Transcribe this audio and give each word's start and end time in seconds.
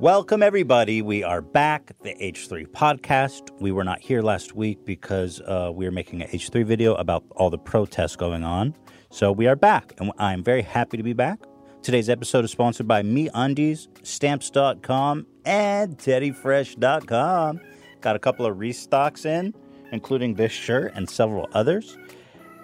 Welcome, 0.00 0.44
everybody. 0.44 1.02
We 1.02 1.24
are 1.24 1.42
back, 1.42 1.90
the 2.04 2.14
H3 2.14 2.68
podcast. 2.68 3.50
We 3.60 3.72
were 3.72 3.82
not 3.82 3.98
here 3.98 4.22
last 4.22 4.54
week 4.54 4.84
because 4.84 5.40
uh, 5.40 5.72
we 5.74 5.86
were 5.86 5.90
making 5.90 6.22
an 6.22 6.28
H3 6.28 6.64
video 6.64 6.94
about 6.94 7.24
all 7.32 7.50
the 7.50 7.58
protests 7.58 8.14
going 8.14 8.44
on. 8.44 8.76
So 9.10 9.32
we 9.32 9.48
are 9.48 9.56
back, 9.56 9.94
and 9.98 10.12
I'm 10.16 10.44
very 10.44 10.62
happy 10.62 10.98
to 10.98 11.02
be 11.02 11.14
back. 11.14 11.40
Today's 11.82 12.08
episode 12.08 12.44
is 12.44 12.52
sponsored 12.52 12.86
by 12.86 13.02
MeUndies, 13.02 13.88
Stamps.com, 14.06 15.26
and 15.44 15.98
TeddyFresh.com. 15.98 17.60
Got 18.00 18.14
a 18.14 18.20
couple 18.20 18.46
of 18.46 18.56
restocks 18.56 19.26
in, 19.26 19.52
including 19.90 20.34
this 20.34 20.52
shirt 20.52 20.92
and 20.94 21.10
several 21.10 21.48
others. 21.54 21.98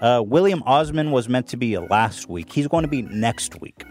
Uh, 0.00 0.22
William 0.24 0.62
Osman 0.66 1.10
was 1.10 1.28
meant 1.28 1.48
to 1.48 1.56
be 1.56 1.76
last 1.78 2.28
week. 2.28 2.52
He's 2.52 2.68
going 2.68 2.84
to 2.84 2.88
be 2.88 3.02
next 3.02 3.60
week. 3.60 3.82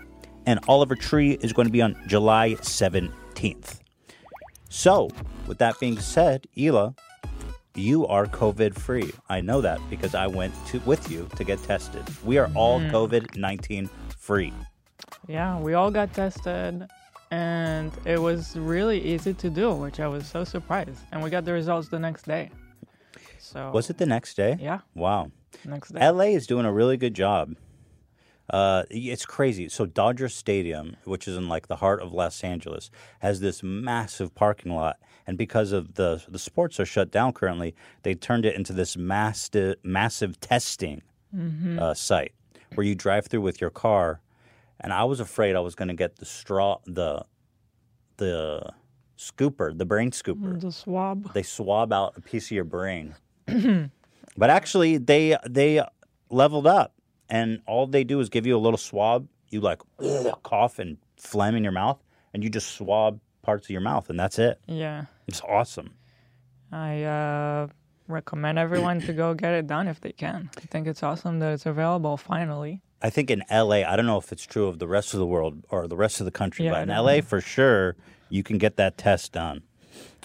And 0.45 0.61
Oliver 0.69 0.95
Tree 0.95 1.33
is 1.41 1.51
going 1.51 1.67
to 1.67 1.73
be 1.73 1.81
on 1.81 2.01
July 2.07 2.51
17th. 2.61 3.11
So, 4.69 5.09
with 5.47 5.57
that 5.59 5.79
being 5.79 5.99
said, 5.99 6.47
Ela, 6.57 6.95
you 7.75 8.05
are 8.07 8.25
COVID 8.25 8.75
free. 8.75 9.11
I 9.29 9.41
know 9.41 9.61
that 9.61 9.79
because 9.89 10.15
I 10.15 10.27
went 10.27 10.53
to 10.67 10.79
with 10.85 11.11
you 11.11 11.27
to 11.35 11.43
get 11.43 11.61
tested. 11.63 12.03
We 12.23 12.37
are 12.37 12.49
all 12.55 12.79
Mm. 12.79 12.91
COVID 12.91 13.35
19 13.37 13.89
free. 14.17 14.53
Yeah, 15.27 15.59
we 15.59 15.73
all 15.73 15.91
got 15.91 16.13
tested 16.13 16.87
and 17.31 17.91
it 18.05 18.19
was 18.21 18.55
really 18.55 18.99
easy 19.01 19.33
to 19.33 19.49
do, 19.49 19.73
which 19.73 19.99
I 19.99 20.07
was 20.07 20.27
so 20.27 20.43
surprised. 20.43 20.99
And 21.11 21.23
we 21.23 21.29
got 21.29 21.45
the 21.45 21.53
results 21.53 21.87
the 21.89 21.99
next 21.99 22.23
day. 22.25 22.49
So 23.39 23.71
Was 23.71 23.89
it 23.89 23.97
the 23.97 24.05
next 24.05 24.35
day? 24.35 24.57
Yeah, 24.59 24.79
Wow. 24.95 25.31
next 25.65 25.89
day. 25.93 25.99
LA 25.99 26.35
is 26.35 26.45
doing 26.47 26.65
a 26.65 26.71
really 26.73 26.97
good 26.97 27.13
job. 27.13 27.55
Uh, 28.49 28.83
it's 28.89 29.25
crazy. 29.25 29.69
So 29.69 29.85
Dodger 29.85 30.27
Stadium, 30.29 30.97
which 31.05 31.27
is 31.27 31.37
in 31.37 31.47
like 31.47 31.67
the 31.67 31.77
heart 31.77 32.01
of 32.01 32.11
Los 32.11 32.43
Angeles, 32.43 32.91
has 33.19 33.39
this 33.39 33.63
massive 33.63 34.35
parking 34.35 34.73
lot, 34.73 34.97
and 35.25 35.37
because 35.37 35.71
of 35.71 35.95
the 35.95 36.21
the 36.27 36.39
sports 36.39 36.79
are 36.79 36.85
shut 36.85 37.09
down 37.09 37.31
currently, 37.33 37.73
they 38.03 38.13
turned 38.15 38.45
it 38.45 38.55
into 38.55 38.73
this 38.73 38.97
massive 38.97 39.75
massive 39.83 40.39
testing 40.39 41.01
uh, 41.79 41.93
site 41.93 42.33
where 42.75 42.85
you 42.85 42.95
drive 42.95 43.25
through 43.27 43.41
with 43.41 43.61
your 43.61 43.69
car. 43.69 44.19
And 44.79 44.91
I 44.91 45.05
was 45.05 45.19
afraid 45.19 45.55
I 45.55 45.61
was 45.61 45.75
going 45.75 45.87
to 45.87 45.93
get 45.93 46.17
the 46.17 46.25
straw 46.25 46.79
the 46.85 47.23
the 48.17 48.69
scooper, 49.17 49.75
the 49.77 49.85
brain 49.85 50.11
scooper 50.11 50.59
the 50.59 50.71
swab. 50.71 51.33
they 51.33 51.43
swab 51.43 51.93
out 51.93 52.13
a 52.17 52.21
piece 52.21 52.47
of 52.47 52.51
your 52.51 52.65
brain. 52.65 53.15
but 54.37 54.49
actually, 54.49 54.97
they 54.97 55.37
they 55.49 55.81
leveled 56.29 56.67
up, 56.67 56.92
and 57.29 57.61
all 57.67 57.87
they 57.87 58.03
do 58.03 58.19
is 58.19 58.29
give 58.29 58.45
you 58.45 58.57
a 58.57 58.59
little 58.59 58.77
swab. 58.77 59.27
You 59.49 59.61
like 59.61 59.81
cough 60.43 60.79
and 60.79 60.97
phlegm 61.17 61.55
in 61.55 61.63
your 61.63 61.71
mouth, 61.71 62.03
and 62.33 62.43
you 62.43 62.49
just 62.49 62.71
swab 62.71 63.19
parts 63.41 63.67
of 63.67 63.69
your 63.69 63.81
mouth, 63.81 64.09
and 64.09 64.19
that's 64.19 64.39
it. 64.39 64.59
Yeah. 64.67 65.05
It's 65.27 65.41
awesome. 65.41 65.93
I 66.71 67.03
uh, 67.03 67.67
recommend 68.07 68.57
everyone 68.57 68.99
to 69.01 69.13
go 69.13 69.33
get 69.33 69.53
it 69.53 69.67
done 69.67 69.87
if 69.87 70.01
they 70.01 70.11
can. 70.11 70.49
I 70.57 70.61
think 70.61 70.87
it's 70.87 71.03
awesome 71.03 71.39
that 71.39 71.53
it's 71.53 71.65
available 71.65 72.17
finally. 72.17 72.81
I 73.01 73.09
think 73.09 73.29
in 73.29 73.43
LA, 73.51 73.83
I 73.83 73.95
don't 73.95 74.05
know 74.05 74.17
if 74.17 74.31
it's 74.31 74.45
true 74.45 74.67
of 74.67 74.79
the 74.79 74.87
rest 74.87 75.13
of 75.13 75.19
the 75.19 75.25
world 75.27 75.65
or 75.69 75.87
the 75.87 75.97
rest 75.97 76.19
of 76.19 76.25
the 76.25 76.31
country, 76.31 76.65
Yeah, 76.65 76.71
but 76.71 76.81
in 76.83 76.87
don't 76.87 77.05
LA 77.05 77.21
for 77.21 77.41
sure, 77.41 77.95
you 78.29 78.43
can 78.43 78.57
get 78.57 78.77
that 78.77 78.97
test 78.97 79.33
done. 79.33 79.61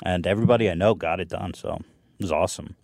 And 0.03 0.27
everybody 0.27 0.71
I 0.71 0.75
know 0.75 0.95
got 0.95 1.21
it 1.21 1.29
done, 1.29 1.55
so 1.55 1.83
it 2.19 2.23
was 2.23 2.33
awesome. 2.33 2.77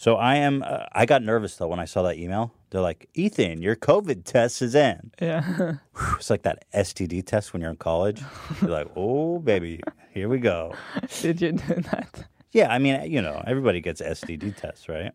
So 0.00 0.16
I 0.16 0.36
am. 0.36 0.64
Uh, 0.66 0.86
I 0.92 1.04
got 1.04 1.22
nervous 1.22 1.56
though 1.56 1.68
when 1.68 1.78
I 1.78 1.84
saw 1.84 2.00
that 2.04 2.16
email. 2.16 2.54
They're 2.70 2.80
like, 2.80 3.10
"Ethan, 3.12 3.60
your 3.60 3.76
COVID 3.76 4.24
test 4.24 4.62
is 4.62 4.74
in." 4.74 5.10
Yeah. 5.20 5.74
It's 6.16 6.30
like 6.30 6.40
that 6.44 6.64
STD 6.72 7.26
test 7.26 7.52
when 7.52 7.60
you're 7.60 7.70
in 7.70 7.76
college. 7.76 8.22
You're 8.62 8.70
like, 8.70 8.88
"Oh, 8.96 9.40
baby, 9.40 9.82
here 10.14 10.30
we 10.30 10.38
go." 10.38 10.74
Did 11.20 11.42
you 11.42 11.52
do 11.52 11.74
that? 11.92 12.24
Yeah, 12.50 12.72
I 12.72 12.78
mean, 12.78 13.12
you 13.12 13.20
know, 13.20 13.44
everybody 13.46 13.82
gets 13.82 14.00
STD 14.00 14.56
tests, 14.56 14.88
right? 14.88 15.12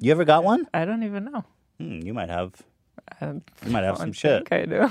You 0.00 0.12
ever 0.12 0.24
got 0.24 0.44
one? 0.44 0.66
I 0.72 0.86
don't 0.86 1.02
even 1.02 1.24
know. 1.24 1.44
Hmm, 1.78 2.00
you 2.00 2.14
might 2.14 2.30
have. 2.30 2.54
I 3.20 3.26
You 3.26 3.42
might 3.70 3.84
have 3.84 3.98
some 3.98 4.14
shit. 4.14 4.48
I 4.50 4.64
do. 4.64 4.90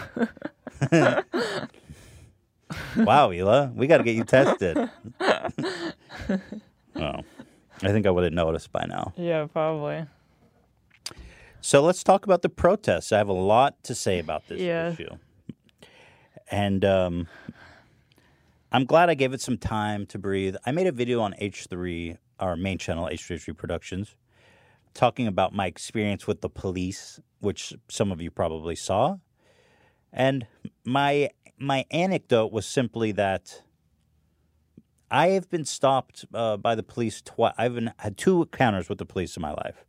Wow, 2.98 3.32
Ela, 3.32 3.72
we 3.74 3.88
got 3.88 3.98
to 3.98 4.04
get 4.04 4.16
you 4.16 4.24
tested. 4.26 4.78
oh, 6.96 7.20
I 7.84 7.90
think 7.92 8.06
I 8.06 8.12
would 8.12 8.24
have 8.24 8.34
noticed 8.34 8.72
by 8.72 8.86
now. 8.88 9.14
yeah, 9.18 9.46
probably. 9.46 10.06
So 11.62 11.82
let's 11.82 12.04
talk 12.04 12.26
about 12.26 12.42
the 12.42 12.50
protests. 12.50 13.12
I 13.12 13.18
have 13.18 13.30
a 13.30 13.34
lot 13.34 13.84
to 13.84 13.96
say 13.96 14.20
about 14.20 14.48
this 14.48 14.62
Yeah. 14.62 14.92
issue. 14.94 15.10
And 16.50 16.86
um, 16.86 17.28
I'm 18.72 18.86
glad 18.86 19.10
I 19.10 19.16
gave 19.16 19.34
it 19.34 19.42
some 19.42 19.58
time 19.58 20.06
to 20.08 20.18
breathe. 20.20 20.56
I 20.66 20.72
made 20.72 20.88
a 20.88 20.92
video 20.92 21.20
on 21.22 21.34
H3, 21.34 22.18
our 22.40 22.56
main 22.56 22.78
channel, 22.78 23.10
H3 23.12 23.56
Productions, 23.58 24.16
talking 24.94 25.28
about 25.28 25.54
my 25.54 25.66
experience 25.68 26.26
with 26.26 26.42
the 26.42 26.50
police, 26.50 27.20
which 27.40 27.74
some 27.90 28.12
of 28.12 28.22
you 28.22 28.32
probably 28.32 28.76
saw. 28.76 29.18
And 30.14 30.48
my 30.86 31.30
my 31.60 31.86
anecdote 31.92 32.52
was 32.52 32.66
simply 32.66 33.12
that 33.14 33.62
I 35.10 35.30
have 35.30 35.50
been 35.50 35.66
stopped 35.66 36.26
uh, 36.34 36.58
by 36.58 36.76
the 36.76 36.84
police 36.84 37.22
twice. 37.22 37.54
I've 37.58 37.76
been, 37.76 37.94
had 38.00 38.18
two 38.18 38.42
encounters 38.42 38.90
with 38.90 38.98
the 38.98 39.06
police 39.06 39.38
in 39.38 39.42
my 39.42 39.52
life 39.52 39.86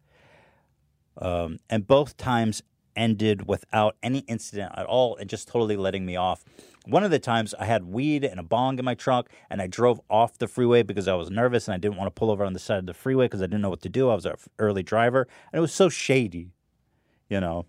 um, 1.20 1.58
and 1.68 1.86
both 1.86 2.16
times 2.16 2.62
ended 2.96 3.46
without 3.46 3.96
any 4.02 4.20
incident 4.20 4.72
at 4.76 4.86
all 4.86 5.16
and 5.16 5.30
just 5.30 5.48
totally 5.48 5.76
letting 5.76 6.04
me 6.04 6.16
off. 6.16 6.44
One 6.86 7.04
of 7.04 7.10
the 7.10 7.18
times 7.18 7.54
I 7.58 7.64
had 7.66 7.84
weed 7.84 8.24
and 8.24 8.40
a 8.40 8.42
bong 8.42 8.78
in 8.78 8.84
my 8.84 8.94
trunk 8.94 9.28
and 9.50 9.60
I 9.60 9.66
drove 9.66 10.00
off 10.08 10.38
the 10.38 10.48
freeway 10.48 10.82
because 10.82 11.06
I 11.06 11.14
was 11.14 11.30
nervous 11.30 11.68
and 11.68 11.74
I 11.74 11.78
didn't 11.78 11.96
want 11.96 12.14
to 12.14 12.18
pull 12.18 12.30
over 12.30 12.44
on 12.44 12.54
the 12.54 12.58
side 12.58 12.78
of 12.78 12.86
the 12.86 12.94
freeway 12.94 13.26
because 13.26 13.42
I 13.42 13.46
didn't 13.46 13.60
know 13.60 13.70
what 13.70 13.82
to 13.82 13.88
do. 13.88 14.08
I 14.08 14.14
was 14.14 14.26
an 14.26 14.34
early 14.58 14.82
driver 14.82 15.28
and 15.52 15.58
it 15.58 15.60
was 15.60 15.72
so 15.72 15.88
shady, 15.88 16.50
you 17.28 17.40
know. 17.40 17.66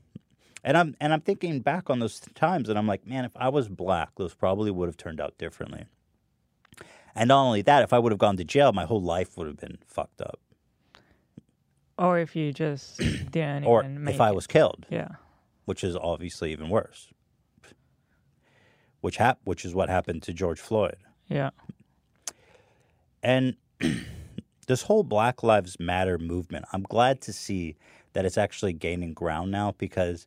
And 0.64 0.78
I'm 0.78 0.96
and 1.00 1.14
I'm 1.14 1.22
thinking 1.22 1.62
back 1.62 1.90
on 1.90 2.00
those 2.00 2.20
times 2.34 2.68
and 2.70 2.78
I'm 2.78 2.88
like, 2.88 3.06
man, 3.06 3.24
if 3.24 3.32
I 3.36 3.50
was 3.50 3.70
black, 3.70 4.10
those 4.16 4.34
probably 4.34 4.72
would 4.72 4.88
have 4.88 4.98
turned 4.98 5.22
out 5.22 5.38
differently. 5.38 5.86
And 7.20 7.28
not 7.28 7.44
only 7.44 7.62
that, 7.64 7.84
if 7.84 7.94
I 7.94 8.00
would 8.00 8.12
have 8.12 8.20
gone 8.20 8.38
to 8.38 8.44
jail, 8.44 8.72
my 8.72 8.86
whole 8.86 9.02
life 9.02 9.38
would 9.38 9.48
have 9.48 9.58
been 9.58 9.78
fucked 9.86 10.22
up. 10.22 10.40
Or 11.98 12.18
if 12.18 12.36
you 12.36 12.54
just 12.54 12.98
didn't 13.32 13.66
Or 13.66 13.84
if 13.84 14.22
I 14.22 14.30
it. 14.30 14.36
was 14.36 14.48
killed. 14.48 14.86
Yeah. 14.90 15.10
which 15.66 15.84
is 15.84 15.96
obviously 15.96 16.52
even 16.52 16.70
worse. 16.70 17.10
Which 19.02 19.18
hap- 19.18 19.40
which 19.44 19.66
is 19.66 19.76
what 19.76 19.90
happened 19.90 20.24
to 20.24 20.34
George 20.34 20.60
Floyd. 20.60 20.98
Yeah. 21.28 21.52
And 23.22 23.56
this 24.68 24.84
whole 24.84 25.04
Black 25.04 25.44
Lives 25.44 25.80
Matter 25.80 26.18
movement, 26.18 26.66
I'm 26.74 26.84
glad 26.84 27.22
to 27.22 27.34
see 27.34 27.76
that 28.14 28.26
it's 28.26 28.38
actually 28.38 28.74
gaining 28.74 29.14
ground 29.14 29.52
now 29.52 29.74
because 29.78 30.26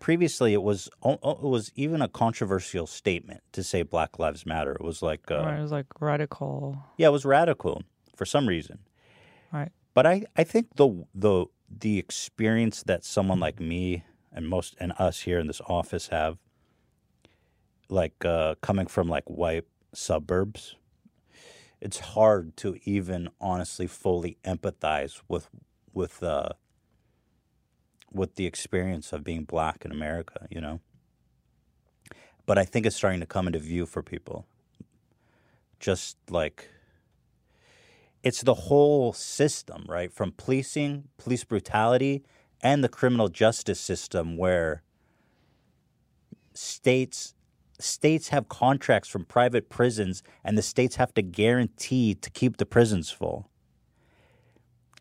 previously 0.00 0.52
it 0.54 0.62
was 0.62 0.88
it 1.04 1.42
was 1.42 1.70
even 1.76 2.02
a 2.02 2.08
controversial 2.08 2.86
statement 2.86 3.42
to 3.52 3.62
say 3.62 3.82
Black 3.82 4.18
Lives 4.18 4.44
Matter. 4.44 4.72
It 4.72 4.82
was 4.82 5.02
like 5.02 5.30
uh, 5.30 5.36
Or 5.36 5.54
it 5.54 5.62
was 5.62 5.70
like 5.72 5.86
radical. 6.00 6.82
yeah, 6.96 7.08
it 7.08 7.12
was 7.12 7.24
radical 7.24 7.82
for 8.16 8.24
some 8.24 8.48
reason. 8.48 8.80
Right. 9.52 9.70
But 9.94 10.06
I, 10.06 10.24
I 10.36 10.44
think 10.44 10.76
the 10.76 11.04
the 11.14 11.46
the 11.68 11.98
experience 11.98 12.82
that 12.84 13.04
someone 13.04 13.38
like 13.38 13.60
me 13.60 14.02
and 14.32 14.48
most 14.48 14.74
and 14.80 14.92
us 14.98 15.20
here 15.20 15.38
in 15.38 15.46
this 15.46 15.60
office 15.66 16.08
have, 16.08 16.38
like 17.88 18.24
uh, 18.24 18.54
coming 18.60 18.86
from 18.86 19.08
like 19.08 19.24
white 19.26 19.64
suburbs, 19.92 20.76
it's 21.80 21.98
hard 22.00 22.56
to 22.58 22.76
even 22.84 23.28
honestly 23.40 23.86
fully 23.86 24.38
empathize 24.44 25.20
with 25.28 25.48
with 25.92 26.22
uh, 26.22 26.50
with 28.12 28.34
the 28.34 28.46
experience 28.46 29.12
of 29.12 29.24
being 29.24 29.44
black 29.44 29.84
in 29.84 29.92
America. 29.92 30.46
You 30.50 30.60
know. 30.60 30.80
But 32.46 32.58
I 32.58 32.64
think 32.64 32.86
it's 32.86 32.96
starting 32.96 33.20
to 33.20 33.26
come 33.26 33.46
into 33.46 33.58
view 33.58 33.86
for 33.86 34.02
people. 34.02 34.46
Just 35.78 36.16
like 36.28 36.68
it's 38.22 38.42
the 38.42 38.54
whole 38.54 39.12
system, 39.12 39.84
right? 39.88 40.12
From 40.12 40.32
policing, 40.32 41.04
police 41.16 41.44
brutality, 41.44 42.22
and 42.60 42.84
the 42.84 42.88
criminal 42.88 43.28
justice 43.28 43.80
system 43.80 44.36
where 44.36 44.82
states 46.54 47.34
states 47.78 48.28
have 48.28 48.48
contracts 48.48 49.08
from 49.08 49.24
private 49.24 49.70
prisons 49.70 50.22
and 50.44 50.58
the 50.58 50.62
states 50.62 50.96
have 50.96 51.14
to 51.14 51.22
guarantee 51.22 52.14
to 52.14 52.28
keep 52.30 52.58
the 52.58 52.66
prisons 52.66 53.10
full. 53.10 53.48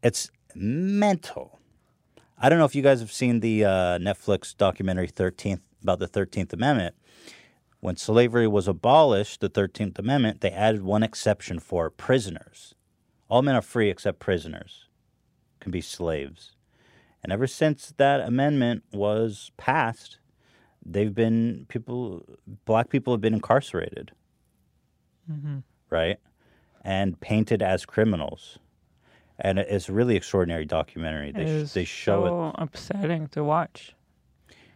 It's 0.02 0.32
mental. 0.56 1.59
I 2.42 2.48
don't 2.50 2.58
know 2.58 2.66
if 2.66 2.76
you 2.76 2.82
guys 2.82 3.02
have 3.02 3.12
seen 3.12 3.42
the 3.42 3.66
uh, 3.66 3.70
Netflix 4.00 4.56
documentary 4.56 5.10
13th 5.10 5.60
about 5.84 6.00
the 6.00 6.08
13th 6.08 6.54
Amendment. 6.54 6.96
When 7.82 7.98
slavery 7.98 8.48
was 8.48 8.68
abolished, 8.68 9.42
the 9.42 9.50
13th 9.50 10.00
Amendment, 10.00 10.42
they 10.42 10.52
added 10.52 10.84
one 10.84 11.04
exception 11.04 11.60
for 11.60 11.90
prisoners. 11.90 12.76
All 13.30 13.42
men 13.42 13.56
are 13.56 13.62
free 13.62 13.90
except 13.90 14.20
prisoners 14.20 14.86
can 15.60 15.72
be 15.72 15.82
slaves. 15.82 16.56
And 17.24 17.34
ever 17.34 17.48
since 17.48 17.94
that 17.98 18.22
amendment 18.22 18.84
was 18.94 19.52
passed, 19.58 20.20
they've 20.86 21.14
been 21.14 21.66
people 21.68 22.24
black 22.66 22.90
people 22.90 23.14
have 23.14 23.22
been 23.22 23.34
incarcerated. 23.34 24.12
right? 25.90 26.18
And 26.84 27.20
painted 27.20 27.62
as 27.62 27.86
criminals. 27.86 28.58
And 29.42 29.58
it's 29.60 29.88
a 29.90 29.94
really 29.94 30.16
extraordinary 30.18 30.66
documentary. 30.66 31.32
They, 31.32 31.44
It 31.44 31.68
sh- 31.68 31.72
they 31.72 31.86
show 31.86 32.26
it 32.26 32.30
so 32.30 32.52
upsetting 32.56 33.28
to 33.30 33.44
watch. 33.44 33.96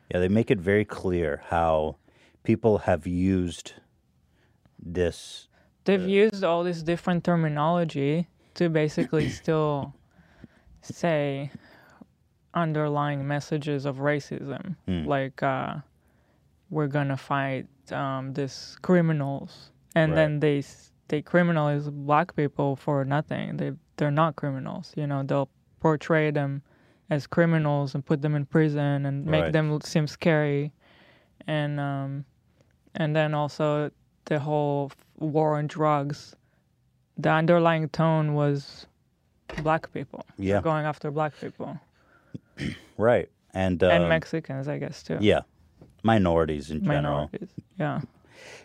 Yeah, 0.10 0.20
they 0.20 0.30
make 0.30 0.50
it 0.52 0.60
very 0.60 0.86
clear 0.86 1.42
how 1.50 1.98
people 2.44 2.80
have 2.80 3.06
used 3.08 3.74
this. 4.80 5.48
They've 5.86 6.08
used 6.08 6.44
all 6.44 6.64
this 6.64 6.82
different 6.84 7.24
terminology 7.24 8.28
to 8.56 8.70
basically 8.70 9.30
still 9.42 9.94
say 10.82 11.52
underlying 12.54 13.28
messages 13.28 13.86
of 13.86 13.98
racism, 13.98 14.76
Hmm. 14.88 15.06
like 15.06 15.42
uh, 15.44 15.76
we're 16.70 16.88
gonna 16.88 17.18
fight 17.18 17.68
um, 17.92 18.34
these 18.34 18.78
criminals, 18.82 19.72
and 19.96 20.12
Right. 20.12 20.16
then 20.16 20.40
they 20.40 20.64
they 21.10 21.22
criminalize 21.22 21.92
black 21.92 22.36
people 22.36 22.76
for 22.76 23.04
nothing. 23.06 23.58
They 23.58 23.72
they're 23.98 24.12
not 24.12 24.36
criminals. 24.36 24.94
You 24.96 25.08
know, 25.08 25.24
they'll 25.24 25.50
portray 25.80 26.32
them 26.32 26.62
as 27.10 27.28
criminals 27.28 27.94
and 27.96 28.06
put 28.06 28.22
them 28.22 28.36
in 28.36 28.46
prison 28.46 29.06
and 29.06 29.26
make 29.26 29.44
Right. 29.44 29.54
them 29.54 29.80
seem 29.82 30.08
scary, 30.08 30.72
and 31.48 31.80
um, 31.80 32.26
and 32.96 33.16
then 33.16 33.34
also 33.34 33.92
the 34.26 34.40
whole 34.40 34.92
war 35.20 35.58
on 35.58 35.68
drugs. 35.68 36.36
The 37.18 37.30
underlying 37.30 37.90
tone 37.90 38.34
was 38.34 38.88
black 39.62 39.92
people. 39.94 40.26
Yeah. 40.38 40.62
going 40.62 40.86
after 40.86 41.12
black 41.12 41.34
people 41.40 41.78
Right. 42.98 43.30
And, 43.54 43.84
and 43.84 44.04
um, 44.04 44.10
Mexicans, 44.10 44.68
I 44.68 44.80
guess 44.80 45.04
too. 45.04 45.18
yeah, 45.22 45.42
minorities 46.02 46.72
in 46.72 46.84
general. 46.84 47.04
minorities. 47.30 47.50
Yeah, 47.80 48.02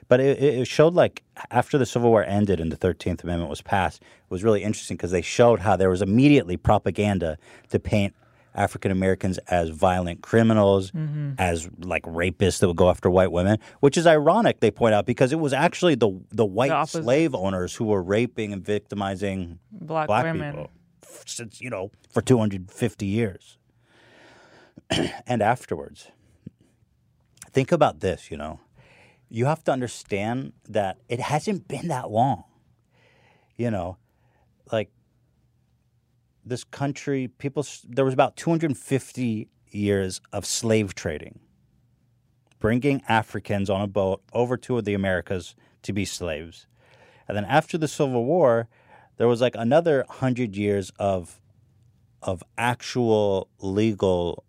But 0.09 0.21
it, 0.21 0.43
it 0.43 0.67
showed 0.67 0.95
like 0.95 1.23
after 1.51 1.79
the 1.79 1.87
Civil 1.87 2.11
War 2.11 2.25
ended 2.25 2.61
and 2.61 2.73
the 2.73 2.77
Thirteenth 2.77 3.23
Amendment 3.25 3.51
was 3.51 3.63
passed, 3.63 4.01
it 4.03 4.31
was 4.31 4.45
really 4.45 4.63
interesting 4.63 4.97
because 4.97 5.11
they 5.11 5.23
showed 5.23 5.61
how 5.61 5.77
there 5.77 5.91
was 5.91 6.03
immediately 6.03 6.57
propaganda 6.57 7.39
to 7.71 7.79
paint 7.79 8.15
African 8.55 8.91
Americans 8.91 9.39
as 9.49 9.69
violent 9.69 10.23
criminals, 10.23 10.91
mm-hmm. 10.91 11.33
as 11.39 11.69
like 11.79 12.03
rapists 12.05 12.59
that 12.61 12.69
would 12.69 12.77
go 12.77 12.91
after 12.91 13.11
white 13.11 13.31
women, 13.31 13.59
which 13.81 13.97
is 13.97 14.07
ironic. 14.07 14.61
They 14.61 14.71
point 14.71 14.95
out 14.95 15.07
because 15.07 15.33
it 15.33 15.39
was 15.39 15.53
actually 15.53 15.95
the 15.95 16.19
the 16.31 16.47
white 16.47 16.71
opposite. 16.71 17.05
slave 17.05 17.35
owners 17.35 17.75
who 17.75 17.85
were 17.85 18.03
raping 18.03 18.53
and 18.53 18.65
victimizing 18.65 19.59
black, 19.71 20.07
black 20.07 20.25
women. 20.25 20.53
people 20.53 20.71
since 21.27 21.61
you 21.61 21.71
know 21.71 21.91
for 22.11 22.23
250 22.23 23.07
years 23.07 23.59
and 25.27 25.43
afterwards 25.43 26.09
think 27.51 27.73
about 27.73 28.01
this 28.01 28.31
you 28.31 28.37
know 28.37 28.61
you 29.31 29.47
have 29.47 29.63
to 29.65 29.73
understand 29.73 30.53
that 30.69 30.99
it 31.09 31.21
hasn't 31.21 31.69
been 31.69 31.89
that 31.89 32.11
long 32.11 32.45
you 33.59 33.71
know? 33.71 33.99
Like 34.73 34.91
this 36.45 36.65
country 36.65 37.29
people 37.29 37.67
there 37.87 38.07
was 38.07 38.15
about 38.15 38.37
250 38.37 39.49
years 39.71 40.23
of 40.33 40.47
slave 40.47 40.95
trading 40.95 41.41
bringing 42.59 43.03
africans 43.07 43.69
on 43.69 43.83
a 43.83 43.87
boat 43.87 44.23
over 44.33 44.57
to 44.57 44.81
the 44.81 44.95
americas 44.95 45.55
to 45.83 45.93
be 45.93 46.07
slaves. 46.07 46.67
And 47.27 47.37
then 47.37 47.45
after 47.45 47.77
the 47.77 47.89
Civil 47.89 48.25
War, 48.25 48.69
there 49.19 49.29
was 49.29 49.43
like 49.43 49.55
another 49.55 50.07
hundred 50.09 50.57
years 50.57 50.91
of 50.99 51.41
of 52.23 52.43
actual 52.57 53.49
legal 53.61 54.45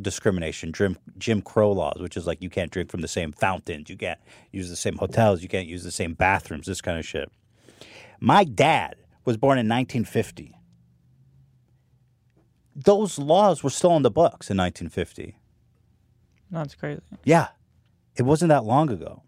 discrimination, 0.00 0.72
Jim, 0.72 0.96
Jim 1.18 1.42
Crow 1.42 1.72
laws, 1.72 2.00
which 2.00 2.16
is 2.16 2.26
like 2.26 2.42
you 2.42 2.50
can't 2.50 2.70
drink 2.70 2.90
from 2.90 3.00
the 3.00 3.08
same 3.08 3.32
fountains, 3.32 3.90
you 3.90 3.96
can't 3.96 4.20
use 4.52 4.68
the 4.68 4.76
same 4.76 4.96
hotels, 4.96 5.42
you 5.42 5.48
can't 5.48 5.66
use 5.66 5.84
the 5.84 5.90
same 5.90 6.14
bathrooms, 6.14 6.66
this 6.66 6.80
kind 6.80 6.98
of 6.98 7.06
shit. 7.06 7.30
My 8.20 8.44
dad 8.44 8.96
was 9.24 9.36
born 9.36 9.58
in 9.58 9.68
1950. 9.68 10.54
Those 12.74 13.18
laws 13.18 13.62
were 13.62 13.70
still 13.70 13.90
on 13.90 14.02
the 14.02 14.10
books 14.10 14.50
in 14.50 14.56
1950. 14.56 15.36
That's 16.50 16.74
crazy. 16.74 17.00
Yeah, 17.24 17.48
it 18.16 18.22
wasn't 18.22 18.50
that 18.50 18.64
long 18.64 18.90
ago. 18.90 19.22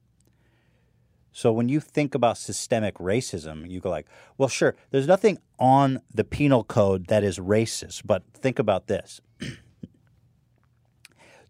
So 1.33 1.53
when 1.53 1.69
you 1.69 1.81
think 1.81 2.15
about 2.15 2.39
systemic 2.39 2.97
racism, 2.97 3.69
you 3.71 3.81
go 3.81 3.91
like, 3.91 4.07
well, 4.37 4.49
sure, 4.49 4.75
there's 4.91 5.07
nothing 5.07 5.39
on 5.59 6.01
the 6.13 6.25
penal 6.25 6.65
code 6.65 7.07
that 7.07 7.23
is 7.23 7.39
racist, 7.39 8.03
but 8.05 8.25
think 8.35 8.59
about 8.59 8.89
this. 8.89 9.21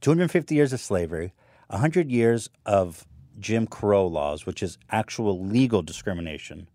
250 0.00 0.54
years 0.54 0.72
of 0.72 0.80
slavery, 0.80 1.32
100 1.68 2.10
years 2.10 2.48
of 2.66 3.06
Jim 3.38 3.66
Crow 3.66 4.06
laws, 4.06 4.46
which 4.46 4.62
is 4.62 4.78
actual 4.90 5.44
legal 5.44 5.82
discrimination. 5.82 6.68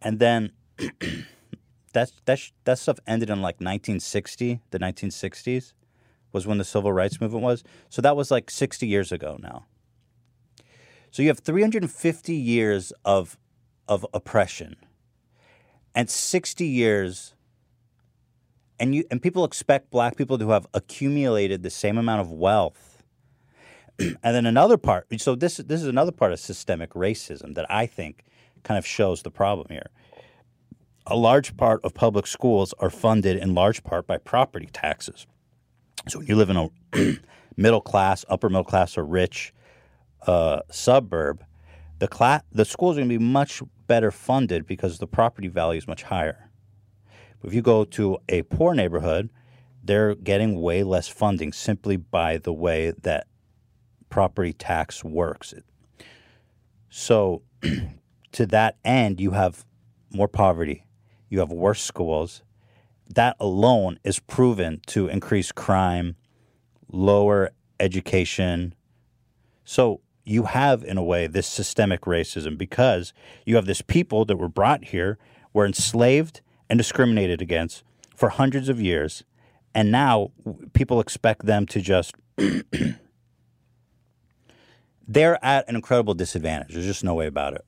And 0.00 0.18
then 0.18 0.52
that's 1.92 2.12
that 2.24 2.40
that 2.64 2.78
stuff 2.78 2.98
ended 3.06 3.30
in 3.30 3.42
like 3.42 3.56
1960, 3.56 4.60
the 4.70 4.78
1960s 4.78 5.72
was 6.32 6.46
when 6.46 6.58
the 6.58 6.64
civil 6.64 6.92
rights 6.92 7.20
movement 7.20 7.44
was. 7.44 7.62
So 7.90 8.02
that 8.02 8.16
was 8.16 8.30
like 8.30 8.50
60 8.50 8.86
years 8.86 9.12
ago 9.12 9.38
now. 9.40 9.66
So 11.10 11.22
you 11.22 11.28
have 11.28 11.40
350 11.40 12.34
years 12.34 12.92
of 13.04 13.36
of 13.88 14.06
oppression 14.14 14.76
and 15.94 16.08
60 16.08 16.64
years 16.64 17.34
and 18.78 18.94
you 18.94 19.04
and 19.10 19.20
people 19.20 19.44
expect 19.44 19.90
black 19.90 20.16
people 20.16 20.38
to 20.38 20.50
have 20.50 20.66
accumulated 20.74 21.62
the 21.62 21.70
same 21.70 21.98
amount 21.98 22.20
of 22.20 22.30
wealth. 22.30 23.02
and 23.98 24.16
then 24.22 24.46
another 24.46 24.78
part 24.78 25.06
so 25.18 25.34
this 25.34 25.58
this 25.58 25.82
is 25.82 25.86
another 25.86 26.12
part 26.12 26.32
of 26.32 26.40
systemic 26.40 26.90
racism 26.90 27.54
that 27.54 27.70
I 27.70 27.86
think 27.86 28.24
kind 28.62 28.78
of 28.78 28.86
shows 28.86 29.22
the 29.22 29.30
problem 29.30 29.68
here. 29.70 29.90
A 31.06 31.16
large 31.16 31.56
part 31.56 31.80
of 31.84 31.94
public 31.94 32.26
schools 32.26 32.72
are 32.78 32.90
funded 32.90 33.36
in 33.36 33.54
large 33.54 33.82
part 33.82 34.06
by 34.06 34.18
property 34.18 34.68
taxes. 34.72 35.26
So 36.08 36.18
when 36.18 36.28
you 36.28 36.36
live 36.36 36.50
in 36.50 36.56
a 36.56 36.68
middle 37.56 37.80
class, 37.80 38.24
upper 38.28 38.48
middle 38.48 38.64
class, 38.64 38.96
or 38.96 39.04
rich 39.04 39.52
uh, 40.26 40.60
suburb, 40.70 41.44
the 41.98 42.08
class, 42.08 42.42
the 42.52 42.64
schools 42.64 42.96
are 42.96 43.00
going 43.00 43.08
to 43.10 43.18
be 43.18 43.24
much 43.24 43.62
better 43.86 44.10
funded 44.10 44.66
because 44.66 44.98
the 44.98 45.06
property 45.06 45.48
value 45.48 45.78
is 45.78 45.88
much 45.88 46.04
higher. 46.04 46.48
But 47.42 47.48
if 47.48 47.54
you 47.54 47.62
go 47.62 47.84
to 47.84 48.18
a 48.28 48.42
poor 48.42 48.72
neighborhood, 48.72 49.28
they're 49.82 50.14
getting 50.14 50.60
way 50.60 50.84
less 50.84 51.08
funding 51.08 51.52
simply 51.52 51.96
by 51.96 52.38
the 52.38 52.52
way 52.52 52.92
that 53.02 53.26
property 54.08 54.52
tax 54.52 55.02
works. 55.02 55.52
So, 56.88 57.42
to 58.32 58.46
that 58.46 58.76
end, 58.84 59.20
you 59.20 59.32
have 59.32 59.64
more 60.12 60.28
poverty, 60.28 60.86
you 61.28 61.40
have 61.40 61.50
worse 61.50 61.82
schools. 61.82 62.42
That 63.12 63.36
alone 63.40 63.98
is 64.04 64.20
proven 64.20 64.80
to 64.86 65.08
increase 65.08 65.50
crime, 65.50 66.14
lower 66.88 67.50
education. 67.80 68.74
So, 69.64 70.00
you 70.24 70.44
have, 70.44 70.84
in 70.84 70.96
a 70.96 71.02
way, 71.02 71.26
this 71.26 71.48
systemic 71.48 72.02
racism 72.02 72.56
because 72.56 73.12
you 73.44 73.56
have 73.56 73.66
this 73.66 73.82
people 73.82 74.24
that 74.26 74.36
were 74.36 74.48
brought 74.48 74.84
here, 74.84 75.18
were 75.52 75.66
enslaved 75.66 76.40
and 76.72 76.78
discriminated 76.78 77.42
against 77.42 77.84
for 78.16 78.30
hundreds 78.30 78.70
of 78.70 78.80
years. 78.80 79.24
And 79.74 79.92
now 79.92 80.30
people 80.72 81.00
expect 81.00 81.44
them 81.44 81.66
to 81.66 81.82
just. 81.82 82.14
they're 85.06 85.44
at 85.44 85.68
an 85.68 85.76
incredible 85.76 86.14
disadvantage. 86.14 86.72
There's 86.72 86.86
just 86.86 87.04
no 87.04 87.12
way 87.12 87.26
about 87.26 87.52
it. 87.52 87.66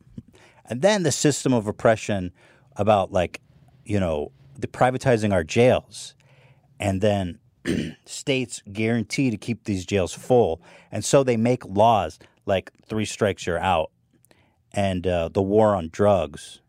And 0.65 0.81
then 0.81 1.03
the 1.03 1.13
system 1.13 1.53
of 1.53 1.67
oppression 1.67 2.33
about, 2.77 3.13
like, 3.13 3.43
you 3.85 4.01
know, 4.01 4.33
the 4.59 4.69
privatizing 4.69 5.35
our 5.35 5.45
jails 5.45 6.15
and 6.81 7.03
then 7.03 7.39
states 8.07 8.63
guarantee 8.73 9.31
to 9.31 9.37
keep 9.37 9.65
these 9.65 9.85
jails 9.85 10.15
full. 10.15 10.63
And 10.91 11.05
so 11.05 11.23
they 11.23 11.37
make 11.37 11.63
laws 11.67 12.19
like 12.47 12.73
three 12.87 13.05
strikes, 13.05 13.47
you're 13.47 13.59
out, 13.59 13.91
and 14.73 15.07
uh, 15.07 15.29
the 15.29 15.43
war 15.43 15.75
on 15.75 15.91
drugs. 15.91 16.63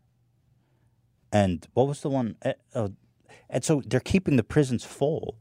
And 1.36 1.66
what 1.74 1.86
was 1.86 2.00
the 2.00 2.08
one? 2.08 2.36
Uh, 2.74 2.88
and 3.50 3.62
so 3.64 3.82
they're 3.86 4.00
keeping 4.14 4.36
the 4.36 4.42
prisons 4.54 4.84
full, 4.84 5.36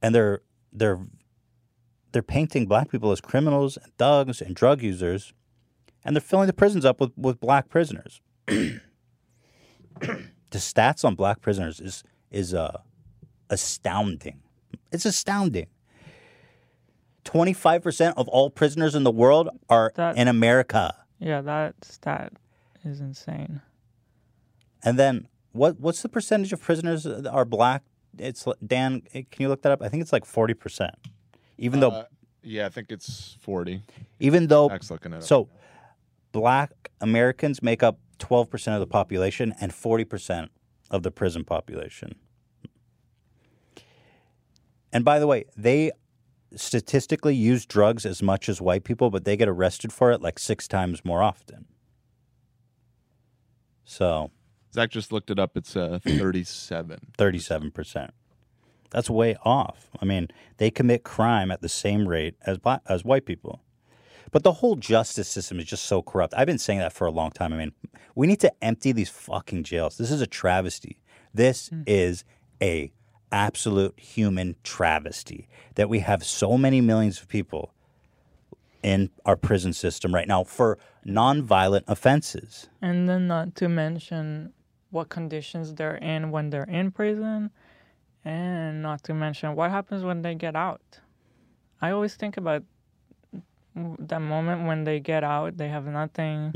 and 0.00 0.14
they're 0.14 0.40
they're 0.72 1.00
they're 2.12 2.22
painting 2.36 2.66
black 2.66 2.90
people 2.90 3.10
as 3.10 3.20
criminals, 3.20 3.76
and 3.76 3.90
thugs, 3.98 4.40
and 4.40 4.54
drug 4.54 4.82
users, 4.82 5.32
and 6.04 6.14
they're 6.14 6.20
filling 6.20 6.46
the 6.46 6.52
prisons 6.52 6.84
up 6.84 7.00
with, 7.00 7.10
with 7.16 7.40
black 7.40 7.68
prisoners. 7.68 8.20
the 8.46 8.80
stats 10.52 11.04
on 11.04 11.14
black 11.16 11.40
prisoners 11.40 11.80
is 11.80 12.04
is 12.30 12.54
uh, 12.54 12.78
astounding. 13.50 14.42
It's 14.92 15.04
astounding. 15.06 15.66
Twenty 17.24 17.52
five 17.52 17.82
percent 17.82 18.16
of 18.16 18.28
all 18.28 18.48
prisoners 18.50 18.94
in 18.94 19.02
the 19.02 19.10
world 19.10 19.48
are 19.68 19.90
That- 19.96 20.16
in 20.16 20.28
America. 20.28 20.94
Yeah, 21.18 21.40
that 21.40 21.74
stat 21.84 22.32
is 22.84 23.00
insane. 23.00 23.60
And 24.84 24.98
then 24.98 25.28
what? 25.52 25.78
What's 25.80 26.02
the 26.02 26.08
percentage 26.08 26.52
of 26.52 26.60
prisoners 26.60 27.04
that 27.04 27.26
are 27.26 27.44
black? 27.44 27.82
It's 28.18 28.46
Dan. 28.66 29.02
Can 29.12 29.24
you 29.38 29.48
look 29.48 29.62
that 29.62 29.72
up? 29.72 29.82
I 29.82 29.88
think 29.88 30.02
it's 30.02 30.12
like 30.12 30.24
forty 30.24 30.54
percent. 30.54 30.94
Even 31.58 31.80
though, 31.80 31.90
Uh, 31.90 32.04
yeah, 32.42 32.66
I 32.66 32.68
think 32.70 32.90
it's 32.90 33.36
40. 33.40 33.82
even 34.18 34.48
though, 34.48 34.68
Max 34.68 34.90
looking 34.90 35.12
at 35.12 35.20
it. 35.20 35.24
so 35.24 35.48
black 36.32 36.90
Americans 37.00 37.62
make 37.62 37.82
up 37.84 38.00
12% 38.18 38.74
of 38.74 38.80
the 38.80 38.86
population 38.86 39.54
and 39.60 39.70
40% 39.70 40.48
of 40.90 41.02
the 41.04 41.10
prison 41.12 41.44
population. 41.44 42.14
And 44.92 45.04
by 45.04 45.18
the 45.18 45.26
way, 45.26 45.44
they 45.56 45.92
statistically 46.56 47.34
use 47.36 47.64
drugs 47.64 48.04
as 48.04 48.22
much 48.22 48.48
as 48.48 48.60
white 48.60 48.82
people, 48.84 49.10
but 49.10 49.24
they 49.24 49.36
get 49.36 49.48
arrested 49.48 49.92
for 49.92 50.10
it 50.10 50.20
like 50.20 50.38
six 50.38 50.66
times 50.66 51.04
more 51.04 51.22
often. 51.22 51.66
So 53.84 54.30
Zach 54.74 54.90
just 54.90 55.12
looked 55.12 55.30
it 55.30 55.38
up. 55.38 55.56
It's 55.56 55.76
uh, 55.76 55.98
37. 56.04 57.12
37%. 57.18 58.10
That's 58.90 59.08
way 59.08 59.36
off. 59.44 59.88
I 60.00 60.04
mean, 60.04 60.28
they 60.58 60.70
commit 60.70 61.02
crime 61.02 61.50
at 61.50 61.62
the 61.62 61.68
same 61.68 62.08
rate 62.08 62.34
as 62.46 62.58
black, 62.58 62.82
as 62.88 63.04
white 63.04 63.24
people. 63.24 63.62
But 64.30 64.44
the 64.44 64.52
whole 64.52 64.76
justice 64.76 65.28
system 65.28 65.58
is 65.60 65.66
just 65.66 65.84
so 65.84 66.02
corrupt. 66.02 66.34
I've 66.36 66.46
been 66.46 66.58
saying 66.58 66.78
that 66.78 66.92
for 66.92 67.06
a 67.06 67.10
long 67.10 67.30
time. 67.30 67.52
I 67.52 67.56
mean, 67.56 67.72
we 68.14 68.26
need 68.26 68.40
to 68.40 68.52
empty 68.64 68.92
these 68.92 69.10
fucking 69.10 69.64
jails. 69.64 69.98
This 69.98 70.10
is 70.10 70.20
a 70.20 70.26
travesty. 70.26 70.98
This 71.34 71.70
is 71.86 72.24
a 72.60 72.92
absolute 73.30 73.98
human 73.98 74.56
travesty 74.62 75.48
that 75.74 75.88
we 75.88 76.00
have 76.00 76.24
so 76.24 76.58
many 76.58 76.80
millions 76.80 77.20
of 77.20 77.28
people 77.28 77.72
in 78.82 79.10
our 79.24 79.36
prison 79.36 79.72
system 79.72 80.14
right 80.14 80.28
now 80.28 80.44
for 80.44 80.78
nonviolent 81.06 81.84
offenses. 81.86 82.68
And 82.80 83.08
then 83.08 83.26
not 83.28 83.54
to 83.56 83.68
mention 83.68 84.52
what 84.92 85.08
conditions 85.08 85.74
they're 85.74 85.96
in 85.96 86.30
when 86.30 86.50
they're 86.50 86.64
in 86.64 86.92
prison, 86.92 87.50
and 88.24 88.82
not 88.82 89.02
to 89.04 89.14
mention 89.14 89.56
what 89.56 89.70
happens 89.70 90.04
when 90.04 90.22
they 90.22 90.34
get 90.36 90.54
out. 90.54 91.00
I 91.80 91.90
always 91.90 92.14
think 92.14 92.36
about 92.36 92.62
that 93.74 94.20
moment 94.20 94.66
when 94.66 94.84
they 94.84 95.00
get 95.00 95.24
out, 95.24 95.56
they 95.56 95.68
have 95.68 95.86
nothing, 95.86 96.54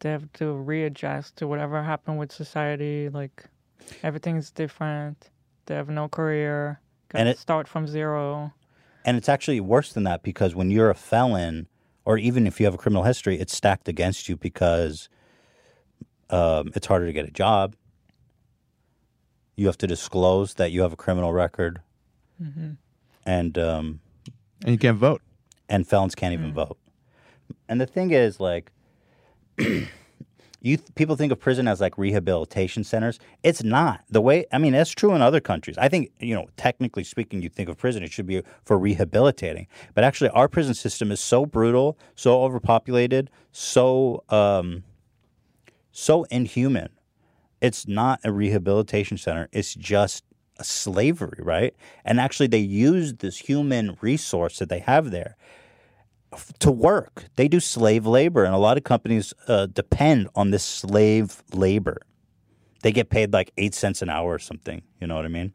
they 0.00 0.10
have 0.10 0.30
to 0.34 0.52
readjust 0.52 1.36
to 1.36 1.48
whatever 1.48 1.82
happened 1.82 2.18
with 2.18 2.30
society. 2.30 3.08
Like 3.08 3.44
everything's 4.02 4.50
different, 4.50 5.30
they 5.64 5.74
have 5.74 5.88
no 5.88 6.08
career, 6.08 6.80
got 7.08 7.20
And 7.20 7.26
to 7.26 7.30
it- 7.30 7.38
start 7.38 7.66
from 7.66 7.86
zero. 7.88 8.52
And 9.04 9.16
it's 9.16 9.28
actually 9.28 9.60
worse 9.60 9.92
than 9.92 10.02
that 10.04 10.22
because 10.22 10.54
when 10.54 10.70
you're 10.70 10.90
a 10.90 10.94
felon, 10.94 11.68
or 12.04 12.18
even 12.18 12.46
if 12.46 12.58
you 12.60 12.66
have 12.66 12.74
a 12.74 12.78
criminal 12.78 13.04
history, 13.04 13.38
it's 13.38 13.54
stacked 13.56 13.88
against 13.88 14.28
you 14.28 14.36
because 14.36 15.08
um, 16.30 16.72
it's 16.74 16.86
harder 16.86 17.06
to 17.06 17.12
get 17.12 17.26
a 17.26 17.30
job. 17.30 17.74
You 19.56 19.66
have 19.66 19.78
to 19.78 19.86
disclose 19.86 20.54
that 20.54 20.70
you 20.72 20.82
have 20.82 20.92
a 20.92 20.96
criminal 20.96 21.32
record, 21.32 21.80
and 23.24 23.58
um, 23.58 24.00
And 24.62 24.72
you 24.72 24.78
can't 24.78 24.98
vote. 24.98 25.22
and 25.68 25.86
felons 25.86 26.14
can't 26.14 26.32
even 26.34 26.52
vote. 26.52 26.78
And 27.68 27.80
the 27.80 27.86
thing 27.86 28.10
is, 28.10 28.38
like, 28.40 28.70
you 29.58 30.78
people 30.94 31.16
think 31.16 31.32
of 31.32 31.38
prison 31.40 31.68
as 31.68 31.80
like 31.80 31.96
rehabilitation 31.96 32.84
centers. 32.84 33.18
It's 33.42 33.62
not 33.62 34.02
the 34.10 34.20
way. 34.20 34.46
I 34.52 34.58
mean, 34.58 34.72
that's 34.72 34.90
true 34.90 35.14
in 35.14 35.22
other 35.22 35.40
countries. 35.40 35.78
I 35.78 35.88
think 35.88 36.10
you 36.20 36.34
know, 36.34 36.46
technically 36.56 37.04
speaking, 37.04 37.40
you 37.42 37.48
think 37.48 37.68
of 37.68 37.78
prison, 37.78 38.02
it 38.02 38.12
should 38.12 38.26
be 38.26 38.42
for 38.64 38.78
rehabilitating. 38.78 39.66
But 39.94 40.04
actually, 40.04 40.30
our 40.30 40.48
prison 40.48 40.74
system 40.74 41.10
is 41.10 41.20
so 41.20 41.46
brutal, 41.46 41.96
so 42.14 42.42
overpopulated, 42.42 43.30
so 43.52 44.22
um, 44.28 44.82
so 45.96 46.24
inhuman. 46.24 46.90
It's 47.62 47.88
not 47.88 48.20
a 48.22 48.30
rehabilitation 48.30 49.16
center. 49.16 49.48
It's 49.50 49.74
just 49.74 50.24
slavery, 50.60 51.38
right? 51.42 51.74
And 52.04 52.20
actually, 52.20 52.48
they 52.48 52.58
use 52.58 53.14
this 53.14 53.38
human 53.38 53.96
resource 54.02 54.58
that 54.58 54.68
they 54.68 54.80
have 54.80 55.10
there 55.10 55.36
to 56.58 56.70
work. 56.70 57.24
They 57.36 57.48
do 57.48 57.60
slave 57.60 58.04
labor, 58.04 58.44
and 58.44 58.54
a 58.54 58.58
lot 58.58 58.76
of 58.76 58.84
companies 58.84 59.32
uh, 59.48 59.66
depend 59.66 60.28
on 60.34 60.50
this 60.50 60.62
slave 60.62 61.42
labor. 61.54 62.02
They 62.82 62.92
get 62.92 63.08
paid 63.08 63.32
like 63.32 63.52
eight 63.56 63.74
cents 63.74 64.02
an 64.02 64.10
hour 64.10 64.34
or 64.34 64.38
something. 64.38 64.82
You 65.00 65.06
know 65.06 65.16
what 65.16 65.24
I 65.24 65.28
mean? 65.28 65.54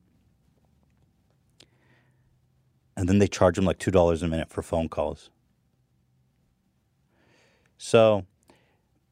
And 2.98 3.07
then 3.07 3.19
they 3.19 3.27
charge 3.27 3.57
them 3.57 3.65
like 3.65 3.77
two 3.77 3.91
dollars 3.91 4.24
a 4.24 4.27
minute 4.27 4.50
for 4.50 4.63
phone 4.63 4.89
calls. 4.89 5.29
So, 7.77 8.25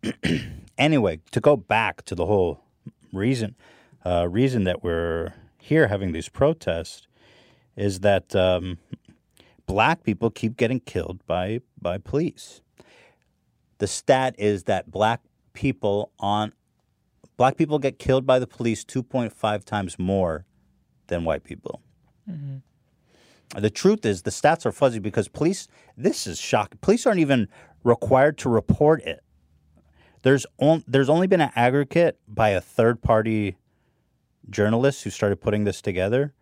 anyway, 0.79 1.19
to 1.31 1.39
go 1.39 1.55
back 1.55 2.03
to 2.05 2.15
the 2.15 2.25
whole 2.25 2.61
reason, 3.13 3.55
uh, 4.05 4.27
reason 4.27 4.63
that 4.63 4.83
we're 4.83 5.33
here 5.59 5.87
having 5.87 6.13
these 6.13 6.29
protests 6.29 7.07
is 7.75 7.99
that 7.99 8.35
um, 8.35 8.79
black 9.67 10.03
people 10.03 10.31
keep 10.31 10.57
getting 10.57 10.79
killed 10.79 11.25
by 11.27 11.61
by 11.79 11.97
police. 11.97 12.61
The 13.77 13.87
stat 13.87 14.35
is 14.37 14.63
that 14.63 14.89
black 14.89 15.21
people 15.53 16.11
on 16.19 16.53
black 17.37 17.55
people 17.57 17.79
get 17.79 17.99
killed 17.99 18.25
by 18.25 18.39
the 18.39 18.47
police 18.47 18.83
2.5 18.83 19.63
times 19.63 19.99
more 19.99 20.45
than 21.07 21.23
white 21.23 21.43
people. 21.43 21.81
The 23.57 23.69
truth 23.69 24.05
is 24.05 24.23
the 24.23 24.31
stats 24.31 24.65
are 24.65 24.71
fuzzy 24.71 24.99
because 24.99 25.27
police 25.27 25.67
this 25.97 26.27
is 26.27 26.39
shocking. 26.39 26.79
Police 26.81 27.05
aren't 27.05 27.19
even 27.19 27.47
required 27.83 28.37
to 28.39 28.49
report 28.49 29.01
it. 29.03 29.23
There's 30.21 30.45
on, 30.57 30.83
there's 30.87 31.09
only 31.09 31.27
been 31.27 31.41
an 31.41 31.51
aggregate 31.55 32.19
by 32.27 32.49
a 32.49 32.61
third 32.61 33.01
party 33.01 33.57
journalist 34.49 35.03
who 35.03 35.09
started 35.09 35.39
putting 35.41 35.63
this 35.63 35.81
together 35.81 36.33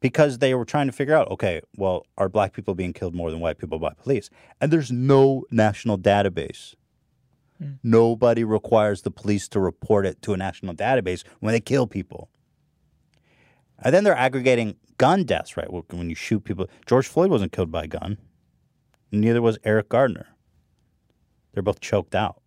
because 0.00 0.38
they 0.38 0.54
were 0.54 0.64
trying 0.64 0.86
to 0.86 0.92
figure 0.92 1.14
out 1.14 1.30
okay, 1.30 1.62
well, 1.76 2.06
are 2.18 2.28
black 2.28 2.52
people 2.52 2.74
being 2.74 2.92
killed 2.92 3.14
more 3.14 3.30
than 3.30 3.40
white 3.40 3.58
people 3.58 3.78
by 3.78 3.92
police? 3.94 4.28
And 4.60 4.72
there's 4.72 4.92
no 4.92 5.44
national 5.50 5.98
database. 5.98 6.74
Hmm. 7.58 7.72
Nobody 7.82 8.44
requires 8.44 9.02
the 9.02 9.10
police 9.10 9.48
to 9.48 9.60
report 9.60 10.04
it 10.04 10.20
to 10.22 10.34
a 10.34 10.36
national 10.36 10.74
database 10.74 11.24
when 11.40 11.52
they 11.52 11.60
kill 11.60 11.86
people. 11.86 12.28
And 13.78 13.94
then 13.94 14.04
they're 14.04 14.16
aggregating 14.16 14.76
gun 14.98 15.24
deaths, 15.24 15.56
right? 15.56 15.68
When 15.70 16.08
you 16.08 16.14
shoot 16.14 16.44
people. 16.44 16.68
George 16.86 17.08
Floyd 17.08 17.30
wasn't 17.30 17.52
killed 17.52 17.72
by 17.72 17.84
a 17.84 17.88
gun, 17.88 18.18
neither 19.10 19.42
was 19.42 19.58
Eric 19.64 19.88
Gardner. 19.88 20.28
They're 21.52 21.62
both 21.62 21.80
choked 21.80 22.14
out. 22.14 22.40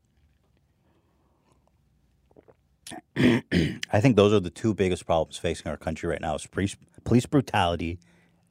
I 3.17 4.01
think 4.01 4.15
those 4.15 4.33
are 4.33 4.39
the 4.39 4.49
two 4.49 4.73
biggest 4.73 5.05
problems 5.05 5.37
facing 5.37 5.69
our 5.69 5.77
country 5.77 6.09
right 6.09 6.21
now: 6.21 6.35
is 6.35 6.45
police, 6.47 6.75
police 7.03 7.25
brutality, 7.25 7.99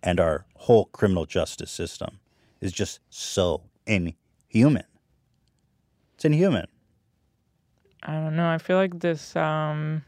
and 0.03 0.21
our 0.21 0.47
whole 0.57 0.87
criminal 0.87 1.27
justice 1.27 1.71
system 1.71 2.19
is 2.61 2.73
just 2.73 3.01
so 3.11 3.63
inhuman. 3.87 4.85
It's 6.15 6.25
inhuman. 6.25 6.67
I 8.03 8.15
don't 8.15 8.37
know. 8.37 8.49
I 8.49 8.59
feel 8.59 8.77
like 8.77 9.01
this 9.01 9.35
um 9.37 10.05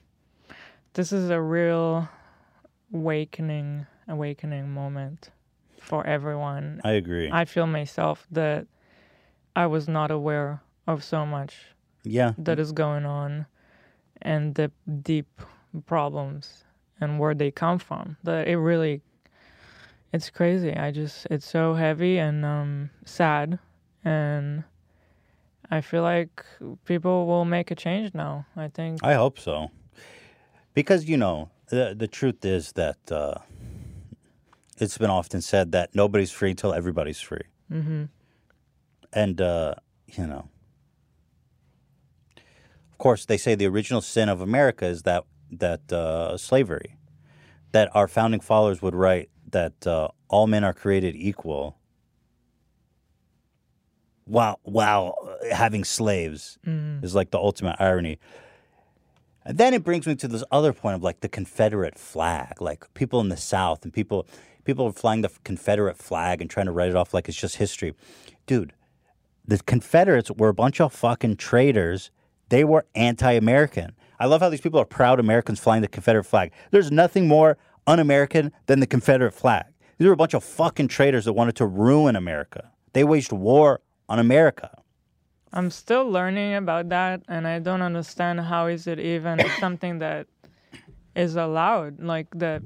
this 0.94 1.12
is 1.12 1.30
a 1.30 1.40
real 1.40 2.08
awakening 2.92 3.86
awakening 4.06 4.70
moment 4.70 5.30
for 5.80 6.06
everyone. 6.06 6.80
I 6.84 6.92
agree. 6.92 7.30
I 7.30 7.44
feel 7.44 7.66
myself 7.66 8.26
that 8.30 8.66
I 9.56 9.66
was 9.66 9.88
not 9.88 10.10
aware 10.10 10.62
of 10.86 11.04
so 11.04 11.26
much 11.26 11.56
yeah, 12.04 12.32
that 12.38 12.58
is 12.58 12.72
going 12.72 13.04
on 13.04 13.46
and 14.22 14.54
the 14.54 14.70
deep 15.02 15.40
problems 15.86 16.64
and 17.00 17.18
where 17.18 17.34
they 17.34 17.50
come 17.50 17.78
from. 17.78 18.16
That 18.24 18.48
it 18.48 18.56
really 18.56 19.02
it's 20.12 20.30
crazy. 20.30 20.74
I 20.74 20.90
just 20.90 21.26
it's 21.30 21.46
so 21.46 21.74
heavy 21.74 22.18
and 22.18 22.44
um 22.44 22.90
sad 23.04 23.58
and 24.04 24.64
I 25.70 25.80
feel 25.80 26.02
like 26.02 26.44
people 26.84 27.26
will 27.26 27.44
make 27.44 27.70
a 27.70 27.74
change 27.74 28.14
now. 28.14 28.46
I 28.56 28.68
think 28.68 29.04
I 29.04 29.14
hope 29.14 29.38
so. 29.38 29.70
Because, 30.78 31.08
you 31.08 31.16
know, 31.16 31.50
the, 31.70 31.92
the 31.98 32.06
truth 32.06 32.44
is 32.44 32.72
that 32.72 33.10
uh, 33.10 33.34
it's 34.78 34.96
been 34.96 35.10
often 35.10 35.40
said 35.40 35.72
that 35.72 35.92
nobody's 35.92 36.30
free 36.30 36.54
till 36.54 36.72
everybody's 36.72 37.20
free. 37.20 37.42
Mm-hmm. 37.68 38.04
And, 39.12 39.40
uh, 39.40 39.74
you 40.06 40.26
know, 40.26 40.48
of 42.98 43.02
course, 43.02 43.26
they 43.26 43.36
say 43.36 43.54
the 43.54 43.68
original 43.68 44.00
sin 44.00 44.28
of 44.28 44.40
America 44.40 44.84
is 44.84 45.02
that, 45.02 45.22
that 45.52 45.92
uh, 45.92 46.36
slavery, 46.36 46.96
that 47.70 47.94
our 47.94 48.08
founding 48.08 48.40
fathers 48.40 48.82
would 48.82 48.96
write 48.96 49.30
that 49.52 49.86
uh, 49.86 50.08
all 50.26 50.48
men 50.48 50.64
are 50.64 50.72
created 50.72 51.14
equal 51.14 51.78
while, 54.24 54.58
while 54.64 55.14
having 55.52 55.84
slaves 55.84 56.58
is 57.04 57.14
like 57.14 57.30
the 57.30 57.38
ultimate 57.38 57.76
irony. 57.78 58.18
And 59.44 59.56
then 59.56 59.74
it 59.74 59.84
brings 59.84 60.04
me 60.04 60.16
to 60.16 60.26
this 60.26 60.42
other 60.50 60.72
point 60.72 60.96
of 60.96 61.02
like 61.04 61.20
the 61.20 61.28
Confederate 61.28 61.96
flag, 61.96 62.60
like 62.60 62.92
people 62.94 63.20
in 63.20 63.28
the 63.28 63.36
South 63.36 63.84
and 63.84 63.92
people 63.92 64.26
people 64.64 64.86
are 64.86 64.92
flying 64.92 65.20
the 65.20 65.30
Confederate 65.44 65.96
flag 65.96 66.40
and 66.40 66.50
trying 66.50 66.66
to 66.66 66.72
write 66.72 66.88
it 66.90 66.96
off 66.96 67.14
like 67.14 67.28
it's 67.28 67.38
just 67.38 67.56
history. 67.58 67.94
Dude, 68.46 68.72
the 69.46 69.58
Confederates 69.58 70.32
were 70.32 70.48
a 70.48 70.54
bunch 70.54 70.80
of 70.80 70.92
fucking 70.92 71.36
traitors. 71.36 72.10
They 72.48 72.64
were 72.64 72.86
anti-American. 72.94 73.92
I 74.18 74.26
love 74.26 74.40
how 74.40 74.48
these 74.48 74.60
people 74.60 74.80
are 74.80 74.84
proud 74.84 75.20
Americans 75.20 75.60
flying 75.60 75.82
the 75.82 75.88
Confederate 75.88 76.24
flag. 76.24 76.52
There's 76.70 76.90
nothing 76.90 77.28
more 77.28 77.58
un-American 77.86 78.52
than 78.66 78.80
the 78.80 78.86
Confederate 78.86 79.32
flag. 79.32 79.66
These 79.98 80.06
were 80.06 80.12
a 80.12 80.16
bunch 80.16 80.34
of 80.34 80.44
fucking 80.44 80.88
traitors 80.88 81.24
that 81.24 81.32
wanted 81.32 81.56
to 81.56 81.66
ruin 81.66 82.16
America. 82.16 82.70
They 82.92 83.04
waged 83.04 83.32
war 83.32 83.80
on 84.08 84.18
America. 84.18 84.82
I'm 85.52 85.70
still 85.70 86.08
learning 86.08 86.54
about 86.54 86.88
that, 86.90 87.22
and 87.28 87.46
I 87.46 87.58
don't 87.58 87.82
understand 87.82 88.40
how 88.40 88.66
is 88.66 88.86
it 88.86 88.98
even 88.98 89.40
something 89.60 89.98
that 89.98 90.26
is 91.16 91.36
allowed. 91.36 92.00
Like 92.00 92.26
the 92.30 92.62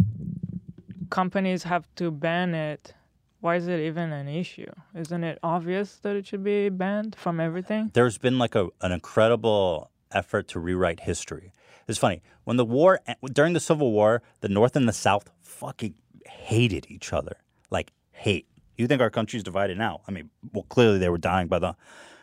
companies 1.10 1.62
have 1.64 1.86
to 1.96 2.10
ban 2.10 2.54
it. 2.54 2.94
Why 3.42 3.56
is 3.56 3.66
it 3.66 3.80
even 3.80 4.12
an 4.12 4.28
issue? 4.28 4.70
Isn't 4.94 5.24
it 5.24 5.40
obvious 5.42 5.96
that 6.02 6.14
it 6.14 6.28
should 6.28 6.44
be 6.44 6.68
banned 6.68 7.16
from 7.16 7.40
everything? 7.40 7.90
There's 7.92 8.16
been 8.16 8.38
like 8.38 8.54
a, 8.54 8.68
an 8.80 8.92
incredible 8.92 9.90
effort 10.12 10.46
to 10.48 10.60
rewrite 10.60 11.00
history. 11.00 11.52
It's 11.88 11.98
funny 11.98 12.22
when 12.44 12.56
the 12.56 12.64
war 12.64 13.00
during 13.32 13.52
the 13.52 13.58
Civil 13.58 13.90
War, 13.90 14.22
the 14.42 14.48
North 14.48 14.76
and 14.76 14.88
the 14.88 14.92
South 14.92 15.28
fucking 15.40 15.94
hated 16.24 16.86
each 16.88 17.12
other, 17.12 17.38
like 17.68 17.92
hate. 18.12 18.46
You 18.78 18.86
think 18.86 19.02
our 19.02 19.10
country's 19.10 19.42
divided 19.42 19.76
now? 19.76 20.02
I 20.06 20.12
mean, 20.12 20.30
well, 20.52 20.62
clearly 20.68 20.98
they 20.98 21.08
were 21.08 21.18
dying 21.18 21.48
by 21.48 21.58
the 21.58 21.74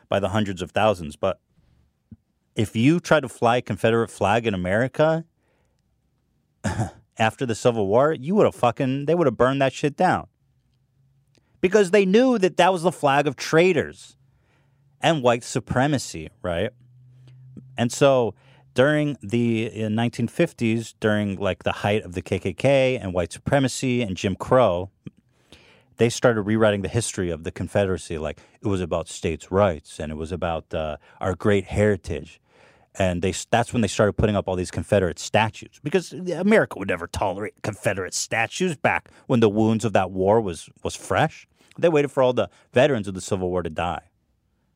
by 0.08 0.22
the 0.22 0.30
hundreds 0.30 0.62
of 0.62 0.72
thousands. 0.72 1.18
But 1.18 1.42
if 2.56 2.78
you 2.78 3.02
try 3.02 3.20
to 3.20 3.28
fly 3.28 3.58
a 3.58 3.62
Confederate 3.62 4.10
flag 4.10 4.48
in 4.48 4.54
America 4.54 5.26
after 7.18 7.46
the 7.46 7.56
Civil 7.56 7.88
War, 7.88 8.14
you 8.14 8.36
would 8.36 8.46
have 8.46 8.56
fucking 8.56 9.04
they 9.04 9.16
would 9.16 9.28
have 9.28 9.36
burned 9.36 9.62
that 9.62 9.74
shit 9.74 9.98
down 9.98 10.30
because 11.62 11.92
they 11.92 12.06
knew 12.06 12.38
that 12.38 12.58
that 12.58 12.72
was 12.72 12.84
the 12.84 12.92
flag 12.92 13.28
of 13.28 13.36
traitors 13.36 14.16
and 15.02 15.24
white 15.24 15.44
supremacy, 15.44 16.30
right? 16.42 16.72
And 17.78 17.92
so 17.92 18.36
during 18.74 19.18
the 19.22 19.72
1950s, 19.74 20.94
during 21.00 21.38
like 21.38 21.64
the 21.64 21.72
height 21.72 22.04
of 22.04 22.14
the 22.14 22.22
KKK 22.22 23.00
and 23.02 23.14
white 23.14 23.32
supremacy 23.32 24.02
and 24.02 24.16
Jim 24.16 24.36
Crow, 24.36 24.90
they 25.98 26.10
started 26.10 26.44
rewriting 26.44 26.82
the 26.82 26.90
history 26.90 27.30
of 27.30 27.44
the 27.44 27.52
Confederacy. 27.52 28.18
Like 28.18 28.40
it 28.62 28.68
was 28.68 28.82
about 28.82 29.10
states' 29.10 29.52
rights 29.52 30.00
and 30.00 30.12
it 30.12 30.16
was 30.16 30.32
about 30.32 30.74
uh, 30.74 30.98
our 31.20 31.36
great 31.36 31.66
heritage. 31.66 32.40
And 32.96 33.22
they, 33.22 33.34
that's 33.52 33.72
when 33.72 33.82
they 33.82 33.88
started 33.88 34.14
putting 34.14 34.36
up 34.36 34.48
all 34.48 34.56
these 34.56 34.72
Confederate 34.72 35.20
statues 35.20 35.80
because 35.84 36.12
America 36.12 36.80
would 36.80 36.88
never 36.88 37.08
tolerate 37.08 37.54
Confederate 37.62 38.14
statues 38.14 38.76
back 38.76 39.10
when 39.28 39.40
the 39.40 39.50
wounds 39.50 39.86
of 39.86 39.94
that 39.94 40.12
war 40.12 40.42
was, 40.42 40.70
was 40.84 40.96
fresh. 40.96 41.48
They 41.78 41.88
waited 41.88 42.10
for 42.10 42.24
all 42.24 42.34
the 42.34 42.50
veterans 42.74 43.08
of 43.08 43.14
the 43.14 43.22
Civil 43.22 43.50
War 43.50 43.62
to 43.62 43.70
die 43.70 44.10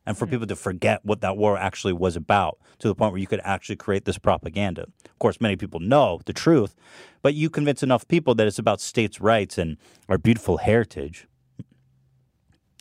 and 0.06 0.16
for 0.16 0.26
hmm. 0.26 0.32
people 0.32 0.46
to 0.46 0.56
forget 0.56 1.00
what 1.04 1.20
that 1.20 1.36
war 1.36 1.56
actually 1.56 1.92
was 1.92 2.16
about 2.16 2.58
to 2.78 2.88
the 2.88 2.94
point 2.94 3.12
where 3.12 3.20
you 3.20 3.26
could 3.26 3.40
actually 3.44 3.76
create 3.76 4.04
this 4.04 4.18
propaganda. 4.18 4.82
Of 4.82 5.18
course, 5.18 5.40
many 5.40 5.56
people 5.56 5.80
know 5.80 6.20
the 6.26 6.32
truth, 6.32 6.74
but 7.22 7.34
you 7.34 7.50
convince 7.50 7.82
enough 7.82 8.06
people 8.08 8.34
that 8.36 8.46
it's 8.46 8.58
about 8.58 8.80
states' 8.80 9.20
rights 9.20 9.58
and 9.58 9.76
our 10.08 10.18
beautiful 10.18 10.58
heritage. 10.58 11.26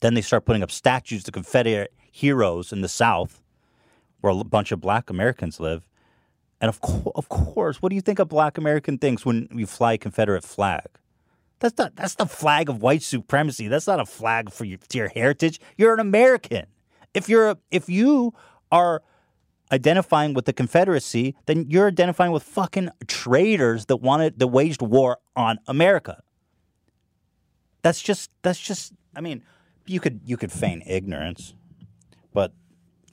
Then 0.02 0.16
they 0.16 0.22
start 0.22 0.46
putting 0.46 0.64
up 0.64 0.72
statues 0.72 1.24
to 1.24 1.32
Confederate 1.32 1.94
heroes 2.12 2.74
in 2.74 2.82
the 2.82 2.90
South, 2.90 3.42
where 4.24 4.32
a 4.32 4.44
bunch 4.46 4.72
of 4.72 4.80
black 4.80 5.10
Americans 5.10 5.60
live. 5.60 5.84
And 6.62 6.70
of, 6.70 6.80
co- 6.80 7.12
of 7.14 7.28
course, 7.28 7.82
what 7.82 7.90
do 7.90 7.96
you 7.96 8.02
think 8.02 8.20
a 8.20 8.26
black 8.26 8.58
American 8.58 8.98
thinks 8.98 9.26
when 9.26 9.50
you 9.52 9.66
fly 9.66 9.94
a 9.94 9.98
Confederate 9.98 10.46
flag? 10.46 10.86
That's 11.60 11.78
not 11.78 11.98
that's 11.98 12.16
the 12.16 12.26
flag 12.26 12.70
of 12.70 12.82
white 12.82 13.04
supremacy. 13.04 13.68
That's 13.68 13.86
not 13.86 14.00
a 14.00 14.06
flag 14.06 14.50
for 14.50 14.64
your, 14.64 14.80
your 14.94 15.10
heritage. 15.10 15.60
You're 15.78 15.94
an 15.94 16.00
American. 16.00 16.68
If 17.14 17.28
you're 17.28 17.52
a, 17.52 17.58
if 17.70 17.90
you 17.90 18.34
are 18.72 19.02
identifying 19.74 20.34
with 20.34 20.46
the 20.46 20.54
Confederacy, 20.54 21.36
then 21.46 21.66
you're 21.68 21.88
identifying 21.88 22.32
with 22.32 22.44
fucking 22.44 22.92
traitors 23.08 23.88
that 23.88 23.98
wanted 23.98 24.40
that 24.40 24.48
waged 24.48 24.82
war 24.82 25.18
on 25.36 25.60
America. 25.68 26.24
That's 27.82 28.02
just 28.02 28.32
that's 28.42 28.60
just 28.60 28.94
I 29.16 29.20
mean, 29.20 29.44
you 29.86 30.00
could 30.00 30.22
you 30.24 30.38
could 30.38 30.52
feign 30.52 30.82
ignorance, 30.86 31.56
but 32.34 32.54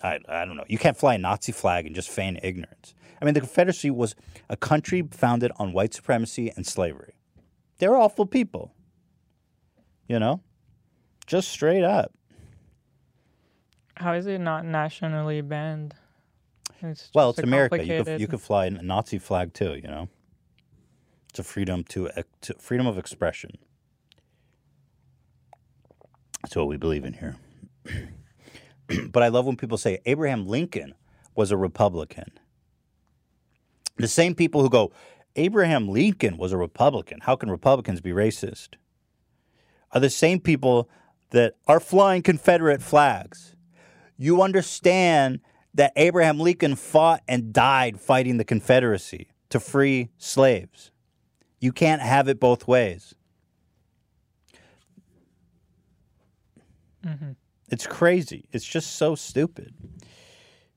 I 0.02 0.18
I 0.28 0.44
don't 0.44 0.56
know. 0.56 0.64
You 0.68 0.78
can't 0.78 0.96
fly 0.96 1.14
a 1.14 1.18
Nazi 1.18 1.52
flag 1.52 1.86
and 1.86 1.94
just 1.94 2.08
feign 2.08 2.38
ignorance. 2.42 2.94
I 3.20 3.24
mean, 3.24 3.34
the 3.34 3.40
Confederacy 3.40 3.90
was 3.90 4.14
a 4.48 4.56
country 4.56 5.06
founded 5.10 5.52
on 5.56 5.72
white 5.72 5.92
supremacy 5.92 6.52
and 6.56 6.66
slavery. 6.66 7.14
They're 7.78 7.96
awful 7.96 8.26
people. 8.26 8.72
You 10.08 10.18
know? 10.18 10.40
Just 11.26 11.48
straight 11.48 11.84
up. 11.84 12.12
How 13.96 14.14
is 14.14 14.26
it 14.26 14.38
not 14.38 14.64
nationally 14.64 15.42
banned? 15.42 15.94
It's 16.82 17.10
Well, 17.14 17.30
it's 17.30 17.38
America. 17.40 17.84
You 17.84 18.04
could, 18.04 18.20
you 18.20 18.26
could 18.26 18.40
fly 18.40 18.66
a 18.66 18.70
Nazi 18.70 19.18
flag 19.18 19.52
too. 19.52 19.74
You 19.74 19.88
know, 19.88 20.08
it's 21.28 21.38
a 21.38 21.42
freedom 21.44 21.84
to, 21.84 22.10
to 22.40 22.54
freedom 22.54 22.86
of 22.86 22.96
expression. 22.96 23.58
That's 26.42 26.56
what 26.56 26.68
we 26.68 26.78
believe 26.78 27.04
in 27.04 27.12
here. 27.12 27.36
but 29.10 29.22
I 29.22 29.28
love 29.28 29.46
when 29.46 29.56
people 29.56 29.78
say 29.78 29.98
Abraham 30.06 30.46
Lincoln 30.46 30.94
was 31.34 31.50
a 31.50 31.56
Republican. 31.56 32.30
The 33.96 34.08
same 34.08 34.34
people 34.34 34.62
who 34.62 34.70
go, 34.70 34.92
Abraham 35.36 35.88
Lincoln 35.88 36.36
was 36.36 36.52
a 36.52 36.56
Republican. 36.56 37.20
How 37.22 37.36
can 37.36 37.50
Republicans 37.50 38.00
be 38.00 38.10
racist? 38.10 38.74
Are 39.92 40.00
the 40.00 40.10
same 40.10 40.40
people 40.40 40.88
that 41.30 41.54
are 41.66 41.80
flying 41.80 42.22
Confederate 42.22 42.82
flags. 42.82 43.54
You 44.16 44.42
understand 44.42 45.40
that 45.74 45.92
Abraham 45.96 46.38
Lincoln 46.38 46.76
fought 46.76 47.22
and 47.26 47.52
died 47.52 48.00
fighting 48.00 48.36
the 48.36 48.44
Confederacy 48.44 49.28
to 49.48 49.60
free 49.60 50.10
slaves. 50.18 50.90
You 51.60 51.72
can't 51.72 52.02
have 52.02 52.28
it 52.28 52.40
both 52.40 52.66
ways. 52.66 53.14
Mm-hmm. 57.06 57.30
It's 57.70 57.86
crazy. 57.86 58.44
It's 58.52 58.64
just 58.66 58.96
so 58.96 59.14
stupid. 59.14 59.74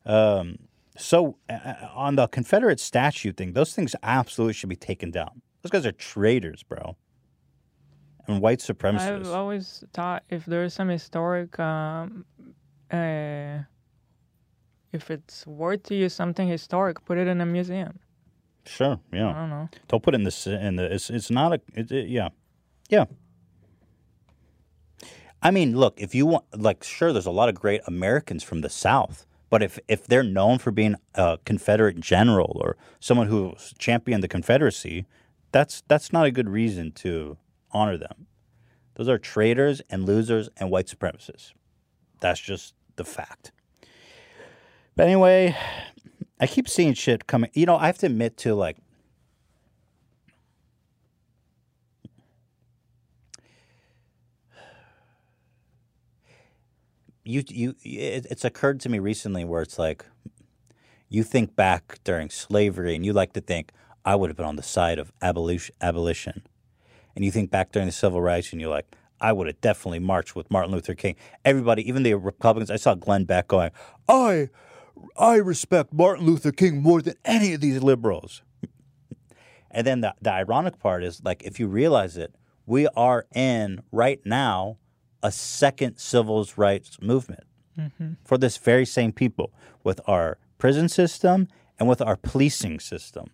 Um, 0.05 0.59
so, 0.97 1.37
uh, 1.49 1.73
on 1.93 2.15
the 2.15 2.27
Confederate 2.27 2.79
statue 2.79 3.31
thing, 3.33 3.53
those 3.53 3.73
things 3.73 3.95
absolutely 4.03 4.53
should 4.53 4.69
be 4.69 4.75
taken 4.75 5.09
down. 5.11 5.41
Those 5.63 5.71
guys 5.71 5.85
are 5.85 5.91
traitors, 5.91 6.61
bro. 6.61 6.95
And 8.27 8.41
white 8.41 8.59
supremacists. 8.59 9.25
I've 9.25 9.27
always 9.31 9.83
thought 9.93 10.23
if 10.29 10.45
there's 10.45 10.73
some 10.73 10.87
historic, 10.89 11.59
um, 11.59 12.25
uh, 12.91 13.59
if 14.91 15.09
it's 15.09 15.47
worth 15.47 15.83
to 15.83 15.95
use 15.95 16.13
something 16.13 16.47
historic, 16.47 17.03
put 17.05 17.17
it 17.17 17.27
in 17.27 17.41
a 17.41 17.45
museum. 17.45 17.99
Sure, 18.65 18.99
yeah. 19.11 19.29
I 19.29 19.33
don't 19.33 19.49
know. 19.49 19.69
Don't 19.89 20.03
put 20.03 20.13
it 20.13 20.17
in 20.19 20.23
this 20.23 20.47
in 20.47 20.75
the. 20.77 20.93
It's 20.93 21.09
it's 21.09 21.29
not 21.31 21.53
a. 21.53 21.61
It, 21.73 21.91
it- 21.91 22.07
yeah, 22.07 22.29
yeah. 22.89 23.05
I 25.43 25.51
mean, 25.51 25.77
look, 25.77 25.99
if 25.99 26.15
you 26.15 26.25
want, 26.25 26.45
like, 26.55 26.83
sure, 26.83 27.11
there's 27.11 27.25
a 27.25 27.31
lot 27.31 27.49
of 27.49 27.55
great 27.55 27.81
Americans 27.85 28.43
from 28.43 28.61
the 28.61 28.69
South, 28.69 29.25
but 29.49 29.61
if 29.61 29.77
if 29.89 30.07
they're 30.07 30.23
known 30.23 30.57
for 30.57 30.71
being 30.71 30.95
a 31.15 31.37
Confederate 31.45 31.99
general 31.99 32.59
or 32.63 32.77
someone 32.99 33.27
who 33.27 33.53
championed 33.77 34.23
the 34.23 34.29
Confederacy, 34.29 35.05
that's 35.51 35.83
that's 35.87 36.13
not 36.13 36.25
a 36.25 36.31
good 36.31 36.49
reason 36.49 36.91
to 36.93 37.37
honor 37.71 37.97
them. 37.97 38.27
Those 38.95 39.09
are 39.09 39.17
traitors 39.17 39.81
and 39.89 40.05
losers 40.05 40.49
and 40.57 40.71
white 40.71 40.87
supremacists. 40.87 41.51
That's 42.21 42.39
just 42.39 42.73
the 42.95 43.03
fact. 43.03 43.51
But 44.95 45.07
anyway, 45.07 45.57
I 46.39 46.47
keep 46.47 46.69
seeing 46.69 46.93
shit 46.93 47.27
coming. 47.27 47.49
You 47.53 47.65
know, 47.65 47.75
I 47.75 47.87
have 47.87 47.97
to 47.99 48.05
admit 48.05 48.37
to 48.37 48.55
like 48.55 48.77
you 57.23 57.43
you 57.47 57.75
it, 57.83 58.27
it's 58.29 58.45
occurred 58.45 58.79
to 58.81 58.89
me 58.89 58.99
recently 58.99 59.45
where 59.45 59.61
it's 59.61 59.79
like 59.79 60.05
you 61.09 61.23
think 61.23 61.55
back 61.55 61.99
during 62.03 62.29
slavery 62.29 62.95
and 62.95 63.05
you 63.05 63.13
like 63.13 63.33
to 63.33 63.41
think 63.41 63.71
I 64.05 64.15
would 64.15 64.29
have 64.29 64.37
been 64.37 64.45
on 64.45 64.55
the 64.55 64.63
side 64.63 64.99
of 64.99 65.11
abolition 65.21 65.75
abolition. 65.81 66.43
And 67.15 67.23
you 67.23 67.31
think 67.31 67.51
back 67.51 67.71
during 67.71 67.87
the 67.87 67.93
civil 67.93 68.21
rights 68.21 68.51
and 68.51 68.59
you're 68.59 68.69
like 68.69 68.95
I 69.21 69.31
would 69.31 69.47
have 69.47 69.61
definitely 69.61 69.99
marched 69.99 70.35
with 70.35 70.51
Martin 70.51 70.73
Luther 70.73 70.95
King. 70.95 71.15
Everybody, 71.45 71.87
even 71.87 72.03
the 72.03 72.13
Republicans, 72.15 72.69
I 72.69 72.75
saw 72.75 72.93
Glenn 72.93 73.23
Beck 73.23 73.47
going, 73.47 73.71
"I 74.09 74.49
I 75.17 75.35
respect 75.35 75.93
Martin 75.93 76.25
Luther 76.25 76.51
King 76.51 76.81
more 76.81 77.01
than 77.01 77.15
any 77.23 77.53
of 77.53 77.61
these 77.61 77.81
liberals." 77.81 78.41
And 79.71 79.87
then 79.87 80.01
the, 80.01 80.13
the 80.21 80.31
ironic 80.31 80.77
part 80.77 81.03
is 81.03 81.23
like 81.23 81.41
if 81.43 81.59
you 81.59 81.67
realize 81.67 82.17
it, 82.17 82.35
we 82.65 82.87
are 82.95 83.25
in 83.33 83.81
right 83.91 84.19
now 84.25 84.77
a 85.23 85.31
second 85.31 85.97
civil 85.97 86.45
rights 86.57 86.97
movement 87.01 87.45
for 88.23 88.37
this 88.37 88.57
very 88.57 88.85
same 88.85 89.11
people 89.11 89.51
with 89.83 89.99
our 90.05 90.37
prison 90.59 90.87
system 90.87 91.47
and 91.79 91.89
with 91.89 92.01
our 92.01 92.15
policing 92.15 92.79
system. 92.79 93.31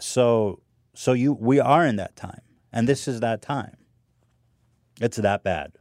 So 0.00 0.60
so 0.94 1.12
you 1.12 1.32
we 1.32 1.60
are 1.60 1.86
in 1.86 1.96
that 1.96 2.16
time. 2.16 2.40
And 2.72 2.88
this 2.88 3.06
is 3.08 3.20
that 3.20 3.40
time. 3.42 3.76
It's 5.00 5.16
that 5.18 5.42
bad. 5.44 5.72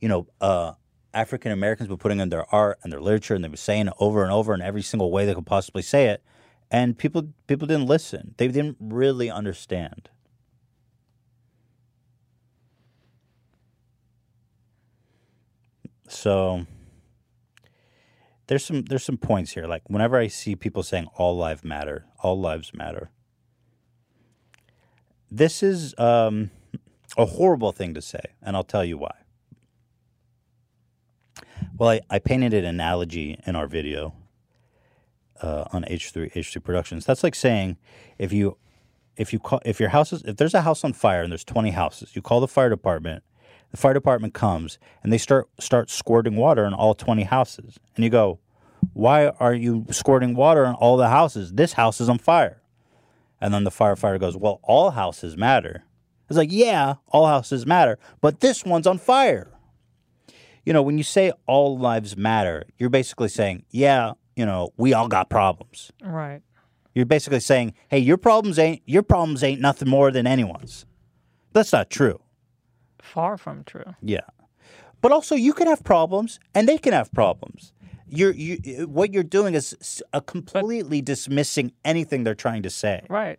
You 0.00 0.08
know, 0.08 0.26
uh, 0.40 0.72
African 1.14 1.50
Americans 1.52 1.88
were 1.88 1.96
putting 1.96 2.20
in 2.20 2.28
their 2.28 2.44
art 2.54 2.78
and 2.82 2.92
their 2.92 3.00
literature, 3.00 3.34
and 3.34 3.42
they 3.42 3.48
were 3.48 3.56
saying 3.56 3.86
it 3.88 3.94
over 3.98 4.22
and 4.22 4.30
over 4.30 4.52
in 4.52 4.60
every 4.60 4.82
single 4.82 5.10
way 5.10 5.24
they 5.24 5.34
could 5.34 5.46
possibly 5.46 5.82
say 5.82 6.08
it, 6.08 6.22
and 6.70 6.98
people 6.98 7.32
people 7.46 7.66
didn't 7.66 7.86
listen. 7.86 8.34
They 8.36 8.48
didn't 8.48 8.76
really 8.78 9.30
understand. 9.30 10.10
So 16.08 16.66
there's 18.46 18.64
some 18.64 18.82
there's 18.82 19.04
some 19.04 19.16
points 19.16 19.52
here. 19.52 19.66
Like 19.66 19.88
whenever 19.88 20.18
I 20.18 20.28
see 20.28 20.56
people 20.56 20.82
saying 20.82 21.08
all 21.16 21.36
lives 21.36 21.64
matter, 21.64 22.06
all 22.22 22.38
lives 22.38 22.72
matter. 22.74 23.10
This 25.30 25.62
is 25.62 25.98
um, 25.98 26.50
a 27.16 27.26
horrible 27.26 27.72
thing 27.72 27.94
to 27.94 28.02
say, 28.02 28.20
and 28.42 28.56
I'll 28.56 28.64
tell 28.64 28.84
you 28.84 28.98
why. 28.98 29.14
Well, 31.76 31.90
I, 31.90 32.00
I 32.08 32.18
painted 32.20 32.54
an 32.54 32.64
analogy 32.64 33.38
in 33.46 33.56
our 33.56 33.66
video 33.66 34.14
uh, 35.42 35.64
on 35.72 35.84
H3 35.84 36.32
H3 36.32 36.62
Productions. 36.62 37.04
That's 37.04 37.24
like 37.24 37.34
saying 37.34 37.76
if 38.18 38.32
you 38.32 38.56
if 39.16 39.32
you 39.32 39.38
call 39.38 39.60
if 39.64 39.80
your 39.80 39.88
house 39.90 40.12
is 40.12 40.22
if 40.22 40.36
there's 40.36 40.54
a 40.54 40.62
house 40.62 40.84
on 40.84 40.92
fire 40.92 41.22
and 41.22 41.32
there's 41.32 41.44
20 41.44 41.70
houses, 41.70 42.14
you 42.14 42.22
call 42.22 42.40
the 42.40 42.48
fire 42.48 42.70
department. 42.70 43.24
The 43.76 43.82
fire 43.82 43.92
department 43.92 44.32
comes 44.32 44.78
and 45.02 45.12
they 45.12 45.18
start 45.18 45.50
start 45.60 45.90
squirting 45.90 46.34
water 46.34 46.64
in 46.64 46.72
all 46.72 46.94
20 46.94 47.24
houses. 47.24 47.78
And 47.94 48.04
you 48.04 48.10
go, 48.10 48.38
"Why 48.94 49.28
are 49.28 49.52
you 49.52 49.84
squirting 49.90 50.34
water 50.34 50.64
in 50.64 50.72
all 50.72 50.96
the 50.96 51.10
houses? 51.10 51.52
This 51.52 51.74
house 51.74 52.00
is 52.00 52.08
on 52.08 52.16
fire." 52.16 52.62
And 53.38 53.52
then 53.52 53.64
the 53.64 53.70
firefighter 53.70 54.18
goes, 54.18 54.34
"Well, 54.34 54.60
all 54.62 54.92
houses 54.92 55.36
matter." 55.36 55.84
It's 56.30 56.38
like, 56.38 56.50
"Yeah, 56.50 56.94
all 57.08 57.26
houses 57.26 57.66
matter, 57.66 57.98
but 58.22 58.40
this 58.40 58.64
one's 58.64 58.86
on 58.86 58.96
fire." 58.96 59.52
You 60.64 60.72
know, 60.72 60.82
when 60.82 60.96
you 60.96 61.04
say 61.04 61.32
all 61.46 61.76
lives 61.76 62.16
matter, 62.16 62.64
you're 62.78 62.88
basically 62.88 63.28
saying, 63.28 63.66
"Yeah, 63.68 64.14
you 64.36 64.46
know, 64.46 64.70
we 64.78 64.94
all 64.94 65.08
got 65.08 65.28
problems." 65.28 65.92
Right. 66.02 66.40
You're 66.94 67.04
basically 67.04 67.40
saying, 67.40 67.74
"Hey, 67.90 67.98
your 67.98 68.16
problems 68.16 68.58
ain't 68.58 68.80
your 68.86 69.02
problems 69.02 69.44
ain't 69.44 69.60
nothing 69.60 69.90
more 69.90 70.10
than 70.10 70.26
anyone's." 70.26 70.86
That's 71.52 71.74
not 71.74 71.90
true. 71.90 72.20
Far 73.12 73.36
from 73.38 73.64
true. 73.64 73.94
Yeah, 74.02 74.26
but 75.00 75.12
also 75.12 75.34
you 75.34 75.52
can 75.52 75.66
have 75.66 75.84
problems, 75.84 76.40
and 76.54 76.68
they 76.68 76.78
can 76.78 76.92
have 76.92 77.12
problems. 77.12 77.72
You're 78.08 78.32
you 78.32 78.86
what 78.88 79.12
you're 79.12 79.22
doing 79.22 79.54
is 79.54 80.02
a 80.12 80.20
completely 80.20 81.00
dismissing 81.02 81.72
anything 81.84 82.24
they're 82.24 82.34
trying 82.34 82.62
to 82.62 82.70
say. 82.70 83.04
Right. 83.08 83.38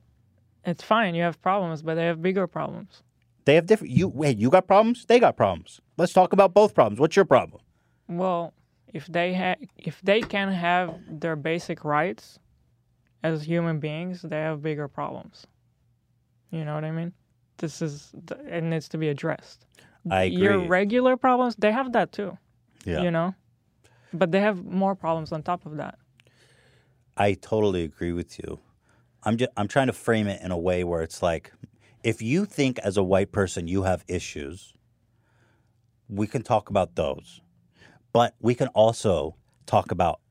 It's 0.66 0.84
fine. 0.84 1.16
You 1.16 1.24
have 1.24 1.42
problems, 1.42 1.82
but 1.82 1.96
they 1.96 2.06
have 2.06 2.22
bigger 2.22 2.48
problems. 2.48 3.04
They 3.46 3.56
have 3.56 3.66
different. 3.66 3.94
You 3.94 4.10
wait. 4.10 4.38
You 4.38 4.50
got 4.50 4.68
problems. 4.68 5.06
They 5.06 5.20
got 5.20 5.38
problems. 5.38 5.80
Let's 5.96 6.12
talk 6.12 6.34
about 6.34 6.54
both 6.54 6.76
problems. 6.76 7.00
What's 7.00 7.16
your 7.16 7.26
problem? 7.26 7.62
Well, 8.10 8.54
if 8.94 9.08
they 9.08 9.34
ha- 9.34 9.56
if 9.78 10.02
they 10.02 10.22
can 10.22 10.52
have 10.52 10.96
their 11.10 11.38
basic 11.38 11.86
rights 11.86 12.40
as 13.24 13.44
human 13.44 13.80
beings, 13.80 14.22
they 14.22 14.42
have 14.42 14.62
bigger 14.62 14.88
problems. 14.90 15.48
You 16.52 16.66
know 16.66 16.76
what 16.76 16.84
I 16.84 16.92
mean? 16.92 17.14
This 17.58 17.82
is 17.82 18.14
it 18.46 18.64
needs 18.64 18.88
to 18.90 18.98
be 18.98 19.10
addressed. 19.10 19.66
I 20.10 20.24
agree. 20.24 20.44
Your 20.44 20.60
regular 20.60 21.18
problems, 21.18 21.56
they 21.58 21.72
have 21.72 21.92
that 21.94 22.12
too. 22.12 22.38
yeah, 22.86 23.02
You 23.02 23.12
know, 23.12 23.36
but 24.14 24.32
they 24.32 24.40
have 24.42 24.64
more 24.64 24.96
problems 24.96 25.32
on 25.32 25.44
top 25.44 25.66
of 25.66 25.78
that. 25.78 25.98
I 27.18 27.34
totally 27.34 27.84
agree 27.84 28.14
with 28.14 28.38
you. 28.40 28.60
I'm 29.24 29.38
just 29.38 29.52
I'm 29.58 29.68
trying 29.68 29.88
to 29.88 29.94
frame 29.94 30.28
it 30.28 30.42
in 30.42 30.52
a 30.52 30.58
way 30.58 30.84
where 30.84 31.02
it's 31.02 31.22
like, 31.22 31.52
if 32.04 32.22
you 32.22 32.46
think 32.46 32.80
as 32.80 32.96
a 32.96 33.04
white 33.04 33.32
person 33.32 33.68
you 33.68 33.84
have 33.84 34.06
issues, 34.08 34.74
we 36.08 36.28
can 36.28 36.44
talk 36.44 36.70
about 36.70 36.96
those, 36.96 37.42
but 38.14 38.36
we 38.40 38.56
can 38.56 38.68
also 38.70 39.36
talk 39.66 39.92
about 39.92 40.22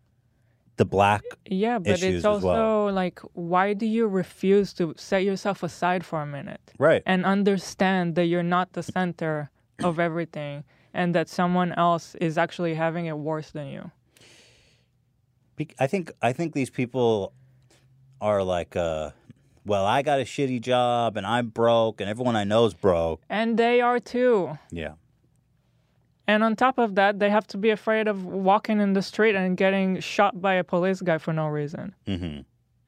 the 0.77 0.85
black. 0.85 1.23
Yeah, 1.47 1.79
but 1.79 1.93
issues 1.93 2.17
it's 2.17 2.25
as 2.25 2.43
well. 2.43 2.57
also 2.57 2.95
like, 2.95 3.21
why 3.33 3.73
do 3.73 3.87
you 3.87 4.07
refuse 4.07 4.73
to 4.75 4.95
set 4.97 5.25
yourself 5.25 5.63
aside 5.63 6.05
for 6.05 6.21
a 6.23 6.27
minute? 6.27 6.61
Right. 6.79 7.03
and 7.07 7.25
understand 7.25 8.15
that 8.17 8.27
you're 8.27 8.43
not 8.43 8.73
the 8.75 8.83
center 8.83 9.51
of 9.83 9.99
everything 9.99 10.65
and 10.93 11.15
that 11.15 11.29
someone 11.29 11.73
else 11.73 12.15
is 12.21 12.39
actually 12.39 12.75
having 12.75 13.07
it 13.07 13.17
worse 13.19 13.51
than 13.51 13.69
you. 13.69 13.91
I 15.79 15.87
think 15.87 16.13
I 16.21 16.33
think 16.33 16.53
these 16.53 16.71
people 16.71 17.33
are 18.21 18.43
like, 18.43 18.77
uh, 18.77 19.11
well, 19.65 19.85
I 19.87 20.03
got 20.03 20.21
a 20.21 20.25
shitty 20.25 20.61
job 20.61 21.17
and 21.17 21.27
I'm 21.27 21.49
broke, 21.49 22.01
and 22.01 22.11
everyone 22.11 22.37
I 22.37 22.45
know 22.45 22.67
is 22.67 22.75
broke. 22.75 23.23
And 23.29 23.59
they 23.59 23.81
are 23.81 23.99
too. 23.99 24.59
Yeah. 24.71 24.93
And 26.29 26.43
on 26.43 26.57
top 26.57 26.79
of 26.79 26.97
that, 26.97 27.19
they 27.21 27.31
have 27.31 27.47
to 27.49 27.57
be 27.59 27.71
afraid 27.71 28.09
of 28.09 28.25
walking 28.25 28.81
in 28.81 28.95
the 28.95 29.03
street 29.03 29.37
and 29.37 29.57
getting 29.57 30.01
shot 30.01 30.41
by 30.41 30.55
a 30.55 30.65
police 30.65 31.01
guy 31.01 31.19
for 31.19 31.33
no 31.33 31.47
reason 31.47 31.95
hmm 32.07 32.39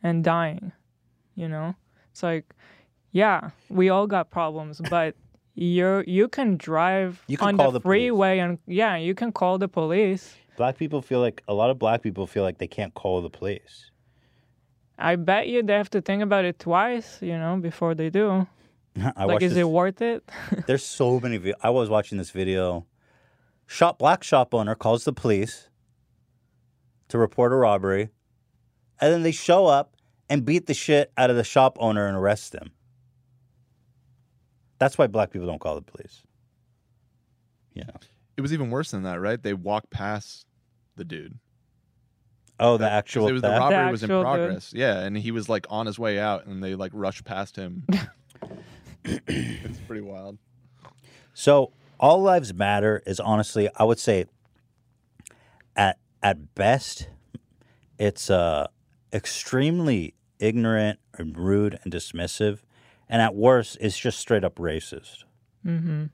and 0.03 0.25
dying. 0.25 0.73
You 1.37 1.49
know? 1.49 1.75
It's 2.11 2.23
like, 2.23 2.47
yeah, 3.13 3.51
we 3.69 3.89
all 3.91 4.07
got 4.07 4.31
problems, 4.31 4.81
but 4.91 5.15
you're 5.55 6.03
you 6.05 6.29
can 6.29 6.57
drive 6.57 7.23
You 7.29 7.37
can 7.37 7.49
on 7.49 7.57
call 7.57 7.67
the 7.71 7.79
the 7.79 7.81
police. 7.81 7.93
freeway 8.11 8.39
and 8.39 8.59
yeah, 8.67 8.97
you 8.97 9.15
can 9.15 9.31
call 9.33 9.59
the 9.59 9.69
police. 9.69 10.35
Black 10.57 10.77
people 10.77 11.01
feel 11.03 11.21
like 11.21 11.43
a 11.47 11.55
lot 11.55 11.71
of 11.71 11.79
black 11.79 12.03
people 12.03 12.27
feel 12.27 12.43
like 12.43 12.59
they 12.59 12.67
can't 12.67 12.93
call 12.95 13.23
the 13.23 13.31
police. 13.31 13.91
I 14.99 15.15
bet 15.15 15.47
you 15.47 15.63
they 15.63 15.75
have 15.75 15.91
to 15.91 16.01
think 16.01 16.23
about 16.25 16.45
it 16.45 16.59
twice, 16.59 17.19
you 17.23 17.39
know, 17.39 17.57
before 17.57 17.95
they 17.95 18.11
do. 18.11 18.49
I 19.17 19.25
like, 19.27 19.43
is 19.43 19.53
this- 19.55 19.61
it 19.61 19.69
worth 19.69 20.03
it? 20.03 20.29
There's 20.67 20.85
so 20.85 21.21
many. 21.21 21.37
Vi- 21.37 21.55
I 21.63 21.71
was 21.71 21.89
watching 21.89 22.19
this 22.19 22.31
video. 22.31 22.85
Shop 23.71 23.99
black 23.99 24.25
shop 24.25 24.55
owner 24.55 24.75
calls 24.75 25.05
the 25.05 25.13
police 25.13 25.69
to 27.09 27.19
report 27.19 27.53
a 27.53 27.57
robbery, 27.57 28.09
and 28.99 29.13
then 29.13 29.23
they 29.23 29.31
show 29.31 29.67
up 29.67 29.95
and 30.31 30.43
beat 30.45 30.67
the 30.67 30.73
shit 30.75 31.13
out 31.19 31.29
of 31.29 31.37
the 31.37 31.45
shop 31.45 31.77
owner 31.79 32.07
and 32.07 32.17
arrest 32.17 32.55
him. 32.55 32.73
That's 34.79 34.97
why 34.97 35.07
black 35.07 35.31
people 35.31 35.47
don't 35.47 35.61
call 35.61 35.75
the 35.75 35.83
police. 35.83 36.23
Yeah. 37.75 37.91
It 38.39 38.41
was 38.41 38.55
even 38.55 38.71
worse 38.71 38.91
than 38.91 39.03
that, 39.03 39.21
right? 39.21 39.41
They 39.43 39.53
walked 39.53 39.91
past 39.91 40.47
the 40.97 41.05
dude. 41.05 41.39
Oh, 42.59 42.79
the 42.79 42.87
'Cause 42.87 42.93
actual 42.93 43.29
it 43.29 43.33
was 43.33 43.43
the 43.43 43.49
theft? 43.49 43.61
robbery 43.61 43.85
The 43.85 43.91
was 43.91 44.03
in 44.03 44.11
actual 44.11 44.23
dude. 44.23 44.25
progress. 44.33 44.73
Yeah, 44.75 45.01
and 45.01 45.17
he 45.17 45.31
was 45.31 45.49
like 45.51 45.67
on 45.69 45.85
his 45.85 45.99
way 45.99 46.19
out, 46.19 46.47
and 46.47 46.65
they 46.65 46.75
like 46.75 46.93
rushed 46.95 47.25
past 47.27 47.55
him. 47.55 47.87
it's 49.05 49.79
pretty 49.87 50.01
wild. 50.03 50.39
So 51.35 51.73
all 52.01 52.23
lives 52.23 52.55
matter 52.55 53.03
is 53.07 53.21
honestly, 53.21 53.69
I 53.77 53.85
would 53.85 53.99
say, 53.99 54.27
at 55.77 55.99
at 56.23 56.55
best, 56.55 57.09
it's 57.99 58.31
uh 58.31 58.69
extremely 59.13 60.15
ignorant 60.39 60.99
and 61.15 61.37
rude 61.37 61.79
and 61.83 61.93
dismissive, 61.93 62.61
and 63.09 63.23
at 63.23 63.35
worst, 63.35 63.79
it's 63.81 63.99
just 63.99 64.19
straight 64.19 64.45
up 64.45 64.57
racist. 64.57 65.25
mm-hmm. 65.65 66.05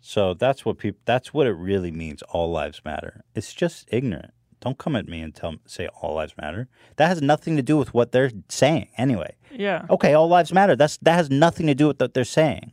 So 0.00 0.34
that's 0.34 0.64
what 0.64 0.78
people. 0.78 1.00
That's 1.04 1.34
what 1.34 1.48
it 1.48 1.54
really 1.54 1.90
means. 1.90 2.22
All 2.22 2.50
lives 2.52 2.80
matter. 2.84 3.24
It's 3.34 3.52
just 3.52 3.88
ignorant. 3.90 4.32
Don't 4.60 4.78
come 4.78 4.94
at 4.94 5.08
me 5.08 5.20
and 5.20 5.34
tell 5.34 5.56
say 5.66 5.88
all 6.00 6.14
lives 6.14 6.34
matter. 6.40 6.68
That 6.94 7.08
has 7.08 7.20
nothing 7.20 7.56
to 7.56 7.62
do 7.62 7.76
with 7.76 7.92
what 7.92 8.12
they're 8.12 8.30
saying 8.48 8.88
anyway. 8.96 9.34
Yeah. 9.50 9.84
Okay, 9.90 10.14
all 10.14 10.28
lives 10.28 10.52
matter. 10.52 10.76
That's 10.76 10.96
that 10.98 11.14
has 11.14 11.28
nothing 11.28 11.66
to 11.66 11.74
do 11.74 11.88
with 11.88 12.00
what 12.00 12.14
they're 12.14 12.24
saying. 12.24 12.70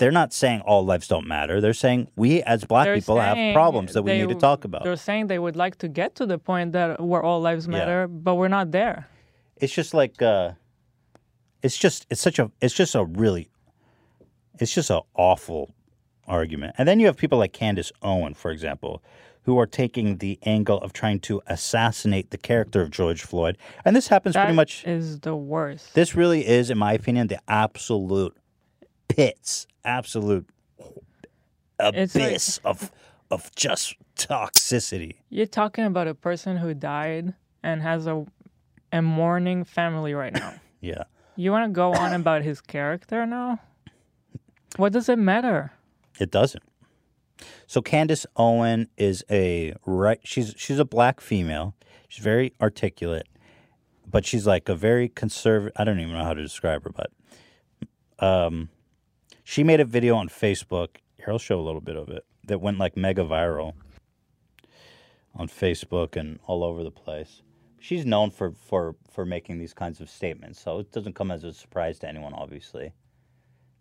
They're 0.00 0.10
not 0.22 0.32
saying 0.32 0.62
all 0.62 0.84
lives 0.84 1.06
don't 1.08 1.28
matter. 1.28 1.60
They're 1.60 1.74
saying 1.74 2.08
we 2.16 2.42
as 2.42 2.64
black 2.64 2.86
They're 2.86 2.94
people 2.96 3.20
have 3.20 3.54
problems 3.54 3.92
that 3.92 4.02
we 4.02 4.12
they- 4.12 4.18
need 4.22 4.30
to 4.30 4.34
talk 4.48 4.64
about. 4.64 4.82
They're 4.82 4.96
saying 4.96 5.26
they 5.28 5.38
would 5.38 5.56
like 5.56 5.76
to 5.78 5.88
get 5.88 6.14
to 6.16 6.24
the 6.26 6.38
point 6.38 6.72
that 6.72 7.00
where 7.00 7.22
all 7.22 7.40
lives 7.40 7.66
Yeah. 7.66 7.72
matter, 7.78 8.08
but 8.08 8.34
we're 8.36 8.48
not 8.48 8.70
there. 8.72 9.06
It's 9.58 9.72
just 9.74 9.92
like 9.94 10.20
uh 10.22 10.52
it's 11.62 11.76
just 11.76 12.06
it's 12.10 12.20
such 12.20 12.38
a 12.38 12.50
it's 12.62 12.74
just 12.74 12.94
a 12.94 13.04
really 13.04 13.50
it's 14.58 14.74
just 14.74 14.88
an 14.90 15.00
awful 15.14 15.74
argument. 16.26 16.74
And 16.78 16.88
then 16.88 16.98
you 17.00 17.06
have 17.06 17.16
people 17.18 17.38
like 17.38 17.52
Candace 17.52 17.92
Owen, 18.02 18.32
for 18.34 18.50
example, 18.50 19.02
who 19.42 19.58
are 19.58 19.66
taking 19.66 20.18
the 20.18 20.38
angle 20.44 20.78
of 20.78 20.92
trying 20.94 21.20
to 21.20 21.42
assassinate 21.46 22.30
the 22.30 22.38
character 22.38 22.80
of 22.80 22.90
George 22.90 23.22
Floyd. 23.22 23.58
And 23.84 23.94
this 23.96 24.08
happens 24.08 24.34
That 24.34 24.44
pretty 24.44 24.56
much 24.56 24.86
is 24.86 25.20
the 25.20 25.36
worst. 25.36 25.92
This 25.94 26.14
really 26.14 26.46
is, 26.46 26.70
in 26.70 26.78
my 26.78 26.92
opinion, 26.94 27.26
the 27.28 27.40
absolute 27.48 28.34
pits, 29.08 29.66
absolute 29.84 30.46
It's 31.78 32.14
like- 32.14 32.24
abyss 32.26 32.58
of 32.64 32.90
of 33.30 33.54
just 33.54 33.94
toxicity. 34.16 35.14
You're 35.28 35.46
talking 35.46 35.84
about 35.84 36.08
a 36.08 36.14
person 36.14 36.56
who 36.56 36.74
died 36.74 37.34
and 37.62 37.80
has 37.82 38.06
a 38.06 38.26
a 38.92 39.00
mourning 39.02 39.64
family 39.64 40.14
right 40.14 40.32
now. 40.32 40.54
Yeah. 40.82 41.04
you 41.36 41.52
want 41.52 41.68
to 41.68 41.72
go 41.74 41.92
on 41.92 42.14
about 42.14 42.42
his 42.42 42.62
character 42.62 43.26
now? 43.26 43.60
What 44.76 44.92
does 44.94 45.10
it 45.10 45.18
matter? 45.18 45.72
It 46.18 46.30
doesn't. 46.30 46.62
So 47.66 47.82
Candace 47.82 48.24
Owen 48.36 48.88
is 48.96 49.22
a 49.30 49.74
right 49.86 50.18
she's 50.24 50.54
she's 50.56 50.78
a 50.78 50.84
black 50.86 51.20
female. 51.20 51.74
She's 52.08 52.24
very 52.24 52.54
articulate, 52.62 53.28
but 54.10 54.24
she's 54.26 54.46
like 54.46 54.68
a 54.70 54.74
very 54.74 55.08
conservative 55.10 55.72
I 55.76 55.84
don't 55.84 56.00
even 56.00 56.14
know 56.14 56.24
how 56.24 56.34
to 56.34 56.42
describe 56.42 56.82
her, 56.84 56.90
but 56.90 57.10
um 58.24 58.70
she 59.50 59.64
made 59.64 59.80
a 59.80 59.84
video 59.84 60.14
on 60.14 60.28
Facebook. 60.28 60.90
Here 61.16 61.30
I'll 61.30 61.38
show 61.38 61.58
a 61.58 61.66
little 61.68 61.80
bit 61.80 61.96
of 61.96 62.08
it 62.08 62.24
that 62.46 62.60
went 62.60 62.78
like 62.78 62.96
mega 62.96 63.24
viral 63.24 63.72
on 65.34 65.48
Facebook 65.48 66.14
and 66.14 66.38
all 66.46 66.62
over 66.62 66.84
the 66.84 66.92
place. 66.92 67.42
She's 67.80 68.06
known 68.06 68.30
for 68.30 68.52
for 68.52 68.94
for 69.10 69.26
making 69.26 69.58
these 69.58 69.74
kinds 69.74 70.00
of 70.00 70.08
statements, 70.08 70.60
so 70.60 70.78
it 70.78 70.92
doesn't 70.92 71.16
come 71.16 71.32
as 71.32 71.42
a 71.42 71.52
surprise 71.52 71.98
to 71.98 72.08
anyone 72.08 72.32
obviously. 72.32 72.92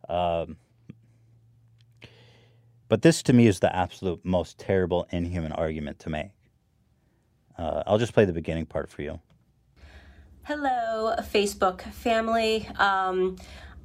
Um 0.09 0.57
But 2.87 3.03
this 3.03 3.21
to 3.23 3.33
me 3.33 3.45
is 3.45 3.59
the 3.59 3.73
absolute 3.75 4.25
most 4.25 4.57
terrible, 4.57 5.07
inhuman 5.11 5.51
argument 5.51 5.99
to 5.99 6.09
make. 6.09 6.31
Uh, 7.55 7.83
I'll 7.85 7.99
just 7.99 8.13
play 8.13 8.25
the 8.25 8.33
beginning 8.33 8.65
part 8.65 8.89
for 8.89 9.03
you. 9.03 9.19
Hello, 10.49 11.13
Facebook 11.21 11.81
family. 11.93 12.67
Um, 12.79 13.35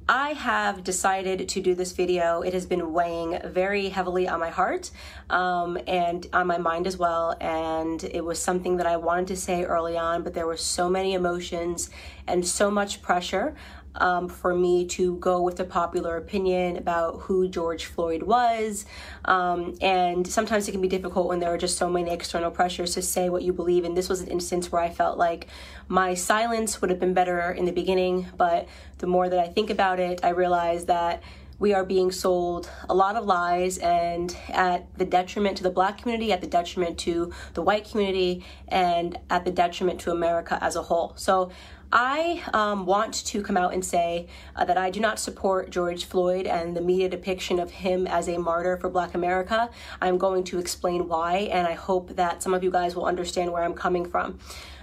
I 0.07 0.33
have 0.33 0.83
decided 0.83 1.49
to 1.49 1.61
do 1.61 1.73
this 1.73 1.91
video. 1.91 2.43
It 2.43 2.53
has 2.53 2.67
been 2.67 2.93
weighing 2.93 3.39
very 3.43 3.89
heavily 3.89 4.27
on 4.27 4.39
my 4.39 4.51
heart 4.51 4.91
um, 5.31 5.79
and 5.87 6.27
on 6.31 6.45
my 6.45 6.59
mind 6.59 6.85
as 6.85 6.95
well. 6.95 7.35
And 7.41 8.03
it 8.03 8.23
was 8.23 8.37
something 8.37 8.77
that 8.77 8.85
I 8.85 8.97
wanted 8.97 9.27
to 9.27 9.35
say 9.35 9.63
early 9.63 9.97
on, 9.97 10.21
but 10.21 10.35
there 10.35 10.45
were 10.45 10.57
so 10.57 10.89
many 10.89 11.15
emotions 11.15 11.89
and 12.27 12.45
so 12.45 12.69
much 12.69 13.01
pressure 13.01 13.55
um, 13.97 14.27
for 14.27 14.53
me 14.53 14.85
to 14.87 15.15
go 15.17 15.41
with 15.41 15.57
the 15.57 15.63
popular 15.63 16.17
opinion 16.17 16.77
about 16.77 17.21
who 17.21 17.47
George 17.47 17.85
Floyd 17.85 18.23
was. 18.23 18.85
Um, 19.25 19.75
and 19.81 20.27
sometimes 20.27 20.67
it 20.67 20.71
can 20.71 20.81
be 20.81 20.87
difficult 20.87 21.27
when 21.27 21.39
there 21.39 21.53
are 21.53 21.57
just 21.57 21.77
so 21.77 21.89
many 21.89 22.11
external 22.11 22.51
pressures 22.51 22.93
to 22.95 23.01
say 23.01 23.29
what 23.29 23.43
you 23.43 23.53
believe. 23.53 23.83
And 23.83 23.95
this 23.97 24.09
was 24.09 24.21
an 24.21 24.27
instance 24.27 24.71
where 24.71 24.81
I 24.81 24.89
felt 24.89 25.17
like 25.17 25.47
my 25.87 26.13
silence 26.13 26.81
would 26.81 26.89
have 26.89 26.99
been 26.99 27.13
better 27.13 27.51
in 27.51 27.65
the 27.65 27.71
beginning. 27.71 28.27
But 28.37 28.67
the 28.97 29.07
more 29.07 29.29
that 29.29 29.39
I 29.39 29.47
think 29.47 29.69
about 29.69 29.99
it, 29.99 30.19
I 30.23 30.29
realize 30.29 30.85
that 30.85 31.23
we 31.57 31.73
are 31.73 31.85
being 31.85 32.11
sold 32.11 32.69
a 32.89 32.93
lot 32.93 33.15
of 33.15 33.25
lies 33.25 33.77
and 33.77 34.35
at 34.49 34.93
the 34.97 35.05
detriment 35.05 35.57
to 35.57 35.63
the 35.63 35.69
black 35.69 35.99
community, 35.99 36.33
at 36.33 36.41
the 36.41 36.47
detriment 36.47 36.97
to 36.99 37.31
the 37.53 37.61
white 37.61 37.89
community, 37.89 38.45
and 38.67 39.17
at 39.29 39.45
the 39.45 39.51
detriment 39.51 40.01
to 40.01 40.11
America 40.11 40.57
as 40.61 40.75
a 40.75 40.81
whole. 40.81 41.13
So 41.15 41.51
I 41.91 42.43
um, 42.53 42.85
want 42.85 43.13
to 43.25 43.41
come 43.41 43.57
out 43.57 43.73
and 43.73 43.83
say 43.83 44.27
uh, 44.55 44.65
that 44.65 44.77
I 44.77 44.89
do 44.89 44.99
not 44.99 45.19
support 45.19 45.69
George 45.69 46.05
Floyd 46.05 46.45
and 46.45 46.75
the 46.75 46.81
media 46.81 47.09
depiction 47.09 47.59
of 47.59 47.71
him 47.71 48.07
as 48.07 48.27
a 48.27 48.37
martyr 48.37 48.77
for 48.77 48.89
Black 48.89 49.13
America. 49.13 49.69
I'm 50.01 50.17
going 50.17 50.43
to 50.45 50.59
explain 50.59 51.07
why, 51.07 51.49
and 51.51 51.67
I 51.67 51.73
hope 51.73 52.15
that 52.15 52.43
some 52.43 52.53
of 52.53 52.63
you 52.63 52.71
guys 52.71 52.95
will 52.95 53.05
understand 53.05 53.51
where 53.51 53.63
I'm 53.63 53.73
coming 53.73 54.09
from. 54.09 54.39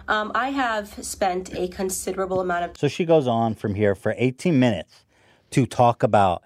Um, 0.09 0.33
I 0.35 0.51
have 0.51 1.05
spent 1.05 1.55
a 1.55 1.69
considerable 1.69 2.41
amount 2.41 2.65
of 2.65 2.77
So 2.79 2.89
she 2.89 3.05
goes 3.05 3.27
on 3.27 3.55
from 3.55 3.75
here 3.75 3.95
for 3.95 4.15
18 4.19 4.59
minutes 4.59 5.05
to 5.51 5.67
talk 5.67 6.03
about 6.03 6.43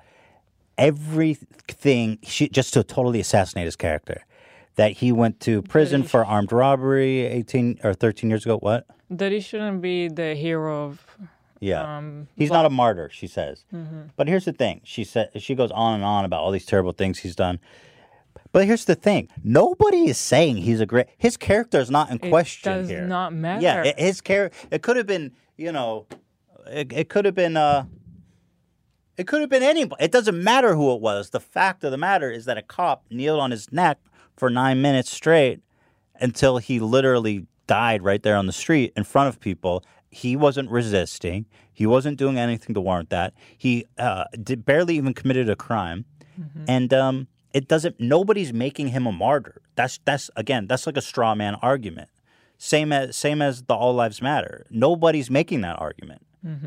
everything, 0.76 2.18
she, 2.22 2.48
just 2.48 2.74
to 2.74 2.82
totally 2.82 3.20
assassinate 3.20 3.64
his 3.64 3.76
character. 3.76 4.24
That 4.76 4.92
he 4.92 5.10
went 5.10 5.40
to 5.40 5.62
prison 5.62 6.02
for 6.02 6.24
armed 6.24 6.52
robbery 6.52 7.24
18 7.24 7.80
or 7.82 7.94
13 7.94 8.28
years 8.28 8.44
ago. 8.44 8.58
What? 8.58 8.86
That 9.10 9.32
he 9.32 9.40
shouldn't 9.40 9.80
be 9.82 10.08
the 10.08 10.34
hero 10.34 10.84
of. 10.86 11.06
Yeah. 11.60 11.96
Um, 11.96 12.28
he's 12.36 12.50
not 12.50 12.66
a 12.66 12.70
martyr, 12.70 13.08
she 13.12 13.26
says. 13.26 13.64
But 14.16 14.28
here's 14.28 14.44
the 14.44 14.52
thing. 14.52 14.80
She 14.84 15.04
said 15.04 15.30
she 15.40 15.54
goes 15.54 15.70
on 15.70 15.94
and 15.94 16.04
on 16.04 16.24
about 16.24 16.40
all 16.42 16.50
these 16.50 16.66
terrible 16.66 16.92
things 16.92 17.18
he's 17.20 17.36
done. 17.36 17.60
But 18.52 18.66
here's 18.66 18.84
the 18.84 18.94
thing. 18.94 19.28
Nobody 19.44 20.08
is 20.08 20.18
saying 20.18 20.58
he's 20.58 20.80
a 20.80 20.86
great 20.86 21.06
his 21.18 21.36
character 21.36 21.78
is 21.78 21.90
not 21.90 22.10
in 22.10 22.18
It 22.22 22.30
question 22.30 22.72
does 22.72 22.88
here. 22.88 23.06
not 23.06 23.32
matter. 23.32 23.62
Yeah, 23.62 23.84
it, 23.84 23.98
his 23.98 24.20
character 24.20 24.56
it 24.70 24.82
could 24.82 24.96
have 24.96 25.06
been, 25.06 25.32
you 25.56 25.72
know, 25.72 26.06
it, 26.66 26.92
it 26.92 27.08
could 27.08 27.24
have 27.26 27.34
been 27.34 27.56
uh 27.56 27.84
it 29.16 29.26
could 29.26 29.40
have 29.40 29.50
been 29.50 29.62
anybody. 29.62 30.04
It 30.04 30.12
doesn't 30.12 30.42
matter 30.42 30.74
who 30.74 30.94
it 30.94 31.00
was. 31.00 31.30
The 31.30 31.40
fact 31.40 31.84
of 31.84 31.90
the 31.90 31.96
matter 31.98 32.30
is 32.30 32.44
that 32.44 32.58
a 32.58 32.62
cop 32.62 33.04
kneeled 33.10 33.40
on 33.40 33.50
his 33.50 33.72
neck 33.72 33.98
for 34.36 34.50
9 34.50 34.80
minutes 34.82 35.10
straight 35.10 35.60
until 36.20 36.58
he 36.58 36.78
literally 36.80 37.46
died 37.66 38.02
right 38.02 38.22
there 38.22 38.36
on 38.36 38.46
the 38.46 38.52
street 38.52 38.92
in 38.96 39.04
front 39.04 39.28
of 39.28 39.40
people. 39.40 39.84
He 40.10 40.36
wasn't 40.36 40.70
resisting. 40.70 41.46
He 41.72 41.86
wasn't 41.86 42.16
doing 42.16 42.38
anything 42.38 42.74
to 42.74 42.80
warrant 42.80 43.10
that. 43.10 43.34
He 43.56 43.86
uh, 43.98 44.24
did, 44.42 44.64
barely 44.64 44.96
even 44.96 45.12
committed 45.14 45.50
a 45.50 45.56
crime, 45.56 46.04
and 46.68 46.92
um, 46.94 47.28
it 47.52 47.68
doesn't. 47.68 48.00
Nobody's 48.00 48.52
making 48.52 48.88
him 48.88 49.06
a 49.06 49.12
martyr. 49.12 49.60
That's 49.74 49.98
that's 50.04 50.30
again. 50.36 50.66
That's 50.66 50.86
like 50.86 50.96
a 50.96 51.02
straw 51.02 51.34
man 51.34 51.56
argument. 51.56 52.08
Same 52.58 52.92
as 52.92 53.16
same 53.16 53.42
as 53.42 53.62
the 53.64 53.74
All 53.74 53.94
Lives 53.94 54.22
Matter. 54.22 54.66
Nobody's 54.70 55.30
making 55.30 55.60
that 55.62 55.78
argument. 55.78 56.22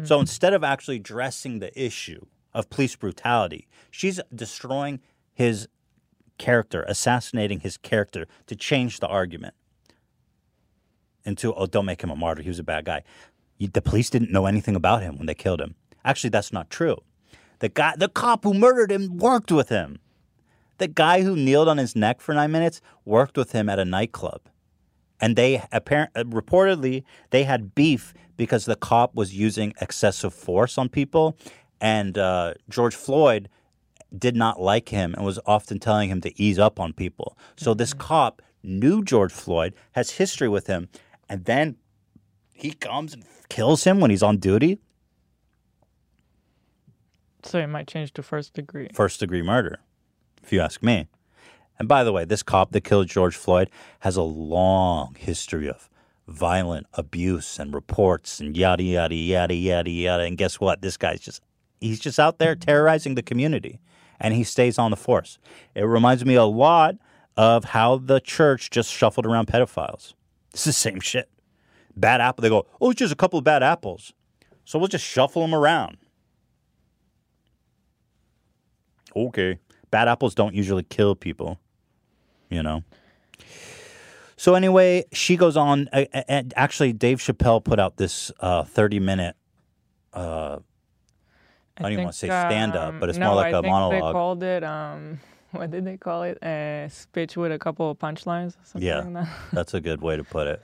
So 0.06 0.20
instead 0.20 0.54
of 0.54 0.64
actually 0.64 0.98
addressing 0.98 1.60
the 1.60 1.72
issue 1.82 2.26
of 2.54 2.70
police 2.70 2.96
brutality, 2.96 3.68
she's 3.90 4.20
destroying 4.36 5.00
his 5.34 5.68
character, 6.38 6.84
assassinating 6.88 7.62
his 7.62 7.78
character 7.78 8.28
to 8.48 8.56
change 8.56 9.00
the 9.00 9.08
argument 9.08 9.54
into, 11.26 11.54
oh, 11.54 11.66
don't 11.66 11.86
make 11.86 12.02
him 12.02 12.10
a 12.10 12.16
martyr. 12.16 12.42
He 12.42 12.50
was 12.50 12.60
a 12.60 12.64
bad 12.64 12.86
guy. 12.86 13.04
The 13.60 13.82
police 13.82 14.10
didn't 14.10 14.32
know 14.32 14.46
anything 14.46 14.76
about 14.76 15.02
him 15.02 15.18
when 15.18 15.28
they 15.28 15.34
killed 15.34 15.62
him. 15.62 15.76
Actually, 16.06 16.30
that's 16.30 16.54
not 16.54 16.70
true. 16.70 16.98
The 17.60 17.70
guy, 17.70 17.94
the 17.98 18.08
cop 18.08 18.44
who 18.44 18.54
murdered 18.54 18.92
him 18.92 19.18
worked 19.18 19.52
with 19.52 19.70
him. 19.70 20.00
The 20.78 20.88
guy 20.88 21.24
who 21.24 21.36
kneeled 21.36 21.68
on 21.68 21.78
his 21.78 21.94
neck 21.96 22.22
for 22.22 22.34
nine 22.34 22.52
minutes 22.52 22.80
worked 23.04 23.38
with 23.38 23.52
him 23.52 23.68
at 23.68 23.80
a 23.80 23.86
nightclub. 23.86 24.42
And 25.20 25.36
they 25.36 25.62
apparent, 25.74 26.12
uh, 26.16 26.24
reportedly 26.24 27.04
they 27.32 27.44
had 27.44 27.76
beef 27.76 28.14
because 28.38 28.64
the 28.64 28.78
cop 28.78 29.14
was 29.14 29.36
using 29.36 29.74
excessive 29.82 30.34
force 30.34 30.78
on 30.78 30.88
people, 30.88 31.36
and 31.82 32.18
uh, 32.18 32.54
George 32.70 32.96
Floyd 32.96 33.50
did 34.18 34.38
not 34.38 34.62
like 34.62 34.88
him 34.88 35.14
and 35.14 35.26
was 35.26 35.40
often 35.46 35.78
telling 35.78 36.10
him 36.10 36.22
to 36.22 36.42
ease 36.42 36.58
up 36.58 36.80
on 36.80 36.94
people. 36.94 37.38
So 37.58 37.74
this 37.74 37.94
cop 37.94 38.42
knew 38.64 39.04
George 39.04 39.34
Floyd, 39.34 39.74
has 39.92 40.12
history 40.12 40.48
with 40.48 40.68
him, 40.68 40.88
and 41.30 41.46
then 41.46 41.76
he 42.54 42.72
comes 42.72 43.14
and 43.14 43.24
kills 43.50 43.84
him 43.84 44.00
when 44.00 44.10
he's 44.10 44.24
on 44.24 44.38
duty. 44.38 44.80
So 47.44 47.60
it 47.60 47.68
might 47.68 47.88
change 47.88 48.14
to 48.14 48.24
first 48.24 48.54
degree. 48.54 48.90
First 48.94 49.20
degree 49.20 49.42
murder, 49.42 49.80
if 50.44 50.52
you 50.52 50.60
ask 50.60 50.84
me. 50.84 51.08
And 51.78 51.88
by 51.88 52.04
the 52.04 52.12
way, 52.12 52.26
this 52.26 52.44
cop 52.44 52.72
that 52.72 52.82
killed 52.82 53.08
George 53.08 53.38
Floyd 53.38 53.70
has 54.02 54.18
a 54.18 54.22
long 54.22 55.16
history 55.18 55.70
of 55.70 55.90
violent 56.28 56.86
abuse 56.94 57.58
and 57.58 57.74
reports 57.74 58.40
and 58.40 58.56
yada 58.56 58.84
yada 58.84 59.16
yada 59.16 59.56
yada 59.56 59.90
yada. 59.90 60.24
And 60.24 60.38
guess 60.38 60.60
what? 60.60 60.82
This 60.82 60.98
guy's 60.98 61.22
just 61.22 61.42
he's 61.80 62.00
just 62.00 62.20
out 62.20 62.40
there 62.40 62.56
terrorizing 62.56 63.16
the 63.16 63.24
community 63.24 63.80
and 64.20 64.34
he 64.34 64.44
stays 64.44 64.78
on 64.78 64.92
the 64.92 64.98
force. 64.98 65.40
It 65.74 65.84
reminds 65.84 66.26
me 66.26 66.36
a 66.36 66.44
lot 66.44 66.96
of 67.38 67.64
how 67.64 67.98
the 67.98 68.20
church 68.20 68.70
just 68.70 68.92
shuffled 68.92 69.26
around 69.26 69.48
pedophiles. 69.48 70.14
It's 70.54 70.64
the 70.66 70.74
same 70.74 71.00
shit. 71.00 71.30
Bad 71.96 72.22
apple. 72.22 72.42
They 72.42 72.50
go, 72.50 72.66
oh, 72.82 72.92
it's 72.92 73.00
just 73.00 73.14
a 73.14 73.16
couple 73.16 73.38
of 73.40 73.46
bad 73.46 73.62
apples. 73.64 74.14
So 74.66 74.80
we'll 74.80 74.88
just 74.88 75.06
shuffle 75.06 75.42
them 75.42 75.54
around. 75.56 75.98
Okay. 79.16 79.60
Bad 79.92 80.08
apples 80.08 80.36
don't 80.36 80.54
usually 80.54 80.84
kill 80.84 81.16
people, 81.16 81.60
you 82.50 82.62
know. 82.62 82.84
So 84.38 84.54
anyway, 84.56 85.04
she 85.12 85.36
goes 85.36 85.58
on. 85.58 85.90
a- 85.92 86.08
a- 86.14 86.32
And 86.32 86.54
actually, 86.56 86.94
Dave 86.94 87.18
Chappelle 87.20 87.64
put 87.64 87.80
out 87.80 87.98
this 87.98 88.32
uh, 88.40 88.64
thirty-minute. 88.64 89.36
Uh, 90.14 90.60
I 91.78 91.82
don't 91.82 91.92
even 91.94 92.04
want 92.06 92.14
to 92.14 92.20
say 92.20 92.28
stand-up, 92.28 92.90
um, 92.94 93.00
but 93.00 93.10
it's 93.10 93.18
no, 93.18 93.28
more 93.28 93.36
like 93.36 93.48
I 93.48 93.50
a 93.50 93.62
think 93.62 93.64
They 93.64 93.70
monologue. 93.70 94.14
called 94.14 94.44
it. 94.44 94.64
Um, 94.64 95.20
what 95.52 95.72
did 95.72 95.86
they 95.86 95.98
call 95.98 96.24
it? 96.24 96.38
A 96.44 96.88
speech 96.92 97.38
with 97.38 97.52
a 97.52 97.60
couple 97.60 97.90
of 97.92 97.98
punchlines. 98.00 98.56
Something 98.64 98.88
Yeah. 98.88 99.00
like 99.00 99.14
that. 99.14 99.30
That's 99.54 99.74
a 99.74 99.82
good 99.82 100.02
way 100.02 100.16
to 100.18 100.24
put 100.24 100.48
it. 100.48 100.62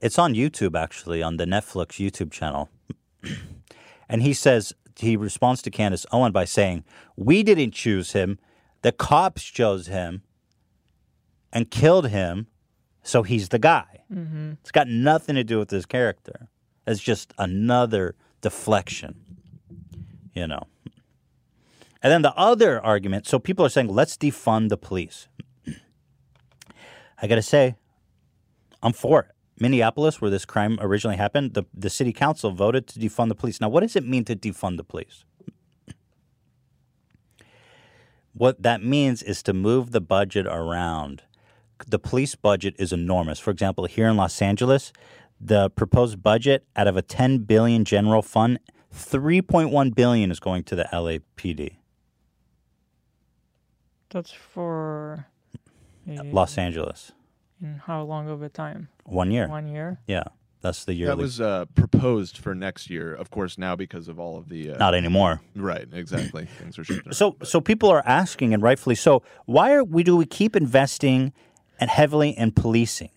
It's 0.00 0.18
on 0.18 0.34
YouTube, 0.34 0.78
actually, 0.78 1.22
on 1.22 1.36
the 1.38 1.44
Netflix 1.44 1.98
YouTube 2.04 2.30
channel. 2.30 2.68
and 4.08 4.22
he 4.22 4.32
says, 4.32 4.72
he 4.96 5.16
responds 5.16 5.62
to 5.62 5.70
Candace 5.70 6.06
Owen 6.12 6.32
by 6.32 6.44
saying, 6.44 6.84
We 7.16 7.42
didn't 7.42 7.72
choose 7.72 8.12
him. 8.12 8.38
The 8.82 8.92
cops 8.92 9.42
chose 9.42 9.86
him 9.88 10.22
and 11.52 11.70
killed 11.70 12.08
him, 12.08 12.46
so 13.02 13.22
he's 13.22 13.48
the 13.48 13.58
guy. 13.58 14.02
Mm-hmm. 14.12 14.52
It's 14.60 14.70
got 14.70 14.88
nothing 14.88 15.34
to 15.34 15.44
do 15.44 15.58
with 15.58 15.70
his 15.70 15.86
character. 15.86 16.48
It's 16.86 17.00
just 17.00 17.32
another 17.38 18.14
deflection, 18.40 19.16
you 20.32 20.46
know. 20.46 20.62
And 22.02 22.12
then 22.12 22.22
the 22.22 22.34
other 22.36 22.84
argument 22.84 23.26
so 23.26 23.38
people 23.38 23.64
are 23.64 23.68
saying, 23.68 23.88
let's 23.88 24.16
defund 24.16 24.68
the 24.68 24.76
police. 24.76 25.28
I 27.20 27.26
got 27.26 27.34
to 27.34 27.42
say, 27.42 27.74
I'm 28.82 28.92
for 28.92 29.20
it. 29.20 29.26
Minneapolis, 29.60 30.20
where 30.20 30.30
this 30.30 30.44
crime 30.44 30.78
originally 30.80 31.16
happened, 31.16 31.54
the, 31.54 31.64
the 31.74 31.90
city 31.90 32.12
council 32.12 32.52
voted 32.52 32.86
to 32.88 33.00
defund 33.00 33.28
the 33.28 33.34
police. 33.34 33.60
Now, 33.60 33.68
what 33.68 33.80
does 33.80 33.96
it 33.96 34.06
mean 34.06 34.24
to 34.26 34.36
defund 34.36 34.76
the 34.76 34.84
police? 34.84 35.24
What 38.32 38.62
that 38.62 38.84
means 38.84 39.20
is 39.20 39.42
to 39.44 39.52
move 39.52 39.90
the 39.90 40.00
budget 40.00 40.46
around. 40.46 41.22
The 41.88 41.98
police 41.98 42.36
budget 42.36 42.76
is 42.78 42.92
enormous. 42.92 43.40
For 43.40 43.50
example, 43.50 43.86
here 43.86 44.06
in 44.06 44.16
Los 44.16 44.40
Angeles, 44.40 44.92
the 45.40 45.70
proposed 45.70 46.22
budget 46.22 46.64
out 46.76 46.86
of 46.86 46.96
a 46.96 47.02
10 47.02 47.38
billion 47.38 47.84
general 47.84 48.22
fund, 48.22 48.60
3.1 48.94 49.94
billion 49.94 50.30
is 50.30 50.38
going 50.38 50.62
to 50.64 50.76
the 50.76 50.84
LAPD, 50.92 51.76
That's 54.10 54.30
for. 54.32 55.26
a- 56.06 56.22
Los 56.32 56.56
Angeles. 56.58 57.12
in 57.60 57.80
how 57.86 58.02
long 58.02 58.28
of 58.28 58.42
a 58.42 58.48
time? 58.48 58.88
One 59.04 59.30
year. 59.30 59.48
One 59.48 59.68
year. 59.68 59.98
Yeah. 60.06 60.24
That's 60.60 60.84
the 60.84 60.94
year 60.94 61.06
That 61.06 61.18
was 61.18 61.40
uh, 61.40 61.66
proposed 61.76 62.36
for 62.38 62.52
next 62.52 62.90
year. 62.90 63.14
Of 63.14 63.30
course, 63.30 63.58
now 63.58 63.76
because 63.76 64.08
of 64.08 64.18
all 64.18 64.36
of 64.36 64.48
the 64.48 64.72
uh, 64.72 64.76
Not 64.78 64.92
anymore. 64.94 65.40
right, 65.54 65.86
exactly, 65.92 66.46
things 66.58 66.76
are 66.80 66.84
shifting. 66.84 67.12
So, 67.12 67.36
so 67.44 67.60
people 67.60 67.88
are 67.90 68.02
asking, 68.04 68.52
and 68.54 68.60
rightfully 68.60 68.96
so, 68.96 69.22
why 69.46 69.72
are 69.72 69.84
we 69.84 70.02
do 70.02 70.16
we 70.16 70.26
keep 70.26 70.56
investing 70.56 71.32
and 71.78 71.88
heavily 71.90 72.30
in 72.30 72.50
policing? 72.50 73.10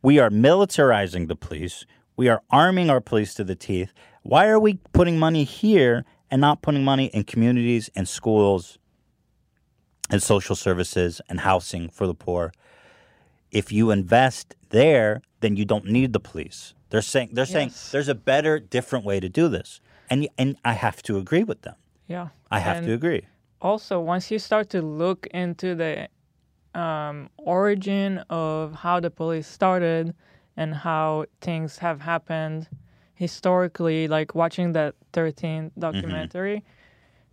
We 0.00 0.20
are 0.20 0.30
militarizing 0.30 1.26
the 1.26 1.34
police. 1.34 1.86
We 2.16 2.28
are 2.28 2.40
arming 2.50 2.88
our 2.88 3.00
police 3.00 3.34
to 3.34 3.42
the 3.44 3.56
teeth. 3.56 3.92
Why 4.22 4.46
are 4.46 4.60
we 4.60 4.74
putting 4.92 5.18
money 5.18 5.42
here 5.42 6.04
and 6.30 6.40
not 6.40 6.62
putting 6.62 6.84
money 6.84 7.06
in 7.06 7.24
communities 7.24 7.90
and 7.96 8.06
schools 8.08 8.78
and 10.10 10.22
social 10.22 10.56
services 10.56 11.20
and 11.28 11.40
housing 11.40 11.88
for 11.88 12.06
the 12.06 12.14
poor? 12.14 12.52
If 13.50 13.72
you 13.72 13.90
invest 13.90 14.54
there, 14.70 15.22
then 15.40 15.56
you 15.56 15.64
don't 15.64 15.86
need 15.86 16.12
the 16.12 16.20
police. 16.20 16.74
They're 16.90 17.02
saying 17.02 17.30
they're 17.32 17.46
saying 17.46 17.72
there's 17.92 18.08
a 18.08 18.14
better, 18.14 18.58
different 18.58 19.04
way 19.04 19.20
to 19.20 19.28
do 19.28 19.48
this, 19.48 19.80
and 20.08 20.28
and 20.36 20.56
I 20.64 20.72
have 20.72 21.02
to 21.04 21.18
agree 21.18 21.44
with 21.44 21.62
them. 21.62 21.74
Yeah. 22.08 22.28
I 22.50 22.58
have 22.58 22.78
And 22.78 22.86
to 22.86 22.92
agree. 22.94 23.22
also 23.62 24.00
once 24.00 24.30
you 24.32 24.38
start 24.40 24.70
to 24.70 24.82
look 24.82 25.28
into 25.32 25.74
the 25.76 26.08
um, 26.74 27.30
origin 27.38 28.18
of 28.28 28.74
how 28.74 28.98
the 29.00 29.10
police 29.10 29.46
started 29.46 30.14
and 30.56 30.74
how 30.74 31.26
things 31.40 31.78
have 31.78 32.00
happened 32.00 32.66
historically 33.14 34.08
like 34.08 34.34
watching 34.34 34.72
that 34.72 34.94
13th 35.12 35.70
documentary 35.78 36.64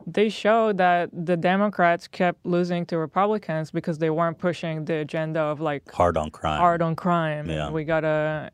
they 0.05 0.29
show 0.29 0.71
that 0.73 1.09
the 1.11 1.35
democrats 1.35 2.07
kept 2.07 2.45
losing 2.45 2.85
to 2.85 2.97
republicans 2.97 3.71
because 3.71 3.97
they 3.97 4.09
weren't 4.09 4.37
pushing 4.37 4.85
the 4.85 4.95
agenda 4.95 5.39
of 5.39 5.59
like 5.59 5.89
Hard 5.91 6.17
on 6.17 6.29
crime. 6.29 6.59
hard 6.59 6.81
on 6.81 6.95
crime. 6.95 7.49
Yeah. 7.49 7.69
We 7.69 7.83
gotta 7.83 8.51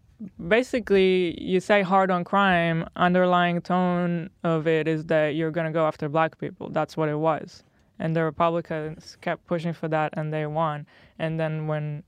basically 0.47 1.39
you 1.41 1.59
say 1.59 1.81
hard 1.81 2.09
on 2.11 2.23
crime, 2.23 2.87
underlying 2.95 3.61
tone 3.61 4.29
of 4.43 4.67
it 4.67 4.87
is 4.87 5.05
that 5.05 5.35
you're 5.35 5.51
gonna 5.51 5.71
go 5.71 5.85
after 5.85 6.07
black 6.09 6.37
people. 6.37 6.69
That's 6.69 6.95
what 6.95 7.09
it 7.09 7.17
was. 7.17 7.63
And 7.99 8.15
the 8.15 8.23
Republicans 8.23 9.17
kept 9.21 9.45
pushing 9.45 9.73
for 9.73 9.87
that 9.89 10.13
and 10.17 10.33
they 10.33 10.45
won. 10.45 10.87
And 11.19 11.39
then 11.39 11.67
when 11.67 12.03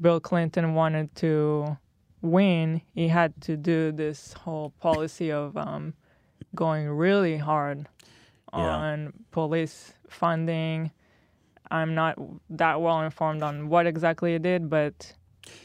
Bill 0.00 0.20
Clinton 0.20 0.74
wanted 0.74 1.14
to 1.16 1.76
win, 2.22 2.80
he 2.94 3.08
had 3.08 3.40
to 3.42 3.56
do 3.56 3.92
this 3.92 4.32
whole 4.32 4.70
policy 4.80 5.30
of 5.30 5.56
um, 5.56 5.94
going 6.54 6.88
really 6.88 7.36
hard 7.36 7.86
Yeah. 8.52 8.58
on 8.60 9.12
police 9.30 9.92
funding. 10.08 10.90
I'm 11.70 11.94
not 11.94 12.18
that 12.50 12.80
well 12.80 13.02
informed 13.02 13.42
on 13.42 13.68
what 13.68 13.86
exactly 13.86 14.34
it 14.34 14.42
did, 14.42 14.70
but 14.70 15.14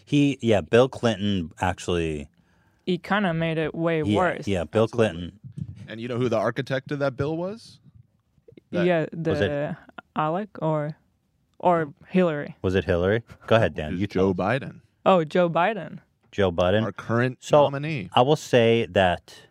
He, 0.06 0.38
yeah, 0.42 0.62
Bill 0.62 0.90
Clinton 0.90 1.52
actually. 1.62 2.28
he 2.86 2.98
kind 2.98 3.26
of 3.26 3.36
made 3.36 3.58
it 3.58 3.74
way 3.74 4.02
Yeah, 4.04 4.18
worse. 4.18 4.48
yeah, 4.48 4.64
Bill 4.66 4.88
Clinton. 4.88 5.40
and 5.88 6.02
you 6.02 6.08
know 6.08 6.18
who 6.18 6.28
the 6.30 6.38
architect 6.38 6.92
of 6.92 7.00
that 7.00 7.16
bill 7.16 7.38
was? 7.38 7.80
That- 8.72 8.86
yeah, 8.86 9.06
Was 9.14 9.40
it- 9.42 9.48
the 9.50 9.78
Alec 10.16 10.50
or 10.62 10.98
or 11.60 11.94
Hillary. 12.10 12.58
Was 12.62 12.76
it 12.76 12.84
Hillary? 12.84 13.24
Go 13.48 13.56
ahead, 13.56 13.74
Dan. 13.76 13.94
was 13.94 14.02
You 14.02 14.08
Joe 14.08 14.34
Biden, 14.34 14.82
Oh, 15.06 15.24
Joe 15.24 15.50
Biden. 15.50 16.00
Joe 16.32 16.52
Biden. 16.52 16.84
our 16.84 16.92
current 16.92 17.38
So- 17.42 17.64
nominee. 17.64 18.10
I 18.14 18.22
will 18.22 18.36
say 18.36 18.86
that 18.88 19.48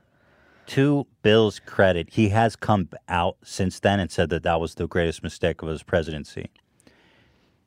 to 0.66 1.06
Bill's 1.22 1.58
credit, 1.60 2.10
he 2.12 2.28
has 2.30 2.56
come 2.56 2.88
out 3.08 3.36
since 3.42 3.80
then 3.80 4.00
and 4.00 4.10
said 4.10 4.30
that 4.30 4.42
that 4.42 4.60
was 4.60 4.74
the 4.74 4.86
greatest 4.86 5.22
mistake 5.22 5.62
of 5.62 5.68
his 5.68 5.82
presidency. 5.82 6.50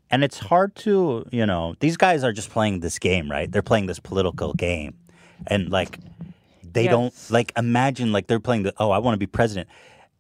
And 0.09 0.23
it's 0.23 0.39
hard 0.39 0.75
to, 0.77 1.25
you 1.31 1.45
know, 1.45 1.75
these 1.79 1.97
guys 1.97 2.23
are 2.23 2.31
just 2.31 2.49
playing 2.49 2.79
this 2.79 2.99
game, 2.99 3.29
right? 3.29 3.51
They're 3.51 3.61
playing 3.61 3.87
this 3.87 3.99
political 3.99 4.53
game. 4.53 4.95
And 5.47 5.69
like 5.69 5.99
they 6.63 6.87
don't 6.87 7.13
like 7.29 7.51
imagine 7.57 8.11
like 8.11 8.27
they're 8.27 8.39
playing 8.39 8.63
the 8.63 8.73
oh, 8.77 8.91
I 8.91 8.99
want 8.99 9.15
to 9.15 9.19
be 9.19 9.27
president. 9.27 9.67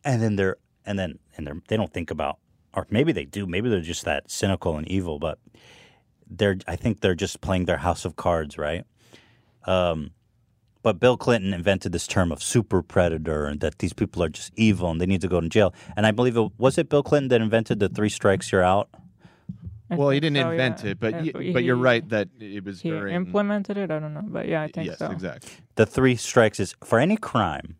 And 0.03 0.21
then 0.21 0.35
they're 0.35 0.57
and 0.85 0.97
then 0.97 1.19
and 1.37 1.45
they're 1.45 1.61
they 1.67 1.77
don't 1.77 1.93
think 1.93 2.11
about 2.11 2.39
or 2.73 2.87
maybe 2.89 3.11
they 3.11 3.25
do, 3.25 3.45
maybe 3.45 3.69
they're 3.69 3.81
just 3.81 4.05
that 4.05 4.29
cynical 4.29 4.77
and 4.77 4.87
evil, 4.87 5.19
but 5.19 5.39
they're 6.29 6.57
I 6.67 6.75
think 6.75 7.01
they're 7.01 7.15
just 7.15 7.39
playing 7.41 7.65
their 7.65 7.77
house 7.77 8.05
of 8.05 8.15
cards, 8.15 8.57
right? 8.57 8.85
Um 9.65 10.11
but 10.85 10.99
Bill 10.99 11.17
Clinton 11.17 11.51
invented 11.51 11.93
this 11.93 12.05
term 12.05 12.31
of 12.31 12.43
super 12.43 12.83
predator 12.83 13.47
and 13.47 13.59
that 13.61 13.79
these 13.79 13.91
people 13.91 14.21
are 14.21 14.29
just 14.29 14.53
evil 14.55 14.91
and 14.91 15.01
they 15.01 15.07
need 15.07 15.21
to 15.21 15.27
go 15.27 15.41
to 15.41 15.49
jail. 15.49 15.73
And 15.97 16.05
I 16.05 16.11
believe 16.11 16.37
it 16.37 16.51
was 16.59 16.77
it 16.77 16.89
Bill 16.89 17.01
Clinton 17.01 17.29
that 17.29 17.41
invented 17.41 17.79
the 17.79 17.89
three 17.89 18.07
strikes 18.07 18.51
you're 18.51 18.63
out. 18.63 18.87
I 19.89 19.95
well, 19.95 20.09
he 20.11 20.19
didn't 20.19 20.37
so, 20.43 20.51
invent 20.51 20.83
yeah. 20.83 20.91
it, 20.91 20.99
but 20.99 21.13
Uh, 21.15 21.21
y- 21.33 21.51
but 21.53 21.63
you're 21.63 21.75
right 21.75 22.07
that 22.09 22.27
it 22.39 22.63
was 22.63 22.81
He 22.81 22.91
during. 22.91 23.15
implemented 23.15 23.77
it. 23.77 23.89
I 23.89 23.97
don't 23.97 24.13
know, 24.13 24.21
but 24.27 24.47
yeah, 24.47 24.61
I 24.61 24.67
think 24.67 24.85
yes, 24.85 24.99
so. 24.99 25.09
exactly. 25.09 25.49
The 25.73 25.87
three 25.87 26.15
strikes 26.15 26.59
is 26.59 26.75
for 26.83 26.99
any 26.99 27.17
crime, 27.17 27.77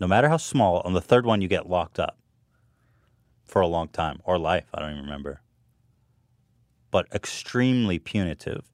no 0.00 0.06
matter 0.06 0.28
how 0.28 0.36
small, 0.36 0.82
on 0.84 0.92
the 0.92 1.00
third 1.00 1.26
one 1.26 1.42
you 1.42 1.48
get 1.48 1.68
locked 1.68 1.98
up 1.98 2.16
for 3.44 3.60
a 3.62 3.66
long 3.66 3.88
time 3.88 4.20
or 4.22 4.38
life. 4.38 4.68
I 4.72 4.78
don't 4.78 4.92
even 4.92 5.02
remember. 5.02 5.40
But 6.92 7.08
extremely 7.12 7.98
punitive. 7.98 8.70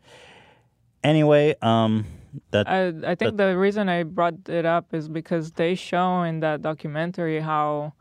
Anyway, 1.02 1.54
um, 1.62 2.04
that 2.50 2.68
I 2.68 3.12
I 3.12 3.14
think 3.14 3.36
the 3.36 3.56
reason 3.56 3.88
I 3.88 4.02
brought 4.02 4.48
it 4.48 4.64
up 4.64 4.94
is 4.94 5.08
because 5.08 5.52
they 5.52 5.74
show 5.74 6.22
in 6.22 6.40
that 6.40 6.62
documentary 6.62 7.40
how 7.40 7.94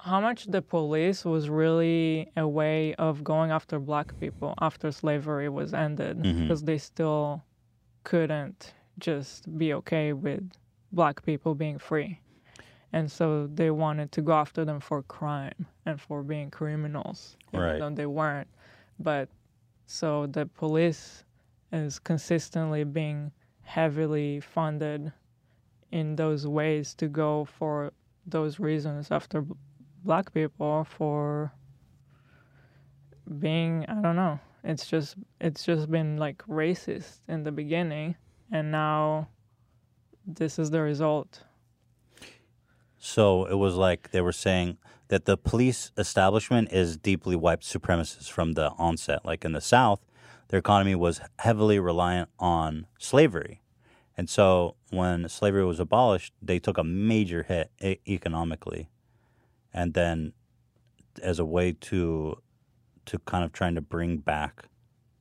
how 0.00 0.20
much 0.20 0.46
the 0.46 0.62
police 0.62 1.24
was 1.24 1.48
really 1.48 2.30
a 2.36 2.46
way 2.46 2.94
of 2.94 3.24
going 3.24 3.50
after 3.50 3.78
black 3.80 4.18
people 4.20 4.54
after 4.60 4.92
slavery 4.92 5.48
was 5.48 5.74
ended 5.74 6.18
mm-hmm. 6.18 6.42
because 6.42 6.62
they 6.62 6.78
still 6.78 7.42
couldn't 8.04 8.72
just 8.98 9.58
be 9.58 9.74
okay 9.74 10.12
with 10.12 10.48
black 10.92 11.24
people 11.24 11.54
being 11.54 11.78
free. 11.78 12.20
And 12.92 13.10
so 13.10 13.48
they 13.52 13.70
wanted 13.70 14.12
to 14.12 14.22
go 14.22 14.32
after 14.32 14.64
them 14.64 14.80
for 14.80 15.02
crime 15.02 15.66
and 15.84 16.00
for 16.00 16.22
being 16.22 16.50
criminals, 16.50 17.36
even 17.52 17.60
Right. 17.60 17.78
though 17.80 17.90
they 17.90 18.06
weren't. 18.06 18.48
But 18.98 19.28
so 19.86 20.26
the 20.26 20.46
police 20.46 21.24
is 21.72 21.98
consistently 21.98 22.84
being 22.84 23.32
heavily 23.62 24.40
funded 24.40 25.12
in 25.90 26.16
those 26.16 26.46
ways 26.46 26.94
to 26.94 27.08
go 27.08 27.44
for 27.44 27.92
those 28.26 28.58
reasons 28.58 29.10
after 29.10 29.44
black 30.04 30.32
people 30.32 30.84
for 30.84 31.52
being 33.38 33.84
I 33.88 34.00
don't 34.00 34.16
know. 34.16 34.38
It's 34.64 34.86
just 34.86 35.16
it's 35.40 35.64
just 35.64 35.90
been 35.90 36.16
like 36.16 36.38
racist 36.46 37.20
in 37.28 37.44
the 37.44 37.52
beginning 37.52 38.16
and 38.50 38.70
now 38.70 39.28
this 40.26 40.58
is 40.58 40.70
the 40.70 40.80
result. 40.80 41.42
So 42.98 43.44
it 43.46 43.54
was 43.54 43.74
like 43.76 44.10
they 44.10 44.20
were 44.20 44.32
saying 44.32 44.78
that 45.08 45.24
the 45.24 45.36
police 45.36 45.92
establishment 45.96 46.72
is 46.72 46.96
deeply 46.96 47.36
white 47.36 47.60
supremacist 47.60 48.30
from 48.30 48.52
the 48.52 48.70
onset. 48.72 49.24
Like 49.24 49.44
in 49.44 49.52
the 49.52 49.60
South, 49.60 50.00
their 50.48 50.58
economy 50.58 50.94
was 50.94 51.20
heavily 51.38 51.78
reliant 51.78 52.30
on 52.38 52.86
slavery. 52.98 53.62
And 54.16 54.30
so 54.30 54.76
when 54.90 55.28
slavery 55.28 55.64
was 55.64 55.80
abolished, 55.80 56.32
they 56.40 56.58
took 56.58 56.78
a 56.78 56.84
major 56.84 57.42
hit 57.42 57.70
economically. 58.08 58.88
And 59.72 59.94
then 59.94 60.32
as 61.22 61.38
a 61.38 61.44
way 61.44 61.72
to 61.72 62.40
to 63.06 63.18
kind 63.20 63.44
of 63.44 63.52
trying 63.52 63.76
to 63.76 63.80
bring 63.80 64.16
back 64.16 64.64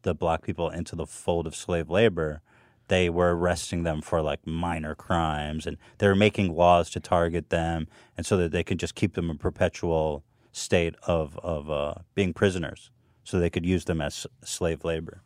the 0.02 0.16
black 0.16 0.42
people 0.42 0.70
into 0.70 0.96
the 0.96 1.06
fold 1.06 1.46
of 1.46 1.56
slave 1.56 1.88
labor, 1.88 2.42
they 2.88 3.10
were 3.10 3.36
arresting 3.36 3.84
them 3.84 4.02
for 4.02 4.22
like 4.22 4.46
minor 4.46 4.96
crimes 4.96 5.68
and 5.68 5.78
they 5.98 6.08
were 6.08 6.16
making 6.16 6.56
laws 6.56 6.90
to 6.90 7.00
target 7.00 7.50
them 7.50 7.88
and 8.18 8.26
so 8.26 8.38
that 8.38 8.52
they 8.52 8.64
could 8.64 8.80
just 8.80 8.96
keep 8.96 9.14
them 9.14 9.30
in 9.30 9.38
perpetual 9.38 10.24
state 10.52 10.96
of 11.06 11.38
of 11.40 11.70
uh, 11.70 11.96
being 12.14 12.34
prisoners 12.34 12.92
so 13.26 13.38
they 13.40 13.50
could 13.50 13.66
use 13.66 13.84
them 13.86 14.00
as 14.00 14.26
slave 14.44 14.86
labor 14.86 15.22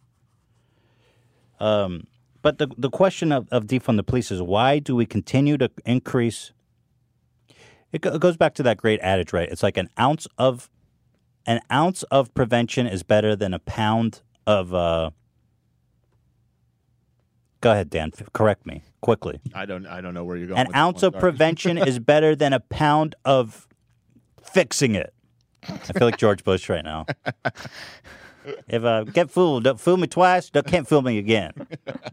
um, 1.59 2.07
but 2.41 2.57
the, 2.57 2.67
the 2.77 2.89
question 2.89 3.31
of, 3.31 3.47
of 3.51 3.65
defund 3.65 3.97
the 3.97 4.03
police 4.03 4.31
is 4.31 4.41
why 4.41 4.79
do 4.79 4.95
we 4.95 5.05
continue 5.05 5.57
to 5.57 5.69
increase 5.85 6.51
it, 7.91 8.01
go- 8.01 8.13
it 8.15 8.21
goes 8.21 8.37
back 8.37 8.55
to 8.55 8.63
that 8.63 8.77
great 8.77 8.99
adage 9.01 9.31
right 9.31 9.49
it's 9.49 9.61
like 9.61 9.77
an 9.77 9.89
ounce 9.99 10.25
of 10.39 10.69
an 11.45 11.59
ounce 11.71 12.01
of 12.03 12.33
prevention 12.33 12.87
is 12.87 13.03
better 13.03 13.35
than 13.35 13.53
a 13.53 13.59
pound 13.59 14.21
of 14.47 14.73
uh, 14.73 15.11
Go 17.61 17.71
ahead, 17.71 17.89
Dan. 17.89 18.11
Correct 18.33 18.65
me 18.65 18.83
quickly. 19.01 19.39
I 19.53 19.65
don't 19.65 19.85
I 19.85 19.99
don't 20.01 20.13
know 20.13 20.23
where 20.23 20.37
you're 20.37 20.47
going. 20.47 20.59
An 20.59 20.73
ounce 20.75 21.03
of 21.03 21.13
prevention 21.19 21.77
is 21.77 21.99
better 21.99 22.35
than 22.35 22.53
a 22.53 22.59
pound 22.59 23.15
of 23.25 23.67
fixing 24.41 24.95
it. 24.95 25.13
I 25.67 25.77
feel 25.77 26.07
like 26.07 26.17
George 26.17 26.43
Bush 26.43 26.69
right 26.69 26.83
now. 26.83 27.05
If 28.67 28.83
I 28.83 29.03
get 29.03 29.29
fooled, 29.29 29.65
don't 29.65 29.79
fool 29.79 29.97
me 29.97 30.07
twice. 30.07 30.49
Don't 30.49 30.65
can't 30.65 30.87
fool 30.87 31.01
me 31.03 31.19
again. 31.19 31.51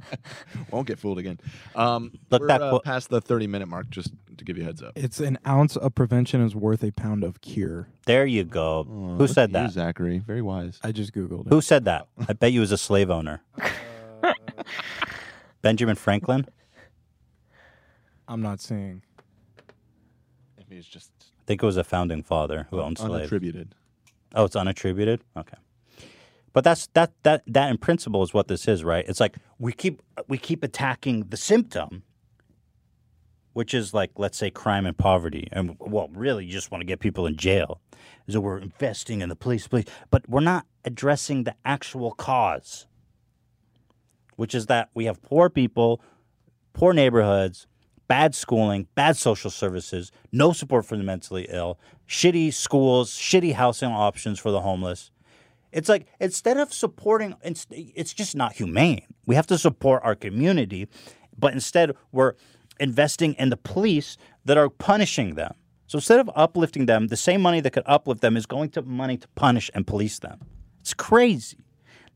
Won't 0.71 0.87
get 0.87 0.99
fooled 0.99 1.19
again. 1.19 1.39
Um, 1.75 2.13
Look, 2.31 2.43
we're 2.43 2.49
that 2.49 2.61
uh, 2.61 2.71
quote- 2.71 2.85
past 2.85 3.09
the 3.09 3.21
30 3.23 3.47
minute 3.47 3.69
mark, 3.69 3.89
just 3.89 4.13
to 4.37 4.45
give 4.45 4.59
you 4.59 4.65
a 4.65 4.67
heads 4.67 4.83
up. 4.83 4.93
It's 4.97 5.21
an 5.21 5.39
ounce 5.47 5.77
of 5.77 5.95
prevention 5.95 6.43
is 6.45 6.55
worth 6.55 6.83
a 6.83 6.91
pound 6.91 7.25
of 7.25 7.41
cure. 7.41 7.89
There 8.07 8.27
you 8.27 8.45
go. 8.45 8.87
Oh, 8.91 9.17
Who 9.17 9.27
said 9.29 9.55
at 9.55 9.61
you, 9.63 9.67
that? 9.69 9.73
Zachary, 9.73 10.19
very 10.19 10.43
wise. 10.43 10.79
I 10.83 10.93
just 10.93 11.15
googled 11.15 11.47
it. 11.47 11.51
Who 11.51 11.63
said 11.63 11.85
that? 11.87 12.09
I 12.29 12.33
bet 12.35 12.53
you 12.53 12.61
was 12.61 12.73
a 12.73 12.79
slave 12.79 13.09
owner. 13.09 13.41
Benjamin 15.63 15.97
Franklin. 15.97 16.47
I'm 18.29 18.43
not 18.43 18.61
seeing. 18.61 19.03
Maybe 20.59 20.77
it's 20.77 20.89
just 20.89 21.11
I 21.16 21.16
think 21.47 21.63
it 21.63 21.67
was 21.67 21.77
a 21.77 21.85
founding 21.85 22.23
father 22.23 22.67
who 22.71 22.81
owned 22.81 22.99
slaves. 22.99 23.31
unattributed. 23.31 23.69
Oh, 24.35 24.45
it's 24.45 24.57
unattributed. 24.57 25.21
Okay, 25.37 25.57
but 26.53 26.65
that's 26.65 26.89
that 26.89 27.13
that 27.23 27.43
that 27.47 27.71
in 27.71 27.79
principle 27.79 28.23
is 28.23 28.35
what 28.35 28.49
this 28.49 28.67
is, 28.69 28.85
right? 28.85 29.05
It's 29.09 29.21
like 29.21 29.37
we 29.59 29.73
keep 29.73 30.03
we 30.29 30.39
keep 30.39 30.63
attacking 30.63 31.25
the 31.29 31.37
symptom, 31.37 32.03
which 33.53 33.73
is 33.73 33.95
like 33.95 34.11
let's 34.17 34.37
say 34.37 34.51
crime 34.51 34.87
and 34.87 34.97
poverty, 34.97 35.49
and 35.53 35.77
well, 35.79 36.09
really, 36.13 36.45
you 36.45 36.53
just 36.53 36.71
want 36.71 36.83
to 36.83 36.87
get 36.87 37.01
people 37.01 37.27
in 37.27 37.37
jail. 37.37 37.81
So 38.29 38.41
we're 38.41 38.59
investing 38.59 39.21
in 39.21 39.29
the 39.29 39.37
police, 39.37 39.69
police, 39.69 39.87
but 40.11 40.29
we're 40.29 40.41
not 40.41 40.67
addressing 40.85 41.45
the 41.45 41.55
actual 41.65 42.11
cause, 42.13 42.87
which 44.35 44.55
is 44.55 44.67
that 44.67 44.91
we 44.95 45.05
have 45.05 45.23
poor 45.23 45.49
people, 45.49 46.03
poor 46.73 46.93
neighborhoods, 46.93 47.69
bad 48.09 48.35
schooling, 48.35 48.87
bad 48.95 49.17
social 49.17 49.51
services, 49.51 50.13
no 50.33 50.53
support 50.53 50.87
for 50.87 50.97
the 50.97 51.03
mentally 51.03 51.47
ill, 51.51 51.79
shitty 52.09 52.53
schools, 52.53 53.13
shitty 53.13 53.55
housing 53.55 53.91
options 53.91 54.39
for 54.39 54.51
the 54.51 54.61
homeless. 54.61 55.11
It's 55.73 55.89
like 55.89 56.07
instead 56.21 56.57
of 56.57 56.73
supporting, 56.73 57.35
it's, 57.43 58.15
just 58.15 58.37
not 58.37 58.55
humane. 58.55 59.07
We 59.27 59.35
have 59.35 59.47
to 59.49 59.59
support 59.59 60.03
our 60.05 60.15
community, 60.15 60.89
but 61.39 61.53
instead 61.53 61.93
we're 62.13 62.35
investing 62.81 63.35
in 63.35 63.51
the 63.51 63.57
police 63.57 64.17
that 64.45 64.57
are 64.57 64.71
punishing 64.71 65.35
them. 65.35 65.55
So 65.87 65.99
instead 65.99 66.21
of 66.21 66.31
uplifting 66.35 66.87
them, 66.87 67.09
the 67.09 67.17
same 67.17 67.41
money 67.43 67.61
that 67.61 67.73
could 67.73 67.85
uplift 67.87 68.21
them 68.21 68.37
is 68.37 68.47
going 68.47 68.71
to 68.71 68.83
money 68.83 69.17
to 69.17 69.29
punish 69.29 69.71
and 69.75 69.87
police 69.87 70.19
them. 70.19 70.41
It's 70.81 70.95
crazy. 70.95 71.59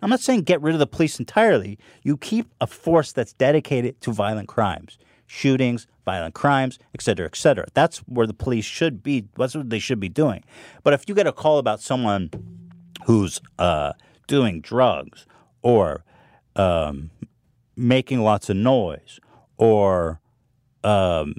I'm 0.02 0.10
not 0.10 0.20
saying 0.20 0.42
get 0.42 0.62
rid 0.62 0.74
of 0.74 0.78
the 0.78 0.86
police 0.86 1.18
entirely. 1.18 1.78
You 2.02 2.16
keep 2.16 2.46
a 2.60 2.66
force 2.66 3.12
that's 3.12 3.32
dedicated 3.34 4.00
to 4.00 4.12
violent 4.12 4.48
crimes, 4.48 4.98
shootings, 5.30 5.86
violent 6.04 6.34
crimes, 6.34 6.76
et 6.92 7.00
cetera, 7.00 7.26
et 7.26 7.36
cetera. 7.36 7.64
That's 7.72 7.98
where 8.00 8.26
the 8.26 8.34
police 8.34 8.64
should 8.64 9.00
be. 9.00 9.28
That's 9.36 9.54
what 9.54 9.70
they 9.70 9.78
should 9.78 10.00
be 10.00 10.08
doing. 10.08 10.42
But 10.82 10.92
if 10.92 11.08
you 11.08 11.14
get 11.14 11.28
a 11.28 11.32
call 11.32 11.58
about 11.58 11.80
someone 11.80 12.30
who's 13.04 13.40
uh, 13.56 13.92
doing 14.26 14.60
drugs 14.60 15.26
or 15.62 16.04
um, 16.56 17.10
making 17.76 18.20
lots 18.22 18.50
of 18.50 18.56
noise 18.56 19.20
or 19.56 20.20
um, 20.82 21.36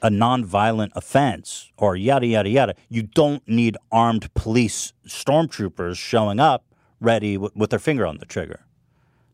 a 0.00 0.08
nonviolent 0.08 0.92
offense 0.96 1.70
or 1.76 1.96
yada 1.96 2.26
yada 2.26 2.48
yada, 2.48 2.74
you 2.88 3.02
don't 3.02 3.46
need 3.46 3.76
armed 3.92 4.32
police 4.32 4.94
stormtroopers 5.06 5.96
showing 5.96 6.40
up 6.40 6.64
ready 6.98 7.34
w- 7.34 7.52
with 7.54 7.68
their 7.68 7.78
finger 7.78 8.06
on 8.06 8.16
the 8.18 8.26
trigger. 8.26 8.60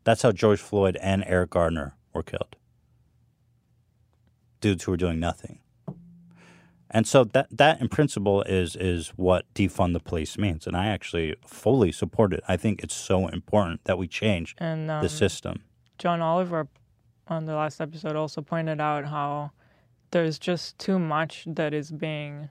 That's 0.03 0.21
how 0.21 0.33
George 0.33 0.59
Floyd 0.59 0.97
and 1.01 1.23
Eric 1.25 1.51
Gardner 1.51 1.95
were 2.13 2.23
killed. 2.23 2.57
Dudes 4.65 4.83
who 4.85 4.93
are 4.93 4.97
doing 4.97 5.19
nothing. 5.19 5.59
And 6.89 7.05
so 7.05 7.23
that 7.23 7.55
that 7.55 7.81
in 7.81 7.87
principle 7.87 8.41
is 8.43 8.75
is 8.75 9.09
what 9.15 9.45
defund 9.53 9.93
the 9.93 9.99
police 9.99 10.39
means, 10.39 10.65
and 10.65 10.75
I 10.75 10.87
actually 10.87 11.35
fully 11.45 11.91
support 11.91 12.33
it. 12.33 12.43
I 12.47 12.57
think 12.57 12.81
it's 12.81 12.95
so 12.95 13.27
important 13.27 13.83
that 13.83 13.99
we 13.99 14.07
change 14.07 14.55
And 14.57 14.89
um, 14.89 15.03
the 15.03 15.09
system. 15.09 15.61
John 15.99 16.19
Oliver 16.19 16.67
on 17.27 17.45
the 17.45 17.53
last 17.53 17.79
episode 17.79 18.15
also 18.15 18.41
pointed 18.41 18.81
out 18.81 19.05
how 19.05 19.51
there's 20.09 20.39
just 20.39 20.79
too 20.79 20.97
much 20.97 21.43
that 21.45 21.71
is 21.75 21.91
being 21.91 22.49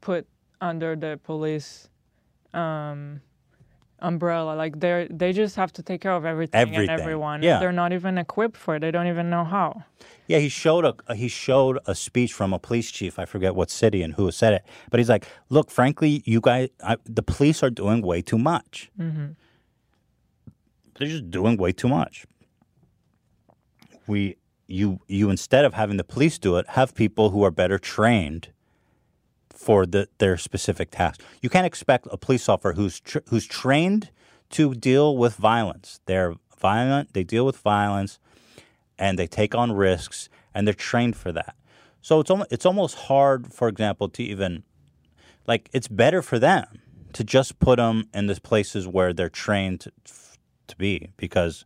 put 0.00 0.26
under 0.62 0.96
the 0.96 1.20
police 1.22 1.90
um, 2.54 3.20
umbrella. 4.00 4.54
Like 4.54 4.80
they 4.80 5.06
they 5.10 5.32
just 5.32 5.56
have 5.56 5.72
to 5.74 5.82
take 5.82 6.00
care 6.00 6.12
of 6.12 6.24
everything, 6.24 6.60
Everything, 6.60 6.88
and 6.90 7.00
everyone. 7.00 7.42
yeah. 7.42 7.58
They're 7.58 7.72
not 7.72 7.92
even 7.92 8.18
equipped 8.18 8.56
for 8.56 8.76
it. 8.76 8.80
They 8.80 8.90
don't 8.90 9.06
even 9.08 9.30
know 9.30 9.44
how. 9.44 9.84
Yeah, 10.28 10.38
he 10.38 10.48
showed 10.48 10.84
a 10.84 11.14
he 11.14 11.28
showed 11.28 11.78
a 11.86 11.94
speech 11.94 12.32
from 12.32 12.52
a 12.52 12.58
police 12.58 12.90
chief. 12.90 13.18
I 13.18 13.24
forget 13.24 13.54
what 13.54 13.70
city 13.70 14.02
and 14.02 14.14
who 14.14 14.30
said 14.30 14.52
it, 14.54 14.62
but 14.90 14.98
he's 15.00 15.08
like, 15.08 15.26
"Look, 15.48 15.70
frankly, 15.70 16.22
you 16.26 16.40
guys, 16.40 16.68
I, 16.82 16.96
the 17.04 17.22
police 17.22 17.62
are 17.62 17.70
doing 17.70 18.02
way 18.02 18.22
too 18.22 18.38
much. 18.38 18.90
hmm 18.96 19.26
They're 20.98 21.08
just 21.08 21.30
doing 21.30 21.56
way 21.56 21.72
too 21.72 21.88
much. 21.88 22.26
We, 24.06 24.36
you, 24.68 25.00
you 25.08 25.30
instead 25.30 25.64
of 25.64 25.74
having 25.74 25.96
the 25.96 26.04
police 26.04 26.38
do 26.38 26.56
it, 26.58 26.66
have 26.70 26.94
people 26.94 27.30
who 27.30 27.42
are 27.44 27.50
better 27.50 27.78
trained 27.78 28.48
for 29.56 29.86
the 29.86 30.08
their 30.18 30.36
specific 30.36 30.90
task. 30.90 31.20
You 31.40 31.48
can't 31.48 31.66
expect 31.66 32.06
a 32.10 32.16
police 32.16 32.48
officer 32.48 32.74
who's 32.74 33.00
tr- 33.00 33.26
who's 33.28 33.46
trained 33.46 34.10
to 34.50 34.74
deal 34.74 35.16
with 35.16 35.34
violence. 35.34 36.00
They're 36.06 36.34
violent. 36.58 37.14
They 37.14 37.24
deal 37.24 37.44
with 37.46 37.56
violence, 37.58 38.18
and 38.98 39.18
they 39.18 39.26
take 39.26 39.54
on 39.54 39.72
risks, 39.72 40.28
and 40.54 40.66
they're 40.66 40.74
trained 40.74 41.16
for 41.16 41.32
that. 41.32 41.56
So 42.00 42.20
it's 42.20 42.30
almost 42.30 42.52
it's 42.52 42.66
almost 42.66 42.94
hard, 43.10 43.52
for 43.52 43.68
example, 43.68 44.08
to 44.10 44.22
even 44.22 44.62
like 45.46 45.68
it's 45.72 45.88
better 45.88 46.22
for 46.22 46.38
them 46.38 46.80
to 47.12 47.24
just 47.24 47.58
put 47.58 47.76
them 47.76 48.08
in 48.12 48.26
the 48.26 48.38
places 48.40 48.86
where 48.86 49.12
they're 49.12 49.30
trained 49.30 49.80
to, 49.80 49.92
to 50.66 50.76
be 50.76 51.12
because 51.16 51.64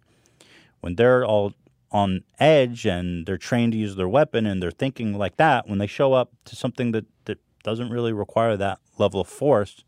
when 0.81 0.95
they're 0.95 1.25
all 1.25 1.55
on 1.91 2.23
edge 2.39 2.87
and 2.87 3.27
they're 3.27 3.37
trained 3.37 3.73
to 3.73 3.79
use 3.79 3.97
their 3.97 4.09
weapon 4.09 4.47
and 4.47 4.63
they're 4.63 4.71
thinking 4.71 5.19
like 5.19 5.37
that 5.39 5.69
when 5.69 5.79
they 5.79 5.89
show 5.89 6.13
up 6.13 6.31
to 6.45 6.55
something 6.55 6.93
that, 6.93 7.05
that 7.25 7.39
doesn't 7.63 7.91
really 7.91 8.13
require 8.13 8.57
that 8.57 8.79
level 8.99 9.21
of 9.21 9.29
force 9.29 9.85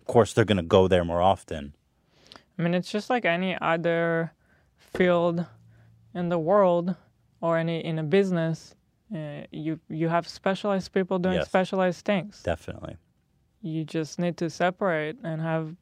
of 0.00 0.06
course 0.06 0.32
they're 0.32 0.44
going 0.44 0.56
to 0.56 0.62
go 0.62 0.88
there 0.88 1.04
more 1.04 1.22
often 1.22 1.74
I 2.58 2.62
mean, 2.62 2.72
it's 2.74 2.88
just 2.92 3.10
like 3.10 3.24
any 3.24 3.58
other 3.60 4.32
field 4.76 5.44
in 6.14 6.28
the 6.28 6.38
world 6.38 6.94
or 7.40 7.58
any 7.58 7.84
in 7.84 7.98
a 7.98 8.04
business. 8.04 8.76
Uh, 9.12 9.42
you 9.50 9.80
you 9.88 10.08
have 10.08 10.28
specialized 10.28 10.92
people 10.92 11.18
doing 11.18 11.34
Yes. 11.34 11.48
specialized 11.48 12.04
things. 12.04 12.42
definitely 12.44 12.96
You 13.60 13.84
just 13.84 14.18
need 14.20 14.36
to 14.36 14.48
separate 14.50 15.16
and 15.24 15.42
have 15.42 15.74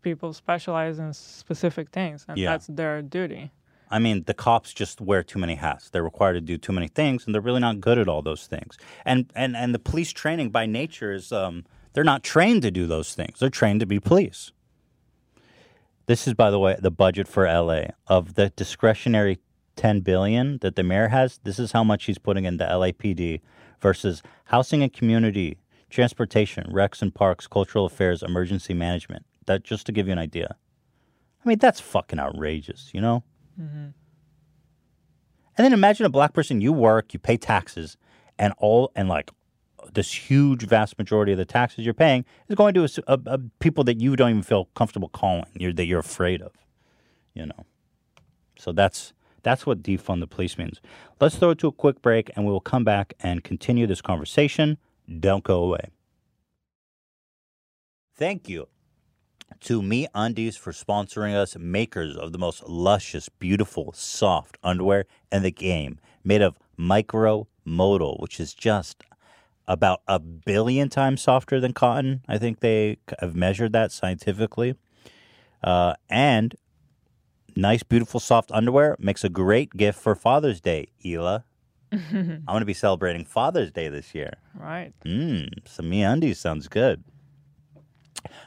people 0.00 0.32
specialize 0.32 0.98
in 0.98 1.12
specific 1.12 1.90
things, 1.90 2.24
and 2.28 2.38
Yeah. 2.38 2.52
that's 2.52 2.68
their 2.68 3.02
duty. 3.02 3.50
I 3.94 4.00
mean, 4.00 4.24
the 4.26 4.34
cops 4.34 4.74
just 4.74 5.00
wear 5.00 5.22
too 5.22 5.38
many 5.38 5.54
hats. 5.54 5.88
They're 5.88 6.02
required 6.02 6.32
to 6.32 6.40
do 6.40 6.58
too 6.58 6.72
many 6.72 6.88
things, 6.88 7.24
and 7.24 7.32
they're 7.32 7.40
really 7.40 7.60
not 7.60 7.80
good 7.80 7.96
at 7.96 8.08
all 8.08 8.22
those 8.22 8.48
things. 8.48 8.76
And 9.04 9.30
and 9.36 9.56
and 9.56 9.72
the 9.72 9.78
police 9.78 10.12
training 10.12 10.50
by 10.50 10.66
nature 10.66 11.12
is 11.12 11.30
um, 11.30 11.64
they're 11.92 12.02
not 12.02 12.24
trained 12.24 12.62
to 12.62 12.72
do 12.72 12.88
those 12.88 13.14
things. 13.14 13.38
They're 13.38 13.50
trained 13.50 13.78
to 13.80 13.86
be 13.86 14.00
police. 14.00 14.50
This 16.06 16.26
is, 16.26 16.34
by 16.34 16.50
the 16.50 16.58
way, 16.58 16.76
the 16.76 16.90
budget 16.90 17.28
for 17.28 17.46
LA 17.46 17.82
of 18.08 18.34
the 18.34 18.50
discretionary 18.56 19.38
ten 19.76 20.00
billion 20.00 20.58
that 20.58 20.74
the 20.74 20.82
mayor 20.82 21.08
has. 21.08 21.38
This 21.44 21.60
is 21.60 21.70
how 21.70 21.84
much 21.84 22.06
he's 22.06 22.18
putting 22.18 22.46
into 22.46 22.64
the 22.64 22.70
LAPD 22.72 23.42
versus 23.80 24.24
housing 24.46 24.82
and 24.82 24.92
community, 24.92 25.58
transportation, 25.88 26.64
recs 26.72 27.00
and 27.00 27.14
parks, 27.14 27.46
cultural 27.46 27.86
affairs, 27.86 28.24
emergency 28.24 28.74
management. 28.74 29.24
That 29.46 29.62
just 29.62 29.86
to 29.86 29.92
give 29.92 30.08
you 30.08 30.12
an 30.14 30.18
idea. 30.18 30.56
I 31.44 31.48
mean, 31.48 31.58
that's 31.58 31.78
fucking 31.78 32.18
outrageous, 32.18 32.90
you 32.92 33.00
know. 33.00 33.22
Mm-hmm. 33.60 33.88
And 35.56 35.64
then 35.64 35.72
imagine 35.72 36.06
a 36.06 36.10
black 36.10 36.32
person, 36.32 36.60
you 36.60 36.72
work, 36.72 37.12
you 37.12 37.20
pay 37.20 37.36
taxes, 37.36 37.96
and 38.38 38.52
all, 38.58 38.90
and 38.96 39.08
like 39.08 39.30
this 39.92 40.12
huge, 40.12 40.66
vast 40.66 40.98
majority 40.98 41.32
of 41.32 41.38
the 41.38 41.44
taxes 41.44 41.84
you're 41.84 41.94
paying 41.94 42.24
is 42.48 42.56
going 42.56 42.74
to 42.74 42.84
a 42.84 42.88
a, 43.06 43.20
a 43.26 43.38
people 43.60 43.84
that 43.84 44.00
you 44.00 44.16
don't 44.16 44.30
even 44.30 44.42
feel 44.42 44.66
comfortable 44.74 45.08
calling, 45.08 45.46
you're, 45.54 45.72
that 45.72 45.86
you're 45.86 46.00
afraid 46.00 46.42
of, 46.42 46.52
you 47.34 47.46
know. 47.46 47.64
So 48.58 48.72
that's 48.72 49.12
that's 49.42 49.66
what 49.66 49.82
defund 49.82 50.20
the 50.20 50.26
police 50.26 50.58
means. 50.58 50.80
Let's 51.20 51.36
throw 51.36 51.50
it 51.50 51.58
to 51.58 51.68
a 51.68 51.72
quick 51.72 52.02
break, 52.02 52.30
and 52.34 52.44
we 52.44 52.50
will 52.50 52.60
come 52.60 52.82
back 52.82 53.14
and 53.20 53.44
continue 53.44 53.86
this 53.86 54.00
conversation. 54.00 54.78
Don't 55.20 55.44
go 55.44 55.62
away. 55.62 55.90
Thank 58.16 58.48
you 58.48 58.68
to 59.64 59.80
MeUndies 59.80 60.58
for 60.58 60.72
sponsoring 60.72 61.34
us, 61.34 61.56
makers 61.58 62.16
of 62.16 62.32
the 62.32 62.38
most 62.38 62.68
luscious, 62.68 63.28
beautiful, 63.28 63.92
soft 63.92 64.58
underwear 64.62 65.06
in 65.32 65.42
the 65.42 65.50
game, 65.50 65.98
made 66.22 66.42
of 66.42 66.58
micro 66.76 67.48
modal, 67.64 68.16
which 68.20 68.38
is 68.38 68.52
just 68.52 69.04
about 69.66 70.02
a 70.06 70.18
billion 70.18 70.90
times 70.90 71.22
softer 71.22 71.60
than 71.60 71.72
cotton. 71.72 72.22
I 72.28 72.36
think 72.36 72.60
they 72.60 72.98
have 73.20 73.34
measured 73.34 73.72
that 73.72 73.90
scientifically. 73.90 74.74
Uh, 75.62 75.94
and 76.10 76.54
nice, 77.56 77.82
beautiful, 77.82 78.20
soft 78.20 78.52
underwear 78.52 78.96
makes 78.98 79.24
a 79.24 79.30
great 79.30 79.70
gift 79.76 79.98
for 79.98 80.14
Father's 80.14 80.60
Day, 80.60 80.88
Hila. 81.02 81.44
I'm 81.92 82.44
going 82.46 82.60
to 82.60 82.66
be 82.66 82.74
celebrating 82.74 83.24
Father's 83.24 83.70
Day 83.70 83.88
this 83.88 84.14
year. 84.14 84.34
Right. 84.54 84.92
Mmm, 85.06 85.48
some 85.66 85.86
MeUndies 85.86 86.36
sounds 86.36 86.68
good. 86.68 87.02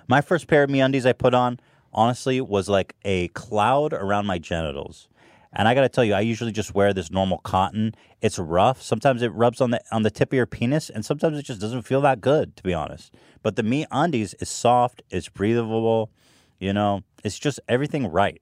My 0.07 0.21
first 0.21 0.47
pair 0.47 0.63
of 0.63 0.69
MeUndies 0.69 1.05
I 1.05 1.13
put 1.13 1.34
on, 1.34 1.59
honestly, 1.93 2.41
was 2.41 2.69
like 2.69 2.95
a 3.03 3.28
cloud 3.30 3.93
around 3.93 4.25
my 4.25 4.38
genitals. 4.38 5.07
And 5.53 5.67
I 5.67 5.73
got 5.73 5.82
to 5.82 5.89
tell 5.89 6.03
you, 6.03 6.13
I 6.13 6.19
usually 6.19 6.51
just 6.51 6.75
wear 6.75 6.93
this 6.93 7.09
normal 7.09 7.39
cotton. 7.39 7.95
It's 8.21 8.38
rough. 8.38 8.82
Sometimes 8.82 9.21
it 9.21 9.30
rubs 9.30 9.61
on 9.61 9.71
the 9.71 9.82
on 9.91 10.03
the 10.03 10.11
tip 10.11 10.30
of 10.30 10.36
your 10.36 10.45
penis, 10.45 10.89
and 10.89 11.05
sometimes 11.05 11.38
it 11.38 11.43
just 11.43 11.61
doesn't 11.61 11.84
feel 11.84 12.01
that 12.01 12.21
good, 12.21 12.55
to 12.57 12.63
be 12.63 12.73
honest. 12.73 13.13
But 13.41 13.55
the 13.55 13.63
MeUndies 13.63 14.36
is 14.41 14.49
soft, 14.49 15.01
it's 15.09 15.30
breathable, 15.30 16.11
you 16.59 16.73
know, 16.73 17.03
it's 17.23 17.39
just 17.39 17.59
everything 17.67 18.07
right. 18.07 18.41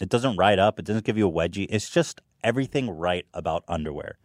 It 0.00 0.08
doesn't 0.08 0.36
ride 0.36 0.58
up. 0.58 0.78
It 0.78 0.84
doesn't 0.84 1.04
give 1.04 1.16
you 1.16 1.28
a 1.28 1.32
wedgie. 1.32 1.66
It's 1.70 1.88
just 1.88 2.20
everything 2.42 2.90
right 2.90 3.26
about 3.32 3.64
underwear. 3.68 4.18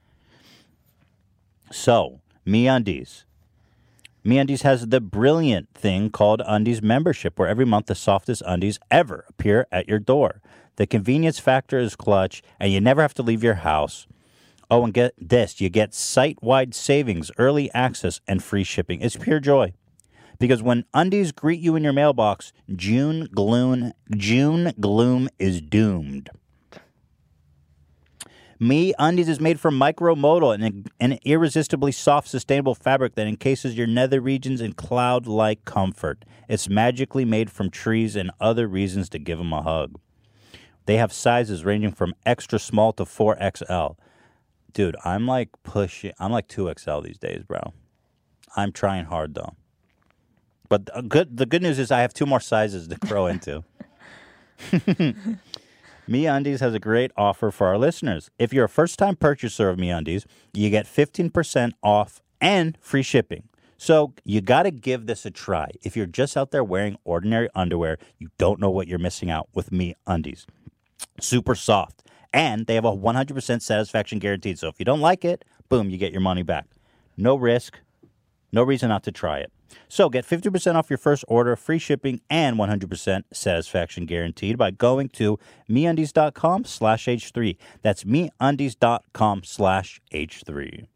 So, 1.72 2.22
MeUndies. 2.46 3.26
MeUndies 4.26 4.64
has 4.64 4.88
the 4.88 5.00
brilliant 5.00 5.74
thing 5.74 6.10
called 6.10 6.42
Undies 6.46 6.82
membership, 6.82 7.40
where 7.40 7.48
every 7.48 7.66
month 7.66 7.86
the 7.86 7.96
softest 7.96 8.44
undies 8.46 8.78
ever 8.92 9.26
appear 9.30 9.66
at 9.72 9.88
your 9.88 10.00
door. 10.00 10.42
The 10.76 10.86
convenience 10.86 11.40
factor 11.40 11.80
is 11.80 11.96
clutch, 11.96 12.44
and 12.60 12.72
you 12.72 12.82
never 12.82 13.02
have 13.02 13.14
to 13.16 13.24
leave 13.24 13.44
your 13.44 13.56
house. 13.56 14.08
Oh, 14.70 14.84
and 14.84 14.94
get 14.94 15.14
this 15.18 15.60
you 15.60 15.70
get 15.70 15.94
site 15.94 16.44
wide 16.44 16.76
savings, 16.76 17.32
early 17.38 17.72
access, 17.74 18.22
and 18.28 18.44
free 18.44 18.64
shipping. 18.64 19.02
It's 19.02 19.16
pure 19.16 19.40
joy. 19.40 19.74
Because 20.38 20.62
when 20.62 20.86
undies 20.94 21.32
greet 21.32 21.60
you 21.60 21.76
in 21.76 21.84
your 21.84 21.94
mailbox, 21.94 22.54
June 22.74 23.28
gloom, 23.34 23.94
June 24.16 24.74
gloom 24.80 25.30
is 25.40 25.60
doomed. 25.60 26.30
MeUndies 28.62 29.30
is 29.30 29.40
made 29.40 29.58
from 29.60 29.80
micromodal 29.80 30.54
and 30.54 30.92
an 31.00 31.18
irresistibly 31.24 31.94
soft, 31.94 32.28
sustainable 32.28 32.76
fabric 32.76 33.16
that 33.16 33.26
encases 33.26 33.78
your 33.78 33.88
nether 33.88 34.20
regions 34.20 34.60
in 34.60 34.74
cloud 34.74 35.28
like 35.28 35.64
comfort. 35.64 36.26
It's 36.50 36.68
magically 36.68 37.24
made 37.24 37.50
from 37.50 37.70
trees 37.70 38.18
and 38.18 38.32
other 38.42 38.68
reasons 38.68 39.08
to 39.10 39.20
give 39.20 39.38
them 39.38 39.54
a 39.54 39.62
hug. 39.62 39.98
They 40.88 40.98
have 40.98 41.14
sizes 41.14 41.64
ranging 41.64 41.94
from 41.94 42.14
extra 42.26 42.60
small 42.60 42.92
to 42.94 43.06
4XL. 43.06 43.96
Dude, 44.74 44.98
I'm 45.06 45.26
like 45.26 45.50
pushing, 45.64 46.12
I'm 46.20 46.32
like 46.32 46.50
2XL 46.50 47.04
these 47.04 47.18
days, 47.18 47.44
bro. 47.44 47.74
I'm 48.58 48.74
trying 48.74 49.06
hard 49.06 49.36
though. 49.36 49.54
But 50.68 50.88
the 50.88 51.02
good, 51.02 51.38
the 51.38 51.46
good 51.46 51.62
news 51.62 51.80
is 51.80 51.92
I 51.92 52.02
have 52.02 52.14
two 52.14 52.26
more 52.26 52.42
sizes 52.42 52.90
to 52.90 52.96
grow 52.96 53.28
into. 53.28 53.64
MeUndies 56.10 56.60
has 56.60 56.74
a 56.74 56.80
great 56.80 57.12
offer 57.16 57.52
for 57.52 57.68
our 57.68 57.78
listeners. 57.78 58.32
If 58.40 58.52
you're 58.52 58.66
a 58.66 58.70
first-time 58.70 59.16
purchaser 59.16 59.70
of 59.70 59.78
MeUndies, 59.78 60.26
you 60.56 60.72
get 60.72 60.88
15% 60.88 61.74
off 61.84 62.20
and 62.42 62.76
free 62.82 63.04
shipping. 63.04 63.44
So 63.78 64.16
you 64.24 64.42
got 64.42 64.64
to 64.64 64.72
give 64.72 65.06
this 65.06 65.24
a 65.28 65.30
try. 65.30 65.70
If 65.84 65.96
you're 65.96 66.08
just 66.08 66.36
out 66.36 66.50
there 66.50 66.64
wearing 66.64 66.98
ordinary 67.04 67.48
underwear, 67.54 68.00
you 68.18 68.30
don't 68.40 68.60
know 68.60 68.72
what 68.72 68.88
you're 68.88 68.98
missing 68.98 69.30
out 69.30 69.50
with 69.54 69.72
Me 69.72 69.94
Undies. 70.08 70.48
Super 71.22 71.54
soft, 71.54 72.02
and 72.34 72.66
they 72.66 72.74
have 72.74 72.86
a 72.86 72.92
100% 72.92 73.62
satisfaction 73.62 74.18
guaranteed. 74.18 74.58
So 74.58 74.68
if 74.68 74.80
you 74.80 74.86
don't 74.86 75.02
like 75.02 75.24
it, 75.24 75.46
boom, 75.70 75.92
you 75.92 76.00
get 76.00 76.12
your 76.12 76.22
money 76.22 76.42
back. 76.42 76.66
No 77.18 77.36
risk, 77.36 77.78
no 78.52 78.64
reason 78.64 78.90
not 78.90 79.04
to 79.04 79.12
try 79.12 79.38
it. 79.38 79.52
So 79.88 80.10
get 80.10 80.26
50% 80.26 80.76
off 80.76 80.90
your 80.90 80.98
first 80.98 81.24
order, 81.28 81.56
free 81.56 81.80
shipping, 81.80 82.22
and 82.30 82.58
100% 82.58 83.24
satisfaction 83.34 84.06
guaranteed 84.06 84.58
by 84.58 84.72
going 84.72 85.10
to 85.10 85.40
meundies.com 85.70 86.66
slash 86.66 87.06
H3. 87.06 87.58
That's 87.82 88.04
meundies.com 88.04 89.44
slash 89.44 90.02
H3. 90.14 90.88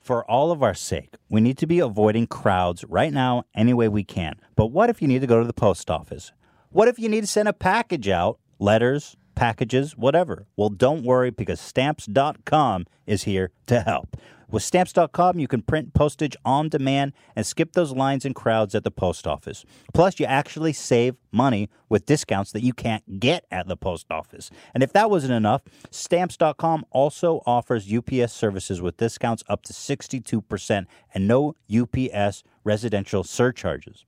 For 0.00 0.28
all 0.28 0.50
of 0.50 0.60
our 0.60 0.74
sake, 0.74 1.14
we 1.28 1.40
need 1.40 1.56
to 1.58 1.68
be 1.68 1.78
avoiding 1.78 2.26
crowds 2.26 2.84
right 2.84 3.12
now 3.12 3.44
any 3.54 3.72
way 3.72 3.86
we 3.86 4.02
can. 4.02 4.40
But 4.56 4.72
what 4.72 4.90
if 4.90 5.00
you 5.00 5.06
need 5.06 5.20
to 5.20 5.26
go 5.28 5.38
to 5.38 5.46
the 5.46 5.52
post 5.52 5.88
office? 5.88 6.32
What 6.70 6.88
if 6.88 6.98
you 6.98 7.08
need 7.08 7.20
to 7.20 7.26
send 7.28 7.48
a 7.48 7.52
package 7.52 8.08
out, 8.08 8.40
letters, 8.58 9.16
packages, 9.40 9.96
whatever. 9.96 10.44
Well, 10.54 10.68
don't 10.68 11.02
worry 11.02 11.30
because 11.30 11.62
stamps.com 11.62 12.84
is 13.06 13.22
here 13.22 13.52
to 13.68 13.80
help. 13.80 14.18
With 14.50 14.62
stamps.com, 14.62 15.38
you 15.38 15.48
can 15.48 15.62
print 15.62 15.94
postage 15.94 16.36
on 16.44 16.68
demand 16.68 17.14
and 17.34 17.46
skip 17.46 17.72
those 17.72 17.92
lines 17.92 18.26
and 18.26 18.34
crowds 18.34 18.74
at 18.74 18.84
the 18.84 18.90
post 18.90 19.26
office. 19.26 19.64
Plus, 19.94 20.20
you 20.20 20.26
actually 20.26 20.74
save 20.74 21.14
money 21.32 21.70
with 21.88 22.04
discounts 22.04 22.52
that 22.52 22.62
you 22.62 22.74
can't 22.74 23.18
get 23.18 23.46
at 23.50 23.66
the 23.66 23.78
post 23.78 24.10
office. 24.10 24.50
And 24.74 24.82
if 24.82 24.92
that 24.92 25.08
wasn't 25.08 25.32
enough, 25.32 25.62
stamps.com 25.90 26.84
also 26.90 27.40
offers 27.46 27.90
UPS 27.90 28.34
services 28.34 28.82
with 28.82 28.98
discounts 28.98 29.42
up 29.48 29.62
to 29.62 29.72
62% 29.72 30.84
and 31.14 31.26
no 31.26 31.54
UPS 31.74 32.42
residential 32.62 33.24
surcharges. 33.24 34.04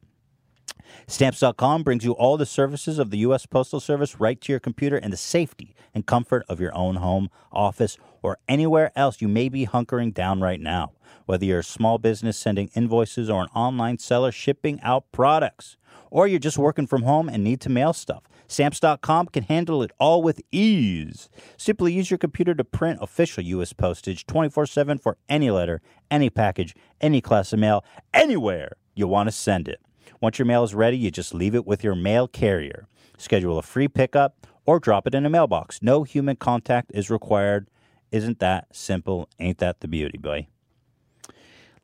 Stamps.com 1.07 1.83
brings 1.83 2.05
you 2.05 2.13
all 2.13 2.37
the 2.37 2.47
services 2.47 2.99
of 2.99 3.11
the 3.11 3.19
U.S. 3.19 3.47
Postal 3.47 3.81
Service 3.81 4.21
right 4.21 4.41
to 4.41 4.53
your 4.53 4.61
computer 4.61 4.97
in 4.97 5.11
the 5.11 5.17
safety 5.17 5.75
and 5.95 6.07
comfort 6.07 6.45
of 6.49 6.61
your 6.61 6.75
own 6.77 6.97
home, 6.97 7.29
office, 7.51 7.99
or 8.23 8.39
anywhere 8.49 8.93
else 8.97 9.21
you 9.21 9.29
may 9.29 9.49
be 9.49 9.67
hunkering 9.67 10.15
down 10.15 10.41
right 10.41 10.61
now. 10.61 10.93
Whether 11.27 11.45
you're 11.45 11.61
a 11.61 11.65
small 11.65 11.99
business 11.99 12.37
sending 12.37 12.71
invoices 12.75 13.29
or 13.31 13.43
an 13.43 13.49
online 13.55 13.99
seller 13.99 14.33
shipping 14.33 14.81
out 14.83 15.05
products, 15.13 15.77
or 16.11 16.27
you're 16.27 16.39
just 16.39 16.59
working 16.59 16.87
from 16.87 17.03
home 17.03 17.29
and 17.29 17.43
need 17.43 17.61
to 17.63 17.69
mail 17.69 17.93
stuff, 17.93 18.23
Stamps.com 18.49 19.29
can 19.29 19.45
handle 19.45 19.83
it 19.83 19.93
all 19.99 20.23
with 20.23 20.43
ease. 20.51 21.31
Simply 21.57 21.93
use 21.93 22.11
your 22.11 22.19
computer 22.19 22.55
to 22.55 22.65
print 22.65 22.99
official 23.01 23.43
U.S. 23.45 23.73
postage 23.73 24.27
24 24.27 24.67
7 24.67 24.99
for 24.99 25.17
any 25.29 25.51
letter, 25.51 25.81
any 26.11 26.29
package, 26.29 26.75
any 27.01 27.21
class 27.21 27.53
of 27.53 27.61
mail, 27.61 27.85
anywhere 28.13 28.77
you 28.95 29.07
want 29.07 29.29
to 29.29 29.33
send 29.33 29.69
it. 29.69 29.81
Once 30.21 30.39
your 30.39 30.47
mail 30.47 30.65
is 30.65 30.75
ready, 30.75 30.97
you 30.97 31.11
just 31.11 31.35
leave 31.35 31.55
it 31.55 31.67
with 31.67 31.83
your 31.83 31.95
mail 31.95 32.29
carrier. 32.29 32.87
Schedule 33.19 33.59
a 33.59 33.63
free 33.63 33.89
pickup 33.89 34.47
or 34.67 34.79
drop 34.79 35.07
it 35.07 35.15
in 35.15 35.27
a 35.27 35.31
mailbox. 35.31 35.83
No 35.83 36.03
human 36.03 36.37
contact 36.37 36.91
is 36.95 37.11
required. 37.11 37.69
Isn't 38.11 38.39
that 38.41 38.69
simple? 38.75 39.29
Ain't 39.39 39.59
that 39.59 39.81
the 39.81 39.89
beauty, 39.89 40.19
boy? 40.19 40.49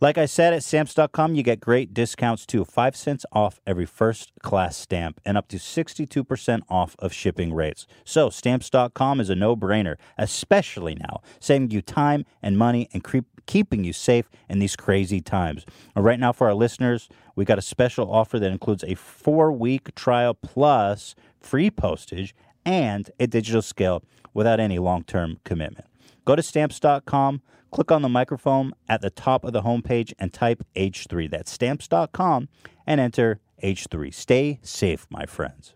Like 0.01 0.17
I 0.17 0.27
said, 0.27 0.55
at 0.55 0.63
stamps.com, 0.63 1.35
you 1.35 1.43
get 1.43 1.59
great 1.59 1.93
discounts 1.93 2.47
too. 2.47 2.65
Five 2.65 2.95
cents 2.95 3.27
off 3.33 3.59
every 3.67 3.85
first 3.85 4.31
class 4.45 4.77
stamp 4.77 5.21
and 5.25 5.37
up 5.37 5.49
to 5.49 5.57
62% 5.57 6.61
off 6.69 6.95
of 7.01 7.13
shipping 7.13 7.53
rates. 7.53 7.85
So, 8.05 8.31
stamps.com 8.31 9.19
is 9.19 9.29
a 9.29 9.35
no 9.35 9.57
brainer, 9.57 9.97
especially 10.17 10.95
now, 10.95 11.23
saving 11.41 11.73
you 11.73 11.83
time 11.83 12.25
and 12.41 12.57
money 12.57 12.89
and 12.93 13.05
keeping 13.47 13.83
you 13.83 13.93
safe 13.93 14.31
in 14.49 14.61
these 14.61 14.77
crazy 14.77 15.21
times. 15.21 15.67
And 15.97 16.05
right 16.05 16.21
now, 16.21 16.33
for 16.33 16.47
our 16.47 16.55
listeners, 16.55 17.09
we 17.35 17.45
got 17.45 17.59
a 17.59 17.63
special 17.63 18.09
offer 18.09 18.39
that 18.39 18.53
includes 18.53 18.85
a 18.85 18.95
four 18.95 19.51
week 19.51 19.93
trial 19.97 20.33
plus 20.33 21.17
free 21.41 21.73
postage 21.73 22.37
and 22.65 23.11
a 23.19 23.27
digital 23.27 23.63
scale 23.63 24.05
without 24.33 24.61
any 24.61 24.79
long 24.79 25.03
term 25.03 25.41
commitment. 25.45 25.87
Go 26.25 26.37
to 26.37 26.43
stamps.com, 26.43 27.43
click 27.71 27.91
on 27.91 28.03
the 28.03 28.09
microphone 28.09 28.73
at 28.89 29.01
the 29.01 29.11
top 29.11 29.45
of 29.45 29.53
the 29.53 29.63
homepage, 29.63 30.13
and 30.19 30.33
type 30.33 30.65
H3. 30.77 31.31
That's 31.31 31.51
stamps.com 31.51 32.49
and 32.87 33.01
enter 33.01 33.41
H3. 33.63 34.13
Stay 34.13 34.61
safe, 34.63 35.07
my 35.11 35.27
friends. 35.27 35.75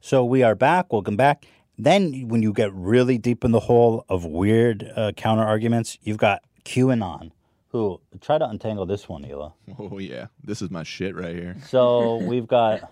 So 0.00 0.24
we 0.24 0.42
are 0.42 0.54
back. 0.54 0.92
Welcome 0.92 1.16
back. 1.16 1.46
Then, 1.78 2.28
when 2.28 2.42
you 2.42 2.52
get 2.52 2.72
really 2.72 3.18
deep 3.18 3.44
in 3.44 3.50
the 3.50 3.60
hole 3.60 4.04
of 4.08 4.24
weird 4.24 4.90
uh, 4.96 5.12
counter 5.12 5.42
arguments, 5.42 5.98
you've 6.02 6.16
got 6.16 6.42
QAnon, 6.64 7.32
who 7.68 8.00
try 8.20 8.38
to 8.38 8.48
untangle 8.48 8.86
this 8.86 9.08
one, 9.08 9.24
Hila. 9.24 9.52
Oh 9.78 9.98
yeah, 9.98 10.26
this 10.42 10.62
is 10.62 10.70
my 10.70 10.84
shit 10.84 11.14
right 11.14 11.34
here. 11.34 11.56
So 11.66 12.16
we've 12.16 12.46
got 12.46 12.90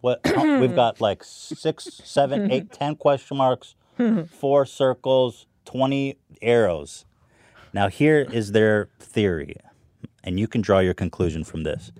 what 0.00 0.20
we've 0.36 0.74
got 0.74 1.00
like 1.00 1.24
six, 1.24 2.00
seven, 2.04 2.52
eight, 2.52 2.70
ten 2.72 2.94
question 3.04 3.36
marks, 3.38 3.74
four 4.30 4.66
circles, 4.66 5.46
twenty 5.64 6.18
arrows. 6.42 7.04
Now 7.72 7.88
here 7.88 8.26
is 8.32 8.52
their 8.52 8.88
theory, 8.98 9.56
and 10.22 10.38
you 10.38 10.46
can 10.46 10.60
draw 10.60 10.78
your 10.78 10.94
conclusion 10.94 11.44
from 11.44 11.64
this. 11.64 11.92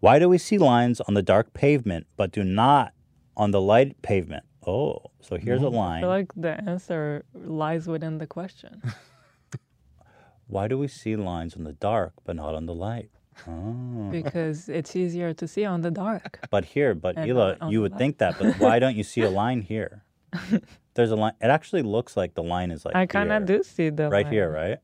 Why 0.00 0.18
do 0.18 0.28
we 0.28 0.38
see 0.38 0.58
lines 0.58 1.00
on 1.00 1.14
the 1.14 1.22
dark 1.22 1.54
pavement 1.54 2.06
but 2.16 2.32
do 2.32 2.42
not 2.42 2.92
on 3.36 3.52
the 3.52 3.60
light 3.60 4.02
pavement? 4.02 4.44
Oh, 4.66 4.98
so 5.20 5.36
here's 5.36 5.62
a 5.62 5.68
line. 5.68 5.98
I 5.98 6.00
feel 6.00 6.08
like 6.08 6.32
the 6.36 6.70
answer 6.70 7.24
lies 7.34 7.86
within 7.86 8.18
the 8.18 8.26
question. 8.26 8.82
Why 10.46 10.68
do 10.68 10.76
we 10.76 10.88
see 10.88 11.16
lines 11.16 11.56
on 11.56 11.64
the 11.64 11.72
dark 11.72 12.12
but 12.24 12.36
not 12.36 12.54
on 12.54 12.66
the 12.66 12.74
light? 12.74 13.10
Oh. 13.48 14.08
because 14.10 14.68
it's 14.68 14.94
easier 14.94 15.32
to 15.32 15.48
see 15.48 15.64
on 15.64 15.80
the 15.80 15.90
dark. 15.90 16.38
But 16.50 16.66
here, 16.66 16.94
but 16.94 17.16
And 17.16 17.26
you 17.72 17.80
would 17.80 17.96
think 17.96 18.18
that, 18.18 18.38
but 18.38 18.58
why 18.58 18.78
don't 18.78 18.94
you 18.94 19.02
see 19.02 19.22
a 19.22 19.30
line 19.42 19.62
here? 19.62 20.04
There's 20.94 21.10
a 21.10 21.16
line. 21.16 21.32
It 21.40 21.46
actually 21.46 21.82
looks 21.82 22.16
like 22.16 22.34
the 22.34 22.42
line 22.42 22.70
is 22.70 22.84
like 22.84 22.94
I 22.94 23.06
kind 23.06 23.32
of 23.32 23.46
do 23.46 23.62
see 23.62 23.90
the 23.90 24.08
right 24.08 24.24
line. 24.24 24.32
here, 24.32 24.50
right? 24.50 24.78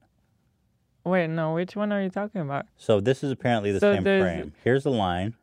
Wait, 1.04 1.28
no, 1.28 1.54
which 1.54 1.74
one 1.76 1.92
are 1.92 2.02
you 2.02 2.10
talking 2.10 2.40
about? 2.40 2.66
So 2.76 3.00
this 3.00 3.22
is 3.24 3.30
apparently 3.30 3.72
the 3.72 3.80
So 3.80 3.94
same 3.94 4.04
there's- 4.04 4.22
frame. 4.22 4.52
Here's 4.64 4.84
the 4.84 4.90
line. 4.90 5.34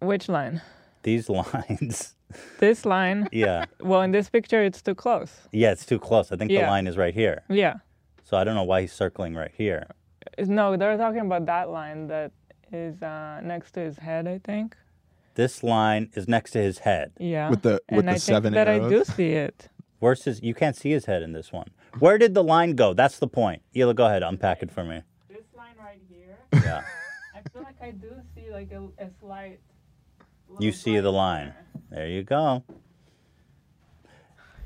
Which 0.00 0.28
line? 0.28 0.60
These 1.02 1.28
lines. 1.30 2.14
This 2.58 2.84
line. 2.84 3.28
yeah. 3.32 3.64
Well, 3.80 4.02
in 4.02 4.10
this 4.10 4.28
picture, 4.28 4.62
it's 4.62 4.82
too 4.82 4.94
close. 4.94 5.48
Yeah, 5.52 5.72
it's 5.72 5.86
too 5.86 5.98
close. 5.98 6.30
I 6.32 6.36
think 6.36 6.48
the 6.50 6.54
Yeah. 6.56 6.70
line 6.70 6.86
is 6.86 6.96
right 6.96 7.14
here. 7.14 7.42
Yeah. 7.48 7.74
So 8.24 8.36
I 8.36 8.44
don't 8.44 8.54
know 8.54 8.64
why 8.64 8.82
he's 8.82 8.92
circling 8.92 9.34
right 9.34 9.50
here. 9.56 9.86
No, 10.38 10.76
they're 10.76 10.98
talking 10.98 11.20
about 11.20 11.46
that 11.46 11.70
line 11.70 12.06
that 12.08 12.32
is 12.70 13.02
uh, 13.02 13.40
next 13.42 13.72
to 13.72 13.80
his 13.80 13.96
head, 13.96 14.28
I 14.28 14.38
think. 14.44 14.76
This 15.38 15.62
line 15.62 16.10
is 16.14 16.26
next 16.26 16.50
to 16.50 16.58
his 16.58 16.80
head. 16.80 17.12
Yeah. 17.16 17.48
With 17.48 17.62
the- 17.62 17.80
with 17.88 18.00
and 18.00 18.08
the 18.08 18.12
I 18.14 18.16
seven 18.16 18.52
think 18.52 18.66
that 18.66 18.68
I 18.68 18.80
do 18.88 19.04
see 19.04 19.34
it. 19.34 19.68
Where's 20.00 20.24
his? 20.24 20.42
You 20.42 20.52
can't 20.52 20.74
see 20.74 20.90
his 20.90 21.04
head 21.04 21.22
in 21.22 21.32
this 21.32 21.52
one. 21.52 21.68
Where 22.00 22.18
did 22.18 22.34
the 22.34 22.42
line 22.42 22.74
go? 22.74 22.92
That's 22.92 23.20
the 23.20 23.28
point. 23.28 23.62
Hila, 23.72 23.94
go 23.94 24.06
ahead, 24.06 24.24
unpack 24.24 24.64
it 24.64 24.72
for 24.72 24.82
me. 24.82 25.02
This 25.28 25.44
line 25.56 25.76
right 25.78 26.00
here, 26.10 26.38
Yeah. 26.54 26.82
I 27.36 27.48
feel 27.50 27.62
like 27.62 27.80
I 27.80 27.92
do 27.92 28.10
see 28.34 28.50
like 28.50 28.72
a, 28.72 28.82
a 28.98 29.10
slight. 29.20 29.60
You 30.58 30.72
see 30.72 30.98
the 30.98 31.12
line. 31.12 31.54
there. 31.88 32.00
There 32.00 32.08
you 32.08 32.24
go. 32.24 32.64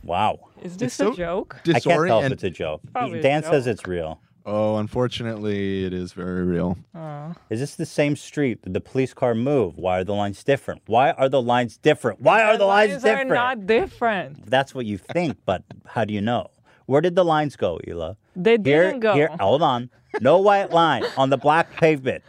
Wow. 0.03 0.39
Is 0.63 0.79
this 0.79 0.95
so- 0.95 1.13
a 1.13 1.17
joke? 1.17 1.61
I 1.69 1.81
can't 1.81 2.07
tell 2.07 2.23
if 2.25 2.33
it's 2.33 2.45
a 2.45 2.51
joke. 2.51 2.81
Probably 2.95 3.19
a 3.19 3.23
Dan 3.23 3.43
says 3.43 3.67
it's 3.67 3.87
real. 3.87 4.23
Oh, 4.45 4.77
unfortunately, 4.77 5.85
it 5.85 5.93
is 5.93 6.13
very 6.13 6.45
real. 6.45 6.77
Oh. 6.95 7.35
Is 7.49 7.61
this 7.61 7.77
the 7.77 7.87
same 7.87 8.17
street? 8.17 8.63
Did 8.63 8.75
the 8.75 8.81
police 8.81 9.15
car 9.15 9.35
move? 9.35 9.77
Why 9.77 10.01
are 10.01 10.05
the 10.05 10.15
lines 10.15 10.43
different? 10.43 10.83
Why 10.87 11.13
are 11.13 11.29
the 11.29 11.41
lines 11.41 11.77
different? 11.77 12.21
Why 12.21 12.43
are 12.43 12.57
the 12.57 12.67
lines 12.67 12.91
lines 12.93 13.03
different? 13.03 13.31
are 13.31 13.35
not 13.35 13.67
different. 13.67 14.51
That's 14.51 14.75
what 14.75 14.87
you 14.87 14.99
think, 14.99 15.39
but 15.45 15.63
how 15.87 16.05
do 16.05 16.13
you 16.13 16.21
know? 16.21 16.51
Where 16.87 17.01
did 17.01 17.15
the 17.15 17.25
lines 17.25 17.57
go, 17.57 17.79
Hila? 17.87 18.17
They 18.35 18.57
didn't 18.57 19.01
go. 19.01 19.15
here. 19.15 19.29
Hold 19.39 19.63
on. 19.63 19.91
No 20.21 20.39
white 20.39 20.71
line 20.71 21.05
on 21.17 21.31
the 21.31 21.39
black 21.39 21.73
pavement. 21.77 22.25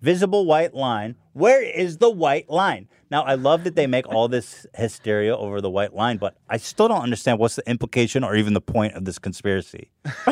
Visible 0.00 0.46
white 0.46 0.74
line. 0.74 1.16
Where 1.34 1.62
is 1.62 1.98
the 1.98 2.10
white 2.10 2.48
line? 2.48 2.88
Now, 3.10 3.22
I 3.22 3.34
love 3.34 3.64
that 3.64 3.74
they 3.74 3.86
make 3.86 4.08
all 4.08 4.28
this 4.28 4.66
hysteria 4.74 5.36
over 5.36 5.60
the 5.60 5.70
white 5.70 5.94
line, 5.94 6.18
but 6.18 6.36
I 6.48 6.56
still 6.56 6.88
don't 6.88 7.02
understand 7.02 7.38
what's 7.38 7.56
the 7.56 7.68
implication 7.68 8.22
or 8.22 8.36
even 8.36 8.54
the 8.54 8.60
point 8.60 8.94
of 8.94 9.04
this 9.04 9.18
conspiracy. 9.18 9.90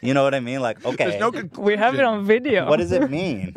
you 0.00 0.14
know 0.14 0.22
what 0.22 0.34
I 0.34 0.40
mean? 0.40 0.60
Like, 0.60 0.84
okay, 0.84 1.04
There's 1.08 1.20
no 1.20 1.32
conclusion. 1.32 1.64
We 1.64 1.76
have 1.76 1.94
it 1.94 2.00
on 2.04 2.24
video. 2.24 2.68
what 2.68 2.78
does 2.78 2.92
it 2.92 3.10
mean? 3.10 3.54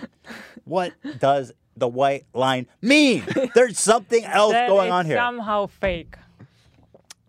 what 0.64 0.92
does 1.18 1.52
the 1.76 1.88
white 1.88 2.26
line 2.32 2.66
mean? 2.80 3.24
There's 3.54 3.78
something 3.78 4.24
else 4.24 4.52
That 4.52 4.68
going 4.68 4.90
on 4.90 5.06
here. 5.06 5.16
Somehow 5.16 5.66
fake. 5.66 6.16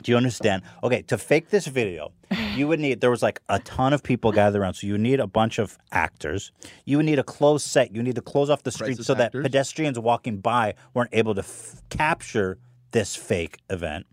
Do 0.03 0.11
you 0.11 0.17
understand? 0.17 0.61
Okay, 0.83 1.01
to 1.03 1.17
fake 1.17 1.49
this 1.49 1.65
video, 1.65 2.11
you 2.53 2.67
would 2.67 2.79
need 2.79 3.01
there 3.01 3.09
was 3.09 3.23
like 3.23 3.41
a 3.49 3.57
ton 3.57 3.91
of 3.91 4.03
people 4.03 4.31
gathered 4.31 4.61
around, 4.61 4.75
so 4.75 4.85
you 4.85 4.99
need 4.99 5.19
a 5.19 5.25
bunch 5.25 5.57
of 5.57 5.79
actors. 5.91 6.51
You 6.85 6.97
would 6.97 7.07
need 7.07 7.17
a 7.17 7.23
closed 7.23 7.65
set. 7.65 7.95
You 7.95 8.03
need 8.03 8.13
to 8.13 8.21
close 8.21 8.51
off 8.51 8.61
the 8.61 8.71
street 8.71 8.97
Crisis 8.97 9.07
so 9.07 9.15
that 9.15 9.31
pedestrians 9.31 9.97
walking 9.97 10.37
by 10.37 10.75
weren't 10.93 11.09
able 11.11 11.33
to 11.33 11.39
f- 11.41 11.81
capture 11.89 12.59
this 12.91 13.15
fake 13.15 13.57
event. 13.71 14.05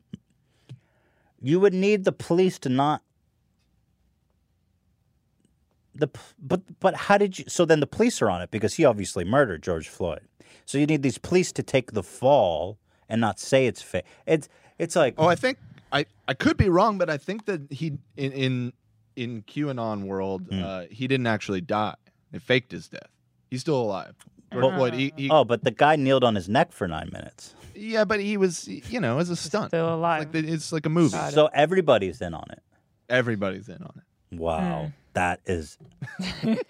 You 1.42 1.60
would 1.60 1.74
need 1.74 2.04
the 2.04 2.12
police 2.12 2.58
to 2.60 2.70
not 2.70 3.02
the 5.94 6.08
but 6.38 6.60
but 6.80 6.94
how 6.94 7.18
did 7.18 7.38
you 7.38 7.44
so 7.48 7.64
then 7.64 7.80
the 7.80 7.86
police 7.86 8.22
are 8.22 8.30
on 8.30 8.40
it 8.42 8.50
because 8.50 8.74
he 8.74 8.84
obviously 8.84 9.24
murdered 9.24 9.62
George 9.62 9.88
Floyd. 9.88 10.20
So 10.64 10.78
you 10.78 10.86
need 10.86 11.02
these 11.02 11.18
police 11.18 11.52
to 11.52 11.62
take 11.62 11.92
the 11.92 12.02
fall 12.02 12.78
and 13.08 13.20
not 13.20 13.38
say 13.40 13.66
it's 13.66 13.82
fake. 13.82 14.04
It's 14.26 14.48
it's 14.78 14.96
like 14.96 15.14
Oh, 15.18 15.26
I 15.26 15.34
think 15.34 15.58
I, 15.92 16.06
I 16.26 16.34
could 16.34 16.56
be 16.56 16.68
wrong, 16.70 16.96
but 16.98 17.10
I 17.10 17.18
think 17.18 17.44
that 17.46 17.60
he 17.70 17.92
in 18.16 18.32
in, 18.32 18.72
in 19.16 19.42
QAnon 19.42 20.04
world, 20.04 20.46
Hmm. 20.48 20.62
uh, 20.64 20.82
he 20.90 21.06
didn't 21.06 21.26
actually 21.26 21.60
die. 21.60 21.94
They 22.30 22.38
faked 22.38 22.72
his 22.72 22.88
death. 22.88 23.10
He's 23.50 23.60
still 23.60 23.80
alive. 23.82 24.14
George 24.50 24.64
Well- 24.64 24.76
Floyd, 24.76 24.94
he, 24.94 25.12
he, 25.16 25.28
Oh, 25.30 25.44
but 25.44 25.64
the 25.64 25.70
guy 25.70 25.96
kneeled 25.96 26.24
on 26.24 26.34
his 26.34 26.48
neck 26.48 26.72
for 26.72 26.88
nine 26.88 27.10
minutes. 27.12 27.54
yeah, 27.74 28.04
but 28.06 28.20
he 28.20 28.36
was 28.38 28.66
you 28.68 29.00
know 29.00 29.18
as 29.18 29.28
a 29.28 29.36
stunt. 29.36 29.70
Still 29.70 29.94
alive. 29.94 30.20
Like 30.20 30.32
the, 30.32 30.38
it's 30.50 30.72
like 30.72 30.86
a 30.86 30.90
movie. 30.90 31.18
So 31.32 31.50
everybody's 31.52 32.20
in 32.22 32.32
on 32.32 32.46
it. 32.50 32.62
Everybody's 33.10 33.68
in 33.68 33.82
on 33.82 33.92
it. 33.98 34.38
Wow. 34.38 34.84
Hmm. 34.84 34.88
That 35.14 35.40
is 35.46 35.78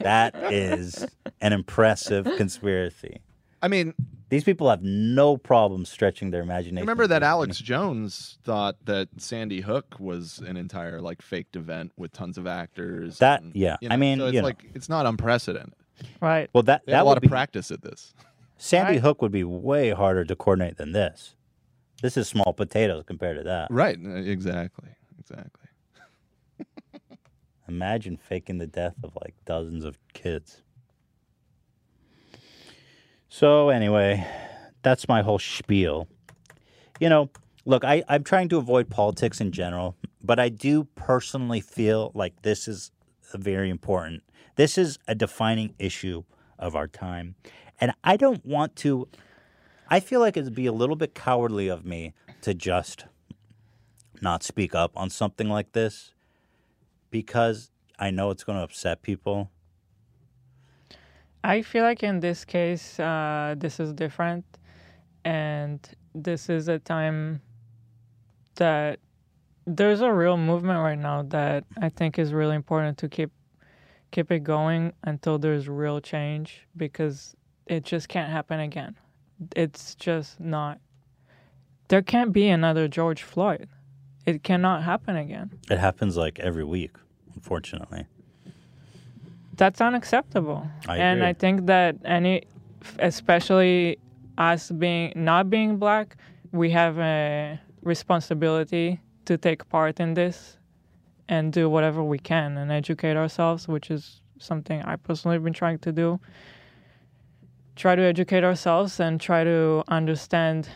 that 0.01 0.35
is 0.53 1.07
an 1.41 1.53
impressive 1.53 2.25
conspiracy. 2.37 3.21
I 3.63 3.69
mean, 3.69 3.95
These 4.31 4.43
people 4.45 4.69
have 4.69 4.83
no 4.83 5.37
problem 5.37 5.85
stretching 5.85 6.31
their 6.33 6.43
imagination. 6.43 6.81
remember 6.83 7.07
that 7.07 7.23
Alex 7.23 7.59
Jones 7.59 8.39
thought 8.43 8.77
that 8.87 9.09
Sandy 9.19 9.61
Hook 9.61 9.95
was 10.01 10.39
an 10.47 10.57
entire 10.57 11.01
like 11.01 11.23
faked 11.23 11.55
event 11.55 11.93
with 11.97 12.13
tons 12.13 12.39
of 12.39 12.47
actors. 12.47 13.19
That- 13.19 13.43
and, 13.43 13.55
yeah. 13.55 13.77
you 13.81 13.89
I 13.91 13.97
mean, 13.97 14.19
so 14.19 14.27
it's 14.27 14.35
you 14.35 14.41
know. 14.41 14.47
like 14.49 14.65
it's 14.75 14.89
not 14.89 15.07
unprecedented. 15.07 15.75
Right. 16.21 16.51
Well, 16.53 16.65
that 16.65 16.85
They 16.87 16.93
had 16.93 16.99
that 16.99 17.03
a 17.03 17.05
lot 17.05 17.11
would 17.13 17.19
of 17.19 17.23
be 17.23 17.29
practice 17.29 17.71
at 17.71 17.83
this. 17.83 18.15
Sandy 18.57 18.95
Right. 18.95 19.01
Hook 19.03 19.23
would 19.23 19.33
be 19.33 19.45
way 19.45 19.91
harder 19.91 20.25
to 20.25 20.35
coordinate 20.35 20.77
than 20.79 20.93
this. 20.93 21.37
This 22.03 22.17
is 22.17 22.27
small 22.27 22.53
potatoes 22.53 23.05
compared 23.07 23.37
to 23.37 23.45
that. 23.45 23.69
Right. 23.71 23.97
Exactly. 23.97 24.89
Exactly. 25.21 25.62
Imagine 27.73 28.19
faking 28.19 28.59
the 28.59 28.67
death 28.67 28.97
of 29.03 29.17
like 29.23 29.35
dozens 29.47 29.85
of 29.85 29.99
kids. 30.13 30.61
So 33.29 33.71
anyway, 33.71 34.27
that's 34.83 35.09
my 35.09 35.23
whole 35.23 35.39
spiel. 35.39 36.07
You 37.01 37.09
know, 37.09 37.31
look, 37.65 37.83
I, 37.83 38.03
I'm 38.09 38.25
trying 38.25 38.51
to 38.51 38.59
avoid 38.59 38.91
politics 38.91 39.41
in 39.41 39.53
general, 39.53 39.97
but 40.23 40.39
I 40.39 40.51
do 40.51 40.85
personally 40.95 41.63
feel 41.63 42.13
like 42.15 42.43
this 42.43 42.69
is 42.69 42.91
very 43.35 43.71
important. 43.71 44.23
This 44.57 44.77
is 44.77 44.99
a 45.09 45.15
defining 45.15 45.75
issue 45.79 46.25
of 46.59 46.77
our 46.77 46.87
time. 46.87 47.37
And 47.81 47.95
I 48.05 48.19
don't 48.19 48.45
want 48.45 48.77
to 48.77 49.09
I 49.89 50.01
feel 50.01 50.21
like 50.21 50.37
it'd 50.37 50.55
be 50.55 50.67
a 50.67 50.73
little 50.73 50.97
bit 50.97 51.15
cowardly 51.15 51.69
of 51.69 51.85
me 51.85 52.15
to 52.41 52.55
just 52.55 53.05
not 54.23 54.43
speak 54.43 54.75
up 54.75 54.93
on 54.97 55.11
something 55.11 55.49
like 55.51 55.73
this 55.73 56.13
because 57.13 57.71
I 58.01 58.11
know 58.11 58.31
it's 58.31 58.43
going 58.43 58.59
to 58.59 58.65
upset 58.65 59.03
people. 59.03 59.53
I 61.45 61.63
feel 61.63 61.85
like 61.85 62.03
in 62.03 62.19
this 62.19 62.45
case, 62.45 62.99
uh, 62.99 63.55
this 63.57 63.79
is 63.79 63.93
different, 63.93 64.45
and 65.25 65.79
this 66.15 66.49
is 66.49 66.67
a 66.67 66.81
time 66.81 67.41
that 68.57 68.99
there's 69.67 70.01
a 70.01 70.13
real 70.13 70.37
movement 70.37 70.81
right 70.81 70.99
now 70.99 71.23
that 71.23 71.65
I 71.81 71.89
think 71.89 72.19
is 72.19 72.33
really 72.33 72.57
important 72.57 72.99
to 72.99 73.09
keep 73.09 73.31
keep 74.11 74.31
it 74.31 74.41
going 74.41 74.93
until 75.05 75.39
there's 75.39 75.69
real 75.69 76.01
change 76.01 76.67
because 76.77 77.35
it 77.67 77.83
just 77.85 78.09
can't 78.09 78.31
happen 78.31 78.61
again. 78.61 78.97
It's 79.57 79.95
just 79.95 80.39
not. 80.39 80.81
There 81.89 82.03
can't 82.03 82.33
be 82.33 82.49
another 82.49 82.89
George 82.89 83.23
Floyd. 83.23 83.69
It 84.27 84.43
cannot 84.43 84.83
happen 84.83 85.17
again. 85.17 85.51
It 85.71 85.79
happens 85.79 86.17
like 86.17 86.39
every 86.39 86.65
week, 86.65 86.93
unfortunately. 87.43 88.07
that's 89.57 89.81
unacceptable. 89.81 90.67
I 90.89 90.97
and. 90.99 91.25
I 91.25 91.33
think 91.33 91.67
that 91.67 91.97
any, 92.05 92.45
especially 92.99 93.99
us 94.39 94.71
being 94.71 95.13
not 95.15 95.51
being 95.51 95.77
black, 95.77 96.17
we 96.53 96.71
have 96.71 96.99
a 96.99 97.61
responsibility 97.83 99.01
to 99.25 99.37
take 99.37 99.69
part 99.69 100.01
in 100.01 100.15
this 100.15 100.59
and 101.29 101.53
do 101.53 101.69
whatever 101.69 102.03
we 102.03 102.19
can 102.19 102.57
and 102.57 102.71
educate 102.71 103.17
ourselves, 103.17 103.69
which 103.69 103.91
is 103.91 104.21
something 104.39 104.83
I 104.83 104.97
personally 104.97 105.37
have 105.37 105.45
been 105.45 105.53
trying 105.53 105.79
to 105.81 105.93
do. 105.93 106.21
Try 107.77 107.95
to 107.97 108.03
educate 108.03 108.45
ourselves 108.45 109.01
and 109.01 109.21
try 109.21 109.45
to 109.45 109.83
understand 109.89 110.69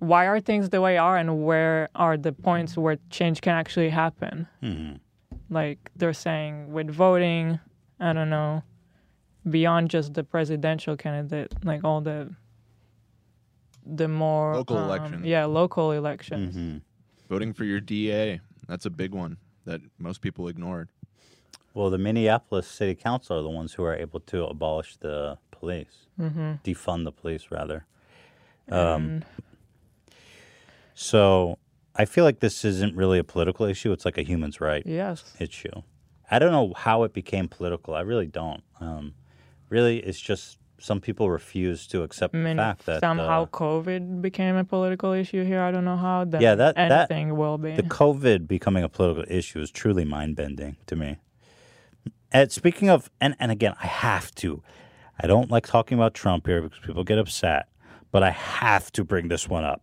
why 0.00 0.26
are 0.26 0.40
things 0.40 0.70
the 0.70 0.80
way 0.80 0.96
are 0.98 1.16
and 1.16 1.44
where 1.44 1.88
are 1.94 2.16
the 2.16 2.32
points 2.32 2.76
where 2.76 2.98
change 3.10 3.40
can 3.40 3.54
actually 3.54 3.88
happen 3.90 4.46
hmm 4.60 4.92
like 5.50 5.90
they're 5.96 6.12
saying 6.12 6.72
with 6.72 6.90
voting 6.90 7.58
i 8.00 8.12
don't 8.12 8.30
know 8.30 8.62
beyond 9.48 9.88
just 9.90 10.14
the 10.14 10.24
presidential 10.24 10.96
candidate 10.96 11.52
like 11.64 11.84
all 11.84 12.00
the 12.00 12.34
the 13.86 14.08
more 14.08 14.54
Local 14.56 14.76
um, 14.76 14.84
elections. 14.84 15.26
yeah 15.26 15.44
local 15.46 15.92
elections 15.92 16.54
hmm 16.54 16.76
Voting 17.28 17.52
for 17.52 17.64
your 17.64 17.80
DA. 17.80 18.40
That's 18.68 18.86
a 18.86 18.90
big 18.90 19.12
one 19.12 19.36
that 19.66 19.82
most 19.98 20.22
people 20.22 20.48
ignored. 20.48 20.88
Well, 21.74 21.90
the 21.90 21.98
Minneapolis 21.98 22.66
City 22.66 22.94
Council 22.94 23.38
are 23.38 23.42
the 23.42 23.50
ones 23.50 23.74
who 23.74 23.84
are 23.84 23.94
able 23.94 24.20
to 24.20 24.46
abolish 24.46 24.96
the 24.96 25.36
police, 25.50 26.06
mm-hmm. 26.18 26.52
defund 26.64 27.04
the 27.04 27.12
police, 27.12 27.48
rather. 27.50 27.84
and 28.66 29.26
So 30.94 31.58
I 31.98 32.04
feel 32.04 32.24
like 32.24 32.40
this 32.40 32.64
isn't 32.64 32.94
really 32.96 33.18
a 33.18 33.24
political 33.24 33.66
issue. 33.66 33.90
It's 33.92 34.04
like 34.04 34.18
a 34.18 34.22
human's 34.22 34.60
right 34.60 34.82
yes 34.86 35.34
issue. 35.40 35.82
I 36.30 36.38
don't 36.38 36.52
know 36.52 36.72
how 36.76 37.02
it 37.04 37.12
became 37.12 37.48
political. 37.48 37.94
I 37.94 38.00
really 38.02 38.26
don't. 38.26 38.62
Um, 38.80 39.14
really, 39.70 39.98
it's 39.98 40.20
just 40.20 40.58
some 40.80 41.00
people 41.00 41.28
refuse 41.30 41.86
to 41.88 42.02
accept 42.02 42.34
I 42.36 42.38
the 42.42 42.54
fact 42.54 42.86
that 42.86 43.00
somehow 43.00 43.42
uh, 43.42 43.46
COVID 43.46 44.22
became 44.22 44.54
a 44.54 44.62
political 44.64 45.12
issue 45.12 45.42
here. 45.44 45.60
I 45.60 45.72
don't 45.72 45.84
know 45.84 45.96
how. 45.96 46.24
Then 46.24 46.40
Yeah, 46.40 46.54
that- 46.54 46.76
that- 46.76 47.10
anything 47.10 47.36
will 47.36 47.58
be. 47.58 47.74
the 47.74 47.82
COVID 47.82 48.46
becoming 48.46 48.84
a 48.84 48.88
political 48.88 49.24
issue 49.28 49.60
is 49.60 49.70
truly 49.70 50.04
mind 50.04 50.36
bending 50.36 50.76
to 50.86 50.94
me. 50.96 51.16
And 52.30 52.52
speaking 52.52 52.90
of, 52.90 53.10
and, 53.20 53.34
and 53.40 53.50
again, 53.50 53.74
I 53.82 53.86
have 53.86 54.34
to. 54.36 54.62
I 55.18 55.26
don't 55.26 55.50
like 55.50 55.66
talking 55.66 55.98
about 55.98 56.14
Trump 56.14 56.46
here 56.46 56.60
because 56.62 56.78
people 56.78 57.02
get 57.02 57.18
upset, 57.18 57.68
but 58.12 58.22
I 58.22 58.30
have 58.30 58.92
to 58.92 59.02
bring 59.04 59.28
this 59.28 59.48
one 59.48 59.64
up 59.64 59.82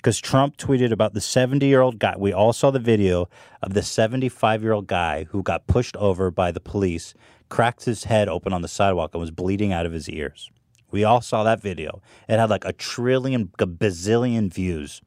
because 0.00 0.18
Trump 0.18 0.56
tweeted 0.56 0.92
about 0.92 1.12
the 1.12 1.20
70 1.20 1.66
year 1.66 1.82
old 1.82 1.98
guy. 1.98 2.14
We 2.16 2.32
all 2.32 2.54
saw 2.54 2.70
the 2.70 2.78
video 2.78 3.28
of 3.62 3.74
the 3.74 3.82
75 3.82 4.62
year 4.62 4.72
old 4.72 4.86
guy 4.86 5.24
who 5.24 5.42
got 5.42 5.66
pushed 5.66 5.94
over 5.96 6.30
by 6.30 6.52
the 6.52 6.60
police, 6.60 7.12
cracked 7.50 7.84
his 7.84 8.04
head 8.04 8.26
open 8.26 8.54
on 8.54 8.62
the 8.62 8.68
sidewalk, 8.68 9.10
and 9.12 9.20
was 9.20 9.30
bleeding 9.30 9.74
out 9.74 9.84
of 9.84 9.92
his 9.92 10.08
ears. 10.08 10.50
We 10.90 11.04
all 11.04 11.20
saw 11.20 11.44
that 11.44 11.60
video. 11.60 12.00
It 12.28 12.38
had 12.38 12.48
like 12.48 12.64
a 12.64 12.72
trillion, 12.72 13.52
a 13.58 13.66
bazillion 13.66 14.52
views. 14.52 15.02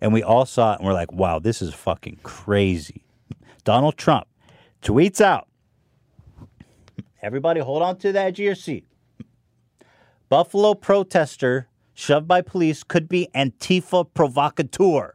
And 0.00 0.12
we 0.12 0.22
all 0.22 0.46
saw 0.46 0.72
it 0.72 0.78
and 0.78 0.86
we're 0.86 0.94
like, 0.94 1.12
wow, 1.12 1.38
this 1.38 1.60
is 1.60 1.74
fucking 1.74 2.20
crazy. 2.22 3.04
Donald 3.62 3.98
Trump 3.98 4.26
tweets 4.82 5.20
out 5.20 5.48
Everybody, 7.22 7.60
hold 7.60 7.82
on 7.82 7.96
to 7.98 8.12
the 8.12 8.20
edge 8.20 8.38
of 8.38 8.44
your 8.44 8.54
seat. 8.54 8.86
Buffalo 10.28 10.74
protester 10.74 11.68
shoved 11.94 12.28
by 12.28 12.42
police 12.42 12.82
could 12.82 13.08
be 13.08 13.28
Antifa 13.34 14.06
provocateur. 14.12 15.14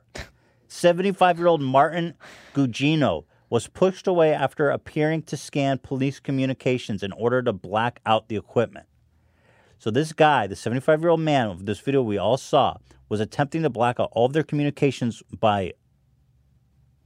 75 0.68 1.38
year 1.38 1.48
old 1.48 1.62
Martin 1.62 2.16
Gugino 2.54 3.26
was 3.50 3.68
pushed 3.68 4.08
away 4.08 4.34
after 4.34 4.70
appearing 4.70 5.24
to 5.24 5.36
scan 5.36 5.80
police 5.80 6.20
communications 6.20 7.04
in 7.04 7.12
order 7.14 7.42
to 7.42 7.52
black 7.52 8.00
out 8.06 8.30
the 8.30 8.36
equipment. 8.36 8.86
So, 9.80 9.90
this 9.90 10.14
guy, 10.14 10.46
the 10.46 10.56
75 10.56 11.02
year 11.02 11.10
old 11.10 11.22
man 11.22 11.48
of 11.48 11.66
this 11.66 11.80
video 11.80 12.02
we 12.02 12.18
all 12.18 12.38
saw, 12.38 12.78
was 13.08 13.20
attempting 13.20 13.64
to 13.64 13.70
black 13.70 14.00
out 14.00 14.10
all 14.12 14.26
of 14.26 14.34
their 14.34 14.44
communications 14.44 15.24
by, 15.40 15.74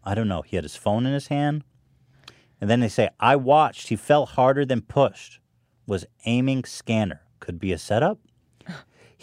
I 0.04 0.16
don't 0.16 0.28
know, 0.28 0.42
he 0.42 0.58
had 0.58 0.66
his 0.66 0.76
phone 0.76 1.06
in 1.06 1.14
his 1.14 1.28
hand. 1.28 1.64
And 2.60 2.70
then 2.70 2.80
they 2.80 2.90
say, 2.90 3.10
I 3.20 3.36
watched, 3.36 3.90
he 3.90 3.96
fell 3.96 4.26
harder 4.26 4.66
than 4.66 4.82
pushed, 4.82 5.40
was 5.86 6.06
aiming 6.26 6.66
scanner. 6.66 7.22
Could 7.40 7.60
be 7.60 7.72
a 7.74 7.78
setup. 7.78 8.20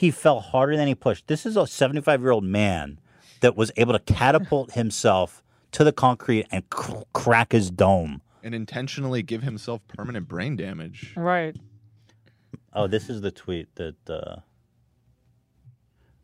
He 0.00 0.10
fell 0.10 0.40
harder 0.40 0.78
than 0.78 0.88
he 0.88 0.94
pushed. 0.94 1.26
This 1.26 1.44
is 1.44 1.58
a 1.58 1.66
75 1.66 2.22
year 2.22 2.30
old 2.30 2.42
man 2.44 2.98
that 3.40 3.54
was 3.54 3.70
able 3.76 3.92
to 3.92 3.98
catapult 3.98 4.72
himself 4.82 5.42
to 5.72 5.84
the 5.84 5.92
concrete 5.92 6.46
and 6.50 6.68
cr- 6.70 7.02
crack 7.12 7.52
his 7.52 7.70
dome. 7.70 8.22
And 8.42 8.54
intentionally 8.54 9.22
give 9.22 9.42
himself 9.42 9.86
permanent 9.88 10.26
brain 10.26 10.56
damage. 10.56 11.12
Right. 11.18 11.54
Oh, 12.72 12.86
this 12.86 13.10
is 13.10 13.20
the 13.20 13.30
tweet 13.30 13.74
that. 13.74 14.08
Uh, 14.08 14.36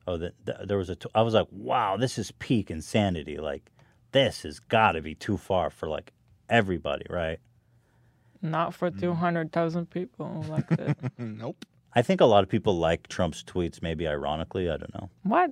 oh, 0.06 0.16
that 0.16 0.32
th- 0.46 0.66
there 0.66 0.78
was 0.78 0.88
a. 0.88 0.96
T- 0.96 1.10
I 1.14 1.20
was 1.20 1.34
like, 1.34 1.48
wow, 1.50 1.98
this 1.98 2.16
is 2.16 2.30
peak 2.38 2.70
insanity. 2.70 3.36
Like, 3.36 3.70
this 4.12 4.44
has 4.44 4.58
got 4.58 4.92
to 4.92 5.02
be 5.02 5.14
too 5.14 5.36
far 5.36 5.68
for 5.68 5.86
like 5.86 6.14
everybody, 6.48 7.04
right? 7.10 7.40
Not 8.40 8.72
for 8.72 8.90
Mm. 8.90 9.00
200,000 9.00 9.90
people 9.90 10.46
like 10.48 10.66
that. 10.70 10.96
nope. 11.18 11.62
I 11.96 12.02
think 12.02 12.20
a 12.20 12.26
lot 12.26 12.44
of 12.44 12.48
people 12.50 12.78
like 12.78 13.08
Trump's 13.08 13.42
tweets, 13.42 13.82
maybe 13.82 14.06
ironically. 14.06 14.70
I 14.70 14.76
don't 14.76 14.94
know, 14.94 15.10
what? 15.22 15.50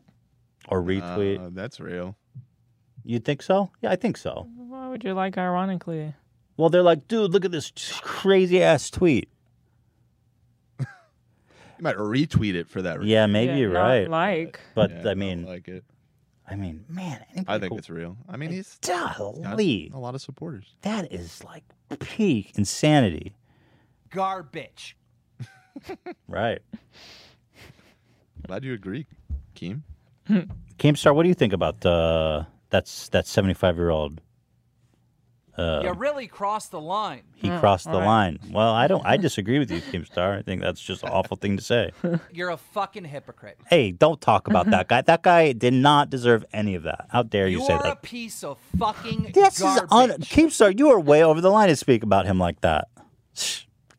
or 0.69 0.83
retweet. 0.83 1.45
Uh, 1.45 1.51
that's 1.53 1.81
real. 1.81 2.17
You'd 3.03 3.25
think 3.25 3.43
so? 3.43 3.71
Yeah, 3.83 3.91
I 3.91 3.97
think 3.97 4.17
so. 4.17 4.49
Why 4.57 4.89
would 4.89 5.05
you 5.05 5.13
like 5.15 5.37
ironically? 5.37 6.15
Well, 6.57 6.71
they're 6.71 6.83
like, 6.83 7.09
dude, 7.09 7.33
look 7.33 7.45
at 7.45 7.51
this 7.51 7.73
crazy 8.03 8.63
ass 8.63 8.91
tweet. 8.91 9.29
You 11.77 11.83
might 11.83 11.97
retweet 11.97 12.55
it 12.55 12.69
for 12.69 12.83
that 12.83 13.01
reason. 13.01 13.11
Yeah, 13.11 13.27
maybe 13.27 13.53
Yeah, 13.55 13.59
you're 13.59 13.73
not 13.73 13.83
right. 13.83 14.09
Like. 14.09 14.61
But 14.77 14.91
Yeah, 14.91 15.01
I 15.01 15.03
don't 15.03 15.19
mean, 15.19 15.45
like 15.45 15.67
it. 15.67 15.83
I 16.49 16.55
mean, 16.55 16.85
man, 16.89 17.25
I 17.49 17.59
think 17.59 17.73
who- 17.73 17.79
it's 17.79 17.91
real. 17.91 18.17
I 18.29 18.37
mean, 18.37 18.51
he's 18.51 18.79
golly, 18.87 19.91
a 19.93 19.99
lot 19.99 20.15
of 20.15 20.21
supporters. 20.23 20.77
that 20.83 21.13
is 21.13 21.43
like 21.43 21.65
peak 21.99 22.53
insanity, 22.57 23.35
Garbage. 24.11 24.97
right? 26.29 26.61
Glad 28.47 28.65
you 28.65 28.75
agree, 28.75 29.07
Keem. 29.57 29.83
Keemstar, 30.79 31.15
what 31.15 31.23
do 31.23 31.29
you 31.29 31.35
think 31.35 31.53
about 31.53 31.85
uh, 31.87 32.45
that's 32.71 33.09
that 33.11 33.27
seventy 33.27 33.55
five 33.55 33.77
year 33.77 33.91
old? 33.91 34.21
Uh, 35.57 35.83
you 35.85 35.93
really 35.93 36.27
crossed 36.27 36.73
the 36.73 36.81
line. 36.81 37.23
he 37.37 37.49
Mm, 37.49 37.61
crossed 37.61 37.85
the 37.85 37.93
all 37.93 38.01
right. 38.01 38.07
line. 38.07 38.39
Well, 38.51 38.73
I 38.75 38.89
don't. 38.89 39.07
I 39.07 39.17
disagree 39.17 39.61
with 39.61 39.71
you, 39.71 39.81
Keemstar. 39.83 40.37
I 40.37 40.43
think 40.43 40.61
that's 40.63 40.81
just 40.81 41.05
an 41.05 41.11
awful 41.11 41.37
thing 41.37 41.57
to 41.57 41.63
say. 41.63 41.93
You're 42.33 42.51
a 42.51 42.57
fucking 42.57 43.05
hypocrite. 43.05 43.57
Hey, 43.69 43.93
don't 43.93 44.21
talk 44.21 44.49
about 44.49 44.69
that 44.71 44.89
guy. 44.89 45.03
That 45.03 45.23
guy 45.23 45.53
did 45.53 45.73
not 45.73 46.11
deserve 46.11 46.45
any 46.53 46.75
of 46.75 46.83
that. 46.83 47.07
How 47.11 47.23
dare 47.23 47.47
you 47.47 47.61
say 47.61 47.69
that? 47.69 47.85
You're 47.85 47.93
a 47.93 47.97
piece 47.97 48.43
of 48.43 48.59
fucking 48.79 49.31
This 49.33 49.55
is 49.59 49.63
garbage. 49.63 49.93
un- 49.93 50.11
Keemstar. 50.23 50.77
You 50.77 50.91
are 50.91 50.99
way 50.99 51.23
over 51.23 51.41
the 51.41 51.51
line 51.51 51.69
to 51.69 51.77
speak 51.77 52.03
about 52.03 52.27
him 52.27 52.41
like 52.41 52.61
that. 52.63 52.89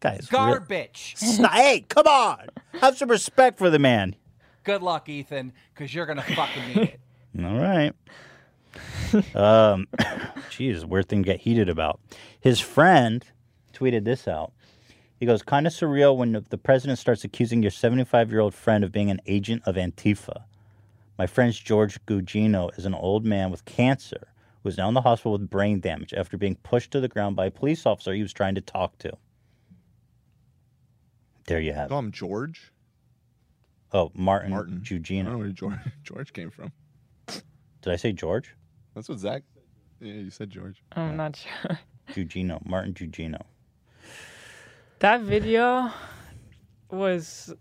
Guys, 0.06 0.28
garbage. 0.28 1.16
hey, 1.20 1.86
come 1.90 2.08
on. 2.08 2.48
Have 2.82 2.98
some 2.98 3.10
respect 3.10 3.58
for 3.58 3.70
the 3.70 3.80
man. 3.80 4.16
Good 4.64 4.82
luck, 4.82 5.10
Ethan, 5.10 5.54
because 5.74 5.94
you're 5.94 6.06
gonna 6.06 6.22
fucking 6.36 6.68
need 6.68 6.78
it. 6.78 7.00
All 7.44 7.58
right. 7.60 7.94
um, 9.36 9.88
geez, 10.50 10.86
weird 10.86 11.08
thing 11.10 11.24
to 11.24 11.26
get 11.26 11.42
heated 11.42 11.70
about. 11.70 12.00
His 12.40 12.60
friend 12.60 13.26
tweeted 13.74 14.04
this 14.06 14.28
out. 14.28 14.52
He 15.20 15.26
goes, 15.26 15.42
kind 15.42 15.66
of 15.66 15.74
surreal 15.74 16.16
when 16.18 16.34
the- 16.34 16.46
the 16.50 16.58
president 16.58 17.00
starts 17.00 17.24
accusing 17.24 17.62
your 17.62 17.72
75 17.72 18.32
year 18.32 18.42
old 18.42 18.54
friend 18.54 18.84
of 18.84 18.92
being 18.92 19.10
an 19.10 19.22
agent 19.26 19.64
of 19.66 19.76
Antifa. 19.76 20.44
My 21.18 21.26
friend's 21.28 21.58
George 21.58 22.04
Gugino 22.06 22.78
is 22.78 22.86
an 22.86 22.94
old 22.94 23.26
man 23.26 23.50
with 23.50 23.64
cancer 23.66 24.28
who 24.64 24.70
is 24.70 24.78
now 24.78 24.88
in 24.90 24.94
the 24.94 25.02
hospital 25.02 25.32
with 25.34 25.50
brain 25.50 25.80
damage 25.80 26.14
after 26.14 26.38
being 26.38 26.56
pushed 26.58 26.92
to 26.92 27.00
the 27.00 27.08
ground 27.08 27.36
by 27.38 27.46
a 27.46 27.52
police 27.52 27.86
officer 27.86 28.14
he 28.14 28.22
was 28.22 28.34
trying 28.34 28.56
to 28.56 28.62
talk 28.62 28.98
to. 29.00 29.16
There 31.48 31.60
you 31.60 31.74
have 31.74 31.88
it. 31.88 31.90
Call 31.90 32.00
him 32.00 32.12
George. 32.12 32.72
Oh, 33.94 34.12
Martin, 34.16 34.52
Martin. 34.52 34.84
I 34.84 34.98
don't 34.98 35.24
know 35.26 35.38
where 35.38 35.50
George, 35.50 35.80
George 36.04 36.34
came 36.34 36.50
from. 36.50 36.72
Did 37.28 37.94
I 37.94 37.96
say 37.96 38.12
George? 38.14 38.56
That's 38.96 39.08
what 39.08 39.20
Zach. 39.20 39.44
Said. 40.00 40.08
Yeah, 40.08 40.14
you 40.16 40.30
said 40.30 40.50
George. 40.50 40.84
I'm 40.94 41.16
not 41.16 41.36
sure. 41.36 41.80
Gugino. 42.10 42.66
Martin 42.66 42.94
Gugino. 42.94 43.42
That 45.00 45.22
video 45.22 45.92
was 46.90 47.54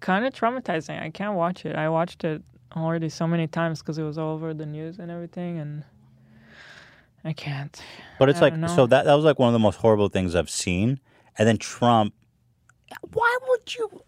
kind 0.00 0.24
of 0.24 0.32
traumatizing. 0.32 1.00
I 1.00 1.10
can't 1.10 1.34
watch 1.34 1.66
it. 1.66 1.74
I 1.76 1.88
watched 1.88 2.24
it 2.24 2.42
already 2.76 3.08
so 3.08 3.26
many 3.26 3.46
times 3.46 3.80
because 3.80 3.98
it 3.98 4.02
was 4.02 4.18
all 4.18 4.34
over 4.34 4.54
the 4.54 4.66
news 4.66 4.98
and 4.98 5.10
everything, 5.10 5.58
and 5.58 5.84
I 7.24 7.32
can't. 7.32 7.80
But 8.18 8.28
it's 8.28 8.38
I 8.38 8.42
like 8.42 8.56
know. 8.56 8.68
so 8.68 8.86
that 8.86 9.04
that 9.06 9.14
was 9.14 9.24
like 9.24 9.38
one 9.38 9.48
of 9.48 9.52
the 9.54 9.58
most 9.58 9.76
horrible 9.76 10.08
things 10.08 10.34
I've 10.34 10.50
seen. 10.50 11.00
And 11.38 11.46
then 11.46 11.58
Trump, 11.58 12.14
why 13.12 13.38
would 13.48 13.74
you? 13.74 14.02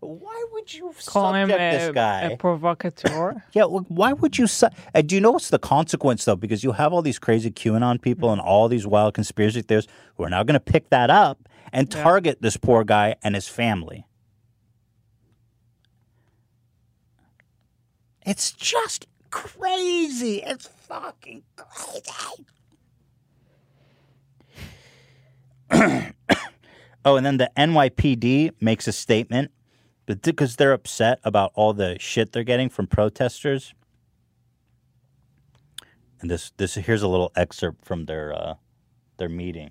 Why 0.00 0.44
would 0.52 0.72
you 0.72 0.94
Call 1.06 1.34
him 1.34 1.50
a, 1.50 1.56
this 1.56 1.92
guy? 1.92 2.22
a 2.22 2.36
provocateur. 2.36 3.42
yeah, 3.52 3.64
why 3.64 4.12
would 4.12 4.38
you? 4.38 4.46
Su- 4.46 4.68
uh, 4.94 5.02
do 5.02 5.16
you 5.16 5.20
know 5.20 5.32
what's 5.32 5.50
the 5.50 5.58
consequence 5.58 6.24
though? 6.24 6.36
Because 6.36 6.62
you 6.62 6.70
have 6.72 6.92
all 6.92 7.02
these 7.02 7.18
crazy 7.18 7.50
QAnon 7.50 8.00
people 8.00 8.30
and 8.30 8.40
all 8.40 8.68
these 8.68 8.86
wild 8.86 9.14
conspiracy 9.14 9.60
theorists 9.62 9.90
who 10.16 10.22
are 10.22 10.30
now 10.30 10.44
going 10.44 10.54
to 10.54 10.60
pick 10.60 10.90
that 10.90 11.10
up 11.10 11.48
and 11.72 11.92
Yeah. 11.92 12.02
target 12.02 12.40
this 12.40 12.56
poor 12.56 12.84
guy 12.84 13.16
and 13.24 13.34
his 13.34 13.48
family. 13.48 14.06
It's 18.24 18.52
just 18.52 19.06
crazy. 19.30 20.42
It's 20.46 20.68
fucking 20.68 21.42
crazy. 21.56 22.46
oh, 27.08 27.16
and 27.16 27.24
then 27.24 27.38
the 27.38 27.50
NYPD 27.56 28.52
makes 28.60 28.86
a 28.86 28.92
statement, 28.92 29.50
because 30.06 30.56
they're 30.56 30.72
upset 30.72 31.20
about 31.24 31.52
all 31.54 31.72
the 31.72 31.98
shit 31.98 32.32
they're 32.32 32.44
getting 32.44 32.68
from 32.68 32.86
protesters. 32.86 33.74
And 36.20 36.30
this, 36.30 36.52
this 36.56 36.74
here's 36.74 37.02
a 37.02 37.08
little 37.08 37.30
excerpt 37.36 37.84
from 37.84 38.06
their 38.06 38.32
uh, 38.32 38.54
their 39.18 39.28
meeting. 39.28 39.70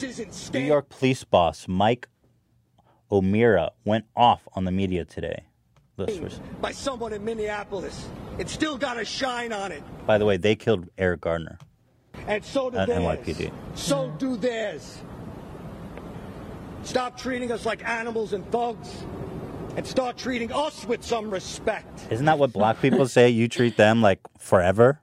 New 0.00 0.60
York 0.60 0.88
police 0.88 1.24
boss 1.24 1.66
Mike 1.68 2.08
O'Meara 3.10 3.70
went 3.84 4.04
off 4.16 4.48
on 4.54 4.64
the 4.64 4.72
media 4.72 5.04
today. 5.04 5.44
By 6.60 6.72
someone 6.72 7.14
in 7.14 7.24
Minneapolis. 7.24 8.08
It 8.38 8.50
still 8.50 8.76
got 8.76 9.00
a 9.00 9.04
shine 9.04 9.50
on 9.52 9.72
it. 9.72 9.82
by 10.06 10.18
the 10.18 10.26
way, 10.26 10.36
they 10.36 10.54
killed 10.54 10.88
Eric 10.98 11.22
Gardner. 11.22 11.58
And 12.26 12.44
so 12.44 12.68
do 12.68 12.76
At 12.76 12.88
theirs. 12.88 13.02
NYPD. 13.02 13.52
So 13.74 14.10
do 14.18 14.36
theirs. 14.36 14.98
Stop 16.86 17.18
treating 17.18 17.50
us 17.50 17.66
like 17.66 17.84
animals 17.84 18.32
and 18.32 18.48
thugs. 18.52 19.04
And 19.76 19.86
start 19.86 20.16
treating 20.16 20.50
us 20.52 20.86
with 20.86 21.04
some 21.04 21.28
respect. 21.28 22.06
Isn't 22.10 22.24
that 22.24 22.38
what 22.38 22.52
black 22.52 22.80
people 22.80 23.06
say? 23.06 23.28
You 23.28 23.46
treat 23.46 23.76
them 23.76 24.00
like 24.00 24.20
forever. 24.38 25.00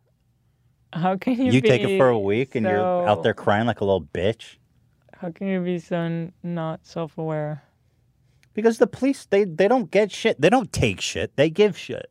How 0.94 1.16
can 1.18 1.40
you? 1.40 1.52
You 1.52 1.62
take 1.62 1.84
it 1.84 1.98
for 1.98 2.08
a 2.08 2.18
week 2.18 2.56
and 2.56 2.66
you're 2.66 3.08
out 3.08 3.22
there 3.22 3.36
crying 3.36 3.68
like 3.68 3.82
a 3.82 3.86
little 3.86 4.02
bitch. 4.02 4.56
How 5.16 5.30
can 5.30 5.48
you 5.48 5.62
be 5.62 5.78
so 5.78 6.32
not 6.42 6.86
self-aware? 6.88 7.62
Because 8.56 8.78
the 8.78 8.88
police, 8.88 9.26
they, 9.26 9.44
they 9.44 9.68
don't 9.68 9.92
get 9.92 10.12
shit. 10.12 10.42
They 10.42 10.50
don't 10.50 10.72
take 10.72 11.02
shit. 11.02 11.36
They 11.36 11.50
give 11.50 11.78
shit. 11.78 12.10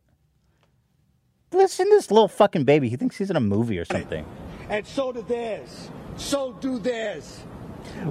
Listen 1.51 1.89
this 1.91 2.11
little 2.11 2.29
fucking 2.29 2.64
baby. 2.64 2.89
He 2.89 2.97
thinks 2.97 3.16
he's 3.16 3.31
in 3.31 3.37
a 3.37 3.41
movie 3.41 3.79
or 3.79 3.85
something. 3.85 4.25
And 4.68 4.87
so 4.87 5.12
do 5.12 5.23
theirs. 5.23 5.91
So 6.16 6.53
do 6.61 6.79
theirs. 6.79 7.41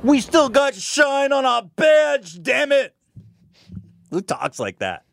We 0.04 0.22
still 0.22 0.50
got 0.50 0.76
shine 0.76 1.32
on 1.32 1.46
our 1.46 1.64
badge, 1.64 2.42
damn 2.42 2.72
it. 2.72 2.96
Who 4.10 4.22
talks 4.22 4.60
like 4.60 4.80
that? 4.80 5.04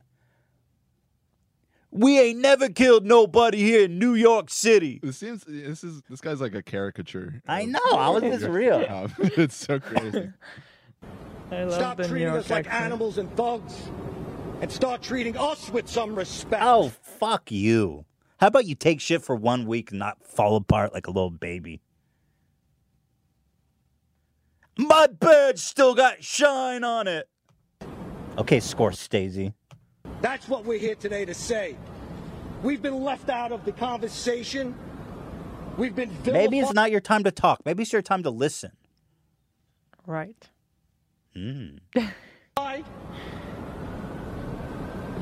We 1.90 2.20
ain't 2.20 2.38
never 2.40 2.68
killed 2.68 3.06
nobody 3.06 3.58
here 3.58 3.84
in 3.84 3.98
New 3.98 4.14
York 4.14 4.50
City. 4.50 5.00
This 5.02 5.16
seems. 5.16 5.44
This 5.44 5.82
is. 5.82 6.02
This 6.08 6.20
guy's 6.20 6.40
like 6.40 6.54
a 6.54 6.62
caricature. 6.62 7.40
I 7.48 7.62
of- 7.62 7.68
know. 7.68 7.96
How 7.96 8.16
is 8.16 8.40
this 8.40 8.48
real? 8.48 8.84
Um, 8.88 9.12
it's 9.18 9.56
so 9.56 9.80
crazy. 9.80 10.30
I 11.50 11.64
love 11.64 11.72
Stop 11.72 11.96
the 11.96 12.02
New 12.02 12.08
treating 12.10 12.28
York 12.28 12.40
us 12.40 12.50
like 12.50 12.70
animals 12.72 13.16
and 13.18 13.34
thugs. 13.36 13.74
And 14.60 14.70
start 14.70 15.02
treating 15.02 15.36
us 15.36 15.70
with 15.70 15.88
some 15.88 16.14
respect. 16.14 16.62
Oh, 16.64 16.88
fuck 16.88 17.50
you. 17.50 18.04
How 18.38 18.48
about 18.48 18.66
you 18.66 18.74
take 18.74 19.00
shit 19.00 19.22
for 19.22 19.34
one 19.36 19.66
week 19.66 19.90
and 19.90 19.98
not 19.98 20.22
fall 20.26 20.56
apart 20.56 20.92
like 20.92 21.06
a 21.06 21.10
little 21.10 21.30
baby? 21.30 21.80
My 24.78 24.84
My 24.86 25.06
badge 25.08 25.58
still 25.58 25.94
got 25.94 26.22
shine 26.22 26.84
on 26.84 27.08
it. 27.08 27.28
Okay, 28.38 28.58
Scorsese. 28.58 29.52
That's 30.22 30.48
what 30.48 30.64
we're 30.64 30.78
here 30.78 30.94
today 30.94 31.24
to 31.24 31.34
say. 31.34 31.76
We've 32.62 32.80
been 32.80 33.02
left 33.02 33.28
out 33.28 33.50
of 33.52 33.64
the 33.64 33.72
conversation. 33.72 34.74
We've 35.76 35.94
been 35.94 36.10
Maybe 36.24 36.60
it's 36.60 36.72
not 36.72 36.90
your 36.90 37.00
time 37.00 37.24
to 37.24 37.30
talk. 37.30 37.60
Maybe 37.64 37.82
it's 37.82 37.92
your 37.92 38.02
time 38.02 38.22
to 38.22 38.30
listen. 38.30 38.72
Right. 40.06 40.48
Hmm. 41.34 41.78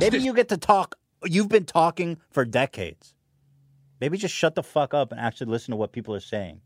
Maybe 0.00 0.18
you 0.18 0.34
get 0.34 0.48
to 0.50 0.56
talk. 0.56 0.96
You've 1.24 1.48
been 1.48 1.64
talking 1.64 2.18
for 2.30 2.44
decades. 2.44 3.14
Maybe 4.00 4.18
just 4.18 4.34
shut 4.34 4.54
the 4.54 4.62
fuck 4.62 4.94
up 4.94 5.12
and 5.12 5.20
actually 5.20 5.50
listen 5.50 5.72
to 5.72 5.76
what 5.76 5.92
people 5.92 6.14
are 6.14 6.20
saying. 6.20 6.60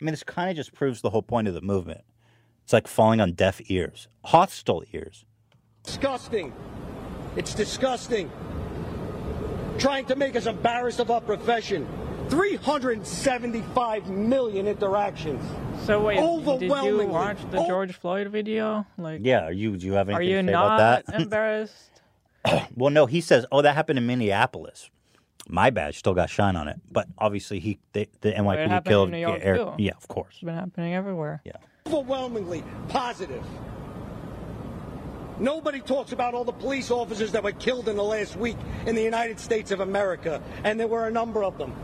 I 0.00 0.04
mean, 0.04 0.12
this 0.12 0.22
kind 0.22 0.48
of 0.48 0.56
just 0.56 0.72
proves 0.72 1.00
the 1.00 1.10
whole 1.10 1.22
point 1.22 1.48
of 1.48 1.54
the 1.54 1.60
movement. 1.60 2.02
It's 2.70 2.72
like 2.72 2.86
falling 2.86 3.20
on 3.20 3.32
deaf 3.32 3.60
ears, 3.68 4.06
hostile 4.26 4.84
ears. 4.92 5.24
disgusting. 5.82 6.52
It's 7.34 7.52
disgusting. 7.52 8.30
Trying 9.78 10.04
to 10.04 10.14
make 10.14 10.36
us 10.36 10.46
embarrassed 10.46 11.00
of 11.00 11.10
our 11.10 11.20
profession. 11.20 11.88
375 12.28 14.08
million 14.08 14.68
interactions. 14.68 15.42
So 15.84 16.00
wait, 16.00 16.14
did 16.60 16.70
you 16.70 17.06
watch 17.08 17.38
the 17.50 17.58
Oh. 17.58 17.66
George 17.66 17.92
Floyd 17.96 18.28
video? 18.28 18.86
Like, 18.96 19.22
Yeah, 19.24 19.46
are 19.46 19.52
you? 19.52 19.76
Do 19.76 19.86
you 19.86 19.94
have 19.94 20.08
anything 20.08 20.28
you 20.28 20.36
to 20.42 20.46
say 20.46 20.52
not 20.52 20.78
about 20.78 21.06
that? 21.06 21.20
embarrassed? 21.22 22.02
well, 22.76 22.90
no. 22.90 23.06
He 23.06 23.20
says, 23.20 23.46
"Oh, 23.50 23.62
that 23.62 23.74
happened 23.74 23.98
in 23.98 24.06
Minneapolis. 24.06 24.90
My 25.48 25.70
badge 25.70 25.98
still 25.98 26.14
got 26.14 26.30
shine 26.30 26.54
on 26.54 26.68
it." 26.68 26.76
But 26.88 27.08
obviously, 27.18 27.58
he 27.58 27.80
the, 27.94 28.08
the 28.20 28.30
NYPD 28.30 28.68
happened 28.68 28.86
in 28.86 28.90
killed 28.92 29.10
New 29.10 29.18
York, 29.18 29.40
Eric- 29.42 29.60
too. 29.60 29.74
Yeah, 29.78 29.94
of 29.96 30.06
course. 30.06 30.34
It's 30.34 30.44
been 30.44 30.54
happening 30.54 30.94
everywhere. 30.94 31.40
Yeah. 31.44 31.54
Overwhelmingly 31.90 32.62
positive. 32.88 33.44
Nobody 35.40 35.80
talks 35.80 36.12
about 36.12 36.34
all 36.34 36.44
the 36.44 36.52
police 36.52 36.88
officers 36.88 37.32
that 37.32 37.42
were 37.42 37.50
killed 37.50 37.88
in 37.88 37.96
the 37.96 38.04
last 38.04 38.36
week 38.36 38.56
in 38.86 38.94
the 38.94 39.02
United 39.02 39.40
States 39.40 39.72
of 39.72 39.80
America, 39.80 40.40
and 40.62 40.78
there 40.78 40.86
were 40.86 41.08
a 41.08 41.10
number 41.10 41.42
of 41.42 41.58
them. 41.58 41.74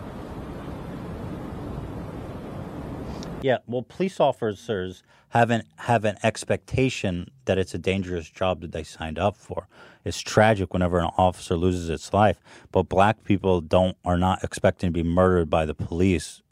Yeah, 3.42 3.58
well, 3.66 3.82
police 3.82 4.20
officers 4.20 5.02
have 5.30 5.50
an 5.50 5.64
have 5.76 6.04
an 6.04 6.18
expectation 6.22 7.30
that 7.46 7.58
it's 7.58 7.74
a 7.74 7.78
dangerous 7.78 8.30
job 8.30 8.60
that 8.60 8.70
they 8.70 8.84
signed 8.84 9.18
up 9.18 9.36
for. 9.36 9.66
It's 10.04 10.20
tragic 10.20 10.72
whenever 10.72 11.00
an 11.00 11.10
officer 11.18 11.56
loses 11.56 11.90
its 11.90 12.12
life, 12.12 12.38
but 12.70 12.84
black 12.84 13.24
people 13.24 13.60
don't 13.60 13.96
are 14.04 14.16
not 14.16 14.44
expecting 14.44 14.88
to 14.90 14.92
be 14.92 15.02
murdered 15.02 15.50
by 15.50 15.66
the 15.66 15.74
police. 15.74 16.42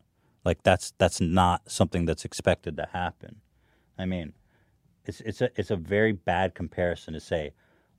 Like 0.45 0.65
that's 0.65 0.93
that's 0.99 1.21
not 1.21 1.71
something 1.71 2.05
that's 2.05 2.25
expected 2.25 2.77
to 2.79 2.89
happen. 2.93 3.43
I 3.99 4.07
mean, 4.07 4.33
it's 5.05 5.21
it's 5.21 5.41
a 5.41 5.51
it's 5.57 5.71
a 5.71 5.77
very 5.77 6.13
bad 6.13 6.55
comparison 6.55 7.15
to 7.15 7.21
say, 7.21 7.53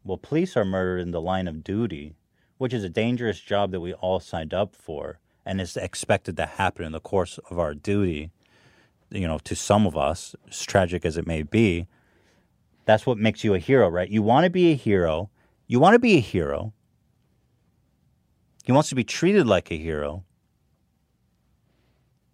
well, 0.04 0.18
police 0.18 0.56
are 0.58 0.66
murdered 0.66 1.00
in 1.00 1.12
the 1.12 1.22
line 1.22 1.48
of 1.48 1.64
duty, 1.64 2.16
which 2.58 2.74
is 2.74 2.84
a 2.84 2.90
dangerous 2.90 3.40
job 3.40 3.72
that 3.72 3.80
we 3.80 3.94
all 3.94 4.20
signed 4.20 4.54
up 4.54 4.76
for 4.76 5.20
and 5.46 5.62
is 5.62 5.78
expected 5.78 6.38
to 6.38 6.46
happen 6.46 6.86
in 6.86 6.92
the 6.92 7.00
course 7.00 7.40
of 7.50 7.60
our 7.60 7.74
duty 7.74 8.32
you 9.12 9.28
know, 9.28 9.38
to 9.40 9.56
some 9.56 9.86
of 9.86 9.96
us, 9.98 10.36
as 10.50 10.64
tragic 10.64 11.06
as 11.06 11.18
it 11.18 11.28
may 11.28 11.44
be, 11.44 11.88
that's 12.86 13.06
what 13.06 13.18
makes 13.18 13.44
you 13.44 13.54
a 13.54 13.60
hero, 13.60 13.88
right? 13.90 14.10
You 14.10 14.22
want 14.22 14.44
to 14.44 14.50
be 14.50 14.72
a 14.72 14.76
hero. 14.76 15.30
You 15.68 15.80
want 15.80 15.94
to 15.94 16.00
be 16.00 16.18
a 16.18 16.22
hero. 16.22 16.74
He 18.64 18.72
wants 18.72 18.90
to 18.90 18.96
be 18.96 19.04
treated 19.04 19.48
like 19.48 19.72
a 19.72 19.78
hero. 19.78 20.24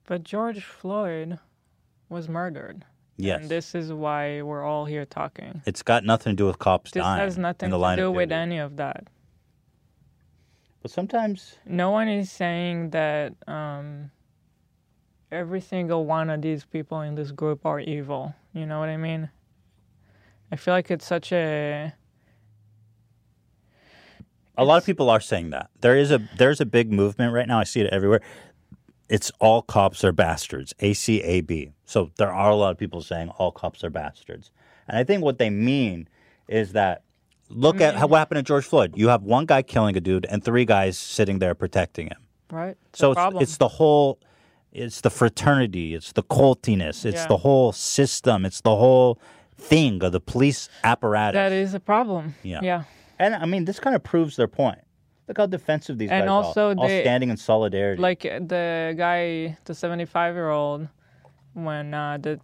But 0.05 0.23
George 0.23 0.63
Floyd 0.63 1.39
was 2.09 2.27
murdered. 2.27 2.85
Yes. 3.21 3.41
And 3.41 3.49
this 3.49 3.75
is 3.75 3.93
why 3.93 4.41
we're 4.41 4.63
all 4.63 4.85
here 4.85 5.05
talking. 5.05 5.61
It's 5.65 5.83
got 5.83 6.03
nothing 6.03 6.31
to 6.33 6.35
do 6.35 6.45
with 6.47 6.59
cops 6.59 6.91
This 6.91 7.03
dying. 7.03 7.19
This 7.19 7.35
has 7.35 7.37
in 7.37 7.41
nothing 7.43 7.71
to 7.71 7.95
do 7.95 8.11
with 8.11 8.31
any 8.31 8.57
of 8.57 8.77
that. 8.77 9.07
But 10.81 10.91
sometimes, 10.91 11.55
No 11.65 11.91
one 11.91 12.07
is 12.07 12.31
saying 12.31 12.89
that 12.89 13.35
um, 13.47 14.09
every 15.31 15.61
single 15.61 16.05
one 16.05 16.29
of 16.29 16.41
these 16.41 16.65
people 16.65 17.01
in 17.01 17.15
this 17.15 17.31
group 17.31 17.65
are 17.65 17.79
evil. 17.79 18.33
You 18.53 18.65
know 18.65 18.79
what 18.79 18.89
I 18.89 18.97
mean? 18.97 19.29
I 20.51 20.55
feel 20.55 20.73
like 20.73 20.89
it's 20.89 21.05
such 21.05 21.31
a 21.31 21.93
a 24.57 24.65
lot 24.65 24.77
of 24.77 24.85
people 24.85 25.09
are 25.09 25.19
saying 25.19 25.51
that. 25.51 25.69
There 25.79 25.97
is 25.97 26.11
a 26.11 26.19
there's 26.37 26.61
a 26.61 26.65
big 26.65 26.91
movement 26.91 27.33
right 27.33 27.47
now. 27.47 27.59
I 27.59 27.63
see 27.63 27.81
it 27.81 27.91
everywhere. 27.91 28.21
It's 29.11 29.29
all 29.39 29.61
cops 29.61 30.03
are 30.05 30.11
bastards. 30.13 30.73
A 30.79 30.93
C 30.93 31.21
A 31.21 31.41
B. 31.41 31.71
So 31.85 32.11
there 32.17 32.31
are 32.33 32.49
a 32.49 32.55
lot 32.55 32.71
of 32.71 32.77
people 32.77 33.01
saying 33.01 33.29
all 33.37 33.51
cops 33.51 33.83
are 33.83 33.89
bastards. 33.89 34.51
And 34.87 34.97
I 34.97 35.03
think 35.03 35.21
what 35.23 35.37
they 35.37 35.49
mean 35.49 36.07
is 36.47 36.71
that 36.73 37.03
look 37.49 37.81
at 37.81 37.95
how, 37.95 38.07
what 38.07 38.19
happened 38.19 38.37
to 38.39 38.43
George 38.43 38.65
Floyd. 38.65 38.93
You 38.95 39.09
have 39.09 39.23
one 39.23 39.45
guy 39.45 39.61
killing 39.63 39.97
a 39.97 40.01
dude 40.01 40.25
and 40.29 40.43
three 40.43 40.63
guys 40.65 40.97
sitting 40.97 41.39
there 41.39 41.53
protecting 41.55 42.07
him. 42.07 42.17
right. 42.51 42.77
So 42.93 43.11
it's, 43.11 43.41
it's 43.41 43.57
the 43.57 43.67
whole, 43.67 44.19
it's 44.71 45.01
the 45.01 45.09
fraternity, 45.09 45.93
it's 45.93 46.13
the 46.13 46.23
cultiness, 46.23 47.03
it's 47.05 47.21
Yeah. 47.23 47.27
the 47.27 47.37
whole 47.37 47.73
system, 47.73 48.45
it's 48.45 48.61
the 48.61 48.75
whole 48.77 49.19
thing 49.57 50.01
of 50.03 50.13
the 50.13 50.21
police 50.21 50.69
apparatus. 50.85 51.35
that 51.37 51.51
is 51.51 51.73
a 51.73 51.79
problem. 51.81 52.35
Yeah. 52.43 52.61
Yeah. 52.63 52.83
and 53.19 53.35
I 53.35 53.45
mean, 53.45 53.65
this 53.65 53.79
kind 53.81 53.95
of 53.95 54.03
proves 54.03 54.37
their 54.37 54.47
point. 54.47 54.79
Look 55.27 55.37
how 55.37 55.45
defensive 55.45 55.97
these 55.97 56.09
And 56.09 56.23
guys 56.23 56.29
also 56.29 56.71
are, 56.71 56.75
all 56.77 56.87
they- 56.87 57.01
standing 57.03 57.29
in 57.29 57.37
solidarity. 57.37 58.01
Like 58.01 58.25
uh, 58.25 58.39
the 58.39 58.93
guy, 58.97 59.57
the 59.65 59.73
75 59.73 60.35
year 60.35 60.49
old, 60.49 60.87
when 61.53 61.93
uh, 61.93 62.17
the, 62.17 62.39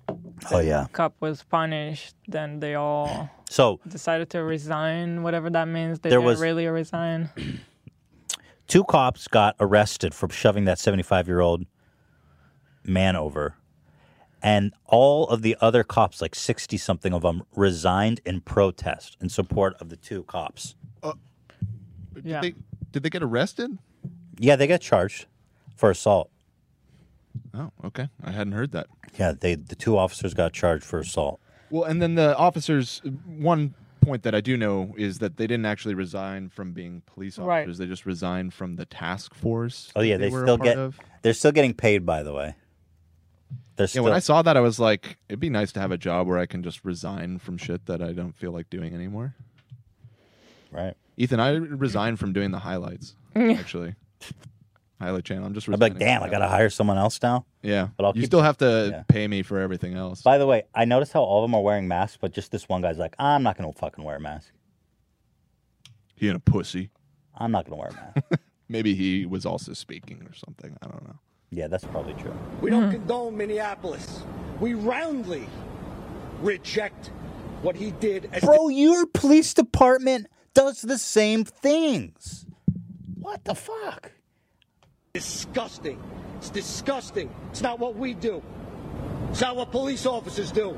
oh 0.51 0.59
yeah. 0.59 0.85
cop 0.91 1.15
was 1.19 1.43
punished, 1.43 2.15
then 2.27 2.59
they 2.59 2.75
all 2.75 3.29
So 3.49 3.79
decided 3.87 4.29
to 4.31 4.43
resign, 4.43 5.23
whatever 5.23 5.49
that 5.49 5.67
means. 5.67 5.99
They 5.99 6.09
There 6.09 6.19
didn't 6.19 6.27
was- 6.27 6.41
really 6.41 6.67
resign. 6.67 7.29
two 8.67 8.83
cops 8.83 9.27
got 9.27 9.55
arrested 9.59 10.13
for 10.13 10.29
shoving 10.29 10.65
that 10.65 10.79
75 10.79 11.27
year 11.27 11.39
old 11.41 11.65
man 12.83 13.15
over. 13.15 13.55
And 14.41 14.73
all 14.85 15.27
of 15.29 15.41
the 15.41 15.57
other 15.61 15.83
cops, 15.83 16.21
like 16.21 16.35
60 16.35 16.77
something 16.77 17.11
of 17.13 17.23
them, 17.23 17.43
resigned 17.55 18.21
in 18.25 18.39
protest 18.41 19.17
in 19.19 19.29
support 19.29 19.73
of 19.81 19.89
the 19.89 19.95
two 19.97 20.23
cops. 20.23 20.75
Did 22.13 22.25
Yeah. 22.25 22.41
they 22.41 22.55
did 22.97 23.03
they 23.03 23.09
get 23.11 23.21
arrested? 23.21 23.77
Yeah, 24.39 24.55
they 24.55 24.65
got 24.65 24.81
charged 24.81 25.27
for 25.75 25.91
assault. 25.91 26.31
Oh, 27.53 27.71
okay. 27.85 28.09
I 28.23 28.31
hadn't 28.31 28.53
heard 28.53 28.71
that. 28.71 28.87
Yeah, 29.19 29.33
they 29.39 29.53
the 29.53 29.75
two 29.75 29.95
officers 29.99 30.33
got 30.33 30.51
charged 30.51 30.83
for 30.83 30.97
assault. 30.99 31.39
Well, 31.69 31.83
and 31.83 32.01
then 32.01 32.15
the 32.15 32.35
officers. 32.35 33.01
One 33.25 33.75
point 34.01 34.23
that 34.23 34.33
I 34.33 34.41
do 34.41 34.57
know 34.57 34.95
is 34.97 35.19
that 35.19 35.37
they 35.37 35.45
didn't 35.45 35.65
actually 35.67 35.93
resign 35.93 36.49
from 36.49 36.71
being 36.73 37.03
police 37.05 37.37
Right. 37.37 37.59
officers. 37.61 37.77
They 37.77 37.85
just 37.85 38.07
resigned 38.07 38.55
from 38.55 38.77
the 38.77 38.85
task 38.85 39.35
force. 39.35 39.91
Oh 39.95 40.01
that 40.01 40.07
yeah, 40.07 40.17
they, 40.17 40.29
were 40.29 40.43
a 40.43 40.47
still 40.47 40.57
part 40.57 40.65
get 40.65 40.77
of. 40.79 40.99
they're 41.21 41.33
still 41.33 41.51
getting 41.51 41.75
paid 41.75 42.03
by 42.03 42.23
the 42.23 42.33
way. 42.33 42.55
They're 43.75 43.83
Yeah, 43.83 43.87
still 43.87 44.03
when 44.05 44.13
I 44.13 44.19
saw 44.19 44.41
that, 44.41 44.57
I 44.57 44.61
was 44.61 44.79
like, 44.79 45.17
it'd 45.29 45.39
be 45.39 45.51
nice 45.51 45.71
to 45.73 45.79
have 45.79 45.91
a 45.91 45.97
job 45.97 46.25
where 46.25 46.39
I 46.39 46.47
can 46.47 46.63
just 46.63 46.83
resign 46.83 47.37
from 47.37 47.57
shit 47.59 47.85
that 47.85 48.01
I 48.01 48.11
don't 48.13 48.33
feel 48.35 48.51
like 48.51 48.71
doing 48.71 48.95
anymore. 48.95 49.35
right. 50.71 50.95
Ethan, 51.17 51.39
I 51.39 51.55
resigned 51.55 52.19
from 52.19 52.31
doing 52.31 52.51
the 52.51 52.59
highlights. 52.59 53.15
actually, 53.35 53.95
highlight 55.01 55.25
channel. 55.25 55.45
I'm 55.45 55.53
just. 55.53 55.67
I'm 55.67 55.79
like, 55.79 55.97
damn, 55.97 56.21
I 56.21 56.27
that. 56.27 56.31
gotta 56.31 56.47
hire 56.47 56.69
someone 56.69 56.97
else 56.97 57.19
now. 57.21 57.45
Yeah, 57.63 57.89
but 57.97 58.05
I'll 58.05 58.15
you 58.15 58.21
keep- 58.21 58.27
still 58.27 58.41
have 58.43 58.57
to 58.57 58.89
yeah. 58.91 59.03
pay 59.07 59.27
me 59.27 59.41
for 59.41 59.59
everything 59.59 59.95
else. 59.95 60.21
By 60.21 60.37
the 60.37 60.45
way, 60.45 60.63
I 60.75 60.85
noticed 60.85 61.13
how 61.13 61.21
all 61.21 61.43
of 61.43 61.49
them 61.49 61.55
are 61.55 61.61
wearing 61.61 61.87
masks, 61.87 62.17
but 62.21 62.31
just 62.31 62.51
this 62.51 62.69
one 62.69 62.81
guy's 62.81 62.97
like, 62.97 63.15
I'm 63.17 63.43
not 63.43 63.57
gonna 63.57 63.73
fucking 63.73 64.03
wear 64.03 64.17
a 64.17 64.19
mask. 64.19 64.51
he 66.15 66.27
ain't 66.27 66.37
a 66.37 66.39
pussy. 66.39 66.91
I'm 67.35 67.51
not 67.51 67.65
gonna 67.65 67.77
wear 67.77 67.89
a 67.89 67.93
mask. 67.93 68.41
Maybe 68.69 68.93
he 68.93 69.25
was 69.25 69.45
also 69.45 69.73
speaking 69.73 70.21
or 70.29 70.33
something. 70.33 70.77
I 70.81 70.87
don't 70.87 71.07
know. 71.07 71.15
yeah, 71.51 71.67
that's 71.67 71.85
probably 71.85 72.13
true. 72.15 72.37
We 72.61 72.69
don't 72.69 72.85
hmm. 72.85 72.91
condone 72.91 73.37
Minneapolis. 73.37 74.23
We 74.59 74.73
roundly 74.73 75.47
reject 76.41 77.11
what 77.61 77.75
he 77.75 77.91
did 77.91 78.29
as 78.33 78.43
Bro, 78.43 78.69
your 78.69 79.05
police 79.07 79.53
department 79.53 80.27
does 80.57 80.81
the 80.81 80.97
same 80.97 81.45
things. 81.45 82.47
What 83.19 83.45
the 83.45 83.53
fuck? 83.53 84.11
disgusting. 85.13 85.99
It's 86.37 86.49
disgusting. 86.51 87.29
It's 87.51 87.61
not 87.61 87.79
what 87.79 87.95
we 87.95 88.13
do. 88.13 88.41
It's 89.31 89.41
not 89.41 89.55
what 89.55 89.71
police 89.71 90.05
officers 90.05 90.51
do. 90.51 90.77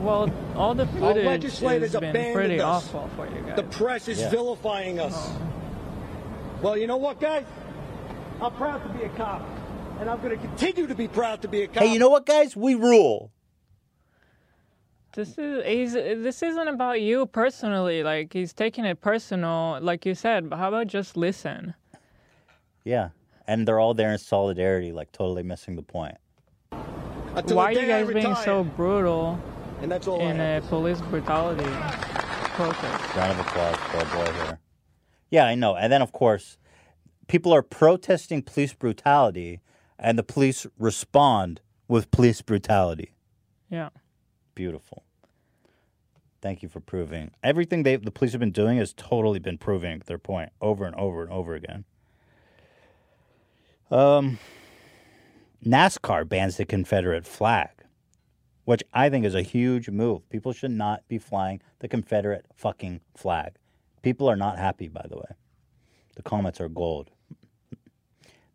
Well, 0.00 0.30
all 0.54 0.74
the 0.74 0.86
footage 0.86 1.24
legislators 1.24 1.92
has 1.92 2.00
been 2.00 2.10
abandoned 2.10 2.34
pretty 2.34 2.60
us. 2.60 2.84
awful 2.88 3.08
for 3.16 3.26
you 3.26 3.42
guys. 3.42 3.56
The 3.56 3.62
press 3.62 4.08
is 4.08 4.20
Yeah. 4.20 4.30
vilifying 4.30 4.98
us. 4.98 5.30
Well, 6.62 6.76
you 6.76 6.86
know 6.86 6.98
what, 6.98 7.18
guys? 7.20 7.44
I'm 8.42 8.52
proud 8.52 8.82
to 8.82 8.88
be 8.98 9.04
a 9.04 9.08
cop. 9.10 9.42
And 10.00 10.10
I'm 10.10 10.20
going 10.20 10.38
to 10.38 10.42
continue 10.46 10.86
to 10.86 10.94
be 10.94 11.08
proud 11.08 11.40
to 11.42 11.48
be 11.48 11.62
a 11.62 11.68
cop. 11.68 11.82
Hey, 11.82 11.92
you 11.92 11.98
know 11.98 12.10
what, 12.10 12.26
guys? 12.26 12.54
We 12.54 12.74
rule. 12.74 13.32
This 15.16 15.38
is 15.38 15.64
he's, 15.64 15.92
this 15.94 16.42
isn't 16.42 16.68
about 16.68 17.00
you 17.00 17.24
personally. 17.24 18.02
Like 18.02 18.34
he's 18.34 18.52
taking 18.52 18.84
it 18.84 19.00
personal, 19.00 19.78
like 19.80 20.04
you 20.04 20.14
said. 20.14 20.50
But 20.50 20.58
how 20.58 20.68
about 20.68 20.88
just 20.88 21.16
listen? 21.16 21.74
Yeah. 22.84 23.08
And 23.46 23.66
they're 23.66 23.78
all 23.80 23.94
there 23.94 24.12
in 24.12 24.18
solidarity, 24.18 24.92
like 24.92 25.12
totally 25.12 25.42
missing 25.42 25.74
the 25.74 25.82
point. 25.82 26.16
Until 27.34 27.56
Why 27.56 27.64
are 27.64 27.72
you 27.72 27.86
guys 27.86 28.12
being 28.12 28.34
so 28.36 28.64
brutal 28.64 29.40
And 29.80 29.90
that's 29.90 30.06
all 30.06 30.20
I 30.20 30.24
in 30.24 30.36
have 30.36 30.64
a 30.64 30.68
police 30.68 31.00
brutality 31.00 31.64
protest? 32.54 33.16
Round 33.16 33.32
of 33.32 33.46
applause 33.46 33.76
for 33.76 33.96
our 33.98 34.26
boy 34.26 34.32
here. 34.32 34.58
Yeah, 35.30 35.44
I 35.46 35.54
know. 35.54 35.76
And 35.76 35.92
then, 35.92 36.02
of 36.02 36.12
course, 36.12 36.58
people 37.26 37.52
are 37.52 37.62
protesting 37.62 38.42
police 38.42 38.74
brutality, 38.74 39.60
and 39.98 40.18
the 40.18 40.22
police 40.22 40.66
respond 40.78 41.60
with 41.88 42.10
police 42.10 42.42
brutality. 42.42 43.12
Yeah. 43.70 43.88
Beautiful. 44.54 45.05
Thank 46.46 46.62
you 46.62 46.68
for 46.68 46.78
proving 46.78 47.32
everything 47.42 47.82
they 47.82 47.96
the 47.96 48.12
police 48.12 48.30
have 48.30 48.38
been 48.38 48.52
doing 48.52 48.78
has 48.78 48.92
totally 48.92 49.40
been 49.40 49.58
proving 49.58 50.00
their 50.06 50.16
point 50.16 50.52
over 50.60 50.84
and 50.84 50.94
over 50.94 51.24
and 51.24 51.32
over 51.32 51.56
again. 51.56 51.84
Um, 53.90 54.38
NASCAR 55.66 56.28
bans 56.28 56.56
the 56.56 56.64
Confederate 56.64 57.26
flag, 57.26 57.70
which 58.64 58.84
I 58.94 59.10
think 59.10 59.24
is 59.24 59.34
a 59.34 59.42
huge 59.42 59.90
move. 59.90 60.30
People 60.30 60.52
should 60.52 60.70
not 60.70 61.02
be 61.08 61.18
flying 61.18 61.62
the 61.80 61.88
Confederate 61.88 62.46
fucking 62.54 63.00
flag. 63.16 63.56
People 64.02 64.30
are 64.30 64.36
not 64.36 64.56
happy, 64.56 64.86
by 64.86 65.04
the 65.10 65.16
way. 65.16 65.34
The 66.14 66.22
comments 66.22 66.60
are 66.60 66.68
gold. 66.68 67.10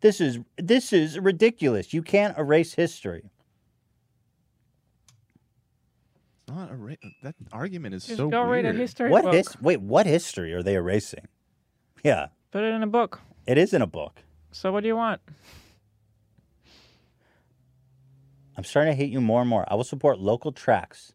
This 0.00 0.18
is 0.18 0.38
this 0.56 0.94
is 0.94 1.18
ridiculous. 1.18 1.92
You 1.92 2.00
can't 2.00 2.38
erase 2.38 2.72
history. 2.72 3.28
It's 6.41 6.41
not 6.54 6.70
a 6.70 6.76
ra- 6.76 6.94
that 7.22 7.34
argument 7.52 7.94
is 7.94 8.04
Just 8.06 8.16
so 8.18 8.28
go 8.28 8.42
read 8.44 8.64
a 8.66 8.72
history 8.72 9.10
What 9.10 9.24
book. 9.24 9.34
his, 9.34 9.60
wait, 9.60 9.80
what 9.80 10.06
history 10.06 10.52
are 10.54 10.62
they 10.62 10.74
erasing? 10.74 11.28
Yeah, 12.04 12.28
Put 12.50 12.62
it 12.64 12.74
in 12.74 12.82
a 12.82 12.86
book. 12.86 13.20
it 13.46 13.58
is 13.58 13.72
in 13.72 13.82
a 13.82 13.86
book. 13.86 14.22
So 14.50 14.70
what 14.72 14.82
do 14.82 14.88
you 14.88 14.96
want? 14.96 15.20
I'm 18.56 18.64
starting 18.64 18.92
to 18.92 18.96
hate 18.96 19.10
you 19.10 19.20
more 19.20 19.40
and 19.40 19.48
more. 19.48 19.64
I 19.68 19.74
will 19.74 19.84
support 19.84 20.18
local 20.18 20.52
tracks 20.52 21.12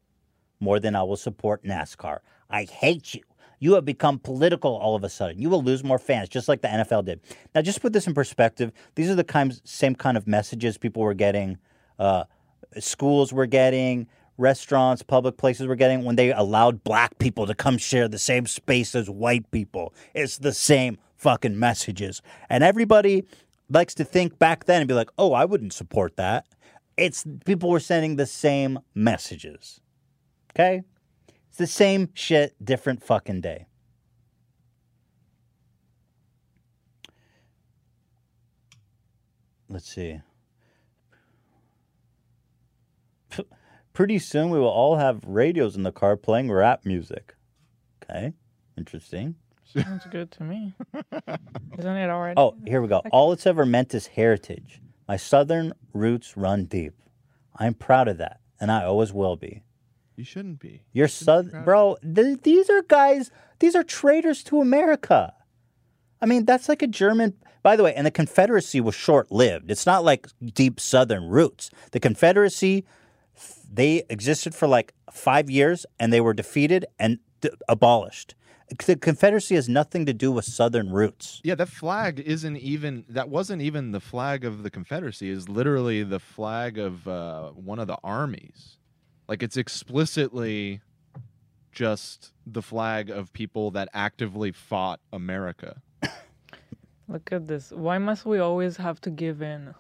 more 0.60 0.80
than 0.80 0.96
I 0.96 1.04
will 1.04 1.18
support 1.18 1.64
NASCAR. 1.64 2.20
I 2.50 2.64
hate 2.64 3.14
you. 3.14 3.22
You 3.60 3.74
have 3.74 3.86
become 3.86 4.20
political 4.20 4.76
all 4.76 4.96
of 4.96 5.04
a 5.04 5.10
sudden. 5.10 5.40
You 5.40 5.50
will 5.50 5.64
lose 5.64 5.84
more 5.84 6.00
fans, 6.00 6.30
just 6.30 6.48
like 6.48 6.62
the 6.62 6.68
NFL 6.68 7.06
did. 7.06 7.22
Now, 7.56 7.62
just 7.62 7.82
put 7.82 7.94
this 7.94 8.08
in 8.08 8.14
perspective. 8.14 8.72
These 8.96 9.10
are 9.10 9.16
the 9.16 9.24
kinds, 9.24 9.62
same 9.66 9.96
kind 9.96 10.16
of 10.18 10.28
messages 10.28 10.78
people 10.78 11.02
were 11.04 11.14
getting, 11.16 11.58
uh, 12.00 12.26
schools 12.80 13.34
were 13.34 13.48
getting, 13.48 14.08
restaurants, 14.38 15.02
public 15.02 15.38
places 15.38 15.68
were 15.68 15.76
getting 15.76 16.04
when 16.04 16.16
they 16.16 16.32
allowed 16.32 16.84
black 16.84 17.18
people 17.18 17.48
to 17.48 17.56
come 17.56 17.78
share 17.78 18.08
the 18.08 18.20
same 18.20 18.46
space 18.46 18.96
as 18.96 19.10
white 19.10 19.50
people. 19.52 19.94
It's 20.14 20.38
the 20.38 20.54
same 20.54 20.98
fucking 21.16 21.58
messages. 21.60 22.22
And 22.50 22.64
everybody 22.64 23.26
likes 23.70 23.94
to 23.96 24.04
think 24.04 24.40
back 24.40 24.66
then 24.66 24.82
and 24.82 24.88
be 24.88 24.94
like, 24.94 25.10
oh, 25.18 25.34
I 25.34 25.46
wouldn't 25.46 25.74
support 25.74 26.16
that. 26.18 26.46
It's 26.96 27.26
people 27.46 27.70
were 27.70 27.80
sending 27.80 28.16
the 28.16 28.26
same 28.26 28.80
messages. 28.96 29.82
Okay? 30.56 30.84
It's 31.50 31.58
the 31.58 31.68
same 31.68 32.10
shit, 32.14 32.56
different 32.64 33.04
fucking 33.04 33.42
day. 33.42 33.68
Let's 39.70 39.94
see. 39.94 40.22
Pretty 43.98 44.20
soon 44.20 44.52
we 44.52 44.60
will 44.60 44.68
all 44.68 44.98
have 44.98 45.24
radios 45.26 45.76
in 45.76 45.82
the 45.82 45.92
car 45.92 46.16
playing 46.16 46.52
rap 46.52 46.86
music. 46.86 47.34
Okay? 48.04 48.34
Interesting. 48.78 49.34
Sounds 49.64 50.04
good 50.12 50.30
to 50.34 50.44
me. 50.44 50.76
Isn't 51.80 51.98
it 51.98 52.08
already? 52.08 52.36
Oh, 52.38 52.56
here 52.68 52.80
we 52.80 52.90
go. 52.90 53.02
All 53.12 53.32
it's 53.34 53.48
ever 53.48 53.66
meant 53.66 53.96
is 53.96 54.06
heritage. 54.06 54.82
My 55.08 55.18
southern 55.18 55.74
roots 55.94 56.38
run 56.38 56.66
deep. 56.66 56.94
I'm 57.56 57.74
proud 57.74 58.08
of 58.08 58.20
that, 58.20 58.40
and 58.60 58.72
I 58.72 58.84
always 58.84 59.14
will 59.14 59.36
be. 59.36 59.64
You 60.16 60.24
shouldn't 60.24 60.60
be. 60.60 60.84
You're 60.94 61.08
southern, 61.08 61.64
bro. 61.64 61.98
Th- 62.04 62.40
these 62.44 62.70
are 62.70 62.84
guys. 62.84 63.32
These 63.58 63.74
are 63.74 63.84
traitors 63.84 64.44
to 64.44 64.62
America. 64.62 65.34
I 66.22 66.28
mean, 66.28 66.46
that's 66.46 66.70
like 66.70 66.84
a 66.84 66.88
German. 66.88 67.34
By 67.64 67.76
the 67.76 67.82
way, 67.82 67.96
and 67.96 68.06
the 68.06 68.12
Confederacy 68.12 68.80
was 68.80 68.94
short-lived. 68.94 69.72
It's 69.72 69.88
not 69.88 70.04
like 70.04 70.28
deep 70.54 70.80
Southern 70.80 71.30
roots. 71.30 71.72
The 71.94 72.00
Confederacy, 72.00 72.86
they 73.72 74.04
existed 74.10 74.56
for 74.56 74.68
like 74.68 74.94
five 75.12 75.50
years, 75.50 75.86
and 76.00 76.12
they 76.12 76.22
were 76.22 76.34
defeated 76.34 76.86
and 77.00 77.20
d- 77.42 77.50
abolished. 77.68 78.36
The 78.86 78.98
Confederacy 78.98 79.56
has 79.56 79.70
nothing 79.70 80.06
to 80.08 80.14
do 80.14 80.30
with 80.30 80.44
Southern 80.44 80.92
roots. 80.92 81.40
Yeah, 81.44 81.56
that 81.56 81.70
flag 81.70 82.20
isn't 82.20 82.58
even. 82.58 83.06
That 83.08 83.30
wasn't 83.30 83.62
even 83.62 83.92
the 83.92 84.02
flag 84.02 84.44
of 84.44 84.64
the 84.64 84.70
Confederacy. 84.70 85.30
Is 85.30 85.48
literally 85.48 86.04
the 86.04 86.20
flag 86.20 86.78
of 86.78 87.08
uh, 87.08 87.50
one 87.52 87.80
of 87.80 87.88
the 87.88 87.98
armies. 88.04 88.78
Like 89.28 89.42
it's 89.42 89.58
explicitly 89.58 90.82
just 91.72 92.34
the 92.46 92.62
flag 92.62 93.10
of 93.10 93.32
people 93.32 93.72
that 93.72 93.88
actively 93.94 94.52
fought 94.52 95.00
America. 95.14 95.82
Look 97.08 97.32
at 97.32 97.48
this. 97.48 97.72
Why 97.72 97.98
must 98.00 98.26
we 98.26 98.40
always 98.40 98.78
have 98.78 99.00
to 99.02 99.10
give 99.10 99.42
in? 99.42 99.74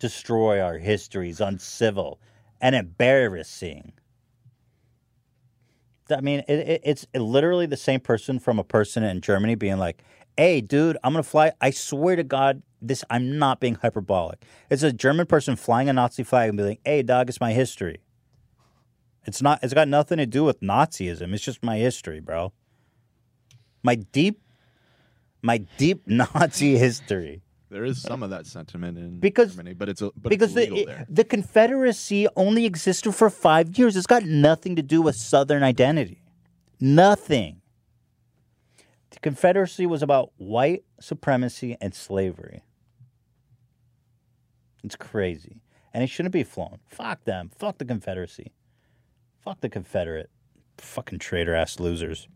destroy 0.00 0.60
our 0.60 0.76
histories, 0.76 1.40
uncivil 1.40 2.18
and 2.60 2.74
embarrassing. 2.74 3.92
I 6.10 6.20
mean, 6.20 6.40
it, 6.48 6.68
it, 6.68 6.80
it's 6.84 7.06
literally 7.14 7.66
the 7.66 7.76
same 7.76 8.00
person 8.00 8.38
from 8.38 8.58
a 8.58 8.64
person 8.64 9.02
in 9.04 9.20
Germany 9.20 9.54
being 9.54 9.78
like, 9.78 10.02
"Hey, 10.36 10.60
dude, 10.60 10.98
I'm 11.02 11.12
gonna 11.12 11.22
fly." 11.22 11.52
I 11.60 11.70
swear 11.70 12.16
to 12.16 12.24
God, 12.24 12.62
this 12.82 13.04
I'm 13.08 13.38
not 13.38 13.60
being 13.60 13.76
hyperbolic. 13.76 14.44
It's 14.68 14.82
a 14.82 14.92
German 14.92 15.26
person 15.26 15.56
flying 15.56 15.88
a 15.88 15.92
Nazi 15.92 16.22
flag 16.22 16.50
and 16.50 16.58
being 16.58 16.68
like, 16.70 16.80
"Hey, 16.84 17.02
dog, 17.02 17.28
it's 17.28 17.40
my 17.40 17.52
history." 17.52 18.00
It's 19.26 19.40
not. 19.40 19.60
It's 19.62 19.74
got 19.74 19.88
nothing 19.88 20.18
to 20.18 20.26
do 20.26 20.44
with 20.44 20.60
Nazism. 20.60 21.32
It's 21.32 21.42
just 21.44 21.62
my 21.62 21.78
history, 21.78 22.20
bro. 22.20 22.52
My 23.82 23.94
deep, 23.94 24.40
my 25.42 25.58
deep 25.58 26.02
Nazi 26.06 26.76
history. 26.76 27.42
There 27.74 27.84
is 27.84 28.00
some 28.00 28.22
of 28.22 28.30
that 28.30 28.46
sentiment 28.46 28.96
in 28.98 29.18
Because- 29.18 29.56
Germany, 29.56 29.72
but 29.74 29.88
it's 29.88 30.00
a, 30.00 30.12
but 30.16 30.28
because 30.30 30.56
it's 30.56 30.70
the 30.70 30.84
there. 30.84 31.06
the 31.10 31.24
Confederacy 31.24 32.28
only 32.36 32.66
existed 32.66 33.10
for 33.16 33.28
five 33.28 33.76
years. 33.76 33.96
It's 33.96 34.06
got 34.06 34.22
nothing 34.22 34.76
to 34.76 34.82
do 34.82 35.02
with 35.02 35.16
Southern 35.16 35.64
identity. 35.64 36.22
Nothing. 36.78 37.62
The 39.10 39.18
Confederacy 39.18 39.86
was 39.86 40.04
about 40.04 40.30
white 40.36 40.84
supremacy 41.00 41.76
and 41.80 41.92
slavery. 41.96 42.62
It's 44.84 44.94
crazy, 44.94 45.60
and 45.92 46.04
it 46.04 46.06
shouldn't 46.06 46.32
be 46.32 46.44
flown. 46.44 46.78
Fuck 46.86 47.24
them. 47.24 47.50
Fuck 47.58 47.78
the 47.78 47.84
Confederacy. 47.84 48.52
Fuck 49.42 49.62
the 49.62 49.68
Confederate. 49.68 50.30
Fucking 50.78 51.18
traitor 51.18 51.56
ass 51.56 51.80
losers. 51.80 52.28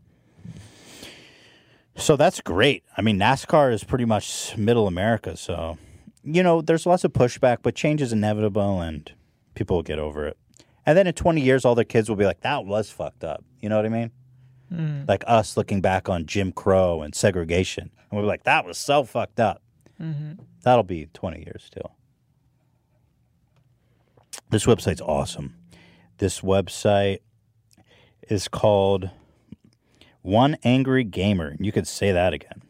So 1.99 2.15
that's 2.15 2.41
great. 2.41 2.83
I 2.97 3.01
mean, 3.01 3.19
NASCAR 3.19 3.73
is 3.73 3.83
pretty 3.83 4.05
much 4.05 4.55
middle 4.57 4.87
America. 4.87 5.35
So, 5.35 5.77
you 6.23 6.41
know, 6.41 6.61
there's 6.61 6.85
lots 6.85 7.03
of 7.03 7.13
pushback, 7.13 7.57
but 7.61 7.75
change 7.75 8.01
is 8.01 8.13
inevitable 8.13 8.81
and 8.81 9.11
people 9.53 9.77
will 9.77 9.83
get 9.83 9.99
over 9.99 10.25
it. 10.25 10.37
And 10.85 10.97
then 10.97 11.07
in 11.07 11.13
20 11.13 11.41
years, 11.41 11.65
all 11.65 11.75
their 11.75 11.83
kids 11.83 12.09
will 12.09 12.15
be 12.15 12.25
like, 12.25 12.41
that 12.41 12.65
was 12.65 12.89
fucked 12.89 13.23
up. 13.23 13.43
You 13.59 13.69
know 13.69 13.75
what 13.75 13.85
I 13.85 13.89
mean? 13.89 14.11
Mm. 14.73 15.07
Like 15.07 15.23
us 15.27 15.57
looking 15.57 15.81
back 15.81 16.09
on 16.09 16.25
Jim 16.25 16.51
Crow 16.51 17.01
and 17.01 17.13
segregation. 17.13 17.91
And 17.97 18.11
we'll 18.11 18.23
be 18.23 18.27
like, 18.27 18.43
that 18.43 18.65
was 18.65 18.77
so 18.77 19.03
fucked 19.03 19.39
up. 19.39 19.61
Mm-hmm. 20.01 20.41
That'll 20.63 20.83
be 20.83 21.07
20 21.13 21.39
years 21.39 21.63
still. 21.65 21.95
This 24.49 24.65
website's 24.65 25.01
awesome. 25.01 25.55
This 26.17 26.41
website 26.41 27.19
is 28.29 28.47
called 28.47 29.09
One 30.21 30.57
Angry 30.63 31.03
Gamer. 31.03 31.55
You 31.59 31.71
could 31.71 31.87
say 31.87 32.11
that 32.11 32.33
again. 32.33 32.61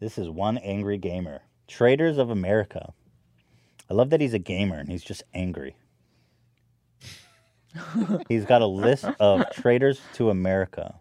This 0.00 0.18
is 0.18 0.28
One 0.28 0.58
Angry 0.58 0.98
Gamer. 0.98 1.42
Traitors 1.68 2.18
of 2.18 2.30
America. 2.30 2.92
I 3.88 3.94
love 3.94 4.10
that 4.10 4.20
he's 4.20 4.34
a 4.34 4.38
gamer 4.38 4.76
and 4.76 4.88
he's 4.88 5.04
just 5.04 5.22
angry. 5.34 5.76
he's 8.28 8.44
got 8.44 8.62
a 8.62 8.66
list 8.66 9.04
of 9.20 9.44
traitors 9.52 10.00
to 10.14 10.30
America, 10.30 10.94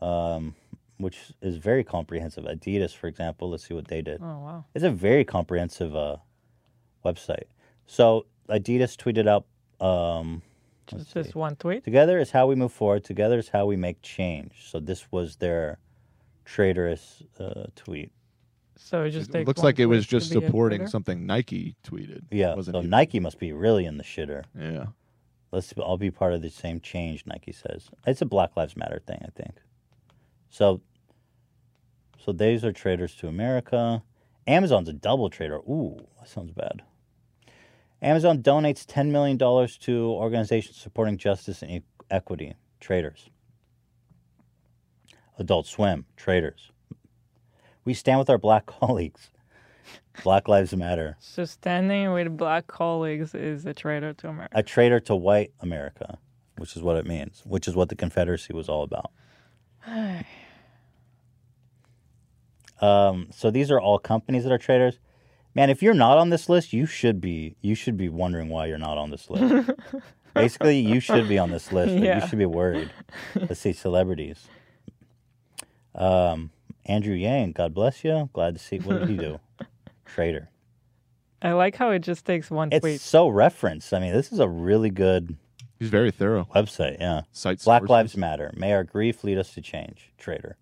um, 0.00 0.54
which 0.98 1.18
is 1.42 1.56
very 1.56 1.84
comprehensive. 1.84 2.44
Adidas, 2.44 2.94
for 2.94 3.06
example, 3.06 3.50
let's 3.50 3.66
see 3.66 3.74
what 3.74 3.88
they 3.88 4.02
did. 4.02 4.20
Oh 4.22 4.38
wow. 4.38 4.64
It's 4.74 4.84
a 4.84 4.90
very 4.90 5.24
comprehensive 5.24 5.94
uh, 5.94 6.16
website. 7.04 7.44
So 7.86 8.26
Adidas 8.48 8.96
tweeted 8.96 9.28
out, 9.28 9.46
um, 9.84 10.42
Just 10.86 11.14
this 11.14 11.34
one 11.34 11.56
tweet. 11.56 11.84
"Together 11.84 12.18
is 12.18 12.30
how 12.30 12.46
we 12.46 12.54
move 12.54 12.72
forward. 12.72 13.04
Together 13.04 13.38
is 13.38 13.48
how 13.48 13.66
we 13.66 13.76
make 13.76 14.00
change." 14.02 14.68
So 14.70 14.78
this 14.80 15.10
was 15.10 15.36
their 15.36 15.78
traitorous 16.44 17.22
uh, 17.40 17.64
tweet. 17.74 18.12
So 18.76 19.04
it 19.04 19.10
just 19.10 19.30
It 19.30 19.32
takes 19.32 19.46
looks 19.48 19.62
like 19.62 19.78
it 19.78 19.86
was 19.86 20.06
just 20.06 20.30
supporting 20.30 20.86
something 20.86 21.26
Nike 21.26 21.76
tweeted. 21.82 22.22
Yeah. 22.30 22.54
Wasn't 22.54 22.74
so 22.74 22.78
even- 22.80 22.90
Nike 22.90 23.20
must 23.20 23.38
be 23.38 23.52
really 23.52 23.84
in 23.86 23.96
the 23.96 24.04
shitter. 24.04 24.44
Yeah. 24.58 24.86
Let's 25.50 25.72
all 25.74 25.96
be 25.96 26.10
part 26.10 26.34
of 26.34 26.42
the 26.42 26.50
same 26.50 26.80
change. 26.80 27.24
Nike 27.26 27.52
says 27.52 27.88
it's 28.06 28.20
a 28.20 28.26
Black 28.26 28.56
Lives 28.56 28.76
Matter 28.76 29.00
thing. 29.06 29.20
I 29.22 29.30
think. 29.30 29.54
So. 30.50 30.80
So 32.18 32.32
these 32.32 32.64
are 32.64 32.72
traitors 32.72 33.14
to 33.16 33.28
America. 33.28 34.02
Amazon's 34.48 34.88
a 34.88 34.92
double 34.92 35.30
traitor. 35.30 35.58
Ooh, 35.58 36.06
that 36.18 36.28
sounds 36.28 36.50
bad. 36.52 36.82
Amazon 38.02 38.42
donates 38.42 38.84
$10 38.84 39.10
million 39.10 39.38
to 39.38 40.10
organizations 40.10 40.76
supporting 40.76 41.16
justice 41.16 41.62
and 41.62 41.82
equity. 42.10 42.54
Traitors. 42.80 43.30
Adult 45.38 45.66
Swim. 45.66 46.04
Traitors. 46.16 46.72
We 47.84 47.94
stand 47.94 48.18
with 48.18 48.30
our 48.30 48.38
black 48.38 48.66
colleagues. 48.80 49.30
Black 50.22 50.48
Lives 50.48 50.74
Matter. 50.74 51.16
So 51.20 51.44
standing 51.44 52.12
with 52.12 52.36
black 52.36 52.66
colleagues 52.66 53.34
is 53.34 53.66
a 53.66 53.74
traitor 53.74 54.12
to 54.14 54.28
America. 54.28 54.58
A 54.58 54.62
traitor 54.62 54.98
to 55.00 55.14
white 55.14 55.52
America, 55.60 56.18
which 56.58 56.74
is 56.76 56.82
what 56.82 56.96
it 56.96 57.06
means, 57.06 57.42
which 57.44 57.68
is 57.68 57.76
what 57.76 57.88
the 57.88 57.96
Confederacy 57.96 58.52
was 58.52 58.68
all 58.68 58.82
about. 58.82 59.10
Um, 62.78 63.28
so 63.30 63.50
these 63.50 63.70
are 63.70 63.80
all 63.80 63.98
companies 63.98 64.44
that 64.44 64.52
are 64.52 64.58
traitors. 64.58 64.98
Man, 65.56 65.70
if 65.70 65.82
you're 65.82 65.94
not 65.94 66.18
on 66.18 66.28
this 66.28 66.48
list, 66.50 66.72
you 66.74 66.84
should 66.84 67.18
be 67.20 67.56
you 67.62 67.74
should 67.74 67.96
be 67.96 68.08
wondering 68.10 68.50
why 68.50 68.66
you're 68.66 68.76
not 68.78 68.98
on 68.98 69.10
this 69.10 69.30
list. 69.30 69.70
Basically, 70.34 70.78
you 70.78 71.00
should 71.00 71.28
be 71.28 71.38
on 71.38 71.50
this 71.50 71.72
list. 71.72 71.92
and 71.94 72.04
Yeah. 72.04 72.20
You 72.22 72.28
should 72.28 72.38
be 72.38 72.44
worried. 72.46 72.90
Let's 73.34 73.58
see 73.60 73.72
celebrities. 73.72 74.48
Um, 75.94 76.50
Andrew 76.84 77.14
Yang, 77.14 77.52
God 77.52 77.72
bless 77.74 78.04
you. 78.04 78.28
Glad 78.34 78.54
to 78.54 78.60
see. 78.62 78.78
What 78.78 79.00
did 79.00 79.08
he 79.08 79.16
do? 79.16 79.40
Traitor. 80.04 80.50
I 81.40 81.52
like 81.52 81.76
how 81.76 81.90
it 81.90 82.00
just 82.00 82.24
takes 82.26 82.50
one 82.50 82.68
It's 82.70 82.82
tweet. 82.82 83.00
so 83.00 83.28
referenced. 83.28 83.92
I 83.94 83.98
mean, 84.00 84.12
this 84.12 84.32
is 84.32 84.38
a 84.40 84.48
really 84.48 84.90
good 84.90 85.36
He's 85.78 85.88
very 85.88 86.10
thorough. 86.10 86.46
website. 86.54 86.98
Yeah. 87.00 87.22
Cite 87.32 87.62
Black 87.64 87.80
sources. 87.80 87.90
Lives 87.90 88.16
Matter. 88.16 88.52
May 88.56 88.72
our 88.74 88.84
grief 88.84 89.24
lead 89.24 89.38
us 89.38 89.52
to 89.54 89.60
change. 89.62 90.12
Traitor. 90.18 90.56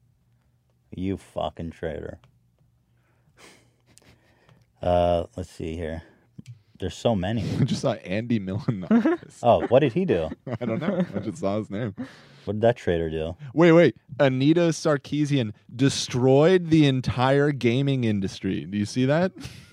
You 0.94 1.16
fucking 1.16 1.70
traitor. 1.72 2.18
Uh, 4.84 5.24
let's 5.34 5.50
see 5.50 5.74
here. 5.76 6.02
There's 6.78 6.94
so 6.94 7.16
many. 7.16 7.42
I 7.60 7.64
just 7.64 7.80
saw 7.80 7.94
Andy 7.94 8.38
Millen. 8.38 8.86
Oh, 9.42 9.66
what 9.68 9.80
did 9.80 9.94
he 9.94 10.04
do? 10.04 10.28
I 10.60 10.66
don't 10.66 10.80
know. 10.80 11.04
I 11.14 11.18
just 11.20 11.38
saw 11.38 11.56
his 11.56 11.70
name. 11.70 11.94
What 12.44 12.54
did 12.54 12.60
that 12.60 12.76
traitor 12.76 13.08
do? 13.08 13.34
Wait, 13.54 13.72
wait. 13.72 13.96
Anita 14.20 14.68
Sarkeesian 14.68 15.52
destroyed 15.74 16.68
the 16.68 16.86
entire 16.86 17.52
gaming 17.52 18.04
industry. 18.04 18.66
Do 18.66 18.76
you 18.76 18.84
see 18.84 19.06
that? 19.06 19.32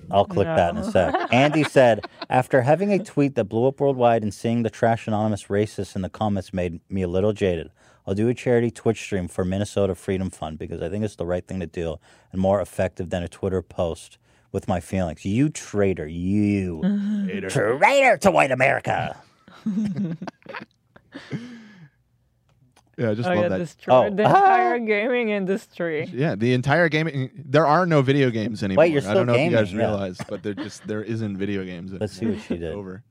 I'll 0.10 0.26
click 0.26 0.48
that 0.48 0.72
in 0.72 0.78
a 0.78 0.90
sec. 0.90 1.14
Andy 1.34 1.64
said, 1.64 2.06
after 2.30 2.62
having 2.62 2.94
a 2.94 3.04
tweet 3.04 3.36
that 3.36 3.46
blew 3.46 3.68
up 3.68 3.82
worldwide 3.82 4.24
and 4.24 4.34
seeing 4.34 4.64
the 4.64 4.70
Trash 4.70 5.08
Anonymous 5.08 5.46
racists 5.46 5.96
in 5.96 6.02
the 6.02 6.10
comments 6.10 6.54
made 6.54 6.80
me 6.90 7.02
a 7.02 7.08
little 7.10 7.34
jaded. 7.34 7.72
I'll 8.08 8.16
do 8.16 8.30
a 8.30 8.34
charity 8.34 8.72
Twitch 8.72 9.02
stream 9.02 9.28
for 9.28 9.44
Minnesota 9.44 9.94
Freedom 9.94 10.30
Fund 10.30 10.58
because 10.58 10.82
I 10.82 10.90
think 10.90 11.04
it's 11.04 11.18
the 11.18 11.26
right 11.26 11.46
thing 11.46 11.60
to 11.60 11.68
do 11.68 11.98
and 12.32 12.42
more 12.42 12.62
effective 12.62 13.10
than 13.10 13.22
a 13.22 13.28
Twitter 13.28 13.62
post 13.62 14.18
with 14.52 14.68
my 14.68 14.80
feelings. 14.80 15.26
You 15.26 15.50
traitor, 15.50 16.08
you 16.08 16.82
mm-hmm. 16.84 17.48
traitor 17.48 18.18
to 18.18 18.32
white 18.32 18.52
America. 18.52 19.18
Yeah, 22.98 23.12
I 23.12 23.14
just 23.16 23.28
oh 23.28 23.34
love 23.34 23.44
yeah, 23.44 23.48
that. 23.50 23.58
destroyed 23.58 24.14
Oh. 24.14 24.16
the 24.16 24.24
ah! 24.26 24.28
entire 24.28 24.80
gaming 24.80 25.30
industry. 25.30 26.08
Yeah, 26.14 26.36
the 26.36 26.54
entire 26.54 26.88
gaming. 26.88 27.32
There 27.36 27.66
are 27.66 27.88
no 27.88 28.04
video 28.04 28.30
games 28.30 28.62
anymore. 28.62 28.84
Wait, 28.84 28.92
you're 28.92 29.02
I 29.02 29.06
still 29.06 29.14
don't 29.16 29.28
know 29.28 29.34
if 29.34 29.50
you 29.50 29.58
guys 29.58 29.70
gaming, 29.70 29.82
yeah. 29.82 29.88
realize, 29.88 30.18
but 30.28 30.44
there 30.44 30.54
just 30.54 30.86
there 30.86 31.04
isn't 31.04 31.38
video 31.38 31.64
games. 31.64 31.94
Let's 31.94 32.14
see 32.14 32.28
what 32.28 32.42
she 32.42 32.58
did. 32.58 32.74
Over. 32.74 33.04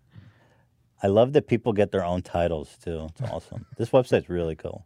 I 1.02 1.08
love 1.08 1.32
that 1.32 1.48
people 1.48 1.72
get 1.72 1.90
their 1.90 2.04
own 2.04 2.22
titles 2.22 2.76
too. 2.84 3.08
It's 3.10 3.22
awesome. 3.22 3.66
this 3.78 3.90
website's 3.90 4.28
really 4.28 4.54
cool. 4.54 4.84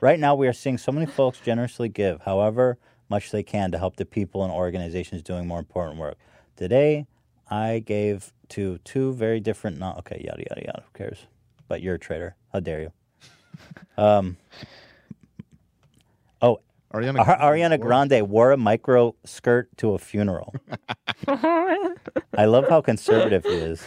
right 0.00 0.18
now, 0.18 0.34
we 0.34 0.48
are 0.48 0.52
seeing 0.52 0.76
so 0.76 0.92
many 0.92 1.06
folks 1.06 1.40
generously 1.40 1.88
give, 1.88 2.20
however 2.20 2.78
much 3.08 3.30
they 3.30 3.42
can, 3.42 3.70
to 3.72 3.78
help 3.78 3.96
the 3.96 4.04
people 4.04 4.42
and 4.44 4.52
organizations 4.52 5.22
doing 5.22 5.46
more 5.46 5.58
important 5.58 5.98
work. 5.98 6.16
Today, 6.56 7.06
I 7.50 7.78
gave 7.80 8.32
to 8.50 8.78
two 8.78 9.12
very 9.14 9.40
different. 9.40 9.78
Not 9.78 9.98
okay. 9.98 10.22
Yada 10.24 10.44
yada 10.50 10.62
yada. 10.66 10.82
Who 10.86 10.98
cares? 10.98 11.26
But 11.68 11.82
you're 11.82 11.94
a 11.96 11.98
traitor. 11.98 12.36
How 12.52 12.60
dare 12.60 12.80
you? 12.80 12.92
Um. 13.98 14.36
Oh, 16.42 16.60
Ariana, 16.92 17.26
Ar- 17.26 17.38
Ariana 17.54 17.80
Grande 17.80 18.28
wore 18.28 18.52
a 18.52 18.56
micro 18.58 19.14
skirt 19.24 19.68
to 19.78 19.94
a 19.94 19.98
funeral. 19.98 20.54
I 21.28 22.44
love 22.44 22.68
how 22.68 22.80
conservative 22.82 23.44
he 23.44 23.50
is. 23.54 23.80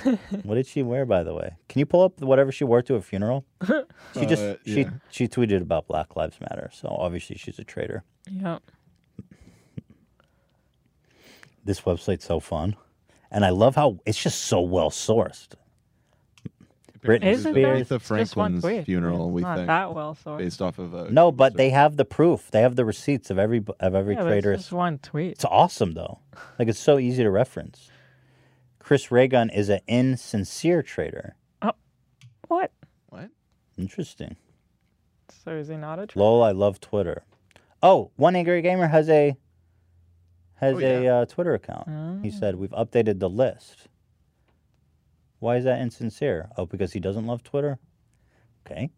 What 0.43 0.55
did 0.55 0.65
she 0.65 0.81
wear, 0.81 1.05
by 1.05 1.23
the 1.23 1.33
way? 1.35 1.55
Can 1.67 1.79
you 1.79 1.85
pull 1.85 2.01
up 2.01 2.19
whatever 2.21 2.51
she 2.51 2.63
wore 2.63 2.81
to 2.81 2.95
a 2.95 3.01
funeral? 3.01 3.45
She 4.15 4.25
just 4.25 4.41
Uh, 4.41 4.55
she 4.65 4.87
she 5.11 5.27
tweeted 5.27 5.61
about 5.61 5.87
Black 5.87 6.15
Lives 6.15 6.39
Matter, 6.41 6.69
so 6.73 6.87
obviously 6.89 7.37
she's 7.37 7.59
a 7.59 7.63
traitor. 7.63 8.03
Yeah. 8.29 8.57
This 11.63 11.81
website's 11.81 12.25
so 12.25 12.39
fun, 12.39 12.75
and 13.31 13.45
I 13.45 13.49
love 13.49 13.75
how 13.75 13.99
it's 14.05 14.21
just 14.21 14.43
so 14.43 14.61
well 14.61 14.89
sourced. 14.89 15.49
Britney 17.01 17.27
Isn't 17.27 17.53
Spears. 17.53 17.87
that 17.87 18.01
Aretha 18.01 18.17
just 18.17 18.35
one 18.35 18.59
Franklin's 18.59 18.85
funeral, 18.85 19.27
It's 19.27 19.33
we 19.33 19.41
not 19.41 19.55
think. 19.57 19.67
that 19.67 19.95
well 19.95 20.17
sourced, 20.23 20.39
based 20.39 20.61
off 20.61 20.79
of 20.79 20.93
a 20.93 21.09
No, 21.09 21.31
but 21.31 21.55
they 21.55 21.69
have 21.69 21.95
the 21.95 22.05
proof. 22.05 22.51
They 22.51 22.61
have 22.61 22.75
the 22.75 22.83
receipts 22.85 23.29
of 23.29 23.39
every 23.39 23.63
of 23.79 23.95
every 23.95 24.15
yeah, 24.15 24.23
but 24.23 24.33
it's 24.33 24.45
just 24.63 24.71
one 24.73 24.97
tweet. 24.97 25.31
It's 25.33 25.45
awesome 25.45 25.93
though. 25.93 26.19
Like 26.57 26.67
it's 26.67 26.79
so 26.79 26.97
easy 26.99 27.23
to 27.23 27.31
reference. 27.31 27.89
Chris 28.79 29.11
Ray 29.11 29.27
Gun 29.27 29.49
is 29.49 29.69
an 29.69 29.79
insincere 29.87 30.81
traitor. 30.81 31.35
Oh, 31.61 31.73
what? 32.47 32.71
what? 33.09 33.29
Interesting. 33.77 34.35
So 35.45 35.51
is 35.51 35.67
he 35.67 35.77
not 35.77 35.99
a 35.99 36.07
traitor? 36.07 36.19
Lol, 36.19 36.43
I 36.43 36.51
love 36.51 36.81
Twitter. 36.81 37.23
Oh, 37.81 38.11
one 38.17 38.35
angry 38.35 38.61
gamer 38.61 38.87
has 38.87 39.07
a 39.09 39.37
has 40.59 40.75
Oh, 40.75 40.79
a 40.79 41.07
uh, 41.07 41.25
Twitter 41.25 41.53
account. 41.53 42.23
He 42.23 42.31
said 42.31 42.55
we've 42.55 42.69
updated 42.71 43.19
the 43.19 43.29
list. 43.29 43.87
Why 45.39 45.55
is 45.57 45.63
that 45.63 45.79
insincere? 45.79 46.49
Oh, 46.57 46.65
because 46.65 46.91
he 46.93 46.99
doesn't 46.99 47.25
love 47.25 47.43
Twitter. 47.43 47.79
Okay. 48.65 48.89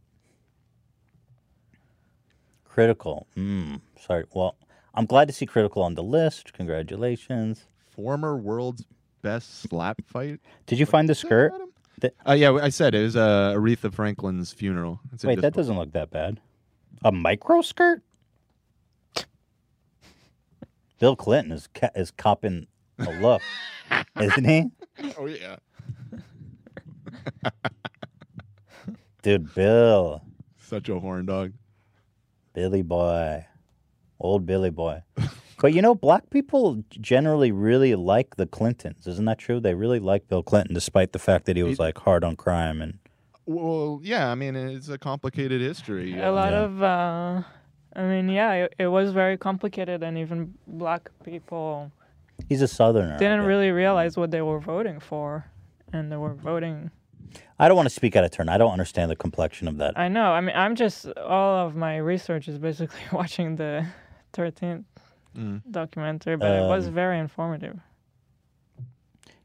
Critical. 2.66 3.28
Hmm. 3.36 3.76
Sorry. 3.99 4.24
Well, 4.34 4.55
I'm 4.95 5.05
glad 5.05 5.28
to 5.28 5.34
see 5.34 5.45
Critical 5.45 5.84
on 5.84 5.95
the 5.95 6.03
list. 6.03 6.53
Congratulations. 6.53 7.68
Former 7.89 8.36
world's 8.38 8.86
best 9.22 9.62
slap 9.62 10.01
fight. 10.07 10.39
Did 10.66 10.80
you 10.80 10.86
find 10.86 11.07
the 11.07 11.16
skirt? 11.16 11.53
That- 11.99 12.16
Uh, 12.28 12.34
yeah, 12.34 12.53
I 12.53 12.70
said 12.70 12.95
it 12.95 13.03
was 13.03 13.16
uh, 13.16 13.53
Aretha 13.55 13.93
Franklin's 13.93 14.51
funeral. 14.51 14.99
It's 15.14 15.24
Wait, 15.24 15.39
that 15.41 15.53
doesn't 15.53 15.78
look 15.78 15.91
that 15.91 16.09
bad. 16.09 16.39
A 17.03 17.12
micro 17.12 17.62
skirt? 17.62 18.01
Bill 21.01 21.15
Clinton 21.15 21.51
is 21.51 21.67
ca- 21.73 21.89
is 21.95 22.11
copping 22.11 22.67
a 22.99 23.11
look, 23.19 23.41
isn't 24.21 24.45
he? 24.47 24.65
Oh 25.17 25.25
yeah. 25.25 25.55
Dude, 29.23 29.53
Bill, 29.55 30.21
Such 30.59 30.89
a 30.89 30.99
horn 30.99 31.25
dog. 31.25 31.53
Billy 32.53 32.83
boy, 32.83 33.45
old 34.19 34.45
Billy 34.45 34.69
boy. 34.69 35.01
But 35.59 35.73
you 35.73 35.82
know, 35.82 35.95
black 35.95 36.29
people 36.29 36.83
generally 36.89 37.51
really 37.51 37.95
like 37.95 38.36
the 38.36 38.45
Clintons. 38.45 39.07
Isn't 39.07 39.25
that 39.25 39.39
true? 39.39 39.59
They 39.59 39.73
really 39.73 39.99
like 39.99 40.28
Bill 40.28 40.43
Clinton, 40.43 40.73
despite 40.75 41.13
the 41.13 41.19
fact 41.19 41.45
that 41.45 41.55
he 41.55 41.63
was 41.63 41.79
like 41.79 41.97
hard 41.97 42.23
on 42.23 42.36
crime 42.36 42.79
and 42.82 42.99
Well, 43.47 43.99
yeah. 44.03 44.29
I 44.32 44.36
mean, 44.36 44.55
it's 44.55 44.89
a 44.89 44.97
complicated 44.99 45.61
history. 45.61 46.19
A 46.19 46.32
lot 46.32 46.51
Yeah. 46.51 46.59
of, 46.61 46.83
uh, 46.83 47.41
I 47.96 48.04
mean, 48.04 48.30
yeah, 48.30 48.54
it, 48.54 48.76
it 48.80 48.88
was 48.88 49.12
very 49.12 49.38
complicated, 49.38 50.01
and 50.04 50.18
even 50.18 50.54
black 50.68 51.09
people 51.26 51.92
he's 52.50 52.62
a 52.62 52.68
southerner. 52.68 53.18
Didn't 53.18 53.42
really 53.46 53.72
realize 53.72 54.18
what 54.18 54.32
they 54.32 54.42
were 54.42 54.59
voting 54.59 55.00
for, 55.00 55.46
and 55.93 56.12
they 56.12 56.18
were 56.18 56.34
voting. 56.34 56.92
I 57.59 57.68
don't 57.68 57.78
want 57.78 57.88
to 57.88 57.93
speak 57.93 58.16
out 58.16 58.24
of 58.24 58.32
turn. 58.32 58.50
I 58.50 58.58
don't 58.58 58.72
understand 58.72 59.12
the 59.12 59.16
complexion 59.16 59.68
of 59.68 59.78
that. 59.78 59.97
I 59.97 60.08
know. 60.08 60.32
I 60.32 60.42
mean, 60.42 60.55
I'm 60.55 60.76
just 60.76 61.05
all 61.18 61.68
of 61.68 61.76
my 61.76 61.97
research 61.97 62.47
is 62.47 62.58
basically 62.58 63.00
watching 63.12 63.55
the 63.58 63.86
13th 64.34 64.86
Mm. 65.38 65.62
documentary, 65.72 66.36
but 66.36 66.51
it 66.51 66.68
was 66.68 66.88
Um, 66.88 66.93
very 66.93 67.18
informative. 67.18 67.80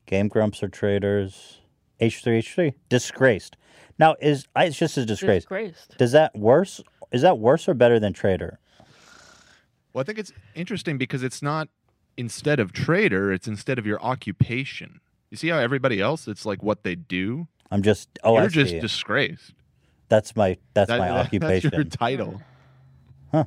Game 0.07 0.27
Grumps 0.29 0.63
are 0.63 0.69
traitors. 0.69 1.61
H3H3 2.01 2.75
disgraced. 2.89 3.57
Now 3.99 4.17
is 4.21 4.47
I- 4.55 4.65
it's 4.65 4.77
just 4.77 4.97
a 4.99 5.07
disgrace. 5.07 5.43
Disgraced. 5.45 5.97
Does 5.97 6.13
that 6.13 6.35
worse? 6.37 6.81
Is 7.13 7.23
that 7.23 7.39
worse 7.39 7.69
or 7.69 7.75
better 7.75 7.99
than 8.01 8.13
traitor? 8.13 8.59
Well, 9.93 10.03
I 10.03 10.05
think 10.05 10.19
it's 10.19 10.33
interesting 10.55 10.99
because 10.99 11.23
it's 11.23 11.43
not 11.43 11.69
instead 12.17 12.61
of 12.61 12.73
traitor, 12.73 13.33
it's 13.33 13.47
instead 13.49 13.79
of 13.79 13.87
your 13.87 14.01
occupation. 14.03 15.01
You 15.31 15.37
see 15.37 15.49
how 15.49 15.59
everybody 15.59 16.01
else, 16.01 16.29
it's 16.29 16.45
like 16.47 16.63
what 16.63 16.83
they 16.83 16.95
do. 16.95 17.49
I'm 17.71 17.83
just 17.83 18.09
oh 18.23 18.37
I 18.37 18.43
You're 18.43 18.51
just 18.51 18.71
see. 18.73 18.81
disgraced. 18.81 19.55
that's 20.09 20.37
my 20.37 20.57
that's 20.75 20.89
That- 20.89 20.99
my 20.99 21.09
that- 21.09 21.27
occupation. 21.27 21.71
That's 21.75 21.77
your 21.77 21.85
title. 21.85 22.41
Huh. 23.33 23.45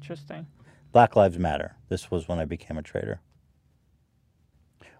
Interesting. 0.00 0.46
Black 0.92 1.16
Lives 1.16 1.38
Matter. 1.38 1.74
This 1.88 2.10
was 2.10 2.28
when 2.28 2.38
I 2.38 2.44
became 2.44 2.78
a 2.78 2.82
traitor. 2.82 3.20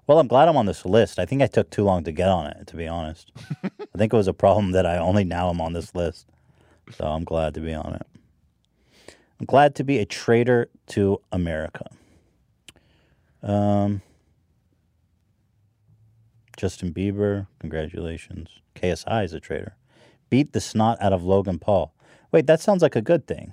Well, 0.06 0.18
I'm 0.18 0.28
glad 0.28 0.48
I'm 0.48 0.56
on 0.56 0.66
this 0.66 0.84
list. 0.84 1.18
I 1.18 1.24
think 1.26 1.42
I 1.42 1.46
took 1.46 1.70
too 1.70 1.82
long 1.84 2.04
to 2.04 2.12
get 2.12 2.28
on 2.28 2.46
it, 2.48 2.66
to 2.68 2.76
be 2.76 2.86
honest. 2.86 3.32
I 3.64 3.98
think 3.98 4.12
it 4.12 4.16
was 4.16 4.28
a 4.28 4.32
problem 4.34 4.72
that 4.72 4.86
I 4.86 4.98
only 4.98 5.24
now 5.24 5.48
am 5.50 5.60
on 5.60 5.72
this 5.72 5.94
list. 5.94 6.26
So 6.90 7.04
I'm 7.04 7.24
glad 7.24 7.54
to 7.54 7.60
be 7.60 7.74
on 7.74 7.94
it. 7.94 8.06
I'm 9.40 9.46
glad 9.46 9.74
to 9.76 9.84
be 9.84 9.98
a 9.98 10.06
traitor 10.06 10.68
to 10.88 11.20
America. 11.30 11.86
Um, 13.42 14.02
Justin 16.56 16.92
Bieber, 16.92 17.46
congratulations. 17.58 18.48
KSI 18.74 19.24
is 19.24 19.32
a 19.32 19.40
traitor. 19.40 19.76
Beat 20.30 20.52
the 20.52 20.60
snot 20.60 20.98
out 21.00 21.12
of 21.12 21.22
Logan 21.22 21.58
Paul. 21.58 21.92
Wait, 22.32 22.46
that 22.46 22.60
sounds 22.60 22.82
like 22.82 22.96
a 22.96 23.02
good 23.02 23.26
thing. 23.26 23.52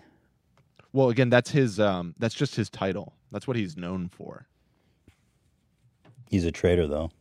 Well, 0.93 1.09
again, 1.09 1.29
that's 1.29 1.51
his. 1.51 1.79
Um, 1.79 2.15
that's 2.17 2.35
just 2.35 2.55
his 2.55 2.69
title. 2.69 3.13
That's 3.31 3.47
what 3.47 3.57
he's 3.57 3.75
known 3.75 4.09
for. 4.09 4.47
He's 6.29 6.45
a 6.45 6.51
traitor, 6.51 6.87
though. 6.87 7.11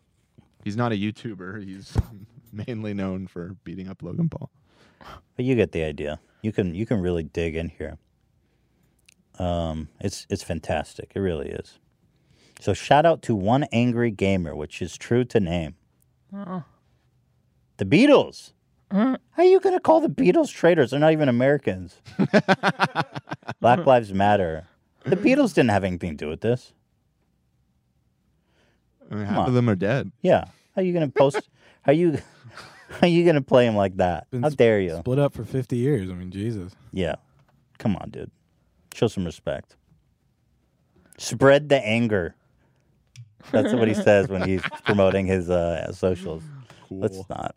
He's 0.65 0.77
not 0.77 0.93
a 0.93 0.95
YouTuber. 0.95 1.65
He's 1.65 1.97
mainly 2.53 2.95
known 2.95 3.27
for 3.27 3.57
beating 3.65 3.89
up 3.89 4.03
Logan 4.03 4.29
Paul. 4.29 4.51
But 5.37 5.45
you 5.45 5.55
get 5.55 5.73
the 5.73 5.83
idea. 5.85 6.21
You 6.43 6.53
can 6.53 6.75
you 6.75 6.87
can 6.87 7.01
really 7.01 7.23
dig 7.23 7.57
in 7.57 7.69
here. 7.69 7.99
Um, 9.39 9.89
it's 10.01 10.27
it's 10.29 10.43
fantastic. 10.43 11.13
It 11.15 11.21
really 11.21 11.49
is. 11.49 11.79
So 12.61 12.75
shout 12.75 13.07
out 13.07 13.23
to 13.23 13.35
one 13.35 13.65
angry 13.73 14.11
gamer, 14.11 14.55
which 14.55 14.83
is 14.83 14.97
true 14.97 15.25
to 15.25 15.41
name. 15.41 15.75
Uh-uh. 16.35 16.61
The 17.79 17.85
Beatles. 17.85 18.53
How 18.93 19.17
are 19.39 19.45
you 19.45 19.59
going 19.59 19.75
to 19.75 19.81
call 19.81 20.01
the 20.03 20.09
Beatles 20.09 20.53
traitors? 20.53 20.91
They're 20.91 21.01
not 21.01 21.13
even 21.13 21.29
Americans. 21.31 21.97
Black 23.61 23.87
Lives 23.87 24.13
Matter. 24.13 24.67
The 25.07 25.17
Beatles 25.17 25.55
didn't 25.55 25.71
have 25.71 25.83
anything 25.83 26.11
to 26.11 26.25
do 26.27 26.29
with 26.29 26.43
this. 26.43 26.75
I 29.11 29.15
mean, 29.15 29.25
Come 29.25 29.35
half 29.35 29.43
on. 29.45 29.49
of 29.49 29.55
them 29.55 29.69
are 29.71 29.75
dead. 29.75 30.13
Yeah. 30.21 30.45
How 30.77 30.83
are 30.83 30.85
you 30.85 30.93
going 30.93 31.07
to 31.07 31.13
post? 31.13 31.49
how 31.83 31.93
you? 31.93 32.19
How 33.01 33.07
you 33.07 33.25
to 33.35 33.43
play 33.43 33.67
him 33.67 33.77
like 33.77 33.97
that? 33.97 34.31
Been 34.31 34.43
How 34.43 34.51
sp- 34.51 34.59
dare 34.59 34.81
you? 34.81 34.97
Split 34.99 35.19
up 35.19 35.33
for 35.35 35.45
50 35.45 35.77
years. 35.77 36.11
I 36.11 36.15
mean, 36.15 36.31
Jesus. 36.31 36.75
Yeah. 36.93 37.17
Come 37.79 37.97
on, 37.97 38.11
dude. 38.11 38.31
Show 38.95 39.09
some 39.09 39.25
respect. 39.25 39.77
Spread 41.19 41.69
the 41.69 41.85
anger. 41.85 42.35
That's 43.51 43.73
what 43.73 43.89
he 43.89 43.95
says 44.09 44.29
when 44.29 44.43
he's 44.49 44.63
promoting 44.85 45.27
his 45.27 45.51
uh, 45.51 45.93
socials. 45.93 46.43
Let's 46.91 47.23
not. 47.29 47.55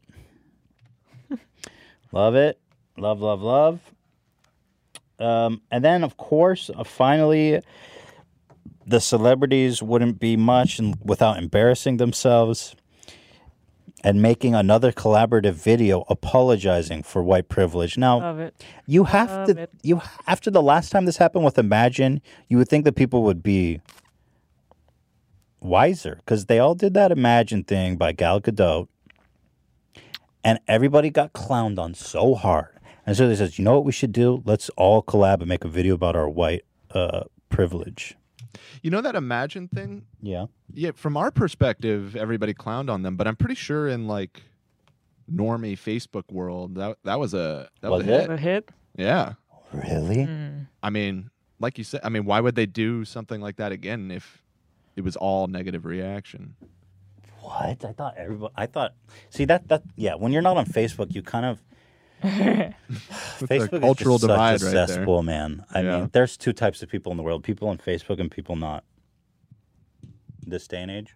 love 2.12 2.36
it. 2.36 2.60
Love, 2.98 3.22
love, 3.22 3.42
love. 3.42 3.80
Um, 5.20 5.62
and 5.72 5.84
then, 5.84 6.04
of 6.04 6.18
course, 6.18 6.70
uh, 6.76 6.84
finally, 6.84 7.62
the 8.86 9.00
celebrities 9.00 9.82
wouldn't 9.82 10.20
be 10.20 10.38
much 10.38 10.80
without 11.04 11.38
embarrassing 11.38 11.98
themselves 11.98 12.76
and 14.06 14.22
making 14.22 14.54
another 14.54 14.92
collaborative 14.92 15.54
video 15.54 16.06
apologizing 16.10 17.02
for 17.02 17.24
white 17.24 17.50
privilege. 17.50 17.98
Now, 17.98 18.52
you 18.86 19.06
have 19.06 19.30
Love 19.30 19.48
to 19.48 19.62
it. 19.64 19.70
you 19.82 20.00
after 20.28 20.52
the 20.52 20.62
last 20.62 20.92
time 20.92 21.06
this 21.06 21.18
happened 21.18 21.44
with 21.44 21.58
Imagine, 21.58 22.22
you 22.48 22.60
would 22.60 22.70
think 22.70 22.86
that 22.86 22.96
people 22.96 23.24
would 23.24 23.42
be 23.42 23.82
wiser 25.60 26.18
because 26.18 26.46
they 26.46 26.60
all 26.60 26.76
did 26.76 26.94
that 26.94 27.12
Imagine 27.12 27.64
thing 27.64 27.96
by 27.98 28.12
Gal 28.12 28.40
Gadot, 28.40 28.88
and 30.44 30.60
everybody 30.68 31.10
got 31.10 31.34
clowned 31.34 31.80
on 31.80 31.96
so 31.96 32.36
hard. 32.36 32.80
And 33.08 33.18
so 33.18 33.28
they 33.28 33.36
says, 33.36 33.58
you 33.58 33.66
know 33.66 33.74
what 33.74 33.86
we 33.86 33.92
should 33.92 34.12
do? 34.12 34.44
Let's 34.46 34.70
all 34.78 35.02
collab 35.02 35.40
and 35.40 35.48
make 35.48 35.64
a 35.64 35.68
video 35.68 35.96
about 35.96 36.16
our 36.16 36.30
white 36.30 36.64
uh, 36.92 37.24
privilege. 37.50 38.16
You 38.82 38.92
know 38.92 39.02
that 39.02 39.16
Imagine 39.16 39.68
thing? 39.68 40.06
Yeah, 40.22 40.46
Yeah, 40.74 40.92
from 40.96 41.18
our 41.18 41.32
perspective, 41.32 42.16
everybody 42.16 42.54
clowned 42.54 42.90
on 42.90 43.02
them, 43.02 43.16
but 43.16 43.28
I'm 43.28 43.36
pretty 43.36 43.56
sure 43.56 43.88
in 43.88 44.08
like 44.08 44.42
normie 45.32 45.78
Facebook 45.78 46.32
world, 46.32 46.76
that 46.76 46.98
that 47.04 47.20
was 47.20 47.34
a 47.34 47.70
that 47.82 47.92
was, 47.92 48.06
Was 48.06 48.08
a 48.08 48.20
hit. 48.20 48.28
The 48.28 48.38
hit. 48.38 48.70
Yeah. 48.98 49.34
really? 49.74 50.24
Hmm. 50.26 50.64
I 50.82 50.90
mean, 50.90 51.30
like 51.60 51.78
you 51.78 51.84
said, 51.84 52.02
I 52.04 52.10
mean, 52.10 52.26
why 52.26 52.40
would 52.40 52.56
they 52.56 52.66
do 52.66 53.06
something 53.06 53.42
like 53.42 53.58
that 53.58 53.72
again 53.72 54.12
if 54.12 54.44
it 54.96 55.04
was 55.04 55.16
all 55.16 55.48
negative 55.48 55.86
reaction? 55.86 56.56
What? 57.42 57.86
I 57.86 57.94
thought 57.94 58.16
everybody. 58.18 58.54
I 58.56 58.66
thought. 58.66 58.94
See 59.30 59.46
that 59.46 59.68
that 59.68 59.84
yeah. 59.96 60.16
When 60.16 60.32
you're 60.32 60.42
not 60.42 60.58
on 60.58 60.66
Facebook, 60.66 61.14
you 61.14 61.22
kind 61.22 61.46
of 61.46 61.64
Facebook 62.26 63.74
a 63.74 63.80
cultural 63.80 64.16
is 64.16 64.22
just 64.22 64.30
divide 64.30 64.60
such 64.60 64.74
a 64.74 64.78
right 64.78 64.88
there. 64.88 64.96
cesspool, 64.96 65.24
man. 65.24 65.66
I 65.74 65.82
Yeah. 65.82 66.00
mean, 66.02 66.10
there's 66.14 66.38
two 66.38 66.54
types 66.54 66.82
of 66.84 66.90
people 66.90 67.12
in 67.12 67.18
the 67.18 67.24
world: 67.24 67.44
people 67.44 67.68
on 67.68 67.78
Facebook 67.78 68.20
and 68.20 68.32
people 68.32 68.56
not. 68.56 68.84
This 70.46 70.68
day 70.68 70.82
and 70.82 70.92
age. 70.92 71.16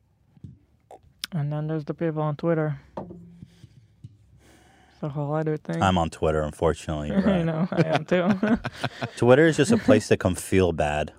And 1.32 1.54
then 1.54 1.68
there's 1.68 1.86
the 1.86 1.94
people 1.94 2.22
on 2.24 2.36
Twitter. 2.36 2.80
It's 2.98 5.04
a 5.04 5.10
whole 5.10 5.34
other 5.36 5.58
thing. 5.58 5.82
I'm 5.82 5.98
on 5.98 6.10
Twitter, 6.10 6.42
unfortunately. 6.42 7.10
You're 7.10 7.20
I 7.30 7.38
right. 7.38 7.46
know, 7.46 7.68
I 7.72 7.82
am 7.88 8.06
too. 8.06 8.28
Twitter 9.18 9.46
is 9.46 9.58
just 9.58 9.72
a 9.72 9.78
place 9.78 10.08
to 10.10 10.18
come 10.18 10.36
feel 10.36 10.74
bad. 10.74 11.14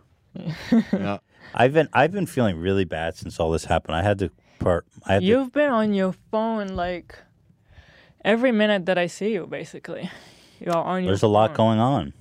Yeah. 0.93 1.19
I've 1.55 1.73
been 1.73 1.89
I've 1.93 2.13
been 2.13 2.27
feeling 2.27 2.59
really 2.59 2.85
bad 2.85 3.17
since 3.17 3.41
all 3.41 3.51
this 3.51 3.65
happened. 3.65 3.97
I 3.97 4.03
had 4.03 4.19
to 4.21 4.31
part. 4.59 4.87
I 5.07 5.15
had 5.15 5.23
You've 5.23 5.53
been 5.53 5.71
on 5.71 5.95
your 5.95 6.13
phone 6.31 6.69
like 6.77 7.17
every 8.25 8.53
minute 8.53 8.87
that 8.87 8.99
I 8.99 9.07
see 9.07 9.33
you, 9.33 9.47
basically. 9.47 10.11
You're 10.61 10.77
on 10.77 11.03
your 11.05 11.13
There's 11.13 11.23
a 11.23 11.29
lot 11.29 11.55
going 11.55 11.79
on. 11.79 12.13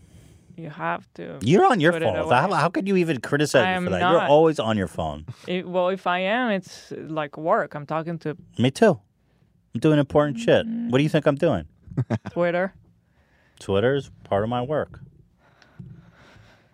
You 0.55 0.69
have 0.69 1.07
to. 1.13 1.37
You're 1.41 1.65
on 1.65 1.79
your 1.79 1.93
phone. 1.93 2.29
How, 2.29 2.51
how 2.53 2.69
could 2.69 2.87
you 2.87 2.97
even 2.97 3.21
criticize 3.21 3.61
me 3.81 3.87
for 3.87 3.93
am 3.95 3.99
that? 3.99 4.11
You're 4.11 4.27
always 4.27 4.59
on 4.59 4.77
your 4.77 4.87
phone. 4.87 5.25
It- 5.47 5.67
well, 5.67 5.89
if 5.89 6.05
I 6.07 6.19
am, 6.19 6.51
it's 6.51 6.91
uh, 6.91 6.97
like 7.07 7.37
work. 7.37 7.75
I'm 7.75 7.85
talking 7.85 8.17
to 8.19 8.35
Me 8.57 8.71
too. 8.71 8.99
I'm 9.73 9.79
doing 9.79 9.99
important 9.99 10.39
shit. 10.39 10.65
What 10.65 10.97
do 10.97 11.03
you 11.03 11.09
think 11.09 11.25
I'm 11.27 11.35
doing? 11.35 11.65
Twitter. 12.31 12.73
Twitter 13.59 13.95
is 13.95 14.09
part 14.23 14.43
of 14.43 14.49
my 14.49 14.61
work. 14.61 15.01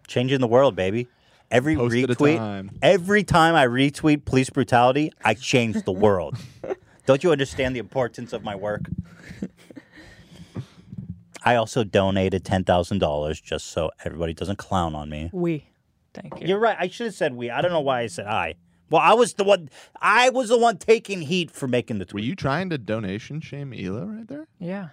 Changing 0.07 0.39
the 0.39 0.47
world, 0.47 0.75
baby. 0.75 1.07
Every 1.51 1.75
Post 1.75 1.93
retweet, 1.95 2.37
time. 2.37 2.71
every 2.81 3.23
time 3.23 3.55
I 3.55 3.67
retweet 3.67 4.25
police 4.25 4.49
brutality, 4.49 5.11
I 5.23 5.35
change 5.35 5.83
the 5.83 5.91
world. 5.91 6.37
Don't 7.05 7.23
you 7.23 7.31
understand 7.31 7.75
the 7.75 7.79
importance 7.79 8.33
of 8.33 8.43
my 8.43 8.55
work? 8.55 8.81
I 11.43 11.55
also 11.55 11.83
donated 11.83 12.43
ten 12.43 12.63
thousand 12.63 12.99
dollars 12.99 13.39
just 13.39 13.67
so 13.67 13.91
everybody 14.03 14.33
doesn't 14.33 14.57
clown 14.57 14.95
on 14.95 15.09
me. 15.09 15.29
We. 15.31 15.67
Thank 16.13 16.41
you. 16.41 16.47
You're 16.47 16.59
right. 16.59 16.77
I 16.79 16.87
should 16.87 17.07
have 17.07 17.15
said 17.15 17.35
we. 17.35 17.49
I 17.51 17.61
don't 17.61 17.71
know 17.71 17.81
why 17.81 18.01
I 18.01 18.07
said 18.07 18.25
I. 18.25 18.55
Well, 18.89 19.01
I 19.01 19.13
was 19.13 19.33
the 19.33 19.43
one. 19.43 19.69
I 20.01 20.29
was 20.29 20.49
the 20.49 20.57
one 20.57 20.77
taking 20.77 21.21
heat 21.21 21.51
for 21.51 21.67
making 21.67 21.99
the 21.99 22.05
tweet. 22.05 22.23
Were 22.23 22.27
you 22.27 22.35
trying 22.35 22.69
to 22.69 22.77
donation 22.77 23.41
shame 23.41 23.71
Hila 23.71 24.17
right 24.17 24.27
there? 24.27 24.47
yeah, 24.59 24.89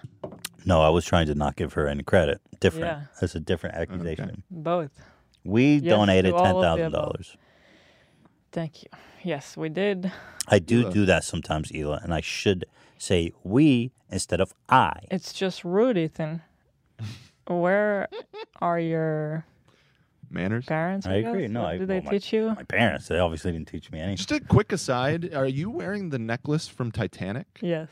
No, 0.67 0.83
I 0.83 0.89
was 0.89 1.05
trying 1.05 1.27
to 1.27 1.35
not 1.35 1.57
give 1.57 1.75
her 1.75 1.87
any 1.87 2.03
credit. 2.03 2.41
Different. 2.61 2.87
Yeah. 2.87 3.03
That's 3.21 3.35
a 3.35 3.41
different 3.41 3.77
accusation. 3.77 4.43
both. 4.51 4.91
We 5.45 5.77
Yes, 5.77 5.91
donated 5.91 6.33
to 6.33 6.37
all 6.37 6.45
ten 6.45 6.55
of 6.55 6.57
the 6.57 6.63
thousand 6.63 6.87
above. 6.87 7.03
dollars. 7.03 7.37
Thank 8.53 8.83
you. 8.83 8.89
Yes, 9.23 9.57
we 9.57 9.69
did. 9.69 10.13
I 10.49 10.59
do 10.59 10.85
Hila. 10.85 10.93
do 10.93 11.07
that 11.07 11.25
sometimes, 11.25 11.71
Hila, 11.71 12.03
and 12.05 12.13
I 12.13 12.21
should 12.21 12.65
say 12.99 13.33
we 13.43 13.93
instead 14.11 14.41
of 14.41 14.53
I. 14.69 14.93
It's 15.11 15.33
just 15.33 15.65
rude, 15.65 15.97
Ethan. 15.99 16.43
Where 17.47 18.09
are 18.61 18.79
your 18.79 19.45
Manners. 20.31 20.67
parents? 20.67 21.07
I 21.07 21.23
guess? 21.23 21.31
agree. 21.31 21.49
No, 21.49 21.63
What 21.63 21.73
I- 21.75 21.79
did 21.79 21.89
they 21.89 21.95
well, 21.97 22.05
my- 22.05 22.11
teach 22.11 22.33
you? 22.33 22.49
My 22.57 22.63
parents, 22.65 23.09
they 23.09 23.19
obviously 23.19 23.53
didn't 23.53 23.69
teach 23.69 23.91
me 23.91 23.99
anything. 24.01 24.17
Just 24.19 24.33
a 24.33 24.41
quick 24.41 24.73
aside: 24.73 25.35
Are 25.35 25.47
you 25.47 25.71
wearing 25.71 26.11
the 26.11 26.19
necklace 26.19 26.69
from 26.69 26.91
Titanic? 26.93 27.47
Yes. 27.61 27.89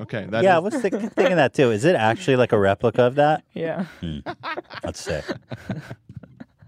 Okay, 0.00 0.26
that 0.30 0.42
yeah, 0.42 0.54
I 0.54 0.58
is- 0.58 0.72
was 0.72 0.82
think, 0.82 0.94
thinking 1.14 1.36
that 1.36 1.52
too. 1.54 1.70
Is 1.70 1.84
it 1.84 1.94
actually 1.96 2.36
like 2.36 2.52
a 2.52 2.58
replica 2.58 3.02
of 3.02 3.14
that? 3.16 3.44
Yeah. 3.52 3.84
Hmm. 4.00 4.18
Let's 4.84 5.00
say. 5.00 5.22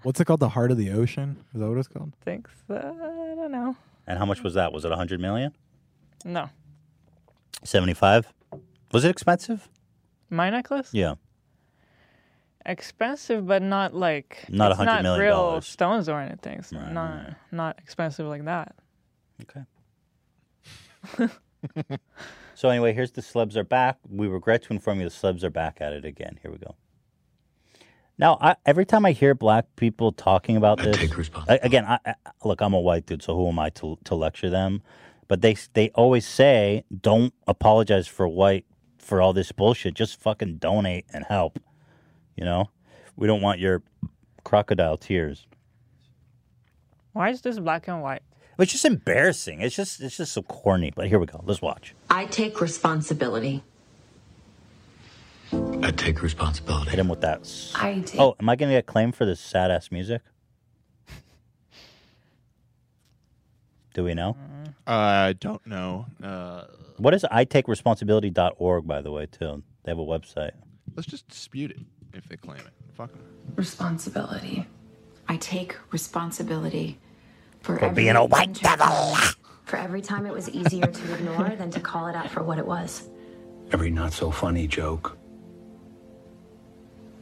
What's 0.04 0.20
it 0.20 0.26
called? 0.26 0.40
The 0.40 0.50
Heart 0.50 0.70
of 0.70 0.76
the 0.76 0.90
Ocean? 0.90 1.36
Is 1.54 1.60
that 1.60 1.68
what 1.68 1.78
it's 1.78 1.88
called? 1.88 2.12
Thanks. 2.24 2.50
Uh, 2.70 2.74
I 2.76 3.34
don't 3.34 3.50
know. 3.50 3.74
And 4.06 4.18
how 4.18 4.26
much 4.26 4.42
was 4.42 4.54
that? 4.54 4.72
Was 4.72 4.84
it 4.84 4.92
a 4.92 4.96
hundred 4.96 5.18
million? 5.20 5.52
No. 6.24 6.50
Seventy-five? 7.64 8.32
Was 8.92 9.04
it 9.04 9.10
expensive? 9.10 9.68
My 10.30 10.50
necklace? 10.50 10.90
Yeah. 10.92 11.14
Expensive, 12.66 13.46
but 13.46 13.62
not 13.62 13.94
like 13.94 14.44
Not 14.48 14.70
it's 14.70 14.78
100 14.78 14.84
not 14.96 15.02
million 15.02 15.20
real 15.20 15.36
dollars. 15.36 15.66
stones 15.66 16.08
or 16.08 16.20
anything. 16.20 16.62
So 16.62 16.78
Right, 16.78 16.92
not 16.92 17.34
not 17.50 17.78
expensive 17.78 18.26
like 18.26 18.44
that. 18.44 18.74
Okay. 19.42 19.64
so 22.54 22.68
anyway, 22.68 22.92
here's 22.92 23.10
the 23.12 23.20
slubs 23.22 23.56
are 23.56 23.64
back. 23.64 23.98
We 24.08 24.26
regret 24.28 24.62
to 24.64 24.72
inform 24.72 24.98
you 25.00 25.04
the 25.04 25.10
slubs 25.10 25.44
are 25.44 25.50
back 25.50 25.78
at 25.80 25.92
it 25.92 26.04
again. 26.04 26.38
Here 26.42 26.50
we 26.50 26.58
go. 26.58 26.74
Now, 28.16 28.38
I, 28.40 28.56
every 28.64 28.86
time 28.86 29.04
I 29.04 29.12
hear 29.12 29.34
black 29.34 29.66
people 29.76 30.12
talking 30.12 30.56
about 30.56 30.78
this, 30.78 30.96
I- 31.48 31.58
again, 31.62 31.84
I, 31.84 31.98
I, 32.06 32.14
look, 32.44 32.60
I'm 32.60 32.72
a 32.74 32.80
white 32.80 33.06
dude, 33.06 33.22
so 33.22 33.34
who 33.36 33.48
am 33.48 33.58
I 33.58 33.70
to 33.70 33.98
to 34.04 34.14
lecture 34.14 34.50
them? 34.50 34.82
But 35.26 35.40
they 35.42 35.56
they 35.72 35.90
always 35.90 36.26
say, 36.26 36.84
don't 37.00 37.32
apologize 37.46 38.06
for 38.06 38.28
white 38.28 38.66
for 38.98 39.20
all 39.20 39.32
this 39.32 39.50
bullshit. 39.52 39.94
Just 39.94 40.20
fucking 40.20 40.58
donate 40.58 41.06
and 41.12 41.24
help. 41.24 41.58
You 42.36 42.44
know, 42.44 42.70
we 43.16 43.26
don't 43.26 43.40
want 43.42 43.58
your 43.58 43.82
crocodile 44.44 44.96
tears. 44.96 45.46
Why 47.12 47.30
is 47.30 47.40
this 47.42 47.58
black 47.58 47.88
and 47.88 48.02
white? 48.02 48.22
It's 48.58 48.70
just 48.70 48.84
embarrassing. 48.84 49.60
It's 49.60 49.74
just 49.74 50.00
it's 50.00 50.16
just 50.16 50.32
so 50.32 50.42
corny. 50.42 50.92
But 50.94 51.08
here 51.08 51.18
we 51.18 51.26
go. 51.26 51.42
Let's 51.44 51.60
watch. 51.62 51.94
I 52.10 52.26
take 52.26 52.60
responsibility. 52.60 53.64
I 55.84 55.90
take 55.90 56.22
responsibility. 56.22 56.90
Hit 56.90 56.98
him 56.98 57.08
with 57.08 57.20
that. 57.20 57.46
I 57.74 58.00
take 58.04 58.20
Oh, 58.20 58.34
am 58.40 58.48
I 58.48 58.56
gonna 58.56 58.72
get 58.72 58.86
claimed 58.86 59.14
for 59.14 59.24
this 59.26 59.38
sad 59.40 59.70
ass 59.70 59.90
music? 59.90 60.22
Do 63.92 64.02
we 64.02 64.14
know? 64.14 64.36
I 64.86 65.34
don't 65.38 65.64
know. 65.66 66.06
Uh, 66.22 66.64
What 66.96 67.14
is 67.14 67.24
I 67.30 67.44
take 67.44 67.68
responsibility.org, 67.68 68.86
by 68.86 69.02
the 69.02 69.10
way, 69.12 69.26
too? 69.26 69.62
They 69.84 69.90
have 69.90 69.98
a 69.98 70.04
website. 70.04 70.52
let's 70.96 71.06
just 71.08 71.28
dispute 71.28 71.70
it 71.72 71.80
if 72.12 72.28
they 72.28 72.36
claim 72.36 72.60
it. 72.60 72.72
Fuck 72.94 73.10
'em. 73.12 73.20
Responsibility. 73.56 74.66
I 75.28 75.36
take 75.36 75.76
responsibility 75.92 76.98
for, 77.60 77.78
For 77.78 77.84
every 77.86 78.04
being 78.04 78.16
a 78.16 78.24
white 78.24 78.48
injustice, 78.48 79.36
For 79.64 79.76
every 79.76 80.00
time 80.02 80.26
it 80.26 80.32
was 80.32 80.48
easier 80.50 80.86
to 80.86 81.14
ignore 81.14 81.50
than 81.56 81.70
to 81.70 81.80
call 81.80 82.06
it 82.08 82.14
out 82.16 82.30
for 82.30 82.42
what 82.42 82.58
it 82.58 82.66
was. 82.66 83.08
Every 83.72 83.90
not 83.90 84.12
so 84.12 84.30
funny 84.30 84.66
joke. 84.66 85.16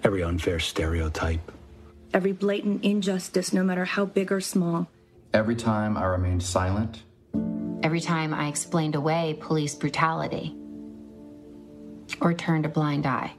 Every 0.04 0.22
unfair 0.22 0.58
stereotype. 0.58 1.52
Every 2.12 2.32
blatant 2.32 2.84
injustice, 2.84 3.52
no 3.52 3.62
matter 3.62 3.84
how 3.84 4.04
big 4.04 4.32
or 4.32 4.40
small. 4.40 4.88
Every 5.32 5.56
time 5.56 5.96
I 5.96 6.04
remained 6.04 6.42
silent, 6.42 7.02
Every 7.84 8.00
time 8.00 8.32
I 8.32 8.46
explained 8.46 8.94
away 8.94 9.36
police 9.40 9.74
brutality 9.74 10.54
or 12.20 12.32
turned 12.32 12.64
a 12.64 12.68
blind 12.68 13.06
eye. 13.06 13.32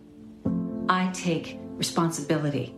I 0.90 1.10
take 1.14 1.57
responsibility. 1.77 2.76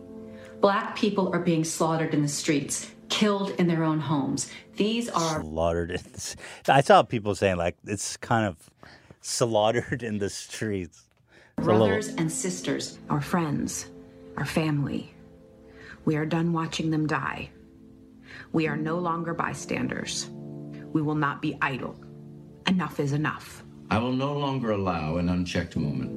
Black 0.60 0.94
people 0.94 1.32
are 1.34 1.40
being 1.40 1.64
slaughtered 1.64 2.14
in 2.14 2.22
the 2.22 2.28
streets, 2.28 2.88
killed 3.08 3.50
in 3.58 3.66
their 3.66 3.82
own 3.82 3.98
homes. 3.98 4.48
These 4.76 5.08
are 5.08 5.42
Slaughtered 5.42 5.90
in 5.90 6.02
the, 6.04 6.10
s- 6.14 6.36
I 6.68 6.82
saw 6.82 7.02
people 7.02 7.34
saying, 7.34 7.56
like, 7.56 7.76
it's 7.84 8.16
kind 8.16 8.46
of 8.46 8.56
slaughtered 9.20 10.04
in 10.04 10.18
the 10.18 10.30
streets. 10.30 11.05
It's 11.58 11.66
little- 11.66 11.86
brothers 11.86 12.08
and 12.08 12.30
sisters. 12.30 12.98
Our 13.08 13.20
friends, 13.20 13.90
our 14.36 14.44
family. 14.44 15.14
We 16.04 16.16
are 16.16 16.26
done 16.26 16.52
watching 16.52 16.90
them 16.90 17.06
die. 17.06 17.50
We 18.52 18.68
are 18.68 18.76
no 18.76 18.98
longer 18.98 19.34
bystanders. 19.34 20.28
We 20.92 21.02
will 21.02 21.14
not 21.14 21.40
be 21.42 21.56
idle. 21.62 21.98
Enough 22.68 23.00
is 23.00 23.12
enough. 23.12 23.64
I 23.90 23.98
will 23.98 24.12
no 24.12 24.36
longer 24.36 24.72
allow 24.72 25.16
an 25.16 25.28
unchecked 25.28 25.76
moment. 25.76 26.12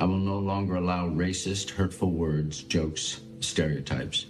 I 0.00 0.04
will 0.04 0.16
no 0.16 0.38
longer 0.38 0.76
allow 0.76 1.08
racist, 1.08 1.70
hurtful 1.70 2.12
words, 2.12 2.62
jokes, 2.62 3.20
stereotypes, 3.40 4.26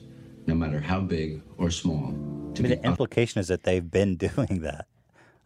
no 0.47 0.55
matter 0.55 0.81
how 0.81 1.01
big 1.01 1.43
or 1.59 1.71
small, 1.71 2.09
I 2.57 2.61
mean, 2.61 2.71
the 2.71 2.85
implication 2.85 3.39
is 3.41 3.49
that 3.49 3.63
they've 3.65 3.89
been 3.91 4.17
doing 4.29 4.61
that, 4.63 4.87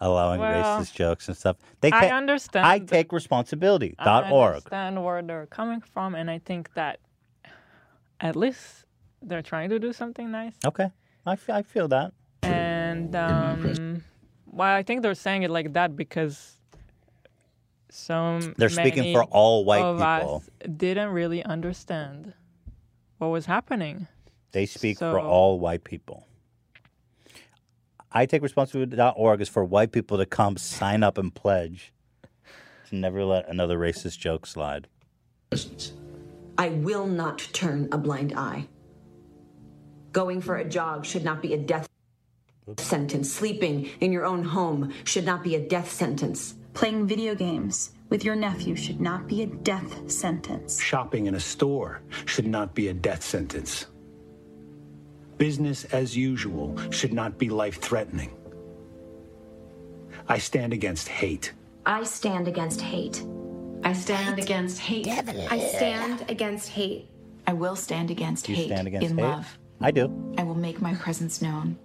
allowing 0.02 0.40
Well, 0.40 0.80
racist 0.80 0.94
jokes 0.94 1.28
and 1.28 1.36
stuff. 1.36 1.56
They 1.80 1.88
I 1.92 2.08
ta- 2.08 2.16
understand 2.16 2.66
I 2.66 2.78
take 2.80 3.12
responsibility. 3.12 3.94
I 3.98 4.04
dot 4.04 4.30
org. 4.30 4.54
understand 4.56 5.02
where 5.04 5.22
they're 5.22 5.46
coming 5.46 5.80
from, 5.80 6.14
and 6.14 6.30
I 6.30 6.38
think 6.40 6.74
that 6.74 6.98
at 8.20 8.36
least 8.36 8.84
they're 9.22 9.42
trying 9.42 9.70
to 9.70 9.78
do 9.78 9.92
something 9.92 10.30
nice. 10.30 10.54
Okay, 10.66 10.90
I, 11.24 11.32
f- 11.32 11.50
I 11.50 11.62
feel 11.62 11.88
that. 11.88 12.12
And 12.42 13.14
um, 13.16 14.02
well, 14.46 14.74
I 14.74 14.82
think 14.82 15.02
they're 15.02 15.14
saying 15.14 15.44
it 15.44 15.50
like 15.50 15.72
that 15.74 15.96
because 15.96 16.56
some 17.90 18.54
They're 18.58 18.68
speaking 18.68 19.02
many 19.02 19.12
for 19.14 19.24
all 19.24 19.64
white 19.64 19.82
of 19.82 19.96
people. 19.98 20.42
us 20.64 20.76
didn't 20.76 21.10
really 21.10 21.44
understand 21.44 22.32
what 23.18 23.28
was 23.28 23.46
happening. 23.46 24.08
They 24.52 24.66
speak 24.66 24.98
for 24.98 25.20
all 25.20 25.60
white 25.60 25.84
people. 25.84 26.26
I 28.14 28.26
take 28.26 28.42
responsibility.org 28.42 29.40
is 29.40 29.48
for 29.48 29.64
white 29.64 29.90
people 29.90 30.18
to 30.18 30.26
come 30.26 30.56
sign 30.56 31.02
up 31.02 31.16
and 31.16 31.34
pledge 31.34 31.92
to 32.88 32.94
never 32.94 33.24
let 33.24 33.48
another 33.48 33.78
racist 33.78 34.18
joke 34.18 34.46
slide. 34.46 34.86
I 36.58 36.68
will 36.68 37.06
not 37.06 37.38
turn 37.52 37.88
a 37.90 37.98
blind 37.98 38.34
eye. 38.36 38.68
Going 40.12 40.42
for 40.42 40.56
a 40.56 40.68
jog 40.68 41.06
should 41.06 41.24
not 41.24 41.40
be 41.40 41.54
a 41.54 41.58
death 41.58 41.88
sentence. 42.76 43.32
Sleeping 43.32 43.88
in 44.00 44.12
your 44.12 44.26
own 44.26 44.44
home 44.44 44.92
should 45.04 45.24
not 45.24 45.42
be 45.42 45.54
a 45.54 45.66
death 45.66 45.90
sentence. 45.90 46.54
Playing 46.74 47.06
video 47.06 47.34
games 47.34 47.92
with 48.10 48.24
your 48.24 48.36
nephew 48.36 48.76
should 48.76 49.00
not 49.00 49.26
be 49.26 49.42
a 49.42 49.46
death 49.46 50.10
sentence. 50.10 50.78
Shopping 50.78 51.26
in 51.26 51.34
a 51.34 51.40
store 51.40 52.02
should 52.26 52.46
not 52.46 52.74
be 52.74 52.88
a 52.88 52.94
death 52.94 53.22
sentence. 53.22 53.86
Business 55.42 55.82
as 55.86 56.16
usual 56.16 56.78
should 56.92 57.12
not 57.12 57.36
be 57.36 57.50
life 57.50 57.80
threatening. 57.80 58.30
I 60.28 60.38
stand 60.38 60.72
against 60.72 61.08
hate. 61.08 61.52
I 61.84 62.04
stand 62.04 62.46
against 62.46 62.80
hate. 62.80 63.24
I 63.82 63.92
stand 63.92 64.38
against 64.38 64.78
hate. 64.78 65.08
I 65.08 65.58
stand 65.58 66.24
against 66.28 66.68
hate. 66.68 67.08
I 67.44 67.54
will 67.54 67.74
stand 67.74 68.12
against 68.12 68.48
you 68.48 68.54
hate 68.54 68.66
stand 68.68 68.86
against 68.86 69.10
in 69.10 69.18
hate? 69.18 69.24
love. 69.24 69.58
I 69.80 69.90
do. 69.90 70.04
I 70.38 70.44
will 70.44 70.54
make 70.54 70.80
my 70.80 70.94
presence 70.94 71.42
known. 71.42 71.76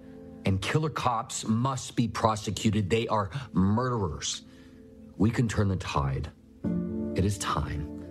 And 0.46 0.62
killer 0.62 0.92
cops 0.92 1.44
must 1.48 1.96
be 1.96 2.08
prosecuted. 2.08 2.92
They 2.92 3.08
are 3.08 3.32
murderers. 3.54 4.44
We 5.18 5.32
can 5.32 5.48
turn 5.48 5.68
the 5.68 5.78
tide. 5.78 6.30
It 7.16 7.26
is 7.26 7.40
time 7.40 8.04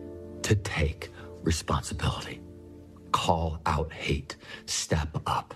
to 0.43 0.57
take 0.57 1.13
responsibility. 1.45 2.41
Call 3.17 3.61
out 3.65 3.91
hate. 3.95 4.37
Step 4.67 5.09
up 5.27 5.55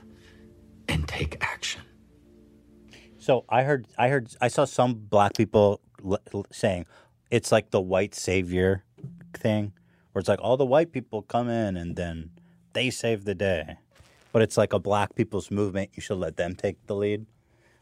and 0.89 1.07
take 1.07 1.37
action. 1.43 1.83
So 3.19 3.45
I 3.51 3.65
heard, 3.65 3.87
I 3.99 4.09
heard, 4.09 4.29
I 4.41 4.49
saw 4.49 4.65
some 4.65 4.95
black 4.95 5.35
people 5.35 5.83
l- 6.03 6.19
l- 6.33 6.47
saying 6.51 6.87
it's 7.31 7.53
like 7.53 7.71
the 7.71 7.81
white 7.81 8.15
savior 8.15 8.83
thing, 9.35 9.75
where 10.13 10.21
it's 10.21 10.29
like 10.29 10.41
all 10.41 10.57
the 10.57 10.65
white 10.65 10.91
people 10.91 11.21
come 11.21 11.51
in 11.51 11.77
and 11.77 11.97
then 11.97 12.31
they 12.73 12.89
save 12.89 13.27
the 13.27 13.35
day, 13.35 13.77
but 14.33 14.41
it's 14.41 14.57
like 14.57 14.73
a 14.73 14.79
black 14.79 15.15
people's 15.15 15.51
movement. 15.51 15.91
You 15.95 16.01
should 16.01 16.17
let 16.19 16.39
them 16.39 16.55
take 16.55 16.87
the 16.87 16.95
lead. 16.97 17.27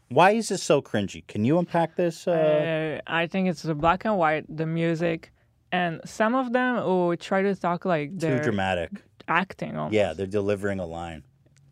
Why 0.09 0.31
is 0.31 0.49
this 0.49 0.61
so 0.61 0.81
cringy? 0.81 1.25
Can 1.25 1.45
you 1.45 1.57
unpack 1.57 1.95
this? 1.95 2.27
Uh, 2.27 2.31
Uh, 2.31 3.01
I 3.07 3.27
think 3.27 3.47
it's 3.47 3.61
the 3.63 3.75
black 3.75 4.03
and 4.03 4.17
white, 4.17 4.43
the 4.49 4.65
music, 4.65 5.31
and 5.71 6.01
some 6.03 6.35
of 6.35 6.51
them 6.51 6.75
will 6.83 7.15
try 7.15 7.43
to 7.43 7.55
talk 7.55 7.85
like 7.85 8.09
too 8.11 8.27
they're 8.27 8.41
dramatic. 8.41 8.91
Acting. 9.29 9.77
Almost. 9.77 9.93
Yeah, 9.93 10.13
they're 10.13 10.25
delivering 10.27 10.79
a 10.79 10.85
line. 10.85 11.23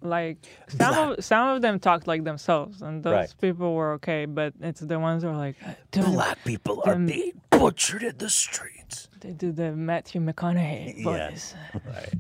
like 0.02 0.38
some 0.70 0.96
of 1.12 1.24
some 1.26 1.50
of 1.50 1.62
them 1.64 1.80
talked 1.80 2.06
like 2.08 2.24
themselves, 2.24 2.82
and 2.84 3.04
those 3.04 3.14
Right. 3.14 3.36
people 3.42 3.74
were 3.74 3.94
okay. 3.94 4.26
But 4.26 4.54
it's 4.62 4.80
the 4.82 5.00
ones 5.00 5.24
who 5.24 5.30
are 5.30 5.36
like 5.38 5.56
"Them- 5.92 6.12
Black 6.14 6.38
people 6.46 6.82
are 6.86 6.96
being 6.96 7.42
butchered 7.50 8.04
in 8.04 8.18
the 8.18 8.30
streets. 8.30 9.10
They 9.22 9.32
do 9.32 9.52
the 9.52 9.72
Matthew 9.76 10.22
McConaughey 10.22 10.94
Yeah. 10.98 11.04
voice. 11.04 11.56
Right. 11.74 12.14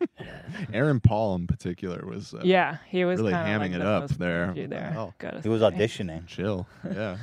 Aaron 0.72 1.00
Paul 1.00 1.34
in 1.36 1.46
particular 1.46 2.04
was 2.06 2.32
uh, 2.34 2.40
Yeah, 2.44 2.78
he 2.88 3.04
was 3.04 3.18
really 3.20 3.32
kinda 3.32 3.46
hamming 3.48 3.60
like 3.60 3.70
it 3.72 3.78
the 3.80 3.88
up 3.88 4.02
most 4.02 4.18
there. 4.18 4.46
cringy 4.54 4.68
there, 4.68 4.92
Wow. 4.96 5.14
gotta 5.18 5.40
He 5.40 5.48
was 5.48 5.60
say. 5.60 5.70
auditioning. 5.70 6.26
Chill. 6.26 6.66
Yeah. 6.84 7.16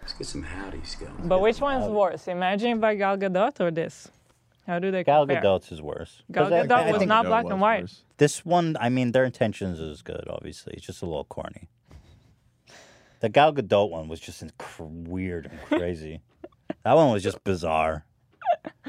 Let's 0.00 0.12
get 0.14 0.26
some 0.26 0.42
howdies 0.42 0.96
going. 0.96 1.28
But 1.28 1.40
which 1.40 1.60
one's 1.60 1.86
worse, 1.88 2.28
Imagine 2.28 2.80
by 2.80 2.94
Gal 2.96 3.16
Gadot 3.16 3.60
or 3.60 3.70
this? 3.70 4.10
How 4.66 4.78
do 4.78 4.90
they 4.90 5.02
Gal 5.04 5.26
compare? 5.26 5.42
Gadot's 5.42 5.72
is 5.72 5.82
worse. 5.82 6.22
Gal 6.30 6.44
'Cause 6.44 6.52
I- 6.52 6.66
Gadot 6.66 6.72
I 6.72 6.90
was 6.92 6.98
think- 7.00 7.08
not 7.08 7.26
black 7.26 7.46
and 7.46 7.60
white. 7.60 7.90
This 8.18 8.44
one, 8.44 8.76
I 8.80 8.88
mean, 8.88 9.12
their 9.12 9.24
intentions 9.24 9.80
is 9.80 10.02
good. 10.02 10.24
Obviously, 10.28 10.74
it's 10.74 10.86
just 10.86 11.02
a 11.02 11.06
little 11.06 11.24
corny. 11.24 11.68
The 13.20 13.28
Gal 13.28 13.52
Gadot 13.52 13.90
one 13.90 14.08
was 14.08 14.20
just 14.20 14.44
cr- 14.58 14.82
weird 14.84 15.46
and 15.46 15.60
crazy. 15.62 16.20
that 16.84 16.94
one 16.94 17.12
was 17.12 17.22
just 17.22 17.42
bizarre. 17.44 18.04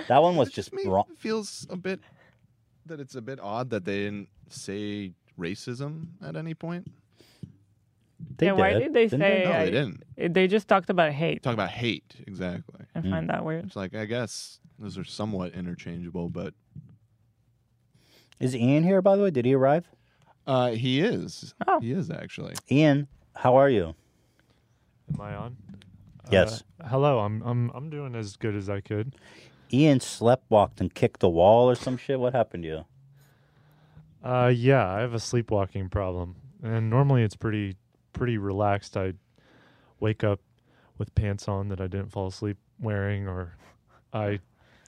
That 0.08 0.22
one 0.22 0.36
was 0.36 0.52
just 0.52 0.72
wrong. 0.86 1.06
Feels 1.18 1.66
a 1.70 1.76
bit 1.78 2.00
that 2.86 3.00
it's 3.00 3.16
a 3.16 3.22
bit 3.22 3.40
odd 3.40 3.70
that 3.72 3.86
they 3.86 4.00
didn't 4.06 4.30
say 4.50 5.14
racism 5.40 6.08
at 6.22 6.36
any 6.36 6.54
point. 6.54 6.92
They 8.38 8.48
yeah, 8.48 8.52
why 8.54 8.74
did, 8.74 8.80
did 8.80 8.94
they 8.94 9.04
didn't 9.08 9.20
say? 9.22 9.44
they? 9.44 9.50
No, 9.50 9.52
I- 9.52 9.66
they 9.66 9.72
didn't. 9.72 10.34
They 10.34 10.48
just 10.48 10.68
talked 10.68 10.90
about 10.90 11.12
hate. 11.12 11.44
Talk 11.44 11.54
about 11.54 11.70
hate, 11.70 12.16
exactly. 12.26 12.86
I 12.96 13.02
find 13.02 13.30
that 13.30 13.44
weird. 13.46 13.66
It's 13.66 13.76
like 13.76 13.94
I 13.96 14.06
guess 14.06 14.60
those 14.80 14.98
are 14.98 15.04
somewhat 15.04 15.54
interchangeable, 15.54 16.30
but 16.30 16.54
Is 18.40 18.56
Ian 18.56 18.84
here? 18.84 19.02
By 19.02 19.16
the 19.16 19.24
way, 19.24 19.32
did 19.32 19.46
he 19.46 19.54
arrive? 19.54 19.88
uh, 20.46 20.72
he 20.72 21.00
is. 21.00 21.54
Oh. 21.68 21.80
He 21.80 21.92
is 21.92 22.10
actually. 22.10 22.56
Ian, 22.70 23.08
how 23.36 23.56
are 23.56 23.70
you? 23.70 23.96
Am 25.14 25.22
I 25.22 25.36
on? 25.36 25.58
Yes. 26.32 26.64
Uh, 26.82 26.88
hello. 26.88 27.20
I'm 27.20 27.42
I'm 27.44 27.70
I'm 27.74 27.90
doing 27.90 28.16
as 28.16 28.36
good 28.36 28.56
as 28.56 28.70
I 28.70 28.82
could. 28.82 29.16
Ian 29.72 30.00
slept 30.00 30.46
walked 30.50 30.80
and 30.82 30.94
kicked 30.94 31.24
a 31.24 31.30
wall 31.30 31.70
or 31.70 31.76
some 31.76 31.98
shit. 31.98 32.20
What 32.20 32.34
happened 32.34 32.64
to 32.64 32.70
you? 32.70 32.86
Uh, 34.24 34.48
yeah, 34.54 34.88
I 34.90 35.00
have 35.02 35.14
a 35.14 35.20
sleepwalking 35.20 35.90
problem, 35.90 36.36
and 36.62 36.90
normally 36.90 37.24
it's 37.24 37.36
pretty 37.36 37.76
pretty 38.14 38.38
relaxed. 38.38 38.96
I 38.96 39.14
wake 40.00 40.24
up 40.24 40.40
with 40.98 41.14
pants 41.16 41.48
on 41.48 41.70
that 41.70 41.82
I 41.82 41.88
didn't 41.88 42.12
fall 42.12 42.28
asleep 42.28 42.58
wearing, 42.80 43.28
or 43.28 43.56
I 44.14 44.40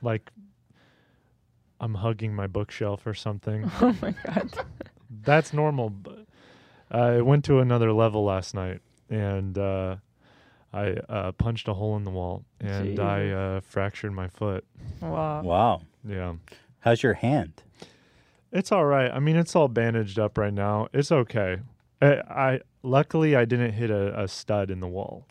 like 0.02 0.32
I'm 1.80 1.96
hugging 1.96 2.34
my 2.34 2.48
bookshelf 2.48 3.06
or 3.06 3.14
something. 3.14 3.70
Oh 3.82 3.96
my 4.02 4.14
god. 4.26 4.54
That's 5.24 5.54
normal. 5.54 5.90
But 5.90 6.26
I 6.92 7.22
went 7.22 7.46
to 7.46 7.60
another 7.60 7.92
level 7.94 8.24
last 8.26 8.54
night, 8.54 8.82
and 9.10 9.58
uh, 9.58 9.98
I 10.74 10.92
uh, 11.10 11.32
punched 11.34 11.68
a 11.68 11.74
hole 11.74 11.96
in 11.96 12.04
the 12.04 12.12
wall, 12.12 12.44
and 12.60 13.00
I 13.00 13.30
uh, 13.30 13.62
fractured 13.62 14.14
my 14.14 14.28
foot. 14.28 14.66
Wow. 15.02 15.42
Wow. 15.44 15.82
Yeah. 16.08 16.34
How's 16.80 17.02
your 17.02 17.14
hand? 17.14 17.64
It's 18.52 18.72
all 18.72 18.86
right. 18.86 19.12
I 19.12 19.20
mean, 19.20 19.36
it's 19.36 19.56
all 19.56 19.68
bandaged 19.68 20.20
up 20.20 20.38
right 20.38 20.54
now. 20.54 20.88
It's 20.94 21.12
okay. 21.12 21.58
I, 22.02 22.08
I 22.30 22.60
luckily, 22.86 23.36
I 23.36 23.46
didn't 23.46 23.72
hit 23.74 23.90
a, 23.90 24.24
a 24.24 24.28
stud 24.28 24.70
in 24.72 24.80
the 24.80 24.88
wall. 24.88 25.26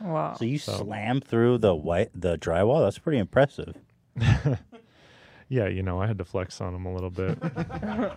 Wow. 0.00 0.34
So 0.34 0.44
you 0.44 0.58
slammed 0.58 1.24
through 1.24 1.58
the 1.58 1.74
white 1.74 2.10
the 2.14 2.38
drywall. 2.38 2.84
That's 2.84 2.98
pretty 2.98 3.18
impressive. 3.18 3.76
Yeah, 5.48 5.66
you 5.66 5.82
know, 5.82 6.00
I 6.00 6.06
had 6.06 6.18
to 6.18 6.24
flex 6.24 6.60
on 6.60 6.74
him 6.74 6.84
a 6.84 6.92
little 6.92 7.10
bit. 7.10 7.38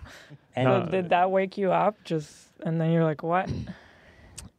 And 0.54 0.68
No, 0.68 0.86
did 0.86 1.08
that 1.08 1.30
wake 1.30 1.56
you 1.56 1.72
up? 1.72 1.96
Just 2.04 2.48
and 2.60 2.78
then 2.78 2.92
you're 2.92 3.04
like, 3.04 3.22
what? 3.22 3.50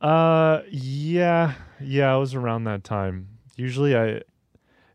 Uh, 0.02 0.64
yeah, 0.70 1.54
yeah, 1.80 2.14
I 2.14 2.18
was 2.18 2.36
around 2.36 2.66
that 2.66 2.84
time. 2.84 3.30
Usually, 3.56 3.96
I, 3.96 4.20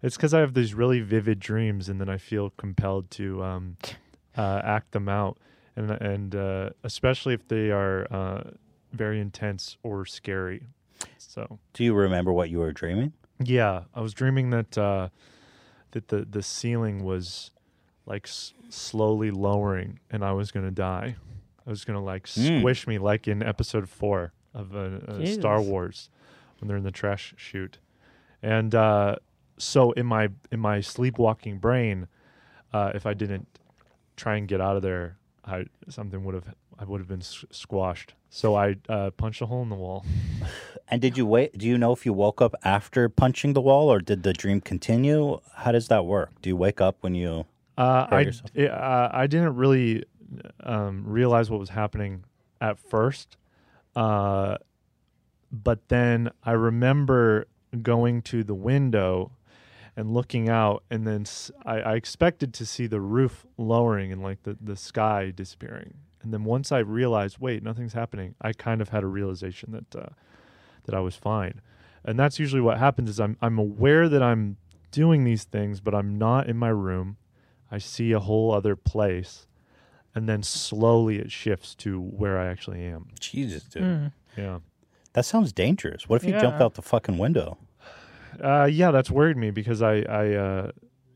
it's 0.03 0.17
because 0.17 0.35
I 0.35 0.41
have 0.41 0.53
these 0.53 0.75
really 0.75 1.01
vivid 1.01 1.41
dreams, 1.41 1.89
and 1.89 1.99
then 1.99 2.11
I 2.11 2.19
feel 2.19 2.51
compelled 2.59 3.11
to 3.13 3.43
um, 3.43 3.79
uh, 4.37 4.61
act 4.63 4.93
them 4.93 5.09
out, 5.09 5.39
and 5.77 5.91
and 5.93 6.35
uh, 6.35 6.71
especially 6.85 7.33
if 7.33 7.49
they 7.49 7.71
are 7.71 8.07
uh, 8.13 8.51
very 8.93 9.21
intense 9.21 9.77
or 9.83 10.05
scary. 10.07 10.63
So, 11.19 11.59
Do 11.75 11.85
you 11.85 11.95
remember 11.95 12.33
what 12.33 12.51
you 12.51 12.59
were 12.59 12.73
dreaming? 12.73 13.13
yeah, 13.43 13.85
I 13.95 14.01
was 14.01 14.13
dreaming 14.15 14.51
that 14.51 14.77
uh, 14.77 15.09
that 15.93 16.09
the 16.09 16.25
the 16.29 16.43
ceiling 16.43 17.05
was 17.05 17.51
like 18.07 18.27
s- 18.27 18.53
slowly 18.69 19.31
lowering, 19.31 20.01
and 20.11 20.25
I 20.25 20.33
was 20.33 20.51
gonna 20.51 20.71
die. 20.73 21.17
I 21.67 21.71
was 21.71 21.85
gonna 21.85 22.03
like 22.03 22.25
Mm. 22.27 22.61
squish 22.61 22.87
me, 22.87 22.99
like 22.99 23.29
in 23.29 23.43
episode 23.43 23.89
four 23.89 24.33
of 24.55 24.75
uh, 24.75 24.79
uh, 25.07 25.25
Star 25.27 25.61
Wars, 25.61 26.11
when 26.59 26.69
they're 26.69 26.77
in 26.79 26.83
the 26.85 26.91
trash 26.91 27.35
chute. 27.37 27.79
And 28.43 28.75
uh, 28.75 29.17
so 29.59 29.93
in 29.93 30.07
my 30.07 30.31
in 30.51 30.59
my 30.61 30.81
sleepwalking 30.81 31.59
brain, 31.59 32.09
uh, 32.73 32.93
if 32.95 33.07
I 33.07 33.15
didn't 33.15 33.47
try 34.17 34.37
and 34.37 34.49
get 34.49 34.61
out 34.61 34.75
of 34.77 34.83
there, 34.83 35.17
I 35.45 35.67
something 35.89 36.25
would 36.25 36.35
have 36.35 36.55
I 36.79 36.85
would 36.85 37.01
have 37.01 37.09
been 37.09 37.21
s- 37.23 37.45
squashed. 37.51 38.15
So 38.31 38.55
I 38.55 38.77
uh, 38.89 39.11
punched 39.11 39.41
a 39.43 39.47
hole 39.47 39.63
in 39.63 39.69
the 39.69 39.77
wall. 39.77 40.05
And 40.91 41.03
did 41.03 41.19
you 41.19 41.27
wait? 41.27 41.59
Do 41.59 41.67
you 41.67 41.77
know 41.77 41.93
if 41.93 42.07
you 42.07 42.15
woke 42.15 42.41
up 42.41 42.55
after 42.65 43.11
punching 43.11 43.53
the 43.53 43.61
wall, 43.61 43.93
or 43.93 44.01
did 44.01 44.23
the 44.23 44.33
dream 44.33 44.63
continue? 44.63 45.39
How 45.55 45.71
does 45.73 45.89
that 45.89 46.07
work? 46.07 46.31
Do 46.41 46.49
you 46.49 46.57
wake 46.57 46.81
up 46.81 46.97
when 47.03 47.15
you? 47.15 47.45
Uh, 47.77 48.07
I 48.11 48.25
d- 48.55 48.69
uh, 48.69 49.09
I 49.13 49.27
didn't 49.27 49.55
really 49.57 50.05
um, 50.61 51.05
realize 51.07 51.51
what 51.51 51.61
was 51.61 51.69
happening 51.69 52.25
at 52.63 52.79
first, 52.79 53.37
uh, 53.97 54.57
but 55.53 55.89
then 55.89 56.31
I 56.43 56.53
remember 56.53 57.47
going 57.83 58.23
to 58.23 58.43
the 58.43 58.55
window 58.55 59.33
and 59.95 60.15
looking 60.15 60.49
out, 60.49 60.85
and 60.91 61.07
then 61.07 61.23
s- 61.23 61.51
I, 61.67 61.81
I 61.81 61.95
expected 61.97 62.55
to 62.55 62.65
see 62.65 62.87
the 62.87 63.01
roof 63.01 63.45
lowering 63.59 64.11
and 64.11 64.23
like 64.23 64.43
the, 64.45 64.57
the 64.59 64.75
sky 64.77 65.33
disappearing. 65.37 65.95
And 66.23 66.33
then 66.33 66.45
once 66.45 66.73
I 66.73 66.79
realized, 66.81 67.39
wait, 67.39 67.63
nothing's 67.63 67.93
happening, 67.93 68.35
I 68.41 68.53
kind 68.53 68.81
of 68.81 68.89
had 68.89 69.05
a 69.05 69.07
realization 69.07 69.73
that 69.73 69.97
uh, 69.97 70.09
that 70.85 70.95
I 70.95 71.01
was 71.01 71.15
fine. 71.15 71.61
And 72.05 72.19
that's 72.19 72.39
usually 72.39 72.61
what 72.63 72.79
happens 72.79 73.11
is 73.11 73.21
I'm 73.21 73.37
I'm 73.41 73.59
aware 73.59 74.09
that 74.09 74.23
I'm 74.23 74.57
doing 74.91 75.25
these 75.25 75.45
things, 75.45 75.81
but 75.81 75.95
I'm 75.95 76.17
not 76.19 76.49
in 76.49 76.57
my 76.57 76.69
room. 76.71 77.17
I 77.71 77.79
see 77.79 78.13
a 78.13 78.19
whole 78.21 78.53
other 78.53 78.75
place, 78.77 79.47
and 80.15 80.29
then 80.29 80.43
slowly 80.43 81.19
it 81.19 81.31
shifts 81.31 81.75
to 81.77 82.01
where 82.01 82.39
I 82.39 82.47
actually 82.47 82.83
am. 82.83 83.09
Jesus, 83.21 83.65
dude. 83.65 83.83
Mm. 83.83 84.13
Yeah. 84.37 84.59
That 85.13 85.25
sounds 85.25 85.53
dangerous. 85.53 86.09
What 86.09 86.17
if 86.23 86.25
you 86.25 86.33
jumped 86.41 86.59
Yeah. 86.61 86.65
out 86.65 86.75
the 86.75 86.83
fucking 86.83 87.19
window? 87.19 87.59
Uh, 88.43 88.65
yeah, 88.71 88.91
that's 88.91 89.11
worried 89.11 89.37
me 89.37 89.51
because 89.51 89.83
I 89.83 90.01
I 90.03 90.33
uh, 90.35 90.71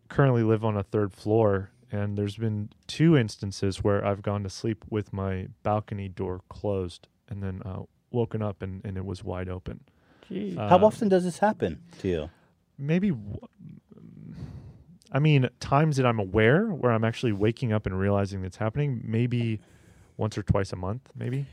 currently 0.08 0.42
live 0.42 0.64
on 0.64 0.76
a 0.76 0.82
third 0.82 1.12
floor, 1.12 1.70
and 1.92 2.16
there's 2.18 2.36
been 2.36 2.70
two 2.88 3.16
instances 3.16 3.84
where 3.84 4.04
I've 4.04 4.22
gone 4.22 4.42
to 4.42 4.48
sleep 4.50 4.84
with 4.90 5.12
my 5.12 5.46
balcony 5.62 6.08
door 6.08 6.40
closed, 6.48 7.06
and 7.28 7.42
then 7.42 7.62
uh, 7.64 7.82
woken 8.10 8.42
up 8.42 8.62
and, 8.62 8.84
and 8.84 8.96
it 8.96 9.04
was 9.04 9.22
wide 9.22 9.48
open. 9.48 9.80
Jeez. 10.30 10.56
How 10.56 10.78
Uh, 10.78 10.86
often 10.86 11.08
does 11.08 11.22
this 11.24 11.38
happen 11.38 11.80
to 12.00 12.08
you? 12.08 12.30
Maybe. 12.78 13.10
w- 13.10 13.38
I 15.14 15.18
mean, 15.18 15.48
times 15.60 15.98
that 15.98 16.06
I'm 16.06 16.18
aware 16.18 16.68
where 16.68 16.90
I'm 16.90 17.04
actually 17.04 17.32
waking 17.32 17.72
up 17.72 17.84
and 17.84 17.98
realizing 17.98 18.44
it's 18.44 18.56
happening. 18.56 19.02
Maybe 19.04 19.60
once 20.16 20.38
or 20.38 20.42
twice 20.42 20.72
a 20.72 20.76
month. 20.76 21.10
Maybe. 21.14 21.44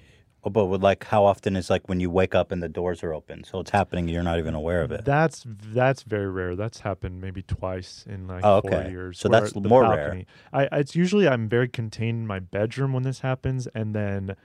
Oh, 0.44 0.50
but 0.50 0.68
with 0.68 0.82
like, 0.82 1.04
how 1.04 1.26
often 1.26 1.58
is 1.58 1.70
like 1.70 1.90
when 1.90 2.00
you 2.00 2.10
wake 2.10 2.34
up 2.34 2.52
and 2.54 2.64
the 2.64 2.70
doors 2.70 3.04
are 3.04 3.14
open, 3.14 3.44
so 3.44 3.60
it's 3.60 3.72
happening, 3.72 4.06
and 4.06 4.14
you're 4.14 4.24
not 4.24 4.40
even 4.40 4.54
aware 4.54 4.82
of 4.82 4.92
it. 4.92 5.04
That's 5.04 5.44
that's 5.46 6.04
very 6.04 6.30
rare. 6.30 6.56
That's 6.56 6.80
happened 6.80 7.20
maybe 7.20 7.42
twice 7.42 8.06
in 8.08 8.26
like 8.28 8.46
Oh, 8.46 8.62
four 8.62 8.76
okay. 8.76 8.90
years. 8.90 9.20
So 9.20 9.28
that's 9.28 9.54
more 9.56 9.82
rare. 9.82 10.06
balcony- 10.06 10.28
I 10.54 10.70
it's 10.80 10.96
usually 10.96 11.28
I'm 11.28 11.50
very 11.50 11.68
contained 11.68 12.20
in 12.22 12.28
my 12.28 12.40
bedroom 12.40 12.94
when 12.94 13.04
this 13.04 13.20
happens, 13.20 13.68
and 13.76 13.94
then 13.94 14.36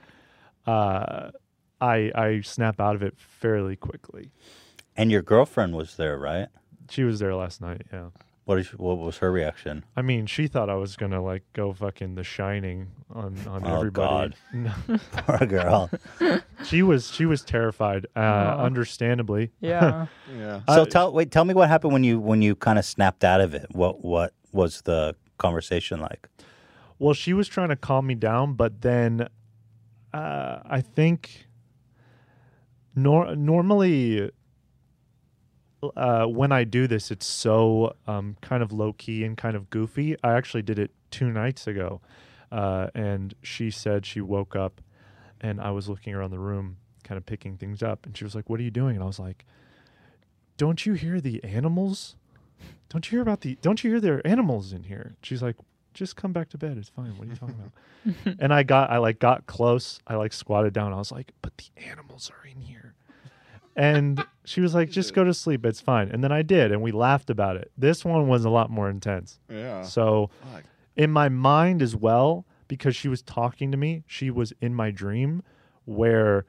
uh, 0.66 1.30
I 1.80 2.10
I 2.14 2.40
snap 2.42 2.80
out 2.80 2.96
of 2.96 3.02
it 3.02 3.14
fairly 3.16 3.76
quickly. 3.76 4.32
And 4.96 5.12
your 5.12 5.22
girlfriend 5.22 5.74
was 5.76 5.96
there, 5.96 6.18
right? 6.18 6.48
She 6.90 7.04
was 7.04 7.18
there 7.20 7.34
last 7.36 7.60
night. 7.60 7.82
Yeah. 7.92 8.08
What 8.44 8.58
is? 8.58 8.68
What 8.74 8.98
was 8.98 9.18
her 9.18 9.32
reaction? 9.32 9.84
I 9.96 10.02
mean, 10.02 10.26
she 10.26 10.48
thought 10.48 10.68
I 10.68 10.74
was 10.74 10.96
gonna 10.96 11.22
like 11.22 11.44
go 11.54 11.72
fucking 11.72 12.14
The 12.14 12.24
Shining 12.24 12.88
on 13.10 13.38
on 13.48 13.62
Oh, 13.66 13.76
everybody. 13.76 14.34
God. 14.52 14.74
Poor 15.12 15.46
girl. 15.46 15.90
she 16.64 16.82
was 16.82 17.10
she 17.10 17.24
was 17.24 17.42
terrified, 17.42 18.06
uh, 18.14 18.20
Aw. 18.20 18.62
understandably. 18.64 19.50
Yeah. 19.60 20.06
Yeah. 20.36 20.60
So 20.68 20.84
tell 20.84 21.12
wait, 21.12 21.30
tell 21.30 21.44
me 21.46 21.54
what 21.54 21.68
happened 21.70 21.94
when 21.94 22.04
you 22.04 22.20
when 22.20 22.42
you 22.42 22.54
kind 22.54 22.78
of 22.78 22.84
snapped 22.84 23.24
out 23.24 23.40
of 23.40 23.54
it. 23.54 23.66
What 23.72 24.04
what 24.04 24.34
was 24.52 24.82
the 24.82 25.16
conversation 25.38 26.00
like? 26.00 26.28
Well, 26.98 27.14
she 27.14 27.32
was 27.32 27.48
trying 27.48 27.70
to 27.70 27.76
calm 27.76 28.06
me 28.06 28.14
down, 28.14 28.54
but 28.54 28.82
then 28.82 29.26
uh, 30.12 30.58
I 30.66 30.80
think 30.80 31.46
nor- 32.94 33.34
normally 33.34 34.30
uh, 35.96 36.24
when 36.26 36.52
I 36.52 36.64
do 36.64 36.86
this, 36.86 37.10
it's 37.10 37.26
so 37.26 37.94
um, 38.06 38.36
kind 38.40 38.62
of 38.62 38.72
low 38.72 38.92
key 38.92 39.24
and 39.24 39.36
kind 39.36 39.56
of 39.56 39.70
goofy. 39.70 40.16
I 40.22 40.32
actually 40.32 40.62
did 40.62 40.78
it 40.78 40.90
two 41.10 41.30
nights 41.30 41.66
ago, 41.66 42.00
uh, 42.50 42.88
and 42.94 43.34
she 43.42 43.70
said 43.70 44.06
she 44.06 44.20
woke 44.20 44.56
up 44.56 44.80
and 45.44 45.60
I 45.60 45.70
was 45.70 45.88
looking 45.90 46.14
around 46.14 46.30
the 46.30 46.38
room, 46.38 46.78
kind 47.02 47.18
of 47.18 47.26
picking 47.26 47.58
things 47.58 47.82
up, 47.82 48.06
and 48.06 48.16
she 48.16 48.24
was 48.24 48.34
like, 48.34 48.48
"What 48.48 48.60
are 48.60 48.62
you 48.62 48.70
doing?" 48.70 48.96
And 48.96 49.04
I 49.04 49.06
was 49.06 49.18
like, 49.18 49.44
"Don't 50.56 50.86
you 50.86 50.94
hear 50.94 51.20
the 51.20 51.44
animals? 51.44 52.16
Don't 52.88 53.06
you 53.06 53.18
hear 53.18 53.22
about 53.22 53.42
the? 53.42 53.58
Don't 53.60 53.84
you 53.84 53.90
hear 53.90 54.00
there 54.00 54.16
are 54.16 54.26
animals 54.26 54.72
in 54.72 54.84
here?" 54.84 55.16
She's 55.22 55.42
like, 55.42 55.56
"Just 55.92 56.16
come 56.16 56.32
back 56.32 56.48
to 56.50 56.58
bed. 56.58 56.78
It's 56.78 56.88
fine. 56.88 57.16
What 57.18 57.28
are 57.28 57.30
you 57.30 57.36
talking 57.36 57.56
about?" 57.56 58.36
and 58.40 58.54
I 58.54 58.62
got, 58.62 58.90
I 58.90 58.98
like 58.98 59.18
got 59.18 59.46
close. 59.46 60.00
I 60.06 60.14
like 60.14 60.32
squatted 60.32 60.72
down. 60.72 60.94
I 60.94 60.96
was 60.96 61.12
like, 61.12 61.32
"But 61.42 61.58
the 61.58 61.66
animals 61.90 62.30
are 62.30 62.46
in 62.48 62.62
here." 62.62 62.94
And 63.76 64.24
she 64.44 64.60
was 64.60 64.74
like, 64.74 64.90
"Just 64.90 65.14
go 65.14 65.24
to 65.24 65.32
sleep. 65.34 65.64
It's 65.64 65.80
fine." 65.80 66.08
And 66.10 66.22
then 66.22 66.32
I 66.32 66.42
did, 66.42 66.70
and 66.72 66.82
we 66.82 66.92
laughed 66.92 67.30
about 67.30 67.56
it. 67.56 67.70
This 67.78 68.04
one 68.04 68.28
was 68.28 68.44
a 68.44 68.50
lot 68.50 68.70
more 68.70 68.88
intense. 68.90 69.40
Yeah. 69.48 69.82
So, 69.82 70.30
Fuck. 70.52 70.64
in 70.96 71.10
my 71.10 71.28
mind 71.28 71.80
as 71.82 71.96
well, 71.96 72.44
because 72.68 72.94
she 72.96 73.08
was 73.08 73.22
talking 73.22 73.70
to 73.72 73.76
me, 73.76 74.04
she 74.06 74.30
was 74.30 74.52
in 74.60 74.74
my 74.74 74.90
dream 74.90 75.42
where 75.84 76.44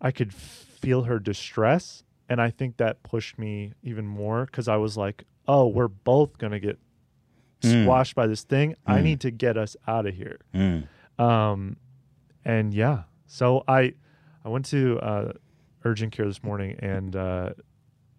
I 0.00 0.10
could 0.10 0.32
feel 0.32 1.02
her 1.04 1.18
distress. 1.18 2.04
And 2.30 2.40
I 2.42 2.50
think 2.50 2.76
that 2.76 3.02
pushed 3.02 3.38
me 3.38 3.72
even 3.82 4.06
more 4.06 4.44
because 4.44 4.68
I 4.68 4.76
was 4.76 4.96
like, 4.98 5.24
oh, 5.46 5.66
we're 5.66 5.88
both 5.88 6.36
going 6.38 6.52
to 6.52 6.60
get 6.60 6.78
Mm. 7.62 7.82
squashed 7.84 8.14
by 8.14 8.26
this 8.28 8.42
thing. 8.44 8.76
I 8.86 9.00
Mm. 9.00 9.02
need 9.02 9.20
to 9.20 9.30
get 9.32 9.56
us 9.56 9.76
out 9.88 10.06
of 10.06 10.14
here. 10.14 10.38
Mm. 10.54 10.86
Um, 11.18 11.76
and 12.44 12.72
yeah, 12.72 13.02
so 13.26 13.64
I, 13.66 13.94
I 14.44 14.48
went 14.48 14.66
to 14.66 14.98
uh, 15.00 15.32
urgent 15.88 16.12
care 16.12 16.26
this 16.26 16.42
morning 16.42 16.76
and 16.80 17.16
uh, 17.16 17.50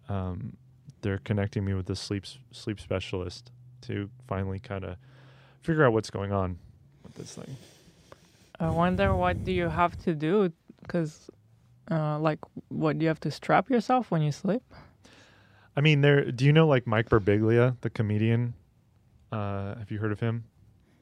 um, 0.08 0.56
they're 1.02 1.18
connecting 1.18 1.64
me 1.64 1.72
with 1.74 1.86
the 1.86 1.96
sleep 1.96 2.24
sleep 2.52 2.78
specialist 2.80 3.50
to 3.82 4.10
finally 4.26 4.58
kind 4.58 4.84
of 4.84 4.96
figure 5.62 5.84
out 5.86 5.92
what's 5.92 6.10
going 6.10 6.32
on 6.32 6.58
with 7.04 7.14
this 7.14 7.34
thing. 7.34 7.56
I 8.58 8.68
wonder 8.70 9.14
what 9.14 9.44
do 9.44 9.52
you 9.52 9.68
have 9.68 9.96
to 10.04 10.14
do? 10.14 10.52
Because, 10.82 11.30
uh, 11.90 12.18
like, 12.18 12.38
what 12.68 12.98
do 12.98 13.04
you 13.04 13.08
have 13.08 13.20
to 13.20 13.30
strap 13.30 13.70
yourself 13.70 14.10
when 14.10 14.20
you 14.20 14.32
sleep? 14.32 14.62
I 15.76 15.80
mean, 15.80 16.00
there. 16.02 16.30
Do 16.30 16.44
you 16.44 16.52
know 16.52 16.66
like 16.66 16.86
Mike 16.86 17.08
Birbiglia, 17.08 17.76
the 17.80 17.88
comedian? 17.90 18.52
Uh, 19.32 19.76
have 19.78 19.90
you 19.90 19.98
heard 19.98 20.12
of 20.12 20.20
him? 20.20 20.44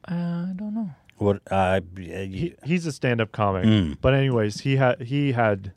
Uh, 0.09 0.15
I 0.15 0.53
don't 0.55 0.75
know. 0.75 0.91
What? 1.17 1.41
Uh, 1.51 1.81
He, 1.97 2.55
he's 2.65 2.87
a 2.87 2.93
stand-up 2.93 3.33
comic, 3.33 3.65
Mm. 3.65 3.97
but 4.01 4.15
anyways, 4.15 4.61
he 4.61 4.77
had 4.77 5.01
he 5.03 5.33
had 5.33 5.73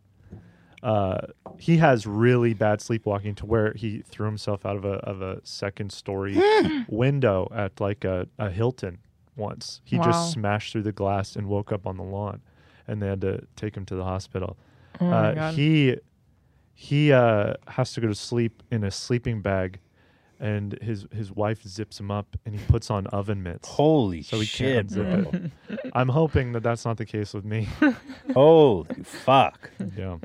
uh, 0.84 1.18
he 1.60 1.78
has 1.78 2.08
really 2.08 2.54
bad 2.54 2.82
sleepwalking 2.82 3.36
to 3.36 3.46
where 3.46 3.74
he 3.74 4.02
threw 4.02 4.26
himself 4.26 4.66
out 4.66 4.76
of 4.76 4.86
a 4.86 4.94
of 5.06 5.22
a 5.22 5.40
second 5.44 5.92
story 5.92 6.42
window 6.88 7.48
at 7.54 7.80
like 7.80 8.04
a, 8.04 8.28
a 8.40 8.50
Hilton 8.50 8.98
once. 9.36 9.82
He 9.84 9.98
Wow. 9.98 10.04
just 10.06 10.32
smashed 10.32 10.72
through 10.72 10.84
the 10.84 10.92
glass 10.92 11.36
and 11.36 11.48
woke 11.48 11.72
up 11.72 11.86
on 11.86 11.98
the 11.98 12.04
lawn, 12.04 12.42
and 12.88 13.02
they 13.02 13.08
had 13.08 13.22
to 13.22 13.46
take 13.56 13.76
him 13.78 13.86
to 13.86 13.96
the 13.96 14.04
hospital. 14.04 14.58
Oh 15.00 15.08
uh, 15.08 15.52
he 15.54 15.98
he 16.74 17.12
uh, 17.14 17.54
has 17.68 17.94
to 17.94 18.02
go 18.02 18.08
to 18.08 18.16
sleep 18.16 18.64
in 18.72 18.84
a 18.84 18.90
sleeping 18.92 19.42
bag 19.42 19.80
and 20.40 20.74
his 20.82 21.06
his 21.14 21.32
wife 21.32 21.62
zips 21.62 22.00
him 22.00 22.10
up, 22.10 22.36
and 22.48 22.56
he 22.60 22.66
puts 22.66 22.90
on 22.90 23.06
oven 23.08 23.44
mitts. 23.44 23.68
Holy 23.70 24.24
so 24.24 24.40
he 24.40 24.46
shit, 24.48 24.88
can't 24.88 24.90
unzip 24.90 25.52
it. 25.70 25.92
I'm 25.94 26.10
hoping 26.10 26.54
that 26.54 26.64
that's 26.64 26.84
not 26.84 26.98
the 26.98 27.06
case 27.06 27.32
with 27.36 27.46
me. 27.46 27.70
Holy 28.34 29.04
fuck. 29.04 29.70
Yeah. 29.96 30.18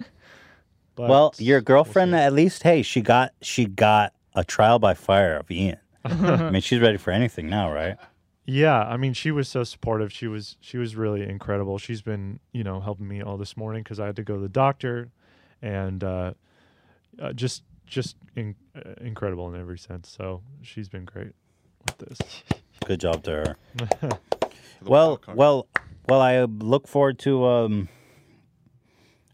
Well, 0.96 1.34
your 1.38 1.60
girlfriend 1.60 2.14
at 2.14 2.32
least, 2.32 2.62
hey, 2.62 2.82
she 2.82 3.00
got 3.00 3.32
she 3.42 3.66
got 3.66 4.12
a 4.34 4.44
trial 4.44 4.78
by 4.78 4.94
fire 4.94 5.36
of 5.36 5.50
Ian. 5.50 5.78
I 6.04 6.50
mean, 6.50 6.62
she's 6.62 6.80
ready 6.80 6.98
for 6.98 7.10
anything 7.10 7.48
now, 7.48 7.72
right? 7.72 7.96
Yeah, 8.44 8.78
I 8.78 8.96
mean, 8.96 9.12
she 9.12 9.32
was 9.32 9.48
so 9.48 9.64
supportive. 9.64 10.12
She 10.12 10.28
was 10.28 10.56
she 10.60 10.78
was 10.78 10.94
really 10.94 11.28
incredible. 11.28 11.78
She's 11.78 12.02
been 12.02 12.38
you 12.52 12.62
know 12.62 12.80
helping 12.80 13.08
me 13.08 13.20
all 13.20 13.36
this 13.36 13.56
morning 13.56 13.82
because 13.82 13.98
I 13.98 14.06
had 14.06 14.16
to 14.16 14.22
go 14.22 14.34
to 14.34 14.40
the 14.40 14.48
doctor, 14.48 15.10
and 15.60 16.04
uh, 16.04 16.34
uh, 17.20 17.32
just 17.32 17.64
just 17.86 18.16
in, 18.36 18.54
uh, 18.76 18.94
incredible 19.00 19.52
in 19.52 19.60
every 19.60 19.78
sense. 19.78 20.08
So 20.08 20.42
she's 20.62 20.88
been 20.88 21.04
great 21.04 21.32
with 21.86 21.98
this. 21.98 22.42
Good 22.84 23.00
job 23.00 23.24
to 23.24 23.30
her. 23.30 23.56
well, 24.82 25.20
well, 25.34 25.66
well. 26.08 26.20
I 26.20 26.44
look 26.44 26.86
forward 26.86 27.18
to 27.20 27.46
um. 27.46 27.88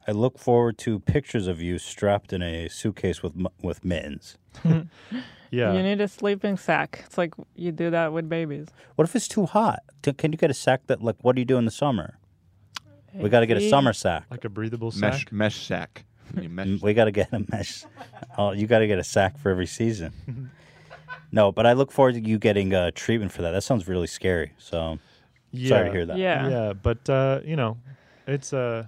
I 0.06 0.12
look 0.12 0.38
forward 0.38 0.78
to 0.78 0.98
pictures 1.00 1.46
of 1.46 1.60
you 1.62 1.78
strapped 1.78 2.32
in 2.32 2.42
a 2.42 2.68
suitcase 2.68 3.22
with 3.22 3.34
with 3.62 3.84
mittens. 3.84 4.38
Yeah. 5.54 5.74
You 5.74 5.82
need 5.82 6.00
a 6.00 6.08
sleeping 6.08 6.56
sack. 6.56 7.02
It's 7.04 7.18
like 7.18 7.34
you 7.54 7.72
do 7.72 7.90
that 7.90 8.14
with 8.14 8.26
babies. 8.26 8.68
What 8.96 9.06
if 9.06 9.14
it's 9.14 9.28
too 9.28 9.44
hot? 9.44 9.80
Can 10.16 10.32
you 10.32 10.38
get 10.38 10.50
a 10.50 10.54
sack 10.54 10.86
that 10.86 11.02
like? 11.02 11.16
What 11.20 11.34
do 11.36 11.42
you 11.42 11.44
do 11.44 11.58
in 11.58 11.66
the 11.66 11.70
summer? 11.70 12.18
We 13.12 13.28
got 13.28 13.40
to 13.40 13.46
get 13.46 13.58
a 13.58 13.60
Hey. 13.60 13.68
summer 13.68 13.92
sack. 13.92 14.24
Like 14.30 14.46
a 14.46 14.48
breathable 14.48 14.90
Mesh 14.96 15.30
mesh 15.30 15.66
sack. 15.66 16.06
You 16.40 16.48
mesh- 16.48 16.66
Mm, 16.68 16.80
We 16.82 16.94
got 16.94 17.04
to 17.04 17.10
get 17.10 17.30
a 17.34 17.44
mesh. 17.52 17.84
Oh, 18.38 18.52
you 18.52 18.66
got 18.66 18.78
to 18.78 18.86
get 18.86 18.98
a 18.98 19.04
sack 19.04 19.36
for 19.36 19.50
every 19.50 19.66
season. 19.66 20.14
no, 21.32 21.52
but 21.52 21.66
I 21.66 21.74
look 21.74 21.92
forward 21.92 22.14
to 22.14 22.20
you 22.26 22.38
getting 22.38 22.72
uh, 22.74 22.90
treatment 22.94 23.30
for 23.30 23.42
that. 23.42 23.50
That 23.50 23.60
sounds 23.62 23.86
really 23.86 24.06
scary. 24.06 24.52
So 24.56 24.98
Yeah, 25.50 25.68
sorry 25.68 25.88
to 25.88 25.92
hear 25.92 26.06
that. 26.06 26.16
Yeah. 26.16 26.48
Yeah, 26.48 26.72
but 26.72 27.06
uh, 27.10 27.40
you 27.44 27.56
know, 27.56 27.76
it's 28.26 28.54
uh, 28.54 28.86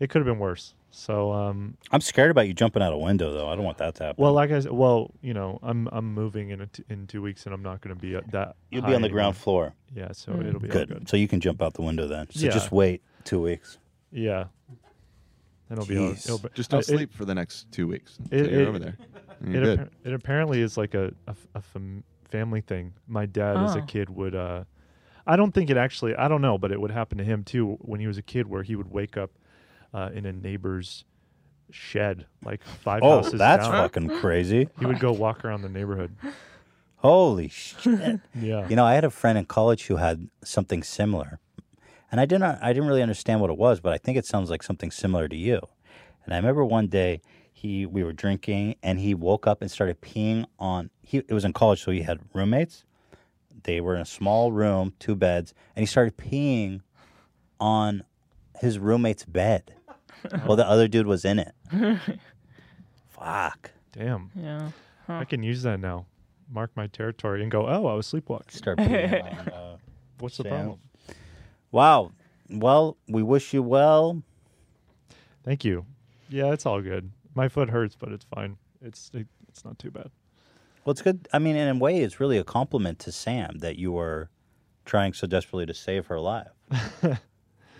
it 0.00 0.10
could 0.10 0.18
have 0.20 0.26
been 0.26 0.38
worse. 0.38 0.74
So 0.90 1.30
um, 1.32 1.76
I'm 1.90 2.00
scared 2.00 2.30
about 2.30 2.46
you 2.48 2.54
jumping 2.54 2.82
out 2.82 2.92
a 2.92 2.96
window, 2.96 3.30
though. 3.32 3.48
I 3.48 3.54
don't 3.54 3.64
want 3.64 3.76
that 3.78 3.94
to 3.96 4.04
happen. 4.04 4.22
well, 4.22 4.32
like 4.32 4.50
I 4.50 4.60
said, 4.60 4.72
well, 4.72 5.10
you 5.20 5.34
know, 5.34 5.58
I'm 5.62 5.88
I'm 5.92 6.14
moving 6.14 6.50
in 6.50 6.62
a 6.62 6.66
t- 6.66 6.84
in 6.88 7.06
two 7.06 7.20
weeks, 7.20 7.44
and 7.44 7.54
I'm 7.54 7.62
not 7.62 7.82
going 7.82 7.94
to 7.94 8.00
be 8.00 8.14
at 8.14 8.30
that. 8.32 8.56
You'll 8.70 8.82
be 8.82 8.86
on 8.94 9.02
the 9.02 9.06
anymore. 9.08 9.10
ground 9.10 9.36
floor. 9.36 9.74
Yeah, 9.94 10.12
so 10.12 10.32
Mm. 10.32 10.48
it'll 10.48 10.60
be 10.60 10.68
good. 10.68 10.88
good. 10.88 11.08
So 11.08 11.16
you 11.18 11.28
can 11.28 11.40
jump 11.40 11.60
out 11.60 11.74
the 11.74 11.82
window 11.82 12.06
then. 12.08 12.28
So 12.30 12.46
Yeah. 12.46 12.52
just 12.52 12.72
wait 12.72 13.02
two 13.24 13.42
weeks. 13.42 13.78
Yeah, 14.10 14.44
and 15.68 15.78
it'll 15.78 15.86
be 15.86 15.98
all. 15.98 16.12
It'll 16.12 16.38
be, 16.38 16.48
Just 16.54 16.70
don't 16.70 16.78
uh, 16.78 16.80
it- 16.80 16.84
sleep 16.96 17.12
for 17.12 17.24
the 17.24 17.34
next 17.34 17.70
two 17.72 17.86
weeks. 17.86 18.18
It, 18.30 18.50
you're 18.50 18.62
it- 18.62 18.68
over 18.68 18.78
there. 18.78 18.96
It, 19.42 19.48
You're 19.50 19.62
good. 19.64 19.80
appa- 19.80 19.90
it 20.04 20.12
apparently 20.14 20.62
is 20.62 20.78
like 20.78 20.94
a 20.94 21.12
fam- 21.60 22.02
family 22.30 22.62
thing. 22.62 22.94
My 23.06 23.26
dad, 23.26 23.58
as 23.58 23.76
a 23.76 23.80
Oh. 23.80 23.84
kid, 23.84 24.08
would. 24.08 24.34
Uh, 24.34 24.64
I 25.26 25.36
don't 25.36 25.52
think 25.52 25.68
it 25.68 25.76
actually. 25.76 26.14
I 26.16 26.26
don't 26.26 26.40
know, 26.40 26.56
but 26.56 26.72
it 26.72 26.80
would 26.80 26.90
happen 26.90 27.18
to 27.18 27.24
him 27.24 27.44
too 27.44 27.76
when 27.82 28.00
he 28.00 28.06
was 28.06 28.16
a 28.16 28.22
kid, 28.22 28.46
where 28.46 28.62
he 28.62 28.76
would 28.76 28.90
wake 28.90 29.18
up 29.18 29.30
uh, 29.94 30.10
in 30.14 30.26
a 30.26 30.32
neighbor's 30.32 31.04
shed, 31.70 32.26
like 32.44 32.62
five 32.64 33.00
Oh, 33.02 33.16
houses 33.22 33.38
that's 33.38 33.66
down. 33.66 33.72
fucking 33.72 34.08
crazy. 34.20 34.68
He 34.78 34.86
would 34.86 35.00
go 35.00 35.12
walk 35.12 35.44
around 35.44 35.62
the 35.62 35.68
neighborhood. 35.68 36.14
Holy 36.98 37.48
shit! 37.48 38.20
Yeah. 38.34 38.68
You 38.68 38.76
know, 38.76 38.84
I 38.84 38.94
had 38.94 39.04
a 39.04 39.10
friend 39.10 39.36
in 39.38 39.44
college 39.44 39.86
who 39.86 39.96
had 39.96 40.28
something 40.42 40.82
similar, 40.82 41.38
and 42.10 42.20
I 42.20 42.24
didn't. 42.26 42.44
I 42.44 42.72
didn't 42.72 42.88
really 42.88 43.02
understand 43.02 43.40
what 43.40 43.50
it 43.50 43.58
was, 43.58 43.80
but 43.80 43.92
I 43.92 43.98
think 43.98 44.16
it 44.16 44.26
sounds 44.26 44.50
like 44.50 44.62
something 44.62 44.90
similar 44.90 45.28
to 45.28 45.36
you. 45.36 45.60
And 46.24 46.32
I 46.34 46.38
remember 46.38 46.64
one 46.64 46.88
day 46.88 47.20
he 47.52 47.84
we 47.86 48.02
were 48.02 48.12
drinking, 48.14 48.76
and 48.82 48.98
he 48.98 49.14
woke 49.14 49.46
up 49.46 49.60
and 49.60 49.70
started 49.70 50.00
peeing 50.00 50.46
on. 50.58 50.90
He 51.02 51.18
it 51.18 51.32
was 51.32 51.44
in 51.44 51.52
college, 51.52 51.82
so 51.82 51.90
he 51.92 52.02
had 52.02 52.18
roommates. 52.32 52.84
They 53.64 53.80
were 53.80 53.94
in 53.94 54.00
a 54.00 54.06
small 54.06 54.50
room, 54.52 54.94
two 54.98 55.14
beds, 55.14 55.52
and 55.76 55.82
he 55.82 55.86
started 55.86 56.16
peeing 56.16 56.80
on 57.60 58.04
his 58.60 58.78
roommate's 58.78 59.24
bed 59.24 59.74
while 60.44 60.56
the 60.56 60.66
other 60.68 60.88
dude 60.88 61.06
was 61.06 61.24
in 61.24 61.38
it. 61.38 61.54
Fuck. 63.08 63.70
Damn. 63.92 64.30
Yeah. 64.38 64.70
I 65.08 65.24
can 65.24 65.42
use 65.42 65.62
that 65.62 65.80
now. 65.80 66.06
Mark 66.50 66.70
my 66.76 66.86
territory 66.86 67.42
and 67.42 67.50
go. 67.50 67.66
Oh, 67.66 67.86
I 67.86 67.94
was 67.94 68.06
sleepwalking. 68.06 68.50
Start 68.50 68.78
peeing 68.78 69.22
on, 69.38 69.48
uh, 69.48 69.76
What's 70.20 70.36
the 70.36 70.44
Sam. 70.44 70.52
problem? 70.52 70.78
Wow. 71.72 72.12
Well, 72.48 72.96
we 73.08 73.22
wish 73.22 73.52
you 73.52 73.62
well. 73.62 74.22
Thank 75.44 75.64
you. 75.64 75.86
Yeah, 76.28 76.52
it's 76.52 76.66
all 76.66 76.80
good. 76.80 77.10
My 77.34 77.48
foot 77.48 77.70
hurts, 77.70 77.96
but 77.98 78.12
it's 78.12 78.24
fine. 78.24 78.56
It's 78.82 79.10
it, 79.14 79.26
it's 79.48 79.64
not 79.64 79.78
too 79.78 79.90
bad. 79.90 80.10
Well, 80.84 80.92
it's 80.92 81.02
good. 81.02 81.28
I 81.32 81.38
mean, 81.40 81.56
in 81.56 81.68
a 81.68 81.78
way, 81.78 81.98
it's 81.98 82.20
really 82.20 82.38
a 82.38 82.44
compliment 82.44 82.98
to 83.00 83.12
Sam 83.12 83.58
that 83.58 83.76
you 83.76 83.90
were 83.92 84.30
trying 84.84 85.12
so 85.12 85.26
desperately 85.26 85.66
to 85.66 85.74
save 85.74 86.06
her 86.06 86.20
life. 86.20 86.48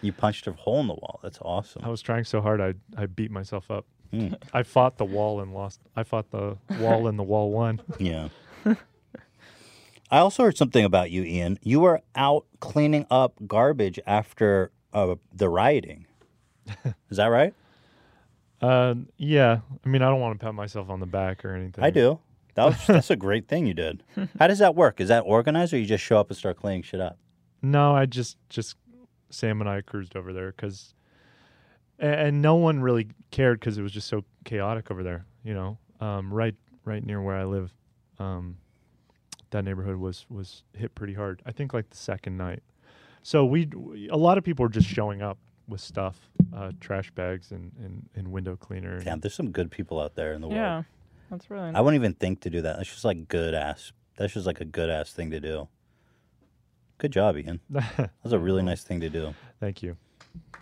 you 0.07 0.13
punched 0.13 0.47
a 0.47 0.53
hole 0.53 0.81
in 0.81 0.87
the 0.87 0.95
wall. 0.95 1.21
That's 1.23 1.39
awesome. 1.43 1.83
I 1.85 1.89
was 1.89 2.01
trying 2.01 2.25
so 2.25 2.41
hard, 2.41 2.61
I 2.61 2.75
I 2.97 3.07
beat 3.07 3.31
myself 3.31 3.71
up. 3.71 3.85
Hmm. 4.11 4.35
I 4.53 4.63
fought 4.63 4.99
the 4.99 5.05
wall 5.05 5.41
and 5.41 5.53
lost. 5.53 5.81
I 5.97 6.05
fought 6.05 6.31
the 6.31 6.57
wall 6.79 7.09
and 7.09 7.19
the 7.19 7.25
wall 7.25 7.51
won. 7.51 7.83
Yeah. 7.99 8.29
I 10.09 10.19
also 10.19 10.45
heard 10.45 10.57
something 10.57 10.85
about 10.85 11.11
you, 11.11 11.25
Ian. 11.25 11.59
You 11.63 11.81
were 11.81 12.01
out 12.15 12.47
cleaning 12.61 13.07
up 13.11 13.35
garbage 13.45 13.99
after 14.07 14.71
uh, 14.93 15.17
the 15.35 15.49
rioting. 15.49 16.07
Is 17.11 17.17
that 17.17 17.27
right? 17.27 17.53
Uh, 18.61 18.95
yeah. 19.17 19.61
I 19.85 19.89
mean, 19.89 20.03
I 20.03 20.09
don't 20.09 20.21
want 20.21 20.39
to 20.39 20.45
pat 20.45 20.55
myself 20.55 20.91
on 20.91 21.01
the 21.01 21.07
back 21.07 21.45
or 21.45 21.55
anything. 21.55 21.83
I 21.83 21.91
do. 21.91 22.21
That 22.55 22.67
was, 22.67 22.77
that's 22.87 23.11
a 23.11 23.17
great 23.17 23.49
thing 23.49 23.67
you 23.67 23.75
did. 23.75 24.05
How 24.39 24.47
does 24.47 24.61
that 24.61 24.77
work? 24.77 25.01
Is 25.01 25.09
that 25.09 25.23
organized, 25.27 25.73
or 25.75 25.79
you 25.79 25.87
just 25.87 26.05
show 26.05 26.19
up 26.21 26.31
and 26.31 26.37
start 26.37 26.57
cleaning 26.57 26.83
shit 26.83 27.01
up? 27.01 27.19
No, 27.63 27.95
I 27.95 28.07
just 28.07 28.37
just 28.49 28.77
Sam 29.31 29.61
and 29.61 29.69
I 29.69 29.81
cruised 29.81 30.17
over 30.17 30.33
there 30.33 30.53
because, 30.53 30.95
and, 31.99 32.15
and 32.15 32.43
no 32.43 32.55
one 32.57 32.81
really 32.81 33.09
cared 33.31 33.61
because 33.61 33.79
it 33.79 33.83
was 33.83 33.93
just 33.93 34.09
so 34.09 34.25
chaotic 34.45 34.91
over 34.91 35.03
there. 35.03 35.27
You 35.45 35.55
know, 35.55 35.79
um, 36.01 36.33
right 36.33 36.55
right 36.85 37.05
near 37.05 37.21
where 37.21 37.37
I 37.37 37.45
live, 37.45 37.73
um, 38.19 38.57
that 39.51 39.65
neighborhood 39.65 39.97
was 39.97 40.27
was 40.29 40.63
hit 40.75 40.95
pretty 40.95 41.15
hard. 41.15 41.43
I 41.47 41.53
think 41.53 41.73
like 41.75 41.91
the 41.91 41.97
second 41.97 42.37
night. 42.37 42.63
So 43.23 43.45
we 43.45 43.69
a 44.11 44.17
lot 44.17 44.39
of 44.39 44.45
people 44.45 44.63
were 44.65 44.71
just 44.71 44.89
showing 44.89 45.23
up 45.23 45.39
with 45.69 45.81
stuff, 45.81 46.31
uh, 46.55 46.71
trash 46.81 47.11
bags 47.11 47.51
and, 47.51 47.73
and, 47.83 48.09
and 48.15 48.29
window 48.29 48.57
cleaner. 48.57 49.01
Damn, 49.01 49.19
there's 49.21 49.35
some 49.35 49.51
good 49.51 49.71
people 49.71 50.01
out 50.01 50.15
there 50.15 50.33
in 50.33 50.41
the 50.41 50.47
world. 50.47 50.59
Yeah, 50.59 50.83
that's 51.31 51.51
really. 51.51 51.75
I 51.75 51.81
wouldn't 51.81 52.01
even 52.01 52.15
think 52.15 52.41
to 52.43 52.51
do 52.51 52.63
that. 52.63 52.77
That's 52.77 52.89
just 52.89 53.05
like 53.05 53.27
good 53.29 53.55
ass. 53.55 53.93
That's 54.17 54.33
just 54.33 54.47
like 54.47 54.61
a 54.61 54.65
good 54.65 54.91
ass 54.91 55.13
thing 55.13 55.31
to 55.33 55.41
do. 55.41 55.69
Good 56.99 57.13
job, 57.13 57.37
Ian. 57.37 57.61
That 57.71 58.11
was 58.23 58.33
a 58.33 58.39
really 58.39 58.63
nice 58.63 58.83
thing 58.83 59.01
to 59.01 59.09
do. 59.09 59.35
Thank 59.61 59.83
you. 59.83 59.97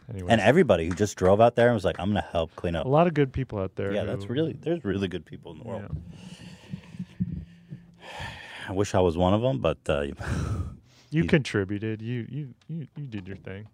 Anyways. 0.08 0.30
And 0.30 0.40
everybody 0.40 0.88
who 0.88 0.94
just 0.94 1.16
drove 1.16 1.40
out 1.40 1.56
there 1.56 1.68
and 1.68 1.74
was 1.74 1.84
like, 1.84 1.98
"I'm 1.98 2.10
gonna 2.10 2.26
help 2.30 2.54
clean 2.56 2.76
up." 2.76 2.84
a 2.84 2.88
lot 2.88 3.06
of 3.06 3.14
good 3.14 3.32
people 3.32 3.58
out 3.58 3.74
there. 3.76 3.92
Yeah, 3.92 4.04
that's 4.04 4.26
really. 4.26 4.52
There's 4.52 4.84
really 4.84 5.08
good 5.08 5.24
people 5.24 5.52
in 5.52 5.58
the 5.58 5.64
world. 5.64 5.84
I 8.68 8.72
wish 8.72 8.94
I 8.94 9.00
was 9.00 9.16
one 9.16 9.34
of 9.34 9.42
them, 9.42 9.58
but 9.58 9.78
uh, 9.88 10.06
You 11.14 11.24
contributed. 11.24 12.02
You 12.02 12.26
you 12.28 12.54
you 12.68 12.86
you 12.96 13.06
did 13.06 13.28
your 13.28 13.36
thing. 13.36 13.68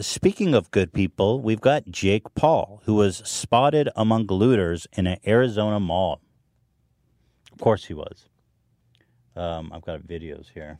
Speaking 0.00 0.54
of 0.54 0.70
good 0.70 0.92
people, 0.92 1.40
we've 1.40 1.60
got 1.60 1.86
Jake 1.86 2.34
Paul, 2.34 2.82
who 2.84 2.96
was 2.96 3.22
spotted 3.24 3.88
among 3.96 4.26
looters 4.26 4.86
in 4.92 5.06
an 5.06 5.18
Arizona 5.26 5.80
mall. 5.80 6.20
Of 7.52 7.60
course, 7.60 7.84
he 7.84 7.94
was. 7.94 8.28
Um, 9.36 9.70
I've 9.72 9.84
got 9.84 10.02
videos 10.02 10.46
here. 10.52 10.78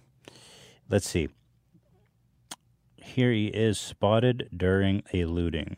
Let's 0.88 1.08
see. 1.08 1.28
Here 2.96 3.32
he 3.32 3.46
is 3.46 3.78
spotted 3.78 4.48
during 4.56 5.02
a 5.12 5.24
looting. 5.24 5.76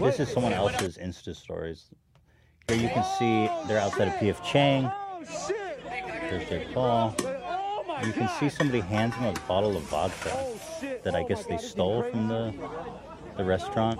This 0.00 0.20
is 0.20 0.28
someone 0.28 0.52
else's 0.52 0.98
Insta 0.98 1.34
stories. 1.34 1.86
Here 2.68 2.76
you 2.76 2.88
can 2.88 3.04
see 3.18 3.50
they're 3.66 3.80
outside 3.80 4.08
of 4.08 4.14
PF 4.14 4.42
Chang. 4.44 4.90
There's 5.48 6.48
Jake 6.48 6.72
Paul. 6.74 7.14
You 8.04 8.12
can 8.12 8.28
see 8.40 8.48
somebody 8.48 8.80
hands 8.80 9.14
him 9.14 9.34
a 9.34 9.40
bottle 9.46 9.76
of 9.76 9.82
vodka 9.84 10.46
that 11.04 11.14
I 11.14 11.22
guess 11.22 11.46
they 11.46 11.58
stole 11.58 12.02
from 12.02 12.28
the 12.28 12.54
the 13.36 13.44
restaurant. 13.44 13.98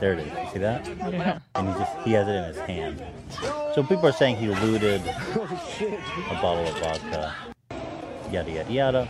There 0.00 0.14
it 0.14 0.20
is. 0.20 0.26
You 0.26 0.48
see 0.52 0.58
that? 0.60 0.86
Yeah. 1.12 1.38
And 1.54 1.68
he 1.68 1.74
just 1.74 1.98
he 1.98 2.12
has 2.12 2.28
it 2.28 2.34
in 2.34 2.44
his 2.44 2.58
hand. 2.58 3.04
So 3.74 3.82
people 3.82 4.06
are 4.06 4.12
saying 4.12 4.36
he 4.36 4.48
looted 4.48 5.02
a 5.02 6.38
bottle 6.40 6.66
of 6.66 6.78
vodka. 6.78 7.34
Yada 8.30 8.50
yada 8.50 8.72
yada. 8.72 9.08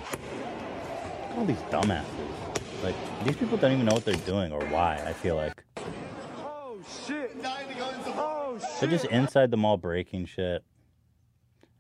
All 1.37 1.45
these 1.45 1.57
dumbasses. 1.71 2.05
Like 2.83 2.95
these 3.25 3.37
people 3.37 3.59
don't 3.59 3.73
even 3.73 3.87
know 3.87 3.95
what 3.95 4.05
they're 4.05 4.15
doing 4.27 4.53
or 4.53 4.65
why. 4.67 5.03
I 5.07 5.13
feel 5.13 5.37
like 5.37 5.63
oh 6.39 6.79
shit 7.07 7.41
they're 8.81 8.89
just 8.89 9.05
inside 9.07 9.51
the 9.51 9.57
mall 9.57 9.77
breaking 9.77 10.27
shit, 10.27 10.65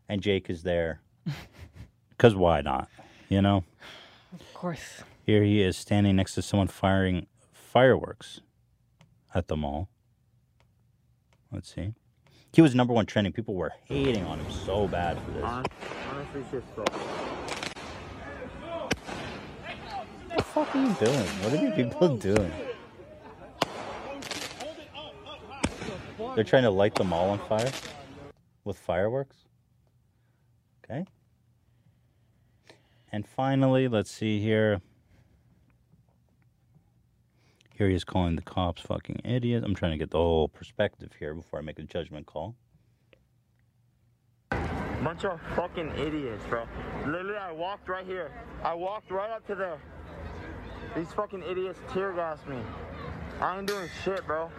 and 0.09 0.21
Jake 0.21 0.51
is 0.51 0.63
there. 0.63 1.01
Cause 2.19 2.35
why 2.35 2.61
not? 2.61 2.89
You 3.29 3.41
know. 3.41 3.65
Of 4.33 4.55
course. 4.55 5.03
Here 5.25 5.43
he 5.43 5.63
is 5.63 5.77
standing 5.77 6.17
next 6.17 6.35
to 6.35 6.43
someone 6.43 6.69
firing 6.69 7.27
fireworks 7.71 8.41
at 9.33 9.47
the 9.47 9.57
mall. 9.57 9.89
Let's 11.53 11.73
see. 11.73 11.95
He 12.53 12.61
was 12.63 12.75
number 12.75 12.93
one 12.93 13.07
trending. 13.07 13.33
People 13.33 13.55
were 13.55 13.73
hating 13.85 14.25
on 14.25 14.41
him 14.41 14.51
so 14.51 14.89
bad 14.89 15.17
for 15.23 15.31
this. 15.31 15.43
What 20.27 20.37
the 20.37 20.43
fuck 20.43 20.75
are 20.75 20.85
you 20.85 20.93
doing? 20.95 21.27
What 21.43 21.53
are 21.53 21.59
these 21.59 21.75
people 21.75 22.17
doing? 22.17 22.53
They're 26.35 26.43
trying 26.43 26.65
to 26.65 26.71
light 26.71 26.97
the 26.97 27.05
mall 27.05 27.31
on 27.31 27.39
fire 27.49 27.71
with 28.65 28.79
fireworks. 28.79 29.37
Okay. 30.85 31.05
And 33.13 33.25
finally, 33.29 33.87
let's 33.87 34.11
see 34.11 34.41
here. 34.41 34.81
Here 37.81 37.89
he 37.89 37.95
is 37.95 38.05
calling 38.05 38.37
the 38.37 38.43
cops 38.43 38.83
fucking 38.83 39.23
idiots. 39.25 39.65
I'm 39.65 39.75
trying 39.75 39.93
to 39.93 39.97
get 39.97 40.11
the 40.11 40.19
whole 40.19 40.49
perspective 40.49 41.13
here 41.19 41.33
before 41.33 41.61
I 41.61 41.63
make 41.63 41.79
a 41.79 41.83
judgment 41.83 42.27
call. 42.27 42.55
Bunch 44.51 45.25
of 45.25 45.41
fucking 45.57 45.91
idiots, 45.97 46.45
bro. 46.45 46.67
Literally, 47.07 47.39
I 47.39 47.51
walked 47.53 47.89
right 47.89 48.05
here. 48.05 48.33
I 48.63 48.75
walked 48.75 49.11
right 49.11 49.31
up 49.31 49.47
to 49.47 49.55
there. 49.55 49.79
These 50.95 51.11
fucking 51.15 51.43
idiots 51.43 51.81
tear 51.91 52.13
gassed 52.13 52.47
me. 52.47 52.59
I 53.41 53.57
ain't 53.57 53.67
doing 53.67 53.89
shit, 54.05 54.27
bro. 54.27 54.51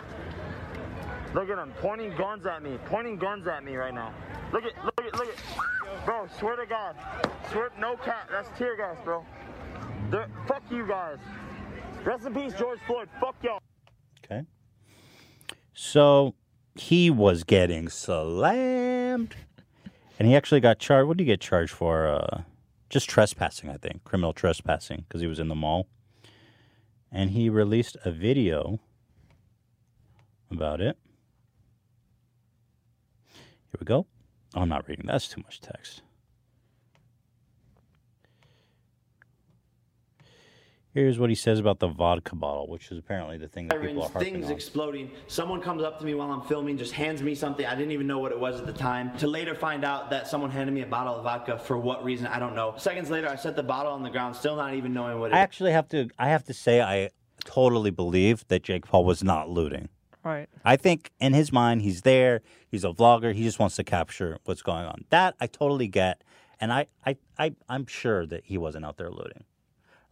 Look 1.36 1.48
at 1.52 1.58
them 1.58 1.74
pointing 1.78 2.16
guns 2.16 2.48
at 2.48 2.64
me, 2.64 2.80
pointing 2.88 3.18
guns 3.18 3.46
at 3.46 3.64
me 3.64 3.76
right 3.76 3.94
now. 3.94 4.16
Look 4.52 4.64
at, 4.64 4.84
look 4.84 5.00
at, 5.00 5.14
look 5.14 5.28
at. 5.28 6.06
Bro, 6.08 6.28
swear 6.40 6.56
to 6.56 6.66
God, 6.66 6.96
swear, 7.52 7.70
no 7.78 7.98
cat. 7.98 8.30
That's 8.32 8.50
tear 8.58 8.76
gas, 8.76 8.98
bro. 9.06 9.24
They're, 10.10 10.28
fuck 10.48 10.64
you 10.72 10.88
guys. 10.88 11.20
Rest 12.04 12.26
in 12.26 12.34
peace, 12.34 12.54
George 12.58 12.80
Floyd. 12.88 13.10
Fuck 13.20 13.36
y'all. 13.44 13.60
Okay. 14.26 14.44
So 15.74 16.34
he 16.76 17.10
was 17.10 17.44
getting 17.44 17.90
slammed. 17.90 19.36
And 20.18 20.28
he 20.28 20.36
actually 20.36 20.62
got 20.62 20.80
charged. 20.80 21.08
What 21.08 21.18
did 21.18 21.24
he 21.24 21.28
get 21.28 21.42
charged 21.42 21.74
for? 21.74 22.08
Uh, 22.08 22.42
just 22.90 23.10
trespassing, 23.10 23.70
I 23.70 23.78
think. 23.78 24.04
Criminal 24.04 24.34
trespassing 24.34 25.06
because 25.08 25.22
he 25.22 25.28
was 25.28 25.40
in 25.40 25.48
the 25.48 25.56
mall. 25.56 25.88
And 27.12 27.32
he 27.32 27.50
released 27.50 27.98
a 28.04 28.12
video 28.12 28.80
about 30.50 30.82
it. 30.82 30.98
Here 33.34 33.80
we 33.80 33.86
go. 33.86 34.08
Oh, 34.54 34.62
I'm 34.62 34.70
not 34.70 34.88
reading. 34.88 35.06
That's 35.08 35.28
too 35.28 35.42
much 35.44 35.62
text. 35.62 36.02
Here's 40.94 41.18
what 41.18 41.30
he 41.30 41.36
says 41.36 41.58
about 41.58 41.80
the 41.80 41.88
vodka 41.88 42.36
bottle, 42.36 42.68
which 42.68 42.92
is 42.92 42.98
apparently 42.98 43.38
the 43.38 43.48
thing 43.48 43.70
that 43.70 43.80
people 43.80 44.04
are 44.04 44.08
Sirens, 44.08 44.14
harping 44.14 44.34
things 44.34 44.46
on. 44.48 44.52
exploding. 44.52 45.12
Someone 45.28 45.62
comes 45.62 45.84
up 45.84 46.00
to 46.00 46.06
me 46.06 46.16
while 46.16 46.30
I'm 46.30 46.42
filming, 46.42 46.78
just 46.78 46.92
hands 46.92 47.22
me 47.22 47.34
something. 47.34 47.66
I 47.66 47.76
didn't 47.76 47.92
even 47.92 48.08
know 48.08 48.20
what 48.20 48.34
it 48.34 48.40
was 48.40 48.60
at 48.60 48.66
the 48.66 48.74
time. 48.74 49.16
To 49.20 49.28
later 49.28 49.56
find 49.56 49.86
out 49.86 50.10
that 50.10 50.28
someone 50.28 50.52
handed 50.52 50.74
me 50.74 50.82
a 50.82 50.86
bottle 50.86 51.16
of 51.16 51.24
vodka 51.24 51.58
for 51.58 51.78
what 51.78 52.04
reason, 52.04 52.28
I 52.28 52.40
don't 52.40 52.56
know. 52.56 52.74
Seconds 52.78 53.10
later, 53.10 53.30
I 53.30 53.38
set 53.38 53.56
the 53.56 53.64
bottle 53.64 53.94
on 53.94 54.04
the 54.04 54.10
ground, 54.10 54.36
still 54.36 54.58
not 54.58 54.74
even 54.74 54.94
knowing 54.94 55.18
what 55.18 55.32
it 55.32 55.36
I 55.36 55.40
actually 55.40 55.72
have 55.72 55.88
to. 55.90 56.10
I 56.20 56.28
have 56.28 56.44
to 56.46 56.54
say, 56.54 56.82
I 56.82 57.10
totally 57.46 57.92
believe 57.92 58.46
that 58.50 58.64
Jake 58.64 58.86
Paul 58.86 59.06
was 59.06 59.24
not 59.24 59.50
looting. 59.50 59.88
Right. 60.26 60.50
I 60.66 60.76
think 60.76 61.12
in 61.22 61.34
his 61.34 61.54
mind, 61.54 61.84
he's 61.84 62.02
there. 62.02 62.42
He's 62.70 62.84
a 62.84 62.90
vlogger. 62.90 63.34
He 63.34 63.44
just 63.44 63.60
wants 63.60 63.78
to 63.78 63.84
capture 63.86 64.38
what's 64.44 64.62
going 64.62 64.86
on. 64.86 65.06
That 65.10 65.36
I 65.40 65.48
totally 65.48 65.88
get, 65.88 66.22
and 66.60 66.72
I, 66.74 66.88
I, 67.06 67.16
I 67.40 67.54
I'm 67.70 67.86
sure 67.88 68.26
that 68.28 68.44
he 68.46 68.58
wasn't 68.58 68.86
out 68.86 68.98
there 68.98 69.10
looting. 69.10 69.46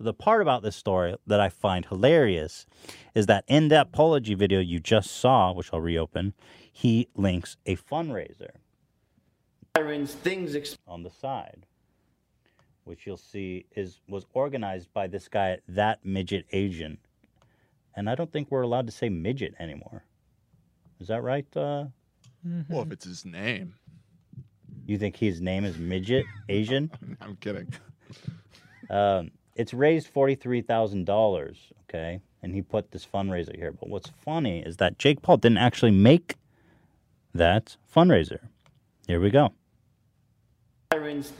The 0.01 0.13
part 0.13 0.41
about 0.41 0.63
this 0.63 0.77
story 0.77 1.15
that 1.27 1.41
I 1.41 1.49
find 1.49 1.85
hilarious 1.85 2.65
is 3.13 3.25
that 3.25 3.43
in 3.47 3.67
that 3.67 3.87
apology 3.87 4.33
video 4.33 4.61
you 4.61 4.79
just 4.79 5.11
saw, 5.11 5.51
which 5.51 5.71
I'll 5.73 5.81
reopen, 5.81 6.33
he 6.71 7.09
links 7.15 7.57
a 7.65 7.75
fundraiser 7.75 8.51
Sirens, 9.75 10.13
things 10.13 10.55
ex- 10.55 10.77
on 10.87 11.03
the 11.03 11.09
side, 11.09 11.65
which 12.85 13.05
you'll 13.05 13.17
see 13.17 13.65
is 13.75 13.99
was 14.07 14.25
organized 14.33 14.91
by 14.93 15.07
this 15.07 15.27
guy, 15.27 15.59
that 15.67 16.03
midget 16.03 16.45
Asian, 16.51 16.97
and 17.95 18.09
I 18.09 18.15
don't 18.15 18.31
think 18.31 18.49
we're 18.49 18.61
allowed 18.63 18.87
to 18.87 18.91
say 18.91 19.09
midget 19.09 19.53
anymore. 19.59 20.03
Is 20.99 21.07
that 21.09 21.21
right? 21.21 21.45
Uh, 21.55 21.85
Well, 22.69 22.81
if 22.83 22.91
it's 22.91 23.05
his 23.05 23.25
name. 23.25 23.75
You 24.85 24.97
think 24.97 25.15
his 25.17 25.39
name 25.39 25.65
is 25.65 25.77
midget 25.77 26.25
Asian? 26.49 26.89
I'm 27.21 27.35
kidding. 27.35 27.71
Um, 28.89 29.29
it's 29.59 29.73
raised 29.73 30.07
forty 30.07 30.35
three 30.35 30.61
thousand 30.61 31.05
dollars. 31.05 31.57
Okay, 31.83 32.21
and 32.41 32.55
he 32.55 32.61
put 32.61 32.91
this 32.91 33.05
fundraiser 33.05 33.55
here. 33.55 33.73
But 33.73 33.89
what's 33.89 34.09
funny 34.23 34.59
is 34.61 34.77
that 34.77 34.97
Jake 34.97 35.21
Paul 35.21 35.35
didn't 35.37 35.57
actually 35.57 35.91
make 35.91 36.35
that 37.33 37.75
fundraiser. 37.93 38.39
Here 39.05 39.19
we 39.19 39.29
go. 39.29 39.53
Sirens. 40.93 41.33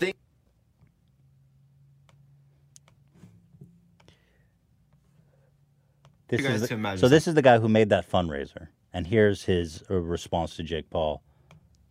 This 6.28 6.42
is 6.46 6.70
the- 6.70 6.98
so. 6.98 7.08
This 7.08 7.28
is 7.28 7.34
the 7.36 7.42
guy 7.42 7.58
who 7.58 7.68
made 7.70 7.90
that 7.90 8.10
fundraiser, 8.10 8.68
and 8.94 9.08
here's 9.08 9.44
his 9.46 9.84
uh, 9.90 9.96
response 9.96 10.56
to 10.58 10.64
Jake 10.64 10.90
Paul. 10.90 11.24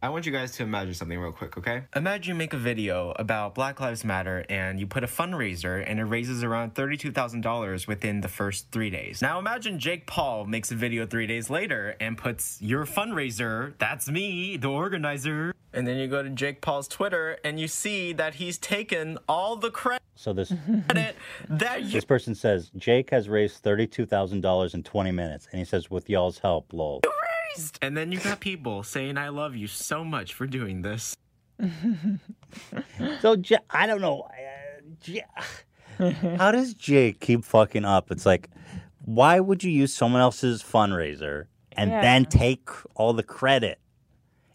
I 0.01 0.11
want 0.11 0.27
you 0.27 0.31
guys 0.31 0.53
to 0.53 0.63
imagine 0.63 0.95
something 0.95 1.19
real 1.19 1.33
quick, 1.33 1.59
okay? 1.59 1.83
Imagine 1.97 2.35
you 2.35 2.39
make 2.39 2.53
a 2.53 2.57
video 2.57 3.11
about 3.17 3.57
Black 3.57 3.81
Lives 3.81 4.05
Matter 4.05 4.47
and 4.49 4.79
you 4.79 4.87
put 4.87 5.03
a 5.03 5.09
fundraiser 5.09 5.83
and 5.85 5.99
it 5.99 6.05
raises 6.05 6.45
around 6.45 6.75
$32,000 6.75 7.89
within 7.89 8.21
the 8.21 8.29
first 8.29 8.71
three 8.71 8.91
days. 8.91 9.21
Now 9.21 9.41
imagine 9.41 9.81
Jake 9.81 10.07
Paul 10.07 10.45
makes 10.45 10.71
a 10.71 10.77
video 10.77 11.05
three 11.05 11.27
days 11.27 11.51
later 11.51 11.97
and 11.99 12.17
puts 12.17 12.63
your 12.63 12.87
fundraiser, 12.87 13.75
that's 13.79 14.09
me, 14.09 14.57
the 14.57 14.69
organizer. 14.69 15.53
And 15.73 15.85
then 15.85 15.97
you 15.97 16.07
go 16.07 16.23
to 16.23 16.31
Jake 16.31 16.61
Paul's 16.61 16.87
Twitter 16.87 17.39
and 17.43 17.59
you 17.59 17.67
see 17.67 18.13
that 18.13 18.35
he's 18.35 18.57
taken 18.57 19.19
all 19.29 19.57
the 19.57 19.71
credit 19.73 20.03
So 20.15 20.33
this 20.33 20.53
that 21.49 21.83
you 21.83 21.91
this 21.91 22.05
person 22.05 22.37
says 22.37 22.71
Jake 22.77 23.11
has 23.11 23.29
raised 23.29 23.59
thirty 23.65 23.87
two 23.87 24.07
thousand 24.07 24.41
dollars 24.43 24.75
in 24.75 24.83
twenty 24.83 25.13
minutes, 25.13 25.47
and 25.53 25.59
he 25.59 25.65
says 25.65 25.91
with 25.91 26.09
y'all's 26.09 26.39
help, 26.39 26.73
lol. 26.73 27.01
Raised. 27.57 27.79
And 27.83 27.97
then 27.97 28.13
you 28.13 28.19
got 28.21 28.41
people 28.41 28.83
saying, 28.83 29.17
I 29.19 29.29
love 29.29 29.55
you 29.57 29.67
so 29.67 30.05
much 30.05 30.35
for 30.35 30.47
doing 30.47 30.83
this. 30.83 31.17
So 33.21 33.37
Ja- 33.45 33.59
I 33.71 33.87
don't 33.87 34.01
know. 34.01 34.23
uh, 34.23 34.81
Ja- 35.05 36.37
How 36.39 36.51
does 36.51 36.73
Jake 36.75 37.21
keep 37.21 37.45
fucking 37.45 37.85
up? 37.85 38.11
It's 38.11 38.25
like, 38.25 38.49
why 39.05 39.39
would 39.41 39.63
you 39.63 39.71
use 39.71 39.93
someone 39.93 40.23
else's 40.23 40.63
fundraiser 40.63 41.45
and 41.73 41.91
Yeah. 41.91 42.01
then 42.01 42.25
take 42.25 42.69
all 42.95 43.13
the 43.13 43.23
credit? 43.23 43.79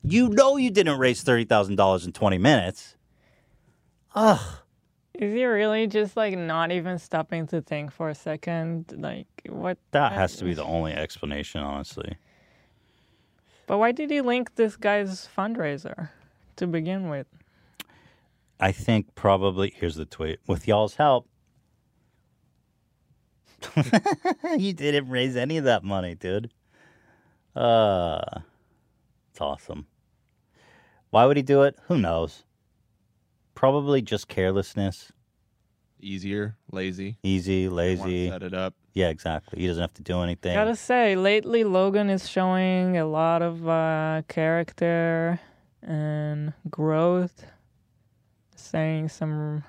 You 0.03 0.29
know 0.29 0.57
you 0.57 0.71
didn't 0.71 0.97
raise 0.97 1.21
thirty 1.21 1.45
thousand 1.45 1.75
dollars 1.75 2.05
in 2.05 2.11
twenty 2.13 2.37
minutes. 2.39 2.95
Ugh. 4.15 4.39
Is 5.13 5.33
he 5.33 5.45
really 5.45 5.85
just 5.87 6.17
like 6.17 6.35
not 6.37 6.71
even 6.71 6.97
stopping 6.97 7.45
to 7.47 7.61
think 7.61 7.91
for 7.91 8.09
a 8.09 8.15
second? 8.15 8.91
Like 8.97 9.27
what? 9.47 9.77
That 9.91 10.13
has 10.13 10.35
to 10.37 10.45
be 10.45 10.53
the 10.55 10.63
only 10.65 10.93
explanation, 10.93 11.61
honestly. 11.61 12.15
But 13.73 13.79
why 13.79 13.91
did 13.91 14.11
he 14.11 14.21
link 14.21 14.53
this 14.53 14.75
guy's 14.75 15.27
fundraiser 15.35 16.09
to 16.57 16.67
begin 16.67 17.09
with? 17.09 17.25
I 18.59 18.71
think 18.71 19.15
probably 19.15 19.73
here's 19.75 19.95
the 19.95 20.05
tweet. 20.05 20.37
With 20.45 20.67
y'all's 20.67 20.93
help. 20.93 21.27
you 24.59 24.73
didn't 24.73 25.09
raise 25.09 25.35
any 25.35 25.57
of 25.57 25.63
that 25.63 25.83
money, 25.83 26.13
dude. 26.13 26.51
Uh 27.55 28.41
it's 29.31 29.41
awesome. 29.41 29.87
Why 31.09 31.25
would 31.25 31.37
he 31.37 31.41
do 31.41 31.63
it? 31.63 31.75
Who 31.87 31.97
knows? 31.97 32.43
Probably 33.55 34.03
just 34.03 34.27
carelessness. 34.27 35.11
Easier, 36.03 36.55
lazy. 36.71 37.17
Easy, 37.23 37.69
lazy. 37.69 38.29
set 38.29 38.43
it 38.43 38.53
up. 38.53 38.73
Yeah, 38.93 39.07
exactly. 39.09 39.61
He 39.61 39.67
doesn't 39.67 39.81
have 39.81 39.93
to 39.95 40.03
do 40.03 40.19
anything. 40.21 40.53
Gotta 40.53 40.75
say, 40.75 41.15
lately 41.15 41.63
Logan 41.63 42.09
is 42.09 42.27
showing 42.29 42.97
a 42.97 43.05
lot 43.05 43.41
of 43.41 43.67
uh, 43.67 44.21
character 44.27 45.39
and 45.81 46.53
growth, 46.69 47.45
saying 48.55 49.09
some 49.09 49.63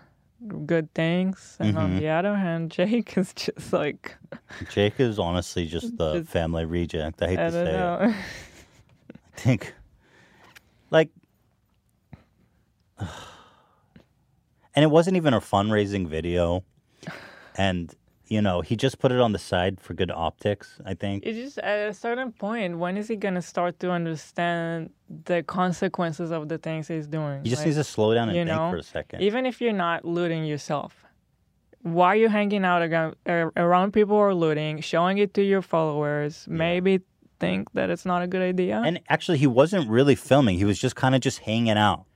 good 0.67 0.93
things. 0.95 1.57
And 1.61 1.79
on 1.79 1.93
Mhm. 1.93 1.99
the 2.01 2.09
other 2.09 2.35
hand, 2.37 2.71
Jake 2.77 3.17
is 3.17 3.33
just 3.33 3.73
like, 3.73 4.17
Jake 4.71 4.99
is 5.01 5.19
honestly 5.19 5.67
just 5.67 5.97
the 5.97 6.19
Just- 6.19 6.31
family 6.31 6.65
reject. 6.65 7.23
I 7.23 7.29
hate 7.29 7.39
I 7.39 7.45
to 7.47 7.53
say 7.53 7.65
don't 7.65 7.75
it. 7.75 7.79
know. 7.79 8.15
I 8.15 9.37
think, 9.37 9.75
like, 10.91 11.09
and 14.75 14.83
it 14.83 14.91
wasn't 14.91 15.17
even 15.17 15.35
a 15.35 15.41
fundraising 15.41 16.07
video, 16.07 16.65
and 17.57 17.95
you 18.27 18.41
know 18.41 18.61
he 18.61 18.75
just 18.77 18.99
put 18.99 19.13
it 19.13 19.21
on 19.21 19.33
the 19.33 19.39
side 19.39 19.81
for 19.81 19.95
good 19.95 20.11
optics. 20.11 20.81
I 20.85 20.95
think. 20.95 21.25
It's 21.27 21.39
just 21.39 21.59
at 21.59 21.89
a 21.89 21.95
certain 21.95 22.33
point, 22.33 22.79
when 22.79 22.97
is 22.97 23.09
he 23.09 23.17
gonna 23.17 23.43
start 23.43 23.79
to 23.81 23.91
understand 23.91 24.91
the 25.25 25.43
consequences 25.43 26.31
of 26.31 26.49
the 26.49 26.59
things 26.59 26.89
he's 26.89 27.07
doing? 27.07 27.43
He 27.45 27.51
just 27.51 27.65
needs 27.65 27.77
to 27.77 27.85
slow 27.85 28.15
down 28.15 28.29
and 28.29 28.37
you 28.37 28.45
think 28.45 28.71
for 28.71 28.77
a 28.77 28.83
second. 28.83 29.23
Even 29.23 29.47
if 29.47 29.61
you're 29.61 29.73
not 29.73 30.05
looting 30.05 30.45
yourself, 30.45 31.05
why 31.83 32.09
are 32.09 32.17
you 32.17 32.29
hanging 32.29 32.65
out 32.65 32.83
around, 32.83 33.15
around 33.27 33.93
people 33.93 34.17
who 34.17 34.23
are 34.23 34.35
looting, 34.35 34.81
showing 34.81 35.19
it 35.19 35.35
to 35.35 35.43
your 35.43 35.63
followers? 35.63 36.47
Maybe 36.49 37.01
think 37.41 37.71
that 37.73 37.91
it's 37.91 38.07
not 38.07 38.23
a 38.23 38.27
good 38.27 38.41
idea. 38.41 38.81
And 38.85 39.01
actually, 39.09 39.39
he 39.39 39.47
wasn't 39.47 39.91
really 39.91 40.15
filming. 40.15 40.57
He 40.57 40.65
was 40.65 40.79
just 40.79 40.97
kind 40.97 41.15
of 41.15 41.21
just 41.21 41.41
hanging 41.41 41.77
out. 41.77 42.07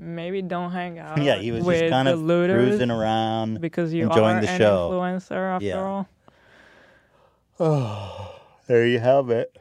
Maybe 0.00 0.42
don't 0.42 0.70
hang 0.70 0.98
out. 1.00 1.20
yeah, 1.20 1.36
he 1.38 1.50
was 1.50 1.64
with 1.64 1.80
just 1.80 1.90
kind 1.90 2.06
of 2.08 2.20
looters 2.20 2.68
cruising 2.68 2.90
around, 2.90 3.60
because 3.60 3.92
you 3.92 4.04
enjoying 4.04 4.36
are 4.36 4.40
the 4.40 4.48
an 4.48 4.58
show. 4.58 4.90
influencer 4.92 5.54
after 5.56 5.66
Yeah. 5.66 5.80
all. 5.80 6.08
Oh, 7.60 8.40
there 8.68 8.86
you 8.86 9.00
have 9.00 9.28
it. 9.30 9.56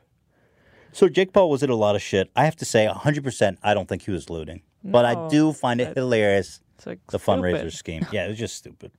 So 0.92 1.10
Jake 1.10 1.34
Paul 1.34 1.50
was 1.50 1.64
in 1.64 1.70
a 1.70 1.76
lot 1.76 1.96
of 1.96 2.02
shit. 2.02 2.30
I 2.36 2.46
have 2.46 2.56
to 2.58 2.66
say, 2.66 2.88
100%, 2.88 3.58
I 3.64 3.74
don't 3.74 3.88
think 3.90 4.04
he 4.04 4.12
was 4.12 4.30
looting. 4.30 4.62
but 4.84 5.06
I 5.06 5.28
do 5.30 5.54
find 5.54 5.82
it 5.82 5.86
that's- 5.86 6.02
hilarious, 6.04 6.62
like 6.86 7.00
the 7.08 7.18
fundraiser 7.20 7.72
scheme. 7.74 8.06
Yeah, 8.12 8.26
it 8.26 8.30
was 8.30 8.38
just 8.38 8.56
stupid. 8.56 8.92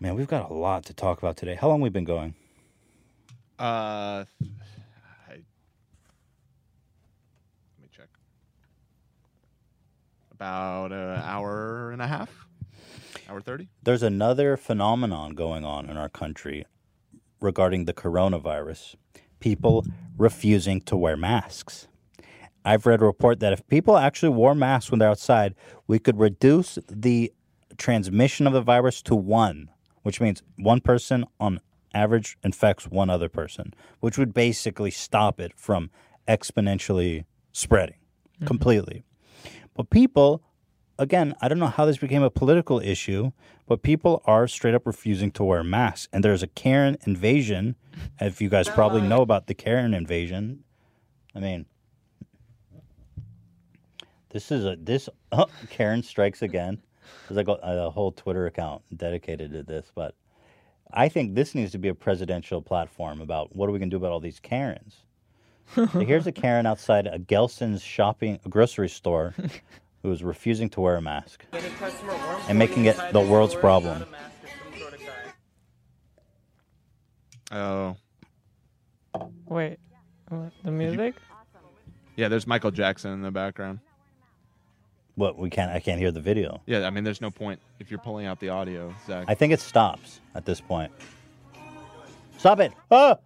Man, 0.00 0.14
we've 0.16 0.26
got 0.26 0.50
a 0.50 0.54
lot 0.54 0.84
to 0.86 0.94
talk 0.94 1.18
about 1.18 1.36
today. 1.36 1.54
How 1.54 1.68
long 1.68 1.80
we 1.80 1.88
been 1.90 2.04
going? 2.04 2.34
Uh, 3.58 3.62
I, 3.62 4.24
let 5.28 5.36
me 7.80 7.88
check. 7.94 8.08
About 10.42 10.90
an 10.90 11.22
hour 11.22 11.92
and 11.92 12.02
a 12.02 12.08
half, 12.08 12.48
hour 13.28 13.40
thirty. 13.40 13.68
There's 13.80 14.02
another 14.02 14.56
phenomenon 14.56 15.36
going 15.36 15.64
on 15.64 15.88
in 15.88 15.96
our 15.96 16.08
country 16.08 16.66
regarding 17.40 17.84
the 17.84 17.94
coronavirus 17.94 18.96
people 19.38 19.86
refusing 20.18 20.80
to 20.80 20.96
wear 20.96 21.16
masks. 21.16 21.86
I've 22.64 22.86
read 22.86 23.02
a 23.02 23.04
report 23.04 23.38
that 23.38 23.52
if 23.52 23.64
people 23.68 23.96
actually 23.96 24.30
wore 24.30 24.56
masks 24.56 24.90
when 24.90 24.98
they're 24.98 25.10
outside, 25.10 25.54
we 25.86 26.00
could 26.00 26.18
reduce 26.18 26.76
the 26.90 27.32
transmission 27.78 28.48
of 28.48 28.52
the 28.52 28.62
virus 28.62 29.00
to 29.02 29.14
one, 29.14 29.70
which 30.02 30.20
means 30.20 30.42
one 30.56 30.80
person 30.80 31.24
on 31.38 31.60
average 31.94 32.36
infects 32.42 32.88
one 32.88 33.10
other 33.10 33.28
person, 33.28 33.74
which 34.00 34.18
would 34.18 34.34
basically 34.34 34.90
stop 34.90 35.38
it 35.38 35.52
from 35.54 35.88
exponentially 36.26 37.26
spreading 37.52 37.94
mm-hmm. 38.34 38.46
completely. 38.46 39.04
But 39.74 39.90
people, 39.90 40.42
again, 40.98 41.34
I 41.40 41.48
don't 41.48 41.58
know 41.58 41.66
how 41.66 41.86
this 41.86 41.98
became 41.98 42.22
a 42.22 42.30
political 42.30 42.80
issue, 42.80 43.32
but 43.66 43.82
people 43.82 44.22
are 44.26 44.46
straight 44.46 44.74
up 44.74 44.86
refusing 44.86 45.30
to 45.32 45.44
wear 45.44 45.62
masks. 45.64 46.08
And 46.12 46.22
there's 46.24 46.42
a 46.42 46.46
Karen 46.46 46.98
invasion. 47.06 47.76
If 48.20 48.40
you 48.40 48.48
guys 48.48 48.68
probably 48.68 49.00
uh-huh. 49.00 49.08
know 49.08 49.22
about 49.22 49.46
the 49.46 49.54
Karen 49.54 49.94
invasion, 49.94 50.64
I 51.34 51.40
mean, 51.40 51.66
this 54.30 54.50
is 54.50 54.64
a 54.64 54.76
this 54.78 55.08
oh, 55.32 55.46
Karen 55.70 56.02
strikes 56.02 56.42
again. 56.42 56.82
There's 57.28 57.36
like 57.36 57.48
a, 57.48 57.60
a 57.62 57.90
whole 57.90 58.12
Twitter 58.12 58.46
account 58.46 58.82
dedicated 58.96 59.52
to 59.52 59.62
this, 59.62 59.90
but 59.94 60.14
I 60.92 61.08
think 61.08 61.34
this 61.34 61.54
needs 61.54 61.72
to 61.72 61.78
be 61.78 61.88
a 61.88 61.94
presidential 61.94 62.60
platform 62.60 63.20
about 63.20 63.54
what 63.56 63.68
are 63.68 63.72
we 63.72 63.78
going 63.78 63.90
to 63.90 63.94
do 63.94 63.98
about 63.98 64.12
all 64.12 64.20
these 64.20 64.40
Karens. 64.40 64.96
So 65.74 65.86
here's 65.86 66.26
a 66.26 66.32
Karen 66.32 66.66
outside 66.66 67.06
a 67.06 67.18
Gelson's 67.18 67.82
shopping 67.82 68.38
grocery 68.48 68.88
store 68.88 69.34
who 70.02 70.12
is 70.12 70.22
refusing 70.22 70.68
to 70.70 70.80
wear 70.80 70.96
a 70.96 71.00
mask 71.02 71.44
and 72.48 72.58
making 72.58 72.84
it 72.86 72.96
the 73.12 73.20
world's 73.20 73.54
problem. 73.54 74.04
Oh, 77.50 77.96
Wait, 79.46 79.78
what, 80.28 80.52
the 80.64 80.70
music? 80.70 81.14
yeah. 82.16 82.28
There's 82.28 82.46
Michael 82.46 82.70
Jackson 82.70 83.12
in 83.12 83.20
the 83.22 83.30
background. 83.30 83.80
What 85.16 85.36
we 85.36 85.50
can't 85.50 85.70
I 85.70 85.78
can't 85.80 85.98
hear 85.98 86.10
the 86.10 86.20
video. 86.20 86.62
Yeah, 86.64 86.86
I 86.86 86.90
mean, 86.90 87.04
there's 87.04 87.20
no 87.20 87.30
point 87.30 87.60
if 87.78 87.90
you're 87.90 88.00
pulling 88.00 88.24
out 88.24 88.40
the 88.40 88.48
audio, 88.48 88.94
Zach. 89.06 89.26
I 89.28 89.34
think 89.34 89.52
it 89.52 89.60
stops 89.60 90.20
at 90.34 90.46
this 90.46 90.60
point. 90.60 90.90
Stop 92.38 92.60
it! 92.60 92.72
Ah! 92.90 93.18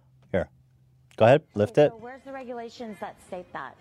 Here, 1.17 1.25
go 1.25 1.25
ahead, 1.25 1.41
lift 1.55 1.77
it. 1.77 1.91
So 1.91 1.97
where's 1.97 2.21
the 2.23 2.31
regulations 2.31 2.97
that 2.99 3.15
state 3.27 3.51
that? 3.53 3.75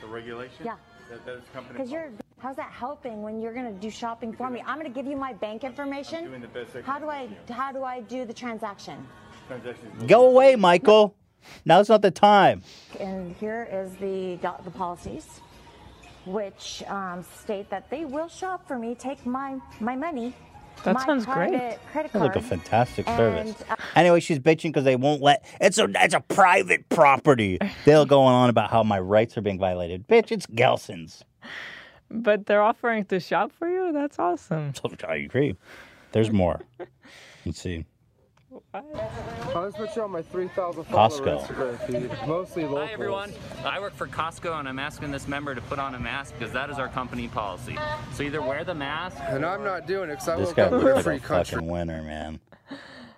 The 0.00 0.06
regulation? 0.06 0.64
Yeah. 0.64 0.76
That, 1.10 1.24
that 1.24 1.32
is 1.36 1.42
company 1.52 1.78
Because 1.78 1.90
you're, 1.90 2.10
how's 2.38 2.56
that 2.56 2.70
helping 2.70 3.22
when 3.22 3.40
you're 3.40 3.54
gonna 3.54 3.72
do 3.72 3.90
shopping 3.90 4.32
for 4.32 4.50
me? 4.50 4.62
I'm 4.66 4.76
gonna 4.76 4.90
give 4.90 5.06
you 5.06 5.16
my 5.16 5.32
bank 5.32 5.64
information. 5.64 6.26
doing 6.26 6.42
the 6.42 6.48
best 6.48 6.76
I 6.76 6.80
How 6.82 6.98
do 6.98 7.08
I, 7.08 7.28
how 7.50 7.72
do 7.72 7.82
I 7.82 8.00
do 8.00 8.24
the 8.24 8.34
transaction? 8.34 9.06
Transactions. 9.48 10.02
Go 10.06 10.26
away, 10.26 10.56
Michael. 10.56 11.14
Now's 11.64 11.88
not 11.88 12.02
the 12.02 12.10
time. 12.10 12.62
And 12.98 13.34
here 13.36 13.68
is 13.70 13.94
the, 13.96 14.36
the 14.64 14.70
policies, 14.70 15.40
which 16.26 16.82
um, 16.88 17.24
state 17.40 17.70
that 17.70 17.88
they 17.88 18.04
will 18.04 18.28
shop 18.28 18.66
for 18.66 18.78
me, 18.78 18.94
take 18.96 19.24
my, 19.24 19.58
my 19.80 19.94
money. 19.94 20.34
That 20.84 20.94
my 20.94 21.04
sounds 21.04 21.24
great. 21.26 21.50
private 21.50 21.78
Credit 21.90 22.12
Sounds 22.12 22.22
like 22.26 22.36
a 22.36 22.40
fantastic 22.40 23.08
and, 23.08 23.16
service. 23.16 23.64
uh, 23.68 23.76
Anyway, 23.96 24.20
she's 24.20 24.38
bitching 24.38 24.70
because 24.70 24.84
they 24.84 24.96
won't 24.96 25.20
let. 25.22 25.44
It's 25.60 25.78
a 25.78 25.88
it's 25.96 26.14
a 26.14 26.20
private 26.20 26.88
property. 26.88 27.58
They'll 27.84 28.06
go 28.06 28.20
on 28.22 28.50
about 28.50 28.70
how 28.70 28.82
my 28.82 29.00
rights 29.00 29.36
are 29.36 29.40
being 29.40 29.58
violated. 29.58 30.06
Bitch, 30.06 30.30
it's 30.30 30.46
Gelson's. 30.46 31.24
But 32.10 32.46
they're 32.46 32.62
offering 32.62 33.04
to 33.06 33.18
shop 33.18 33.50
for 33.52 33.68
you? 33.68 33.92
That's 33.92 34.18
awesome. 34.18 34.72
So 34.74 34.90
I 35.08 35.16
agree. 35.16 35.56
There's 36.12 36.30
more. 36.30 36.60
Let's 37.44 37.60
see. 37.60 37.84
I'll 38.74 39.66
just 39.66 39.76
put 39.76 39.96
you 39.96 40.02
on 40.02 40.10
my 40.10 40.22
3,000 40.22 40.84
Costco. 40.84 41.46
Instagram 41.46 41.78
feed. 41.86 42.10
Mostly 42.28 42.64
local. 42.64 42.86
Hi 42.86 42.92
everyone. 42.92 43.32
I 43.64 43.80
work 43.80 43.94
for 43.94 44.06
Costco 44.06 44.58
and 44.58 44.68
I'm 44.68 44.78
asking 44.78 45.10
this 45.10 45.26
member 45.28 45.54
to 45.54 45.60
put 45.62 45.78
on 45.78 45.94
a 45.94 45.98
mask 45.98 46.34
because 46.38 46.52
that 46.52 46.70
is 46.70 46.78
our 46.78 46.88
company 46.88 47.28
policy. 47.28 47.78
So 48.14 48.22
either 48.22 48.42
wear 48.42 48.64
the 48.64 48.74
mask. 48.74 49.16
And 49.20 49.44
I'm 49.44 49.64
not 49.64 49.86
doing 49.86 50.10
it 50.10 50.14
because 50.14 50.28
I 50.28 50.36
This 50.36 50.46
woke 50.48 50.56
guy 50.56 50.62
up 50.64 50.72
in 50.72 50.78
looks 50.80 51.00
a 51.00 51.02
free 51.02 51.18
country. 51.18 51.54
fucking 51.56 51.68
winner, 51.68 52.02
man. 52.02 52.40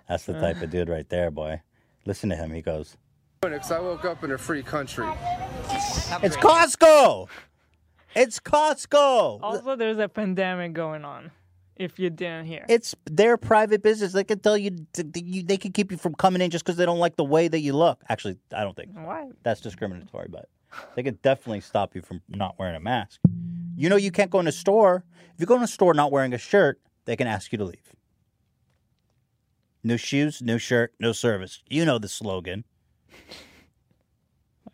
That's 0.07 0.25
the 0.25 0.33
type 0.33 0.61
of 0.61 0.69
dude 0.69 0.89
right 0.89 1.07
there, 1.09 1.29
boy. 1.31 1.61
Listen 2.05 2.29
to 2.29 2.35
him. 2.35 2.51
He 2.51 2.61
goes, 2.61 2.97
Because 3.41 3.71
I 3.71 3.79
woke 3.79 4.05
up 4.05 4.23
in 4.23 4.31
a 4.31 4.37
free 4.37 4.63
country. 4.63 5.07
"It's 6.23 6.35
Costco. 6.37 7.27
It's 8.15 8.39
Costco. 8.39 9.39
Also, 9.43 9.75
there's 9.75 9.99
a 9.99 10.09
pandemic 10.09 10.73
going 10.73 11.05
on. 11.05 11.31
If 11.79 11.97
you 11.97 12.09
didn't 12.09 12.45
hear. 12.45 12.65
It's 12.69 12.93
their 13.05 13.37
private 13.37 13.81
business. 13.81 14.11
They 14.11 14.25
can 14.25 14.39
tell 14.39 14.57
you, 14.57 14.71
th- 14.93 15.13
th- 15.13 15.25
you 15.25 15.43
they 15.43 15.57
can 15.57 15.71
keep 15.71 15.91
you 15.91 15.97
from 15.97 16.13
coming 16.13 16.41
in 16.41 16.51
just 16.51 16.65
because 16.65 16.75
they 16.77 16.85
don't 16.85 16.99
like 16.99 17.15
the 17.15 17.23
way 17.23 17.47
that 17.47 17.59
you 17.61 17.73
look. 17.73 18.01
Actually, 18.09 18.37
I 18.53 18.63
don't 18.65 18.75
think 18.75 18.89
What? 18.93 19.29
that's 19.43 19.61
discriminatory, 19.61 20.27
but 20.29 20.49
they 20.95 21.03
could 21.03 21.21
definitely 21.21 21.61
stop 21.61 21.95
you 21.95 22.01
from 22.01 22.21
not 22.27 22.59
wearing 22.59 22.75
a 22.75 22.79
mask. 22.81 23.21
You 23.77 23.87
know, 23.87 23.95
you 23.95 24.11
can't 24.11 24.29
go 24.29 24.41
in 24.41 24.47
a 24.47 24.51
store. 24.51 25.05
If 25.33 25.39
you 25.39 25.45
go 25.45 25.55
in 25.55 25.63
a 25.63 25.67
store 25.67 25.93
not 25.93 26.11
wearing 26.11 26.33
a 26.33 26.37
shirt, 26.37 26.81
they 27.05 27.15
can 27.15 27.27
ask 27.27 27.51
you 27.53 27.57
to 27.57 27.63
leave. 27.63 27.93
No 29.81 29.95
shoes, 29.95 30.41
no 30.41 30.57
shirt, 30.57 30.93
no 30.99 31.13
service. 31.13 31.63
You 31.69 31.85
know 31.85 31.97
the 31.97 32.09
slogan. 32.09 32.65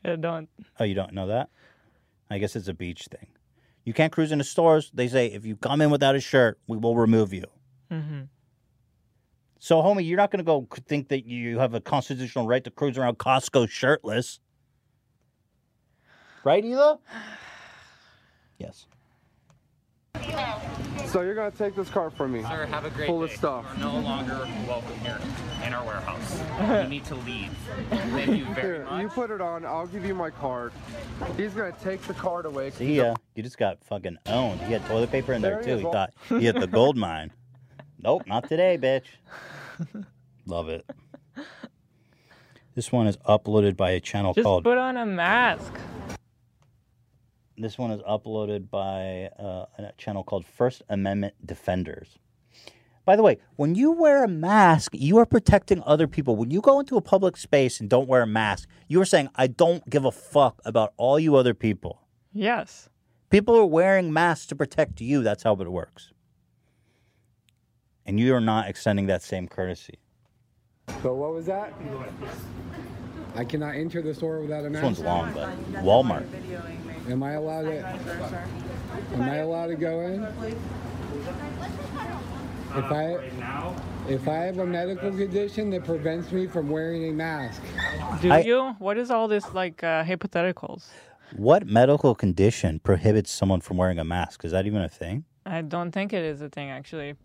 I 0.04 0.16
don't. 0.16 0.50
Oh, 0.80 0.84
you 0.84 0.96
don't 0.96 1.14
know 1.14 1.28
that? 1.28 1.50
I 2.32 2.40
guess 2.40 2.56
it's 2.56 2.68
a 2.68 2.74
beach 2.74 3.08
thing. 3.12 3.28
You 3.86 3.94
can't 3.94 4.12
cruise 4.12 4.32
into 4.32 4.44
stores. 4.44 4.92
They 4.94 5.08
say 5.08 5.28
if 5.28 5.46
you 5.46 5.56
come 5.56 5.80
in 5.80 5.92
without 5.92 6.16
a 6.16 6.20
shirt, 6.20 6.60
we 6.68 6.78
will 6.78 6.96
remove 6.96 7.32
you. 7.34 7.46
Mm-hmm. 7.92 8.22
So, 9.60 9.82
homie, 9.82 10.08
you're 10.08 10.18
not 10.18 10.32
going 10.32 10.40
to 10.40 10.44
go 10.44 10.68
think 10.88 11.10
that 11.10 11.26
you 11.26 11.60
have 11.60 11.74
a 11.74 11.80
constitutional 11.80 12.48
right 12.48 12.64
to 12.64 12.72
cruise 12.72 12.98
around 12.98 13.18
Costco 13.20 13.70
shirtless. 13.70 14.40
Right, 16.44 16.64
Hila? 16.64 17.00
Yes. 18.58 18.88
So 21.08 21.22
you're 21.22 21.36
gonna 21.36 21.52
take 21.52 21.76
this 21.76 21.90
car 21.90 22.10
from 22.10 22.34
me. 22.34 22.42
Sir, 22.42 22.66
have 22.66 22.84
a 22.84 22.90
great 22.90 23.08
Full 23.08 23.20
day. 23.26 23.32
of 23.32 23.38
stuff. 23.38 23.66
You 23.78 23.86
are 23.86 23.94
no 23.94 24.00
longer 24.00 24.48
welcome 24.68 24.98
here 25.00 25.20
in 25.66 25.74
our 25.74 25.86
warehouse. 25.86 26.42
you 26.84 26.90
need 26.90 27.06
to 27.06 27.16
leave. 27.16 27.52
Thank 27.90 28.38
you 28.38 28.46
very 28.54 28.62
Here, 28.78 28.86
much. 28.90 29.02
you 29.02 29.10
put 29.10 29.32
it 29.32 29.40
on. 29.40 29.66
I'll 29.66 29.88
give 29.88 30.06
you 30.06 30.14
my 30.14 30.30
card. 30.30 30.74
He's 31.38 31.54
gonna 31.54 31.74
take 31.84 32.02
the 32.02 32.14
card 32.16 32.46
away. 32.46 32.72
See 32.72 32.88
he's 32.88 32.98
ya. 32.98 33.16
You 33.36 33.44
just 33.44 33.58
got 33.58 33.82
fucking 33.86 34.18
owned. 34.26 34.60
He 34.62 34.74
had 34.74 34.86
toilet 34.88 35.12
paper 35.12 35.32
in 35.34 35.42
there, 35.42 35.62
There 35.62 35.64
too. 35.64 35.72
is. 35.72 35.80
He 35.82 35.92
thought 35.92 36.14
he 36.28 36.40
hit 36.42 36.60
the 36.60 36.68
gold 36.68 36.98
mine. 36.98 37.32
Nope, 38.02 38.24
not 38.28 38.50
today, 38.50 38.78
bitch. 38.78 39.06
Love 40.46 40.68
it. 40.70 40.86
This 42.76 42.92
one 42.92 43.08
is 43.08 43.16
uploaded 43.18 43.78
by 43.78 43.92
a 43.92 44.00
channel 44.02 44.34
Just 44.34 44.44
called 44.44 44.66
put 44.66 44.78
on 44.78 44.98
a 44.98 45.06
mask. 45.06 45.72
This 47.58 47.78
one 47.78 47.92
is 47.92 48.02
uploaded 48.02 48.70
by 48.70 49.30
uh, 49.40 49.66
a 49.78 49.94
channel 49.98 50.24
called 50.24 50.46
First 50.46 50.84
Amendment 50.90 51.36
Defenders. 51.46 52.18
By 53.06 53.16
the 53.16 53.24
way, 53.24 53.38
when 53.56 53.76
you 53.76 53.92
wear 53.92 54.24
a 54.24 54.28
mask, 54.28 54.92
you 54.94 55.18
are 55.20 55.26
protecting 55.26 55.82
other 55.86 56.08
people. 56.08 56.36
When 56.36 56.52
you 56.52 56.60
go 56.60 56.80
into 56.80 56.98
a 56.98 57.02
public 57.02 57.38
space 57.38 57.80
and 57.80 57.90
don't 57.90 58.10
wear 58.10 58.24
a 58.24 58.28
mask, 58.28 58.68
you 58.88 59.00
are 59.00 59.06
saying, 59.06 59.30
I 59.36 59.48
don't 59.48 59.88
give 59.90 60.04
a 60.06 60.12
fuck 60.12 60.60
about 60.66 60.94
all 60.98 61.20
you 61.20 61.36
other 61.36 61.54
people. 61.54 62.02
Yes. 62.34 62.90
People 63.30 63.56
are 63.56 63.66
wearing 63.66 64.12
masks 64.12 64.48
to 64.48 64.56
protect 64.56 65.00
you. 65.00 65.24
That's 65.24 65.44
how 65.44 65.54
it 65.54 65.72
works. 65.72 66.12
And 68.06 68.20
you 68.20 68.36
are 68.36 68.42
not 68.42 68.68
extending 68.68 69.06
that 69.08 69.22
same 69.22 69.48
courtesy. 69.48 70.00
So 71.02 71.14
what 71.14 71.34
was 71.34 71.46
that? 71.46 71.74
I 73.36 73.46
cannot 73.46 73.76
enter 73.76 74.02
the 74.02 74.14
store 74.14 74.42
without 74.42 74.66
a 74.66 74.70
mask. 74.70 74.98
This 74.98 75.00
mask. 75.02 75.36
one's 75.36 75.38
long, 75.38 75.66
but 75.72 75.84
Walmart. 75.84 76.26
Am 77.10 77.22
I 77.24 77.34
allowed 77.34 77.64
to? 77.64 77.86
Am 79.14 79.22
I 79.22 79.38
allowed 79.38 79.68
to 79.68 79.76
go 79.76 80.02
in? 80.02 80.24
If 82.78 82.92
I 82.92 83.18
if 84.08 84.28
I 84.28 84.34
have 84.36 84.60
a 84.60 84.66
medical 84.66 85.12
condition 85.12 85.70
that 85.72 85.84
prevents 85.86 86.32
me 86.32 86.48
from 86.48 86.70
wearing 86.70 87.10
a 87.10 87.14
mask, 87.14 87.62
Do 88.22 88.32
I- 88.32 88.40
you? 88.42 88.76
What 88.80 88.98
is 88.98 89.12
all 89.12 89.28
this 89.28 89.54
like 89.54 89.84
uh, 89.84 90.04
hypotheticals? 90.04 90.88
What 91.36 91.66
medical 91.68 92.16
condition 92.16 92.80
prohibits 92.80 93.32
someone 93.32 93.62
from 93.62 93.78
wearing 93.78 94.00
a 94.00 94.04
mask? 94.04 94.46
Is 94.46 94.52
that 94.52 94.66
even 94.66 94.82
a 94.82 94.90
thing? 94.90 95.26
I 95.46 95.62
don't 95.62 95.92
think 95.92 96.14
it 96.14 96.24
is 96.24 96.42
a 96.42 96.50
thing 96.50 96.70
actually, 96.70 97.16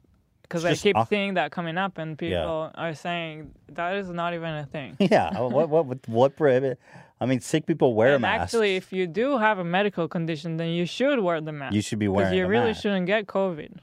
because 0.43 0.65
I 0.65 0.74
keep 0.74 0.97
off- 0.97 1.09
seeing 1.09 1.35
that 1.35 1.52
coming 1.52 1.78
up, 1.78 1.97
and 1.98 2.19
people 2.19 2.70
Yeah. 2.74 2.82
are 2.82 2.94
saying 2.94 3.51
that 3.73 3.97
is 3.97 4.09
not 4.11 4.35
even 4.35 4.55
a 4.55 4.66
thing. 4.66 4.97
Yeah. 5.11 5.39
what 5.40 5.69
what 5.70 5.85
what, 5.86 6.09
what 6.09 6.36
prohibit? 6.36 6.78
I 7.21 7.27
mean, 7.27 7.41
sick 7.41 7.67
people 7.67 7.95
wear 7.95 8.15
and 8.15 8.23
masks. 8.23 8.55
actually, 8.55 8.77
if 8.77 8.93
you 8.93 9.07
do 9.07 9.37
have 9.37 9.59
a 9.59 9.65
medical 9.65 10.09
condition, 10.09 10.57
then 10.57 10.69
you 10.69 10.87
should 10.87 11.21
wear 11.21 11.41
the 11.41 11.53
mask. 11.53 11.75
You 11.75 11.83
should 11.83 11.99
be 11.99 12.09
wearing. 12.09 12.29
It. 12.29 12.31
Because 12.31 12.39
you 12.39 12.47
really 12.47 12.71
mask. 12.71 12.83
shouldn't 12.83 13.07
get 13.07 13.27
COVID. 13.27 13.77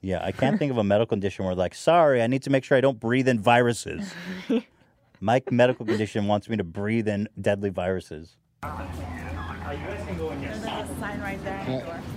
Yeah, 0.00 0.24
I 0.24 0.32
can't 0.32 0.58
think 0.58 0.72
of 0.72 0.78
a 0.78 0.84
medical 0.84 1.06
condition 1.06 1.44
where 1.44 1.54
like, 1.54 1.74
sorry, 1.74 2.22
I 2.22 2.26
need 2.26 2.42
to 2.42 2.50
make 2.50 2.64
sure 2.64 2.76
I 2.76 2.80
don't 2.80 2.98
breathe 2.98 3.28
in 3.28 3.40
viruses. 3.40 4.12
My 5.20 5.40
medical 5.52 5.86
condition 5.86 6.26
wants 6.26 6.48
me 6.48 6.56
to 6.56 6.64
breathe 6.64 7.06
in 7.06 7.28
deadly 7.40 7.70
viruses. 7.70 8.36
I, 8.64 8.88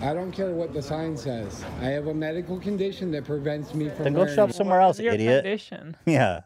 I 0.01 0.13
don't 0.13 0.31
care 0.31 0.51
what 0.51 0.73
the 0.73 0.81
sign 0.81 1.15
says. 1.15 1.63
I 1.81 1.85
have 1.85 2.07
a 2.07 2.13
medical 2.13 2.59
condition 2.59 3.11
that 3.11 3.25
prevents 3.25 3.75
me 3.75 3.89
from 3.89 4.03
Then 4.03 4.13
go 4.13 4.27
shop 4.27 4.51
somewhere 4.51 4.81
else, 4.81 4.99
your 4.99 5.13
idiot. 5.13 5.43
condition? 5.43 5.95
Yeah. 6.05 6.41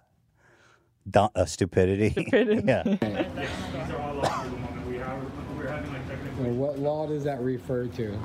Dumb, 1.09 1.29
uh, 1.35 1.45
stupidity. 1.45 2.11
Stupidity. 2.11 2.63
yeah. 2.67 3.95
Well, 6.39 6.53
what 6.53 6.79
law 6.79 7.05
does 7.07 7.23
that 7.25 7.39
refer 7.41 7.87
to? 7.87 8.17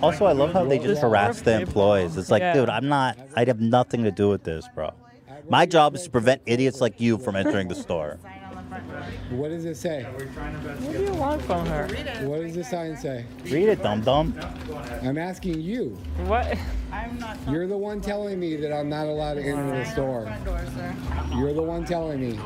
Also, 0.00 0.26
I 0.26 0.32
love 0.32 0.52
how 0.52 0.64
they 0.64 0.78
just 0.78 1.02
harass 1.02 1.40
the 1.40 1.60
employees. 1.60 2.16
It's 2.16 2.30
like, 2.30 2.40
Yeah. 2.40 2.54
dude, 2.54 2.68
I'm 2.68 2.88
not. 2.88 3.18
I 3.34 3.44
have 3.44 3.60
nothing 3.60 4.04
to 4.04 4.10
do 4.12 4.28
with 4.28 4.44
this, 4.44 4.68
bro. 4.74 4.92
My 5.48 5.66
job 5.66 5.94
is 5.96 6.04
to 6.04 6.10
prevent 6.10 6.42
idiots 6.46 6.80
like 6.80 7.00
you 7.00 7.18
from 7.18 7.34
entering 7.34 7.68
the 7.68 7.74
store. 7.74 8.18
What 9.30 9.48
does 9.48 9.64
it 9.64 9.76
say? 9.76 10.02
What 10.04 10.92
do 10.92 11.02
you 11.02 11.12
want 11.14 11.42
from 11.42 11.66
her? 11.66 11.86
What 12.26 12.42
does 12.42 12.54
the 12.54 12.64
sign 12.64 12.96
say? 12.96 13.24
Read 13.44 13.68
it, 13.68 13.82
dum 13.82 14.02
dum. 14.02 14.38
I'm 15.02 15.18
asking 15.18 15.60
you. 15.60 15.98
What? 16.26 16.56
I'm 16.92 17.18
not. 17.18 17.38
You're 17.48 17.66
the 17.66 17.76
one 17.76 18.00
telling 18.00 18.38
me 18.38 18.56
that 18.56 18.72
I'm 18.72 18.88
not 18.88 19.06
allowed 19.06 19.34
to 19.34 19.42
enter 19.42 19.66
the 19.66 19.84
store. 19.84 20.32
You're 21.34 21.54
the 21.54 21.62
one 21.62 21.84
telling 21.84 22.20
me. 22.20 22.38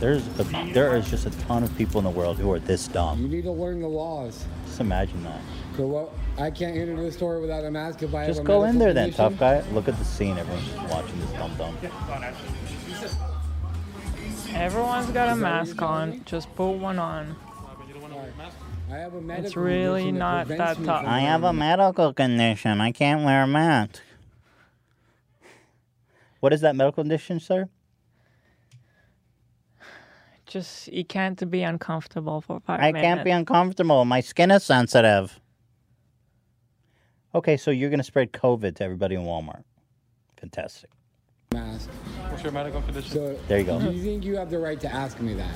There's 0.00 0.26
a, 0.38 0.44
there 0.72 0.96
is 0.96 1.08
just 1.08 1.26
a 1.26 1.30
ton 1.46 1.62
of 1.62 1.76
people 1.76 1.98
in 1.98 2.04
the 2.04 2.10
world 2.10 2.38
who 2.38 2.50
are 2.52 2.58
this 2.58 2.88
dumb. 2.88 3.22
You 3.22 3.28
need 3.28 3.44
to 3.44 3.52
learn 3.52 3.80
the 3.80 3.88
laws. 3.88 4.44
Just 4.66 4.80
imagine 4.80 5.22
that. 5.24 5.40
So 5.76 5.86
what? 5.86 6.12
I 6.38 6.50
can't 6.50 6.76
enter 6.76 7.00
the 7.00 7.12
store 7.12 7.40
without 7.40 7.64
a 7.64 7.70
mask 7.70 8.02
if 8.02 8.14
I 8.14 8.26
Just 8.26 8.38
have 8.38 8.44
a 8.44 8.46
go 8.46 8.64
in 8.64 8.78
medical 8.78 8.94
there 8.94 8.94
then, 8.94 9.12
tough 9.12 9.38
guy. 9.38 9.60
Look 9.70 9.86
at 9.88 9.96
the 9.96 10.04
scene. 10.04 10.36
Everyone's 10.36 10.66
just 10.68 10.88
watching 10.88 11.20
this 11.20 11.30
dumb 11.32 11.54
dumb. 11.56 11.76
Everyone's 14.58 15.10
got 15.10 15.28
a 15.28 15.36
mask 15.36 15.80
on. 15.82 16.24
Just 16.24 16.52
put 16.56 16.72
one 16.72 16.98
on. 16.98 17.36
I 18.90 18.96
have 18.96 19.14
a 19.14 19.20
medical 19.20 19.46
It's 19.46 19.56
really 19.56 20.00
condition 20.04 20.18
not 20.18 20.46
prevents 20.46 20.78
that 20.80 20.84
tough. 20.84 21.04
I 21.06 21.20
have 21.20 21.44
a 21.44 21.52
medical 21.52 22.12
condition. 22.12 22.80
I 22.80 22.90
can't 22.90 23.24
wear 23.24 23.44
a 23.44 23.46
mask. 23.46 24.00
What 26.40 26.52
is 26.52 26.60
that 26.62 26.74
medical 26.74 27.02
condition, 27.04 27.38
sir? 27.38 27.68
Just 30.46 30.88
you 30.88 31.04
can't 31.04 31.48
be 31.50 31.62
uncomfortable 31.62 32.40
for 32.40 32.58
five 32.60 32.80
I 32.80 32.92
minutes. 32.92 33.04
can't 33.04 33.24
be 33.24 33.30
uncomfortable. 33.30 34.04
My 34.06 34.20
skin 34.20 34.50
is 34.50 34.64
sensitive. 34.64 35.38
Okay, 37.34 37.56
so 37.56 37.70
you're 37.70 37.90
gonna 37.90 38.02
spread 38.02 38.32
COVID 38.32 38.76
to 38.76 38.84
everybody 38.84 39.14
in 39.14 39.22
Walmart. 39.22 39.62
Fantastic. 40.40 40.90
mask. 41.52 41.90
What's 42.30 42.42
your 42.42 42.52
medical 42.52 42.82
condition? 42.82 43.10
So 43.10 43.38
There 43.48 43.58
you 43.58 43.64
go. 43.64 43.80
Do 43.80 43.90
you 43.90 44.02
think 44.02 44.24
you 44.24 44.36
have 44.36 44.50
the 44.50 44.58
right 44.58 44.78
to 44.80 44.92
ask 44.92 45.18
me 45.20 45.34
that? 45.34 45.54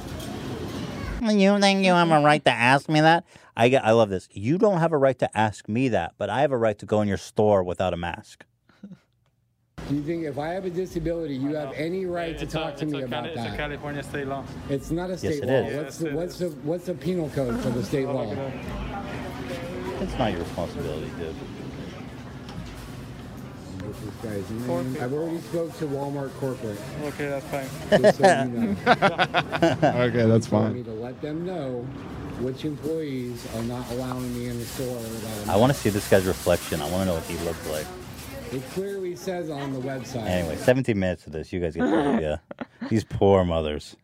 You 1.22 1.58
think 1.60 1.84
you 1.84 1.92
have 1.92 2.10
a 2.10 2.20
right 2.20 2.44
to 2.44 2.50
ask 2.50 2.88
me 2.88 3.00
that? 3.00 3.24
I 3.56 3.68
get, 3.68 3.84
I 3.84 3.92
love 3.92 4.08
this. 4.08 4.28
You 4.32 4.58
don't 4.58 4.78
have 4.78 4.92
a 4.92 4.98
right 4.98 5.18
to 5.20 5.38
ask 5.38 5.68
me 5.68 5.88
that, 5.90 6.14
but 6.18 6.30
I 6.30 6.40
have 6.40 6.50
a 6.50 6.56
right 6.56 6.78
to 6.78 6.86
go 6.86 7.00
in 7.00 7.08
your 7.08 7.18
store 7.18 7.62
without 7.62 7.94
a 7.94 7.96
mask. 7.96 8.44
Do 9.88 9.94
you 9.96 10.02
think 10.02 10.24
if 10.24 10.38
I 10.38 10.48
have 10.48 10.64
a 10.64 10.70
disability, 10.70 11.34
you 11.34 11.54
have 11.54 11.72
any 11.74 12.06
right 12.06 12.38
to 12.38 12.46
talk 12.46 12.74
a, 12.74 12.76
to 12.78 12.86
me 12.86 13.02
a, 13.02 13.04
about 13.04 13.24
Cali- 13.24 13.34
it's 13.36 13.54
a? 13.54 13.56
California 13.56 14.02
state 14.02 14.26
law. 14.26 14.44
It's 14.68 14.90
not 14.90 15.10
a 15.10 15.12
Yes, 15.12 15.20
state 15.20 15.44
it 15.44 15.46
law. 15.46 15.68
is. 15.68 15.76
What's 15.76 15.98
the 15.98 16.10
what's 16.10 16.38
the 16.38 16.48
what's 16.62 16.86
the 16.86 16.94
penal 16.94 17.28
code 17.30 17.60
for 17.60 17.70
the 17.70 17.84
state 17.84 18.06
oh, 18.06 18.14
law? 18.14 18.52
It's 20.00 20.18
not 20.18 20.32
your 20.32 20.40
responsibility, 20.40 21.10
dude. 21.18 21.34
This 24.04 24.14
guy's 24.22 24.50
name. 24.50 24.96
I've 25.00 25.12
already 25.12 25.40
spoke 25.40 25.76
to 25.78 25.86
Walmart 25.86 26.32
corporate. 26.38 26.78
Okay, 27.02 27.28
that's 27.28 27.46
fine. 27.46 28.00
Just 28.02 28.18
so 28.18 28.42
you 28.44 28.48
know. 28.48 28.76
Okay, 30.02 30.26
that's 30.26 30.46
For 30.46 30.50
fine. 30.62 30.74
me 30.74 30.82
to 30.84 30.90
let 30.92 31.20
them 31.20 31.44
know 31.46 31.82
which 32.40 32.64
employees 32.64 33.46
are 33.56 33.62
not 33.64 33.88
allowing 33.92 34.34
me 34.36 34.48
in 34.48 34.58
the 34.58 34.64
store 34.64 34.96
without 34.96 35.48
a 35.48 35.52
I 35.52 35.56
want 35.56 35.72
to 35.72 35.78
see 35.78 35.90
this 35.90 36.08
guy's 36.08 36.24
reflection. 36.24 36.80
I 36.80 36.90
want 36.90 37.02
to 37.02 37.06
know 37.06 37.14
what 37.14 37.24
he 37.24 37.36
looks 37.44 37.68
like. 37.70 37.86
It 38.52 38.62
clearly 38.70 39.16
says 39.16 39.48
on 39.48 39.72
the 39.72 39.80
website. 39.80 40.26
Anyway, 40.26 40.56
17 40.56 40.98
minutes 40.98 41.26
of 41.26 41.32
this. 41.32 41.52
You 41.52 41.60
guys 41.60 41.74
get 41.74 41.84
the 41.84 41.96
idea. 41.96 42.42
These 42.90 43.04
poor 43.04 43.44
mothers. 43.44 43.96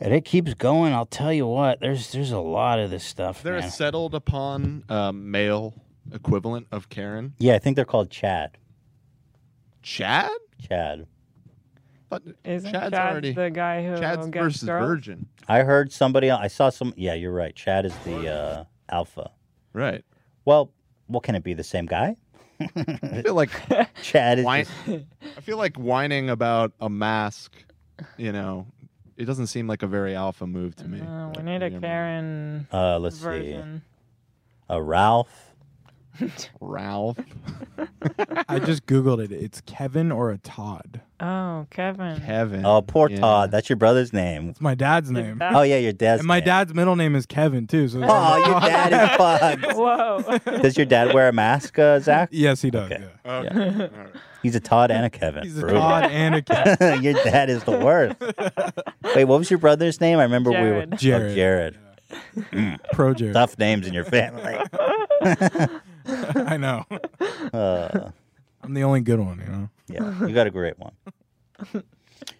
And 0.00 0.14
it 0.14 0.24
keeps 0.24 0.54
going. 0.54 0.92
I'll 0.92 1.06
tell 1.06 1.32
you 1.32 1.46
what. 1.46 1.80
There's 1.80 2.12
there's 2.12 2.30
a 2.30 2.38
lot 2.38 2.78
of 2.78 2.90
this 2.90 3.02
stuff. 3.02 3.42
They're 3.42 3.54
man. 3.54 3.64
a 3.64 3.70
settled 3.70 4.14
upon 4.14 4.84
uh, 4.88 5.10
male 5.10 5.74
equivalent 6.12 6.66
of 6.72 6.88
Karen? 6.88 7.34
Yeah, 7.38 7.54
I 7.54 7.58
think 7.58 7.76
they're 7.76 7.84
called 7.84 8.10
Chad. 8.10 8.56
Chad? 9.82 10.30
Chad. 10.60 11.06
But 12.08 12.22
Isn't 12.44 12.72
Chad's 12.72 12.92
Chad 12.94 13.10
already 13.12 13.32
the 13.32 13.50
guy 13.50 13.84
who 13.86 13.96
Chad's 13.98 14.26
gets 14.28 14.44
versus 14.44 14.68
girls? 14.68 14.86
Virgin. 14.86 15.26
I 15.46 15.60
heard 15.60 15.92
somebody. 15.92 16.30
I 16.30 16.48
saw 16.48 16.70
some. 16.70 16.94
Yeah, 16.96 17.14
you're 17.14 17.32
right. 17.32 17.54
Chad 17.54 17.84
is 17.84 17.94
the 18.04 18.28
uh, 18.32 18.64
alpha. 18.88 19.30
Right. 19.72 20.04
Well, 20.44 20.70
what 21.06 21.22
can 21.22 21.34
it 21.34 21.42
be? 21.44 21.54
The 21.54 21.64
same 21.64 21.86
guy? 21.86 22.16
I 22.60 23.22
feel 23.22 23.34
like 23.34 23.50
Chad 24.02 24.38
is. 24.38 24.44
whine- 24.44 24.64
just- 24.86 25.04
I 25.36 25.40
feel 25.42 25.58
like 25.58 25.76
whining 25.76 26.30
about 26.30 26.72
a 26.80 26.88
mask. 26.88 27.52
You 28.16 28.32
know, 28.32 28.66
it 29.16 29.24
doesn't 29.26 29.48
seem 29.48 29.66
like 29.66 29.82
a 29.82 29.86
very 29.86 30.14
alpha 30.14 30.46
move 30.46 30.76
to 30.76 30.88
me. 30.88 31.00
Uh, 31.00 31.30
we 31.36 31.42
need 31.42 31.62
a 31.62 31.70
Karen 31.78 32.66
Uh, 32.72 32.98
let's 32.98 33.16
see. 33.16 33.22
version. 33.24 33.82
Uh, 34.70 34.80
Ralph. 34.80 35.47
Ralph. 36.60 37.18
I 38.48 38.58
just 38.58 38.86
googled 38.86 39.20
it. 39.22 39.32
It's 39.32 39.60
Kevin 39.62 40.10
or 40.12 40.30
a 40.30 40.38
Todd. 40.38 41.00
Oh, 41.20 41.66
Kevin. 41.70 42.20
Kevin. 42.20 42.64
Oh, 42.64 42.82
poor 42.82 43.10
Yeah. 43.10 43.18
Todd. 43.20 43.50
That's 43.50 43.68
your 43.68 43.76
brother's 43.76 44.12
name. 44.12 44.50
It's 44.50 44.60
my 44.60 44.74
dad's 44.74 45.10
name. 45.10 45.40
Oh 45.42 45.62
yeah, 45.62 45.78
your 45.78 45.92
dad's. 45.92 46.20
And 46.20 46.28
my 46.28 46.38
name. 46.38 46.46
dad's 46.46 46.74
middle 46.74 46.96
name 46.96 47.14
is 47.16 47.26
Kevin 47.26 47.66
too. 47.66 47.88
So 47.88 48.00
Oh, 48.02 48.36
your 48.46 48.60
dad 48.60 48.92
is 48.92 49.16
fucked. 49.64 49.76
Whoa. 49.76 50.58
Does 50.62 50.76
your 50.76 50.86
dad 50.86 51.12
wear 51.14 51.28
a 51.28 51.32
mask, 51.32 51.78
uh, 51.78 51.98
Zach? 52.00 52.28
Yes, 52.32 52.62
he 52.62 52.70
does. 52.70 52.90
Okay. 52.92 53.04
Yeah. 53.24 53.42
Yeah. 53.42 53.88
He's 54.42 54.54
a 54.54 54.60
Todd 54.60 54.90
and 54.92 55.04
a 55.04 55.10
Kevin. 55.10 55.42
He's 55.42 55.58
a 55.58 55.62
Brutal. 55.62 55.80
Todd 55.80 56.04
and 56.04 56.34
a 56.36 56.42
Kevin. 56.42 57.02
your 57.02 57.14
dad 57.14 57.50
is 57.50 57.64
the 57.64 57.72
worst. 57.78 58.16
Wait, 59.16 59.24
what 59.24 59.38
was 59.38 59.50
your 59.50 59.58
brother's 59.58 60.00
name? 60.00 60.18
I 60.20 60.22
remember 60.22 60.50
we 60.52 60.58
were 60.70 60.86
Jared. 60.86 60.98
Jared. 60.98 61.30
Oh, 61.30 61.34
Jared. 61.34 61.78
Mm. 62.52 62.78
Pro 62.92 63.12
Jared. 63.14 63.34
Tough 63.34 63.58
names 63.58 63.86
in 63.88 63.92
your 63.92 64.04
family. 64.04 64.56
I 66.34 66.56
know. 66.56 66.84
Uh, 67.52 68.10
I'm 68.62 68.74
the 68.74 68.82
only 68.84 69.00
good 69.00 69.20
one, 69.20 69.38
you 69.38 69.46
know. 69.46 69.68
yeah, 69.88 70.26
you 70.26 70.34
got 70.34 70.46
a 70.46 70.50
great 70.50 70.74
one. 70.78 70.92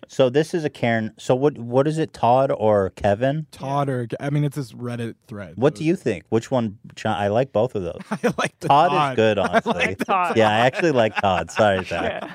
So 0.08 0.30
this 0.30 0.54
is 0.54 0.64
a 0.64 0.70
Karen. 0.70 1.12
So 1.18 1.34
what? 1.34 1.58
What 1.58 1.86
is 1.86 1.98
it, 1.98 2.12
Todd 2.12 2.50
or 2.56 2.90
Kevin? 2.90 3.46
Todd 3.52 3.88
or 3.88 4.08
I 4.18 4.30
mean, 4.30 4.42
it's 4.42 4.56
this 4.56 4.72
Reddit 4.72 5.14
thread. 5.26 5.54
What 5.56 5.74
do 5.74 5.84
you 5.84 5.94
think? 5.96 6.24
Which 6.30 6.50
one? 6.50 6.78
Chi- 6.96 7.14
I 7.24 7.28
like 7.28 7.52
both 7.52 7.74
of 7.74 7.82
those. 7.82 8.00
I 8.10 8.18
like 8.38 8.58
the 8.60 8.68
Todd, 8.68 8.90
Todd. 8.90 9.12
is 9.12 9.16
good, 9.16 9.38
I 9.38 9.46
honestly. 9.48 9.72
like 9.74 9.98
Todd. 10.04 10.36
Yeah, 10.36 10.48
I 10.48 10.60
actually 10.60 10.92
like 10.92 11.14
Todd. 11.16 11.50
Sorry, 11.50 11.84
Zach. 11.84 12.28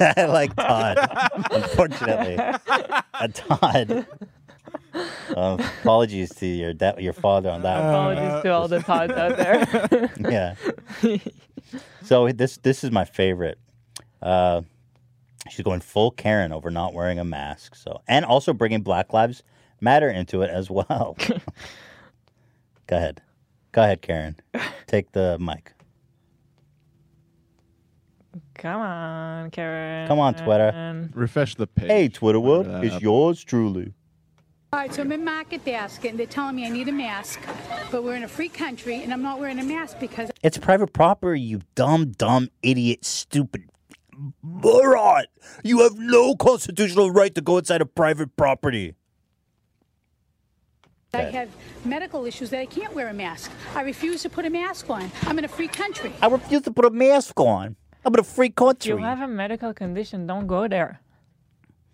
I 0.00 0.24
like 0.24 0.56
Todd. 0.56 0.98
Unfortunately, 1.50 2.34
a 2.36 3.28
Todd. 3.28 4.06
Um, 5.36 5.60
apologies 5.80 6.34
to 6.36 6.46
your 6.46 6.74
dad, 6.74 7.00
your 7.00 7.14
father 7.14 7.48
on 7.48 7.62
that. 7.62 7.78
one. 7.82 8.18
Apologies 8.18 8.42
to 8.42 8.48
all 8.50 8.68
the 8.68 8.80
Todds 8.80 9.12
out 9.14 9.36
there. 9.36 10.10
yeah. 10.30 11.18
So 12.02 12.30
this 12.30 12.58
this 12.58 12.84
is 12.84 12.90
my 12.90 13.04
favorite. 13.04 13.58
Uh, 14.20 14.62
she's 15.48 15.64
going 15.64 15.80
full 15.80 16.10
Karen 16.10 16.52
over 16.52 16.70
not 16.70 16.92
wearing 16.92 17.18
a 17.18 17.24
mask. 17.24 17.74
So 17.74 18.02
and 18.06 18.24
also 18.24 18.52
bringing 18.52 18.82
Black 18.82 19.12
Lives 19.12 19.42
Matter 19.80 20.08
into 20.10 20.42
it 20.42 20.50
as 20.50 20.70
well. 20.70 21.16
Go 22.86 22.96
ahead, 22.96 23.22
go 23.72 23.82
ahead, 23.82 24.02
Karen. 24.02 24.36
Take 24.86 25.12
the 25.12 25.38
mic. 25.40 25.72
Come 28.54 28.80
on, 28.80 29.50
Karen. 29.50 30.06
Come 30.06 30.18
on, 30.18 30.34
Twitter. 30.34 31.08
Refresh 31.14 31.54
the 31.54 31.66
page. 31.66 31.88
Hey, 31.88 32.08
Twitter 32.08 32.38
world, 32.38 32.66
it's 32.84 32.96
up. 32.96 33.02
yours 33.02 33.42
truly. 33.42 33.94
All 34.74 34.78
right, 34.80 34.94
so 34.94 35.02
I'm 35.02 35.12
in 35.12 35.22
Market 35.22 35.62
Basket, 35.66 36.08
and 36.12 36.18
they're 36.18 36.24
telling 36.24 36.56
me 36.56 36.64
I 36.64 36.70
need 36.70 36.88
a 36.88 36.92
mask, 36.92 37.38
but 37.90 38.02
we're 38.02 38.14
in 38.16 38.22
a 38.22 38.28
free 38.28 38.48
country, 38.48 39.02
and 39.02 39.12
I'm 39.12 39.20
not 39.20 39.38
wearing 39.38 39.58
a 39.58 39.62
mask 39.62 40.00
because 40.00 40.30
It's 40.42 40.56
private 40.56 40.94
property, 40.94 41.42
you 41.42 41.60
dumb, 41.74 42.12
dumb, 42.12 42.48
idiot, 42.62 43.04
stupid 43.04 43.68
moron. 44.40 45.24
You 45.62 45.80
have 45.80 45.98
no 45.98 46.34
constitutional 46.36 47.10
right 47.10 47.34
to 47.34 47.42
go 47.42 47.58
inside 47.58 47.82
a 47.82 47.84
private 47.84 48.34
property. 48.34 48.94
I 51.12 51.24
have 51.24 51.50
medical 51.84 52.24
issues 52.24 52.48
that 52.48 52.60
I 52.60 52.64
can't 52.64 52.94
wear 52.94 53.08
a 53.08 53.12
mask. 53.12 53.50
I 53.74 53.82
refuse 53.82 54.22
to 54.22 54.30
put 54.30 54.46
a 54.46 54.50
mask 54.50 54.88
on. 54.88 55.10
I'm 55.24 55.38
in 55.38 55.44
a 55.44 55.48
free 55.48 55.68
country. 55.68 56.14
I 56.22 56.28
refuse 56.28 56.62
to 56.62 56.70
put 56.70 56.86
a 56.86 56.90
mask 56.90 57.38
on. 57.38 57.76
I'm 58.06 58.14
in 58.14 58.20
a 58.20 58.24
free 58.24 58.46
If 58.46 58.54
country. 58.54 58.92
you 58.92 58.96
have 58.96 59.20
a 59.20 59.28
medical 59.28 59.74
condition, 59.74 60.26
don't 60.26 60.46
go 60.46 60.66
there. 60.66 61.02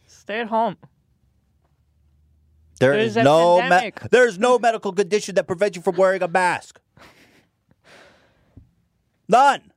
Stay 0.07 0.39
at 0.43 0.47
home. 0.47 0.77
There 2.81 2.93
There's 2.93 3.17
is 3.17 3.25
no 3.25 3.61
me- 3.69 3.93
there 4.11 4.27
is 4.27 4.39
no 4.39 4.59
medical 4.59 4.93
condition 4.93 5.35
that 5.35 5.47
prevents 5.47 5.77
you 5.77 5.83
from 5.83 5.97
wearing 5.97 6.23
a 6.23 6.29
mask. 6.29 6.81
None. 9.29 9.73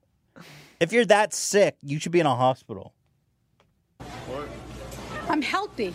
If 0.80 0.94
you're 0.94 1.06
that 1.06 1.34
sick, 1.34 1.78
you 1.82 2.00
should 2.00 2.12
be 2.12 2.20
in 2.20 2.26
a 2.26 2.36
hospital. 2.36 2.94
I'm 5.30 5.42
healthy. 5.42 5.94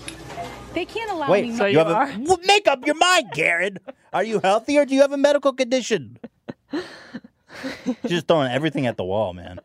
They 0.75 0.85
can't 0.85 1.11
allow 1.11 1.31
Wait, 1.31 1.45
me. 1.47 1.57
so 1.57 1.65
you, 1.67 1.79
have 1.79 1.89
a 1.89 2.13
w- 2.13 2.47
make 2.47 2.69
up 2.69 2.87
your 2.87 2.95
mind, 2.97 3.27
Karen. 3.35 3.79
Are 4.13 4.23
you 4.25 4.41
healthy 4.41 4.79
or 4.79 4.85
do 4.85 4.95
you 4.95 5.01
have 5.01 5.13
a 5.13 5.17
medical 5.17 5.53
condition? 5.53 6.19
She's 6.73 8.11
just 8.11 8.29
throwing 8.29 8.51
everything 8.53 8.87
at 8.87 8.97
the 8.97 9.05
wall, 9.05 9.33
man. 9.33 9.59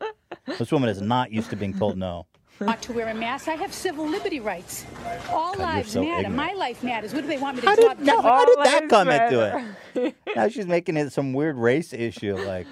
This 0.57 0.71
woman 0.71 0.89
is 0.89 1.01
not 1.01 1.31
used 1.31 1.49
to 1.49 1.55
being 1.55 1.73
told 1.73 1.97
no. 1.97 2.25
not 2.65 2.81
to 2.83 2.93
wear 2.93 3.07
a 3.07 3.13
mask. 3.13 3.47
I 3.47 3.55
have 3.55 3.73
civil 3.73 4.07
liberty 4.07 4.39
rights. 4.39 4.85
All 5.29 5.53
you're 5.53 5.65
lives 5.65 5.91
so 5.91 6.01
matter. 6.01 6.27
ignorant. 6.27 6.35
My 6.35 6.53
life 6.53 6.83
matters. 6.83 7.13
What 7.13 7.21
do 7.21 7.27
they 7.27 7.37
want 7.37 7.55
me 7.55 7.61
to 7.61 7.67
How 7.69 7.75
drop? 7.75 7.97
did, 7.97 8.05
now, 8.05 8.21
how 8.21 8.45
did 8.45 8.57
that 8.65 8.89
come 8.89 9.09
into 9.09 9.73
it? 9.95 10.15
Now 10.35 10.47
she's 10.47 10.67
making 10.67 10.95
it 10.95 11.11
some 11.11 11.33
weird 11.33 11.57
race 11.57 11.91
issue. 11.91 12.35
Like 12.37 12.65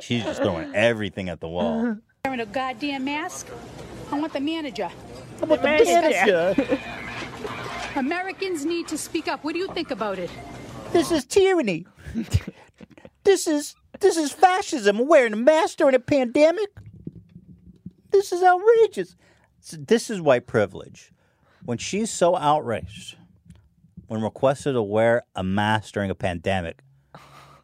she's 0.00 0.24
just 0.24 0.42
throwing 0.42 0.74
everything 0.74 1.28
at 1.28 1.40
the 1.40 1.48
wall. 1.48 1.96
Wearing 2.24 2.40
a 2.40 2.46
goddamn 2.46 3.04
mask. 3.04 3.46
I 4.10 4.18
want 4.18 4.32
the 4.32 4.40
manager. 4.40 4.90
I 5.40 5.44
want 5.44 5.62
the 5.62 5.68
manager. 5.68 6.76
Americans 7.94 8.64
need 8.64 8.88
to 8.88 8.98
speak 8.98 9.28
up. 9.28 9.44
What 9.44 9.52
do 9.52 9.58
you 9.60 9.68
think 9.68 9.90
about 9.90 10.18
it? 10.18 10.30
This 10.92 11.12
is 11.12 11.24
tyranny. 11.24 11.86
This 13.22 13.46
is 13.46 13.76
this 14.00 14.16
is 14.16 14.32
fascism. 14.32 15.06
Wearing 15.06 15.34
a 15.34 15.36
mask 15.36 15.78
during 15.78 15.94
a 15.94 16.00
pandemic. 16.00 16.70
This 18.10 18.32
is 18.32 18.42
outrageous. 18.42 19.16
This 19.72 20.10
is 20.10 20.20
white 20.20 20.46
privilege. 20.46 21.12
When 21.64 21.78
she's 21.78 22.10
so 22.10 22.36
outraged, 22.36 23.16
when 24.06 24.22
requested 24.22 24.74
to 24.74 24.82
wear 24.82 25.22
a 25.36 25.42
mask 25.42 25.94
during 25.94 26.10
a 26.10 26.14
pandemic, 26.14 26.80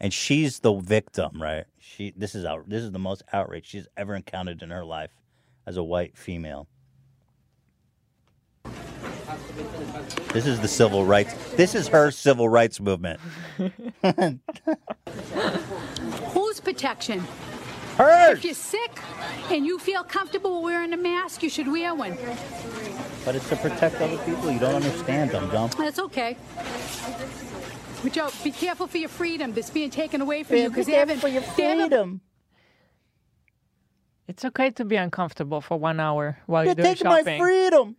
and 0.01 0.13
she's 0.13 0.61
the 0.61 0.75
victim, 0.75 1.41
right? 1.41 1.65
She 1.79 2.13
this 2.17 2.35
is 2.35 2.45
out. 2.45 2.69
This 2.69 2.83
is 2.83 2.93
the 2.93 2.99
most 2.99 3.23
outrage 3.33 3.67
she's 3.67 3.89
ever 3.97 4.15
encountered 4.15 4.63
in 4.63 4.71
her 4.71 4.85
life 4.85 5.11
as 5.67 5.77
a 5.77 5.83
white 5.83 6.17
female. 6.17 6.69
This 10.33 10.47
is 10.47 10.61
the 10.61 10.69
civil 10.69 11.05
rights. 11.05 11.35
This 11.55 11.75
is 11.75 11.89
her 11.89 12.11
civil 12.11 12.49
rights 12.49 12.79
movement. 12.79 13.19
Whose 16.35 16.61
protection? 16.61 17.27
Hers. 17.97 18.39
If 18.39 18.45
you're 18.45 18.55
sick 18.55 18.99
and 19.51 19.65
you 19.65 19.79
feel 19.79 20.05
comfortable 20.05 20.63
wearing 20.63 20.93
a 20.93 20.97
mask, 20.97 21.43
you 21.43 21.49
should 21.49 21.69
wear 21.69 21.95
one. 21.95 22.17
But 23.25 23.35
it's 23.37 23.49
to 23.49 23.57
protect 23.57 23.97
other 23.97 24.19
people. 24.19 24.51
You 24.51 24.59
don't 24.59 24.75
understand, 24.77 25.31
them, 25.31 25.49
dumb 25.51 25.71
dumb. 25.71 25.85
That's 25.85 25.99
okay. 25.99 26.37
But 28.03 28.13
Joe, 28.13 28.31
be 28.45 28.53
careful 28.53 28.87
for 28.87 28.99
your 28.99 29.09
freedom 29.09 29.53
that's 29.53 29.71
being 29.71 29.91
taken 29.91 30.21
away 30.21 30.43
from 30.43 30.57
Yeah, 30.57 30.63
you 30.65 30.69
because 30.69 30.87
they 30.87 30.93
haven't. 30.93 31.21
for 31.21 31.29
your 31.29 31.43
freedom. 31.43 32.21
It's 34.29 34.45
okay 34.45 34.71
to 34.73 34.85
be 34.85 34.97
uncomfortable 34.97 35.61
for 35.61 35.79
one 35.79 35.99
hour 35.99 36.39
while 36.47 36.65
You're 36.65 36.75
you're 36.77 36.85
doing 36.85 36.95
taking 36.97 37.09
my 37.09 37.39
freedom. 37.39 37.97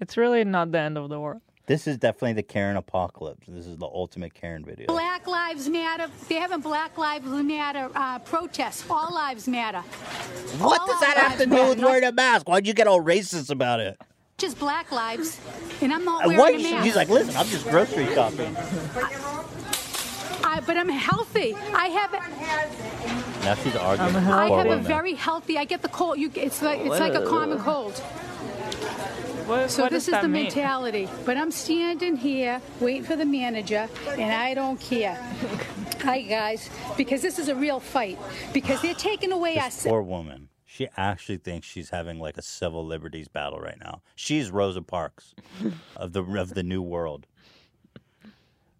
It's 0.00 0.16
really 0.16 0.44
not 0.44 0.72
the 0.72 0.78
end 0.80 0.98
of 0.98 1.08
the 1.08 1.18
world. 1.18 1.42
This 1.70 1.86
is 1.86 1.98
definitely 1.98 2.32
the 2.32 2.42
Karen 2.42 2.76
apocalypse. 2.76 3.46
This 3.46 3.64
is 3.64 3.76
the 3.76 3.86
ultimate 3.86 4.34
Karen 4.34 4.64
video. 4.64 4.88
Black 4.88 5.28
Lives 5.28 5.68
Matter. 5.68 6.08
They 6.28 6.34
haven't 6.34 6.62
Black 6.62 6.98
Lives 6.98 7.28
Matter 7.28 7.88
uh, 7.94 8.18
protests. 8.18 8.84
All 8.90 9.14
lives 9.14 9.46
matter. 9.46 9.82
What 10.58 10.80
All 10.80 10.86
does 10.88 10.98
that 10.98 11.16
have 11.16 11.38
to 11.38 11.44
do 11.44 11.50
matter, 11.50 11.68
with 11.68 11.78
wearing 11.78 12.02
a 12.02 12.10
mask? 12.10 12.48
Why'd 12.48 12.66
you 12.66 12.74
get 12.74 12.88
all 12.88 13.00
racist 13.00 13.50
about 13.50 13.78
it? 13.78 13.96
Just 14.36 14.58
Black 14.58 14.90
lives, 14.90 15.38
and 15.80 15.92
I'm 15.92 16.04
not 16.04 16.26
wearing 16.26 16.40
Why? 16.40 16.50
a 16.50 16.58
mask. 16.58 16.84
She's 16.86 16.96
like, 16.96 17.08
listen, 17.08 17.36
I'm 17.36 17.46
just 17.46 17.64
grocery 17.68 18.06
shopping. 18.16 18.56
I, 20.42 20.60
but 20.66 20.76
I'm 20.76 20.88
healthy. 20.88 21.54
I 21.54 21.86
have. 21.86 23.44
Now 23.44 23.54
she's 23.54 23.76
arguing. 23.76 24.16
I 24.16 24.50
have 24.50 24.66
a 24.66 24.82
very 24.82 25.14
healthy. 25.14 25.56
I 25.56 25.66
get 25.66 25.82
the 25.82 25.88
cold. 25.88 26.18
You, 26.18 26.32
it's 26.34 26.62
like 26.62 26.80
it's 26.80 26.98
like 26.98 27.14
a 27.14 27.24
common 27.24 27.60
cold. 27.60 28.02
So 29.68 29.82
what 29.82 29.90
this 29.92 30.04
does 30.06 30.08
is 30.08 30.12
that 30.12 30.22
the 30.22 30.28
mean? 30.28 30.44
mentality. 30.44 31.08
But 31.24 31.36
I'm 31.36 31.50
standing 31.50 32.16
here 32.16 32.60
waiting 32.80 33.04
for 33.04 33.16
the 33.16 33.24
manager, 33.24 33.88
and 34.08 34.32
I 34.32 34.54
don't 34.54 34.80
care. 34.80 35.16
Hi 36.02 36.22
guys, 36.22 36.70
because 36.96 37.22
this 37.22 37.38
is 37.38 37.48
a 37.48 37.54
real 37.54 37.80
fight. 37.80 38.18
Because 38.52 38.80
they're 38.82 38.94
taking 38.94 39.32
away 39.32 39.58
our. 39.58 39.66
This 39.68 39.82
poor 39.84 40.02
woman. 40.02 40.48
She 40.64 40.86
actually 40.96 41.38
thinks 41.38 41.66
she's 41.66 41.90
having 41.90 42.18
like 42.20 42.38
a 42.38 42.42
civil 42.42 42.86
liberties 42.86 43.28
battle 43.28 43.58
right 43.58 43.78
now. 43.78 44.02
She's 44.14 44.50
Rosa 44.50 44.82
Parks 44.82 45.34
of 45.96 46.12
the 46.12 46.22
of 46.22 46.54
the 46.54 46.62
new 46.62 46.80
world. 46.80 47.26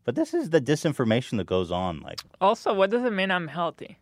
But 0.04 0.14
this 0.14 0.32
is 0.32 0.50
the 0.50 0.60
disinformation 0.60 1.36
that 1.36 1.46
goes 1.46 1.70
on. 1.70 2.00
Like, 2.00 2.20
Also, 2.40 2.72
what 2.72 2.90
does 2.90 3.04
it 3.04 3.12
mean 3.12 3.30
I'm 3.30 3.48
healthy? 3.48 3.98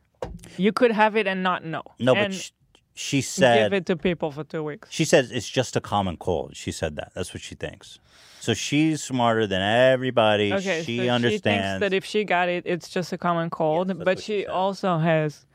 You 0.56 0.72
could 0.72 0.92
have 0.92 1.16
it 1.16 1.26
and 1.26 1.42
not 1.42 1.64
know. 1.64 1.82
no, 1.98 2.14
and 2.14 2.32
but 2.32 2.34
she, 2.34 2.50
she 2.98 3.20
said 3.20 3.70
give 3.70 3.72
it 3.74 3.86
to 3.86 3.96
people 3.96 4.32
for 4.32 4.42
two 4.42 4.64
weeks. 4.64 4.88
She 4.90 5.04
says 5.04 5.30
it's 5.30 5.48
just 5.48 5.76
a 5.76 5.80
common 5.80 6.16
cold. 6.16 6.56
She 6.56 6.72
said 6.72 6.96
that. 6.96 7.12
That's 7.14 7.32
what 7.32 7.40
she 7.40 7.54
thinks. 7.54 8.00
So 8.40 8.54
she's 8.54 9.02
smarter 9.02 9.46
than 9.46 9.62
everybody. 9.62 10.52
Okay, 10.52 10.82
she 10.82 10.96
so 10.96 11.02
she 11.04 11.08
understands. 11.08 11.42
thinks 11.42 11.80
that 11.80 11.92
if 11.92 12.04
she 12.04 12.24
got 12.24 12.48
it, 12.48 12.64
it's 12.66 12.88
just 12.88 13.12
a 13.12 13.18
common 13.18 13.50
cold. 13.50 14.04
but 14.04 14.18
she 14.18 14.46
also 14.46 14.98
has 14.98 15.46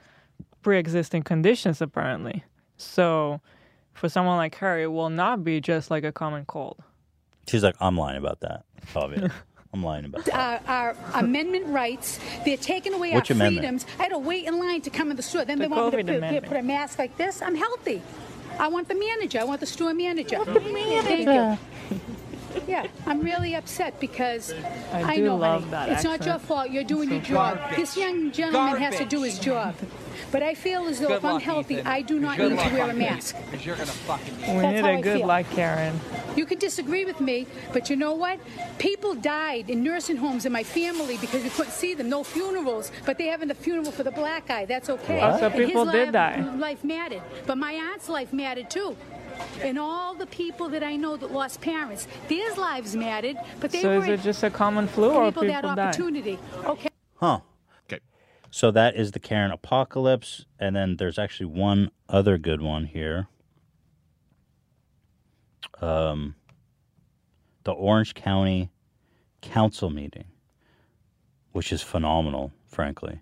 pre-existing 0.62 1.24
conditions 1.24 1.82
apparently. 1.82 2.46
So 2.78 3.42
for 3.92 4.08
someone 4.08 4.38
like 4.38 4.56
her, 4.56 4.80
it 4.80 4.92
will 4.94 5.10
not 5.10 5.44
be 5.44 5.60
just 5.60 5.92
like 5.92 6.06
a 6.06 6.14
common 6.14 6.46
cold. 6.46 6.82
she's 7.50 7.64
like, 7.64 7.76
I'm 7.82 7.98
lying 7.98 8.18
about 8.18 8.40
that. 8.40 8.64
Obvious. 8.96 9.34
I'm 9.74 9.84
lying 9.84 10.06
about 10.06 10.26
that. 10.26 10.62
Our, 10.68 10.94
our 10.94 10.96
amendment 11.16 11.66
rights, 11.68 12.20
they're 12.46 12.58
taking 12.58 12.94
away 12.94 13.14
Which 13.16 13.32
our 13.32 13.36
amendment? 13.36 13.64
freedoms. 13.66 13.86
I 14.00 14.04
had 14.04 14.10
to 14.10 14.20
wait 14.20 14.46
in 14.46 14.60
line 14.60 14.82
to 14.82 14.90
come 14.92 15.10
in 15.10 15.18
the 15.18 15.24
store. 15.24 15.46
Then 15.46 15.58
The 15.58 15.64
they 15.64 15.68
want 15.68 15.86
me 15.96 16.04
to 16.04 16.04
put, 16.06 16.16
amendment. 16.18 16.46
put 16.46 16.58
a 16.58 16.62
mask 16.64 17.00
like 17.00 17.18
this. 17.18 17.42
I'm 17.42 17.56
healthy. 17.56 18.02
I 18.60 18.68
want 18.68 18.88
the 18.88 18.94
manager. 18.96 19.40
I 19.40 19.46
want 19.46 19.62
the 19.62 19.66
store 19.66 19.94
manager. 19.96 20.38
Thank 20.46 21.28
you. 21.28 22.00
Yeah, 22.68 22.88
I'm 23.06 23.22
really 23.22 23.56
upset 23.56 24.00
because 24.00 24.54
I 24.94 25.16
I, 25.16 25.18
know, 25.18 25.36
love 25.38 25.62
honey, 25.62 25.72
that 25.72 25.90
it's 25.90 26.04
not 26.04 26.26
your 26.26 26.40
fault. 26.40 26.70
You're 26.70 26.84
doing 26.84 27.10
So 27.10 27.16
your 27.16 27.24
job. 27.24 27.58
garbage. 27.60 27.78
This 27.78 27.98
young 27.98 28.32
gentleman 28.32 28.78
has 28.82 28.98
to 28.98 29.06
do 29.06 29.22
his 29.24 29.40
job. 29.40 29.76
But 30.32 30.42
I 30.42 30.56
feel 30.56 30.86
as 30.88 31.00
though 31.00 31.10
Good 31.10 31.18
if 31.18 31.26
I'm 31.26 31.40
healthy, 31.40 31.76
Ethan. 31.76 31.88
I 31.88 32.02
do 32.02 32.20
not 32.20 32.38
Good 32.38 32.54
need 32.54 32.60
to 32.60 32.74
wear 32.74 32.90
a 32.90 32.94
mask. 32.94 33.36
You're 33.62 33.76
gonna 33.76 33.88
fucking. 33.92 34.36
We 34.42 34.62
That's 34.62 34.74
need 34.76 34.82
how 34.82 34.92
a 34.92 34.98
I 34.98 35.02
good 35.02 35.18
feel. 35.20 35.28
luck, 35.28 35.46
Karen. 35.52 36.00
You 36.36 36.46
can 36.48 36.58
disagree 36.58 37.06
with 37.06 37.20
me, 37.20 37.46
but 37.72 37.90
you 37.90 37.96
know 37.96 38.14
what? 38.16 38.40
People 38.80 39.14
died 39.14 39.70
in 39.70 39.84
nursing 39.84 40.18
homes 40.18 40.46
in 40.48 40.52
my 40.52 40.64
family 40.64 41.18
because 41.18 41.44
we 41.44 41.50
couldn't 41.50 41.72
see 41.74 41.94
them. 41.94 42.10
No 42.10 42.24
funerals, 42.24 42.92
but 43.06 43.18
they 43.20 43.28
having 43.28 43.52
a 43.52 43.54
funeral 43.56 43.92
for 43.92 44.02
the 44.04 44.12
black 44.12 44.48
guy. 44.48 44.66
That's 44.66 44.90
okay. 44.90 45.20
What? 45.20 45.40
So 45.40 45.46
And 45.48 45.56
his 45.56 45.66
people 45.68 45.86
did 45.86 46.06
life, 46.06 46.14
die. 46.14 46.56
Life 46.58 46.84
mattered, 46.84 47.22
but 47.46 47.58
my 47.60 47.74
aunt's 47.74 48.10
life 48.10 48.34
mattered 48.34 48.70
too. 48.72 48.96
And 49.62 49.78
all 49.80 50.14
the 50.14 50.26
people 50.28 50.70
that 50.70 50.84
I 50.84 50.96
know 50.96 51.18
that 51.18 51.32
lost 51.32 51.62
parents, 51.62 52.08
their 52.28 52.54
lives 52.56 52.96
mattered, 52.96 53.38
but 53.60 53.72
they 53.72 53.82
So 53.82 53.92
is 53.92 54.08
weren't 54.08 54.20
it 54.20 54.24
just 54.24 54.44
a 54.44 54.50
common 54.50 54.88
flu 54.88 55.12
or 55.12 55.26
people 55.26 55.44
people 55.44 55.62
that 55.62 55.76
die? 55.76 55.88
opportunity. 55.90 56.40
Okay. 56.66 56.90
Huh. 57.16 57.40
Okay. 57.88 58.00
So 58.52 58.72
that 58.72 58.96
is 58.96 59.12
the 59.12 59.20
Karen 59.20 59.52
apocalypse, 59.52 60.46
and 60.60 60.76
then 60.76 60.98
there's 60.98 61.18
actually 61.18 61.48
one 61.48 61.92
other 62.10 62.38
good 62.38 62.62
one 62.62 62.86
here. 62.86 63.28
Um, 65.82 66.36
the 67.64 67.72
Orange 67.72 68.14
County 68.14 68.70
Council 69.42 69.90
meeting, 69.90 70.26
which 71.52 71.72
is 71.72 71.82
phenomenal, 71.82 72.52
frankly. 72.68 73.20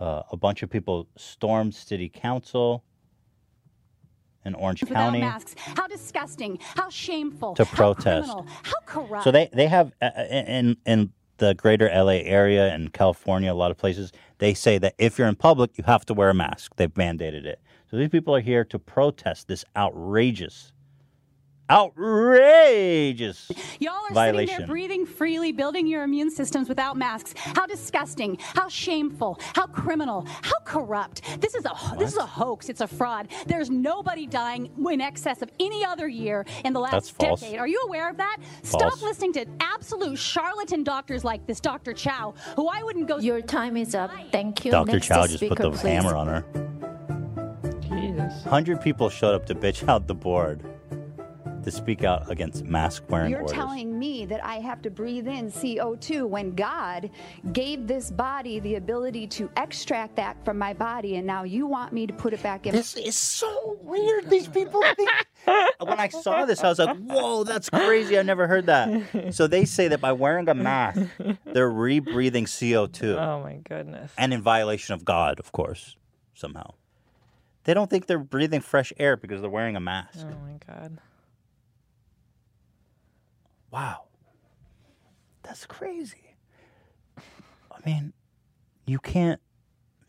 Uh, 0.00 0.22
a 0.30 0.36
bunch 0.36 0.62
of 0.62 0.70
people 0.70 1.08
stormed 1.16 1.74
City 1.74 2.08
Council 2.08 2.82
in 4.44 4.54
Orange 4.54 4.82
without 4.82 4.94
County. 4.94 5.20
masks. 5.20 5.54
How 5.56 5.86
disgusting. 5.86 6.58
How 6.60 6.88
shameful. 6.90 7.54
To 7.54 7.64
how 7.64 7.76
protest. 7.76 8.28
criminal, 8.28 8.46
How 8.62 8.72
corrupt. 8.86 9.24
So 9.24 9.30
they 9.30 9.48
they 9.52 9.66
have 9.66 9.92
uh, 10.00 10.10
uh, 10.16 10.24
in 10.30 10.76
in 10.86 11.12
the 11.38 11.54
greater 11.54 11.86
LA 11.88 12.22
area 12.22 12.72
and 12.72 12.92
California, 12.92 13.52
a 13.52 13.54
lot 13.54 13.70
of 13.70 13.76
places, 13.76 14.12
they 14.38 14.54
say 14.54 14.78
that 14.78 14.94
if 14.98 15.18
you're 15.18 15.26
in 15.26 15.34
public, 15.34 15.76
you 15.76 15.84
have 15.84 16.06
to 16.06 16.14
wear 16.14 16.30
a 16.30 16.34
mask. 16.34 16.76
They've 16.76 16.94
mandated 16.94 17.44
it. 17.44 17.60
So 17.90 17.96
these 17.96 18.08
people 18.08 18.34
are 18.36 18.40
here 18.40 18.64
to 18.66 18.78
protest 18.78 19.48
this 19.48 19.64
outrageous 19.76 20.72
Outrageous 21.70 23.50
Y'all 23.80 23.94
are 23.94 24.00
sitting 24.02 24.14
violation. 24.14 24.58
there 24.58 24.66
breathing 24.66 25.06
freely, 25.06 25.50
building 25.50 25.86
your 25.86 26.02
immune 26.02 26.30
systems 26.30 26.68
without 26.68 26.96
masks. 26.96 27.32
How 27.36 27.66
disgusting! 27.66 28.36
How 28.38 28.68
shameful! 28.68 29.40
How 29.54 29.66
criminal! 29.66 30.26
How 30.42 30.58
corrupt! 30.64 31.22
This 31.40 31.54
is 31.54 31.64
a 31.64 31.72
this 31.96 32.12
is 32.12 32.18
a 32.18 32.26
hoax. 32.26 32.68
It's 32.68 32.82
a 32.82 32.86
fraud. 32.86 33.28
There's 33.46 33.70
nobody 33.70 34.26
dying 34.26 34.70
in 34.90 35.00
excess 35.00 35.40
of 35.40 35.50
any 35.58 35.84
other 35.84 36.06
year 36.06 36.44
in 36.66 36.74
the 36.74 36.80
last 36.80 36.92
That's 36.92 37.10
false. 37.10 37.40
decade. 37.40 37.58
Are 37.58 37.66
you 37.66 37.80
aware 37.86 38.10
of 38.10 38.18
that? 38.18 38.36
false. 38.62 38.82
Stop 38.94 39.02
listening 39.02 39.32
to 39.34 39.46
absolute 39.60 40.18
charlatan 40.18 40.84
doctors 40.84 41.24
like 41.24 41.46
this 41.46 41.60
Dr. 41.60 41.94
Chau, 41.94 42.34
who 42.56 42.68
I 42.68 42.82
wouldn't 42.82 43.08
go. 43.08 43.18
Your 43.18 43.40
time 43.40 43.78
is 43.78 43.94
up. 43.94 44.10
Thank 44.32 44.66
you. 44.66 44.70
Dr. 44.70 44.92
Next 44.92 45.06
Chau 45.06 45.26
just 45.26 45.38
put 45.40 45.46
speaker, 45.46 45.62
the 45.62 45.70
please. 45.70 45.82
hammer 45.82 46.14
on 46.14 46.26
her. 46.26 46.44
Jesus. 47.80 48.42
100 48.44 48.82
people 48.82 49.08
showed 49.08 49.34
up 49.34 49.46
to 49.46 49.54
bitch 49.54 49.88
out 49.88 50.06
the 50.06 50.14
board 50.14 50.62
to 51.64 51.70
speak 51.70 52.04
out 52.04 52.30
against 52.30 52.64
mask 52.64 53.04
wearing 53.08 53.30
You're 53.30 53.42
orders. 53.42 53.54
telling 53.54 53.98
me 53.98 54.26
that 54.26 54.44
I 54.44 54.56
have 54.56 54.82
to 54.82 54.90
breathe 54.90 55.26
in 55.26 55.50
CO2 55.50 56.28
when 56.28 56.54
God 56.54 57.10
gave 57.52 57.86
this 57.86 58.10
body 58.10 58.60
the 58.60 58.76
ability 58.76 59.26
to 59.28 59.50
extract 59.56 60.16
that 60.16 60.42
from 60.44 60.58
my 60.58 60.72
body, 60.72 61.16
and 61.16 61.26
now 61.26 61.42
you 61.44 61.66
want 61.66 61.92
me 61.92 62.06
to 62.06 62.12
put 62.12 62.32
it 62.32 62.42
back 62.42 62.66
in. 62.66 62.74
This 62.74 62.96
is 62.96 63.16
so 63.16 63.78
weird. 63.82 64.30
These 64.30 64.48
people 64.48 64.82
think. 64.96 65.10
when 65.78 66.00
I 66.00 66.08
saw 66.08 66.44
this, 66.46 66.62
I 66.62 66.68
was 66.68 66.78
like, 66.78 66.96
whoa, 66.96 67.44
that's 67.44 67.68
crazy. 67.68 68.18
I 68.18 68.22
never 68.22 68.46
heard 68.46 68.66
that. 68.66 69.34
So 69.34 69.46
they 69.46 69.64
say 69.64 69.88
that 69.88 70.00
by 70.00 70.12
wearing 70.12 70.48
a 70.48 70.54
mask, 70.54 71.00
they're 71.44 71.70
rebreathing 71.70 72.44
CO2. 72.44 73.16
Oh 73.16 73.42
my 73.42 73.58
goodness. 73.68 74.12
And 74.16 74.32
in 74.32 74.42
violation 74.42 74.94
of 74.94 75.04
God, 75.04 75.38
of 75.40 75.52
course, 75.52 75.96
somehow. 76.34 76.74
They 77.64 77.74
don't 77.74 77.88
think 77.88 78.06
they're 78.06 78.18
breathing 78.18 78.60
fresh 78.60 78.92
air 78.98 79.16
because 79.16 79.40
they're 79.40 79.50
wearing 79.50 79.76
a 79.76 79.80
mask. 79.80 80.20
Oh 80.20 80.36
my 80.46 80.58
god. 80.66 80.98
Wow. 83.74 84.04
That's 85.42 85.66
crazy. 85.66 86.36
I 87.18 87.78
mean, 87.84 88.12
you 88.86 89.00
can't. 89.00 89.40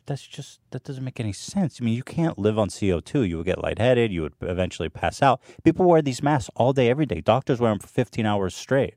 That's 0.05 0.21
just 0.21 0.59
that 0.69 0.83
doesn't 0.83 1.03
make 1.03 1.19
any 1.19 1.33
sense. 1.33 1.79
I 1.81 1.83
mean, 1.83 1.95
you 1.95 2.03
can't 2.03 2.37
live 2.37 2.59
on 2.59 2.69
CO 2.69 2.99
two. 2.99 3.23
You 3.23 3.37
would 3.37 3.47
get 3.47 3.63
lightheaded. 3.63 4.11
You 4.11 4.21
would 4.21 4.33
eventually 4.41 4.87
pass 4.87 5.23
out. 5.23 5.41
People 5.63 5.87
wear 5.87 6.03
these 6.03 6.21
masks 6.21 6.51
all 6.55 6.73
day, 6.73 6.91
every 6.91 7.07
day. 7.07 7.21
Doctors 7.21 7.59
wear 7.59 7.71
them 7.71 7.79
for 7.79 7.87
fifteen 7.87 8.27
hours 8.27 8.53
straight. 8.53 8.93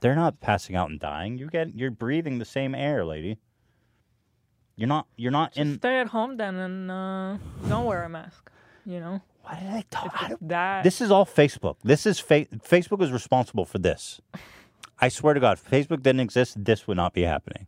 They're 0.00 0.14
not 0.14 0.40
passing 0.40 0.76
out 0.76 0.90
and 0.90 1.00
dying. 1.00 1.38
You 1.38 1.48
get 1.48 1.74
you're 1.74 1.90
breathing 1.90 2.38
the 2.38 2.44
same 2.44 2.74
air, 2.74 3.02
lady. 3.02 3.38
You're 4.76 4.88
not. 4.88 5.06
You're 5.16 5.32
not 5.32 5.56
in. 5.56 5.78
Stay 5.78 6.00
at 6.00 6.08
home 6.08 6.36
then 6.36 6.54
and 6.56 6.90
uh, 6.90 7.38
don't 7.66 7.86
wear 7.86 8.04
a 8.04 8.10
mask. 8.10 8.50
You 8.84 9.00
know. 9.00 9.22
Why 9.48 9.60
did 9.60 9.68
I 9.70 9.84
talk? 9.90 10.38
That 10.42 10.82
This 10.84 11.00
is 11.00 11.10
all 11.10 11.24
Facebook. 11.24 11.76
This 11.82 12.04
is 12.04 12.20
fa- 12.20 12.46
Facebook 12.58 13.02
is 13.02 13.10
responsible 13.10 13.64
for 13.64 13.78
this. 13.78 14.20
I 14.98 15.08
swear 15.08 15.32
to 15.32 15.40
God, 15.40 15.58
if 15.58 15.70
Facebook 15.70 16.02
didn't 16.02 16.20
exist, 16.20 16.62
this 16.62 16.86
would 16.86 16.98
not 16.98 17.14
be 17.14 17.22
happening. 17.22 17.66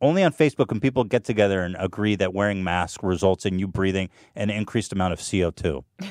Only 0.00 0.22
on 0.22 0.32
Facebook 0.32 0.68
can 0.68 0.80
people 0.80 1.04
get 1.04 1.24
together 1.24 1.60
and 1.60 1.76
agree 1.78 2.16
that 2.16 2.32
wearing 2.32 2.64
masks 2.64 3.04
results 3.04 3.44
in 3.44 3.58
you 3.58 3.68
breathing 3.68 4.08
an 4.34 4.48
increased 4.48 4.92
amount 4.92 5.12
of 5.12 5.18
CO2. 5.18 5.84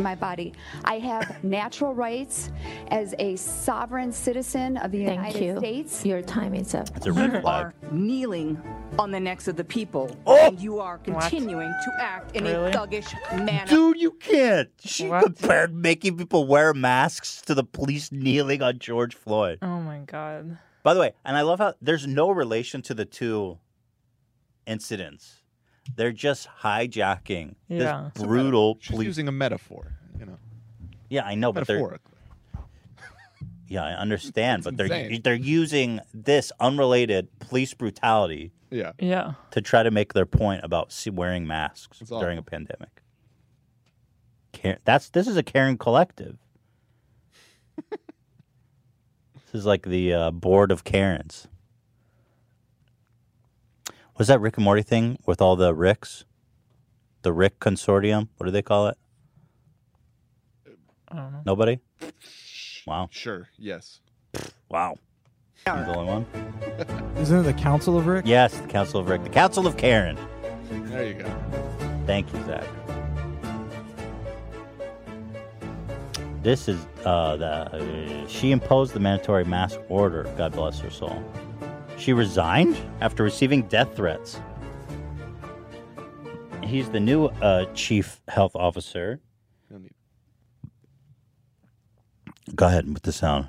my 0.00 0.14
body. 0.14 0.52
I 0.84 0.98
have 0.98 1.42
natural 1.42 1.94
rights 1.94 2.50
as 2.90 3.14
a 3.18 3.36
sovereign 3.36 4.12
citizen 4.12 4.76
of 4.76 4.92
the 4.92 5.04
Thank 5.04 5.16
United 5.18 5.44
you. 5.44 5.58
States. 5.58 6.04
Your 6.06 6.22
time 6.22 6.54
is 6.54 6.74
up. 6.74 6.88
It's 6.96 7.06
a 7.06 7.12
red 7.12 7.32
You 7.32 7.40
flag. 7.40 7.66
are 7.66 7.74
kneeling 7.90 8.60
on 8.98 9.10
the 9.10 9.20
necks 9.20 9.48
of 9.48 9.56
the 9.56 9.64
people, 9.64 10.14
Oh! 10.26 10.46
and 10.48 10.60
you 10.60 10.78
are 10.80 10.98
continuing 10.98 11.68
to 11.68 11.92
act 12.02 12.34
in 12.36 12.44
Really? 12.44 12.70
a 12.70 12.74
thuggish 12.74 13.12
manner. 13.44 13.66
Dude, 13.68 13.98
you 14.00 14.12
can't. 14.12 14.70
She 14.80 15.08
compared 15.08 15.74
making 15.74 16.16
people 16.16 16.46
wear 16.46 16.72
masks 16.74 17.42
to 17.42 17.54
the 17.54 17.64
police 17.64 18.10
kneeling 18.12 18.62
on 18.62 18.78
George 18.78 19.14
Floyd. 19.14 19.58
Oh 19.62 19.80
my 19.80 19.98
god. 20.00 20.58
By 20.82 20.94
the 20.94 21.00
way, 21.00 21.12
and 21.24 21.36
I 21.36 21.42
love 21.42 21.58
how 21.58 21.74
there's 21.82 22.06
no 22.06 22.30
relation 22.30 22.82
to 22.82 22.94
the 22.94 23.04
two 23.04 23.58
incidents. 24.66 25.42
They're 25.96 26.12
just 26.12 26.48
hijacking 26.62 27.54
Yeah. 27.68 28.10
this 28.14 28.22
brutal 28.24 28.78
She's 28.80 28.90
police. 28.92 29.06
using 29.06 29.28
a 29.28 29.32
metaphor, 29.32 29.92
you 30.18 30.26
know. 30.26 30.38
Yeah, 31.08 31.24
I 31.24 31.34
know, 31.34 31.52
but 31.52 31.66
they're 31.66 31.98
yeah, 33.68 33.84
I 33.84 33.92
understand, 33.92 34.64
but 34.64 34.76
they're 34.76 34.86
insane. 34.86 35.20
they're 35.22 35.34
using 35.34 36.00
this 36.14 36.52
unrelated 36.60 37.28
police 37.40 37.74
brutality, 37.74 38.52
Yeah. 38.70 38.92
Yeah. 38.98 39.34
to 39.52 39.60
try 39.60 39.82
to 39.82 39.90
make 39.90 40.12
their 40.12 40.26
point 40.26 40.62
about 40.64 40.94
wearing 41.12 41.46
masks 41.46 42.00
It's 42.00 42.10
during 42.10 42.38
a 42.38 42.42
pandemic. 42.42 43.02
Care- 44.52 44.78
that's 44.84 45.10
this 45.10 45.26
is 45.26 45.36
a 45.36 45.42
caring 45.42 45.78
collective. 45.78 46.36
this 47.90 47.98
is 49.52 49.66
like 49.66 49.82
the 49.86 50.12
uh, 50.12 50.30
board 50.30 50.70
of 50.72 50.84
Karens. 50.84 51.48
Was 54.18 54.26
that 54.26 54.40
Rick 54.40 54.56
and 54.56 54.64
Morty 54.64 54.82
thing 54.82 55.18
with 55.26 55.40
all 55.40 55.54
the 55.54 55.72
Ricks? 55.72 56.24
The 57.22 57.32
Rick 57.32 57.60
Consortium? 57.60 58.26
What 58.36 58.46
do 58.46 58.50
they 58.50 58.62
call 58.62 58.88
it? 58.88 58.98
I 61.08 61.16
don't 61.16 61.32
know. 61.32 61.42
Nobody? 61.46 61.78
Wow. 62.84 63.08
Sure. 63.12 63.48
Yes. 63.56 64.00
Wow. 64.68 64.96
I'm 65.68 65.86
the 65.86 65.94
only 65.94 66.12
one? 66.12 67.14
Isn't 67.16 67.38
it 67.38 67.42
the 67.44 67.52
Council 67.52 67.96
of 67.96 68.08
Rick? 68.08 68.24
Yes, 68.26 68.58
the 68.58 68.66
Council 68.66 68.98
of 68.98 69.08
Rick. 69.08 69.22
The 69.22 69.30
Council 69.30 69.68
of 69.68 69.76
Karen. 69.76 70.18
There 70.68 71.06
you 71.06 71.14
go. 71.14 71.32
Thank 72.04 72.32
you, 72.32 72.44
Zach. 72.44 72.64
This 76.42 76.68
is 76.68 76.84
uh, 77.04 77.36
the 77.36 77.46
uh, 77.46 78.26
she 78.26 78.50
imposed 78.50 78.94
the 78.94 79.00
mandatory 79.00 79.44
mask 79.44 79.78
order. 79.88 80.24
God 80.36 80.52
bless 80.52 80.80
her 80.80 80.90
soul. 80.90 81.22
She 81.98 82.12
resigned 82.12 82.76
after 83.00 83.22
receiving 83.22 83.62
death 83.62 83.96
threats. 83.96 84.40
He's 86.62 86.88
the 86.90 87.00
new 87.00 87.26
uh, 87.26 87.64
chief 87.74 88.20
health 88.28 88.54
officer. 88.54 89.20
Go 92.54 92.66
ahead 92.66 92.92
with 92.92 93.02
the 93.02 93.12
sound. 93.12 93.48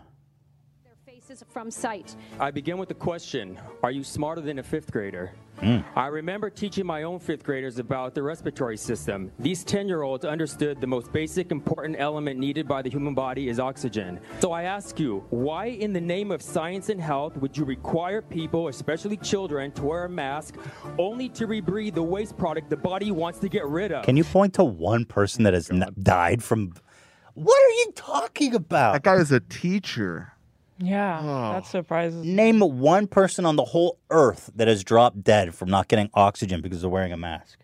Faces 1.49 1.53
from 1.53 1.71
sight. 1.71 2.15
I 2.39 2.51
begin 2.51 2.77
with 2.77 2.89
the 2.89 2.95
question 2.95 3.57
Are 3.83 3.91
you 3.91 4.03
smarter 4.03 4.41
than 4.41 4.59
a 4.59 4.63
fifth 4.63 4.91
grader? 4.91 5.31
Mm. 5.61 5.83
I 5.95 6.07
remember 6.07 6.49
teaching 6.49 6.85
my 6.85 7.03
own 7.03 7.19
fifth 7.19 7.43
graders 7.43 7.79
about 7.79 8.15
the 8.15 8.23
respiratory 8.23 8.77
system. 8.77 9.31
These 9.39 9.65
10 9.65 9.87
year 9.87 10.03
olds 10.03 10.23
understood 10.23 10.79
the 10.79 10.87
most 10.87 11.11
basic, 11.11 11.51
important 11.51 11.97
element 11.99 12.39
needed 12.39 12.67
by 12.67 12.81
the 12.81 12.89
human 12.89 13.13
body 13.13 13.49
is 13.49 13.59
oxygen. 13.59 14.19
So 14.39 14.53
I 14.53 14.63
ask 14.63 14.99
you, 14.99 15.25
why 15.29 15.65
in 15.65 15.91
the 15.91 15.99
name 16.01 16.31
of 16.31 16.41
science 16.41 16.89
and 16.89 17.01
health 17.01 17.35
would 17.37 17.57
you 17.57 17.65
require 17.65 18.21
people, 18.21 18.69
especially 18.69 19.17
children, 19.17 19.71
to 19.73 19.83
wear 19.83 20.05
a 20.05 20.09
mask 20.09 20.55
only 20.97 21.27
to 21.29 21.45
rebreathe 21.47 21.95
the 21.95 22.03
waste 22.03 22.37
product 22.37 22.69
the 22.69 22.77
body 22.77 23.11
wants 23.11 23.39
to 23.39 23.49
get 23.49 23.65
rid 23.65 23.91
of? 23.91 24.05
Can 24.05 24.15
you 24.15 24.23
point 24.23 24.53
to 24.55 24.63
one 24.63 25.03
person 25.03 25.43
that 25.43 25.53
has 25.53 25.69
n- 25.69 25.93
died 26.01 26.41
from? 26.41 26.73
What 27.33 27.57
are 27.57 27.75
you 27.81 27.91
talking 27.95 28.55
about? 28.55 28.93
That 28.93 29.03
guy 29.03 29.15
is 29.15 29.31
a 29.31 29.39
teacher. 29.41 30.33
Yeah, 30.81 31.19
Oh. 31.21 31.53
that 31.53 31.65
surprises. 31.65 32.23
Name 32.25 32.59
one 32.61 33.05
person 33.07 33.45
on 33.45 33.57
the 33.57 33.65
whole 33.65 33.99
earth 34.09 34.49
that 34.55 34.67
has 34.69 34.83
dropped 34.83 35.23
dead 35.23 35.53
from 35.53 35.69
not 35.69 35.87
getting 35.89 36.09
oxygen 36.13 36.61
because 36.61 36.81
they're 36.81 36.89
wearing 36.89 37.11
a 37.11 37.17
mask. 37.17 37.59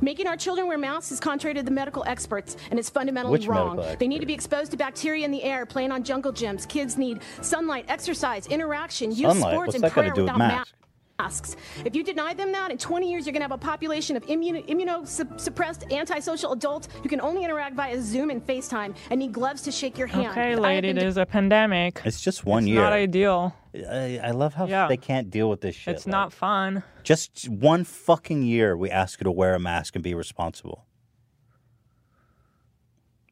Making 0.00 0.26
our 0.28 0.36
children 0.36 0.68
wear 0.68 0.78
masks 0.78 1.10
is 1.10 1.18
contrary 1.18 1.54
to 1.54 1.62
the 1.62 1.70
medical 1.70 2.04
experts 2.06 2.56
and 2.70 2.78
is 2.78 2.88
fundamentally 2.88 3.32
Which 3.32 3.48
wrong. 3.48 3.82
They 3.98 4.06
need 4.06 4.20
to 4.20 4.26
be 4.26 4.34
exposed 4.34 4.70
to 4.70 4.76
bacteria 4.76 5.24
in 5.24 5.30
the 5.32 5.42
air, 5.42 5.66
playing 5.66 5.90
on 5.90 6.04
jungle 6.04 6.32
gyms. 6.32 6.68
Kids 6.68 6.96
need 6.96 7.20
sunlight, 7.40 7.86
exercise, 7.88 8.46
interaction, 8.46 9.10
youth 9.10 9.32
Sunlight? 9.32 9.54
sports, 9.54 9.66
What's 9.68 9.74
and 9.76 9.84
that 9.84 9.94
got 9.94 10.00
prayer 10.12 10.14
without 10.14 10.38
masks? 10.38 10.72
Masks. 11.20 11.56
If 11.84 11.96
you 11.96 12.04
deny 12.04 12.32
them 12.32 12.52
that, 12.52 12.70
in 12.70 12.78
20 12.78 13.10
years 13.10 13.26
you're 13.26 13.32
going 13.32 13.40
to 13.40 13.44
have 13.44 13.50
a 13.52 13.58
population 13.58 14.16
of 14.16 14.24
immuno- 14.26 14.64
immunosuppressed, 14.68 15.92
antisocial 15.92 16.52
adults 16.52 16.88
who 17.02 17.08
can 17.08 17.20
only 17.20 17.42
interact 17.44 17.74
via 17.74 18.00
Zoom 18.00 18.30
and 18.30 18.40
FaceTime 18.46 18.94
and 19.10 19.18
need 19.18 19.32
gloves 19.32 19.62
to 19.62 19.72
shake 19.72 19.98
your 19.98 20.06
hand. 20.06 20.28
Okay, 20.28 20.40
I 20.42 20.50
have 20.50 20.58
lady, 20.60 20.88
been 20.92 20.96
there's 20.98 21.16
a 21.16 21.26
pandemic. 21.26 22.00
It's 22.04 22.20
just 22.20 22.44
one 22.46 22.62
it's 22.62 22.68
year. 22.68 22.82
not 22.82 22.92
ideal. 22.92 23.52
I, 23.74 24.20
I 24.22 24.30
love 24.30 24.54
how 24.54 24.66
Yeah. 24.66 24.86
they 24.86 24.96
can't 24.96 25.28
deal 25.28 25.50
with 25.50 25.60
this 25.60 25.74
shit. 25.74 25.96
It's 25.96 26.06
not 26.06 26.32
fun. 26.32 26.84
Just 27.02 27.48
one 27.48 27.82
fucking 27.82 28.42
year, 28.44 28.76
we 28.76 28.88
ask 28.88 29.20
you 29.20 29.24
to 29.24 29.32
wear 29.32 29.54
a 29.54 29.58
mask 29.60 29.96
and 29.96 30.04
be 30.04 30.14
responsible. 30.14 30.86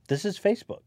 This 0.08 0.24
is 0.24 0.38
Facebook. 0.40 0.80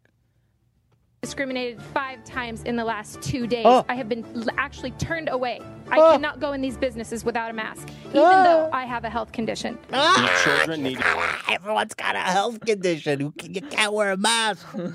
Discriminated 1.22 1.82
five 1.94 2.24
times 2.24 2.64
in 2.64 2.76
the 2.76 2.84
last 2.84 3.22
two 3.22 3.46
days. 3.46 3.66
Oh. 3.66 3.86
I 3.90 3.96
have 3.96 4.08
been 4.08 4.26
actually 4.58 4.92
turned 4.92 5.28
away. 5.30 5.60
I 5.92 5.98
Oh. 6.00 6.12
cannot 6.14 6.40
go 6.40 6.54
in 6.54 6.62
these 6.62 6.78
businesses 6.78 7.26
without 7.26 7.50
a 7.50 7.54
mask, 7.54 7.90
even 8.10 8.22
Oh. 8.22 8.44
though 8.44 8.70
I 8.72 8.86
have 8.86 9.04
a 9.04 9.10
health 9.10 9.32
condition. 9.34 9.78
Ah. 9.92 10.42
children 10.44 10.84
need 10.84 11.00
Everyone's 11.50 11.94
got 11.94 12.16
a 12.16 12.20
health 12.20 12.60
condition. 12.62 13.20
You 13.20 13.32
can- 13.32 13.54
You 13.54 13.62
can't 13.62 13.92
wear 13.94 14.12
a 14.12 14.18
mask. 14.18 14.66
to 14.72 14.94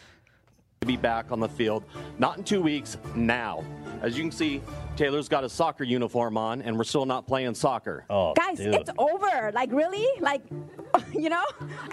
be 0.86 0.96
back 0.96 1.30
on 1.30 1.38
the 1.40 1.48
field. 1.48 1.84
Not 2.18 2.38
in 2.38 2.44
two 2.44 2.60
weeks, 2.60 2.98
now. 3.14 3.62
As 4.02 4.16
you 4.18 4.24
can 4.24 4.32
see, 4.32 4.60
Taylor's 4.96 5.28
got 5.28 5.42
a 5.42 5.48
soccer 5.48 5.82
uniform 5.82 6.36
on, 6.36 6.62
and 6.62 6.76
we're 6.78 6.84
still 6.84 7.04
not 7.04 7.26
playing 7.26 7.54
soccer. 7.54 8.04
Oh, 8.08 8.32
Guys, 8.34 8.60
it's 8.60 8.90
over. 8.96 9.50
Like, 9.52 9.72
really? 9.72 10.06
Like, 10.20 10.42
you 11.12 11.28
know? 11.28 11.42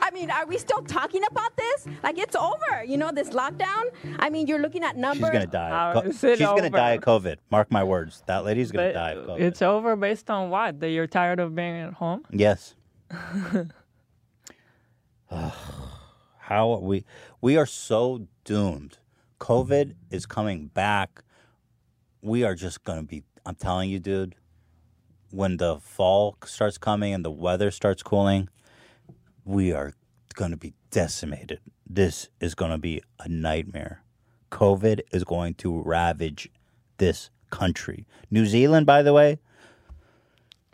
I 0.02 0.12
mean, 0.12 0.30
are 0.30 0.46
we 0.46 0.58
still 0.60 0.84
talking 0.84 1.24
about 1.30 1.58
this? 1.58 1.88
Like, 2.04 2.20
it's 2.20 2.36
over, 2.36 2.84
you 2.86 2.98
know, 2.98 3.12
this 3.12 3.30
lockdown? 3.30 3.86
I 4.20 4.30
mean, 4.30 4.46
you're 4.46 4.60
looking 4.60 4.84
at 4.84 4.98
numbers. 4.98 5.30
She's 5.30 5.34
gonna 5.34 5.48
die. 5.48 5.70
How 5.70 5.92
of 5.94 6.04
co- 6.04 6.10
is 6.10 6.24
it 6.24 6.38
She's 6.38 6.48
gonna 6.48 6.70
die 6.70 6.92
of 6.92 7.02
COVID. 7.02 7.38
Mark 7.50 7.72
my 7.72 7.84
words. 7.84 8.22
That 8.28 8.46
lady's 8.46 8.72
gonna 8.72 8.90
But 8.90 8.94
die 8.94 9.12
of 9.14 9.26
COVID. 9.28 9.40
It's 9.42 9.62
over 9.64 9.96
based 9.96 10.30
on 10.30 10.50
what? 10.52 10.80
That 10.80 10.90
you're 10.90 11.08
tired 11.08 11.40
of 11.40 11.56
being 11.56 11.76
at 11.78 11.94
home? 11.94 12.24
Yes. 12.30 12.76
How 15.30 16.74
are 16.74 16.80
we 16.80 17.06
we 17.40 17.58
are 17.58 17.66
so 17.66 18.28
doomed. 18.44 18.98
COVID 19.40 19.96
is 20.12 20.26
coming 20.26 20.68
back. 20.68 21.24
We 22.22 22.44
are 22.44 22.56
just 22.56 22.84
gonna 22.84 23.04
be 23.04 23.24
I'm 23.46 23.56
telling 23.56 23.90
you, 23.90 24.00
dude, 24.00 24.36
when 25.32 25.58
the 25.58 25.80
fall 25.80 26.38
starts 26.46 26.78
coming 26.78 27.14
and 27.14 27.26
the 27.26 27.32
weather 27.32 27.72
starts 27.72 28.04
cooling, 28.04 28.50
we 29.44 29.72
are 29.72 29.94
gonna 30.36 30.58
be 30.58 30.74
decimated. 30.92 31.60
This 31.88 32.30
is 32.40 32.54
gonna 32.56 32.78
be 32.78 33.02
a 33.20 33.28
nightmare. 33.28 34.04
COVID 34.52 35.02
is 35.12 35.24
going 35.24 35.56
to 35.56 35.82
ravage 35.82 36.50
this 36.98 37.30
country. 37.50 38.06
New 38.30 38.46
Zealand, 38.46 38.86
by 38.86 39.02
the 39.02 39.14
way, 39.14 39.40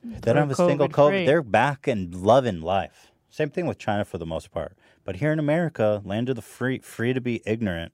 they 0.03 0.19
They're 0.19 0.34
don't 0.34 0.49
have 0.49 0.52
a 0.52 0.56
single 0.56 0.90
COVID-free. 0.90 1.26
They're 1.26 1.41
back 1.41 1.88
and 1.88 2.14
loving 2.14 2.61
life. 2.61 3.11
Same 3.30 3.49
thing 3.49 3.68
with 3.68 3.78
China 3.78 4.03
for 4.06 4.18
the 4.18 4.26
most 4.26 4.52
part. 4.52 4.78
But 5.03 5.18
here 5.18 5.32
in 5.32 5.40
America, 5.40 6.02
land 6.03 6.30
of 6.30 6.36
the 6.36 6.41
free, 6.41 6.80
free 6.80 7.14
to 7.14 7.22
be 7.22 7.41
ignorant, 7.45 7.94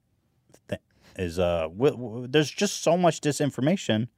is 1.16 1.38
uh, 1.38 1.68
w- 1.68 1.92
w- 1.96 2.26
there's 2.26 2.50
just 2.50 2.82
so 2.82 2.96
much 2.96 3.20
disinformation. 3.20 4.08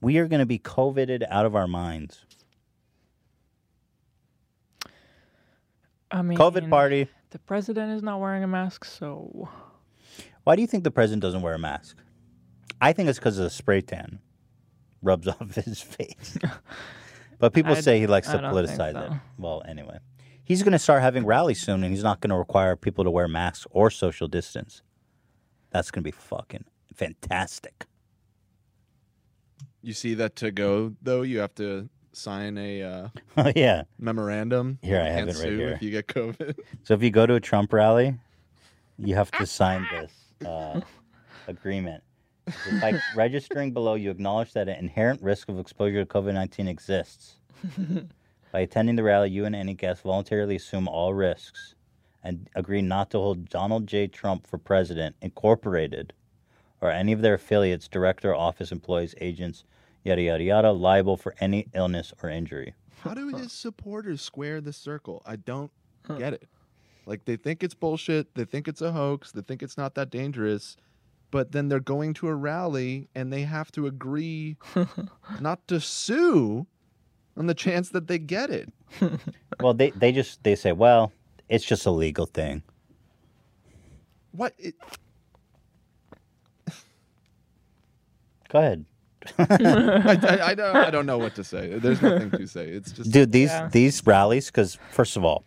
We 0.00 0.18
are 0.18 0.26
going 0.28 0.40
to 0.40 0.46
be 0.46 0.58
coveted 0.58 1.24
out 1.28 1.46
of 1.46 1.54
our 1.56 1.66
minds. 1.66 2.24
I 6.10 6.22
mean, 6.22 6.38
COVID 6.38 6.70
party. 6.70 7.08
The 7.30 7.38
president 7.40 7.92
is 7.92 8.02
not 8.02 8.20
wearing 8.20 8.44
a 8.44 8.46
mask, 8.46 8.84
so 8.84 9.48
Why 10.44 10.54
do 10.56 10.62
you 10.62 10.68
think 10.68 10.84
the 10.84 10.90
president 10.90 11.22
doesn't 11.22 11.42
wear 11.42 11.54
a 11.54 11.58
mask? 11.58 11.96
I 12.80 12.92
think 12.92 13.08
it's 13.08 13.18
because 13.18 13.38
of 13.38 13.44
the 13.44 13.50
spray 13.50 13.80
tan 13.80 14.20
rubs 15.02 15.26
off 15.28 15.54
his 15.54 15.80
face. 15.82 16.38
but 17.38 17.52
people 17.52 17.72
I- 17.72 17.80
say 17.80 17.98
he 17.98 18.06
likes 18.06 18.28
to 18.28 18.38
politicize 18.38 18.92
so. 18.92 19.00
it. 19.00 19.12
Well, 19.38 19.62
anyway, 19.66 19.98
he's 20.44 20.62
going 20.62 20.72
to 20.72 20.78
start 20.78 21.02
having 21.02 21.26
rallies 21.26 21.60
soon, 21.60 21.82
and 21.82 21.92
he's 21.92 22.04
not 22.04 22.20
going 22.20 22.30
to 22.30 22.36
require 22.36 22.76
people 22.76 23.04
to 23.04 23.10
wear 23.10 23.26
masks 23.28 23.66
or 23.70 23.90
social 23.90 24.28
distance. 24.28 24.82
That's 25.70 25.90
going 25.90 26.02
to 26.02 26.06
be 26.08 26.12
fucking 26.12 26.64
fantastic. 26.94 27.86
You 29.82 29.92
see 29.92 30.14
that 30.14 30.36
to 30.36 30.50
go 30.50 30.94
though, 31.02 31.22
you 31.22 31.38
have 31.38 31.54
to 31.56 31.88
sign 32.12 32.58
a 32.58 32.82
uh, 32.82 33.08
Oh, 33.36 33.52
yeah. 33.54 33.82
memorandum. 33.98 34.78
Here, 34.82 35.00
I 35.00 35.08
have 35.08 35.28
it 35.28 35.36
right 35.38 35.52
here. 35.52 35.68
If 35.70 35.82
you 35.82 35.90
get 35.90 36.06
COVID, 36.08 36.56
So 36.84 36.94
if 36.94 37.02
you 37.02 37.10
go 37.10 37.26
to 37.26 37.34
a 37.34 37.40
Trump 37.40 37.72
rally, 37.72 38.14
you 38.98 39.14
have 39.14 39.30
to 39.32 39.46
sign 39.46 39.86
this 39.92 40.12
uh, 40.48 40.80
agreement. 41.46 42.02
By 42.80 43.00
registering 43.16 43.72
below, 43.72 43.94
you 43.94 44.10
acknowledge 44.10 44.52
that 44.52 44.68
an 44.68 44.76
inherent 44.76 45.20
risk 45.20 45.48
of 45.48 45.58
exposure 45.58 46.04
to 46.04 46.06
COVID 46.06 46.32
19 46.32 46.68
exists. 46.68 47.36
By 48.52 48.60
attending 48.60 48.94
the 48.94 49.02
rally, 49.02 49.30
you 49.30 49.44
and 49.44 49.54
any 49.54 49.74
guest 49.74 50.02
voluntarily 50.02 50.56
assume 50.56 50.86
all 50.88 51.12
risks 51.12 51.74
and 52.26 52.50
agree 52.56 52.82
not 52.82 53.08
to 53.10 53.18
hold 53.18 53.48
Donald 53.48 53.86
J. 53.86 54.08
Trump 54.08 54.48
for 54.48 54.58
president, 54.58 55.14
incorporated, 55.22 56.12
or 56.80 56.90
any 56.90 57.12
of 57.12 57.22
their 57.22 57.34
affiliates, 57.34 57.86
director, 57.86 58.34
office 58.34 58.72
employees, 58.72 59.14
agents, 59.20 59.62
yada, 60.02 60.22
yada, 60.22 60.42
yada, 60.42 60.72
liable 60.72 61.16
for 61.16 61.36
any 61.38 61.68
illness 61.72 62.12
or 62.22 62.28
injury. 62.28 62.74
how 63.00 63.14
do 63.14 63.28
his 63.28 63.52
supporters 63.52 64.20
square 64.20 64.60
the 64.60 64.72
circle? 64.72 65.22
I 65.24 65.36
don't 65.36 65.70
get 66.18 66.32
it. 66.32 66.48
Like 67.06 67.24
they 67.26 67.36
think 67.36 67.62
it's 67.62 67.74
bullshit. 67.74 68.34
They 68.34 68.44
think 68.44 68.66
it's 68.66 68.82
a 68.82 68.90
hoax. 68.90 69.30
They 69.30 69.42
think 69.42 69.62
it's 69.62 69.78
not 69.78 69.94
that 69.94 70.10
dangerous. 70.10 70.76
But 71.30 71.52
then 71.52 71.68
they're 71.68 71.78
going 71.78 72.14
to 72.14 72.28
a 72.28 72.34
rally 72.34 73.08
and 73.14 73.32
they 73.32 73.42
have 73.42 73.70
to 73.72 73.86
agree 73.86 74.56
not 75.40 75.66
to 75.68 75.80
sue 75.80 76.66
on 77.36 77.46
the 77.46 77.54
chance 77.54 77.90
that 77.90 78.08
they 78.08 78.18
get 78.18 78.50
it. 78.50 78.72
Well, 79.60 79.72
they, 79.72 79.88
they 79.90 80.12
just 80.12 80.42
they 80.42 80.54
say, 80.54 80.72
well, 80.72 81.12
it's 81.48 81.64
just 81.64 81.86
a 81.86 81.90
legal 81.90 82.26
thing. 82.26 82.62
What? 84.32 84.54
It, 84.58 84.74
Go 88.48 88.58
ahead. 88.58 88.84
I, 89.38 89.44
I, 89.48 90.38
I, 90.50 90.54
don't, 90.54 90.76
I 90.76 90.90
don't 90.90 91.06
know 91.06 91.18
what 91.18 91.34
to 91.36 91.44
say. 91.44 91.78
There's 91.78 92.00
nothing 92.02 92.30
to 92.30 92.46
say. 92.46 92.68
It's 92.68 92.92
just 92.92 93.10
Dude, 93.10 93.32
these 93.32 93.50
these 93.72 94.06
rallies, 94.06 94.46
because 94.46 94.78
first 94.92 95.16
of 95.16 95.24
all, 95.24 95.44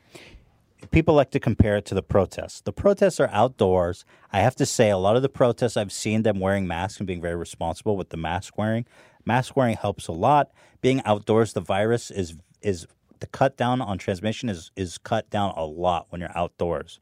people 0.92 1.14
like 1.16 1.32
to 1.32 1.40
compare 1.40 1.78
it 1.78 1.86
to 1.86 1.96
the 1.96 2.04
protests. 2.04 2.62
The 2.62 2.74
protests 2.74 3.20
are 3.20 3.30
outdoors. 3.32 4.06
I 4.34 4.40
have 4.42 4.56
to 4.56 4.66
say, 4.66 4.90
a 4.90 4.98
lot 4.98 5.16
of 5.16 5.22
the 5.22 5.30
protests 5.30 5.78
I've 5.78 5.92
seen 5.92 6.24
them 6.24 6.40
wearing 6.40 6.68
masks 6.68 7.00
and 7.00 7.08
being 7.08 7.22
very 7.22 7.36
responsible 7.36 7.96
with 7.96 8.10
the 8.10 8.18
mask 8.18 8.58
wearing. 8.58 8.86
Mask 9.26 9.56
wearing 9.56 9.76
helps 9.78 10.08
a 10.08 10.12
lot. 10.12 10.52
Being 10.82 11.02
outdoors, 11.06 11.54
the 11.54 11.62
virus 11.62 12.12
is 12.12 12.36
is 12.62 12.88
the 13.20 13.28
cut 13.28 13.58
down 13.58 13.82
on 13.82 13.98
transmission 13.98 14.50
is 14.50 14.72
is 14.76 14.98
cut 14.98 15.30
down 15.30 15.54
a 15.56 15.66
lot 15.66 16.08
when 16.10 16.22
you're 16.22 16.38
outdoors. 16.38 17.00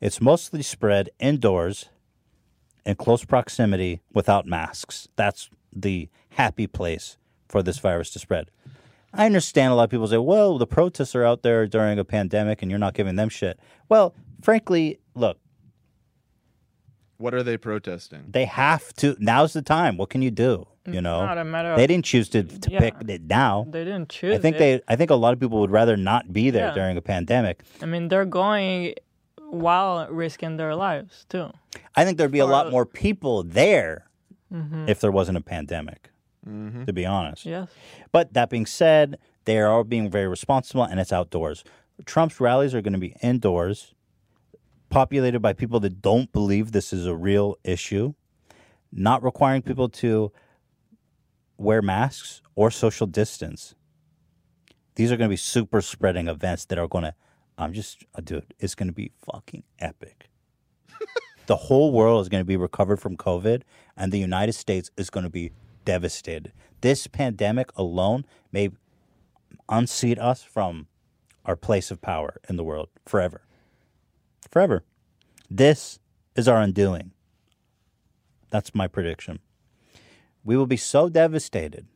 It's 0.00 0.20
mostly 0.20 0.62
spread 0.62 1.10
indoors 1.18 1.88
in 2.86 2.94
close 2.96 3.24
proximity 3.24 4.00
without 4.12 4.46
masks. 4.46 5.08
That's 5.16 5.50
the 5.72 6.08
happy 6.30 6.66
place 6.66 7.18
for 7.48 7.62
this 7.62 7.78
virus 7.78 8.10
to 8.12 8.18
spread. 8.18 8.50
I 9.12 9.26
understand 9.26 9.72
a 9.72 9.74
lot 9.74 9.84
of 9.84 9.90
people 9.90 10.06
say, 10.06 10.18
well, 10.18 10.56
the 10.56 10.66
protests 10.66 11.14
are 11.14 11.24
out 11.24 11.42
there 11.42 11.66
during 11.66 11.98
a 11.98 12.04
pandemic 12.04 12.62
and 12.62 12.70
you're 12.70 12.78
not 12.78 12.94
giving 12.94 13.16
them 13.16 13.28
shit. 13.28 13.58
Well, 13.88 14.14
frankly, 14.40 15.00
look, 15.14 15.38
What 17.18 17.34
are 17.34 17.42
they 17.42 17.56
protesting? 17.56 18.24
they 18.28 18.44
have 18.46 18.92
to. 18.94 19.16
Now's 19.18 19.52
the 19.52 19.62
time. 19.62 19.96
What 19.96 20.10
can 20.10 20.22
you 20.22 20.30
do? 20.30 20.66
You 20.94 21.00
know, 21.00 21.24
not 21.24 21.38
a 21.38 21.44
matter 21.44 21.76
they 21.76 21.86
didn't 21.86 22.04
choose 22.04 22.28
to, 22.30 22.42
to 22.42 22.70
Yeah. 22.70 22.78
pick 22.80 22.94
it 23.08 23.22
now. 23.22 23.66
they 23.70 23.84
didn't 23.84 24.08
choose 24.08 24.34
I 24.34 24.38
think 24.38 24.56
it. 24.56 24.58
they. 24.58 24.80
I 24.88 24.96
think 24.96 25.10
a 25.10 25.14
lot 25.14 25.32
of 25.32 25.40
people 25.40 25.60
would 25.60 25.70
rather 25.70 25.96
not 25.96 26.32
be 26.32 26.50
there 26.50 26.68
Yeah. 26.68 26.74
during 26.74 26.96
a 26.96 27.02
pandemic. 27.02 27.62
I 27.82 27.86
mean, 27.86 28.08
they're 28.08 28.24
going 28.24 28.94
while 29.50 30.06
risking 30.10 30.56
their 30.56 30.74
lives 30.76 31.26
too. 31.28 31.50
I 31.96 32.04
think 32.04 32.18
there'd 32.18 32.30
be 32.30 32.38
a 32.38 32.46
lot 32.46 32.66
Or- 32.66 32.70
more 32.70 32.86
people 32.86 33.42
there 33.42 34.06
Mhm. 34.52 34.88
if 34.88 35.00
there 35.00 35.10
wasn't 35.12 35.38
a 35.38 35.42
pandemic. 35.42 36.10
To 36.86 36.92
be 36.92 37.04
honest. 37.06 37.44
Yes. 37.46 37.68
But 38.12 38.32
that 38.32 38.48
being 38.50 38.64
said, 38.66 39.18
they 39.44 39.58
are 39.58 39.68
all 39.68 39.84
being 39.84 40.10
very 40.10 40.26
responsible, 40.26 40.82
and 40.82 40.98
it's 40.98 41.12
outdoors. 41.12 41.62
Trump's 42.06 42.40
rallies 42.40 42.74
are 42.74 42.80
going 42.80 42.94
to 42.94 42.98
be 42.98 43.14
indoors, 43.22 43.94
populated 44.88 45.40
by 45.40 45.52
people 45.52 45.78
that 45.80 46.00
don't 46.02 46.32
believe 46.32 46.72
this 46.72 46.92
is 46.92 47.06
a 47.06 47.14
real 47.14 47.56
issue, 47.62 48.14
not 48.90 49.22
requiring 49.22 49.62
people 49.62 49.88
to 49.88 50.32
wear 51.60 51.82
masks 51.82 52.40
or 52.54 52.70
social 52.70 53.06
distance. 53.06 53.74
These 54.94 55.12
are 55.12 55.16
going 55.16 55.28
to 55.28 55.32
be 55.32 55.36
super 55.36 55.82
spreading 55.82 56.26
events 56.26 56.64
that 56.66 56.78
are 56.78 56.88
going 56.88 57.04
to. 57.04 57.14
I'm 57.58 57.74
just, 57.74 58.04
uh, 58.14 58.22
dude, 58.22 58.54
it's 58.58 58.74
going 58.74 58.88
to 58.88 58.94
be 58.94 59.12
fucking 59.30 59.62
epic. 59.78 60.30
the 61.46 61.56
whole 61.56 61.92
world 61.92 62.22
is 62.22 62.30
going 62.30 62.40
to 62.40 62.46
be 62.46 62.56
recovered 62.56 62.98
from 62.98 63.16
COVID, 63.16 63.62
and 63.96 64.10
the 64.10 64.18
United 64.18 64.54
States 64.54 64.90
is 64.96 65.10
going 65.10 65.24
to 65.24 65.30
be 65.30 65.52
devastated. 65.84 66.52
This 66.80 67.06
pandemic 67.06 67.70
alone 67.76 68.24
may 68.50 68.70
unseat 69.68 70.18
us 70.18 70.42
from 70.42 70.86
our 71.44 71.56
place 71.56 71.90
of 71.90 72.00
power 72.00 72.40
in 72.48 72.56
the 72.56 72.64
world 72.64 72.88
forever. 73.06 73.42
Forever. 74.50 74.82
This 75.50 75.98
is 76.34 76.48
our 76.48 76.60
undoing. 76.60 77.12
That's 78.48 78.74
my 78.74 78.88
prediction. 78.88 79.40
We 80.44 80.56
will 80.56 80.66
be 80.66 80.76
so 80.76 81.08
devastated. 81.08 81.86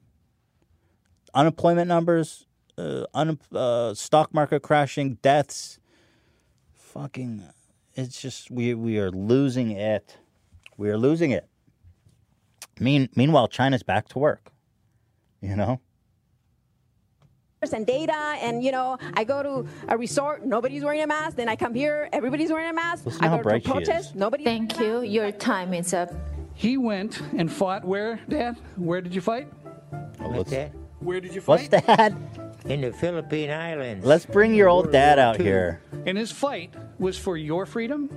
Unemployment 1.34 1.88
numbers, 1.88 2.46
uh, 2.78 3.04
un- 3.14 3.38
uh, 3.54 3.94
stock 3.94 4.32
market 4.32 4.62
crashing, 4.62 5.14
deaths, 5.22 5.78
fucking, 6.74 7.42
it's 7.94 8.20
just, 8.20 8.50
we, 8.50 8.74
we 8.74 8.98
are 8.98 9.10
losing 9.10 9.70
it. 9.72 10.18
We 10.76 10.90
are 10.90 10.98
losing 10.98 11.30
it. 11.30 11.48
Mean, 12.78 13.08
meanwhile, 13.16 13.48
China's 13.48 13.82
back 13.82 14.08
to 14.08 14.18
work. 14.18 14.50
You 15.40 15.56
know? 15.56 15.80
and 17.72 17.86
data 17.86 18.36
and 18.42 18.62
you 18.62 18.70
know 18.70 18.98
i 19.14 19.24
go 19.24 19.42
to 19.42 19.66
a 19.88 19.96
resort 19.96 20.44
nobody's 20.44 20.84
wearing 20.84 21.00
a 21.00 21.06
mask 21.06 21.34
then 21.34 21.48
i 21.48 21.56
come 21.56 21.74
here 21.74 22.10
everybody's 22.12 22.50
wearing 22.52 22.68
a 22.68 22.72
mask 22.74 23.06
Listen 23.06 23.24
i 23.24 23.28
how 23.28 23.38
go 23.38 23.42
bright 23.42 23.64
to 23.64 23.72
a 23.72 23.78
is. 23.78 23.86
protest 23.86 24.14
nobody 24.14 24.44
Thank 24.44 24.78
you. 24.78 25.00
Your 25.00 25.32
time 25.32 25.72
is 25.72 25.94
up. 25.94 26.10
He 26.54 26.76
went 26.76 27.20
and 27.36 27.52
fought 27.52 27.84
where, 27.84 28.20
Dad? 28.28 28.56
Where 28.76 29.00
did 29.00 29.14
you 29.14 29.20
fight? 29.20 29.48
Oh, 30.20 30.30
What's 30.30 30.50
that? 30.50 30.72
Where 31.00 31.20
did 31.20 31.34
you 31.34 31.40
fight? 31.40 31.70
What's 31.72 31.86
that? 31.86 32.14
In 32.64 32.80
the 32.80 32.92
Philippine 32.92 33.50
Islands. 33.50 34.06
Let's 34.06 34.24
bring 34.24 34.54
your 34.54 34.68
old 34.70 34.90
dad 34.90 35.18
out 35.18 35.38
here. 35.38 35.82
And 36.06 36.16
his 36.16 36.32
fight 36.32 36.72
was 36.98 37.18
for 37.18 37.36
your 37.36 37.66
freedom, 37.66 38.08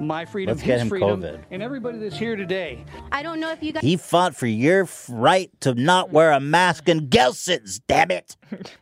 my 0.00 0.24
freedom, 0.24 0.54
Let's 0.54 0.64
get 0.66 0.74
his 0.74 0.82
him 0.82 0.88
freedom, 0.88 1.20
COVID. 1.20 1.40
and 1.50 1.62
everybody 1.62 1.98
that's 1.98 2.16
here 2.16 2.34
today. 2.34 2.84
I 3.10 3.22
don't 3.22 3.38
know 3.38 3.52
if 3.52 3.62
you 3.62 3.72
guys. 3.72 3.82
He 3.82 3.98
fought 3.98 4.34
for 4.34 4.46
your 4.46 4.88
right 5.10 5.50
to 5.60 5.74
not 5.74 6.10
wear 6.10 6.32
a 6.32 6.40
mask 6.40 6.88
in 6.88 7.08
Gelson's, 7.08 7.80
damn 7.80 8.10
it. 8.10 8.36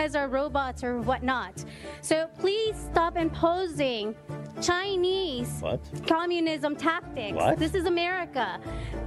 guys 0.00 0.14
are 0.14 0.28
robots 0.28 0.82
or 0.82 0.98
whatnot. 1.02 1.62
So 2.00 2.26
please 2.38 2.74
stop 2.90 3.18
imposing 3.18 4.14
Chinese 4.62 5.58
What? 5.60 5.78
communism 6.06 6.74
tactics. 6.74 7.34
What? 7.36 7.58
This 7.58 7.74
is 7.74 7.84
America. 7.84 8.58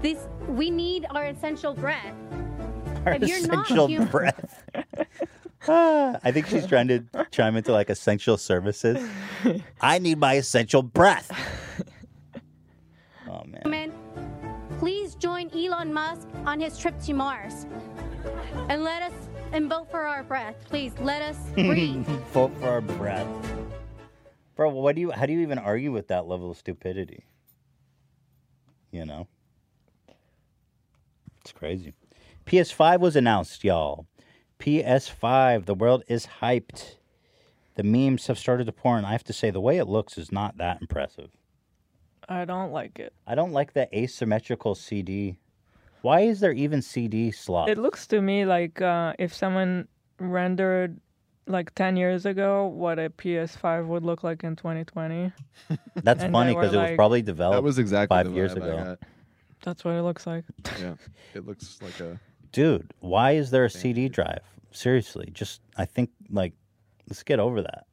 This 0.03 0.27
we 0.47 0.69
need 0.69 1.07
our 1.09 1.25
essential 1.25 1.73
breath. 1.73 2.13
Our 3.07 3.13
If 3.13 3.27
you're 3.27 3.47
not 3.47 3.65
essential 3.65 3.87
human- 3.87 4.07
breath. 4.09 4.63
Ah, 5.65 6.19
I 6.25 6.33
think 6.33 6.47
she's 6.47 6.67
trying 6.67 6.89
to 6.89 7.05
chime 7.31 7.55
into 7.55 7.71
like 7.71 7.89
essential 7.89 8.35
services. 8.35 8.97
I 9.79 9.97
need 9.97 10.17
my 10.17 10.33
essential 10.33 10.81
breath. 10.83 11.31
Oh 13.29 13.43
man. 13.45 13.93
Please 14.77 15.15
join 15.15 15.49
Elon 15.55 15.93
Musk 15.93 16.27
on 16.45 16.59
his 16.59 16.77
trip 16.77 16.99
to 17.03 17.13
Mars. 17.13 17.65
And 18.67 18.83
let 18.83 19.01
us 19.03 19.13
and 19.53 19.69
vote 19.69 19.89
for 19.89 20.01
our 20.01 20.23
breath. 20.23 20.55
Please 20.65 20.91
let 20.99 21.21
us 21.21 21.37
breathe. 21.53 22.05
Vote 22.33 22.51
for 22.59 22.67
our 22.67 22.81
breath. 22.81 23.27
Bro, 24.55 24.69
what 24.69 24.95
do 24.95 25.01
you 25.01 25.11
how 25.11 25.25
do 25.25 25.33
you 25.33 25.39
even 25.39 25.57
argue 25.57 25.91
with 25.91 26.07
that 26.09 26.27
level 26.27 26.51
of 26.51 26.57
stupidity? 26.57 27.23
You 28.91 29.05
know? 29.05 29.27
It's 31.41 31.51
crazy. 31.51 31.93
PS5 32.45 32.99
was 32.99 33.15
announced, 33.15 33.63
y'all. 33.63 34.05
PS5, 34.59 35.65
the 35.65 35.73
world 35.73 36.03
is 36.07 36.27
hyped. 36.41 36.95
The 37.75 37.83
memes 37.83 38.27
have 38.27 38.37
started 38.37 38.65
to 38.65 38.71
pour 38.71 38.97
and 38.97 39.05
I 39.05 39.11
have 39.11 39.23
to 39.25 39.33
say, 39.33 39.49
the 39.49 39.59
way 39.59 39.77
it 39.77 39.85
looks 39.85 40.17
is 40.17 40.31
not 40.31 40.57
that 40.57 40.79
impressive. 40.81 41.31
I 42.29 42.45
don't 42.45 42.71
like 42.71 42.99
it. 42.99 43.13
I 43.27 43.35
don't 43.35 43.51
like 43.51 43.73
the 43.73 43.93
asymmetrical 43.97 44.75
CD. 44.75 45.37
Why 46.03 46.19
is 46.19 46.41
there 46.41 46.51
even 46.51 46.81
CD 46.81 47.31
slot? 47.31 47.69
It 47.69 47.77
looks 47.77 48.05
to 48.07 48.21
me 48.21 48.43
like 48.43 48.81
uh, 48.81 49.13
if 49.19 49.33
someone 49.33 49.87
rendered 50.19 50.99
like 51.47 51.73
10 51.75 51.95
years 51.95 52.25
ago 52.25 52.67
what 52.67 52.99
a 52.99 53.09
PS5 53.09 53.87
would 53.87 54.03
look 54.03 54.21
like 54.21 54.43
in 54.43 54.57
2020. 54.57 55.31
That's 56.03 56.23
and 56.23 56.33
funny 56.33 56.49
they 56.49 56.55
were 56.55 56.61
because 56.61 56.73
it 56.73 56.77
was 56.77 56.95
probably 56.97 57.21
developed 57.21 57.55
That 57.55 57.63
was 57.63 57.79
exactly 57.79 58.17
five 58.17 58.33
years 58.33 58.51
ago. 58.51 58.97
That's 59.63 59.85
what 59.85 59.91
it 59.91 60.01
looks 60.01 60.27
like. 60.27 60.43
Yeah, 60.77 60.95
it 61.33 61.45
looks 61.47 61.79
like 61.81 61.97
a. 62.01 62.19
Dude, 62.51 62.93
why 62.99 63.31
is 63.31 63.49
there 63.49 63.63
a 63.63 63.69
CD 63.69 64.09
drive? 64.09 64.41
Seriously, 64.71 65.29
just 65.31 65.61
I 65.77 65.85
think 65.85 66.09
like 66.29 66.51
let's 67.07 67.23
get 67.23 67.39
over 67.39 67.61
that. 67.61 67.85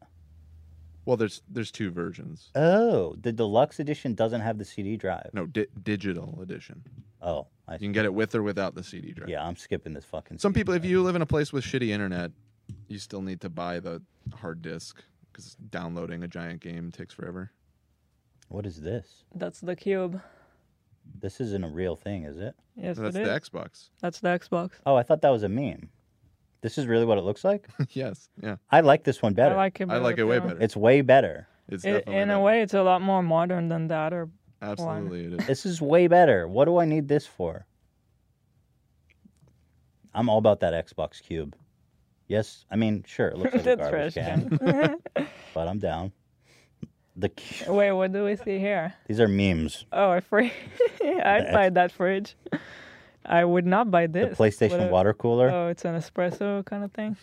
Well, 1.11 1.17
there's 1.17 1.43
there's 1.49 1.73
two 1.73 1.91
versions. 1.91 2.53
Oh, 2.55 3.17
the 3.21 3.33
deluxe 3.33 3.81
edition 3.81 4.15
doesn't 4.15 4.43
have 4.43 4.59
the 4.59 4.65
CD 4.65 4.97
drive. 4.97 5.29
No, 5.33 5.45
di- 5.45 5.67
digital 5.83 6.39
edition. 6.41 6.85
Oh, 7.21 7.49
I 7.67 7.73
see. 7.73 7.83
you 7.83 7.89
can 7.89 7.93
get 7.93 8.05
it 8.05 8.15
with 8.15 8.33
or 8.37 8.45
without 8.45 8.77
the 8.77 8.85
CD 8.85 9.11
drive. 9.11 9.29
Yeah, 9.29 9.45
I'm 9.45 9.57
skipping 9.57 9.93
this 9.93 10.05
fucking. 10.05 10.39
Some 10.39 10.53
people, 10.53 10.73
if 10.73 10.85
you 10.85 11.03
live 11.03 11.17
in 11.17 11.23
a 11.23 11.27
place 11.27 11.53
with 11.53 11.65
shitty 11.65 11.89
internet, 11.89 12.31
you 12.87 13.01
still 13.01 13.23
need 13.23 13.41
to 13.41 13.49
buy 13.51 13.81
the 13.81 14.01
hard 14.37 14.63
disk 14.63 15.03
because 15.33 15.57
downloading 15.71 16.23
a 16.23 16.29
giant 16.29 16.61
game 16.61 16.93
takes 16.93 17.13
forever. 17.13 17.51
What 18.47 18.65
is 18.65 18.81
this? 18.81 19.25
That's 19.35 19.59
the 19.59 19.75
cube. 19.75 20.23
This 21.19 21.41
isn't 21.41 21.65
a 21.65 21.69
real 21.69 21.97
thing, 21.97 22.23
is 22.23 22.39
it? 22.39 22.55
Yes, 22.77 22.99
That's 22.99 23.17
it 23.17 23.25
the. 23.25 23.31
Xbox. 23.31 23.89
That's 24.01 24.21
the 24.21 24.29
Xbox. 24.29 24.75
Oh, 24.87 24.95
I 24.95 25.03
thought 25.03 25.23
that 25.23 25.31
was 25.31 25.43
a 25.43 25.49
meme. 25.49 25.89
This 26.63 26.77
is 26.79 26.87
really 26.87 27.05
what 27.07 27.17
it 27.19 27.25
looks 27.25 27.43
like. 27.45 27.69
yes, 27.91 28.29
yeah. 28.43 28.57
I 28.71 28.81
like 28.81 29.05
this 29.05 29.23
one 29.23 29.35
better. 29.35 29.55
I 29.55 29.59
like 29.59 29.81
it 29.81 29.89
I 29.91 29.97
like 29.97 30.19
it 30.19 30.25
way 30.25 30.39
too. 30.41 30.49
better. 30.49 30.61
It's 30.61 30.77
way 30.77 31.01
better. 31.01 31.49
It's 31.69 31.85
It- 31.85 32.07
in 32.07 32.31
a 32.31 32.41
way, 32.41 32.63
it's 32.63 32.75
a 32.75 32.83
lot 32.83 33.01
more 33.03 33.23
modern 33.23 33.69
than 33.69 33.89
the 33.89 33.97
other 33.97 34.29
Absolutely, 34.63 35.25
it 35.25 35.41
is. 35.41 35.47
This 35.47 35.65
is 35.67 35.81
way 35.81 36.07
better. 36.07 36.47
What 36.47 36.67
do 36.67 36.77
I 36.77 36.85
need 36.85 37.09
this 37.09 37.27
for? 37.27 37.65
I'm 40.13 40.29
all 40.29 40.39
about 40.39 40.61
that 40.61 40.75
Xbox 40.87 41.23
Cube. 41.23 41.55
Yes, 42.29 42.65
I 42.71 42.77
mean, 42.77 43.03
sure, 43.07 43.29
it 43.29 43.39
looks 43.39 43.55
like 43.55 43.67
a 43.67 43.77
garbage 43.77 44.15
trash 44.15 44.27
can, 44.27 44.59
can. 44.59 44.97
but 45.55 45.67
I'm 45.69 45.79
down. 45.79 46.13
The 47.17 47.29
cu- 47.31 47.73
Wait, 47.73 47.93
what 47.93 48.13
do 48.13 48.25
we 48.25 48.37
see 48.37 48.59
here? 48.59 48.95
these 49.09 49.19
are 49.21 49.29
memes. 49.29 49.85
Oh, 49.93 50.13
a 50.13 50.21
fridge. 50.21 50.53
I'd 51.03 51.51
buy 51.53 51.71
that 51.71 51.91
fridge. 51.93 52.37
I 53.25 53.45
would 53.45 53.67
not 53.67 53.91
buy 53.91 54.07
this. 54.07 54.37
The 54.37 54.45
PlayStation 54.45 54.89
a- 54.89 54.91
water 54.91 55.13
cooler? 55.13 55.51
Oh, 55.51 55.69
it's 55.69 55.85
an 55.85 55.95
espresso 55.95 56.65
kind 56.65 56.85
of 56.85 56.93
thing. 56.93 57.17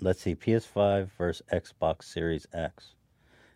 Let's 0.00 0.20
see, 0.20 0.34
PS5 0.34 1.10
versus 1.16 1.42
Xbox 1.52 2.04
Series 2.04 2.46
X. 2.52 2.94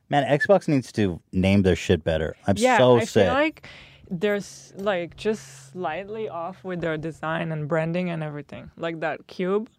Man, 0.08 0.24
Xbox 0.38 0.68
needs 0.68 0.92
to 0.92 1.20
name 1.32 1.62
their 1.62 1.76
shit 1.76 2.02
better. 2.04 2.36
I'm 2.46 2.54
yeah, 2.58 2.78
so 2.78 2.96
I 2.96 3.04
sick. 3.04 3.24
feel 3.24 3.32
like 3.32 3.68
there's 4.10 4.72
like 4.76 5.16
just 5.16 5.70
slightly 5.72 6.28
off 6.28 6.64
with 6.64 6.80
their 6.80 6.96
design 6.96 7.52
and 7.52 7.68
branding 7.68 8.10
and 8.10 8.22
everything. 8.22 8.70
Like 8.76 9.00
that 9.00 9.26
cube 9.28 9.70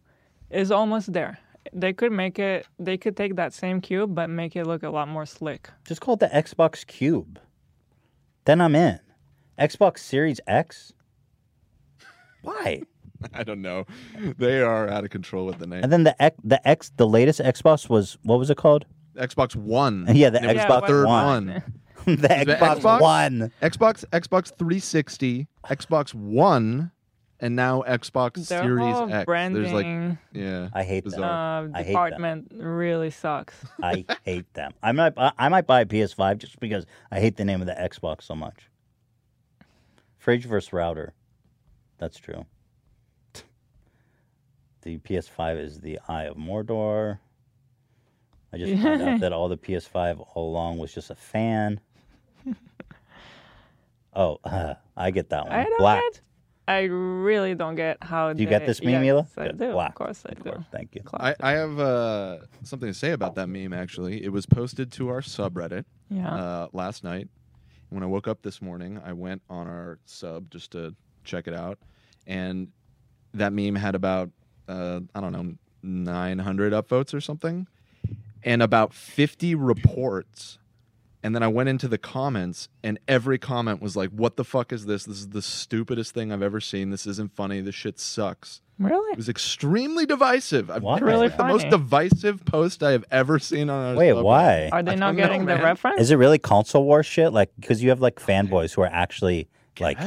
is 0.50 0.72
almost 0.72 1.12
there. 1.14 1.38
They 1.74 1.94
could 1.94 2.12
make 2.12 2.40
it. 2.40 2.66
They 2.80 2.98
could 2.98 3.16
take 3.16 3.36
that 3.36 3.54
same 3.54 3.82
cube, 3.82 4.16
but 4.16 4.30
make 4.30 4.56
it 4.56 4.66
look 4.66 4.84
a 4.84 4.90
lot 4.90 5.08
more 5.08 5.26
slick. 5.26 5.70
Just 5.86 6.02
call 6.02 6.16
it 6.16 6.22
the 6.22 6.28
Xbox 6.28 6.86
Cube. 6.88 7.40
Then 8.46 8.62
I'm 8.62 8.76
in. 8.76 9.00
Xbox 9.60 10.00
Series 10.00 10.40
X? 10.48 10.94
Why? 12.42 12.82
I 13.34 13.44
don't 13.44 13.62
know. 13.62 13.86
They 14.38 14.62
are 14.62 14.88
out 14.90 15.04
of 15.04 15.10
control 15.10 15.46
with 15.46 15.60
the 15.60 15.68
name. 15.68 15.84
And 15.84 15.92
then 15.92 16.04
the 16.04 16.20
X, 16.22 16.36
the 16.44 16.66
X, 16.68 16.92
the 16.98 17.08
latest 17.08 17.40
Xbox 17.40 17.90
was 17.90 18.18
what 18.24 18.40
was 18.40 18.50
it 18.50 18.58
called? 18.58 18.86
Xbox 19.16 19.56
One. 19.56 20.06
Yeah, 20.16 20.30
the 20.30 20.42
And 20.42 20.52
it 20.52 20.56
was 20.56 20.64
Xbox 20.66 20.88
third 20.88 21.06
One. 21.08 21.48
one. 21.48 21.64
the 22.06 22.28
Xbox 22.28 23.02
One. 23.02 23.52
Xbox, 23.62 24.06
Xbox 24.12 24.48
360, 24.58 25.48
Xbox 25.66 26.14
One, 26.16 26.92
and 27.40 27.56
now 27.56 27.84
Xbox 27.88 28.48
Their 28.48 28.64
Series 28.64 28.96
whole 28.96 29.14
X. 29.14 29.26
branding 29.26 29.62
There's 29.62 29.74
like, 29.74 30.18
yeah, 30.32 30.70
I 30.74 30.84
hate 30.84 31.04
bizarre. 31.04 31.66
uh, 31.66 31.70
I 31.76 31.84
hate 31.84 31.90
department 31.90 32.52
really 32.56 33.12
sucks. 33.12 33.56
I 33.84 34.06
hate 34.24 34.52
them. 34.54 34.72
I 34.82 34.94
might, 34.94 35.14
I 35.18 35.50
might 35.50 35.68
buy 35.68 35.82
a 35.82 35.86
PS5 35.86 36.40
just 36.40 36.60
because 36.60 36.86
I 37.12 37.20
hate 37.20 37.36
the 37.38 37.46
name 37.46 37.62
of 37.62 37.68
the 37.68 37.74
Xbox 37.74 38.24
so 38.24 38.34
much. 38.34 38.70
Fridge 40.18 40.46
versus 40.46 40.72
router. 40.74 41.14
That's 42.02 42.18
true. 42.18 42.46
The 44.82 44.98
PS5 44.98 45.64
is 45.64 45.80
the 45.80 46.00
Eye 46.08 46.24
of 46.24 46.36
Mordor. 46.36 47.20
I 48.52 48.58
just 48.58 48.82
found 48.82 49.02
out 49.04 49.20
that 49.22 49.32
all 49.32 49.48
the 49.48 49.56
PS5 49.58 50.26
all 50.34 50.50
along 50.50 50.80
was 50.80 50.92
just 50.92 51.12
a 51.12 51.16
fan. 51.16 51.80
Oh, 54.16 54.40
I 54.98 55.12
get 55.12 55.30
that 55.30 55.44
one. 55.46 55.54
I 55.54 55.64
don't 55.64 55.78
Black. 55.78 56.02
get. 56.02 56.22
I 56.68 56.82
really 56.84 57.54
don't 57.54 57.76
get 57.76 57.98
how. 58.02 58.34
Do 58.34 58.42
you 58.42 58.50
get 58.50 58.66
this 58.66 58.82
meme, 58.82 58.94
yes, 58.94 59.02
Mila? 59.04 59.28
I 59.38 59.44
Good. 59.48 59.60
do. 59.60 59.72
Black. 59.74 59.90
Of 59.90 59.96
course, 59.96 60.24
I 60.28 60.34
do. 60.34 60.66
Thank 60.72 60.96
you. 60.96 61.02
I, 61.14 61.36
I 61.40 61.52
have 61.52 61.80
uh, 61.80 62.38
something 62.64 62.90
to 62.90 62.94
say 62.94 63.12
about 63.12 63.36
that 63.36 63.48
meme. 63.48 63.74
Actually, 63.74 64.24
it 64.24 64.30
was 64.30 64.46
posted 64.48 64.92
to 64.94 65.10
our 65.10 65.22
subreddit 65.22 65.86
Yeah. 66.10 66.34
uh, 66.34 66.68
last 66.74 67.04
night. 67.04 67.30
When 67.90 68.02
I 68.04 68.06
woke 68.08 68.28
up 68.28 68.42
this 68.42 68.62
morning, 68.62 69.00
I 69.06 69.14
went 69.14 69.44
on 69.50 69.68
our 69.68 70.00
sub 70.06 70.50
just 70.50 70.72
to 70.72 70.96
check 71.24 71.48
it 71.48 71.54
out, 71.54 71.78
and 72.28 72.70
that 73.34 73.54
meme 73.54 73.76
had 73.76 73.96
about 73.96 74.30
uh, 74.68 75.00
I 75.16 75.22
don't 75.22 75.32
know 75.32 75.54
900 75.84 76.74
upvotes 76.74 77.14
or 77.14 77.22
something, 77.22 77.68
and 78.44 78.62
about 78.62 78.94
50 78.94 79.56
reports. 79.56 80.58
And 81.24 81.36
then 81.36 81.44
I 81.44 81.48
went 81.50 81.70
into 81.70 81.88
the 81.88 82.00
comments, 82.00 82.68
and 82.84 83.00
every 83.08 83.38
comment 83.38 83.80
was 83.80 83.96
like, 83.96 84.10
"What 84.10 84.38
the 84.38 84.44
fuck 84.44 84.74
is 84.74 84.88
this? 84.88 85.06
This 85.06 85.18
is 85.20 85.30
the 85.30 85.42
stupidest 85.44 86.16
thing 86.16 86.32
I've 86.32 86.42
ever 86.42 86.60
seen. 86.60 86.90
This 86.90 87.06
isn't 87.06 87.36
funny. 87.36 87.62
This 87.62 87.76
shit 87.76 88.00
sucks." 88.00 88.62
Really? 88.80 89.12
It 89.12 89.18
was 89.18 89.30
extremely 89.30 90.08
divisive. 90.08 90.72
I've 90.72 90.82
Why? 90.82 90.96
it's 90.96 91.04
Really 91.04 91.28
like 91.28 91.38
the 91.38 91.44
most 91.44 91.62
funny. 91.62 91.70
divisive 91.70 92.44
post 92.46 92.82
I 92.82 92.94
have 92.94 93.06
ever 93.12 93.38
seen 93.38 93.70
on 93.70 93.90
our 93.92 93.96
Wait, 93.96 94.10
subreddit. 94.10 94.24
why? 94.24 94.70
Are 94.72 94.82
they 94.82 94.94
I 94.94 94.96
not 94.96 95.08
don't 95.10 95.16
know, 95.18 95.22
getting 95.24 95.42
the 95.42 95.54
man. 95.54 95.64
reference? 95.64 96.02
Is 96.02 96.10
it 96.10 96.16
really 96.16 96.40
console 96.40 96.86
war 96.86 97.04
shit? 97.04 97.32
Like, 97.32 97.52
because 97.60 97.84
you 97.84 97.90
have 97.90 98.02
like 98.02 98.16
fanboys 98.16 98.74
who 98.74 98.82
are 98.82 98.88
actually 98.92 99.48
like, 99.80 99.98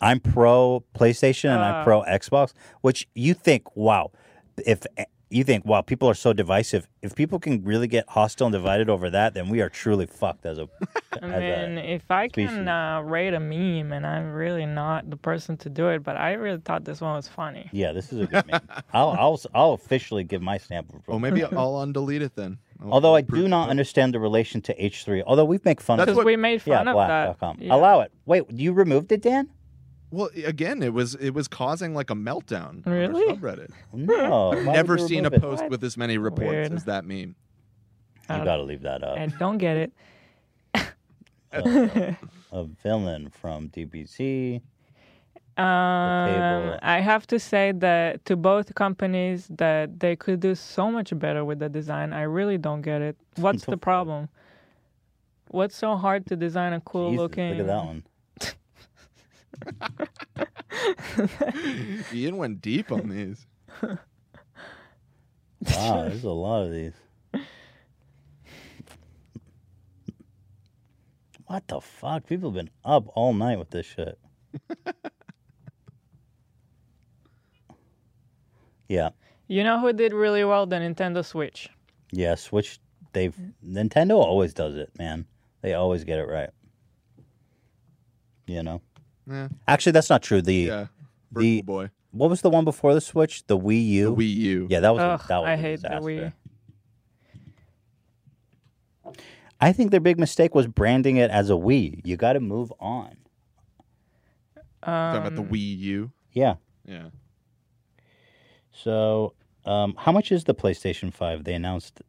I'm 0.00 0.20
pro 0.20 0.84
PlayStation 0.94 1.50
and 1.50 1.60
I'm 1.60 1.80
Uh. 1.80 1.84
pro 1.84 2.02
Xbox, 2.02 2.52
which 2.82 3.08
you 3.14 3.34
think, 3.34 3.74
wow, 3.76 4.10
if 4.66 4.82
you 5.28 5.42
think, 5.42 5.64
wow, 5.64 5.80
people 5.82 6.08
are 6.08 6.14
so 6.14 6.32
divisive. 6.32 6.86
If 7.02 7.14
people 7.16 7.38
can 7.40 7.64
really 7.64 7.88
get 7.88 8.08
hostile 8.08 8.46
and 8.46 8.52
divided 8.52 8.88
over 8.88 9.10
that, 9.10 9.34
then 9.34 9.48
we 9.48 9.60
are 9.60 9.68
truly 9.68 10.06
fucked 10.06 10.46
as 10.46 10.58
a. 10.58 10.68
I 11.14 11.16
as 11.18 11.22
a 11.22 11.68
mean, 11.68 11.78
if 11.78 12.08
I 12.10 12.28
species. 12.28 12.50
can 12.50 12.68
uh, 12.68 13.00
rate 13.02 13.34
a 13.34 13.40
meme, 13.40 13.92
and 13.92 14.06
I'm 14.06 14.32
really 14.32 14.66
not 14.66 15.10
the 15.10 15.16
person 15.16 15.56
to 15.58 15.68
do 15.68 15.88
it, 15.88 16.02
but 16.04 16.16
I 16.16 16.32
really 16.34 16.60
thought 16.60 16.84
this 16.84 17.00
one 17.00 17.14
was 17.14 17.26
funny. 17.26 17.68
yeah, 17.72 17.92
this 17.92 18.12
is 18.12 18.20
a 18.20 18.26
good 18.26 18.46
meme. 18.46 18.60
I'll, 18.92 19.10
I'll 19.18 19.40
I'll 19.54 19.72
officially 19.72 20.22
give 20.24 20.42
my 20.42 20.58
stamp 20.58 20.90
of 20.90 20.96
approval. 21.00 21.14
Oh, 21.16 21.18
maybe 21.18 21.42
I'll 21.56 21.74
undelete 21.84 22.20
it 22.20 22.36
then. 22.36 22.58
I'll- 22.80 22.92
Although 22.92 23.14
I 23.14 23.18
I'll 23.18 23.24
prove 23.24 23.40
do 23.42 23.46
it. 23.46 23.48
not 23.48 23.68
understand 23.70 24.14
the 24.14 24.20
relation 24.20 24.60
to 24.62 24.74
H3. 24.74 25.22
Although 25.26 25.46
we 25.46 25.58
make 25.64 25.80
fun 25.80 25.96
That's 25.98 26.10
of 26.10 26.16
what- 26.16 26.22
Because 26.22 26.26
we 26.26 26.36
made 26.36 26.62
yeah, 26.66 26.76
fun 26.78 26.88
of 26.88 26.94
black.com. 26.94 27.56
that. 27.58 27.64
Yeah. 27.64 27.74
Allow 27.74 28.00
it. 28.02 28.12
Wait, 28.26 28.44
you 28.50 28.72
removed 28.74 29.10
it, 29.12 29.22
Dan? 29.22 29.48
Well, 30.10 30.30
again, 30.44 30.82
it 30.82 30.92
was 30.92 31.14
it 31.16 31.30
was 31.30 31.48
causing 31.48 31.94
like 31.94 32.10
a 32.10 32.14
meltdown. 32.14 32.84
Really? 32.86 33.28
On 33.28 33.36
subreddit. 33.36 33.70
No. 33.92 34.52
I've 34.52 34.64
never 34.64 34.98
seen 34.98 35.26
a 35.26 35.30
remove 35.30 35.34
it? 35.34 35.40
post 35.42 35.68
with 35.68 35.82
as 35.82 35.96
many 35.96 36.16
reports 36.18 36.50
Weird. 36.50 36.72
as 36.72 36.84
that 36.84 37.04
meme. 37.04 37.34
You 38.28 38.44
got 38.44 38.56
to 38.56 38.62
leave 38.62 38.82
that 38.82 39.04
up. 39.04 39.18
I 39.18 39.26
don't 39.26 39.58
get 39.58 39.76
it. 39.76 39.92
a, 41.52 42.16
a 42.52 42.64
villain 42.64 43.30
from 43.30 43.68
DBZ. 43.68 44.60
Um, 45.56 46.78
I 46.82 47.00
have 47.00 47.26
to 47.28 47.38
say 47.38 47.72
that 47.76 48.24
to 48.26 48.36
both 48.36 48.74
companies 48.74 49.46
that 49.50 50.00
they 50.00 50.14
could 50.14 50.40
do 50.40 50.54
so 50.54 50.90
much 50.90 51.18
better 51.18 51.44
with 51.46 51.60
the 51.60 51.68
design. 51.70 52.12
I 52.12 52.22
really 52.22 52.58
don't 52.58 52.82
get 52.82 53.00
it. 53.00 53.16
What's 53.36 53.64
the 53.64 53.76
problem? 53.88 54.28
What's 55.48 55.76
so 55.76 55.96
hard 55.96 56.26
to 56.26 56.36
design 56.36 56.74
a 56.74 56.80
cool 56.80 57.10
Jesus, 57.10 57.22
looking? 57.22 57.50
Look 57.50 57.60
at 57.60 57.66
that 57.68 57.84
one. 57.84 58.02
Ian 62.12 62.36
went 62.36 62.60
deep 62.60 62.92
on 62.92 63.08
these. 63.08 63.46
Wow, 65.74 66.02
there's 66.02 66.24
a 66.24 66.30
lot 66.30 66.64
of 66.64 66.72
these. 66.72 66.92
What 71.46 71.66
the 71.68 71.80
fuck? 71.80 72.26
People 72.26 72.50
have 72.50 72.56
been 72.56 72.70
up 72.84 73.06
all 73.14 73.32
night 73.32 73.58
with 73.58 73.70
this 73.70 73.86
shit. 73.86 74.18
yeah. 78.88 79.10
You 79.46 79.62
know 79.62 79.78
who 79.80 79.92
did 79.92 80.12
really 80.12 80.44
well? 80.44 80.66
The 80.66 80.76
Nintendo 80.76 81.24
Switch. 81.24 81.68
Yeah, 82.12 82.34
Switch 82.34 82.80
they've 83.12 83.36
Nintendo 83.64 84.16
always 84.16 84.52
does 84.52 84.76
it, 84.76 84.90
man. 84.98 85.24
They 85.62 85.74
always 85.74 86.04
get 86.04 86.18
it 86.18 86.28
right. 86.28 86.50
You 88.46 88.62
know? 88.62 88.82
Yeah. 89.28 89.48
Actually 89.66 89.92
that's 89.92 90.10
not 90.10 90.22
true. 90.22 90.40
The 90.42 90.54
Yeah, 90.54 90.86
the 91.32 91.62
boy. 91.62 91.90
What 92.12 92.30
was 92.30 92.40
the 92.40 92.50
one 92.50 92.64
before 92.64 92.94
the 92.94 93.00
Switch? 93.00 93.46
The 93.46 93.58
Wii 93.58 93.86
U? 93.88 94.04
The 94.16 94.22
Wii 94.22 94.34
U. 94.34 94.66
Yeah, 94.70 94.80
that 94.80 94.94
was 94.94 95.02
Ugh, 95.02 95.20
a, 95.22 95.28
that 95.28 95.38
was 95.40 95.48
I 95.48 95.52
a 95.52 95.56
hate 95.56 95.82
the. 95.82 95.88
Wii. 95.88 96.32
I 99.60 99.72
think 99.72 99.90
their 99.90 100.00
big 100.00 100.18
mistake 100.18 100.54
was 100.54 100.66
branding 100.66 101.16
it 101.16 101.30
as 101.30 101.50
a 101.50 101.54
Wii. 101.54 102.00
You 102.04 102.16
got 102.16 102.34
to 102.34 102.40
move 102.40 102.72
on. 102.78 103.16
Talking 104.82 105.20
about 105.20 105.34
the 105.34 105.42
Um, 105.42 105.48
Wii 105.48 105.78
U. 105.78 106.12
Yeah. 106.32 106.56
Yeah. 106.84 107.08
So, 108.70 109.32
um, 109.64 109.94
how 109.98 110.12
much 110.12 110.30
is 110.30 110.44
the 110.44 110.54
PlayStation 110.54 111.12
5? 111.12 111.44
They 111.44 111.54
announced. 111.54 112.02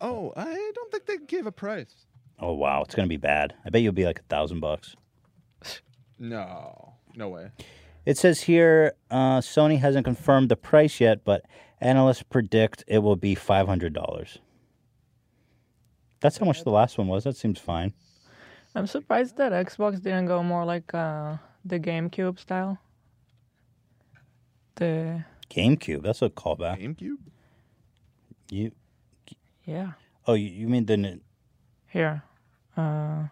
Oh, 0.00 0.32
I 0.36 0.72
don't 0.74 0.90
think 0.92 1.06
they 1.06 1.18
gave 1.18 1.46
a 1.46 1.52
price. 1.52 2.06
Oh, 2.38 2.52
wow. 2.54 2.82
It's 2.82 2.94
going 2.94 3.06
to 3.06 3.12
be 3.12 3.16
bad. 3.16 3.54
I 3.64 3.70
bet 3.70 3.82
you'll 3.82 3.92
be 3.92 4.04
like 4.04 4.20
a 4.20 4.24
thousand 4.24 4.60
bucks. 4.60 4.94
No, 6.18 6.94
no 7.14 7.28
way. 7.28 7.50
It 8.04 8.16
says 8.16 8.42
here 8.42 8.94
uh, 9.10 9.38
Sony 9.40 9.78
hasn't 9.78 10.04
confirmed 10.04 10.48
the 10.48 10.56
price 10.56 11.00
yet, 11.00 11.24
but 11.24 11.44
analysts 11.80 12.22
predict 12.22 12.84
it 12.86 12.98
will 12.98 13.16
be 13.16 13.36
$500. 13.36 14.38
That's 16.20 16.38
how 16.38 16.46
much 16.46 16.64
the 16.64 16.70
last 16.70 16.98
one 16.98 17.06
was. 17.06 17.24
That 17.24 17.36
seems 17.36 17.58
fine. 17.58 17.92
I'm 18.74 18.86
surprised 18.86 19.36
that 19.36 19.52
Xbox 19.52 20.02
didn't 20.02 20.26
go 20.26 20.42
more 20.42 20.64
like 20.64 20.92
uh, 20.94 21.36
the 21.64 21.78
GameCube 21.78 22.38
style. 22.38 22.78
The 24.76 25.24
GameCube. 25.50 26.02
That's 26.02 26.22
a 26.22 26.28
callback. 26.28 26.80
GameCube? 26.80 27.16
You. 28.50 28.72
yeah 29.64 29.92
Oh, 30.26 30.34
you, 30.34 30.48
you 30.48 30.68
mean 30.68 30.86
the. 30.86 30.94
n- 30.94 31.20
here, 31.88 32.22
uh, 32.76 33.24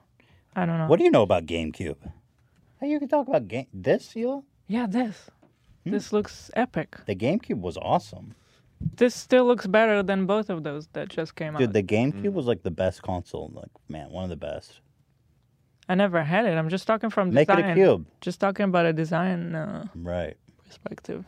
I 0.55 0.67
don't 0.67 0.79
know. 0.79 0.87
What 0.87 0.99
do 0.99 1.05
you 1.05 1.11
know 1.11 1.23
about 1.23 1.45
GameCube? 1.47 1.97
Hey, 2.81 2.91
you 2.91 2.99
can 2.99 3.09
talk 3.09 3.27
about 3.29 3.49
game 3.49 3.67
this, 3.73 4.13
Hila? 4.15 4.43
Yeah, 4.67 4.87
this. 4.87 5.31
Hmm. 5.85 5.91
This 5.93 6.13
looks 6.13 6.51
epic. 6.55 6.97
The 7.07 7.15
GameCube 7.15 7.61
was 7.61 7.77
awesome. 7.79 8.35
This 8.97 9.15
still 9.15 9.47
looks 9.47 9.67
better 9.67 10.03
than 10.03 10.27
both 10.27 10.51
of 10.51 10.63
those 10.63 10.87
that 10.93 11.09
just 11.09 11.35
came 11.35 11.55
Dude, 11.55 11.69
out. 11.69 11.73
the 11.73 11.83
GameCube 11.83 12.33
was 12.33 12.47
like 12.47 12.63
the 12.63 12.71
best 12.71 13.01
console. 13.03 13.51
Like, 13.55 13.71
man, 13.89 14.11
one 14.11 14.25
of 14.25 14.31
the 14.31 14.37
best. 14.37 14.81
I 15.89 15.95
never 15.95 16.23
had 16.23 16.45
it. 16.45 16.51
I'm 16.59 16.69
just 16.69 16.87
talking 16.87 17.09
from 17.11 17.31
design. 17.31 17.57
Make 17.57 17.65
it 17.65 17.71
a 17.71 17.75
cube. 17.75 18.07
Just 18.21 18.41
talking 18.41 18.65
about 18.65 18.85
a 18.87 18.93
design 18.93 19.55
uh, 19.55 19.87
Right. 19.95 20.37
perspective. 20.67 21.25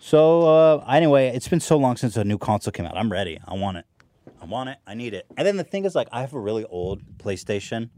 So 0.00 0.42
uh, 0.42 0.84
anyway, 0.88 1.28
it's 1.28 1.48
been 1.48 1.60
so 1.60 1.76
long 1.76 1.96
since 1.96 2.16
a 2.16 2.24
new 2.24 2.38
console 2.38 2.72
came 2.72 2.86
out. 2.86 2.96
I'm 2.96 3.10
ready. 3.12 3.38
I 3.46 3.54
want 3.54 3.76
it. 3.78 3.86
I 4.40 4.46
want 4.46 4.70
it. 4.70 4.78
I 4.86 4.94
need 4.94 5.14
it. 5.14 5.26
And 5.36 5.46
then 5.46 5.56
the 5.56 5.64
thing 5.64 5.84
is, 5.84 5.94
like, 5.94 6.08
I 6.12 6.20
have 6.20 6.34
a 6.34 6.40
really 6.40 6.64
old 6.66 7.02
PlayStation 7.18 7.90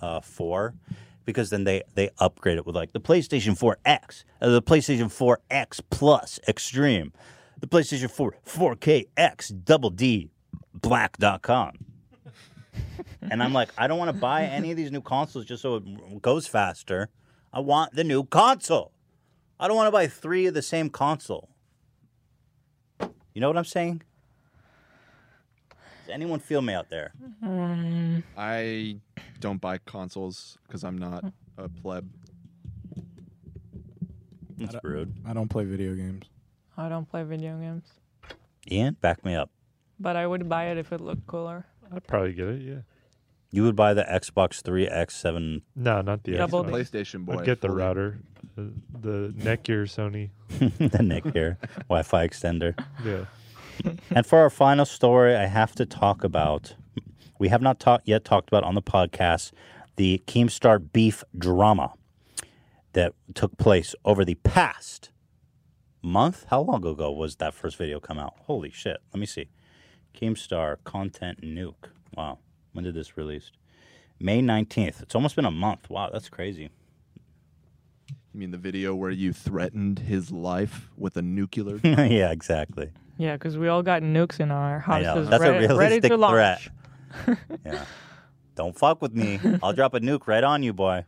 uh, 0.00 0.20
4 0.20 0.74
because 1.24 1.50
then 1.50 1.64
they 1.64 1.82
they 1.94 2.10
upgrade 2.18 2.58
it 2.58 2.66
with 2.66 2.74
like 2.74 2.92
the 2.92 3.00
PlayStation 3.00 3.58
4X, 3.58 4.24
uh, 4.40 4.48
the 4.50 4.62
PlayStation 4.62 5.06
4X 5.06 5.80
Plus 5.90 6.40
Extreme, 6.48 7.12
the 7.60 7.66
PlayStation 7.66 8.10
4 8.10 8.34
4K 8.46 9.08
X 9.16 9.48
Double 9.48 9.90
D 9.90 10.30
Black.com. 10.74 11.84
and 13.30 13.42
I'm 13.42 13.52
like, 13.52 13.70
I 13.76 13.86
don't 13.86 13.98
want 13.98 14.14
to 14.14 14.20
buy 14.20 14.44
any 14.44 14.70
of 14.70 14.76
these 14.76 14.90
new 14.90 15.00
consoles 15.00 15.44
just 15.44 15.62
so 15.62 15.76
it 15.76 16.22
goes 16.22 16.46
faster. 16.46 17.08
I 17.52 17.60
want 17.60 17.94
the 17.94 18.04
new 18.04 18.24
console. 18.24 18.92
I 19.58 19.68
don't 19.68 19.76
want 19.76 19.88
to 19.88 19.92
buy 19.92 20.06
three 20.06 20.46
of 20.46 20.54
the 20.54 20.62
same 20.62 20.88
console. 20.88 21.48
You 23.34 23.40
know 23.40 23.48
what 23.48 23.56
I'm 23.56 23.64
saying? 23.64 24.02
Does 26.10 26.16
anyone 26.16 26.40
feel 26.40 26.60
me 26.60 26.74
out 26.74 26.90
there? 26.90 27.12
Mm, 27.40 28.24
I 28.36 28.96
don't 29.38 29.60
buy 29.60 29.78
consoles 29.78 30.58
because 30.66 30.82
I'm 30.82 30.98
not 30.98 31.24
a 31.56 31.68
pleb. 31.68 32.04
That's 34.58 34.74
rude. 34.82 35.14
I 35.24 35.32
don't 35.34 35.48
play 35.48 35.62
video 35.64 35.94
games. 35.94 36.26
I 36.76 36.88
don't 36.88 37.08
play 37.08 37.22
video 37.22 37.56
games, 37.58 37.84
Ian, 38.68 38.96
back 39.00 39.24
me 39.24 39.36
up. 39.36 39.50
but 40.00 40.16
I 40.16 40.26
would 40.26 40.48
buy 40.48 40.64
it 40.72 40.78
if 40.78 40.92
it 40.92 41.00
looked 41.00 41.28
cooler. 41.28 41.64
I'd 41.94 42.04
probably 42.08 42.32
get 42.32 42.48
it. 42.48 42.62
Yeah. 42.62 42.80
You 43.52 43.62
would 43.62 43.76
buy 43.76 43.94
the 43.94 44.02
Xbox 44.02 44.62
3 44.62 44.88
X7. 44.88 45.62
No, 45.76 46.00
not 46.00 46.24
the 46.24 46.32
Double 46.38 46.64
Xbox. 46.64 46.70
PlayStation 46.72 47.24
boy, 47.24 47.38
I'd 47.38 47.44
get 47.44 47.60
the 47.60 47.68
fully. 47.68 47.82
router, 47.82 48.18
the, 48.56 48.72
the 49.00 49.34
Netgear 49.38 49.84
Sony. 49.86 50.30
the 50.90 51.04
Nick 51.04 51.32
here, 51.32 51.56
Wi-Fi 51.88 52.26
extender. 52.26 52.76
Yeah. 53.04 53.26
and 54.10 54.26
for 54.26 54.38
our 54.38 54.50
final 54.50 54.84
story, 54.84 55.36
I 55.36 55.46
have 55.46 55.74
to 55.76 55.86
talk 55.86 56.24
about. 56.24 56.74
We 57.38 57.48
have 57.48 57.62
not 57.62 57.80
talked 57.80 58.06
yet 58.06 58.24
talked 58.24 58.48
about 58.48 58.64
on 58.64 58.74
the 58.74 58.82
podcast 58.82 59.52
the 59.96 60.22
Keemstar 60.26 60.92
beef 60.92 61.24
drama 61.36 61.92
that 62.92 63.12
took 63.34 63.56
place 63.58 63.94
over 64.04 64.24
the 64.24 64.36
past 64.36 65.10
month. 66.02 66.46
How 66.48 66.60
long 66.60 66.86
ago 66.86 67.10
was 67.10 67.36
that 67.36 67.54
first 67.54 67.76
video 67.76 68.00
come 68.00 68.18
out? 68.18 68.34
Holy 68.46 68.70
shit! 68.70 68.98
Let 69.12 69.20
me 69.20 69.26
see. 69.26 69.48
Keemstar 70.14 70.76
content 70.84 71.42
nuke. 71.42 71.90
Wow, 72.16 72.38
when 72.72 72.84
did 72.84 72.94
this 72.94 73.16
released? 73.16 73.56
May 74.18 74.40
nineteenth. 74.42 75.02
It's 75.02 75.14
almost 75.14 75.36
been 75.36 75.44
a 75.44 75.50
month. 75.50 75.88
Wow, 75.88 76.10
that's 76.12 76.28
crazy. 76.28 76.70
You 78.32 78.38
mean 78.38 78.52
the 78.52 78.58
video 78.58 78.94
where 78.94 79.10
you 79.10 79.32
threatened 79.32 80.00
his 80.00 80.30
life 80.30 80.88
with 80.96 81.16
a 81.16 81.22
nuclear? 81.22 81.80
yeah, 81.84 82.30
exactly. 82.30 82.92
Yeah, 83.20 83.34
because 83.34 83.58
we 83.58 83.68
all 83.68 83.82
got 83.82 84.00
nukes 84.00 84.40
in 84.40 84.50
our 84.50 84.82
I 84.86 85.02
know. 85.02 85.08
houses 85.08 85.28
That's 85.28 85.42
ready, 85.42 85.66
a 85.66 85.68
realistic 85.68 85.78
ready 85.78 86.08
to 86.08 86.16
launch. 86.16 86.70
threat. 87.12 87.38
yeah. 87.66 87.84
Don't 88.54 88.78
fuck 88.78 89.02
with 89.02 89.12
me. 89.12 89.38
I'll 89.62 89.74
drop 89.74 89.92
a 89.92 90.00
nuke 90.00 90.26
right 90.26 90.42
on 90.42 90.62
you, 90.62 90.72
boy. 90.72 91.04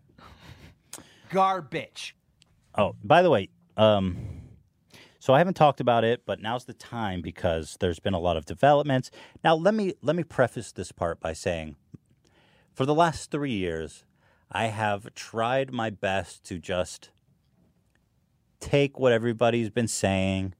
Garbage. 1.31 2.15
Oh, 2.77 2.97
by 3.03 3.23
the 3.23 3.31
way, 3.31 3.49
um, 3.79 4.19
so 5.21 5.33
I 5.33 5.39
haven't 5.39 5.55
talked 5.55 5.81
about 5.81 6.05
it, 6.05 6.27
but 6.27 6.39
now's 6.39 6.67
the 6.67 6.75
time 6.75 7.23
because 7.23 7.79
there's 7.81 7.99
been 7.99 8.13
a 8.13 8.21
lot 8.21 8.37
of 8.37 8.45
developments. 8.45 9.11
Now, 9.43 9.55
let 9.55 9.73
me 9.73 9.95
let 10.03 10.15
me 10.15 10.23
preface 10.23 10.71
this 10.71 10.93
part 10.93 11.19
by 11.19 11.33
saying, 11.33 11.77
for 12.75 12.85
the 12.85 12.95
last 12.95 13.31
three 13.31 13.53
years, 13.53 14.05
I 14.51 14.67
have 14.67 15.15
tried 15.15 15.73
my 15.73 15.89
best 15.89 16.45
to 16.45 16.59
just 16.59 17.09
take 18.61 18.99
what 18.99 19.13
everybody's 19.13 19.71
been 19.71 19.89
saying, 19.89 20.55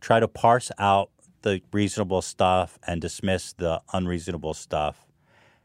try 0.00 0.20
to 0.20 0.28
parse 0.28 0.70
out 0.78 1.10
the 1.42 1.60
reasonable 1.72 2.22
stuff 2.22 2.78
and 2.86 3.00
dismiss 3.00 3.52
the 3.54 3.80
unreasonable 3.92 4.54
stuff, 4.54 5.06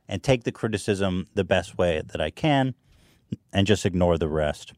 and 0.07 0.23
take 0.23 0.43
the 0.43 0.51
criticism 0.51 1.27
the 1.33 1.43
best 1.43 1.77
way 1.77 2.01
that 2.05 2.21
I 2.21 2.29
can, 2.29 2.75
and 3.51 3.67
just 3.67 3.85
ignore 3.85 4.17
the 4.17 4.29
rest. 4.29 4.73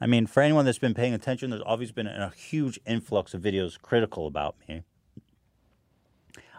I 0.00 0.06
mean, 0.06 0.26
for 0.26 0.42
anyone 0.42 0.64
that's 0.64 0.78
been 0.78 0.94
paying 0.94 1.14
attention, 1.14 1.50
there's 1.50 1.62
always 1.62 1.92
been 1.92 2.06
a 2.06 2.30
huge 2.36 2.78
influx 2.86 3.32
of 3.32 3.40
videos 3.40 3.80
critical 3.80 4.26
about 4.26 4.56
me. 4.68 4.82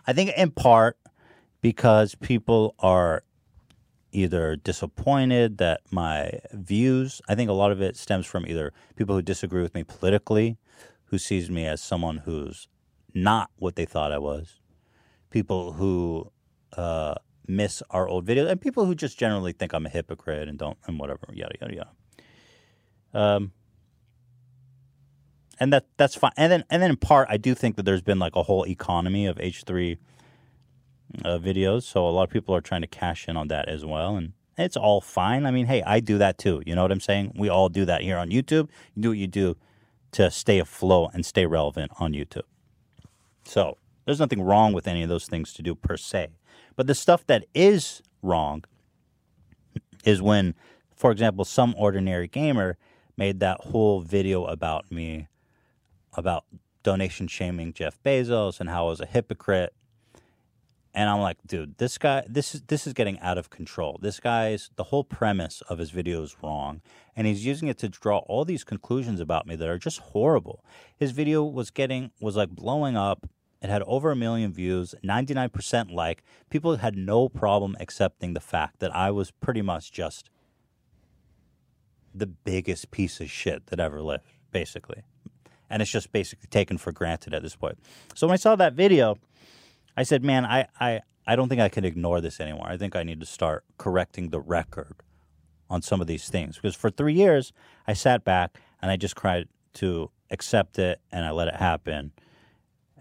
I 0.08 0.14
think 0.14 0.32
in 0.36 0.52
part 0.52 0.98
because 1.62 2.16
people 2.16 2.74
are 2.80 3.24
either 4.12 4.56
disappointed 4.56 5.58
that 5.58 5.82
my 5.92 6.40
views, 6.54 7.22
I 7.28 7.36
think 7.36 7.50
a 7.50 7.54
lot 7.54 7.72
of 7.72 7.82
it 7.82 7.98
stems 7.98 8.26
from 8.26 8.48
either 8.48 8.74
people 8.96 9.16
who 9.16 9.22
disagree 9.22 9.62
with 9.62 9.76
me 9.76 9.84
politically, 9.84 10.58
who 11.08 11.18
sees 11.18 11.50
me 11.50 11.66
as 11.66 11.82
someone 11.82 12.20
who's 12.20 12.68
not 13.14 13.50
what 13.58 13.76
they 13.76 13.86
thought 13.86 14.12
I 14.12 14.18
was, 14.20 14.60
people 15.30 15.74
who 15.74 16.32
uh, 16.76 17.16
miss 17.48 17.82
our 17.90 18.08
old 18.08 18.26
videos, 18.26 18.50
and 18.50 18.60
people 18.62 18.86
who 18.86 18.94
just 18.96 19.18
generally 19.18 19.54
think 19.54 19.74
I'm 19.74 19.86
a 19.86 19.90
hypocrite 19.90 20.48
and 20.48 20.58
don't, 20.58 20.78
and 20.86 21.00
whatever, 21.00 21.28
yada, 21.34 21.56
yada, 21.62 21.76
yada. 21.76 21.92
Um, 23.14 23.52
and 25.60 25.74
that 25.74 25.86
that's 25.98 26.16
fine. 26.16 26.34
And 26.38 26.52
then 26.52 26.64
and 26.70 26.82
then 26.82 26.92
in 26.92 26.98
part, 26.98 27.28
I 27.32 27.38
do 27.38 27.56
think 27.56 27.78
that 27.78 27.84
there's 27.84 28.02
been 28.02 28.20
like 28.20 28.36
a 28.36 28.44
whole 28.44 28.66
economy 28.68 29.26
of 29.26 29.40
H 29.40 29.64
three 29.66 29.98
uh, 31.24 31.40
videos, 31.40 31.84
so 31.84 32.08
a 32.08 32.12
lot 32.12 32.24
of 32.24 32.30
people 32.30 32.54
are 32.54 32.62
trying 32.62 32.82
to 32.82 32.88
cash 32.88 33.28
in 33.28 33.38
on 33.38 33.48
that 33.48 33.70
as 33.70 33.86
well, 33.86 34.18
and 34.18 34.34
It's 34.58 34.76
all 34.76 35.02
fine. 35.02 35.46
I 35.46 35.52
mean, 35.52 35.68
hey, 35.68 35.84
I 35.84 36.00
do 36.00 36.18
that 36.18 36.38
too. 36.38 36.64
You 36.66 36.76
know 36.76 36.82
what 36.82 36.92
I'm 36.92 37.00
saying? 37.00 37.34
We 37.36 37.48
all 37.48 37.70
do 37.70 37.86
that 37.86 38.02
here 38.02 38.18
on 38.18 38.30
YouTube. 38.30 38.70
You 38.96 39.02
do 39.04 39.10
what 39.10 39.18
you 39.18 39.28
do 39.28 39.56
to 40.12 40.32
stay 40.32 40.60
afloat 40.60 41.12
and 41.14 41.26
stay 41.26 41.46
relevant 41.46 41.92
on 42.00 42.14
YouTube. 42.14 42.44
So 43.44 43.78
there's 44.06 44.20
nothing 44.20 44.42
wrong 44.42 44.74
with 44.74 44.88
any 44.88 45.04
of 45.04 45.10
those 45.10 45.28
things 45.28 45.54
to 45.54 45.62
do 45.62 45.76
per 45.76 45.98
se. 45.98 46.30
But 46.76 46.88
the 46.88 46.96
stuff 46.96 47.26
that 47.28 47.46
is 47.54 48.02
wrong 48.22 48.64
is 50.06 50.22
when, 50.22 50.56
for 50.96 51.12
example, 51.12 51.46
some 51.46 51.76
ordinary 51.78 52.28
gamer 52.28 52.78
made 53.18 53.40
that 53.40 53.60
whole 53.66 54.02
video 54.02 54.46
about 54.46 54.92
me, 54.92 55.28
about 56.16 56.46
donation 56.84 57.28
shaming 57.28 57.74
Jeff 57.74 58.02
Bezos 58.04 58.60
and 58.60 58.70
how 58.70 58.86
I 58.86 58.90
was 58.90 59.02
a 59.02 59.06
hypocrite. 59.06 59.74
And 60.98 61.12
I'm 61.12 61.20
like, 61.20 61.38
dude, 61.46 61.78
this 61.78 62.00
guy, 62.00 62.24
this 62.28 62.56
is 62.56 62.64
this 62.70 62.88
is 62.88 62.94
getting 62.94 63.20
out 63.20 63.38
of 63.38 63.52
control. 63.52 64.00
This 64.02 64.20
guy's 64.20 64.72
the 64.78 64.86
whole 64.86 65.04
premise 65.04 65.62
of 65.70 65.78
his 65.78 65.92
video 65.92 66.24
is 66.24 66.36
wrong, 66.42 66.82
and 67.16 67.28
he's 67.28 67.46
using 67.46 67.68
it 67.68 67.78
to 67.78 67.88
draw 67.88 68.18
all 68.26 68.44
these 68.44 68.64
conclusions 68.64 69.20
about 69.20 69.46
me 69.46 69.56
that 69.58 69.70
are 69.70 69.78
just 69.78 70.00
horrible. 70.00 70.66
His 70.98 71.12
video 71.12 71.44
was 71.44 71.70
getting 71.70 72.10
was 72.20 72.36
like 72.36 72.50
blowing 72.50 72.98
up. 72.98 73.30
It 73.62 73.70
had 73.70 73.84
over 73.84 74.10
a 74.10 74.16
million 74.16 74.52
views, 74.52 74.96
99% 75.06 75.92
like. 75.92 76.24
People 76.50 76.78
had 76.78 76.98
no 76.98 77.30
problem 77.30 77.78
accepting 77.80 78.34
the 78.34 78.40
fact 78.40 78.80
that 78.80 78.96
I 78.96 79.12
was 79.12 79.30
pretty 79.30 79.62
much 79.62 79.92
just 79.92 80.32
the 82.12 82.26
biggest 82.26 82.90
piece 82.90 83.22
of 83.22 83.30
shit 83.30 83.68
that 83.68 83.80
ever 83.80 84.02
lived, 84.02 84.26
basically. 84.52 85.04
And 85.70 85.80
it's 85.84 85.92
just 85.92 86.12
basically 86.12 86.48
taken 86.50 86.80
for 86.80 86.92
granted 86.92 87.36
at 87.36 87.44
this 87.44 87.56
point. 87.56 87.78
So 88.16 88.26
when 88.26 88.34
I 88.34 88.38
saw 88.38 88.56
that 88.56 88.74
video, 88.74 89.20
I 89.98 90.04
said, 90.04 90.24
man, 90.24 90.46
I, 90.46 90.68
I, 90.80 91.02
I 91.26 91.36
don't 91.36 91.50
think 91.50 91.60
I 91.60 91.70
can 91.70 91.84
ignore 91.84 92.22
this 92.22 92.40
anymore. 92.40 92.68
I 92.70 92.78
think 92.78 92.96
I 92.96 93.04
need 93.04 93.20
to 93.20 93.26
start 93.26 93.66
correcting 93.78 94.30
the 94.30 94.40
record 94.40 94.96
on 95.70 95.82
some 95.82 96.00
of 96.00 96.08
these 96.08 96.30
things. 96.30 96.56
Because 96.56 96.76
for 96.76 96.92
three 96.92 97.14
years, 97.14 97.52
I 97.88 97.94
sat 97.94 98.24
back 98.24 98.60
and 98.82 98.92
I 98.92 98.96
just 98.96 99.18
tried 99.18 99.50
to 99.74 100.12
accept 100.30 100.78
it 100.78 101.02
and 101.12 101.26
I 101.26 101.32
let 101.32 101.48
it 101.48 101.56
happen. 101.56 102.12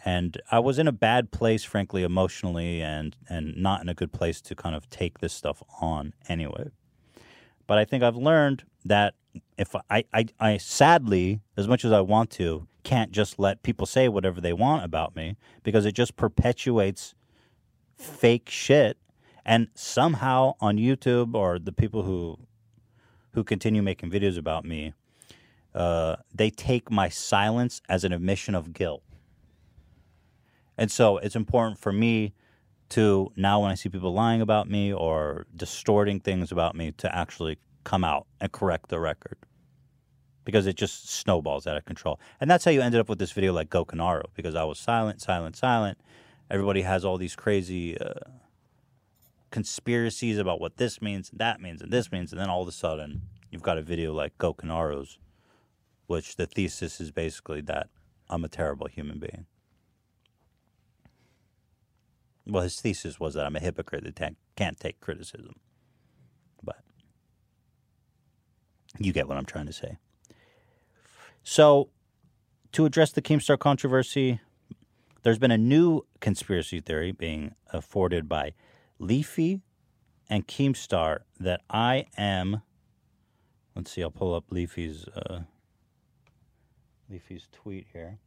And 0.04 0.40
I 0.50 0.58
was 0.58 0.78
in 0.78 0.88
a 0.88 0.92
bad 0.92 1.32
place, 1.32 1.64
frankly, 1.64 2.02
emotionally, 2.02 2.80
and, 2.80 3.16
and 3.28 3.56
not 3.56 3.82
in 3.82 3.88
a 3.88 3.94
good 3.94 4.12
place 4.12 4.40
to 4.42 4.54
kind 4.54 4.74
of 4.74 4.88
take 4.88 5.18
this 5.18 5.32
stuff 5.32 5.62
on 5.80 6.14
anyway. 6.28 6.70
But 7.66 7.78
I 7.78 7.84
think 7.84 8.04
I've 8.04 8.16
learned 8.16 8.64
that 8.84 9.14
if 9.58 9.74
I, 9.90 10.04
I, 10.14 10.26
I 10.38 10.56
sadly, 10.58 11.40
as 11.56 11.66
much 11.66 11.84
as 11.84 11.92
I 11.92 12.00
want 12.00 12.30
to, 12.32 12.68
can't 12.86 13.10
just 13.10 13.36
let 13.36 13.64
people 13.64 13.84
say 13.84 14.08
whatever 14.08 14.40
they 14.40 14.52
want 14.52 14.84
about 14.84 15.16
me 15.16 15.36
because 15.64 15.84
it 15.84 15.90
just 15.90 16.14
perpetuates 16.14 17.16
fake 17.96 18.48
shit. 18.48 18.96
And 19.44 19.66
somehow 19.74 20.54
on 20.60 20.76
YouTube 20.76 21.34
or 21.34 21.58
the 21.58 21.72
people 21.72 22.04
who 22.04 22.38
who 23.32 23.42
continue 23.42 23.82
making 23.82 24.12
videos 24.12 24.38
about 24.38 24.64
me, 24.64 24.94
uh, 25.74 26.14
they 26.32 26.48
take 26.48 26.88
my 26.88 27.08
silence 27.08 27.82
as 27.88 28.04
an 28.04 28.12
admission 28.12 28.54
of 28.54 28.72
guilt. 28.72 29.02
And 30.78 30.88
so 30.88 31.18
it's 31.18 31.34
important 31.34 31.80
for 31.80 31.92
me 31.92 32.34
to 32.90 33.32
now 33.34 33.62
when 33.62 33.72
I 33.72 33.74
see 33.74 33.88
people 33.88 34.14
lying 34.14 34.40
about 34.40 34.70
me 34.70 34.92
or 34.92 35.46
distorting 35.56 36.20
things 36.20 36.52
about 36.52 36.76
me 36.76 36.92
to 36.98 37.12
actually 37.12 37.58
come 37.82 38.04
out 38.04 38.28
and 38.40 38.52
correct 38.52 38.90
the 38.90 39.00
record 39.00 39.38
because 40.46 40.66
it 40.68 40.76
just 40.76 41.10
snowballs 41.10 41.66
out 41.66 41.76
of 41.76 41.84
control. 41.84 42.20
And 42.40 42.48
that's 42.48 42.64
how 42.64 42.70
you 42.70 42.80
ended 42.80 43.00
up 43.00 43.08
with 43.08 43.18
this 43.18 43.32
video 43.32 43.52
like 43.52 43.68
Gokinaru 43.68 44.26
because 44.34 44.54
I 44.54 44.62
was 44.62 44.78
silent, 44.78 45.20
silent, 45.20 45.56
silent. 45.56 45.98
Everybody 46.48 46.82
has 46.82 47.04
all 47.04 47.18
these 47.18 47.34
crazy 47.34 47.98
uh, 47.98 48.20
conspiracies 49.50 50.38
about 50.38 50.60
what 50.60 50.76
this 50.76 51.02
means 51.02 51.30
and 51.30 51.40
that 51.40 51.60
means 51.60 51.82
and 51.82 51.92
this 51.92 52.12
means. 52.12 52.32
And 52.32 52.40
then 52.40 52.48
all 52.48 52.62
of 52.62 52.68
a 52.68 52.72
sudden, 52.72 53.22
you've 53.50 53.64
got 53.64 53.76
a 53.76 53.82
video 53.82 54.14
like 54.14 54.38
Gokinaru's, 54.38 55.18
which 56.06 56.36
the 56.36 56.46
thesis 56.46 57.00
is 57.00 57.10
basically 57.10 57.60
that 57.62 57.88
I'm 58.30 58.44
a 58.44 58.48
terrible 58.48 58.86
human 58.86 59.18
being. 59.18 59.46
Well, 62.46 62.62
his 62.62 62.80
thesis 62.80 63.18
was 63.18 63.34
that 63.34 63.46
I'm 63.46 63.56
a 63.56 63.60
hypocrite 63.60 64.04
that 64.04 64.36
can't 64.54 64.78
take 64.78 65.00
criticism. 65.00 65.56
But 66.62 66.76
you 69.00 69.12
get 69.12 69.26
what 69.26 69.36
I'm 69.36 69.44
trying 69.44 69.66
to 69.66 69.72
say. 69.72 69.98
So, 71.48 71.90
to 72.72 72.86
address 72.86 73.12
the 73.12 73.22
Keemstar 73.22 73.56
controversy, 73.56 74.40
there's 75.22 75.38
been 75.38 75.52
a 75.52 75.56
new 75.56 76.02
conspiracy 76.20 76.80
theory 76.80 77.12
being 77.12 77.54
afforded 77.72 78.28
by 78.28 78.54
Leafy 78.98 79.60
and 80.28 80.48
Keemstar 80.48 81.20
that 81.38 81.60
I 81.70 82.06
am. 82.18 82.62
Let's 83.76 83.92
see, 83.92 84.02
I'll 84.02 84.10
pull 84.10 84.34
up 84.34 84.46
Leafy's 84.50 85.06
uh, 85.06 85.42
Leafy's 87.08 87.46
tweet 87.52 87.86
here. 87.92 88.18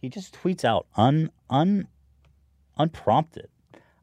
He 0.00 0.08
just 0.08 0.34
tweets 0.34 0.64
out 0.64 0.88
un 0.96 1.30
un 1.48 1.86
unprompted. 2.76 3.48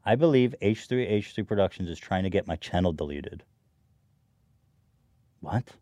I 0.06 0.14
believe 0.14 0.54
H3H3 0.62 1.46
Productions 1.46 1.90
is 1.90 1.98
trying 1.98 2.22
to 2.22 2.30
get 2.30 2.46
my 2.46 2.56
channel 2.56 2.94
deleted. 2.94 3.44
What? 5.40 5.74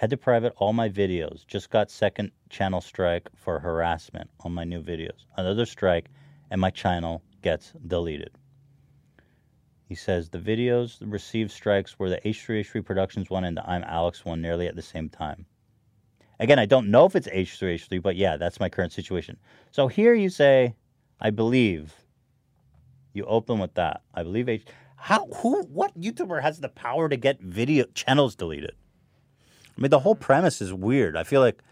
Had 0.00 0.08
to 0.08 0.16
private 0.16 0.54
all 0.56 0.72
my 0.72 0.88
videos. 0.88 1.46
Just 1.46 1.68
got 1.68 1.90
second 1.90 2.30
channel 2.48 2.80
strike 2.80 3.28
for 3.36 3.58
harassment 3.58 4.30
on 4.40 4.54
my 4.54 4.64
new 4.64 4.80
videos. 4.80 5.26
Another 5.36 5.66
strike, 5.66 6.08
and 6.50 6.58
my 6.58 6.70
channel 6.70 7.22
gets 7.42 7.74
deleted. 7.86 8.30
He 9.84 9.94
says 9.94 10.30
the 10.30 10.38
videos 10.38 10.96
received 11.02 11.50
strikes 11.50 11.98
were 11.98 12.08
the 12.08 12.18
H3H3 12.24 12.82
Productions 12.82 13.28
one 13.28 13.44
and 13.44 13.58
the 13.58 13.70
I'm 13.70 13.82
Alex 13.82 14.24
one 14.24 14.40
nearly 14.40 14.68
at 14.68 14.74
the 14.74 14.80
same 14.80 15.10
time. 15.10 15.44
Again, 16.38 16.58
I 16.58 16.64
don't 16.64 16.90
know 16.90 17.04
if 17.04 17.14
it's 17.14 17.28
H3H3, 17.28 18.00
but 18.00 18.16
yeah, 18.16 18.38
that's 18.38 18.58
my 18.58 18.70
current 18.70 18.94
situation. 18.94 19.36
So 19.70 19.86
here 19.86 20.14
you 20.14 20.30
say, 20.30 20.76
I 21.20 21.28
believe. 21.28 21.92
You 23.12 23.26
open 23.26 23.58
with 23.58 23.74
that. 23.74 24.00
I 24.14 24.22
believe 24.22 24.48
H. 24.48 24.64
How? 24.96 25.26
Who? 25.26 25.64
What 25.64 26.00
YouTuber 26.00 26.40
has 26.40 26.58
the 26.58 26.70
power 26.70 27.10
to 27.10 27.18
get 27.18 27.42
video 27.42 27.84
channels 27.92 28.34
deleted? 28.34 28.72
I 29.76 29.80
mean, 29.80 29.90
the 29.90 30.00
whole 30.00 30.14
premise 30.14 30.60
is 30.60 30.72
weird. 30.72 31.16
I 31.16 31.24
feel 31.24 31.40
like, 31.40 31.62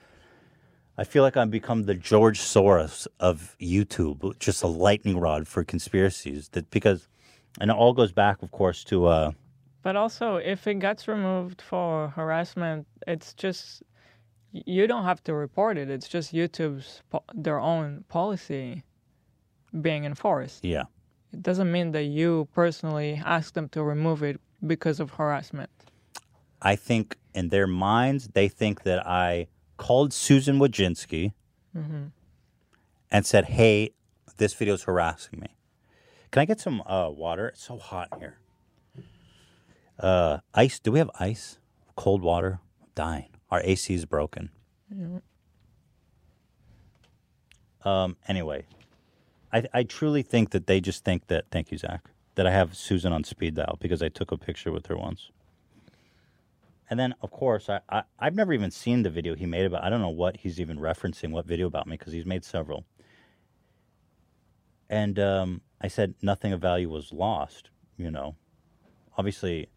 I 0.96 1.04
feel 1.04 1.22
like 1.22 1.36
I've 1.36 1.50
become 1.50 1.84
the 1.84 1.94
George 1.94 2.40
Soros 2.40 3.06
of 3.20 3.56
YouTube, 3.60 4.38
just 4.38 4.62
a 4.62 4.66
lightning 4.66 5.18
rod 5.20 5.46
for 5.46 5.64
conspiracies. 5.64 6.48
That 6.50 6.70
because, 6.70 7.08
and 7.60 7.70
it 7.70 7.76
all 7.76 7.92
goes 7.92 8.12
back, 8.12 8.42
of 8.42 8.50
course, 8.50 8.84
to 8.84 9.06
uh, 9.06 9.32
But 9.82 9.96
also, 9.96 10.36
if 10.36 10.66
it 10.66 10.78
gets 10.80 11.06
removed 11.08 11.62
for 11.62 12.08
harassment, 12.08 12.86
it's 13.06 13.34
just 13.34 13.82
you 14.52 14.86
don't 14.86 15.04
have 15.04 15.22
to 15.24 15.34
report 15.34 15.76
it. 15.76 15.90
It's 15.90 16.08
just 16.08 16.32
YouTube's 16.32 17.02
po- 17.10 17.22
their 17.34 17.60
own 17.60 18.04
policy 18.08 18.82
being 19.80 20.04
enforced. 20.04 20.64
yeah. 20.64 20.84
It 21.30 21.42
doesn't 21.42 21.70
mean 21.70 21.92
that 21.92 22.04
you 22.04 22.48
personally 22.54 23.20
ask 23.22 23.52
them 23.52 23.68
to 23.70 23.82
remove 23.82 24.22
it 24.22 24.40
because 24.66 24.98
of 24.98 25.10
harassment. 25.10 25.68
I 26.62 26.74
think 26.74 27.16
in 27.38 27.48
their 27.50 27.68
minds, 27.68 28.28
they 28.34 28.48
think 28.48 28.82
that 28.82 29.06
I 29.06 29.46
called 29.76 30.12
Susan 30.12 30.58
Wojcicki 30.58 31.32
hmm 31.72 32.06
and 33.10 33.24
said, 33.24 33.44
"Hey, 33.46 33.92
this 34.38 34.54
video 34.54 34.74
is 34.74 34.82
harassing 34.82 35.40
me. 35.40 35.48
Can 36.30 36.42
I 36.42 36.44
get 36.44 36.60
some 36.60 36.82
uh, 36.86 37.10
water? 37.10 37.48
It's 37.48 37.62
so 37.62 37.78
hot 37.78 38.08
in 38.12 38.18
here. 38.20 38.38
Uh, 39.98 40.38
ice? 40.54 40.78
Do 40.78 40.92
we 40.92 40.98
have 40.98 41.10
ice? 41.18 41.58
Cold 41.96 42.22
water? 42.22 42.60
I'm 42.82 42.88
dying. 42.94 43.30
Our 43.50 43.60
AC 43.64 43.94
is 43.94 44.04
broken. 44.04 44.50
Um, 47.84 48.16
anyway, 48.26 48.66
I, 49.52 49.64
I 49.72 49.82
truly 49.84 50.22
think 50.22 50.50
that 50.50 50.66
they 50.66 50.80
just 50.80 51.04
think 51.04 51.28
that. 51.28 51.46
Thank 51.50 51.70
you, 51.72 51.78
Zach. 51.78 52.02
That 52.34 52.46
I 52.46 52.50
have 52.50 52.76
Susan 52.76 53.12
on 53.12 53.24
speed 53.24 53.54
dial 53.54 53.76
because 53.80 54.02
I 54.02 54.08
took 54.08 54.30
a 54.30 54.36
picture 54.36 54.70
with 54.70 54.86
her 54.86 54.96
once. 54.96 55.30
And 56.90 56.98
then, 56.98 57.14
of 57.22 57.30
course, 57.30 57.68
I, 57.68 57.80
I 57.90 58.02
I've 58.18 58.34
never 58.34 58.52
even 58.52 58.70
seen 58.70 59.02
the 59.02 59.10
video 59.10 59.34
he 59.34 59.46
made 59.46 59.66
about. 59.66 59.84
I 59.84 59.90
don't 59.90 60.00
know 60.00 60.08
what 60.08 60.38
he's 60.38 60.60
even 60.60 60.78
referencing, 60.78 61.30
what 61.30 61.46
video 61.46 61.66
about 61.66 61.86
me, 61.86 61.96
because 61.96 62.12
he's 62.12 62.26
made 62.26 62.44
several. 62.44 62.84
And 64.88 65.18
um, 65.18 65.60
I 65.80 65.88
said 65.88 66.14
nothing 66.22 66.52
of 66.52 66.60
value 66.60 66.88
was 66.88 67.12
lost. 67.12 67.70
You 67.98 68.10
know, 68.10 68.36
obviously, 69.16 69.68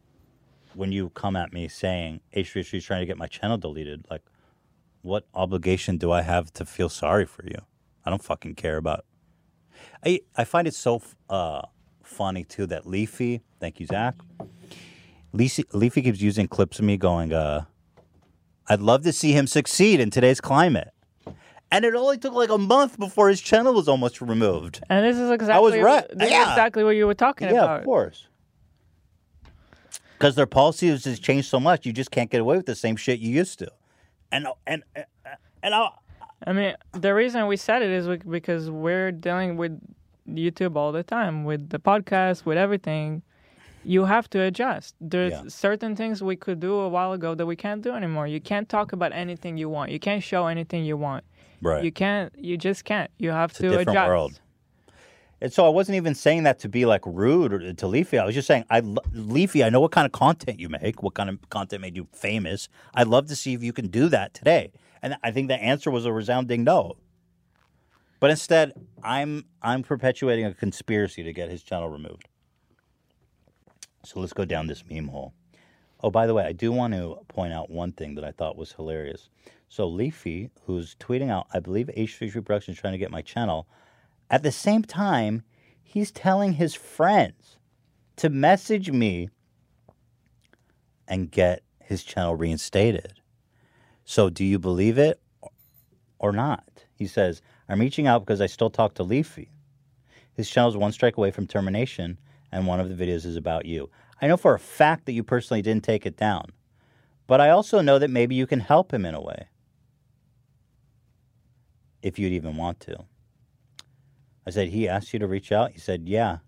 when 0.73 0.91
you 0.91 1.09
come 1.09 1.35
at 1.35 1.51
me 1.51 1.67
saying 1.67 2.21
H3H3 2.35 2.73
is 2.75 2.85
trying 2.85 3.01
to 3.01 3.05
get 3.05 3.17
my 3.17 3.27
channel 3.27 3.57
deleted, 3.57 4.05
like, 4.09 4.21
what 5.01 5.25
obligation 5.33 5.97
do 5.97 6.11
I 6.11 6.21
have 6.21 6.53
to 6.53 6.65
feel 6.65 6.87
sorry 6.87 7.25
for 7.25 7.43
you? 7.45 7.57
I 8.05 8.09
don't 8.09 8.23
fucking 8.23 8.55
care 8.55 8.77
about. 8.77 9.05
I 10.05 10.21
I 10.35 10.43
find 10.45 10.67
it 10.67 10.75
so 10.75 11.01
uh, 11.29 11.61
funny 12.03 12.43
too 12.45 12.67
that 12.67 12.87
Leafy, 12.87 13.41
thank 13.59 13.79
you, 13.79 13.85
Zach. 13.85 14.15
Leafy, 15.33 15.63
Leafy 15.73 16.01
keeps 16.01 16.21
using 16.21 16.47
clips 16.47 16.79
of 16.79 16.85
me 16.85 16.97
going, 16.97 17.31
uh, 17.33 17.65
I'd 18.67 18.81
love 18.81 19.03
to 19.03 19.13
see 19.13 19.31
him 19.31 19.47
succeed 19.47 19.99
in 19.99 20.09
today's 20.09 20.41
climate. 20.41 20.89
And 21.73 21.85
it 21.85 21.95
only 21.95 22.17
took 22.17 22.33
like 22.33 22.49
a 22.49 22.57
month 22.57 22.99
before 22.99 23.29
his 23.29 23.39
channel 23.39 23.73
was 23.73 23.87
almost 23.87 24.21
removed. 24.21 24.81
And 24.89 25.05
this 25.05 25.17
is 25.17 25.31
exactly 25.31 25.55
I 25.55 25.59
was 25.59 25.77
right. 25.77 26.05
This 26.13 26.29
Yeah. 26.29 26.41
is 26.43 26.47
exactly 26.49 26.83
what 26.83 26.91
you 26.97 27.07
were 27.07 27.13
talking 27.13 27.47
about. 27.47 27.55
Yeah, 27.69 27.75
of 27.77 27.85
course. 27.85 28.27
because 30.17 30.35
their 30.35 30.45
policies 30.45 31.05
has 31.05 31.19
changed 31.19 31.47
so 31.47 31.59
much. 31.59 31.83
You 31.85 31.91
just 31.93 32.11
can't 32.11 32.29
get 32.29 32.41
away 32.41 32.55
with 32.57 32.67
the 32.67 32.75
same 32.75 32.95
shit 32.95 33.19
you 33.19 33.31
used 33.31 33.57
to. 33.59 33.71
And 34.31 34.47
and 34.67 34.83
and 35.63 35.73
I, 35.73 35.89
I 36.45 36.53
mean, 36.53 36.75
the 36.91 37.13
reason 37.15 37.47
we 37.47 37.57
said 37.57 37.81
it 37.81 37.89
is 37.89 38.07
because 38.29 38.69
we're 38.69 39.11
dealing 39.11 39.57
with 39.57 39.79
YouTube 40.29 40.75
all 40.75 40.91
the 40.91 41.01
time, 41.03 41.43
with 41.43 41.69
the 41.69 41.79
podcast, 41.79 42.45
with 42.45 42.57
everything. 42.57 43.23
You 43.83 44.05
have 44.05 44.29
to 44.31 44.41
adjust. 44.41 44.95
There's 45.01 45.33
Yeah. 45.33 45.43
certain 45.47 45.95
things 45.95 46.21
we 46.21 46.35
could 46.35 46.59
do 46.59 46.73
a 46.75 46.89
while 46.89 47.13
ago 47.13 47.33
that 47.35 47.45
we 47.45 47.55
can't 47.55 47.81
do 47.81 47.91
anymore. 47.93 48.27
You 48.27 48.39
can't 48.39 48.69
talk 48.69 48.93
about 48.93 49.11
anything 49.13 49.57
you 49.57 49.69
want. 49.69 49.91
You 49.91 49.99
can't 49.99 50.23
show 50.23 50.47
anything 50.47 50.85
you 50.85 50.97
want. 50.97 51.23
Right. 51.61 51.83
You 51.83 51.91
can't. 51.91 52.33
You 52.37 52.57
just 52.57 52.85
can't. 52.85 53.09
You 53.17 53.31
have 53.31 53.51
It's 53.51 53.59
to 53.59 53.67
a 53.67 53.69
different 53.69 53.89
adjust. 53.89 54.07
world. 54.07 54.39
And 55.43 55.51
so 55.51 55.65
I 55.65 55.69
wasn't 55.69 55.95
even 55.95 56.13
saying 56.13 56.43
that 56.43 56.59
to 56.59 56.69
be 56.69 56.85
like 56.85 57.01
rude 57.05 57.51
or 57.51 57.73
to 57.73 57.87
Leafy. 57.87 58.19
I 58.19 58.25
was 58.25 58.35
just 58.35 58.47
saying, 58.47 58.63
I 58.69 58.81
Leafy, 59.11 59.63
I 59.63 59.69
know 59.69 59.79
what 59.79 59.91
kind 59.91 60.05
of 60.05 60.11
content 60.11 60.59
you 60.59 60.69
make, 60.69 61.01
what 61.01 61.15
kind 61.15 61.29
of 61.29 61.49
content 61.49 61.81
made 61.81 61.95
you 61.95 62.07
famous. 62.13 62.69
I'd 62.93 63.07
love 63.07 63.25
to 63.27 63.35
see 63.35 63.53
if 63.53 63.63
you 63.63 63.73
can 63.73 63.87
do 63.87 64.07
that 64.09 64.35
today. 64.35 64.71
And 65.01 65.17
I 65.23 65.31
think 65.31 65.47
the 65.47 65.55
answer 65.55 65.89
was 65.89 66.05
a 66.05 66.13
resounding 66.13 66.63
no. 66.63 66.97
But 68.19 68.29
instead, 68.29 68.73
I'm 69.03 69.45
I'm 69.63 69.81
perpetuating 69.81 70.45
a 70.45 70.53
conspiracy 70.53 71.23
to 71.23 71.33
get 71.33 71.49
his 71.49 71.63
channel 71.63 71.89
removed. 71.89 72.27
So 74.03 74.19
let's 74.19 74.33
go 74.33 74.45
down 74.45 74.67
this 74.67 74.83
meme 74.89 75.07
hole. 75.07 75.33
Oh, 76.03 76.09
by 76.09 76.25
the 76.25 76.33
way, 76.33 76.43
I 76.43 76.51
do 76.51 76.71
want 76.71 76.93
to 76.93 77.19
point 77.27 77.53
out 77.53 77.69
one 77.69 77.91
thing 77.91 78.15
that 78.15 78.23
I 78.23 78.31
thought 78.31 78.57
was 78.57 78.71
hilarious. 78.71 79.29
So 79.69 79.87
Leafy, 79.87 80.49
who's 80.65 80.95
tweeting 80.95 81.29
out, 81.29 81.47
I 81.53 81.59
believe 81.59 81.89
H33 81.95 82.33
Productions 82.43 82.77
is 82.77 82.81
trying 82.81 82.93
to 82.93 82.97
get 82.97 83.11
my 83.11 83.21
channel. 83.21 83.67
At 84.29 84.43
the 84.43 84.51
same 84.51 84.83
time, 84.83 85.43
he's 85.83 86.11
telling 86.11 86.53
his 86.53 86.73
friends 86.73 87.57
to 88.17 88.29
message 88.29 88.91
me 88.91 89.29
and 91.07 91.29
get 91.29 91.63
his 91.79 92.03
channel 92.03 92.35
reinstated. 92.35 93.21
So 94.05 94.29
do 94.29 94.43
you 94.43 94.57
believe 94.57 94.97
it 94.97 95.21
or 96.19 96.31
not? 96.31 96.85
He 96.95 97.07
says, 97.07 97.41
I'm 97.69 97.79
reaching 97.79 98.07
out 98.07 98.25
because 98.25 98.41
I 98.41 98.47
still 98.47 98.69
talk 98.69 98.95
to 98.95 99.03
Leafy. 99.03 99.51
His 100.33 100.49
channel 100.49 100.69
is 100.69 100.77
one 100.77 100.91
strike 100.91 101.17
away 101.17 101.31
from 101.31 101.47
termination, 101.47 102.17
and 102.51 102.67
one 102.67 102.79
of 102.79 102.89
the 102.89 103.05
videos 103.05 103.25
is 103.25 103.35
about 103.35 103.65
you. 103.65 103.89
I 104.21 104.27
know 104.27 104.37
for 104.37 104.53
a 104.53 104.59
fact 104.59 105.05
that 105.05 105.13
you 105.13 105.23
personally 105.23 105.61
didn't 105.61 105.83
take 105.83 106.05
it 106.05 106.17
down, 106.17 106.51
but 107.27 107.41
I 107.41 107.49
also 107.49 107.81
know 107.81 107.97
that 107.99 108.09
maybe 108.09 108.35
you 108.35 108.45
can 108.45 108.59
help 108.59 108.93
him 108.93 109.05
in 109.05 109.15
a 109.15 109.21
way. 109.21 109.47
If 112.01 112.19
you'd 112.19 112.33
even 112.33 112.57
want 112.57 112.79
to. 112.81 113.05
I 114.45 114.49
said, 114.49 114.69
he 114.69 114.87
asked 114.87 115.13
you 115.13 115.19
to 115.19 115.27
reach 115.27 115.51
out? 115.51 115.71
He 115.71 115.79
said, 115.79 116.07
yeah. 116.07 116.39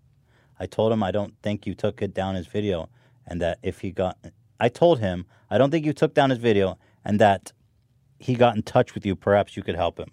I 0.58 0.66
told 0.66 0.92
him 0.92 1.02
I 1.02 1.10
don't 1.10 1.34
think 1.42 1.66
you 1.66 1.74
took 1.74 2.02
it 2.02 2.14
down 2.14 2.34
his 2.34 2.46
video, 2.46 2.88
and 3.26 3.40
that 3.40 3.58
if 3.62 3.80
he 3.80 3.90
got. 3.90 4.18
I 4.60 4.68
told 4.68 5.00
him 5.00 5.26
I 5.50 5.58
don't 5.58 5.70
think 5.70 5.84
you 5.84 5.92
took 5.92 6.14
down 6.14 6.30
his 6.30 6.38
video, 6.38 6.78
and 7.04 7.20
that 7.20 7.52
he 8.18 8.34
got 8.34 8.56
in 8.56 8.62
touch 8.62 8.94
with 8.94 9.04
you, 9.04 9.14
perhaps 9.16 9.56
you 9.56 9.62
could 9.62 9.74
help 9.74 9.98
him. 9.98 10.10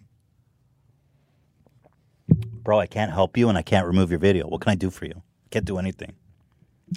Bro, 2.27 2.79
I 2.79 2.87
can't 2.87 3.11
help 3.11 3.37
you 3.37 3.49
and 3.49 3.57
I 3.57 3.61
can't 3.61 3.87
remove 3.87 4.09
your 4.09 4.19
video. 4.19 4.47
What 4.47 4.61
can 4.61 4.71
I 4.71 4.75
do 4.75 4.89
for 4.89 5.05
you? 5.05 5.21
Can't 5.51 5.65
do 5.65 5.77
anything. 5.77 6.13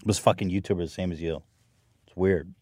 This 0.04 0.18
fucking 0.18 0.50
YouTuber 0.50 0.78
the 0.78 0.88
same 0.88 1.12
as 1.12 1.20
you. 1.20 1.42
It's 2.06 2.16
weird. 2.16 2.54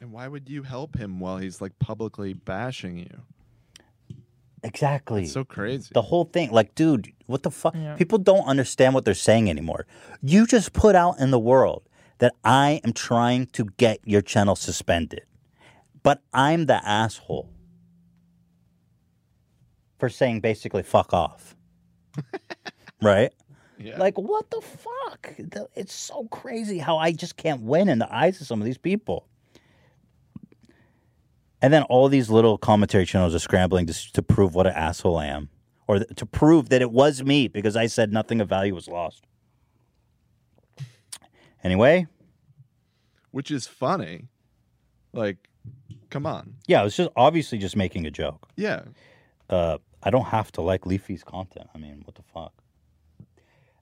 And 0.00 0.12
why 0.12 0.28
would 0.28 0.48
you 0.48 0.62
help 0.62 0.96
him 0.96 1.20
while 1.20 1.38
he's 1.38 1.60
like 1.60 1.78
publicly 1.78 2.32
bashing 2.32 2.98
you? 2.98 4.16
Exactly. 4.62 5.26
so 5.26 5.44
crazy. 5.44 5.90
The 5.92 6.02
whole 6.02 6.24
thing, 6.24 6.50
like, 6.50 6.74
dude, 6.74 7.12
what 7.26 7.42
the 7.42 7.50
fuck? 7.50 7.74
People 7.96 8.18
don't 8.18 8.44
understand 8.46 8.94
what 8.94 9.04
they're 9.04 9.14
saying 9.14 9.48
anymore. 9.48 9.86
You 10.22 10.46
just 10.46 10.72
put 10.74 10.94
out 10.94 11.18
in 11.18 11.30
the 11.30 11.38
world 11.38 11.88
that 12.18 12.34
I 12.44 12.80
am 12.84 12.92
trying 12.92 13.46
to 13.46 13.66
get 13.78 14.00
your 14.04 14.20
channel 14.20 14.56
suspended, 14.56 15.22
but 16.02 16.20
I'm 16.34 16.66
the 16.66 16.86
asshole 16.86 17.50
for 19.98 20.10
saying 20.10 20.40
basically 20.40 20.82
fuck 20.82 21.14
off. 21.14 21.56
right? 23.02 23.32
Yeah. 23.82 23.98
Like, 23.98 24.18
what 24.18 24.50
the 24.50 24.60
fuck? 24.60 25.32
It's 25.74 25.94
so 25.94 26.24
crazy 26.24 26.78
how 26.78 26.98
I 26.98 27.12
just 27.12 27.36
can't 27.36 27.62
win 27.62 27.88
in 27.88 27.98
the 27.98 28.14
eyes 28.14 28.40
of 28.40 28.46
some 28.46 28.60
of 28.60 28.66
these 28.66 28.76
people. 28.78 29.26
And 31.62 31.72
then 31.72 31.82
all 31.84 32.08
these 32.08 32.28
little 32.30 32.58
commentary 32.58 33.06
channels 33.06 33.34
are 33.34 33.38
scrambling 33.38 33.86
to, 33.86 34.12
to 34.12 34.22
prove 34.22 34.54
what 34.54 34.66
an 34.66 34.74
asshole 34.74 35.16
I 35.16 35.26
am, 35.26 35.48
or 35.86 35.98
th- 35.98 36.10
to 36.16 36.26
prove 36.26 36.68
that 36.70 36.82
it 36.82 36.90
was 36.90 37.22
me 37.22 37.48
because 37.48 37.74
I 37.76 37.86
said 37.86 38.12
nothing 38.12 38.40
of 38.40 38.48
value 38.48 38.74
was 38.74 38.86
lost. 38.88 39.24
Anyway, 41.62 42.06
Which 43.30 43.50
is 43.50 43.66
funny. 43.66 44.28
Like, 45.12 45.36
come 46.08 46.24
on. 46.26 46.54
yeah, 46.66 46.80
I 46.80 46.84
was 46.84 46.96
just 46.96 47.10
obviously 47.16 47.58
just 47.58 47.76
making 47.76 48.06
a 48.06 48.10
joke. 48.10 48.48
Yeah. 48.56 48.82
Uh, 49.48 49.78
I 50.02 50.10
don't 50.10 50.26
have 50.26 50.50
to 50.52 50.62
like 50.62 50.86
Leafy's 50.86 51.22
content. 51.24 51.68
I 51.74 51.78
mean, 51.78 52.02
what 52.04 52.14
the 52.14 52.22
fuck? 52.22 52.54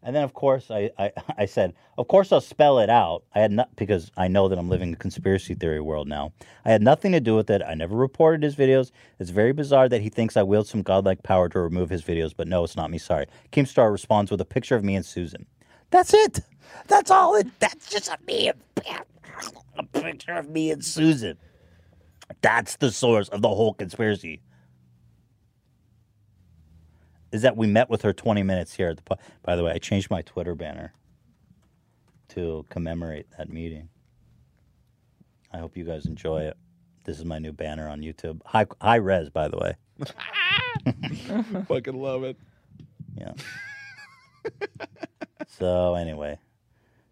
And 0.02 0.15
then, 0.15 0.23
of 0.23 0.33
course, 0.33 0.70
I, 0.70 0.91
I, 0.99 1.12
I 1.39 1.47
said, 1.47 1.75
of 1.97 2.09
course, 2.09 2.33
I'll 2.33 2.41
spell 2.41 2.78
it 2.78 2.91
out. 2.91 3.25
I 3.35 3.41
had 3.41 3.52
not 3.52 3.75
because 3.77 4.10
I 4.17 4.28
know 4.28 4.49
that 4.49 4.59
I'm 4.59 4.68
living 4.68 4.89
in 4.89 4.94
a 4.94 4.99
conspiracy 4.99 5.55
theory 5.55 5.81
world 5.81 6.09
now. 6.09 6.33
I 6.65 6.70
had 6.70 6.83
nothing 6.83 7.12
to 7.12 7.20
do 7.20 7.35
with 7.35 7.51
it. 7.51 7.62
I 7.67 7.75
never 7.75 7.97
reported 7.97 8.43
his 8.43 8.57
videos. 8.57 8.91
It's 9.18 9.31
very 9.31 9.52
bizarre 9.52 9.89
that 9.89 10.02
he 10.02 10.09
thinks 10.09 10.36
I 10.36 10.43
wield 10.43 10.67
some 10.67 10.83
godlike 10.83 11.23
power 11.23 11.49
to 11.49 11.60
remove 11.60 11.91
his 11.91 12.02
videos, 12.02 12.33
but 12.36 12.49
no, 12.49 12.65
it's 12.65 12.77
not 12.77 12.91
me. 12.91 12.99
Sorry. 12.99 13.27
Keemstar 13.52 13.91
responds 13.91 14.31
with 14.31 14.41
a 14.41 14.44
picture 14.44 14.77
of 14.77 14.85
me 14.85 14.94
and 14.94 15.05
Susan. 15.05 15.47
That's 15.91 16.15
it. 16.15 16.41
That's 16.86 17.10
all. 17.10 17.35
It. 17.35 17.47
That's 17.59 17.91
just 17.91 18.09
a 18.09 18.18
me. 18.27 18.52
A 19.77 19.83
picture 19.85 20.35
of 20.35 20.49
me 20.49 20.70
and 20.70 20.85
Susan. 20.85 21.39
That's 22.43 22.77
the 22.77 22.91
source 22.91 23.28
of 23.28 23.43
the 23.43 23.49
whole 23.49 23.75
conspiracy. 23.75 24.41
Is 27.32 27.42
that 27.42 27.57
we 27.57 27.66
met 27.66 27.90
with 27.90 28.02
her 28.02 28.12
20 28.12 28.42
minutes 28.42 28.74
here 28.74 28.89
at 28.89 28.97
the. 28.97 29.02
po- 29.02 29.18
By 29.42 29.57
the 29.57 29.65
way, 29.65 29.73
I 29.73 29.78
changed 29.78 30.10
my 30.10 30.23
Twitter 30.23 30.55
banner 30.55 30.94
to 32.28 32.65
commemorate 32.70 33.26
that 33.36 33.50
meeting. 33.50 33.89
I 35.52 35.58
hope 35.58 35.76
you 35.76 35.84
guys 35.84 36.07
enjoy 36.07 36.42
it. 36.42 36.57
This 37.05 37.18
is 37.18 37.24
my 37.24 37.39
new 37.39 37.52
banner 37.52 37.89
on 37.89 38.00
YouTube. 38.00 38.40
High, 38.44 38.66
high 38.81 38.97
res, 38.97 39.31
by 39.31 39.48
the 39.48 39.57
way. 39.58 39.76
Fucking 41.66 42.00
love 42.00 42.23
it. 42.24 42.36
Yeah. 43.16 43.32
so 45.48 45.94
anyway, 45.94 46.39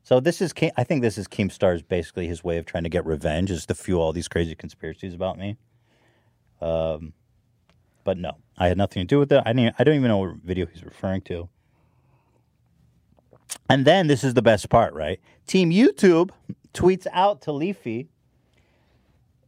so 0.02 0.20
this 0.20 0.40
is 0.40 0.52
Ke- 0.52 0.72
I 0.76 0.84
think 0.84 1.02
this 1.02 1.18
is 1.18 1.26
Keemstar's 1.26 1.82
basically 1.82 2.26
his 2.26 2.44
way 2.44 2.58
of 2.58 2.66
trying 2.66 2.84
to 2.84 2.90
get 2.90 3.04
revenge, 3.06 3.50
is 3.50 3.66
to 3.66 3.74
fuel 3.74 4.02
all 4.02 4.12
these 4.12 4.28
crazy 4.28 4.54
conspiracies 4.54 5.14
about 5.14 5.38
me. 5.38 5.56
Um, 6.60 7.12
but 8.07 8.17
no, 8.17 8.36
I 8.57 8.68
had 8.68 8.78
nothing 8.78 9.02
to 9.02 9.07
do 9.07 9.18
with 9.18 9.33
it. 9.33 9.43
I 9.44 9.52
didn't. 9.52 9.75
I 9.78 9.85
don't 9.85 9.97
even 9.97 10.09
know 10.09 10.18
what 10.18 10.36
video 10.36 10.65
he's 10.67 10.85
referring 10.85 11.23
to. 11.23 11.49
And 13.68 13.85
then 13.85 14.07
this 14.07 14.23
is 14.23 14.35
the 14.35 14.43
best 14.43 14.70
part, 14.70 14.94
right? 14.94 15.20
Team 15.47 15.70
YouTube 15.70 16.31
tweets 16.73 17.07
out 17.12 17.43
to 17.43 17.52
Leafy. 17.52 18.09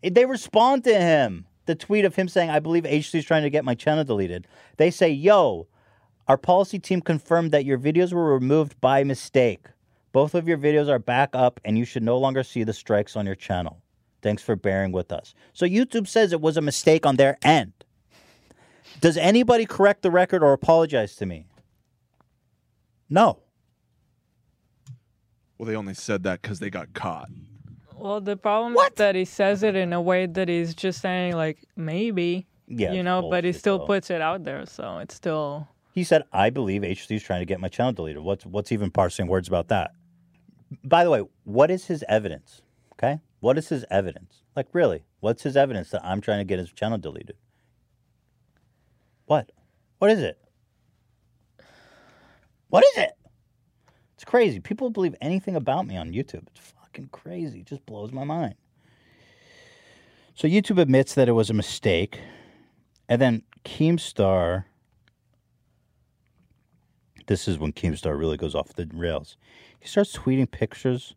They 0.03 0.27
respond 0.27 0.85
to 0.85 1.01
him. 1.01 1.47
The 1.67 1.77
tweet 1.77 2.05
of 2.05 2.17
him 2.17 2.29
saying, 2.29 2.51
I 2.51 2.59
believe 2.59 2.85
HC 2.85 3.15
is 3.15 3.25
trying 3.25 3.43
to 3.43 3.51
get 3.51 3.65
my 3.65 3.75
channel 3.75 4.03
deleted. 4.03 4.49
They 4.77 4.91
say, 4.91 5.11
Yo, 5.11 5.69
our 6.27 6.37
policy 6.37 6.81
team 6.81 7.01
confirmed 7.01 7.53
that 7.53 7.65
your 7.65 7.79
videos 7.79 8.13
were 8.13 8.35
removed 8.35 8.81
by 8.81 9.05
mistake. 9.05 9.67
Both 10.13 10.35
of 10.35 10.49
your 10.49 10.59
videos 10.59 10.89
are 10.89 10.99
back 10.99 11.31
up 11.33 11.61
and 11.65 11.79
you 11.79 11.85
should 11.85 12.03
no 12.03 12.19
longer 12.19 12.43
see 12.43 12.65
the 12.65 12.73
strikes 12.73 13.15
on 13.15 13.25
your 13.25 13.37
channel. 13.37 13.81
Thanks 14.21 14.43
for 14.43 14.57
bearing 14.57 14.91
with 14.91 15.13
us. 15.13 15.35
So 15.53 15.65
YouTube 15.65 16.09
says 16.09 16.33
it 16.33 16.41
was 16.41 16.57
a 16.57 16.63
mistake 16.63 17.07
on 17.07 17.17
their 17.17 17.39
end. 17.43 17.73
Does 19.01 19.17
anybody 19.17 19.65
correct 19.67 20.03
the 20.03 20.11
record 20.11 20.43
or 20.43 20.53
apologize 20.53 21.15
to 21.17 21.27
me? 21.27 21.47
No. 23.09 23.39
Well, 25.57 25.67
they 25.67 25.77
only 25.77 25.95
said 25.95 26.23
that 26.25 26.43
because 26.43 26.59
they 26.61 26.71
got 26.71 26.93
caught. 26.95 27.31
Well, 27.97 28.21
the 28.21 28.37
problem 28.37 28.77
is 28.77 28.91
that 28.97 29.15
he 29.17 29.25
says 29.25 29.63
it 29.63 29.75
in 29.75 29.93
a 29.93 30.01
way 30.01 30.27
that 30.27 30.49
he's 30.49 30.75
just 30.75 31.01
saying 31.01 31.35
like 31.35 31.59
maybe, 31.77 32.47
Yeah, 32.69 32.93
you 32.93 32.99
it's 33.01 33.05
know, 33.05 33.29
but 33.29 33.43
he 33.45 33.53
still 33.53 33.79
though. 33.79 33.87
puts 33.87 34.11
it 34.11 34.21
out 34.21 34.45
there, 34.45 34.67
so 34.67 34.99
it's 34.99 35.15
still. 35.15 35.67
He 35.95 36.05
said, 36.05 36.23
I 36.33 36.51
believe 36.51 36.85
HC 36.85 37.11
is 37.13 37.23
trying 37.25 37.41
to 37.41 37.45
get 37.47 37.59
my 37.59 37.67
channel 37.69 37.93
deleted. 37.93 38.23
What's 38.23 38.47
what's 38.47 38.71
even 38.71 38.91
parsing 38.93 39.27
words 39.27 39.49
about 39.49 39.67
that? 39.69 39.91
By 40.85 41.03
the 41.03 41.11
way, 41.11 41.23
what 41.45 41.71
is 41.73 41.87
his 41.87 42.05
evidence? 42.09 42.63
Okay? 42.93 43.19
What 43.41 43.59
is 43.59 43.69
his 43.69 43.85
evidence? 43.91 44.43
Like 44.55 44.69
really, 44.73 45.03
what's 45.21 45.43
his 45.43 45.57
evidence 45.57 45.91
that 45.91 46.05
I'm 46.05 46.21
trying 46.21 46.39
to 46.39 46.45
get 46.45 46.59
his 46.61 46.71
channel 46.71 46.99
deleted? 46.99 47.37
What? 49.29 49.53
What 49.99 50.11
is 50.11 50.21
it? 50.21 50.39
What 52.69 52.85
is 52.85 52.99
it? 53.05 53.13
It's 54.15 54.25
crazy. 54.25 54.59
People 54.59 54.91
believe 54.91 55.15
anything 55.21 55.55
about 55.55 55.87
me 55.87 55.97
on 55.97 56.13
YouTube. 56.13 56.47
It's 56.49 56.73
fucking 56.83 57.11
crazy. 57.13 57.61
It 57.61 57.67
just 57.67 57.87
blows 57.87 58.11
my 58.11 58.25
mind. 58.25 58.55
So 60.35 60.49
YouTube 60.49 60.81
admits 60.81 61.15
that 61.15 61.29
it 61.29 61.33
was 61.33 61.51
a 61.51 61.55
mistake. 61.55 62.21
And 63.09 63.21
then 63.21 63.43
Keemstar 63.65 64.65
this 67.29 67.47
is 67.47 67.59
when 67.59 67.73
Keemstar 67.73 68.19
really 68.19 68.39
goes 68.39 68.55
off 68.55 68.73
the 68.73 68.89
rails. 68.93 69.37
He 69.79 69.87
starts 69.87 70.17
tweeting 70.17 70.51
pictures 70.51 71.15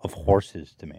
of 0.00 0.12
horses 0.12 0.74
to 0.78 0.86
me. 0.86 0.98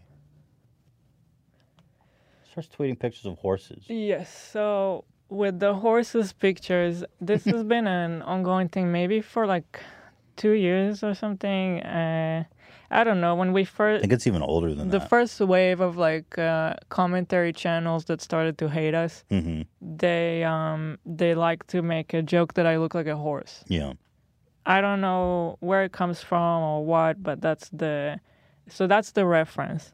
starts 2.50 2.70
tweeting 2.70 2.98
pictures 2.98 3.26
of 3.26 3.38
horses. 3.40 3.84
Yes. 3.88 4.34
So 4.34 5.04
with 5.34 5.60
the 5.60 5.74
horses 5.74 6.32
pictures, 6.34 7.04
this 7.20 7.46
has 7.46 7.64
been 7.74 7.88
an 7.88 8.22
ongoing 8.22 8.70
thing, 8.70 8.92
maybe 8.92 9.22
for 9.22 9.46
like 9.46 9.82
two 10.36 10.52
years 10.52 11.04
or 11.04 11.14
something. 11.14 11.82
Uh, 11.82 12.44
I 12.92 13.04
don't 13.04 13.20
know. 13.22 13.36
When 13.36 13.54
we 13.54 13.66
first, 13.66 14.00
I 14.00 14.02
think 14.02 14.14
it's 14.14 14.28
even 14.28 14.44
older 14.44 14.70
than 14.70 14.90
that. 14.90 14.92
the 14.92 15.00
that. 15.00 15.10
first 15.10 15.40
wave 15.40 15.80
of 15.80 15.98
like 15.98 16.38
uh, 16.38 16.76
commentary 16.90 17.52
channels 17.52 18.06
that 18.06 18.22
started 18.22 18.58
to 18.60 18.70
hate 18.70 18.94
us, 18.94 19.24
hmm 19.30 19.62
they 19.82 20.44
um 20.44 20.98
they 21.06 21.34
like 21.36 21.66
to 21.68 21.82
make 21.82 22.14
a 22.14 22.22
joke 22.22 22.54
that 22.54 22.66
I 22.66 22.78
look 22.78 22.94
like 22.94 23.08
a 23.08 23.18
horse. 23.18 23.64
Yeah. 23.68 23.94
I 24.66 24.80
don't 24.80 25.02
know 25.02 25.58
where 25.60 25.84
it 25.84 25.92
comes 25.92 26.22
from 26.22 26.64
or 26.64 26.86
what, 26.86 27.22
but 27.22 27.42
that's 27.42 27.70
the 27.70 28.20
so 28.70 28.88
that's 28.88 29.12
the 29.12 29.26
reference. 29.26 29.92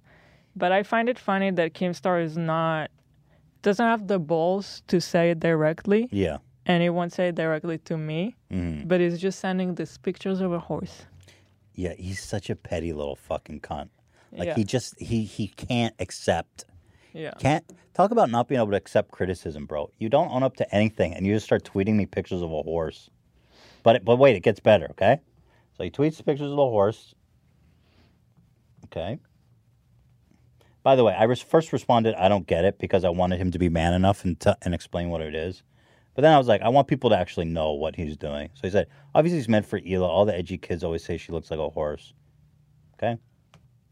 But 0.56 0.72
I 0.72 0.84
find 0.84 1.08
it 1.10 1.18
funny 1.18 1.52
that 1.52 1.74
Keemstar 1.74 2.24
is 2.24 2.38
not 2.38 2.92
doesn't 3.62 3.86
have 3.86 4.08
the 4.08 4.20
balls 4.20 4.82
to 4.88 5.00
say 5.02 5.32
it 5.32 5.40
directly, 5.40 6.08
Yeah. 6.12 6.38
and 6.66 6.82
he 6.84 6.90
won't 6.90 7.14
say 7.14 7.30
it 7.30 7.36
directly 7.36 7.78
to 7.80 7.98
me, 7.98 8.36
Mhm. 8.52 8.88
but 8.88 9.00
he's 9.02 9.20
just 9.20 9.40
sending 9.40 9.76
these 9.76 9.98
pictures 9.98 10.42
of 10.42 10.52
a 10.54 10.60
horse. 10.60 11.06
Yeah, 11.76 11.94
he's 11.98 12.22
such 12.22 12.50
a 12.50 12.56
petty 12.56 12.94
little 12.94 13.16
fucking 13.16 13.62
cunt. 13.62 13.90
Like 14.32 14.48
Yeah. 14.48 14.56
he 14.56 14.64
just 14.64 15.00
he 15.00 15.24
he 15.24 15.48
can't 15.48 15.96
accept. 16.00 16.66
Yeah. 17.14 17.32
Can't 17.40 17.66
talk 17.94 18.12
about 18.12 18.30
not 18.30 18.48
being 18.48 18.62
able 18.62 18.72
to 18.72 18.78
accept 18.78 19.12
criticism, 19.12 19.66
bro. 19.66 19.90
You 19.98 20.10
don't 20.10 20.30
own 20.30 20.44
up 20.44 20.56
to 20.58 20.76
anything, 20.76 21.14
and 21.14 21.26
you 21.26 21.34
just 21.34 21.46
start 21.48 21.64
tweeting 21.64 21.96
me 21.96 22.06
pictures 22.06 22.42
of 22.42 22.52
a 22.52 22.62
horse. 22.62 23.10
But 23.82 23.96
it, 23.98 24.06
but 24.06 24.18
wait, 24.18 24.36
it 24.36 24.42
gets 24.44 24.60
better. 24.60 24.88
Okay, 24.92 25.20
so 25.76 25.84
he 25.84 25.90
tweets 25.90 26.24
pictures 26.24 26.52
of 26.52 26.58
the 26.58 26.70
horse. 26.70 27.16
Okay. 28.86 29.20
By 30.84 30.96
the 30.96 31.04
way, 31.04 31.14
I 31.14 31.24
res- 31.24 31.42
first 31.42 31.74
responded, 31.74 32.16
I 32.16 32.30
don't 32.30 32.48
get 32.48 32.64
it 32.66 32.80
because 32.80 33.04
I 33.04 33.10
wanted 33.10 33.40
him 33.40 33.52
to 33.52 33.60
be 33.60 33.70
man 33.70 33.94
enough 33.94 34.24
and 34.24 34.40
t- 34.40 34.54
and 34.62 34.74
explain 34.74 35.10
what 35.10 35.22
it 35.22 35.36
is. 35.36 35.62
But 36.16 36.22
then 36.24 36.34
I 36.34 36.38
was 36.38 36.48
like, 36.48 36.62
I 36.62 36.70
want 36.70 36.88
people 36.88 37.10
to 37.12 37.18
actually 37.18 37.46
know 37.46 37.74
what 37.74 37.96
he's 37.96 38.18
doing. 38.18 38.50
So 38.54 38.62
he 38.64 38.70
said, 38.72 38.88
obviously 39.16 39.38
he's 39.40 39.48
meant 39.50 39.66
for 39.66 39.80
Hila. 39.80 40.08
All 40.08 40.26
the 40.26 40.36
edgy 40.36 40.58
kids 40.58 40.84
always 40.84 41.04
say 41.04 41.18
she 41.18 41.32
looks 41.32 41.52
like 41.52 41.60
a 41.60 41.70
horse. 41.70 42.14
Okay. 42.96 43.18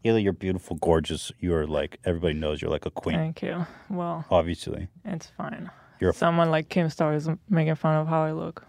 Hila, 0.04 0.22
you're 0.22 0.32
beautiful, 0.32 0.76
gorgeous. 0.76 1.32
You're 1.40 1.66
like 1.66 1.98
everybody 2.04 2.34
knows 2.34 2.60
you're 2.62 2.70
like 2.70 2.86
a 2.86 2.90
queen. 2.90 3.16
Thank 3.16 3.42
you. 3.42 3.66
Well, 3.90 4.24
Obviously. 4.30 4.88
it's 5.04 5.26
fine. 5.36 5.70
You're 6.00 6.10
a- 6.10 6.14
Someone 6.14 6.50
like 6.50 6.68
Keemstar 6.68 7.14
is 7.16 7.28
making 7.48 7.74
fun 7.76 7.96
of 7.96 8.06
how 8.08 8.22
I 8.22 8.32
look. 8.32 8.64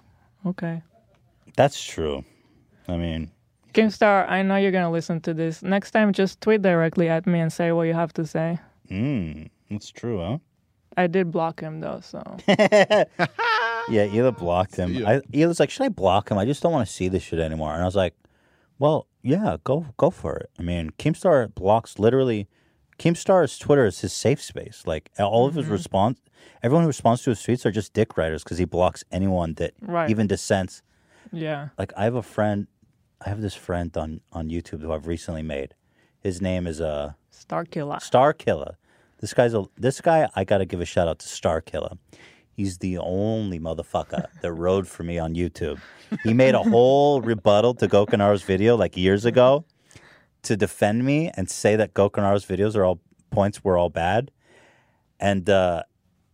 Okay. 0.45 0.81
That's 1.55 1.83
true. 1.83 2.23
I 2.87 2.95
mean, 2.97 3.31
Keemstar, 3.73 4.27
I 4.29 4.41
know 4.41 4.55
you're 4.55 4.71
gonna 4.71 4.91
listen 4.91 5.21
to 5.21 5.33
this. 5.33 5.61
Next 5.63 5.91
time, 5.91 6.11
just 6.13 6.41
tweet 6.41 6.61
directly 6.61 7.09
at 7.09 7.25
me 7.27 7.39
and 7.39 7.51
say 7.53 7.71
what 7.71 7.83
you 7.83 7.93
have 7.93 8.13
to 8.13 8.25
say. 8.25 8.59
mm, 8.89 9.49
that's 9.69 9.91
true, 9.91 10.19
huh? 10.19 10.37
I 10.97 11.07
did 11.07 11.31
block 11.31 11.61
him 11.61 11.79
though, 11.79 11.99
so 12.01 12.21
Yeah, 12.47 13.05
Hila 14.07 14.37
blocked 14.37 14.75
him. 14.75 15.05
I, 15.05 15.21
Hila's 15.31 15.59
like, 15.59 15.69
should 15.69 15.85
I 15.85 15.89
block 15.89 16.29
him? 16.31 16.37
I 16.37 16.45
just 16.45 16.61
don't 16.61 16.71
want 16.71 16.87
to 16.87 16.93
see 16.93 17.07
this 17.07 17.23
shit 17.23 17.39
anymore. 17.39 17.73
And 17.73 17.81
I 17.81 17.85
was 17.85 17.95
like, 17.95 18.15
well, 18.79 19.07
yeah, 19.21 19.57
go 19.63 19.85
go 19.97 20.09
for 20.09 20.35
it. 20.37 20.49
I 20.59 20.63
mean, 20.63 20.91
Keemstar 20.97 21.53
blocks 21.53 21.99
literally. 21.99 22.47
Keemstar's 22.97 23.57
Twitter 23.57 23.85
is 23.85 24.01
his 24.01 24.11
safe 24.11 24.41
space. 24.41 24.83
Like 24.85 25.09
all 25.19 25.45
of 25.47 25.55
his 25.55 25.67
Mhm. 25.67 25.71
response, 25.71 26.19
everyone 26.63 26.83
who 26.83 26.87
responds 26.87 27.21
to 27.23 27.29
his 27.29 27.39
tweets 27.39 27.65
are 27.65 27.71
just 27.71 27.93
dick 27.93 28.17
writers 28.17 28.43
because 28.43 28.57
he 28.57 28.65
blocks 28.65 29.03
anyone 29.11 29.53
that 29.55 29.73
Right. 29.81 30.09
even 30.09 30.27
dissents. 30.27 30.81
yeah. 31.31 31.69
Like 31.77 31.93
I 31.95 32.03
have 32.05 32.15
a 32.15 32.21
friend, 32.23 32.67
I 33.21 33.29
have 33.29 33.41
this 33.41 33.55
friend 33.55 33.95
on 33.97 34.21
on 34.31 34.49
YouTube 34.49 34.81
who 34.81 34.91
I've 34.91 35.07
recently 35.07 35.43
made. 35.43 35.73
His 36.21 36.41
name 36.41 36.67
is 36.67 36.79
uh 36.79 37.13
Star 37.29 37.65
Killer. 37.65 37.99
Star 37.99 38.33
Killer. 38.33 38.77
This 39.19 39.33
guy's 39.33 39.53
a 39.53 39.65
this 39.77 40.01
guy. 40.01 40.29
I 40.35 40.43
got 40.43 40.59
to 40.59 40.65
give 40.65 40.79
a 40.79 40.85
shout 40.85 41.07
out 41.07 41.19
to 41.19 41.27
Star 41.27 41.61
Killer. 41.61 41.97
He's 42.51 42.77
the 42.79 42.97
only 42.97 43.59
motherfucker 43.59 44.25
that 44.41 44.51
rode 44.51 44.87
for 44.87 45.03
me 45.03 45.17
on 45.17 45.35
YouTube. 45.35 45.79
He 46.23 46.33
made 46.33 46.55
a 46.55 46.63
whole 46.63 47.21
rebuttal 47.31 47.73
to 47.75 47.87
Gokunaro's 47.87 48.43
video 48.43 48.75
like 48.75 48.97
years 48.97 49.25
ago 49.25 49.65
to 50.43 50.55
defend 50.55 51.03
me 51.03 51.31
and 51.35 51.49
say 51.49 51.75
that 51.75 51.93
Gokunaro's 51.93 52.45
videos 52.45 52.75
are 52.75 52.85
all 52.85 52.99
points 53.29 53.63
were 53.63 53.77
all 53.77 53.89
bad. 53.89 54.31
And 55.19 55.49
uh, 55.49 55.83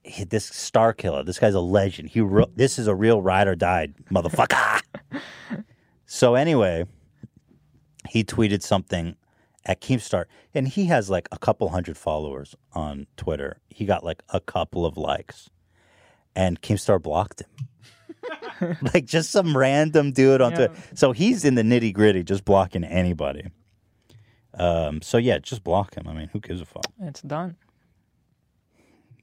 he, 0.04 0.24
this 0.24 0.46
Star 0.46 0.94
Killer, 0.94 1.24
this 1.24 1.40
guy's 1.40 1.56
a 1.56 1.60
legend. 1.60 2.10
He 2.10 2.22
wrote, 2.22 2.56
this 2.56 2.78
is 2.78 2.88
a 2.88 2.96
real 2.96 3.22
ride 3.22 3.48
or 3.48 3.56
died 3.56 3.96
motherfucker. 4.12 4.82
so 6.06 6.36
anyway, 6.36 6.86
he 8.10 8.24
tweeted 8.24 8.62
something 8.62 9.16
at 9.66 9.82
Keemstar, 9.82 10.26
and 10.54 10.68
he 10.68 10.86
has 10.86 11.10
like 11.10 11.28
a 11.32 11.38
couple 11.40 11.70
hundred 11.70 11.98
followers 11.98 12.56
on 12.74 13.08
Twitter. 13.18 13.60
He 13.70 13.86
got 13.86 14.04
like 14.04 14.22
a 14.30 14.40
couple 14.40 14.86
of 14.86 14.98
likes, 14.98 15.50
and 16.36 16.62
Keemstar 16.62 17.02
blocked 17.02 17.42
him. 17.42 18.78
like 18.94 19.06
just 19.06 19.32
some 19.32 19.56
random 19.56 20.12
dude 20.12 20.42
on 20.42 20.52
Yeah. 20.52 20.68
Twitter. 20.68 20.74
So 20.96 21.12
he's 21.12 21.46
in 21.46 21.56
the 21.56 21.62
nitty 21.64 21.94
gritty, 21.94 22.24
just 22.24 22.46
blocking 22.46 22.84
anybody. 22.84 23.48
Um. 24.54 25.02
So 25.02 25.18
yeah, 25.18 25.40
just 25.40 25.64
block 25.64 25.96
him. 25.96 26.08
I 26.08 26.14
mean, 26.14 26.30
who 26.32 26.40
gives 26.40 26.62
a 26.62 26.66
fuck? 26.66 26.86
It's 27.02 27.22
done. 27.22 27.58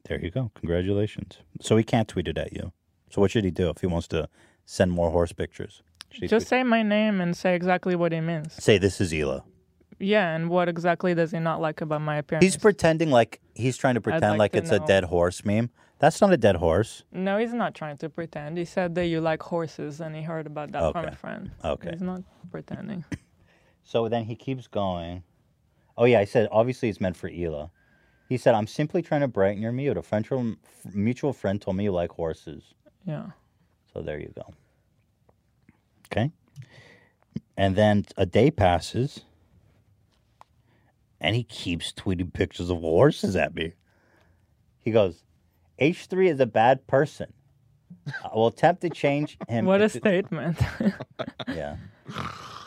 There 0.05 0.21
you 0.21 0.31
go. 0.31 0.51
Congratulations. 0.57 1.39
So 1.61 1.77
he 1.77 1.85
can't 1.85 2.09
tweet 2.09 2.27
it 2.29 2.37
at 2.37 2.53
you. 2.53 2.73
So 3.11 3.21
what 3.21 3.31
should 3.31 3.45
he 3.45 3.51
do 3.51 3.71
if 3.71 3.81
he 3.81 3.87
wants 3.87 4.09
to 4.09 4.29
send 4.67 4.91
more 4.91 5.11
horse 5.11 5.33
pictures? 5.33 5.83
Just 6.21 6.49
say 6.49 6.63
my 6.63 6.83
name 6.83 7.21
and 7.21 7.37
say 7.37 7.55
exactly 7.55 7.95
what 7.97 8.13
he 8.13 8.21
means. 8.21 8.53
say 8.63 8.79
this 8.79 9.01
is 9.01 9.13
Hila. 9.13 9.43
Yeah, 9.99 10.35
and 10.35 10.51
what 10.51 10.69
exactly 10.69 11.15
does 11.15 11.31
he 11.31 11.39
not 11.39 11.61
like 11.61 11.81
about 11.81 12.01
my 12.01 12.17
appearance? 12.17 12.45
He's 12.45 12.57
pretending 12.57 13.11
like 13.11 13.41
he's 13.55 13.77
trying 13.77 13.95
to 13.95 14.01
pretend 14.01 14.23
like 14.39 14.39
like, 14.39 14.53
to 14.53 14.59
it's 14.59 14.71
a 14.71 14.81
dead 14.81 15.05
horse 15.05 15.45
meme. 15.45 15.71
That's 16.01 16.21
not 16.21 16.33
a 16.33 16.37
dead 16.37 16.57
horse. 16.57 17.05
No, 17.13 17.39
he's 17.39 17.55
not 17.55 17.77
trying 17.77 17.97
to 17.99 18.09
pretend. 18.11 18.59
He 18.59 18.65
said 18.65 18.97
that 18.97 19.07
you 19.07 19.21
like 19.21 19.41
horses, 19.41 20.01
and 20.01 20.17
he 20.17 20.23
heard 20.23 20.49
about 20.49 20.73
that 20.73 20.93
from 20.93 21.05
a 21.05 21.13
friend. 21.13 21.53
Okay. 21.65 21.91
He's 21.93 22.03
not 22.03 22.23
pretending. 22.51 23.05
So 23.85 24.09
then 24.09 24.25
he 24.25 24.37
keeps 24.37 24.67
going. 24.69 25.25
Oh 25.99 26.05
yeah, 26.05 26.21
I 26.21 26.25
said 26.25 26.49
obviously 26.51 26.89
it's 26.89 27.01
meant 27.01 27.17
for 27.17 27.29
Hila. 27.29 27.71
He 28.29 28.39
said 28.39 28.55
I'm 28.55 28.67
simply 28.67 29.03
trying 29.03 29.21
to 29.21 29.29
brighten 29.29 29.61
your 29.61 29.73
mood. 29.73 29.97
A 29.99 30.57
mutual 30.95 31.33
friend 31.33 31.61
told 31.61 31.77
me 31.77 31.85
you 31.85 31.93
like 31.93 32.13
horses. 32.13 32.75
Yeah. 33.05 33.27
So 33.93 34.01
there 34.01 34.19
you 34.19 34.33
go. 34.35 34.55
Okay. 36.13 36.31
And 37.57 37.75
then 37.75 38.05
a 38.17 38.27
day 38.27 38.51
passes, 38.51 39.23
and 41.21 41.35
he 41.35 41.45
keeps 41.45 41.93
tweeting 41.93 42.33
pictures 42.33 42.71
of 42.71 42.81
horses 42.81 43.37
at 43.37 43.55
me. 43.55 43.73
He 44.79 44.91
goes, 44.91 45.23
H3 45.81 46.31
is 46.33 46.41
a 46.41 46.47
bad 46.47 46.87
person. 46.87 47.33
I 48.25 48.35
will 48.35 48.49
attempt 48.49 48.83
to 48.83 48.91
change 48.91 49.39
him. 49.49 49.65
what 49.65 49.81
a 49.81 49.85
into- 49.85 49.99
statement. 49.99 50.59
yeah. 51.49 51.77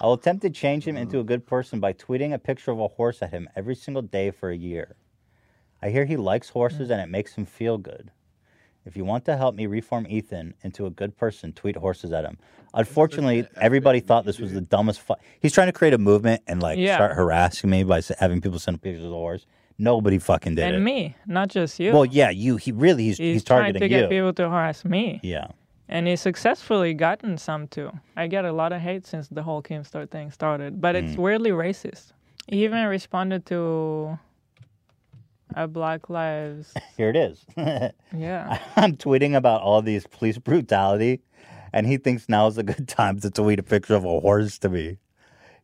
I 0.02 0.06
will 0.06 0.14
attempt 0.14 0.42
to 0.44 0.50
change 0.50 0.88
him 0.88 0.98
into 0.98 1.20
a 1.20 1.24
good 1.24 1.46
person 1.46 1.80
by 1.80 1.94
tweeting 1.94 2.34
a 2.34 2.40
picture 2.40 2.72
of 2.72 2.80
a 2.80 2.88
horse 2.88 3.22
at 3.22 3.32
him 3.32 3.50
every 3.56 3.76
single 3.76 4.02
day 4.02 4.32
for 4.32 4.50
a 4.50 4.58
year. 4.58 4.96
I 5.82 5.90
hear 5.90 6.06
he 6.06 6.18
likes 6.18 6.50
horses 6.50 6.90
mm. 6.90 6.94
and 6.94 7.02
it 7.02 7.10
makes 7.10 7.34
him 7.34 7.46
feel 7.46 7.78
good. 7.78 8.12
If 8.86 8.96
you 8.96 9.04
want 9.04 9.26
to 9.26 9.36
help 9.36 9.56
me 9.56 9.66
reform 9.66 10.06
Ethan 10.08 10.54
into 10.64 10.86
a 10.86 10.90
good 10.90 11.18
person, 11.18 11.52
tweet 11.54 11.76
horses 11.76 12.12
at 12.14 12.24
him. 12.24 12.38
Unfortunately, 12.76 13.48
everybody 13.60 14.00
thought 14.00 14.26
this 14.26 14.38
was 14.40 14.54
the 14.54 14.62
dumbest. 14.62 15.02
Fu- 15.02 15.16
He's 15.40 15.54
trying 15.54 15.68
to 15.68 15.74
create 15.74 15.94
a 15.94 15.98
movement 15.98 16.42
and 16.48 16.62
like 16.62 16.78
Yeah. 16.78 16.96
start 16.96 17.14
harassing 17.16 17.70
me 17.70 17.84
by 17.84 17.98
s- 18.00 18.12
having 18.20 18.42
people 18.42 18.60
send 18.60 18.82
pictures 18.82 19.04
of 19.04 19.10
the 19.10 19.16
horse. 19.16 19.46
Nobody 19.78 20.20
fucking 20.20 20.56
did 20.56 20.66
and 20.66 20.76
it. 20.76 20.80
me, 20.80 21.16
not 21.26 21.50
just 21.50 21.80
you. 21.80 21.92
Well, 21.94 22.06
yeah, 22.06 22.30
you. 22.30 22.58
He 22.58 22.72
really 22.72 23.06
he's, 23.06 23.18
he's, 23.18 23.34
he's, 23.36 23.44
trying 23.44 23.74
targeting 23.74 23.82
to 23.82 23.88
get 23.90 24.02
you. 24.04 24.08
people 24.10 24.34
to 24.34 24.50
harass 24.50 24.86
me. 24.86 25.20
Yeah. 25.24 25.48
And 25.90 26.08
he's 26.08 26.22
successfully 26.22 26.94
gotten 26.94 27.38
some 27.38 27.68
too. 27.68 27.92
I 28.16 28.28
get 28.28 28.46
a 28.46 28.52
lot 28.54 28.72
of 28.72 28.82
hate 28.82 29.06
since 29.06 29.28
the 29.28 29.44
whole 29.44 29.62
Keemstar 29.62 30.10
thing 30.10 30.32
started, 30.32 30.80
but 30.80 30.96
it's 30.96 31.14
Mm. 31.16 31.18
weirdly 31.18 31.52
racist. 31.52 32.14
He 32.48 32.64
even 32.64 32.86
responded 32.86 33.46
to 33.48 34.18
a 35.54 35.68
Black 35.68 36.10
Lives. 36.10 36.74
Here 36.98 37.10
it 37.10 37.16
is. 37.16 37.46
Yeah. 38.16 38.60
I'm 38.76 38.96
tweeting 38.96 39.36
about 39.36 39.62
all 39.62 39.82
these 39.82 40.08
police 40.08 40.38
brutality, 40.38 41.22
and 41.74 41.86
he 41.86 41.98
thinks 41.98 42.30
now 42.30 42.48
is 42.48 42.58
a 42.58 42.64
good 42.64 42.88
time 42.88 43.20
to 43.20 43.30
tweet 43.30 43.60
a 43.60 43.64
picture 43.64 43.96
of 43.96 44.06
a 44.06 44.20
horse 44.22 44.58
to 44.60 44.70
me. 44.70 44.98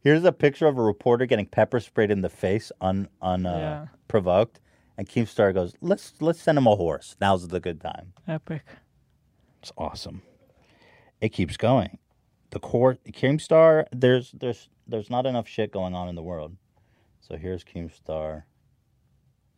Here's 0.02 0.24
a 0.26 0.32
picture 0.34 0.68
of 0.68 0.78
a 0.78 0.82
reporter 0.82 1.26
getting 1.26 1.46
pepper 1.46 1.80
sprayed 1.80 2.12
in 2.12 2.22
the 2.22 2.30
face 2.30 2.72
un 2.82 3.08
un 3.22 3.46
uh, 3.46 3.58
Yeah. 3.58 3.88
provoked, 4.08 4.60
and 4.98 5.08
Keemstar 5.08 5.54
goes, 5.54 5.74
"Let's 5.80 6.14
let's 6.20 6.42
send 6.42 6.58
him 6.58 6.68
a 6.68 6.76
horse. 6.76 7.16
Now's 7.22 7.48
the 7.48 7.60
good 7.60 7.80
time." 7.80 8.14
Epic. 8.28 8.64
It's 9.62 9.72
awesome. 9.78 10.24
It 11.22 11.30
keeps 11.30 11.56
going. 11.56 12.00
The 12.50 12.60
court 12.60 13.00
Keemstar, 13.06 13.86
there's 13.94 14.32
there's 14.32 14.70
there's 14.88 15.10
not 15.10 15.26
enough 15.26 15.48
shit 15.48 15.72
going 15.72 15.94
on 15.94 16.10
in 16.10 16.16
the 16.16 16.24
world. 16.24 16.58
So 17.22 17.38
here's 17.38 17.64
Keemstar 17.64 18.44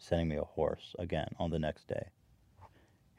sending 0.04 0.28
me 0.28 0.36
a 0.36 0.44
horse 0.44 0.96
again 1.00 1.30
on 1.40 1.50
the 1.50 1.60
next 1.60 1.88
day. 1.88 2.08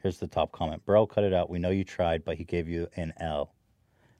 Here's 0.01 0.19
the 0.19 0.27
top 0.27 0.51
comment. 0.51 0.85
Bro, 0.85 1.07
cut 1.07 1.23
it 1.23 1.33
out. 1.33 1.49
We 1.49 1.57
know 1.57 1.71
you 1.71 1.83
tried, 1.83 2.23
but 2.23 2.37
he 2.37 2.43
gave 2.43 2.69
you 2.69 2.87
an 2.95 3.11
L. 3.19 3.55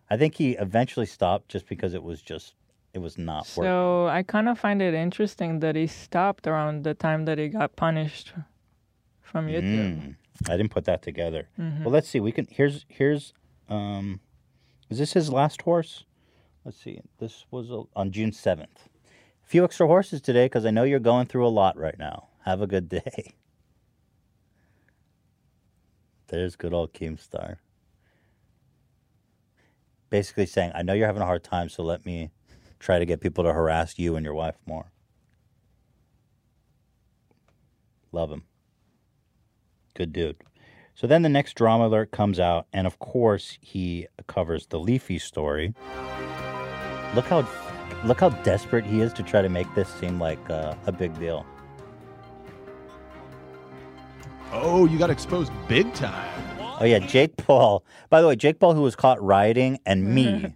I 0.09 0.17
think 0.17 0.35
he 0.35 0.51
eventually 0.53 1.05
stopped 1.05 1.49
just 1.49 1.67
because 1.67 1.93
it 1.93 2.01
was 2.03 2.21
just 2.21 2.55
it 2.93 2.99
was 2.99 3.17
not 3.17 3.41
working. 3.55 3.69
So 3.69 4.07
I 4.07 4.23
kind 4.23 4.47
of 4.49 4.57
find 4.57 4.81
it 4.81 4.93
interesting 4.93 5.59
that 5.59 5.75
he 5.75 5.85
stopped 5.85 6.47
around 6.47 6.83
the 6.85 6.93
time 6.93 7.25
that 7.25 7.37
he 7.37 7.49
got 7.49 7.75
punished 7.75 8.33
from 9.21 9.47
YouTube. 9.47 9.99
Mm, 9.99 10.15
I 10.49 10.57
didn't 10.57 10.71
put 10.71 10.85
that 10.85 11.01
together. 11.01 11.49
Mhm. 11.59 11.81
Well, 11.83 11.91
let's 11.91 12.07
see. 12.07 12.19
We 12.19 12.31
can. 12.31 12.47
Here's 12.49 12.85
here's. 12.87 13.33
Um, 13.69 14.21
is 14.89 14.97
this 14.97 15.13
his 15.13 15.31
last 15.31 15.61
horse? 15.63 16.05
Let's 16.63 16.81
see. 16.81 16.99
This 17.19 17.45
was 17.51 17.69
on 17.95 18.11
June 18.11 18.31
seventh. 18.31 18.87
A 19.43 19.47
few 19.47 19.63
extra 19.63 19.85
horses 19.87 20.21
today 20.21 20.45
because 20.45 20.65
I 20.65 20.71
know 20.71 20.83
you're 20.83 20.99
going 20.99 21.27
through 21.27 21.45
a 21.45 21.49
lot 21.49 21.77
right 21.77 21.97
now. 21.99 22.29
Have 22.45 22.61
a 22.61 22.67
good 22.67 22.89
day. 22.89 23.33
There's 26.27 26.55
good 26.55 26.75
old 26.75 26.93
Keemstar. 26.93 27.57
Basically 30.11 30.45
saying, 30.45 30.71
I 30.75 30.83
know 30.83 30.93
you're 30.93 31.07
having 31.07 31.23
a 31.23 31.25
hard 31.25 31.43
time, 31.43 31.69
so 31.69 31.81
let 31.81 32.05
me 32.05 32.29
try 32.77 32.99
to 32.99 33.05
get 33.05 33.19
people 33.19 33.43
to 33.43 33.51
harass 33.51 33.97
you 33.97 34.15
and 34.15 34.23
your 34.23 34.35
wife 34.35 34.57
more. 34.67 34.91
Love 38.11 38.31
him. 38.31 38.43
Good 39.95 40.13
dude. 40.13 40.37
So 40.93 41.07
then 41.07 41.23
the 41.23 41.29
next 41.29 41.55
drama 41.55 41.87
alert 41.87 42.11
comes 42.11 42.39
out, 42.39 42.67
and 42.71 42.85
of 42.85 42.99
course 42.99 43.57
he 43.59 44.05
covers 44.27 44.67
the 44.67 44.79
Leafy 44.79 45.17
story. 45.17 45.73
Look 47.15 47.25
how 47.25 47.47
look 48.03 48.19
how 48.19 48.29
desperate 48.29 48.85
he 48.85 49.01
is 49.01 49.13
to 49.13 49.23
try 49.23 49.41
to 49.41 49.49
make 49.49 49.73
this 49.73 49.89
seem 49.89 50.19
like 50.19 50.49
uh, 50.49 50.75
a 50.85 50.91
big 50.91 51.17
deal. 51.19 51.45
Oh, 54.51 54.85
you 54.85 54.97
got 54.97 55.09
exposed 55.09 55.51
big 55.67 55.93
time. 55.93 56.31
Oh 56.79 56.85
yeah, 56.85 56.99
Jake 56.99 57.37
Paul. 57.37 57.83
By 58.09 58.21
the 58.21 58.27
way, 58.27 58.35
Jake 58.35 58.59
Paul, 58.59 58.73
who 58.73 58.81
was 58.81 58.95
caught 58.95 59.21
rioting, 59.21 59.79
and 59.85 60.05
me. 60.05 60.55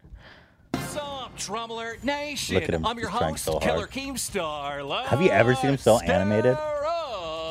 Drum 1.38 1.72
Nation. 2.03 2.56
Look 2.56 2.66
at 2.66 2.74
him. 2.74 2.85
I'm 2.85 3.00
your 3.00 3.09
He's 3.09 3.18
trying 3.18 3.32
host, 3.32 3.45
so 3.45 3.59
Killer 3.59 3.77
hard. 3.77 3.92
Keemstar. 3.92 5.06
Have 5.06 5.22
you 5.22 5.30
ever 5.30 5.56
seen 5.56 5.72
him 5.72 5.77
so 5.77 5.98
animated? 6.00 6.58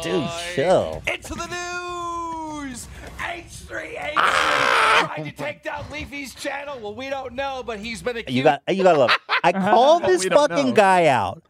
Dude, 0.02 0.28
chill. 0.54 1.02
Into 1.12 1.34
the 1.34 1.46
news! 1.46 2.86
H3H 3.18 4.12
Ah! 4.16 5.12
tried 5.16 5.24
to 5.24 5.32
take 5.32 5.62
down 5.62 5.84
Leafy's 5.90 6.34
channel. 6.34 6.78
Well, 6.80 6.94
we 6.94 7.08
don't 7.08 7.32
know, 7.34 7.62
but 7.64 7.78
he's 7.78 8.02
been 8.02 8.16
accused. 8.16 8.36
You 8.36 8.42
got 8.42 8.62
you 8.68 8.82
gotta 8.82 8.98
love. 8.98 9.10
It. 9.10 9.18
I 9.42 9.52
called 9.70 10.04
this 10.04 10.24
fucking 10.26 10.68
know. 10.68 10.72
guy 10.74 11.06
out 11.06 11.42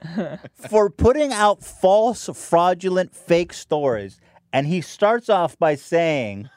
for 0.54 0.88
putting 0.90 1.32
out 1.32 1.62
false, 1.62 2.30
fraudulent, 2.32 3.14
fake 3.14 3.52
stories, 3.52 4.18
and 4.52 4.66
he 4.66 4.80
starts 4.80 5.28
off 5.28 5.58
by 5.58 5.74
saying, 5.74 6.48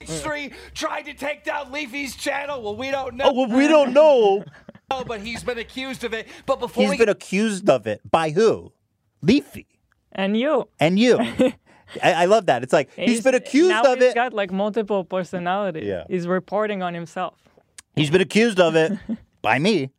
H3 0.00 0.52
tried 0.74 1.02
to 1.02 1.14
take 1.14 1.44
down 1.44 1.70
Leafy's 1.72 2.16
channel. 2.16 2.62
Well, 2.62 2.76
we 2.76 2.90
don't 2.90 3.16
know. 3.16 3.26
"Oh, 3.26 3.32
well, 3.46 3.56
we 3.56 3.68
don't 3.68 3.92
know." 3.92 4.44
No, 4.92 5.04
but 5.04 5.20
he's 5.20 5.44
been 5.44 5.58
accused 5.58 6.02
of 6.02 6.12
it. 6.12 6.26
But 6.46 6.58
before 6.58 6.82
He's 6.82 6.90
we 6.90 6.96
been 6.98 7.08
accused 7.08 7.70
of 7.70 7.86
it 7.86 8.00
by 8.10 8.30
who? 8.30 8.72
Leafy 9.22 9.68
And 10.10 10.36
you. 10.36 10.68
and 10.80 10.98
you. 10.98 11.16
I, 12.02 12.12
I 12.12 12.24
love 12.24 12.46
that. 12.46 12.64
It's 12.64 12.72
like 12.72 12.90
he's 12.96 13.22
been 13.22 13.36
accused 13.36 13.68
now 13.68 13.82
of 13.82 13.94
he's 13.98 14.02
it. 14.02 14.06
He's 14.06 14.14
got 14.14 14.32
like 14.32 14.50
multiple 14.50 15.04
personalities. 15.04 15.86
Yeah. 15.86 16.04
He's 16.08 16.26
reporting 16.26 16.82
on 16.82 16.92
himself. 16.92 17.34
He's 17.94 18.10
been 18.10 18.20
accused 18.20 18.58
of 18.58 18.74
it 18.74 18.92
by 19.42 19.60
me. 19.60 19.90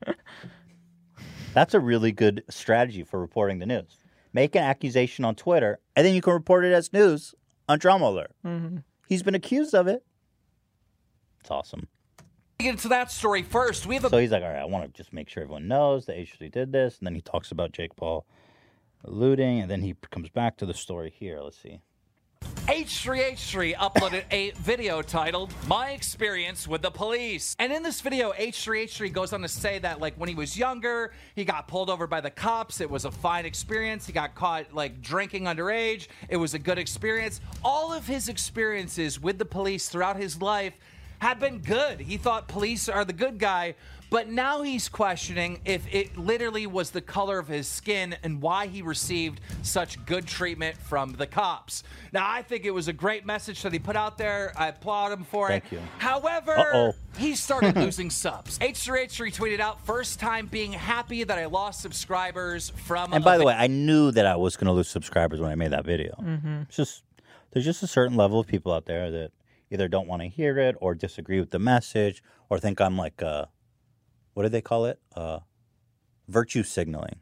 That's 1.53 1.73
a 1.73 1.79
really 1.79 2.11
good 2.11 2.43
strategy 2.49 3.03
for 3.03 3.19
reporting 3.19 3.59
the 3.59 3.65
news. 3.65 3.97
Make 4.33 4.55
an 4.55 4.63
accusation 4.63 5.23
on 5.25 5.35
Twitter, 5.35 5.79
and 5.95 6.05
then 6.05 6.15
you 6.15 6.21
can 6.21 6.33
report 6.33 6.65
it 6.65 6.73
as 6.73 6.91
news 6.91 7.33
on 7.71 7.79
Drama 7.79 8.09
Alert. 8.09 8.31
hmm 8.43 8.77
He's 9.07 9.23
been 9.23 9.35
accused 9.35 9.73
of 9.75 9.87
it. 9.87 10.03
It's 11.41 11.51
awesome. 11.51 11.87
get 12.59 12.69
into 12.69 12.87
that 12.89 13.11
story 13.11 13.43
first, 13.43 13.85
we 13.85 13.95
have 13.95 14.05
a 14.05 14.09
So 14.09 14.17
he's 14.19 14.31
like, 14.31 14.43
all 14.43 14.49
right, 14.49 14.59
I 14.61 14.65
want 14.65 14.85
to 14.85 14.97
just 14.97 15.11
make 15.11 15.27
sure 15.27 15.43
everyone 15.43 15.67
knows 15.67 16.05
that 16.05 16.15
H3 16.15 16.51
did 16.51 16.71
this. 16.71 16.97
And 16.99 17.07
then 17.07 17.15
he 17.15 17.21
talks 17.21 17.51
about 17.51 17.71
Jake 17.71 17.95
Paul 17.95 18.25
looting, 19.03 19.59
and 19.59 19.69
then 19.69 19.81
he 19.81 19.95
comes 20.11 20.29
back 20.29 20.55
to 20.57 20.65
the 20.65 20.73
story 20.73 21.13
here. 21.17 21.39
Let's 21.41 21.57
see. 21.57 21.81
H3H3 22.71 23.75
uploaded 23.75 24.23
a 24.31 24.51
video 24.51 25.01
titled 25.01 25.53
My 25.67 25.89
Experience 25.91 26.69
with 26.69 26.81
the 26.81 26.89
Police. 26.89 27.53
And 27.59 27.73
in 27.73 27.83
this 27.83 27.99
video, 27.99 28.31
H3H3 28.31 29.11
goes 29.11 29.33
on 29.33 29.41
to 29.41 29.49
say 29.49 29.77
that, 29.79 29.99
like, 29.99 30.13
when 30.15 30.29
he 30.29 30.35
was 30.35 30.57
younger, 30.57 31.11
he 31.35 31.43
got 31.43 31.67
pulled 31.67 31.89
over 31.89 32.07
by 32.07 32.21
the 32.21 32.29
cops. 32.29 32.79
It 32.79 32.89
was 32.89 33.03
a 33.03 33.11
fine 33.11 33.45
experience. 33.45 34.07
He 34.07 34.13
got 34.13 34.35
caught, 34.35 34.73
like, 34.73 35.01
drinking 35.01 35.43
underage. 35.43 36.07
It 36.29 36.37
was 36.37 36.53
a 36.53 36.59
good 36.59 36.77
experience. 36.77 37.41
All 37.61 37.91
of 37.91 38.07
his 38.07 38.29
experiences 38.29 39.19
with 39.19 39.37
the 39.37 39.43
police 39.43 39.89
throughout 39.89 40.15
his 40.15 40.41
life 40.41 40.73
had 41.19 41.41
been 41.41 41.59
good. 41.59 41.99
He 41.99 42.15
thought 42.15 42.47
police 42.47 42.87
are 42.87 43.03
the 43.03 43.11
good 43.11 43.37
guy, 43.37 43.75
but 44.11 44.29
now 44.29 44.61
he's 44.61 44.87
questioning 44.87 45.59
if 45.65 45.83
it 45.91 46.15
literally 46.17 46.67
was 46.67 46.91
the 46.91 47.01
color 47.01 47.39
of 47.39 47.47
his 47.47 47.67
skin 47.67 48.15
and 48.21 48.39
why 48.41 48.67
he 48.67 48.83
received 48.83 49.41
such 49.63 50.05
good 50.05 50.27
treatment 50.27 50.77
from 50.77 51.13
the 51.13 51.25
cops. 51.25 51.83
Now, 52.13 52.29
I 52.29 52.43
think 52.43 52.65
it 52.65 52.71
was 52.71 52.87
a 52.87 52.93
great 52.93 53.25
message 53.25 53.63
that 53.63 53.73
he 53.73 53.79
put 53.79 53.95
out 53.95 54.19
there. 54.19 54.53
I 54.55 54.67
applaud 54.67 55.13
him 55.13 55.23
for 55.23 55.47
Thank 55.47 55.65
it. 55.65 55.71
you. 55.77 55.81
However, 55.97 56.51
Uh-oh. 56.55 56.93
he 57.17 57.33
started 57.35 57.75
losing 57.77 58.09
subs. 58.11 58.59
H3H3 58.59 59.33
tweeted 59.33 59.59
out, 59.59 59.83
first 59.85 60.19
time 60.19 60.45
being 60.45 60.73
happy 60.73 61.23
that 61.23 61.39
I 61.39 61.45
lost 61.45 61.79
subscribers 61.81 62.69
from. 62.85 63.13
And 63.13 63.23
by 63.23 63.35
a 63.35 63.39
the 63.39 63.45
way, 63.45 63.55
I 63.57 63.67
knew 63.67 64.11
that 64.11 64.27
I 64.27 64.35
was 64.35 64.57
going 64.57 64.67
to 64.67 64.73
lose 64.73 64.89
subscribers 64.89 65.39
when 65.39 65.49
I 65.49 65.55
made 65.55 65.71
that 65.71 65.85
video. 65.85 66.13
Mhm. 66.21 66.63
It's 66.67 66.75
just 66.75 67.03
there's 67.51 67.65
just 67.65 67.81
a 67.81 67.87
certain 67.87 68.15
level 68.17 68.39
of 68.39 68.47
people 68.47 68.71
out 68.73 68.85
there 68.85 69.09
that 69.09 69.31
either 69.71 69.87
don't 69.87 70.07
want 70.07 70.21
to 70.21 70.27
hear 70.27 70.57
it 70.59 70.75
or 70.81 70.93
disagree 70.95 71.39
with 71.39 71.51
the 71.51 71.59
message 71.59 72.21
or 72.49 72.59
think 72.59 72.79
I'm 72.81 72.97
like 72.97 73.23
uh 73.23 73.45
what 74.33 74.43
do 74.43 74.49
they 74.49 74.61
call 74.61 74.85
it? 74.85 74.99
Uh 75.15 75.39
virtue 76.27 76.63
signaling, 76.63 77.19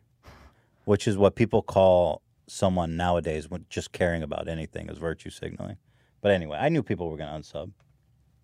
which 0.86 1.08
is 1.08 1.18
what 1.18 1.36
people 1.36 1.62
call 1.62 2.22
someone 2.48 2.96
nowadays 2.98 3.50
when 3.50 3.66
just 3.70 3.92
caring 3.92 4.22
about 4.24 4.48
anything 4.48 4.90
is 4.90 4.98
virtue 4.98 5.30
signaling. 5.30 5.78
But 6.22 6.32
anyway, 6.32 6.58
I 6.60 6.70
knew 6.70 6.84
people 6.84 7.10
were 7.10 7.18
going 7.18 7.30
to 7.30 7.40
unsub. 7.50 7.72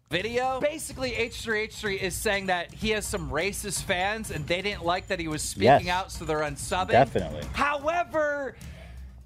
video. 0.09 0.59
Basically, 0.61 1.11
H3H3 1.11 1.99
is 1.99 2.15
saying 2.15 2.45
that 2.47 2.71
he 2.73 2.91
has 2.91 3.05
some 3.05 3.29
racist 3.29 3.83
fans 3.83 4.31
and 4.31 4.45
they 4.47 4.61
didn't 4.61 4.85
like 4.85 5.07
that 5.07 5.19
he 5.19 5.27
was 5.27 5.41
speaking 5.41 5.87
Yes. 5.87 5.87
out, 5.87 6.11
so 6.11 6.23
they're 6.25 6.39
unsubbing. 6.41 6.89
Definitely. 6.91 7.43
However, 7.53 8.55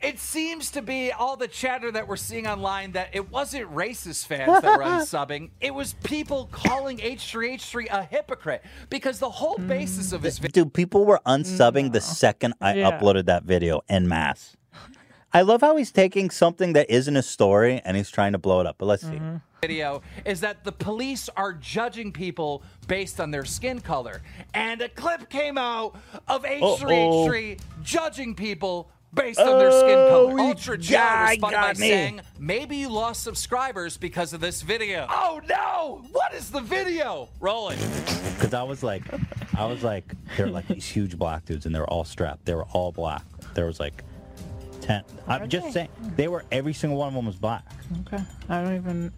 it 0.01 0.17
seems 0.19 0.71
to 0.71 0.81
be 0.81 1.11
all 1.11 1.35
the 1.35 1.47
chatter 1.47 1.91
that 1.91 2.07
we're 2.07 2.15
seeing 2.15 2.47
online 2.47 2.93
that 2.93 3.09
it 3.13 3.29
wasn't 3.31 3.73
racist 3.73 4.25
fans 4.27 4.61
that 4.61 4.77
were 4.77 4.83
unsubbing. 4.85 5.49
It 5.59 5.73
was 5.73 5.93
people 6.03 6.47
calling 6.51 6.99
H3H3 6.99 7.87
a 7.91 8.03
hypocrite 8.03 8.63
because 8.89 9.19
the 9.19 9.29
whole 9.29 9.57
mm. 9.57 9.67
basis 9.67 10.13
of 10.13 10.23
his 10.23 10.39
video. 10.39 10.63
Dude, 10.63 10.73
people 10.73 11.05
were 11.05 11.19
unsubbing 11.25 11.91
the 11.91 12.01
second 12.01 12.53
I 12.61 12.75
Yeah. 12.75 12.91
uploaded 12.91 13.25
that 13.25 13.43
video 13.43 13.81
en 13.89 14.07
masse. 14.07 14.55
I 15.31 15.41
love 15.41 15.61
how 15.61 15.75
he's 15.75 15.91
taking 15.91 16.31
something 16.31 16.73
that 16.73 16.89
isn't 16.89 17.15
a 17.15 17.21
story 17.21 17.81
and 17.85 17.95
he's 17.95 18.09
trying 18.09 18.31
to 18.31 18.39
blow 18.39 18.61
it 18.61 18.65
up. 18.65 18.77
But 18.77 18.85
let's 18.85 19.03
see. 19.03 19.09
Mm-hmm. 19.09 19.37
video 19.61 20.01
is 20.23 20.39
that 20.39 20.63
the 20.63 20.71
police 20.71 21.27
are 21.35 21.51
judging 21.51 22.13
people 22.13 22.63
based 22.87 23.19
on 23.19 23.29
their 23.29 23.43
skin 23.43 23.81
color. 23.81 24.21
And 24.53 24.81
a 24.81 24.87
clip 24.87 25.29
came 25.29 25.57
out 25.57 25.97
of 26.29 26.43
H3H3 26.43 27.59
judging 27.83 28.33
people 28.33 28.89
based 29.13 29.39
on 29.39 29.57
their 29.59 29.71
skin 29.71 29.97
Oh, 29.97 30.27
color. 30.27 30.31
you 30.43 30.49
Ultra 30.49 30.77
guy 30.77 30.83
J 30.83 31.29
responded 31.31 31.55
by 31.57 31.61
got 31.67 31.79
me. 31.79 31.87
saying, 31.89 32.21
maybe 32.37 32.77
you 32.77 32.89
lost 32.89 33.23
subscribers 33.23 33.97
because 33.97 34.33
of 34.33 34.41
this 34.41 34.61
video. 34.61 35.07
Oh 35.09 35.41
no! 35.47 36.03
What 36.11 36.33
is 36.33 36.49
the 36.51 36.61
video? 36.61 37.29
Rolling. 37.39 37.77
Because 38.35 38.53
I 38.53 38.63
was 38.63 38.83
like, 38.83 39.03
I 39.57 39.65
was 39.65 39.83
like, 39.83 40.05
they're 40.37 40.47
like 40.47 40.67
these 40.67 40.85
huge 40.87 41.17
black 41.17 41.45
dudes 41.45 41.65
and 41.65 41.73
they 41.73 41.79
were 41.79 41.89
all 41.89 42.03
strapped. 42.05 42.45
They 42.45 42.53
were 42.53 42.65
all 42.71 42.91
black. 42.91 43.23
There 43.53 43.65
was 43.65 43.79
like 43.79 44.03
10. 44.81 45.03
I'm 45.27 45.49
just 45.49 45.73
saying, 45.73 45.89
they 46.15 46.27
were, 46.27 46.45
every 46.51 46.73
single 46.73 46.97
one 46.97 47.09
of 47.09 47.13
them 47.13 47.25
was 47.25 47.35
black. 47.35 47.63
Okay. 48.07 48.23
I 48.47 48.61
don't 48.63 48.75
even. 48.75 49.11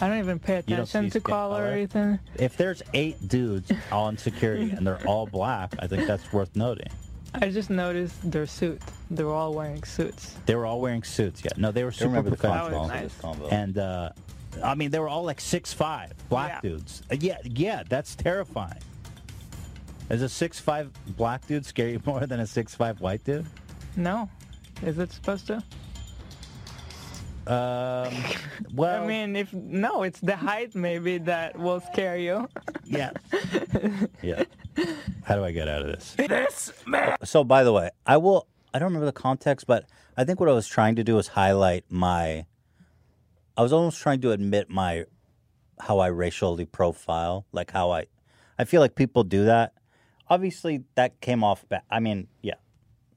I 0.00 0.06
don't 0.06 0.18
even 0.20 0.38
pay 0.38 0.62
You 0.68 0.76
don't 0.76 0.88
attention 0.88 1.10
see 1.10 1.18
to 1.18 1.20
skin 1.20 1.32
color 1.32 1.54
or 1.56 1.58
color? 1.64 1.72
anything. 1.72 2.18
If 2.36 2.56
there's 2.56 2.82
eight 2.94 3.26
dudes 3.26 3.72
on 3.90 4.16
security 4.16 4.70
and 4.70 4.86
they're 4.86 5.04
all 5.08 5.26
black, 5.26 5.74
I 5.80 5.88
think 5.88 6.06
that's 6.06 6.32
worth 6.32 6.54
noting. 6.54 6.86
I 7.34 7.50
just 7.50 7.70
noticed 7.70 8.30
their 8.30 8.46
suit. 8.46 8.80
They 9.10 9.22
were 9.22 9.34
all 9.34 9.54
wearing 9.54 9.82
suits. 9.84 10.34
They 10.46 10.54
were 10.54 10.66
all 10.66 10.80
wearing 10.80 11.02
suits. 11.02 11.42
Yeah, 11.44 11.52
no, 11.56 11.72
they 11.72 11.84
were 11.84 11.92
super 11.92 12.08
remember 12.08 12.30
the 12.30 12.36
professional. 12.36 12.90
combo. 13.20 13.48
And 13.48 13.78
uh, 13.78 14.10
I 14.62 14.74
mean, 14.74 14.90
they 14.90 14.98
were 14.98 15.08
all 15.08 15.24
like 15.24 15.40
six 15.40 15.72
five 15.72 16.12
black 16.28 16.62
dudes. 16.62 17.02
Uh, 17.10 17.16
yeah, 17.20 17.38
yeah, 17.44 17.82
that's 17.88 18.14
terrifying. 18.14 18.80
Is 20.10 20.22
a 20.22 20.28
six 20.28 20.58
five 20.58 20.90
black 21.16 21.46
dude 21.46 21.66
scare 21.66 21.88
you 21.88 22.00
more 22.06 22.26
than 22.26 22.40
a 22.40 22.46
six 22.46 22.74
five 22.74 23.00
white 23.00 23.24
dude? 23.24 23.46
No. 23.96 24.28
Is 24.82 24.98
it 24.98 25.12
supposed 25.12 25.46
to? 25.48 25.62
Um, 27.48 28.12
well, 28.74 29.02
I 29.02 29.06
mean, 29.06 29.34
if 29.34 29.52
no, 29.54 30.02
it's 30.02 30.20
the 30.20 30.36
height 30.36 30.74
maybe 30.74 31.16
that 31.18 31.58
will 31.58 31.80
scare 31.80 32.18
you. 32.18 32.48
Yeah. 32.90 33.10
yeah. 34.22 34.44
How 35.24 35.36
do 35.36 35.44
I 35.44 35.50
get 35.50 35.68
out 35.68 35.82
of 35.82 35.88
this? 35.88 36.14
This 36.16 36.72
man. 36.86 37.18
So, 37.22 37.44
by 37.44 37.62
the 37.62 37.70
way, 37.70 37.90
I 38.06 38.16
will. 38.16 38.46
I 38.72 38.78
don't 38.78 38.86
remember 38.86 39.04
the 39.04 39.12
context, 39.12 39.66
but 39.66 39.84
I 40.16 40.24
think 40.24 40.40
what 40.40 40.48
I 40.48 40.52
was 40.52 40.66
trying 40.66 40.96
to 40.96 41.04
do 41.04 41.16
was 41.16 41.28
highlight 41.28 41.84
my. 41.90 42.46
I 43.58 43.62
was 43.62 43.74
almost 43.74 44.00
trying 44.00 44.22
to 44.22 44.30
admit 44.30 44.70
my, 44.70 45.04
how 45.78 45.98
I 45.98 46.06
racially 46.06 46.64
profile, 46.64 47.44
like 47.52 47.72
how 47.72 47.90
I, 47.90 48.06
I 48.58 48.64
feel 48.64 48.80
like 48.80 48.94
people 48.94 49.22
do 49.22 49.44
that. 49.44 49.74
Obviously, 50.30 50.84
that 50.94 51.20
came 51.20 51.44
off 51.44 51.68
bad. 51.68 51.82
I 51.90 52.00
mean, 52.00 52.28
yeah, 52.40 52.54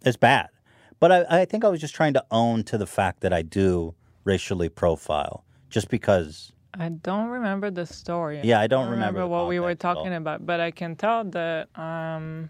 it's 0.03 0.17
bad, 0.17 0.49
but 0.99 1.13
I, 1.13 1.41
I 1.41 1.45
think 1.45 1.63
I 1.63 1.69
was 1.69 1.79
just 1.79 1.95
trying 1.95 2.13
to 2.15 2.25
own 2.29 2.63
to 2.65 2.77
the 2.77 2.87
fact 2.87 3.21
that 3.21 3.31
I 3.31 3.41
do 3.41 3.95
racially 4.23 4.69
profile 4.69 5.43
just 5.69 5.89
because. 5.89 6.51
I 6.73 6.89
don't 6.89 7.27
remember 7.27 7.69
the 7.69 7.85
story. 7.85 8.41
Yeah, 8.43 8.59
I 8.59 8.67
don't 8.67 8.89
remember 8.89 9.21
the 9.21 9.27
what 9.27 9.47
we 9.47 9.59
were 9.59 9.69
context 9.75 9.85
at 9.85 9.87
all. 9.89 9.95
talking 9.95 10.13
about, 10.15 10.45
but 10.45 10.59
I 10.59 10.71
can 10.71 10.95
tell 10.95 11.25
that 11.25 11.67
um, 11.77 12.49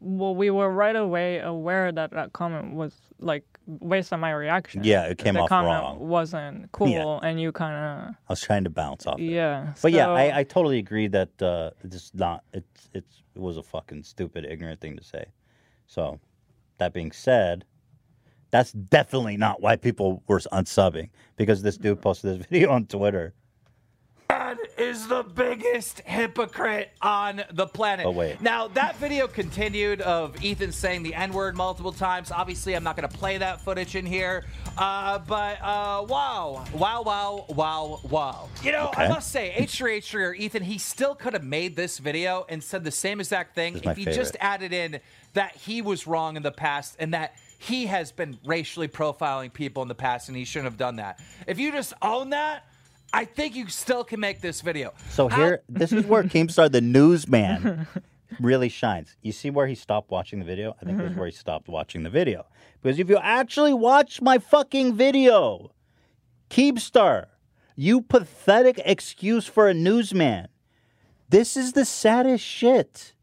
well, 0.00 0.34
we 0.34 0.50
were 0.50 0.70
right 0.70 0.96
away 0.96 1.38
aware 1.38 1.90
that 1.92 2.10
that 2.12 2.32
comment 2.32 2.74
was 2.74 2.94
like 3.18 3.44
based 3.88 4.12
on 4.12 4.20
my 4.20 4.30
reaction. 4.32 4.84
Yeah, 4.84 5.04
it 5.06 5.18
came 5.18 5.34
the 5.34 5.40
off 5.40 5.48
comment 5.48 5.82
wrong. 5.82 5.98
Wasn't 5.98 6.70
cool, 6.72 6.88
Yeah. 6.88 7.28
and 7.28 7.40
you 7.40 7.52
kind 7.52 7.74
of. 7.74 8.14
I 8.28 8.32
was 8.32 8.40
trying 8.40 8.64
to 8.64 8.70
bounce 8.70 9.06
off. 9.06 9.14
of 9.14 9.20
it. 9.20 9.24
yeah. 9.24 9.72
But 9.82 9.92
yeah, 9.92 10.08
I, 10.10 10.40
I 10.40 10.42
totally 10.44 10.78
agree 10.78 11.08
that 11.08 11.42
uh, 11.42 11.70
it's 11.82 12.12
not. 12.14 12.44
It's 12.52 12.88
it's 12.92 13.22
it 13.34 13.40
was 13.40 13.56
a 13.56 13.62
fucking 13.62 14.02
stupid, 14.04 14.44
ignorant 14.44 14.80
thing 14.80 14.96
to 14.96 15.04
say. 15.04 15.24
So, 15.86 16.20
that 16.78 16.92
being 16.92 17.12
said, 17.12 17.64
that's 18.50 18.72
definitely 18.72 19.36
not 19.36 19.60
why 19.60 19.76
people 19.76 20.22
were 20.26 20.40
unsubbing 20.52 21.10
because 21.36 21.62
this 21.62 21.76
dude 21.76 22.00
posted 22.00 22.38
this 22.38 22.46
video 22.50 22.70
on 22.70 22.86
Twitter. 22.86 23.34
Dad 24.28 24.58
is 24.76 25.06
the 25.06 25.22
biggest 25.22 26.00
hypocrite 26.00 26.90
on 27.00 27.42
the 27.52 27.66
planet. 27.66 28.06
Oh, 28.06 28.10
wait. 28.10 28.40
Now, 28.40 28.68
that 28.68 28.96
video 28.96 29.26
continued 29.28 30.00
of 30.00 30.42
Ethan 30.42 30.72
saying 30.72 31.04
the 31.04 31.14
N 31.14 31.32
word 31.32 31.56
multiple 31.56 31.92
times. 31.92 32.30
Obviously, 32.30 32.74
I'm 32.74 32.82
not 32.84 32.96
going 32.96 33.08
to 33.08 33.16
play 33.16 33.38
that 33.38 33.60
footage 33.60 33.94
in 33.94 34.04
here. 34.04 34.44
Uh, 34.76 35.18
but 35.20 35.60
uh, 35.62 36.04
wow. 36.08 36.64
Wow, 36.74 37.02
wow, 37.02 37.46
wow, 37.48 38.00
wow. 38.08 38.48
You 38.62 38.72
know, 38.72 38.90
I 38.96 39.08
must 39.08 39.30
say, 39.30 39.54
H3H3 39.56 40.14
or 40.14 40.34
Ethan, 40.34 40.64
he 40.64 40.78
still 40.78 41.14
could 41.14 41.32
have 41.32 41.44
made 41.44 41.76
this 41.76 41.98
video 41.98 42.46
and 42.48 42.62
said 42.62 42.84
the 42.84 42.90
same 42.90 43.20
exact 43.20 43.54
thing 43.54 43.80
if 43.82 43.96
he 43.96 44.04
just 44.04 44.36
added 44.40 44.72
in 44.72 45.00
that 45.34 45.54
he 45.56 45.82
was 45.82 46.06
wrong 46.06 46.36
in 46.36 46.42
the 46.42 46.52
past 46.52 46.96
and 46.98 47.14
that 47.14 47.36
he 47.58 47.86
has 47.86 48.12
been 48.12 48.38
racially 48.44 48.88
profiling 48.88 49.52
people 49.52 49.82
in 49.82 49.88
the 49.88 49.94
past 49.94 50.28
and 50.28 50.36
he 50.36 50.44
shouldn't 50.44 50.66
have 50.66 50.76
done 50.76 50.96
that. 50.96 51.20
If 51.46 51.58
you 51.58 51.72
just 51.72 51.92
own 52.02 52.30
that, 52.30 52.64
I 53.12 53.24
think 53.24 53.54
you 53.54 53.68
still 53.68 54.04
can 54.04 54.20
make 54.20 54.40
this 54.40 54.60
video. 54.60 54.92
So 55.10 55.28
here, 55.28 55.62
this 55.68 55.92
is 55.92 56.04
where 56.04 56.22
Keemstar, 56.24 56.70
the 56.70 56.80
newsman, 56.80 57.86
really 58.40 58.68
shines. 58.68 59.16
You 59.22 59.32
see 59.32 59.50
where 59.50 59.66
he 59.66 59.74
stopped 59.74 60.10
watching 60.10 60.38
the 60.38 60.44
video? 60.44 60.76
I 60.80 60.84
think 60.84 60.98
this 60.98 61.04
is 61.06 61.10
mm-hmm. 61.12 61.20
where 61.20 61.28
he 61.28 61.34
stopped 61.34 61.68
watching 61.68 62.02
the 62.02 62.10
video. 62.10 62.46
Because 62.82 62.98
if 62.98 63.08
you 63.08 63.16
actually 63.16 63.74
watch 63.74 64.20
my 64.20 64.38
fucking 64.38 64.94
video, 64.94 65.72
Keemstar, 66.50 67.26
you 67.74 68.02
pathetic 68.02 68.80
excuse 68.84 69.46
for 69.46 69.68
a 69.68 69.74
newsman. 69.74 70.48
This 71.28 71.56
is 71.56 71.72
the 71.72 71.84
saddest 71.84 72.44
shit. 72.44 73.14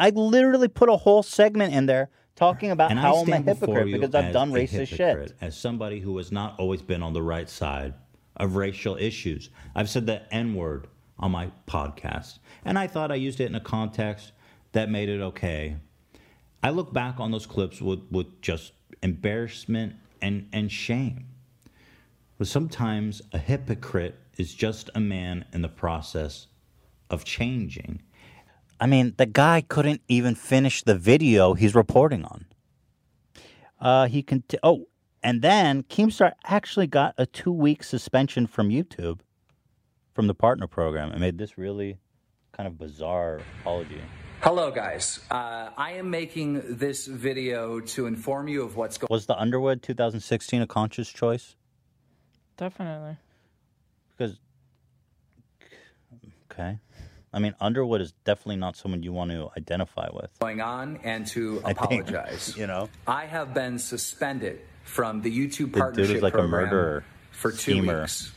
I 0.00 0.10
literally 0.10 0.68
put 0.68 0.88
a 0.88 0.96
whole 0.96 1.22
segment 1.22 1.74
in 1.74 1.86
there 1.86 2.10
talking 2.36 2.70
about 2.70 2.90
And 2.90 2.98
how 2.98 3.16
I'm 3.16 3.32
a 3.32 3.40
hypocrite 3.40 3.92
because 3.92 4.14
I've 4.14 4.32
done 4.32 4.50
racist 4.52 4.88
hypocrite, 4.88 5.28
shit. 5.28 5.36
As 5.40 5.56
somebody 5.56 6.00
who 6.00 6.16
has 6.18 6.32
not 6.32 6.58
always 6.58 6.82
been 6.82 7.02
on 7.02 7.12
the 7.12 7.22
right 7.22 7.48
side 7.48 7.94
of 8.36 8.56
racial 8.56 8.96
issues, 8.96 9.50
I've 9.74 9.88
said 9.88 10.06
the 10.06 10.22
N 10.34 10.54
word 10.54 10.88
on 11.18 11.30
my 11.30 11.50
podcast, 11.66 12.38
and 12.64 12.78
I 12.78 12.86
thought 12.86 13.12
I 13.12 13.16
used 13.16 13.40
it 13.40 13.46
in 13.46 13.54
a 13.54 13.60
context 13.60 14.32
that 14.72 14.90
made 14.90 15.08
it 15.08 15.20
okay. 15.20 15.76
I 16.62 16.70
look 16.70 16.92
back 16.92 17.20
on 17.20 17.30
those 17.30 17.46
clips 17.46 17.80
with, 17.80 18.00
with 18.10 18.40
just 18.40 18.72
embarrassment 19.02 19.94
and, 20.20 20.48
and 20.52 20.72
shame. 20.72 21.26
But 22.38 22.48
sometimes 22.48 23.22
a 23.32 23.38
hypocrite 23.38 24.18
is 24.36 24.54
just 24.54 24.90
a 24.94 25.00
man 25.00 25.44
in 25.52 25.62
the 25.62 25.68
process 25.68 26.48
of 27.10 27.24
changing. 27.24 28.02
I 28.80 28.86
mean, 28.86 29.14
the 29.16 29.26
guy 29.26 29.62
couldn't 29.66 30.02
even 30.08 30.34
finish 30.34 30.82
the 30.82 30.94
video 30.96 31.54
he's 31.54 31.74
reporting 31.74 32.24
on. 32.24 32.46
Uh, 33.80 34.06
he 34.08 34.22
can. 34.22 34.42
oh, 34.62 34.86
and 35.22 35.42
then 35.42 35.82
Keemstar 35.84 36.32
actually 36.44 36.86
got 36.86 37.14
a 37.16 37.26
two-week 37.26 37.82
suspension 37.82 38.46
from 38.46 38.68
YouTube, 38.68 39.20
from 40.14 40.26
the 40.26 40.34
partner 40.34 40.66
program, 40.66 41.10
and 41.10 41.20
made 41.20 41.38
this 41.38 41.56
really 41.56 41.98
kind 42.52 42.66
of 42.66 42.78
bizarre 42.78 43.40
apology. 43.60 44.00
Hello, 44.40 44.70
guys. 44.70 45.20
Uh, 45.30 45.70
I 45.76 45.92
am 45.92 46.10
making 46.10 46.76
this 46.76 47.06
video 47.06 47.80
to 47.80 48.06
inform 48.06 48.48
you 48.48 48.62
of 48.62 48.76
what's 48.76 48.98
going 48.98 49.08
Was 49.10 49.26
the 49.26 49.38
Underwood 49.38 49.82
2016 49.82 50.60
a 50.62 50.66
conscious 50.66 51.08
choice? 51.08 51.56
definitely. 52.56 53.16
Because, 54.16 54.36
okay, 56.52 56.78
I 57.34 57.40
mean, 57.40 57.54
Underwood 57.60 58.00
is 58.00 58.12
definitely 58.24 58.56
not 58.56 58.76
someone 58.76 59.02
you 59.02 59.12
want 59.12 59.32
to 59.32 59.50
identify 59.56 60.08
with. 60.12 60.30
going 60.38 60.60
on 60.60 61.00
and 61.02 61.26
to 61.28 61.60
I 61.64 61.72
think, 61.72 62.08
apologize. 62.08 62.56
you 62.56 62.68
know, 62.68 62.88
I 63.08 63.26
have 63.26 63.52
been 63.52 63.80
suspended 63.80 64.60
from 64.84 65.20
the 65.20 65.36
YouTube 65.36 65.72
dude 65.72 65.74
partnership 65.74 66.16
is 66.16 66.22
like 66.22 66.34
a 66.34 66.38
program 66.38 66.50
murderer, 66.64 67.04
for 67.32 67.50
two 67.50 67.56
schemer. 67.56 68.02
weeks. 68.02 68.32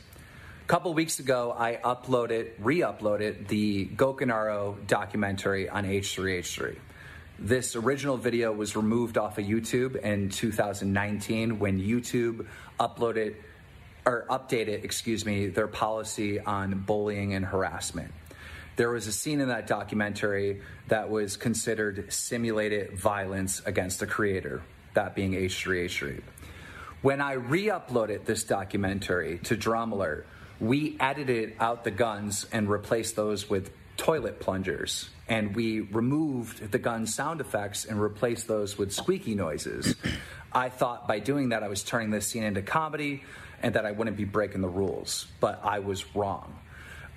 A 0.64 0.66
couple 0.66 0.92
weeks 0.94 1.20
ago, 1.20 1.54
I 1.56 1.76
uploaded, 1.76 2.50
re-uploaded 2.58 3.46
the 3.46 3.86
Gokanaro 3.86 4.84
documentary 4.86 5.68
on 5.68 5.84
H3H3. 5.84 6.76
This 7.38 7.76
original 7.76 8.16
video 8.16 8.52
was 8.52 8.74
removed 8.74 9.16
off 9.16 9.38
of 9.38 9.44
YouTube 9.44 9.94
in 9.96 10.28
2019 10.28 11.60
when 11.60 11.78
YouTube 11.80 12.46
uploaded 12.80 13.36
or 14.04 14.26
updated, 14.28 14.82
excuse 14.84 15.24
me, 15.24 15.46
their 15.46 15.68
policy 15.68 16.40
on 16.40 16.80
bullying 16.80 17.34
and 17.34 17.44
harassment. 17.46 18.12
There 18.78 18.90
was 18.90 19.08
a 19.08 19.12
scene 19.12 19.40
in 19.40 19.48
that 19.48 19.66
documentary 19.66 20.60
that 20.86 21.10
was 21.10 21.36
considered 21.36 22.12
simulated 22.12 22.96
violence 22.96 23.60
against 23.66 23.98
the 23.98 24.06
creator, 24.06 24.62
that 24.94 25.16
being 25.16 25.32
H3H3. 25.32 26.22
When 27.02 27.20
I 27.20 27.32
re 27.32 27.66
uploaded 27.66 28.24
this 28.24 28.44
documentary 28.44 29.40
to 29.40 29.56
DramaAlert, 29.56 30.26
we 30.60 30.96
edited 31.00 31.54
out 31.58 31.82
the 31.82 31.90
guns 31.90 32.46
and 32.52 32.70
replaced 32.70 33.16
those 33.16 33.50
with 33.50 33.72
toilet 33.96 34.38
plungers. 34.38 35.10
And 35.28 35.56
we 35.56 35.80
removed 35.80 36.70
the 36.70 36.78
gun 36.78 37.08
sound 37.08 37.40
effects 37.40 37.84
and 37.84 38.00
replaced 38.00 38.46
those 38.46 38.78
with 38.78 38.92
squeaky 38.92 39.34
noises. 39.34 39.96
I 40.52 40.68
thought 40.68 41.08
by 41.08 41.18
doing 41.18 41.48
that, 41.48 41.64
I 41.64 41.68
was 41.68 41.82
turning 41.82 42.10
this 42.10 42.28
scene 42.28 42.44
into 42.44 42.62
comedy 42.62 43.24
and 43.60 43.74
that 43.74 43.84
I 43.84 43.90
wouldn't 43.90 44.16
be 44.16 44.24
breaking 44.24 44.60
the 44.60 44.68
rules. 44.68 45.26
But 45.40 45.62
I 45.64 45.80
was 45.80 46.14
wrong. 46.14 46.57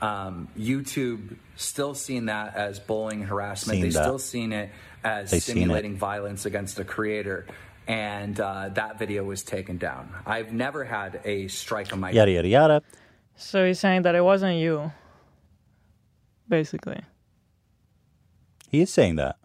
Um, 0.01 0.47
YouTube 0.57 1.35
still 1.55 1.93
seen 1.93 2.25
that 2.25 2.55
as 2.55 2.79
bullying 2.79 3.21
harassment. 3.21 3.77
Seen 3.77 3.81
they 3.83 3.89
that. 3.89 4.03
still 4.03 4.17
seen 4.19 4.51
it 4.51 4.69
as 5.03 5.29
They 5.31 5.39
seen 5.39 5.57
it. 5.57 5.61
simulating 5.61 5.95
violence 5.97 6.45
against 6.45 6.75
the 6.75 6.83
creator. 6.83 7.45
And 7.87 8.39
uh, 8.39 8.69
that 8.69 8.97
video 8.99 9.23
was 9.23 9.43
taken 9.43 9.77
down. 9.77 10.09
I've 10.25 10.53
never 10.53 10.83
had 10.83 11.21
a 11.25 11.47
strike 11.49 11.93
on 11.93 11.99
my 11.99 12.11
Yada 12.11 12.31
yada 12.31 12.47
yada. 12.47 12.81
So 13.35 13.65
he's 13.65 13.79
saying 13.79 14.03
that 14.03 14.15
it 14.15 14.21
wasn't 14.23 14.57
you, 14.57 14.91
basically. 16.47 17.01
He 18.69 18.81
is 18.81 18.91
saying 18.93 19.15
that. 19.17 19.37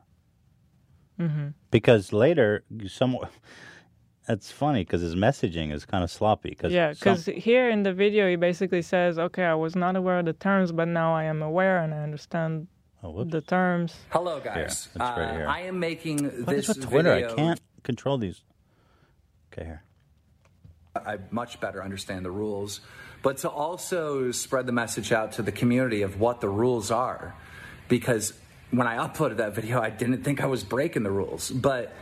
hmm 1.19 1.49
because 1.71 2.13
later 2.13 2.65
some 2.89 3.19
that's 4.27 4.51
funny 4.51 4.83
because 4.83 5.01
his 5.03 5.15
messaging 5.15 5.73
is 5.73 5.85
kind 5.85 6.03
of 6.05 6.11
sloppy 6.11 6.51
because 6.51 6.73
Yeah, 6.73 6.93
because 6.93 7.27
here 7.27 7.71
in 7.71 7.83
the 7.83 7.93
video 7.93 8.29
he 8.29 8.37
basically 8.37 8.83
says, 8.83 9.19
"Okay, 9.19 9.45
I 9.45 9.55
was 9.55 9.77
not 9.77 9.97
aware 9.97 10.19
of 10.19 10.25
the 10.27 10.33
terms, 10.33 10.73
but 10.73 10.89
now 10.89 11.15
I 11.15 11.25
am 11.25 11.43
aware 11.43 11.79
and 11.79 11.95
I 11.95 11.99
understand 12.03 12.67
the 13.03 13.41
terms." 13.41 13.95
Hello, 14.11 14.41
guys. 14.41 14.55
Here, 14.55 14.65
it's 14.67 14.97
right 14.97 15.19
Uh, 15.19 15.33
here. 15.35 15.47
I 15.49 15.61
am 15.61 15.79
making 15.79 16.25
what 16.45 16.55
is 16.57 16.67
this 16.67 16.77
with 16.77 16.89
Twitter? 16.89 17.15
video. 17.15 17.33
I 17.33 17.35
can't 17.35 17.61
control 17.85 18.19
these. 18.19 18.43
Okay, 19.53 19.65
here. 19.65 19.83
I 20.97 21.19
much 21.31 21.61
better 21.61 21.83
understand 21.85 22.25
the 22.25 22.31
rules, 22.31 22.81
but 23.23 23.37
to 23.39 23.51
also 23.51 24.31
spread 24.33 24.67
the 24.67 24.73
message 24.73 25.13
out 25.13 25.33
to 25.33 25.43
the 25.43 25.53
community 25.53 26.03
of 26.03 26.19
what 26.19 26.41
the 26.41 26.49
rules 26.49 26.91
are. 26.91 27.35
Because 27.89 28.33
when 28.71 28.87
I 28.87 28.97
uploaded 28.97 29.37
that 29.37 29.55
video, 29.55 29.81
I 29.81 29.91
didn't 29.91 30.25
think 30.25 30.43
I 30.43 30.47
was 30.47 30.65
breaking 30.65 31.03
the 31.05 31.11
rules, 31.11 31.51
but 31.51 31.93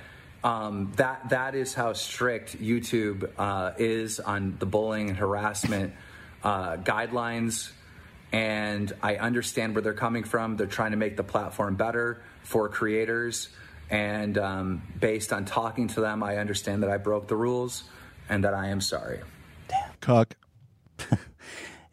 um, 0.45 0.93
that 0.97 1.31
that 1.31 1.55
is 1.55 1.75
how 1.75 1.95
strict 1.95 2.61
YouTube 2.61 3.29
uh, 3.39 3.73
is 3.79 4.21
on 4.21 4.57
the 4.59 4.67
bullying 4.67 5.09
and 5.09 5.19
harassment 5.19 5.95
uh, 6.45 6.77
guidelines. 6.77 7.73
And 8.31 8.93
I 9.03 9.17
understand 9.17 9.75
where 9.75 9.83
they're 9.83 9.95
coming 9.95 10.25
from. 10.25 10.57
They're 10.57 10.67
trying 10.67 10.91
to 10.91 10.97
make 10.97 11.17
the 11.17 11.25
platform 11.25 11.77
better 11.77 12.23
for 12.43 12.69
creators. 12.69 13.49
And 13.89 14.37
um, 14.39 14.83
based 15.01 15.33
on 15.33 15.45
talking 15.45 15.89
to 15.89 16.01
them, 16.01 16.23
I 16.23 16.37
understand 16.37 16.83
that 16.83 16.91
I 16.91 16.99
broke 16.99 17.29
the 17.29 17.37
rules 17.37 17.85
and 18.29 18.45
that 18.45 18.53
I 18.55 18.69
am 18.69 18.81
sorry. 18.81 19.21
Cuck. 20.01 20.37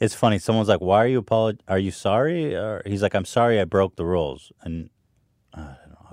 It's 0.01 0.15
funny. 0.15 0.39
Someone's 0.39 0.67
like, 0.67 0.81
"Why 0.81 1.03
are 1.03 1.07
you 1.07 1.21
apolog- 1.21 1.59
Are 1.67 1.77
you 1.77 1.91
sorry?" 1.91 2.55
Or 2.55 2.81
he's 2.87 3.03
like, 3.03 3.13
"I'm 3.13 3.23
sorry, 3.23 3.61
I 3.61 3.65
broke 3.65 3.97
the 3.97 4.03
rules." 4.03 4.51
And 4.63 4.89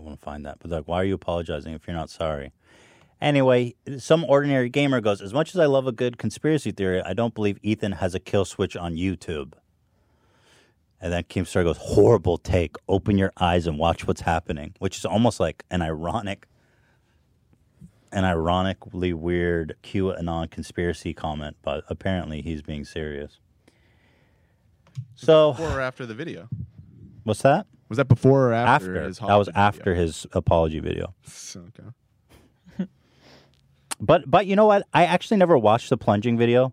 I 0.08 0.16
don't 0.16 0.20
know. 0.20 0.20
I 0.20 0.20
want 0.20 0.20
to 0.20 0.24
find 0.24 0.46
that. 0.46 0.58
But 0.60 0.70
like, 0.70 0.88
why 0.88 0.96
are 0.96 1.04
you 1.04 1.14
apologizing 1.14 1.74
if 1.74 1.86
you're 1.86 1.96
not 1.96 2.10
sorry? 2.10 2.52
Anyway, 3.20 3.74
some 3.98 4.24
ordinary 4.24 4.68
gamer 4.68 5.00
goes, 5.00 5.20
"As 5.20 5.32
much 5.32 5.54
as 5.54 5.60
I 5.60 5.66
love 5.66 5.86
a 5.86 5.92
good 5.92 6.18
conspiracy 6.18 6.70
theory, 6.70 7.02
I 7.02 7.14
don't 7.14 7.34
believe 7.34 7.58
Ethan 7.62 7.92
has 7.92 8.14
a 8.14 8.20
kill 8.20 8.44
switch 8.44 8.76
on 8.76 8.94
YouTube." 8.94 9.54
And 11.00 11.12
then 11.12 11.24
Keemstar 11.24 11.64
goes, 11.64 11.78
"Horrible 11.78 12.38
take. 12.38 12.76
Open 12.88 13.18
your 13.18 13.32
eyes 13.38 13.66
and 13.66 13.78
watch 13.78 14.06
what's 14.06 14.20
happening," 14.22 14.74
which 14.78 14.98
is 14.98 15.04
almost 15.04 15.40
like 15.40 15.64
an 15.70 15.82
ironic 15.82 16.46
an 18.10 18.24
ironically 18.24 19.12
weird 19.12 19.76
QAnon 19.82 20.50
conspiracy 20.50 21.12
comment, 21.12 21.56
but 21.62 21.84
apparently 21.90 22.40
he's 22.40 22.62
being 22.62 22.84
serious. 22.84 23.38
So, 25.14 25.52
Before 25.52 25.78
or 25.78 25.80
after 25.80 26.06
the 26.06 26.14
video? 26.14 26.48
what's 27.24 27.42
that? 27.42 27.66
Was 27.88 27.96
that 27.96 28.08
before 28.08 28.48
or 28.48 28.52
after, 28.52 28.96
After. 28.96 29.02
his 29.02 29.18
that 29.18 29.36
was 29.36 29.48
holiday 29.48 29.52
after 29.60 29.94
his 29.94 30.26
apology 30.32 30.80
video. 30.80 31.14
Okay. 31.56 31.84
But 34.00 34.30
but 34.30 34.46
you 34.46 34.54
know 34.56 34.66
what? 34.66 34.86
I 34.94 35.04
actually 35.06 35.38
never 35.38 35.58
watched 35.58 35.90
the 35.90 35.96
plunging 35.96 36.38
video. 36.38 36.72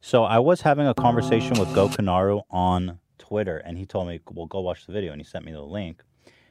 So 0.00 0.24
I 0.24 0.38
was 0.38 0.62
having 0.62 0.86
a 0.86 0.94
conversation 0.94 1.58
with 1.58 1.72
Go 1.74 1.88
Kanaru 1.88 2.42
on 2.50 2.98
Twitter, 3.18 3.58
and 3.58 3.76
he 3.76 3.84
told 3.86 4.08
me, 4.08 4.20
"Well, 4.30 4.46
go 4.46 4.60
watch 4.60 4.86
the 4.86 4.92
video," 4.92 5.12
and 5.12 5.20
he 5.20 5.24
sent 5.24 5.44
me 5.44 5.52
the 5.52 5.60
link. 5.62 6.02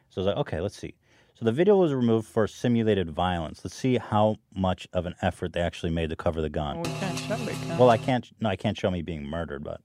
So 0.10 0.22
I 0.22 0.26
was 0.26 0.28
like, 0.28 0.38
"Okay, 0.38 0.62
let's 0.62 0.78
see." 0.78 0.94
So 1.34 1.46
the 1.46 1.52
video 1.52 1.76
was 1.76 1.92
removed 1.94 2.28
for 2.28 2.46
simulated 2.48 3.10
violence. 3.10 3.62
Let's 3.64 3.76
see 3.76 3.98
how 3.98 4.36
much 4.54 4.88
of 4.94 5.08
an 5.08 5.16
effort 5.24 5.54
they 5.54 5.60
actually 5.62 5.92
made 5.92 6.12
to 6.12 6.16
cover 6.16 6.40
the 6.40 6.50
gun. 6.50 6.78
We 6.84 6.90
can't 6.92 7.18
show 7.18 7.34
it. 7.34 7.50
Can 7.50 7.78
Well, 7.80 7.90
I 7.90 7.98
can't. 7.98 8.30
No, 8.40 8.50
I 8.50 8.56
can't 8.56 8.78
show 8.78 8.92
me 8.92 9.02
being 9.02 9.26
murdered, 9.26 9.64
but 9.64 9.82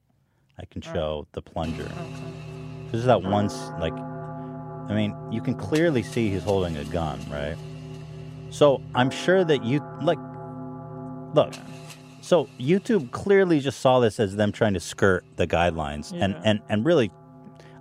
I 0.59 0.67
can 0.67 0.83
show 0.83 1.27
the 1.33 1.41
plunger. 1.41 1.91
This 2.93 3.01
is 3.01 3.07
that 3.07 3.23
once, 3.23 3.71
like, 3.81 3.95
I 4.89 4.95
mean, 4.95 5.17
you 5.31 5.41
can 5.41 5.55
clearly 5.55 6.03
see 6.03 6.31
he's 6.31 6.43
holding 6.43 6.77
a 6.77 6.85
gun, 6.85 7.19
right? 7.31 7.57
So 8.51 8.81
I'm 8.95 9.11
sure 9.11 9.45
that 9.45 9.65
you 9.65 9.81
like, 10.03 10.19
look. 11.35 11.53
So 12.21 12.49
YouTube 12.59 13.11
clearly 13.13 13.61
just 13.61 13.81
saw 13.81 14.01
this 14.01 14.19
as 14.19 14.35
them 14.37 14.51
trying 14.53 14.75
to 14.75 14.81
skirt 14.81 15.25
the 15.37 15.47
guidelines, 15.47 16.13
and 16.13 16.37
and 16.45 16.61
and 16.69 16.85
really, 16.85 17.11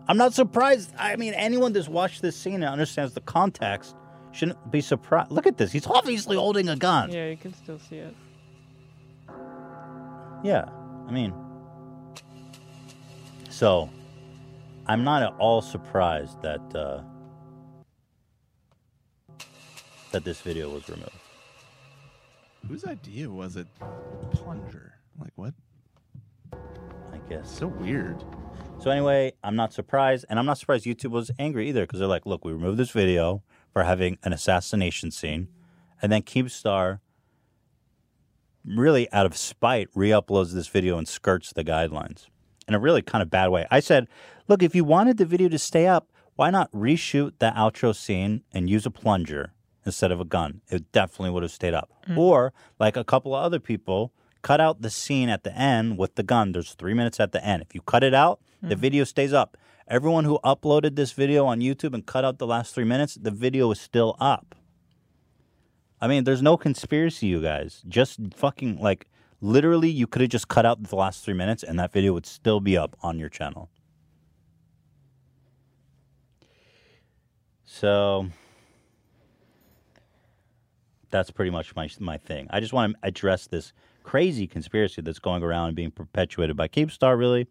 I'm 0.08 0.18
not 0.18 0.34
surprised. 0.34 0.94
I 0.98 1.16
mean, 1.16 1.34
anyone 1.34 1.74
that's 1.74 1.88
watched 1.88 2.22
this 2.22 2.36
scene 2.36 2.56
and 2.56 2.66
understands 2.66 3.14
the 3.14 3.22
context 3.22 3.96
shouldn't 4.32 4.72
be 4.72 4.82
surprised. 4.82 5.32
Look 5.32 5.48
at 5.48 5.58
this. 5.58 5.72
He's 5.72 5.88
obviously 5.88 6.36
holding 6.36 6.70
a 6.70 6.76
gun. 6.76 7.12
Yeah, 7.12 7.28
you 7.28 7.38
can 7.38 7.54
still 7.54 7.80
see 7.80 7.98
it. 7.98 8.16
Yeah, 10.44 10.66
I 11.08 11.12
mean, 11.12 11.34
so 13.50 13.90
I'm 14.88 15.04
not 15.04 15.24
at 15.24 15.34
all 15.40 15.62
surprised 15.62 16.42
that 16.44 16.76
uh, 16.76 17.02
that 20.12 20.24
this 20.24 20.42
video 20.42 20.70
was 20.70 20.88
removed. 20.88 21.10
Whose 22.68 22.86
idea 22.86 23.30
was 23.30 23.56
it? 23.56 23.68
Plunger. 24.32 24.94
Like 25.20 25.34
what? 25.36 25.54
I 26.54 27.18
guess 27.28 27.50
so 27.50 27.68
weird. 27.68 28.24
So 28.80 28.92
anyway, 28.92 29.34
I'm 29.44 29.56
not 29.56 29.74
surprised, 29.74 30.26
and 30.30 30.38
I'm 30.38 30.46
not 30.46 30.60
surprised 30.60 30.86
YouTube 30.86 31.12
was 31.12 31.32
angry 31.40 31.68
either 31.70 31.82
because 31.82 32.00
they're 32.00 32.08
like, 32.08 32.28
"Look, 32.28 32.46
we 32.46 32.52
removed 32.52 32.78
this 32.78 32.92
video 32.92 33.42
for 33.74 33.84
having 33.84 34.20
an 34.24 34.34
assassination 34.34 35.10
scene," 35.10 35.48
and 36.00 36.12
then 36.12 36.22
Keemstar, 36.22 37.00
really 38.64 39.12
out 39.12 39.26
of 39.26 39.36
spite, 39.36 39.90
re-uploads 39.96 40.54
this 40.54 40.68
video 40.68 41.00
and 41.00 41.08
skirts 41.08 41.52
the 41.54 41.64
guidelines 41.64 42.28
in 42.68 42.74
a 42.74 42.80
really 42.80 43.02
kind 43.02 43.22
of 43.22 43.30
bad 43.30 43.50
way. 43.50 43.66
I 43.72 43.80
said, 43.80 44.08
"Look, 44.48 44.64
if 44.64 44.76
you 44.76 44.84
wanted 44.84 45.18
the 45.18 45.26
video 45.26 45.50
to 45.50 45.60
stay 45.60 45.88
up, 45.88 46.10
why 46.36 46.50
not 46.50 46.72
reshoot 46.72 47.34
the 47.40 47.52
outro 47.52 47.96
scene 47.96 48.44
and 48.52 48.70
use 48.70 48.86
a 48.86 48.92
plunger 48.92 49.54
instead 49.86 50.12
of 50.12 50.20
a 50.20 50.26
gun? 50.26 50.62
It 50.70 50.92
definitely 50.92 51.32
would 51.32 51.44
have 51.44 51.52
stayed 51.52 51.74
up." 51.74 51.92
Mm. 52.08 52.18
Or 52.18 52.54
like 52.80 52.98
a 52.98 53.04
couple 53.04 53.36
of 53.36 53.44
other 53.44 53.60
people. 53.60 54.12
Cut 54.42 54.62
out 54.62 54.82
the 54.84 54.92
scene 54.92 55.30
at 55.30 55.44
the 55.44 55.56
end 55.58 55.98
with 55.98 56.16
the 56.16 56.22
gun. 56.24 56.52
There's 56.52 56.74
three 56.74 56.94
minutes 56.94 57.20
at 57.20 57.32
the 57.32 57.44
end. 57.44 57.64
If 57.64 57.74
you 57.74 57.82
cut 57.82 58.04
it 58.04 58.14
out, 58.14 58.40
the 58.62 58.76
Mm. 58.76 58.80
video 58.80 59.04
stays 59.04 59.34
up. 59.34 59.58
Everyone 59.88 60.24
who 60.26 60.40
uploaded 60.44 60.96
this 60.96 61.14
video 61.14 61.46
on 61.48 61.62
YouTube 61.62 61.96
and 61.96 62.06
cut 62.06 62.24
out 62.24 62.38
the 62.38 62.46
last 62.46 62.76
three 62.76 62.84
minutes, 62.84 63.16
the 63.16 63.32
video 63.32 63.72
is 63.72 63.80
still 63.80 64.16
up. 64.20 64.54
I 66.00 66.08
mean, 66.08 66.26
there's 66.26 66.42
no 66.44 66.58
conspiracy, 66.58 67.26
you 67.28 67.42
guys. 67.42 67.82
Just 67.88 68.20
fucking 68.36 68.78
like 68.80 69.08
literally, 69.42 69.90
you 69.90 70.08
could 70.08 70.22
have 70.22 70.32
just 70.32 70.48
cut 70.48 70.66
out 70.66 70.82
the 70.82 70.96
last 70.96 71.24
three 71.24 71.34
minutes 71.34 71.64
and 71.64 71.80
that 71.80 71.92
video 71.92 72.14
would 72.14 72.26
still 72.26 72.60
be 72.60 72.78
up 72.78 72.96
on 73.02 73.20
your 73.20 73.30
channel. 73.30 73.70
So 77.66 78.28
that's 81.10 81.32
pretty 81.32 81.52
much 81.52 81.76
my 81.76 81.90
my 82.00 82.18
thing. 82.18 82.48
I 82.50 82.60
just 82.60 82.74
want 82.74 82.94
to 82.94 83.08
address 83.08 83.48
this 83.48 83.74
crazy 84.04 84.48
conspiracy 84.48 85.02
that's 85.02 85.20
going 85.20 85.44
around 85.44 85.68
and 85.68 85.76
being 85.76 85.92
perpetuated 85.92 86.56
by 86.56 86.68
Keemstar. 86.68 87.18
Really, 87.18 87.48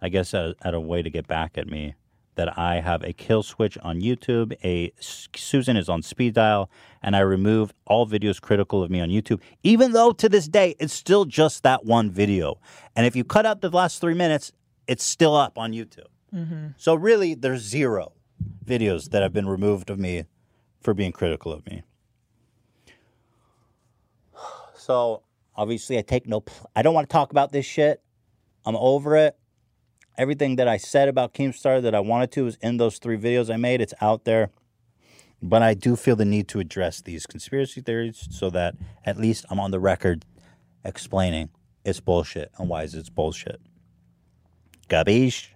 I 0.00 0.08
guess 0.08 0.32
at, 0.34 0.54
at 0.62 0.74
a 0.74 0.80
way 0.80 1.02
to 1.02 1.10
get 1.10 1.26
back 1.26 1.58
at 1.58 1.66
me 1.66 1.94
that 2.40 2.58
I 2.58 2.80
have 2.80 3.02
a 3.02 3.12
kill 3.12 3.42
switch 3.42 3.76
on 3.82 4.00
YouTube. 4.00 4.54
A 4.64 4.94
Susan 4.98 5.76
is 5.76 5.90
on 5.90 6.00
speed 6.00 6.32
dial, 6.32 6.70
and 7.02 7.14
I 7.14 7.18
remove 7.18 7.74
all 7.84 8.06
videos 8.06 8.40
critical 8.40 8.82
of 8.82 8.90
me 8.90 8.98
on 8.98 9.10
YouTube. 9.10 9.42
Even 9.62 9.92
though 9.92 10.12
to 10.12 10.26
this 10.26 10.48
day 10.48 10.74
it's 10.80 10.94
still 10.94 11.26
just 11.26 11.62
that 11.64 11.84
one 11.84 12.10
video, 12.10 12.58
and 12.96 13.04
if 13.06 13.14
you 13.14 13.24
cut 13.24 13.44
out 13.44 13.60
the 13.60 13.68
last 13.68 14.00
three 14.00 14.14
minutes, 14.14 14.52
it's 14.86 15.04
still 15.04 15.36
up 15.36 15.58
on 15.58 15.72
YouTube. 15.72 16.06
Mm-hmm. 16.34 16.68
So 16.78 16.94
really, 16.94 17.34
there's 17.34 17.60
zero 17.60 18.12
videos 18.64 19.10
that 19.10 19.20
have 19.20 19.34
been 19.34 19.46
removed 19.46 19.90
of 19.90 19.98
me 19.98 20.24
for 20.80 20.94
being 20.94 21.12
critical 21.12 21.52
of 21.52 21.66
me. 21.66 21.82
So 24.76 25.24
obviously, 25.54 25.98
I 25.98 26.00
take 26.00 26.26
no. 26.26 26.40
Pl- 26.40 26.70
I 26.74 26.80
don't 26.80 26.94
want 26.94 27.06
to 27.06 27.12
talk 27.12 27.32
about 27.32 27.52
this 27.52 27.66
shit. 27.66 28.02
I'm 28.64 28.76
over 28.76 29.14
it. 29.14 29.36
Everything 30.20 30.56
that 30.56 30.68
I 30.68 30.76
said 30.76 31.08
about 31.08 31.32
Keemstar 31.32 31.80
that 31.80 31.94
I 31.94 32.00
wanted 32.00 32.30
to 32.32 32.46
is 32.46 32.58
in 32.60 32.76
those 32.76 32.98
three 32.98 33.16
videos 33.16 33.50
I 33.50 33.56
made. 33.56 33.80
It's 33.80 33.94
out 34.02 34.26
there. 34.26 34.50
But 35.40 35.62
I 35.62 35.72
do 35.72 35.96
feel 35.96 36.14
the 36.14 36.26
need 36.26 36.46
to 36.48 36.60
address 36.60 37.00
these 37.00 37.24
conspiracy 37.24 37.80
theories 37.80 38.28
so 38.30 38.50
that 38.50 38.74
at 39.06 39.16
least 39.16 39.46
I'm 39.48 39.58
on 39.58 39.70
the 39.70 39.80
record 39.80 40.26
explaining 40.84 41.48
it's 41.86 42.00
bullshit 42.00 42.50
and 42.58 42.68
why 42.68 42.82
is 42.82 42.94
it's 42.94 43.08
bullshit. 43.08 43.62
Gabish. 44.90 45.46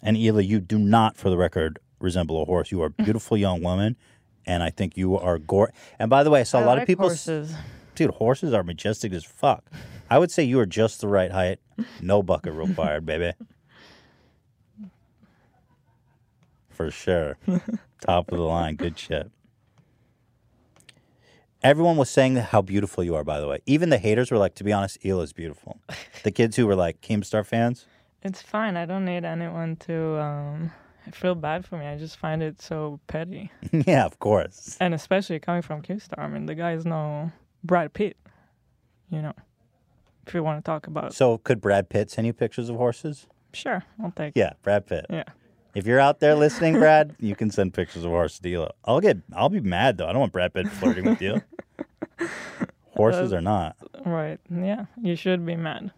And 0.00 0.16
Hila, 0.16 0.46
you 0.46 0.60
do 0.60 0.78
not, 0.78 1.16
for 1.16 1.28
the 1.28 1.36
record, 1.36 1.80
resemble 1.98 2.40
a 2.40 2.44
horse. 2.44 2.70
You 2.70 2.80
are 2.82 2.86
a 2.86 2.90
beautiful 3.02 3.36
young 3.36 3.60
woman, 3.60 3.96
and 4.46 4.62
I 4.62 4.70
think 4.70 4.96
you 4.96 5.18
are 5.18 5.38
gore. 5.40 5.72
And 5.98 6.08
by 6.08 6.22
the 6.22 6.30
way, 6.30 6.42
I 6.42 6.44
saw 6.44 6.60
a 6.60 6.62
I 6.62 6.64
lot 6.64 6.72
like 6.74 6.82
of 6.82 6.86
people. 6.86 7.08
horses. 7.08 7.52
Dude, 7.96 8.12
horses 8.12 8.52
are 8.52 8.62
majestic 8.62 9.12
as 9.12 9.24
fuck. 9.24 9.64
I 10.08 10.20
would 10.20 10.30
say 10.30 10.44
you 10.44 10.60
are 10.60 10.66
just 10.66 11.00
the 11.00 11.08
right 11.08 11.32
height. 11.32 11.58
No 12.00 12.22
bucket 12.22 12.52
required, 12.54 13.04
baby. 13.06 13.32
For 16.70 16.90
sure. 16.90 17.38
Top 18.00 18.30
of 18.30 18.38
the 18.38 18.44
line. 18.44 18.76
Good 18.76 18.98
shit. 18.98 19.30
Everyone 21.62 21.96
was 21.96 22.10
saying 22.10 22.36
how 22.36 22.62
beautiful 22.62 23.02
you 23.02 23.14
are, 23.14 23.24
by 23.24 23.40
the 23.40 23.48
way. 23.48 23.60
Even 23.66 23.88
the 23.88 23.98
haters 23.98 24.30
were 24.30 24.38
like, 24.38 24.54
to 24.56 24.64
be 24.64 24.72
honest, 24.72 24.98
Hila's 25.00 25.32
beautiful. 25.32 25.80
The 26.22 26.30
kids 26.30 26.54
who 26.56 26.66
were 26.66 26.76
like 26.76 27.00
Keemstar 27.00 27.44
fans, 27.44 27.86
It's 28.22 28.42
fine. 28.42 28.76
I 28.76 28.84
don't 28.84 29.04
need 29.04 29.24
anyone 29.24 29.76
to 29.86 30.20
um, 30.20 30.70
feel 31.12 31.34
bad 31.34 31.64
for 31.66 31.78
me. 31.78 31.86
I 31.86 31.96
just 31.96 32.18
find 32.18 32.42
it 32.42 32.60
so 32.60 33.00
petty. 33.06 33.50
yeah, 33.72 34.04
of 34.04 34.18
course. 34.18 34.76
And 34.80 34.92
especially 34.94 35.38
coming 35.40 35.62
from 35.62 35.80
Q-Star. 35.82 36.22
I 36.22 36.28
mean, 36.28 36.46
the 36.46 36.54
guy 36.54 36.72
is 36.72 36.84
no 36.84 37.32
Brad 37.64 37.92
Pitt. 37.94 38.16
You 39.10 39.22
know, 39.22 39.32
if 40.26 40.34
you 40.34 40.42
want 40.42 40.64
to 40.64 40.68
talk 40.68 40.86
about. 40.86 41.14
So 41.14 41.38
could 41.38 41.60
Brad 41.60 41.88
Pitt 41.88 42.10
send 42.10 42.26
you 42.26 42.32
pictures 42.32 42.68
of 42.68 42.76
horses? 42.76 43.26
Sure, 43.52 43.82
I'll 44.02 44.10
take. 44.12 44.32
Yeah, 44.34 44.52
Brad 44.62 44.86
Pitt. 44.86 45.06
Yeah. 45.10 45.24
If 45.74 45.86
you're 45.86 46.00
out 46.00 46.20
there 46.20 46.34
listening, 46.34 46.74
Brad, 46.78 47.14
you 47.20 47.36
can 47.36 47.50
send 47.50 47.74
pictures 47.74 48.04
of 48.04 48.10
horses 48.10 48.38
to 48.40 48.48
Hila. 48.48 48.70
I'll 48.84 49.00
get. 49.00 49.18
I'll 49.34 49.48
be 49.48 49.60
mad 49.60 49.98
though. 49.98 50.06
I 50.06 50.12
don't 50.12 50.20
want 50.20 50.32
Brad 50.32 50.52
Pitt 50.54 50.68
flirting 50.68 51.04
with 51.06 51.20
you. 51.22 51.40
Horses 52.96 53.32
Uh, 53.32 53.36
or 53.36 53.40
not, 53.42 53.76
Right. 54.06 54.40
Yeah. 54.50 54.86
You 55.02 55.16
should 55.16 55.44
be 55.44 55.54
mad 55.54 55.92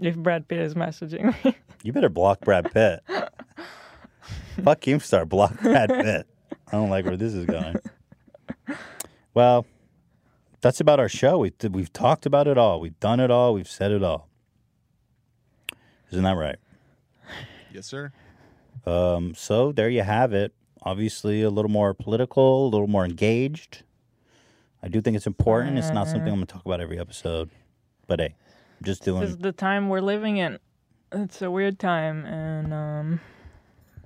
if 0.00 0.16
Brad 0.16 0.48
Pitt 0.48 0.58
is 0.58 0.74
messaging 0.74 1.32
me. 1.44 1.56
you 1.84 1.92
better 1.92 2.08
block 2.08 2.40
Brad 2.40 2.72
Pitt. 2.72 3.00
Fuck 4.64 4.80
Keemstar, 4.80 5.28
block 5.28 5.60
Brad 5.60 5.88
Pitt. 5.88 6.26
I 6.66 6.72
don't 6.72 6.90
like 6.90 7.04
where 7.04 7.16
this 7.16 7.32
is 7.32 7.46
going. 7.46 7.76
Well, 9.34 9.66
that's 10.60 10.80
about 10.80 11.00
our 11.00 11.08
show. 11.08 11.38
We 11.38 11.52
we've 11.70 11.92
talked 11.92 12.26
about 12.26 12.46
it 12.46 12.58
all. 12.58 12.80
We've 12.80 12.98
done 13.00 13.20
it 13.20 13.30
all. 13.30 13.54
We've 13.54 13.68
said 13.68 13.90
it 13.92 14.02
all. 14.02 14.28
Isn't 16.10 16.24
that 16.24 16.36
right? 16.36 16.56
Yes, 17.72 17.86
sir. 17.86 18.12
Um, 18.84 19.34
so 19.34 19.72
there 19.72 19.88
you 19.88 20.02
have 20.02 20.32
it. 20.32 20.52
Obviously, 20.82 21.42
a 21.42 21.50
little 21.50 21.70
more 21.70 21.94
political, 21.94 22.66
a 22.66 22.70
little 22.70 22.88
more 22.88 23.04
engaged. 23.04 23.82
I 24.82 24.88
do 24.88 25.00
think 25.00 25.16
it's 25.16 25.26
important. 25.26 25.78
It's 25.78 25.90
not 25.90 26.06
something 26.06 26.28
I'm 26.28 26.36
going 26.36 26.46
to 26.46 26.52
talk 26.52 26.64
about 26.64 26.80
every 26.80 26.98
episode, 26.98 27.50
but 28.06 28.18
hey, 28.18 28.34
I'm 28.80 28.84
just 28.84 29.04
This 29.04 29.30
is 29.30 29.36
the 29.36 29.52
time 29.52 29.88
we're 29.90 30.00
living 30.00 30.38
in. 30.38 30.58
It's 31.12 31.42
a 31.42 31.50
weird 31.50 31.78
time, 31.78 32.24
and 32.24 32.72
um, 32.72 33.20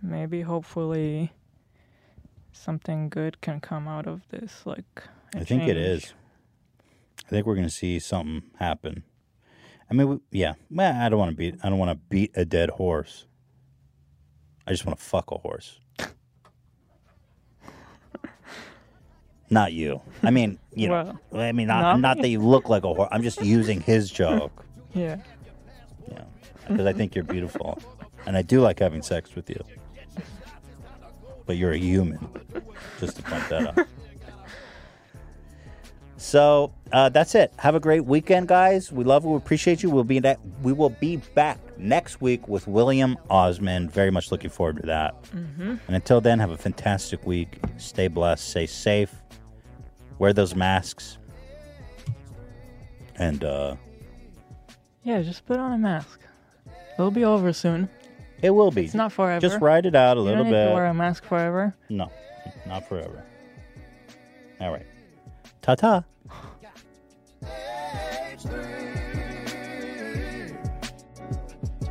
maybe, 0.02 0.40
hopefully, 0.42 1.32
something 2.52 3.08
good 3.08 3.40
can 3.40 3.60
come 3.60 3.86
out 3.86 4.06
of 4.08 4.22
this. 4.30 4.62
Like, 4.64 5.04
a 5.34 5.40
I 5.40 5.44
think 5.44 5.62
it 5.62 5.74
change. 5.74 6.04
is. 6.04 6.14
I 7.26 7.30
think 7.30 7.46
we're 7.46 7.54
going 7.54 7.66
to 7.66 7.72
see 7.72 7.98
something 7.98 8.42
happen. 8.58 9.02
I 9.90 9.94
mean, 9.94 10.08
we, 10.08 10.18
yeah. 10.30 10.54
Well, 10.70 10.94
I 10.94 11.08
don't 11.08 11.18
want 11.18 11.30
to 11.30 11.36
beat. 11.36 11.56
I 11.62 11.68
don't 11.68 11.78
want 11.78 11.90
to 11.90 12.00
beat 12.08 12.32
a 12.34 12.44
dead 12.44 12.70
horse. 12.70 13.26
I 14.66 14.70
just 14.70 14.86
want 14.86 14.98
to 14.98 15.04
fuck 15.04 15.30
a 15.30 15.38
horse. 15.38 15.78
Not 19.50 19.72
you. 19.72 20.00
I 20.22 20.30
mean, 20.30 20.58
you 20.74 20.88
know. 20.88 21.18
I 21.32 21.52
mean, 21.52 21.68
not, 21.68 21.82
not 21.82 22.00
not 22.00 22.16
that 22.22 22.28
you 22.28 22.40
look 22.40 22.68
like 22.68 22.84
a 22.84 22.92
horse. 22.92 23.08
I'm 23.12 23.22
just 23.22 23.42
using 23.42 23.80
his 23.80 24.10
joke 24.10 24.64
yeah. 24.94 25.18
Yeah. 26.10 26.24
because 26.66 26.86
I 26.86 26.92
think 26.92 27.14
you're 27.14 27.24
beautiful, 27.24 27.78
and 28.26 28.36
I 28.36 28.42
do 28.42 28.60
like 28.60 28.78
having 28.78 29.02
sex 29.02 29.34
with 29.34 29.50
you. 29.50 29.62
But 31.46 31.56
you're 31.58 31.72
a 31.72 31.78
human, 31.78 32.26
just 32.98 33.16
to 33.16 33.22
point 33.22 33.48
that 33.50 33.78
out. 33.78 33.86
So 36.24 36.72
uh, 36.90 37.10
that's 37.10 37.34
it. 37.34 37.52
Have 37.58 37.74
a 37.74 37.80
great 37.80 38.06
weekend, 38.06 38.48
guys. 38.48 38.90
We 38.90 39.04
love 39.04 39.24
you. 39.24 39.30
We 39.32 39.36
appreciate 39.36 39.82
you. 39.82 39.90
We'll 39.90 40.04
be 40.04 40.20
ne- 40.20 40.38
we 40.62 40.72
will 40.72 40.88
be 40.88 41.18
back 41.34 41.58
next 41.76 42.22
week 42.22 42.48
with 42.48 42.66
William 42.66 43.18
Osman. 43.28 43.90
Very 43.90 44.10
much 44.10 44.32
looking 44.32 44.48
forward 44.48 44.76
to 44.80 44.86
that. 44.86 45.22
Mhm. 45.24 45.80
And 45.86 45.94
until 45.94 46.22
then, 46.22 46.38
have 46.38 46.50
a 46.50 46.56
fantastic 46.56 47.26
week. 47.26 47.58
Stay 47.76 48.08
blessed. 48.08 48.48
Stay 48.48 48.64
safe. 48.64 49.14
Wear 50.18 50.32
those 50.32 50.54
masks. 50.54 51.18
And 53.16 53.44
uh, 53.44 53.76
Yeah, 55.02 55.20
just 55.20 55.44
put 55.44 55.58
on 55.58 55.72
a 55.72 55.78
mask. 55.78 56.20
It'll 56.98 57.10
be 57.10 57.24
over 57.26 57.52
soon. 57.52 57.90
it 58.40 58.48
will 58.50 58.70
be. 58.70 58.84
It's 58.86 58.94
not 58.94 59.12
forever. 59.12 59.40
Just 59.42 59.60
ride 59.60 59.84
it 59.84 59.94
out 59.94 60.16
a 60.16 60.20
you 60.20 60.24
little 60.24 60.44
don't 60.44 60.52
need 60.52 60.58
bit. 60.58 60.68
to 60.68 60.74
wear 60.74 60.86
a 60.86 60.94
mask 60.94 61.24
forever. 61.24 61.74
No, 61.90 62.10
not 62.66 62.88
forever. 62.88 63.22
All 64.60 64.72
right. 64.72 64.86
Ta 65.60 65.74
ta. 65.74 66.02
H3. 68.44 68.52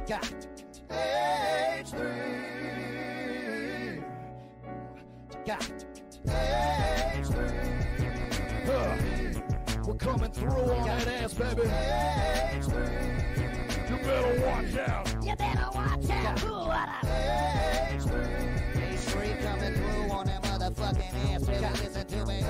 Yeah. 0.07 0.19
H3. 0.90 1.98
H3. 6.27 7.38
We're 9.88 9.95
coming 9.95 10.32
through 10.32 10.51
on 10.51 10.85
that 10.85 11.07
ass, 11.07 11.33
baby. 11.33 11.61
You 13.90 13.98
better 13.98 14.41
watch 14.45 14.77
out. 14.77 15.07
You 15.23 15.35
better 15.35 15.69
watch 15.73 16.09
out. 16.11 16.40
What? 16.67 16.90
H3. 18.77 19.41
Coming 19.41 19.73
through 19.73 20.11
on 20.11 20.25
that 20.27 20.41
motherfucking 20.43 21.14
ass, 21.33 21.43
baby. 21.45 21.67
Listen 21.83 22.06
to 22.06 22.25
me. 22.27 22.43